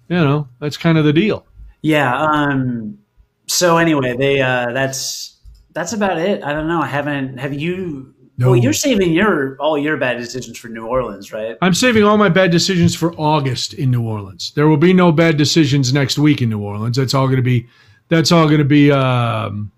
you 0.08 0.16
know, 0.16 0.48
that's 0.58 0.76
kind 0.76 0.98
of 0.98 1.04
the 1.04 1.12
deal. 1.12 1.46
Yeah. 1.80 2.12
Um, 2.20 2.98
so 3.46 3.76
anyway, 3.76 4.16
they, 4.16 4.40
uh, 4.40 4.72
that's, 4.72 5.36
that's 5.74 5.92
about 5.92 6.18
it. 6.18 6.42
I 6.42 6.52
don't 6.52 6.66
know. 6.66 6.80
I 6.80 6.88
haven't, 6.88 7.38
have 7.38 7.54
you, 7.54 8.14
no. 8.38 8.50
Well, 8.52 8.56
you're 8.56 8.72
saving 8.72 9.12
your 9.12 9.56
all 9.56 9.76
your 9.76 9.96
bad 9.96 10.16
decisions 10.16 10.56
for 10.56 10.68
New 10.68 10.86
Orleans, 10.86 11.32
right? 11.32 11.56
I'm 11.60 11.74
saving 11.74 12.04
all 12.04 12.16
my 12.16 12.28
bad 12.28 12.52
decisions 12.52 12.94
for 12.94 13.12
August 13.14 13.74
in 13.74 13.90
New 13.90 14.02
Orleans. 14.02 14.52
There 14.54 14.68
will 14.68 14.76
be 14.76 14.92
no 14.92 15.10
bad 15.10 15.36
decisions 15.36 15.92
next 15.92 16.18
week 16.18 16.40
in 16.40 16.48
New 16.48 16.60
Orleans. 16.60 16.96
That's 16.96 17.14
all 17.14 17.26
going 17.26 17.38
to 17.38 17.42
be. 17.42 17.66
That's 18.08 18.30
all 18.30 18.46
going 18.46 18.58
to 18.58 18.64
be. 18.64 18.92
Um, 18.92 19.72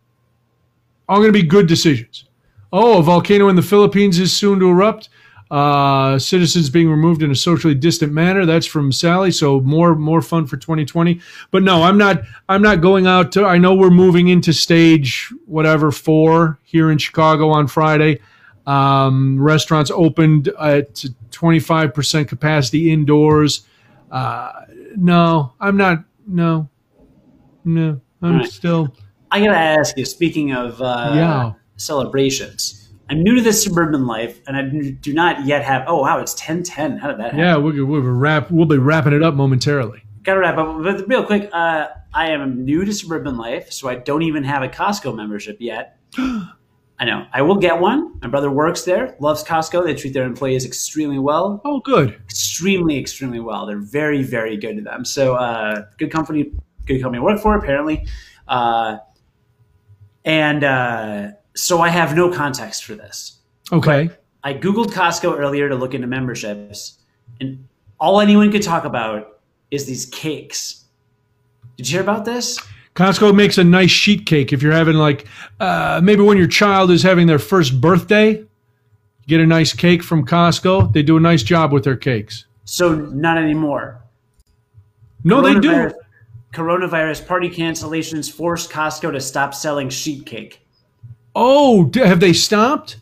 all 1.08 1.16
going 1.16 1.32
to 1.32 1.42
be 1.42 1.42
good 1.42 1.66
decisions. 1.66 2.26
Oh, 2.70 2.98
a 2.98 3.02
volcano 3.02 3.48
in 3.48 3.56
the 3.56 3.62
Philippines 3.62 4.18
is 4.18 4.32
soon 4.36 4.60
to 4.60 4.68
erupt. 4.68 5.08
Uh, 5.50 6.16
citizens 6.18 6.70
being 6.70 6.88
removed 6.88 7.24
in 7.24 7.30
a 7.32 7.34
socially 7.34 7.74
distant 7.74 8.12
manner. 8.12 8.44
That's 8.44 8.66
from 8.66 8.92
Sally. 8.92 9.32
So 9.32 9.60
more 9.60 9.96
more 9.96 10.20
fun 10.20 10.46
for 10.46 10.58
2020. 10.58 11.18
But 11.50 11.62
no, 11.62 11.82
I'm 11.82 11.96
not. 11.96 12.22
I'm 12.50 12.60
not 12.60 12.82
going 12.82 13.06
out 13.06 13.32
to. 13.32 13.46
I 13.46 13.56
know 13.56 13.74
we're 13.74 13.88
moving 13.88 14.28
into 14.28 14.52
stage 14.52 15.32
whatever 15.46 15.90
four 15.90 16.58
here 16.62 16.90
in 16.90 16.98
Chicago 16.98 17.48
on 17.48 17.66
Friday. 17.66 18.20
Um, 18.66 19.40
restaurants 19.40 19.90
opened 19.90 20.48
at 20.60 21.04
25% 21.30 22.28
capacity 22.28 22.92
indoors. 22.92 23.66
Uh, 24.10 24.52
no, 24.96 25.54
I'm 25.60 25.76
not. 25.76 26.04
No, 26.26 26.68
no, 27.64 28.00
I'm 28.22 28.38
right. 28.38 28.46
still. 28.46 28.94
I 29.30 29.40
gotta 29.40 29.56
ask 29.56 29.96
you. 29.96 30.04
Speaking 30.04 30.52
of 30.52 30.80
uh, 30.80 31.12
yeah. 31.14 31.52
celebrations, 31.76 32.92
I'm 33.08 33.22
new 33.22 33.36
to 33.36 33.42
this 33.42 33.62
suburban 33.62 34.06
life, 34.06 34.40
and 34.46 34.56
I 34.56 34.90
do 35.00 35.12
not 35.12 35.46
yet 35.46 35.64
have. 35.64 35.84
Oh 35.86 36.02
wow, 36.02 36.20
it's 36.20 36.34
ten 36.34 36.62
ten. 36.62 36.98
How 36.98 37.08
did 37.08 37.18
that 37.18 37.24
happen? 37.32 37.38
Yeah, 37.38 37.56
we'll, 37.56 37.84
we'll 37.84 38.02
wrap. 38.02 38.50
We'll 38.50 38.66
be 38.66 38.78
wrapping 38.78 39.12
it 39.12 39.22
up 39.22 39.34
momentarily. 39.34 40.02
Gotta 40.22 40.40
wrap 40.40 40.58
up, 40.58 40.82
but 40.82 41.08
real 41.08 41.24
quick. 41.24 41.48
Uh, 41.52 41.88
I 42.12 42.30
am 42.30 42.64
new 42.64 42.84
to 42.84 42.92
suburban 42.92 43.36
life, 43.36 43.72
so 43.72 43.88
I 43.88 43.94
don't 43.94 44.22
even 44.22 44.42
have 44.44 44.62
a 44.62 44.68
Costco 44.68 45.14
membership 45.14 45.58
yet. 45.60 45.98
I 47.00 47.06
know. 47.06 47.26
I 47.32 47.40
will 47.40 47.56
get 47.56 47.80
one. 47.80 48.20
My 48.20 48.28
brother 48.28 48.50
works 48.50 48.82
there, 48.82 49.16
loves 49.20 49.42
Costco. 49.42 49.84
They 49.84 49.94
treat 49.94 50.12
their 50.12 50.26
employees 50.26 50.66
extremely 50.66 51.18
well. 51.18 51.62
Oh, 51.64 51.80
good. 51.80 52.10
Extremely, 52.26 52.98
extremely 52.98 53.40
well. 53.40 53.64
They're 53.64 53.80
very, 53.80 54.22
very 54.22 54.58
good 54.58 54.76
to 54.76 54.82
them. 54.82 55.06
So, 55.06 55.34
uh, 55.34 55.86
good 55.96 56.12
company, 56.12 56.52
good 56.84 57.00
company 57.00 57.20
to 57.20 57.24
work 57.24 57.40
for, 57.40 57.56
apparently. 57.56 58.06
Uh, 58.46 58.98
and 60.26 60.62
uh, 60.62 61.28
so 61.54 61.80
I 61.80 61.88
have 61.88 62.14
no 62.14 62.30
context 62.30 62.84
for 62.84 62.94
this. 62.94 63.38
Okay. 63.72 64.08
But 64.08 64.22
I 64.44 64.52
Googled 64.52 64.88
Costco 64.92 65.38
earlier 65.38 65.70
to 65.70 65.76
look 65.76 65.94
into 65.94 66.06
memberships, 66.06 66.98
and 67.40 67.66
all 67.98 68.20
anyone 68.20 68.52
could 68.52 68.62
talk 68.62 68.84
about 68.84 69.40
is 69.70 69.86
these 69.86 70.04
cakes. 70.04 70.84
Did 71.78 71.88
you 71.88 71.94
hear 71.94 72.02
about 72.02 72.26
this? 72.26 72.58
Costco 72.94 73.34
makes 73.34 73.56
a 73.58 73.64
nice 73.64 73.90
sheet 73.90 74.26
cake 74.26 74.52
if 74.52 74.62
you're 74.62 74.72
having 74.72 74.96
like 74.96 75.26
uh, 75.60 76.00
maybe 76.02 76.22
when 76.22 76.36
your 76.36 76.48
child 76.48 76.90
is 76.90 77.02
having 77.02 77.26
their 77.26 77.38
first 77.38 77.80
birthday. 77.80 78.44
Get 79.26 79.40
a 79.40 79.46
nice 79.46 79.72
cake 79.72 80.02
from 80.02 80.26
Costco. 80.26 80.92
They 80.92 81.02
do 81.02 81.16
a 81.16 81.20
nice 81.20 81.42
job 81.42 81.72
with 81.72 81.84
their 81.84 81.96
cakes. 81.96 82.46
So 82.64 82.94
not 82.94 83.38
anymore. 83.38 84.02
No, 85.22 85.40
they 85.40 85.58
do 85.58 85.92
coronavirus 86.52 87.26
party 87.26 87.48
cancellations 87.48 88.30
forced 88.30 88.70
Costco 88.70 89.12
to 89.12 89.20
stop 89.20 89.54
selling 89.54 89.88
sheet 89.88 90.26
cake. 90.26 90.66
Oh, 91.34 91.90
have 91.94 92.20
they 92.20 92.32
stopped? 92.32 92.98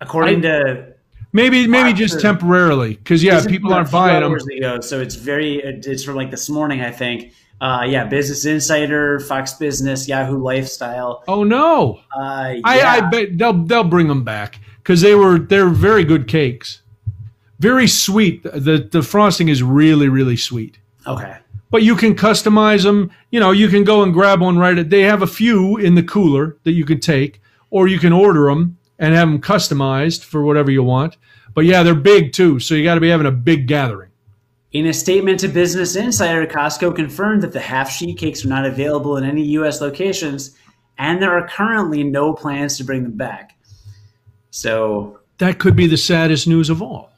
According 0.00 0.38
I, 0.38 0.48
to 0.48 0.94
maybe 1.32 1.66
maybe 1.66 1.92
just 1.92 2.20
temporarily 2.20 2.94
because 2.94 3.22
yeah, 3.22 3.44
people 3.44 3.72
aren't 3.72 3.90
buying 3.90 4.22
them. 4.22 4.34
Ago, 4.34 4.80
so 4.80 5.00
it's 5.00 5.14
very 5.14 5.56
it's 5.62 6.02
from 6.02 6.16
like 6.16 6.30
this 6.30 6.48
morning 6.48 6.80
I 6.80 6.90
think. 6.90 7.32
Uh, 7.60 7.84
yeah, 7.88 8.04
Business 8.04 8.44
Insider, 8.44 9.20
Fox 9.20 9.54
Business, 9.54 10.06
Yahoo 10.06 10.38
Lifestyle. 10.38 11.24
Oh 11.26 11.42
no! 11.42 12.00
Uh, 12.16 12.54
yeah. 12.54 12.60
I, 12.64 12.96
I 12.96 13.00
bet 13.10 13.36
they'll 13.36 13.64
they'll 13.64 13.84
bring 13.84 14.08
them 14.08 14.24
back 14.24 14.60
because 14.78 15.00
they 15.00 15.14
were 15.14 15.38
they're 15.38 15.68
very 15.68 16.04
good 16.04 16.28
cakes, 16.28 16.82
very 17.58 17.88
sweet. 17.88 18.42
The 18.44 18.88
the 18.90 19.02
frosting 19.02 19.48
is 19.48 19.62
really 19.62 20.08
really 20.08 20.36
sweet. 20.36 20.78
Okay 21.06 21.38
but 21.70 21.82
you 21.82 21.96
can 21.96 22.14
customize 22.14 22.82
them. 22.82 23.10
You 23.30 23.40
know, 23.40 23.50
you 23.50 23.68
can 23.68 23.84
go 23.84 24.02
and 24.02 24.12
grab 24.12 24.40
one 24.40 24.58
right. 24.58 24.88
They 24.88 25.02
have 25.02 25.22
a 25.22 25.26
few 25.26 25.76
in 25.76 25.94
the 25.94 26.02
cooler 26.02 26.56
that 26.64 26.72
you 26.72 26.84
can 26.84 27.00
take, 27.00 27.40
or 27.70 27.88
you 27.88 27.98
can 27.98 28.12
order 28.12 28.46
them 28.46 28.78
and 28.98 29.14
have 29.14 29.28
them 29.28 29.40
customized 29.40 30.24
for 30.24 30.42
whatever 30.42 30.70
you 30.70 30.82
want. 30.82 31.16
But 31.54 31.64
yeah, 31.64 31.82
they're 31.82 31.94
big 31.94 32.32
too, 32.32 32.60
so 32.60 32.74
you 32.74 32.84
got 32.84 32.94
to 32.94 33.00
be 33.00 33.08
having 33.08 33.26
a 33.26 33.32
big 33.32 33.66
gathering. 33.66 34.07
In 34.72 34.86
a 34.86 34.92
statement 34.92 35.40
to 35.40 35.48
Business 35.48 35.96
Insider, 35.96 36.46
Costco 36.46 36.94
confirmed 36.94 37.42
that 37.42 37.52
the 37.52 37.60
half 37.60 37.90
sheet 37.90 38.18
cakes 38.18 38.44
are 38.44 38.48
not 38.48 38.66
available 38.66 39.16
in 39.16 39.24
any 39.24 39.42
U.S. 39.42 39.80
locations, 39.80 40.56
and 40.98 41.22
there 41.22 41.36
are 41.36 41.48
currently 41.48 42.04
no 42.04 42.34
plans 42.34 42.76
to 42.76 42.84
bring 42.84 43.02
them 43.02 43.16
back. 43.16 43.58
So 44.50 45.20
that 45.38 45.58
could 45.58 45.74
be 45.74 45.86
the 45.86 45.96
saddest 45.96 46.46
news 46.46 46.68
of 46.68 46.82
all. 46.82 47.10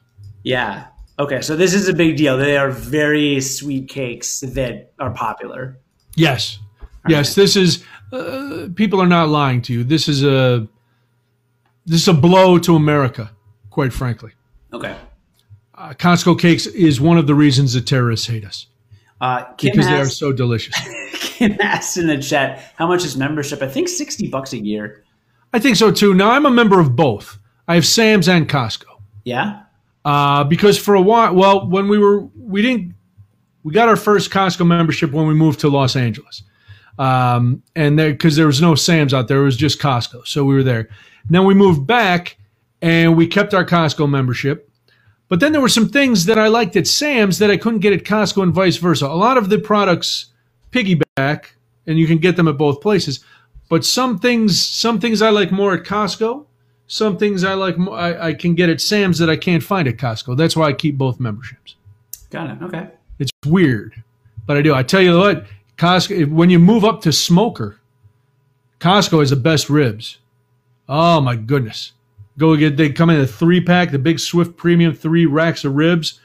Yeah, 0.43 0.87
Okay, 1.21 1.41
so 1.41 1.55
this 1.55 1.75
is 1.75 1.87
a 1.87 1.93
big 1.93 2.17
deal. 2.17 2.35
They 2.35 2.57
are 2.57 2.71
very 2.71 3.41
sweet 3.41 3.89
cakes 3.89 4.39
that 4.39 4.91
are 4.97 5.11
popular. 5.11 5.77
Yes, 6.15 6.57
All 6.81 6.87
yes. 7.09 7.29
Right. 7.29 7.43
This 7.43 7.55
is 7.55 7.83
uh, 8.11 8.69
people 8.73 8.99
are 8.99 9.07
not 9.07 9.29
lying 9.29 9.61
to 9.63 9.73
you. 9.73 9.83
This 9.83 10.07
is 10.07 10.23
a 10.23 10.67
this 11.85 12.01
is 12.01 12.07
a 12.07 12.13
blow 12.13 12.57
to 12.57 12.75
America, 12.75 13.31
quite 13.69 13.93
frankly. 13.93 14.31
Okay. 14.73 14.95
Costco 15.93 16.39
cakes 16.39 16.67
is 16.67 17.01
one 17.01 17.17
of 17.17 17.27
the 17.27 17.35
reasons 17.35 17.73
that 17.73 17.87
terrorists 17.87 18.27
hate 18.27 18.45
us. 18.45 18.67
Uh, 19.19 19.45
because 19.59 19.85
they 19.85 19.99
are 19.99 20.09
so 20.09 20.31
delicious. 20.33 20.75
Kim 21.13 21.55
asked 21.61 21.95
in 21.97 22.07
the 22.07 22.17
chat, 22.17 22.73
"How 22.75 22.87
much 22.87 23.05
is 23.05 23.15
membership?" 23.15 23.61
I 23.61 23.67
think 23.67 23.87
sixty 23.87 24.27
bucks 24.27 24.53
a 24.53 24.57
year. 24.57 25.03
I 25.53 25.59
think 25.59 25.75
so 25.75 25.91
too. 25.91 26.13
Now 26.13 26.31
I'm 26.31 26.45
a 26.45 26.51
member 26.51 26.79
of 26.79 26.95
both. 26.95 27.37
I 27.67 27.75
have 27.75 27.85
Sam's 27.85 28.27
and 28.27 28.49
Costco. 28.49 28.85
Yeah. 29.23 29.63
Uh, 30.03 30.43
because 30.43 30.77
for 30.79 30.95
a 30.95 31.01
while, 31.01 31.35
well, 31.35 31.67
when 31.67 31.87
we 31.87 31.97
were, 31.99 32.21
we 32.35 32.61
didn't, 32.61 32.95
we 33.63 33.73
got 33.73 33.87
our 33.87 33.95
first 33.95 34.31
Costco 34.31 34.65
membership 34.65 35.11
when 35.11 35.27
we 35.27 35.33
moved 35.33 35.59
to 35.59 35.69
Los 35.69 35.95
Angeles. 35.95 36.43
Um, 36.97 37.61
and 37.75 37.97
there, 37.97 38.11
because 38.11 38.35
there 38.35 38.47
was 38.47 38.61
no 38.61 38.75
Sam's 38.75 39.13
out 39.13 39.27
there, 39.27 39.41
it 39.41 39.45
was 39.45 39.57
just 39.57 39.79
Costco. 39.79 40.25
So 40.25 40.43
we 40.43 40.55
were 40.55 40.63
there. 40.63 40.89
Then 41.29 41.45
we 41.45 41.53
moved 41.53 41.85
back 41.85 42.37
and 42.81 43.15
we 43.15 43.27
kept 43.27 43.53
our 43.53 43.65
Costco 43.65 44.09
membership. 44.09 44.70
But 45.31 45.39
then 45.39 45.51
there 45.51 45.61
were 45.61 45.69
some 45.69 45.89
things 45.89 46.25
that 46.25 46.37
I 46.37 46.49
liked 46.49 46.75
at 46.75 46.85
Sam's 46.85 47.39
that 47.39 47.49
I 47.49 47.55
couldn't 47.55 47.79
get 47.79 47.93
at 47.93 48.03
Costco 48.03 48.43
and 48.43 48.53
vice 48.53 48.77
versa. 48.77 49.07
A 49.07 49.15
lot 49.15 49.37
of 49.37 49.49
the 49.49 49.57
products 49.57 50.27
piggyback 50.71 51.45
and 51.87 51.97
you 51.97 52.05
can 52.05 52.19
get 52.19 52.35
them 52.35 52.47
at 52.47 52.57
both 52.57 52.81
places. 52.81 53.23
But 53.69 53.85
some 53.85 54.19
things, 54.19 54.63
some 54.63 54.99
things 54.99 55.21
I 55.21 55.29
like 55.29 55.51
more 55.51 55.73
at 55.73 55.85
Costco 55.85 56.45
some 56.91 57.15
things 57.15 57.45
I 57.45 57.53
like. 57.53 57.77
mo- 57.77 57.93
I, 57.93 58.27
I 58.27 58.33
can 58.33 58.53
get 58.53 58.69
at 58.69 58.81
Sam's 58.81 59.17
that 59.19 59.29
I 59.29 59.37
can't 59.37 59.63
find 59.63 59.87
at 59.87 59.95
Costco. 59.95 60.35
That's 60.35 60.57
why 60.57 60.67
I 60.67 60.73
keep 60.73 60.97
both 60.97 61.21
memberships. 61.21 61.77
Got 62.29 62.49
it. 62.49 62.61
Okay. 62.61 62.89
It's 63.17 63.31
weird, 63.45 64.03
but 64.45 64.57
I 64.57 64.61
do. 64.61 64.73
I 64.73 64.83
tell 64.83 64.99
you 64.99 65.17
what, 65.17 65.45
Costco. 65.77 66.29
When 66.29 66.49
you 66.49 66.59
move 66.59 66.83
up 66.83 66.99
to 67.03 67.13
smoker, 67.13 67.79
Costco 68.81 69.19
has 69.19 69.29
the 69.29 69.37
best 69.37 69.69
ribs. 69.69 70.17
Oh 70.89 71.21
my 71.21 71.37
goodness! 71.37 71.93
Go 72.41 72.55
get. 72.55 72.75
They 72.75 72.89
come 72.89 73.11
in 73.11 73.21
a 73.21 73.27
three 73.27 73.61
pack, 73.61 73.91
the 73.91 73.99
big 73.99 74.19
Swift 74.19 74.57
Premium 74.57 74.95
three 74.95 75.27
racks 75.27 75.63
of 75.63 75.75
ribs. 75.75 76.19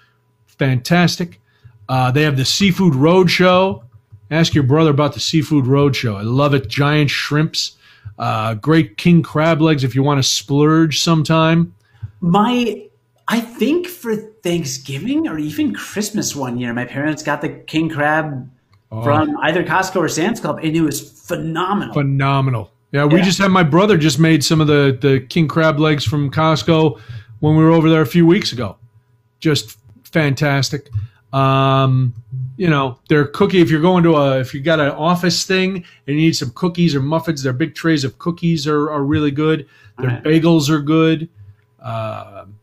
Fantastic. 0.46 1.42
Uh, 1.90 2.10
they 2.10 2.22
have 2.22 2.38
the 2.38 2.44
Seafood 2.46 2.94
Roadshow. 2.94 3.82
Ask 4.30 4.54
your 4.54 4.64
brother 4.64 4.88
about 4.88 5.12
the 5.12 5.20
Seafood 5.20 5.66
Roadshow. 5.66 6.16
I 6.16 6.22
love 6.22 6.54
it. 6.54 6.68
Giant 6.68 7.10
shrimps, 7.10 7.76
uh, 8.18 8.54
great 8.54 8.96
king 8.96 9.22
crab 9.22 9.60
legs 9.60 9.84
if 9.84 9.94
you 9.94 10.02
want 10.02 10.16
to 10.16 10.22
splurge 10.22 11.00
sometime. 11.00 11.74
My, 12.22 12.88
I 13.28 13.40
think 13.40 13.86
for 13.86 14.16
Thanksgiving 14.16 15.28
or 15.28 15.38
even 15.38 15.74
Christmas 15.74 16.34
one 16.34 16.56
year, 16.58 16.72
my 16.72 16.86
parents 16.86 17.22
got 17.22 17.42
the 17.42 17.50
king 17.50 17.90
crab 17.90 18.50
from 18.88 19.36
either 19.42 19.62
Costco 19.62 19.96
or 19.96 20.08
Sam's 20.08 20.40
Club, 20.40 20.60
and 20.62 20.74
it 20.74 20.80
was 20.80 21.10
phenomenal. 21.28 21.92
phenomenal. 21.92 22.72
Yeah, 22.92 23.04
we 23.04 23.18
Yeah. 23.18 23.24
just 23.24 23.38
had 23.38 23.48
my 23.50 23.62
brother 23.62 23.98
just 23.98 24.18
made 24.18 24.44
some 24.44 24.60
of 24.60 24.66
the 24.66 24.96
the 25.00 25.20
king 25.20 25.48
crab 25.48 25.78
legs 25.78 26.04
from 26.04 26.30
Costco 26.30 26.98
when 27.40 27.56
we 27.56 27.62
were 27.64 27.70
over 27.72 27.90
there 27.90 28.00
a 28.02 28.06
few 28.06 28.26
weeks 28.26 28.52
ago. 28.52 28.76
Just 29.40 29.76
fantastic. 30.04 30.88
Um, 31.32 32.14
you 32.56 32.70
know, 32.70 32.98
their 33.08 33.26
cookie. 33.26 33.60
If 33.60 33.70
you're 33.70 33.82
going 33.82 34.02
to 34.04 34.14
a, 34.16 34.38
if 34.40 34.54
you 34.54 34.60
got 34.60 34.80
an 34.80 34.90
office 34.90 35.44
thing 35.44 35.76
and 35.76 35.84
you 36.06 36.14
need 36.16 36.36
some 36.36 36.50
cookies 36.54 36.94
or 36.94 37.00
muffins, 37.02 37.42
their 37.42 37.52
big 37.52 37.74
trays 37.74 38.04
of 38.04 38.18
cookies 38.18 38.66
are, 38.66 38.90
are 38.90 39.02
really 39.04 39.30
good. 39.30 39.66
Their 39.98 40.10
Alright. 40.10 40.24
bagels 40.24 40.70
are 40.70 40.80
good. 40.80 41.28
Um 41.80 42.54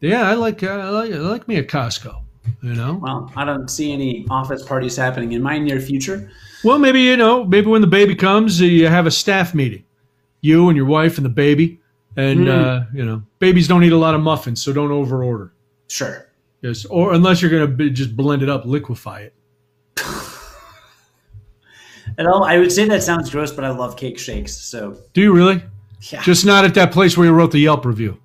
yeah, 0.00 0.28
I 0.28 0.34
like 0.34 0.62
I 0.62 0.88
like 0.90 1.12
I 1.12 1.16
like 1.18 1.48
me 1.48 1.56
at 1.56 1.68
Costco. 1.68 2.22
You 2.60 2.74
know, 2.74 2.94
well, 3.02 3.32
I 3.36 3.44
don't 3.44 3.68
see 3.68 3.92
any 3.92 4.26
office 4.30 4.62
parties 4.64 4.96
happening 4.96 5.32
in 5.32 5.42
my 5.42 5.58
near 5.58 5.80
future. 5.80 6.30
Well, 6.64 6.78
maybe 6.78 7.00
you 7.00 7.16
know, 7.16 7.44
maybe 7.44 7.66
when 7.66 7.80
the 7.80 7.86
baby 7.86 8.14
comes, 8.14 8.60
uh, 8.60 8.64
you 8.64 8.86
have 8.86 9.06
a 9.06 9.10
staff 9.10 9.54
meeting, 9.54 9.84
you 10.40 10.68
and 10.68 10.76
your 10.76 10.86
wife 10.86 11.16
and 11.16 11.24
the 11.24 11.30
baby, 11.30 11.80
and 12.16 12.48
uh, 12.48 12.82
you 12.94 13.04
know, 13.04 13.22
babies 13.38 13.66
don't 13.68 13.82
eat 13.84 13.92
a 13.92 13.96
lot 13.96 14.14
of 14.14 14.20
muffins, 14.20 14.62
so 14.62 14.72
don't 14.72 14.90
overorder. 14.90 15.50
Sure. 15.88 16.28
Yes, 16.60 16.84
or 16.84 17.14
unless 17.14 17.42
you're 17.42 17.50
gonna 17.50 17.90
just 17.90 18.16
blend 18.16 18.42
it 18.42 18.48
up, 18.48 18.64
liquefy 18.64 19.22
it. 19.22 19.34
And 22.18 22.28
all, 22.28 22.44
I 22.44 22.58
would 22.58 22.72
say 22.72 22.86
that 22.88 23.02
sounds 23.02 23.30
gross, 23.30 23.52
but 23.52 23.64
I 23.64 23.70
love 23.70 23.96
cake 23.96 24.18
shakes. 24.18 24.54
So 24.54 24.98
Do 25.12 25.22
you 25.22 25.32
really? 25.32 25.62
yeah, 26.10 26.22
Just 26.22 26.44
not 26.44 26.64
at 26.64 26.74
that 26.74 26.92
place 26.92 27.16
where 27.16 27.26
you 27.26 27.32
wrote 27.32 27.52
the 27.52 27.58
Yelp 27.58 27.84
review. 27.84 28.18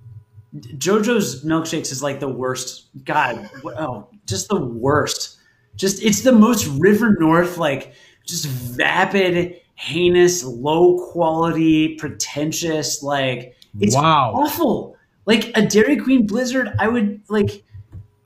JoJo's 0.56 1.44
milkshakes 1.44 1.92
is 1.92 2.02
like 2.02 2.20
the 2.20 2.28
worst. 2.28 2.86
God, 3.04 3.48
oh, 3.64 4.08
just 4.26 4.48
the 4.48 4.60
worst. 4.60 5.38
Just 5.76 6.02
it's 6.02 6.22
the 6.22 6.32
most 6.32 6.66
River 6.78 7.16
North, 7.20 7.58
like 7.58 7.94
just 8.28 8.46
vapid, 8.46 9.60
heinous, 9.74 10.44
low 10.44 10.98
quality, 11.10 11.96
pretentious. 11.96 13.02
Like 13.02 13.56
it's 13.80 13.94
Wow. 13.96 14.32
awful. 14.34 14.96
Like 15.26 15.50
a 15.56 15.66
Dairy 15.66 15.96
Queen 15.96 16.26
Blizzard, 16.26 16.70
I 16.78 16.88
would 16.88 17.20
like. 17.28 17.64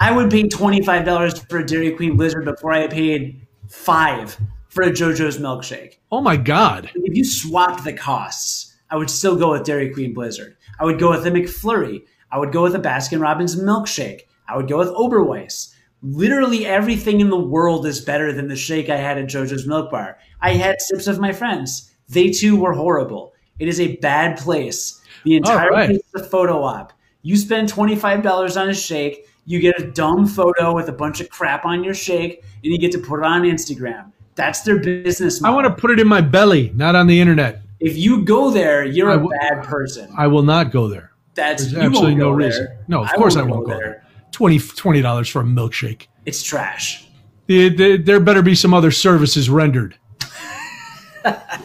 I 0.01 0.11
would 0.13 0.31
pay 0.31 0.49
twenty 0.49 0.83
five 0.83 1.05
dollars 1.05 1.39
for 1.45 1.59
a 1.59 1.67
Dairy 1.67 1.93
Queen 1.93 2.17
Blizzard 2.17 2.45
before 2.45 2.73
I 2.73 2.87
paid 2.89 3.47
five 3.69 4.37
for 4.69 4.83
a 4.83 4.91
JoJo's 4.91 5.39
milkshake. 5.39 5.95
Oh 6.11 6.21
my 6.21 6.37
God! 6.37 6.91
if 6.95 7.17
you 7.17 7.25
swapped 7.25 7.85
the 7.85 7.93
costs, 7.93 8.75
I 8.91 8.97
would 8.97 9.11
still 9.11 9.37
go 9.37 9.53
with 9.53 9.65
Dairy 9.65 9.91
Queen 9.91 10.13
Blizzard. 10.13 10.57
I 10.81 10.85
would 10.85 10.99
go 10.99 11.11
with 11.11 11.23
the 11.25 11.31
McFlurry. 11.31 12.03
I 12.33 12.39
would 12.39 12.51
go 12.53 12.63
with 12.63 12.75
a 12.75 12.79
Baskin 12.81 13.21
Robbins 13.21 13.57
milkshake. 13.57 14.23
I 14.49 14.57
would 14.57 14.69
go 14.69 14.79
with 14.79 14.89
Oberweis. 14.89 15.72
Literally 16.03 16.67
everything 16.67 17.21
in 17.21 17.31
the 17.31 17.39
world 17.39 17.87
is 17.87 18.01
better 18.01 18.33
than 18.33 18.49
the 18.49 18.57
shake 18.57 18.89
I 18.89 18.97
had 18.97 19.19
at 19.19 19.27
JoJo's 19.27 19.67
Milk 19.67 19.91
Bar. 19.91 20.19
I 20.41 20.55
had 20.55 20.83
sips 20.83 21.07
of 21.07 21.21
my 21.21 21.33
friends. 21.33 21.93
They 22.09 22.31
too 22.31 22.57
were 22.57 22.73
horrible. 22.73 23.35
It 23.59 23.69
is 23.69 23.81
a 23.81 23.97
bad 23.97 24.37
place. 24.39 25.01
The 25.25 25.37
entire 25.37 25.71
right. 25.71 25.87
place 25.87 26.01
is 26.15 26.23
a 26.23 26.25
photo 26.25 26.63
op. 26.63 26.93
You 27.23 27.37
spend 27.37 27.73
$25 27.73 28.61
on 28.61 28.69
a 28.69 28.75
shake, 28.75 29.29
you 29.47 29.61
get 29.61 29.81
a 29.81 29.91
dumb 29.93 30.27
photo 30.27 30.75
with 30.75 30.89
a 30.89 30.93
bunch 30.93 31.21
of 31.21 31.29
crap 31.31 31.65
on 31.65 31.85
your 31.85 31.95
shake, 31.95 32.43
and 32.65 32.73
you 32.73 32.79
get 32.79 32.93
to 32.93 32.99
put 32.99 33.21
it 33.21 33.25
on 33.25 33.43
Instagram. 33.43 34.11
That's 34.35 34.63
their 34.63 34.79
business 34.79 35.43
I 35.45 35.51
want 35.51 35.67
to 35.67 35.75
put 35.75 35.91
it 35.91 36.01
in 36.01 36.09
my 36.09 36.21
belly, 36.21 36.73
not 36.75 36.97
on 36.97 37.07
the 37.07 37.21
internet. 37.21 37.63
If 37.81 37.97
you 37.97 38.25
go 38.25 38.51
there, 38.51 38.85
you're 38.85 39.11
I 39.11 39.15
a 39.15 39.19
w- 39.19 39.39
bad 39.41 39.65
person. 39.65 40.13
I 40.17 40.27
will 40.27 40.43
not 40.43 40.71
go 40.71 40.89
there. 40.89 41.13
That's 41.35 41.65
There's 41.65 41.77
absolutely 41.87 42.15
no 42.15 42.31
go 42.31 42.31
reason. 42.31 42.65
there. 42.65 42.79
No, 42.89 43.05
of 43.05 43.13
course 43.13 43.37
I 43.37 43.43
won't 43.43 43.67
go 43.67 43.73
there. 43.73 43.79
there. 43.79 44.07
20 44.33 45.01
dollars 45.03 45.29
for 45.29 45.41
a 45.43 45.45
milkshake. 45.45 46.07
It's 46.27 46.43
trash. 46.43 47.07
There- 47.47 48.21
better 48.21 48.43
be 48.43 48.55
some 48.55 48.73
other 48.75 48.91
services 48.91 49.51
rendered. 49.51 49.97
that 51.23 51.63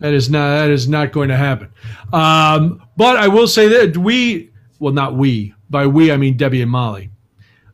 is 0.00 0.28
not 0.28 0.50
that 0.56 0.70
is 0.70 0.88
not 0.88 1.12
going 1.12 1.28
to 1.28 1.36
happen. 1.36 1.70
Um, 2.12 2.82
but 2.96 3.16
I 3.16 3.28
will 3.28 3.46
say 3.46 3.68
that 3.68 3.96
we, 3.96 4.50
well, 4.78 4.92
not 4.92 5.14
we. 5.16 5.54
By 5.70 5.86
we, 5.86 6.12
I 6.12 6.16
mean 6.16 6.36
Debbie 6.36 6.60
and 6.60 6.70
Molly. 6.70 7.10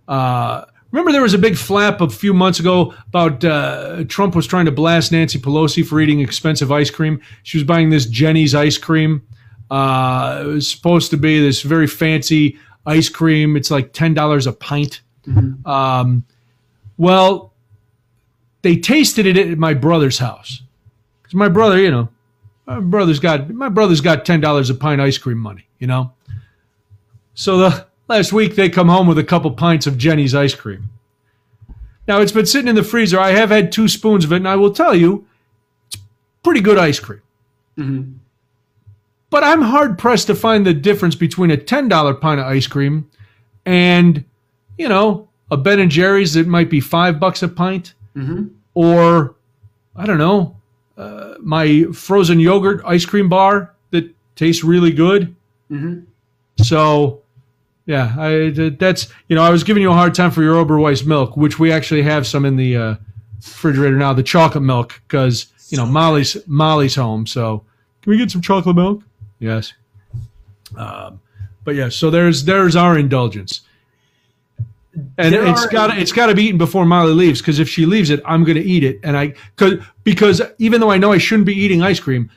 Uh, 0.07 0.65
remember, 0.93 1.11
there 1.11 1.23
was 1.23 1.35
a 1.35 1.39
big 1.39 1.57
flap 1.57 2.01
a 2.01 2.09
few 2.09 2.33
months 2.33 2.61
ago 2.61 2.95
about 3.09 3.45
uh, 3.45 4.05
Trump 4.09 4.37
was 4.37 4.47
trying 4.47 4.67
to 4.67 4.73
blast 4.73 5.11
Nancy 5.11 5.39
Pelosi 5.39 5.85
for 5.85 6.01
eating 6.01 6.21
expensive 6.21 6.71
ice 6.71 6.91
cream. 6.91 7.21
She 7.43 7.59
was 7.59 7.65
buying 7.65 7.91
this 7.91 8.07
Jeni's 8.07 8.55
ice 8.55 8.79
cream. 8.79 9.23
Uh, 9.71 10.43
it 10.45 10.49
was 10.49 10.71
supposed 10.71 11.11
to 11.11 11.17
be 11.17 11.41
this 11.41 11.63
very 11.63 11.87
fancy 11.87 12.59
ice 12.89 13.09
cream. 13.09 13.57
It's 13.57 13.71
like 13.71 13.93
ten 13.93 14.15
dollars 14.15 14.47
a 14.47 14.53
pint. 14.53 15.03
Um, 15.67 16.25
well, 16.97 17.53
they 18.63 18.77
tasted 18.77 19.27
it 19.27 19.37
at 19.37 19.59
my 19.59 19.75
brother's 19.75 20.19
house. 20.19 20.63
Cause 21.23 21.35
my 21.35 21.49
brother, 21.49 21.79
you 21.79 21.91
know, 21.91 22.09
my 22.67 22.81
brother's 22.81 23.21
got 23.21 23.51
my 23.51 23.69
brother's 23.69 24.01
got 24.01 24.25
ten 24.25 24.41
dollars 24.41 24.71
a 24.71 24.75
pint 24.75 25.01
ice 25.01 25.19
cream 25.19 25.39
money, 25.39 25.67
you 25.79 25.87
know. 25.87 26.13
So 27.35 27.59
the 27.59 27.87
last 28.09 28.33
week 28.33 28.57
they 28.57 28.69
come 28.71 28.89
home 28.89 29.07
with 29.07 29.19
a 29.19 29.25
couple 29.25 29.51
pints 29.53 29.87
of 29.87 29.99
Jeni's 29.99 30.35
ice 30.35 30.55
cream. 30.55 30.89
Now 32.09 32.21
it's 32.21 32.33
been 32.33 32.47
sitting 32.47 32.69
in 32.69 32.75
the 32.75 32.83
freezer. 32.83 33.21
I 33.21 33.33
have 33.33 33.51
had 33.51 33.71
two 33.71 33.87
spoons 33.87 34.25
of 34.25 34.33
it, 34.33 34.37
and 34.37 34.49
I 34.49 34.57
will 34.57 34.73
tell 34.73 34.95
you, 34.95 35.27
it's 35.89 36.03
pretty 36.43 36.61
good 36.63 36.79
ice 36.79 36.99
cream. 36.99 37.21
But 39.31 39.45
I'm 39.45 39.61
hard 39.63 39.99
pressed 39.99 40.27
to 40.29 40.35
find 40.35 40.67
the 40.67 40.73
difference 40.75 41.15
between 41.15 41.51
a 41.51 41.57
ten 41.57 41.89
dollar 41.89 42.15
pint 42.15 42.41
of 42.41 42.47
ice 42.47 42.67
cream 42.67 43.11
and 43.67 44.25
you 44.79 44.89
know, 44.89 45.29
a 45.51 45.57
Ben 45.57 45.81
and 45.81 45.91
Jerry's 45.91 46.35
that 46.35 46.47
might 46.47 46.71
be 46.71 46.81
five 46.81 47.19
bucks 47.21 47.43
a 47.43 47.49
pint, 47.49 47.95
or 48.75 49.35
I 49.97 50.07
don't 50.07 50.19
know, 50.19 50.57
uh, 50.97 51.35
my 51.41 51.85
frozen 51.93 52.39
yogurt 52.41 52.81
ice 52.87 53.05
cream 53.05 53.29
bar 53.29 53.75
that 53.91 54.09
tastes 54.37 54.63
really 54.65 54.93
good. 54.93 55.35
So, 56.63 57.23
yeah, 57.87 58.15
I 58.19 58.51
that's 58.79 59.09
you 59.29 59.37
know 59.37 59.43
I 59.43 59.51
was 59.51 59.65
giving 59.65 59.83
you 59.83 59.91
a 59.91 59.95
hard 59.95 60.15
time 60.15 60.31
for 60.31 60.43
your 60.43 60.55
Oberweis 60.65 61.05
milk, 61.07 61.37
which 61.37 61.59
we 61.59 61.71
actually 61.73 62.03
have 62.03 62.27
some 62.27 62.45
in 62.45 62.57
the 62.57 62.77
uh, 62.77 62.95
refrigerator 63.37 63.97
now, 63.97 64.13
the 64.13 64.23
chocolate 64.23 64.65
milk, 64.65 65.01
because 65.07 65.47
you 65.71 65.77
know 65.77 65.87
Molly's 65.87 66.37
Molly's 66.47 66.95
home. 66.95 67.27
So, 67.27 67.65
can 68.03 68.11
we 68.11 68.19
get 68.19 68.31
some 68.31 68.43
chocolate 68.43 68.77
milk? 68.77 69.03
Yes. 69.39 69.73
Um, 70.77 71.21
but 71.65 71.75
yeah, 71.75 71.89
so 71.89 72.11
there's 72.11 72.45
there's 72.45 72.77
our 72.77 72.99
indulgence. 72.99 73.63
And 75.17 75.33
There 75.33 75.47
it's 75.47 75.67
got 75.67 75.97
it's 75.97 76.13
got 76.13 76.27
to 76.27 76.35
be 76.35 76.45
eaten 76.45 76.59
before 76.59 76.85
Molly 76.85 77.13
leaves 77.13 77.41
because 77.41 77.59
if 77.61 77.69
she 77.69 77.87
leaves 77.87 78.11
it, 78.11 78.21
I'm 78.25 78.43
going 78.43 78.57
to 78.57 78.65
eat 78.65 78.83
it. 78.83 78.99
And 79.05 79.17
I 79.17 79.35
cause, 79.57 79.75
because 80.03 80.43
even 80.59 80.81
though 80.81 80.91
I 80.91 80.99
know 80.99 81.13
I 81.13 81.19
shouldn't 81.19 81.47
be 81.47 81.55
eating 81.55 81.83
ice 81.83 82.01
cream, 82.01 82.31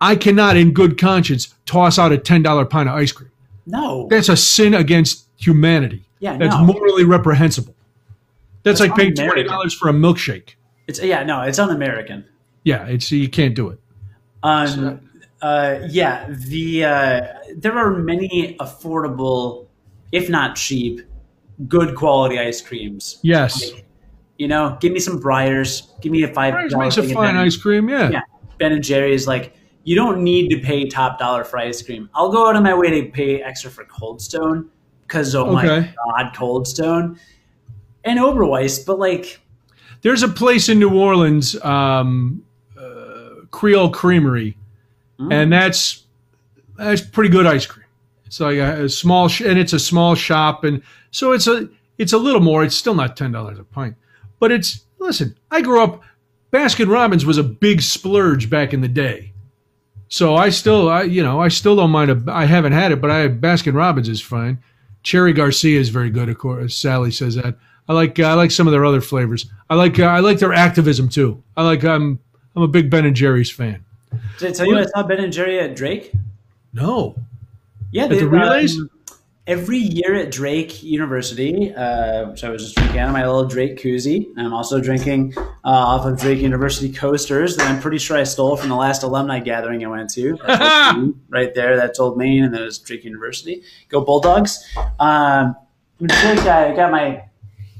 I 0.00 0.16
cannot, 0.16 0.56
in 0.56 0.72
good 0.72 0.98
conscience, 0.98 1.54
toss 1.64 1.98
out 1.98 2.12
a 2.12 2.18
ten 2.18 2.42
dollar 2.42 2.64
pint 2.64 2.88
of 2.88 2.94
ice 2.94 3.12
cream. 3.12 3.30
No. 3.66 4.08
That's 4.10 4.28
a 4.28 4.36
sin 4.36 4.74
against 4.74 5.26
humanity. 5.36 6.02
Yeah, 6.18 6.36
that's 6.36 6.54
no. 6.54 6.64
morally 6.64 7.04
reprehensible. 7.04 7.74
That's, 8.64 8.80
That's 8.80 8.90
like 8.90 8.98
paying 8.98 9.14
twenty 9.14 9.44
dollars 9.44 9.74
for 9.74 9.88
a 9.88 9.92
milkshake. 9.92 10.54
It's 10.86 11.02
yeah, 11.02 11.22
no, 11.22 11.42
it's 11.42 11.58
un-American. 11.58 12.24
Yeah, 12.64 12.86
it's 12.86 13.10
you 13.10 13.28
can't 13.28 13.54
do 13.54 13.70
it. 13.70 13.80
Um, 14.42 15.08
uh, 15.42 15.80
yeah, 15.88 16.26
the 16.30 16.84
uh, 16.84 17.20
there 17.56 17.76
are 17.76 17.90
many 17.90 18.56
affordable, 18.60 19.66
if 20.12 20.28
not 20.28 20.56
cheap, 20.56 21.00
good 21.68 21.96
quality 21.96 22.38
ice 22.38 22.60
creams. 22.60 23.18
Yes, 23.22 23.72
You 24.38 24.48
know, 24.48 24.78
give 24.80 24.92
me 24.92 25.00
some 25.00 25.20
Breyers. 25.20 26.00
Give 26.00 26.12
me 26.12 26.22
a 26.22 26.32
five. 26.32 26.54
Breyers 26.54 26.78
makes 26.78 26.96
a 26.96 27.12
fine 27.12 27.36
ice 27.36 27.56
cream. 27.56 27.88
Yeah. 27.88 28.10
Yeah, 28.10 28.20
Ben 28.58 28.72
and 28.72 28.82
Jerry's. 28.84 29.26
Like, 29.26 29.54
you 29.84 29.96
don't 29.96 30.22
need 30.22 30.48
to 30.50 30.60
pay 30.60 30.88
top 30.88 31.18
dollar 31.18 31.44
for 31.44 31.58
ice 31.58 31.82
cream. 31.82 32.08
I'll 32.14 32.30
go 32.30 32.48
out 32.48 32.56
of 32.56 32.62
my 32.62 32.74
way 32.74 33.02
to 33.02 33.10
pay 33.10 33.42
extra 33.42 33.70
for 33.70 33.84
Cold 33.84 34.22
Stone 34.22 34.70
because 35.02 35.34
oh 35.34 35.52
my 35.52 35.92
god, 36.06 36.32
Cold 36.36 36.68
Stone 36.68 37.18
and 38.04 38.18
Oberweis. 38.18 38.86
But 38.86 38.98
like, 38.98 39.40
There's 40.02 40.22
a 40.22 40.28
place 40.28 40.68
in 40.68 40.78
New 40.78 40.96
Orleans, 40.96 41.60
um, 41.64 42.44
uh, 42.78 43.44
Creole 43.50 43.90
Creamery, 43.90 44.56
Mm. 45.22 45.32
and 45.32 45.52
that's 45.52 46.04
it's 46.78 47.02
pretty 47.02 47.30
good 47.30 47.46
ice 47.46 47.66
cream. 47.66 47.86
It's 48.26 48.40
like 48.40 48.56
a, 48.56 48.84
a 48.84 48.88
small 48.88 49.28
sh- 49.28 49.42
and 49.42 49.58
it's 49.58 49.72
a 49.72 49.78
small 49.78 50.14
shop, 50.14 50.64
and 50.64 50.82
so 51.10 51.32
it's 51.32 51.46
a 51.46 51.68
it's 51.98 52.12
a 52.12 52.18
little 52.18 52.40
more. 52.40 52.64
It's 52.64 52.74
still 52.76 52.94
not 52.94 53.16
ten 53.16 53.32
dollars 53.32 53.58
a 53.58 53.64
pint, 53.64 53.96
but 54.40 54.50
it's 54.50 54.84
listen. 54.98 55.36
I 55.50 55.60
grew 55.60 55.82
up. 55.82 56.02
Baskin 56.50 56.88
Robbins 56.90 57.24
was 57.24 57.38
a 57.38 57.42
big 57.42 57.80
splurge 57.80 58.50
back 58.50 58.72
in 58.74 58.80
the 58.82 58.88
day, 58.88 59.32
so 60.08 60.34
I 60.34 60.50
still 60.50 60.88
I 60.88 61.02
you 61.02 61.22
know 61.22 61.40
I 61.40 61.48
still 61.48 61.76
don't 61.76 61.90
mind. 61.90 62.10
A, 62.10 62.32
I 62.32 62.44
haven't 62.46 62.72
had 62.72 62.92
it, 62.92 63.00
but 63.00 63.10
I 63.10 63.28
Baskin 63.28 63.74
Robbins 63.74 64.08
is 64.08 64.20
fine. 64.20 64.62
Cherry 65.02 65.32
Garcia 65.32 65.78
is 65.80 65.88
very 65.88 66.10
good. 66.10 66.28
Of 66.28 66.38
course, 66.38 66.76
Sally 66.76 67.10
says 67.10 67.34
that. 67.36 67.56
I 67.88 67.92
like 67.92 68.18
I 68.20 68.34
like 68.34 68.50
some 68.50 68.66
of 68.66 68.72
their 68.72 68.84
other 68.84 69.00
flavors. 69.00 69.46
I 69.68 69.74
like 69.74 69.98
I 69.98 70.20
like 70.20 70.38
their 70.38 70.52
activism 70.52 71.08
too. 71.08 71.42
I 71.56 71.64
like 71.64 71.84
I'm 71.84 72.18
I'm 72.54 72.62
a 72.62 72.68
big 72.68 72.88
Ben 72.90 73.04
and 73.04 73.16
Jerry's 73.16 73.50
fan. 73.50 73.84
Did 74.38 74.50
I 74.50 74.52
tell 74.52 74.66
you 74.66 74.78
I 74.78 74.84
saw 74.86 75.02
Ben 75.02 75.20
and 75.20 75.32
Jerry 75.32 75.58
at 75.60 75.76
Drake? 75.76 76.12
No. 76.72 77.14
Yeah, 77.90 78.04
At 78.04 78.10
the 78.10 78.26
relays? 78.28 78.78
um, 78.78 78.88
every 79.46 79.76
year 79.78 80.14
at 80.14 80.30
Drake 80.30 80.82
University, 80.82 81.74
uh, 81.74 82.30
which 82.30 82.42
I 82.44 82.48
was 82.48 82.62
just 82.62 82.76
drinking 82.76 83.00
out 83.00 83.08
of 83.08 83.12
my 83.12 83.26
little 83.26 83.44
Drake 83.44 83.76
koozie. 83.78 84.28
I'm 84.38 84.54
also 84.54 84.80
drinking 84.80 85.34
uh, 85.36 85.48
off 85.64 86.06
of 86.06 86.18
Drake 86.18 86.38
University 86.38 86.90
coasters 86.90 87.56
that 87.56 87.68
I'm 87.70 87.80
pretty 87.80 87.98
sure 87.98 88.16
I 88.16 88.24
stole 88.24 88.56
from 88.56 88.68
the 88.70 88.76
last 88.76 89.02
alumni 89.02 89.40
gathering 89.40 89.84
I 89.84 89.88
went 89.88 90.10
to. 90.14 90.38
Right 91.28 91.54
there, 91.54 91.76
that's 91.76 91.98
Old 91.98 92.16
Main, 92.18 92.44
and 92.44 92.54
then 92.54 92.62
it 92.62 92.66
was 92.66 92.78
Drake 92.78 93.04
University. 93.04 93.62
Go 93.88 94.02
Bulldogs! 94.02 94.64
Um, 95.00 95.56
I 96.08 96.72
got 96.76 96.90
my, 96.90 97.24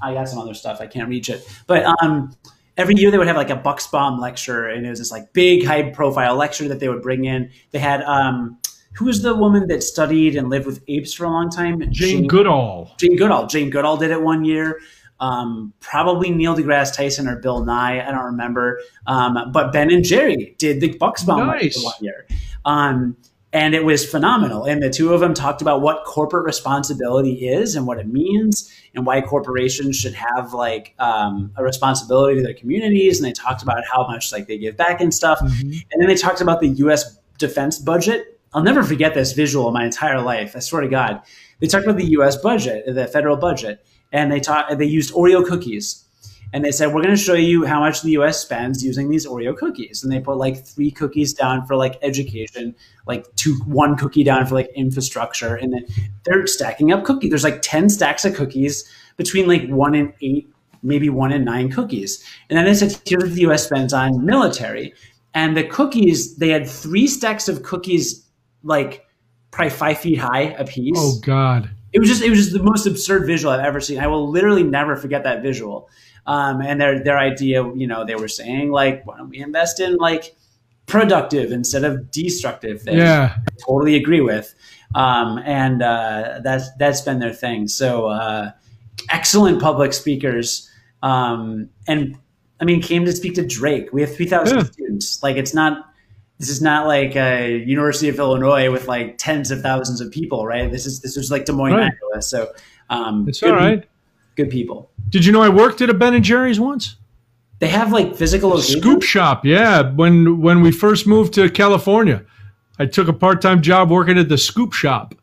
I 0.01 0.15
got 0.15 0.29
some 0.29 0.39
other 0.39 0.55
stuff. 0.55 0.81
I 0.81 0.87
can't 0.87 1.09
reach 1.09 1.29
it, 1.31 1.47
but 1.67 1.85
um, 2.03 2.35
every 2.77 2.97
year 2.97 3.11
they 3.11 3.19
would 3.19 3.27
have 3.27 3.37
like 3.37 3.51
a 3.51 3.57
Bucksbaum 3.57 4.21
lecture, 4.21 4.67
and 4.69 4.87
it 4.87 4.91
was 4.91 4.99
this 4.99 5.11
like 5.11 5.33
big 5.33 5.65
high 5.65 5.91
profile 5.91 6.37
lecture 6.37 6.69
that 6.69 6.81
they 6.81 6.89
would 6.89 7.03
bring 7.03 7.25
in. 7.25 7.51
They 7.71 7.79
had 7.79 8.03
um, 8.03 8.59
who 8.95 9.07
was 9.07 9.23
the 9.23 9.35
woman 9.35 9.69
that 9.69 9.83
studied 9.83 10.37
and 10.37 10.51
lived 10.51 10.67
with 10.67 10.83
apes 10.89 11.15
for 11.15 11.25
a 11.25 11.31
long 11.31 11.51
time? 11.51 11.83
Jane 11.91 12.27
Goodall. 12.27 12.93
Jane 12.99 13.17
Goodall. 13.17 13.47
Jane 13.47 13.71
Goodall 13.71 13.97
did 13.97 14.11
it 14.11 14.23
one 14.23 14.45
year. 14.45 14.81
Um, 15.21 15.73
probably 15.81 16.31
Neil 16.31 16.57
deGrasse 16.57 16.97
Tyson 16.97 17.29
or 17.29 17.37
Bill 17.37 17.65
Nye. 17.65 18.07
I 18.07 18.11
don't 18.11 18.25
remember. 18.25 18.81
Um, 19.07 19.53
but 19.53 19.73
Ben 19.73 19.91
and 19.91 20.05
Jerry 20.05 20.57
did 20.59 20.81
the 20.81 20.95
Bucksbaum 20.95 21.47
Nice. 21.47 21.63
lecture 21.63 21.81
one 21.81 21.95
year. 22.01 22.27
Um, 22.65 23.17
and 23.53 23.75
it 23.75 23.85
was 23.85 24.09
phenomenal. 24.09 24.65
And 24.65 24.83
the 24.83 24.89
two 24.89 25.13
of 25.13 25.21
them 25.21 25.35
talked 25.35 25.61
about 25.61 25.83
what 25.83 26.05
corporate 26.05 26.45
responsibility 26.45 27.47
is 27.49 27.77
and 27.77 27.87
what 27.87 27.99
it 27.99 28.09
means 28.09 28.73
and 28.95 29.05
why 29.05 29.21
corporations 29.21 29.97
should 29.97 30.15
have 30.15 30.55
like 30.55 30.95
um, 30.99 31.53
a 31.57 31.63
responsibility 31.63 32.37
to 32.37 32.43
their 32.43 32.55
communities. 32.55 33.21
And 33.21 33.29
they 33.29 33.33
talked 33.33 33.63
about 33.63 33.85
how 33.91 34.07
much 34.07 34.33
like 34.33 34.47
they 34.47 34.57
give 34.57 34.77
back 34.77 35.01
and 35.01 35.13
stuff. 35.13 35.39
And 35.41 35.85
then 35.99 36.09
they 36.09 36.15
talked 36.15 36.41
about 36.41 36.61
the 36.61 36.69
U.S. 36.69 37.19
defense 37.37 37.79
budget. 37.79 38.41
I'll 38.55 38.63
never 38.63 38.83
forget 38.83 39.15
this 39.15 39.33
visual 39.33 39.69
in 39.69 39.75
my 39.75 39.85
entire 39.85 40.21
life. 40.21 40.57
I 40.57 40.61
swear 40.61 40.83
to 40.83 40.89
God. 40.89 41.23
They 41.61 41.67
talked 41.67 41.85
about 41.85 41.99
the 41.99 42.11
U.S. 42.13 42.37
budget, 42.37 42.85
the 42.87 43.07
federal 43.07 43.37
budget, 43.37 43.85
and 44.13 44.33
they 44.33 44.41
taught 44.41 44.79
they 44.79 44.85
used 44.85 45.13
Oreo 45.15 45.47
cookies. 45.47 46.05
And 46.53 46.65
they 46.65 46.71
said, 46.71 46.89
we're 46.89 47.03
going 47.03 47.17
to 47.17 47.23
show 47.23 47.35
you 47.35 47.65
how 47.65 47.81
much 47.81 48.03
the 48.03 48.11
U.S. 48.13 48.39
spends 48.41 48.85
using 48.85 49.09
these 49.09 49.27
Oreo 49.27 49.57
cookies. 49.57 50.03
And 50.03 50.13
they 50.13 50.21
put 50.21 50.37
like 50.37 50.67
three 50.67 50.91
cookies 50.91 51.33
down 51.33 51.67
for 51.67 51.77
like 51.77 51.99
education, 52.03 52.75
like 53.07 53.25
two, 53.37 53.55
one 53.65 53.97
cookie 53.97 54.23
down 54.23 54.47
for 54.47 54.55
like 54.55 54.69
infrastructure, 54.75 55.55
and 55.55 55.73
then 55.73 55.87
they're 56.25 56.47
stacking 56.47 56.93
up 56.93 57.05
cookies. 57.05 57.31
There's 57.31 57.45
like 57.45 57.63
ten 57.63 57.89
stacks 57.89 58.25
of 58.25 58.35
cookies 58.35 58.85
between 59.17 59.49
like 59.49 59.67
one 59.69 59.95
and 59.95 60.13
eight, 60.21 60.53
maybe 60.83 61.09
one 61.09 61.33
and 61.33 61.45
nine 61.45 61.71
cookies. 61.71 62.23
And 62.51 62.59
then 62.59 62.67
they 62.67 62.75
said, 62.75 63.01
here's 63.07 63.23
what 63.25 63.35
the 63.35 63.41
U.S. 63.43 63.65
spends 63.65 63.93
on 63.95 64.25
military. 64.25 64.93
And 65.35 65.57
the 65.57 65.65
cookies, 65.65 66.37
they 66.37 66.51
had 66.51 66.69
three 66.69 67.07
stacks 67.07 67.49
of 67.49 67.63
cookies, 67.63 68.27
like 68.63 69.07
probably 69.51 69.71
five 69.71 69.99
feet 69.99 70.19
high 70.19 70.55
a 70.59 70.65
piece 70.65 70.97
Oh 70.97 71.19
God. 71.21 71.71
it 71.93 71.99
was 72.01 72.09
just 72.09 72.23
it 72.23 72.31
was 72.31 72.39
just 72.39 72.53
the 72.53 72.63
most 72.63 72.87
absurd 72.87 73.27
visual 73.27 73.53
I've 73.53 73.65
ever 73.65 73.81
seen. 73.81 73.99
I 73.99 74.07
will 74.07 74.29
literally 74.29 74.63
never 74.63 74.97
forget 74.97 75.25
that 75.25 75.43
visual. 75.43 75.89
Um, 76.27 76.61
and 76.63 76.81
their 76.81 77.03
their 77.03 77.19
idea, 77.19 77.65
you 77.75 77.87
know, 77.87 78.05
they 78.05 78.15
were 78.15 78.29
saying 78.29 78.71
like, 78.71 79.05
why 79.07 79.17
don't 79.17 79.29
we 79.31 79.39
invest 79.39 79.81
in 79.81 79.97
like 79.97 80.35
productive 80.87 81.53
instead 81.53 81.85
of 81.85 82.11
destructive 82.11 82.83
things? 82.83 82.99
Yeah. 82.99 83.37
I 83.37 83.51
totally 83.67 83.97
agree 83.97 84.21
with. 84.21 84.55
Um, 84.95 85.39
and 85.45 85.83
uh, 85.83 86.41
that's 86.45 86.71
that's 86.77 87.01
been 87.01 87.19
their 87.19 87.33
thing. 87.33 87.67
So 87.69 88.07
uh, 88.07 88.53
excellent 89.11 89.61
public 89.61 89.93
speakers, 89.93 90.71
um, 91.03 91.71
and 91.89 92.17
I 92.61 92.65
mean, 92.65 92.81
came 92.83 93.05
to 93.07 93.13
speak 93.13 93.35
to 93.35 93.47
Drake. 93.47 93.93
We 93.93 94.03
have 94.03 94.15
three 94.15 94.27
thousand 94.27 94.59
Yeah. 94.59 94.65
students. 94.65 95.23
Like, 95.23 95.37
it's 95.37 95.55
not. 95.55 95.89
This 96.39 96.49
is 96.51 96.61
not 96.61 96.89
like 96.89 97.15
a 97.15 97.59
University 97.59 98.09
of 98.09 98.19
Illinois 98.19 98.69
with 98.71 98.89
like 98.89 99.17
tens 99.17 99.53
of 99.53 99.61
thousands 99.63 100.01
of 100.01 100.11
people, 100.11 100.45
right? 100.45 100.71
This 100.73 100.87
is 100.87 101.01
this 101.01 101.17
is 101.17 101.31
like 101.31 101.45
Des 101.45 101.53
Moines, 101.53 101.75
Right. 101.75 101.93
Iowa. 102.13 102.21
So 102.21 102.53
um, 102.91 103.29
It's 103.29 103.43
all 103.45 103.53
right. 103.53 103.89
Good 104.37 104.51
people. 104.51 104.91
Did 105.09 105.25
you 105.25 105.33
know 105.33 105.43
I 105.43 105.49
worked 105.49 105.81
at 105.81 105.91
a 105.91 105.95
Ben 105.95 106.15
and 106.15 106.25
Jerry's 106.25 106.59
once? 106.61 106.97
They 107.59 107.69
have 107.69 107.93
like 107.93 108.17
physical 108.17 108.51
locations. 108.51 108.81
Scoop 108.81 109.03
shop, 109.03 109.45
yeah. 109.45 109.83
When 109.93 110.41
when 110.41 110.63
we 110.63 110.73
first 110.73 111.07
moved 111.07 111.35
to 111.35 111.49
California, 111.51 112.25
I 112.79 112.87
took 112.87 113.09
a 113.09 113.13
part 113.13 113.41
time 113.41 113.63
job 113.63 113.91
working 113.91 114.19
at 114.19 114.29
the 114.29 114.39
Scoop 114.39 114.73
shop. 114.73 115.15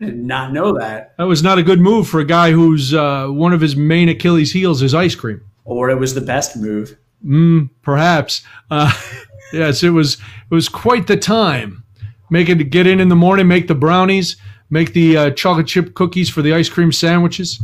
I 0.00 0.06
did 0.06 0.18
not 0.24 0.52
know 0.52 0.76
that, 0.78 1.14
That 1.16 1.24
was 1.28 1.42
not 1.44 1.58
a 1.58 1.62
good 1.62 1.78
move 1.78 2.08
for 2.08 2.18
a 2.20 2.24
guy 2.24 2.50
who's 2.50 2.92
uh, 2.92 3.28
one 3.28 3.52
of 3.52 3.60
his 3.60 3.76
main 3.76 4.08
Achilles 4.08 4.50
heels 4.52 4.82
is 4.82 4.94
ice 4.94 5.14
cream. 5.14 5.40
or 5.64 5.90
it 5.90 5.98
was 5.98 6.14
the 6.14 6.20
best 6.20 6.56
move. 6.56 6.96
Mm, 7.24 7.70
perhaps. 7.82 8.42
Uh, 8.70 8.92
yes, 9.52 9.82
it 9.82 9.90
was. 9.90 10.14
It 10.14 10.54
was 10.54 10.68
quite 10.68 11.06
the 11.06 11.16
time. 11.16 11.84
Making 12.30 12.58
to 12.58 12.64
get 12.64 12.86
in 12.86 12.98
in 12.98 13.10
the 13.10 13.14
morning, 13.16 13.46
make 13.46 13.68
the 13.68 13.74
brownies, 13.74 14.36
make 14.70 14.94
the 14.94 15.16
uh, 15.18 15.30
chocolate 15.32 15.66
chip 15.66 15.92
cookies 15.94 16.30
for 16.30 16.40
the 16.40 16.54
ice 16.54 16.70
cream 16.70 16.90
sandwiches. 16.90 17.62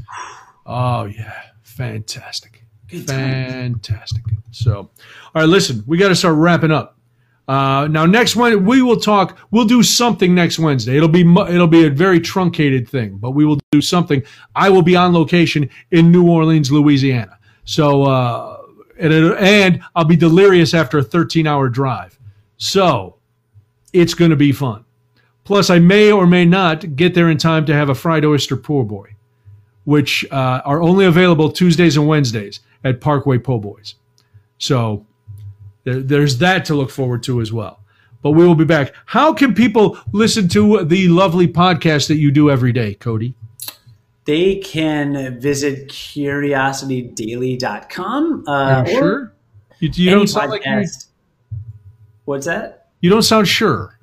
Oh 0.68 1.06
yeah, 1.06 1.32
fantastic, 1.62 2.64
Good 2.88 3.06
fantastic. 3.06 4.22
So, 4.50 4.76
all 4.76 4.90
right, 5.34 5.48
listen, 5.48 5.82
we 5.86 5.96
got 5.96 6.08
to 6.08 6.16
start 6.16 6.36
wrapping 6.36 6.70
up. 6.70 6.98
Uh, 7.48 7.88
now, 7.90 8.04
next 8.04 8.36
one 8.36 8.66
we 8.66 8.82
will 8.82 9.00
talk. 9.00 9.38
We'll 9.50 9.64
do 9.64 9.82
something 9.82 10.34
next 10.34 10.58
Wednesday. 10.58 10.96
It'll 10.96 11.08
be 11.08 11.22
it'll 11.22 11.66
be 11.66 11.86
a 11.86 11.90
very 11.90 12.20
truncated 12.20 12.86
thing, 12.86 13.16
but 13.16 13.30
we 13.30 13.46
will 13.46 13.58
do 13.72 13.80
something. 13.80 14.22
I 14.54 14.68
will 14.68 14.82
be 14.82 14.94
on 14.94 15.14
location 15.14 15.70
in 15.90 16.12
New 16.12 16.28
Orleans, 16.28 16.70
Louisiana. 16.70 17.38
So, 17.64 18.02
uh, 18.02 18.62
and, 18.98 19.12
and 19.12 19.82
I'll 19.96 20.04
be 20.04 20.16
delirious 20.16 20.74
after 20.74 20.98
a 20.98 21.02
13 21.02 21.46
hour 21.46 21.70
drive. 21.70 22.18
So, 22.58 23.16
it's 23.94 24.12
going 24.12 24.30
to 24.30 24.36
be 24.36 24.52
fun. 24.52 24.84
Plus, 25.44 25.70
I 25.70 25.78
may 25.78 26.12
or 26.12 26.26
may 26.26 26.44
not 26.44 26.96
get 26.96 27.14
there 27.14 27.30
in 27.30 27.38
time 27.38 27.64
to 27.66 27.74
have 27.74 27.88
a 27.88 27.94
fried 27.94 28.24
oyster 28.26 28.56
poor 28.56 28.84
boy, 28.84 29.08
which 29.88 30.22
uh, 30.30 30.60
are 30.66 30.82
only 30.82 31.06
available 31.06 31.50
Tuesdays 31.50 31.96
and 31.96 32.06
Wednesdays 32.06 32.60
at 32.84 33.00
Parkway 33.00 33.38
Po' 33.38 33.58
Boys. 33.58 33.94
So 34.58 35.06
there, 35.84 36.00
there's 36.00 36.36
that 36.38 36.66
to 36.66 36.74
look 36.74 36.90
forward 36.90 37.22
to 37.22 37.40
as 37.40 37.54
well. 37.54 37.80
But 38.20 38.32
we 38.32 38.46
will 38.46 38.54
be 38.54 38.66
back. 38.66 38.92
How 39.06 39.32
can 39.32 39.54
people 39.54 39.96
listen 40.12 40.46
to 40.48 40.84
the 40.84 41.08
lovely 41.08 41.48
podcast 41.48 42.08
that 42.08 42.16
you 42.16 42.30
do 42.30 42.50
every 42.50 42.70
day, 42.70 42.96
Cody? 42.96 43.32
They 44.26 44.56
can 44.56 45.40
visit 45.40 45.88
curiositydaily.com. 45.88 48.44
Uh, 48.46 48.84
you 48.86 48.92
sure? 48.92 49.32
You, 49.80 49.90
you 49.94 50.10
don't 50.10 50.26
sound 50.26 50.50
like 50.50 50.66
you. 50.66 50.84
What's 52.26 52.44
that? 52.44 52.88
you 53.00 53.08
don't 53.08 53.22
sound 53.22 53.48
sure. 53.48 53.98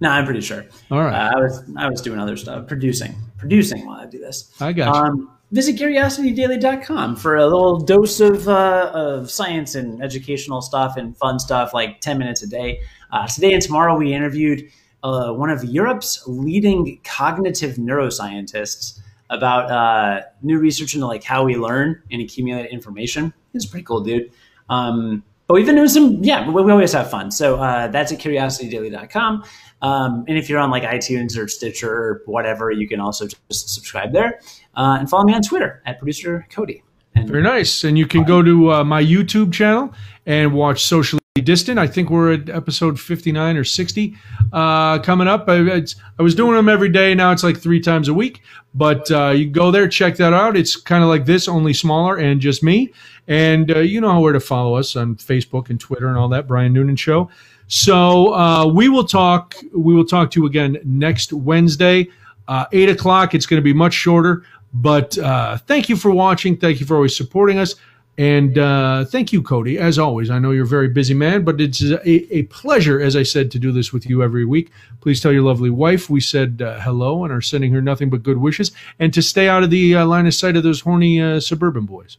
No, 0.00 0.10
I'm 0.10 0.24
pretty 0.24 0.40
sure. 0.40 0.64
All 0.90 0.98
right, 0.98 1.14
Uh, 1.14 1.30
I 1.36 1.40
was 1.40 1.62
I 1.76 1.88
was 1.88 2.00
doing 2.00 2.18
other 2.18 2.36
stuff, 2.36 2.66
producing, 2.66 3.14
producing 3.40 3.86
while 3.86 4.00
I 4.00 4.06
do 4.06 4.18
this. 4.18 4.52
I 4.60 4.72
got 4.72 4.94
you. 4.94 5.02
Um, 5.02 5.30
visit 5.50 5.76
curiositydaily.com 5.76 7.16
for 7.16 7.36
a 7.36 7.44
little 7.44 7.78
dose 7.78 8.20
of, 8.20 8.48
uh, 8.48 8.92
of 8.94 9.30
science 9.30 9.74
and 9.74 10.02
educational 10.02 10.60
stuff 10.60 10.96
and 10.96 11.16
fun 11.16 11.38
stuff, 11.40 11.74
like 11.74 12.00
10 12.00 12.18
minutes 12.18 12.42
a 12.42 12.46
day. 12.46 12.80
Uh, 13.10 13.26
today 13.26 13.52
and 13.52 13.62
tomorrow, 13.62 13.96
we 13.96 14.12
interviewed 14.12 14.70
uh, 15.02 15.32
one 15.32 15.50
of 15.50 15.64
Europe's 15.64 16.22
leading 16.26 17.00
cognitive 17.02 17.76
neuroscientists 17.76 19.00
about 19.30 19.70
uh, 19.70 20.22
new 20.42 20.58
research 20.58 20.94
into 20.94 21.06
like 21.06 21.24
how 21.24 21.44
we 21.44 21.56
learn 21.56 22.02
and 22.10 22.20
accumulate 22.20 22.70
information. 22.70 23.32
It's 23.54 23.66
pretty 23.66 23.84
cool, 23.84 24.02
dude. 24.02 24.30
Um, 24.68 25.24
but 25.46 25.54
we've 25.54 25.66
been 25.66 25.76
doing 25.76 25.88
some, 25.88 26.22
yeah, 26.22 26.48
we, 26.48 26.62
we 26.62 26.70
always 26.70 26.92
have 26.92 27.10
fun. 27.10 27.30
So 27.32 27.56
uh, 27.56 27.88
that's 27.88 28.12
at 28.12 28.20
curiositydaily.com. 28.20 29.44
Um, 29.82 30.24
and 30.28 30.36
if 30.36 30.48
you're 30.48 30.58
on 30.58 30.70
like 30.70 30.82
iTunes 30.82 31.36
or 31.38 31.48
Stitcher 31.48 31.90
or 31.90 32.22
whatever, 32.26 32.70
you 32.70 32.88
can 32.88 33.00
also 33.00 33.26
just 33.26 33.70
subscribe 33.70 34.12
there. 34.12 34.40
Uh, 34.76 34.98
and 35.00 35.08
follow 35.08 35.24
me 35.24 35.34
on 35.34 35.42
Twitter 35.42 35.82
at 35.86 35.98
producer 35.98 36.46
Cody. 36.50 36.82
And 37.14 37.28
Very 37.28 37.42
nice. 37.42 37.84
And 37.84 37.98
you 37.98 38.06
can 38.06 38.24
go 38.24 38.42
to 38.42 38.72
uh, 38.72 38.84
my 38.84 39.02
YouTube 39.02 39.52
channel 39.52 39.92
and 40.26 40.52
watch 40.52 40.84
Socially 40.84 41.20
distant. 41.42 41.78
I 41.78 41.86
think 41.86 42.10
we're 42.10 42.32
at 42.34 42.48
episode 42.48 42.98
59 42.98 43.56
or 43.56 43.64
60 43.64 44.16
uh, 44.52 44.98
coming 44.98 45.28
up. 45.28 45.44
I, 45.48 45.84
I, 46.18 46.22
was 46.22 46.34
doing 46.34 46.54
them 46.54 46.68
every 46.68 46.88
day. 46.88 47.14
Now 47.14 47.32
it's 47.32 47.42
like 47.42 47.58
three 47.58 47.80
times 47.80 48.08
a 48.08 48.14
week. 48.14 48.42
But 48.74 49.10
uh, 49.10 49.30
you 49.30 49.48
go 49.48 49.70
there, 49.70 49.88
check 49.88 50.16
that 50.16 50.32
out. 50.32 50.56
It's 50.56 50.76
kind 50.76 51.02
of 51.02 51.08
like 51.08 51.26
this, 51.26 51.48
only 51.48 51.72
smaller 51.72 52.16
and 52.16 52.40
just 52.40 52.62
me. 52.62 52.92
And 53.26 53.70
uh, 53.70 53.78
you 53.80 54.00
know 54.00 54.20
where 54.20 54.32
to 54.32 54.40
follow 54.40 54.74
us 54.74 54.96
on 54.96 55.16
Facebook 55.16 55.70
and 55.70 55.78
Twitter 55.78 56.08
and 56.08 56.16
all 56.16 56.28
that. 56.28 56.46
Brian 56.46 56.72
Noonan 56.72 56.96
Show. 56.96 57.30
So 57.70 58.34
uh, 58.34 58.66
we 58.66 58.88
will 58.88 59.04
talk. 59.04 59.54
We 59.72 59.94
will 59.94 60.04
talk 60.04 60.32
to 60.32 60.40
you 60.40 60.46
again 60.46 60.78
next 60.84 61.32
Wednesday, 61.32 62.08
uh, 62.48 62.66
eight 62.72 62.88
o'clock. 62.88 63.32
It's 63.32 63.46
going 63.46 63.60
to 63.60 63.64
be 63.64 63.72
much 63.72 63.94
shorter. 63.94 64.42
But 64.74 65.16
uh, 65.18 65.56
thank 65.56 65.88
you 65.88 65.94
for 65.96 66.10
watching. 66.10 66.56
Thank 66.56 66.80
you 66.80 66.86
for 66.86 66.96
always 66.96 67.16
supporting 67.16 67.60
us. 67.60 67.76
And 68.18 68.58
uh, 68.58 69.04
thank 69.04 69.32
you, 69.32 69.40
Cody. 69.40 69.78
As 69.78 70.00
always, 70.00 70.30
I 70.30 70.40
know 70.40 70.50
you're 70.50 70.64
a 70.64 70.68
very 70.68 70.88
busy 70.88 71.14
man, 71.14 71.44
but 71.44 71.60
it's 71.60 71.80
a, 71.80 72.36
a, 72.36 72.42
pleasure, 72.44 73.00
as 73.00 73.14
I 73.14 73.22
said, 73.22 73.52
to 73.52 73.58
do 73.60 73.70
this 73.70 73.92
with 73.92 74.04
you 74.04 74.20
every 74.20 74.44
week. 74.44 74.72
Please 75.00 75.20
tell 75.20 75.30
your 75.32 75.42
lovely 75.42 75.70
wife 75.70 76.10
we 76.10 76.20
said 76.20 76.60
uh, 76.60 76.80
hello 76.80 77.22
and 77.22 77.32
are 77.32 77.40
sending 77.40 77.72
her 77.72 77.80
nothing 77.80 78.10
but 78.10 78.24
good 78.24 78.38
wishes, 78.38 78.72
and 78.98 79.14
to 79.14 79.22
stay 79.22 79.48
out 79.48 79.62
of 79.62 79.70
the 79.70 79.94
uh, 79.94 80.04
line 80.04 80.26
of 80.26 80.34
sight 80.34 80.56
of 80.56 80.64
those 80.64 80.80
horny 80.80 81.40
suburban 81.40 81.86
boys. 81.86 82.18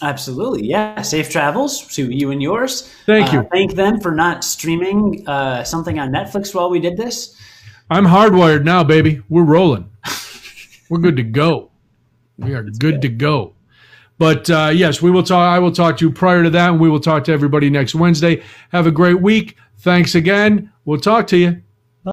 Absolutely, 0.00 0.64
yeah. 0.66 1.02
Safe 1.02 1.30
travels 1.30 1.86
to 1.94 2.10
you 2.10 2.30
and 2.30 2.42
yours. 2.42 2.92
Thank 3.06 3.32
you. 3.32 3.40
Uh, 3.40 3.44
thank 3.50 3.74
them 3.74 4.00
for 4.00 4.12
not 4.12 4.44
streaming 4.44 5.28
uh, 5.28 5.64
something 5.64 5.98
on 5.98 6.10
Netflix 6.10 6.54
while 6.54 6.70
we 6.70 6.78
did 6.78 6.96
this. 6.96 7.36
I'm 7.90 8.04
hardwired 8.04 8.64
now, 8.64 8.84
baby. 8.84 9.22
We're 9.28 9.44
rolling. 9.44 9.90
We're 10.88 10.98
good 10.98 11.16
to 11.16 11.22
go. 11.22 11.70
We 12.38 12.54
are 12.54 12.62
good, 12.62 12.78
good 12.78 13.02
to 13.02 13.08
go. 13.08 13.54
But 14.18 14.50
uh, 14.50 14.70
yes, 14.74 15.00
we 15.00 15.10
will 15.10 15.22
talk. 15.22 15.48
I 15.48 15.58
will 15.58 15.72
talk 15.72 15.96
to 15.98 16.06
you 16.06 16.12
prior 16.12 16.42
to 16.42 16.50
that, 16.50 16.70
and 16.70 16.80
we 16.80 16.88
will 16.88 17.00
talk 17.00 17.24
to 17.24 17.32
everybody 17.32 17.70
next 17.70 17.94
Wednesday. 17.94 18.42
Have 18.70 18.86
a 18.86 18.90
great 18.90 19.20
week. 19.20 19.56
Thanks 19.78 20.14
again. 20.14 20.72
We'll 20.84 21.00
talk 21.00 21.26
to 21.28 21.36
you. 21.36 21.62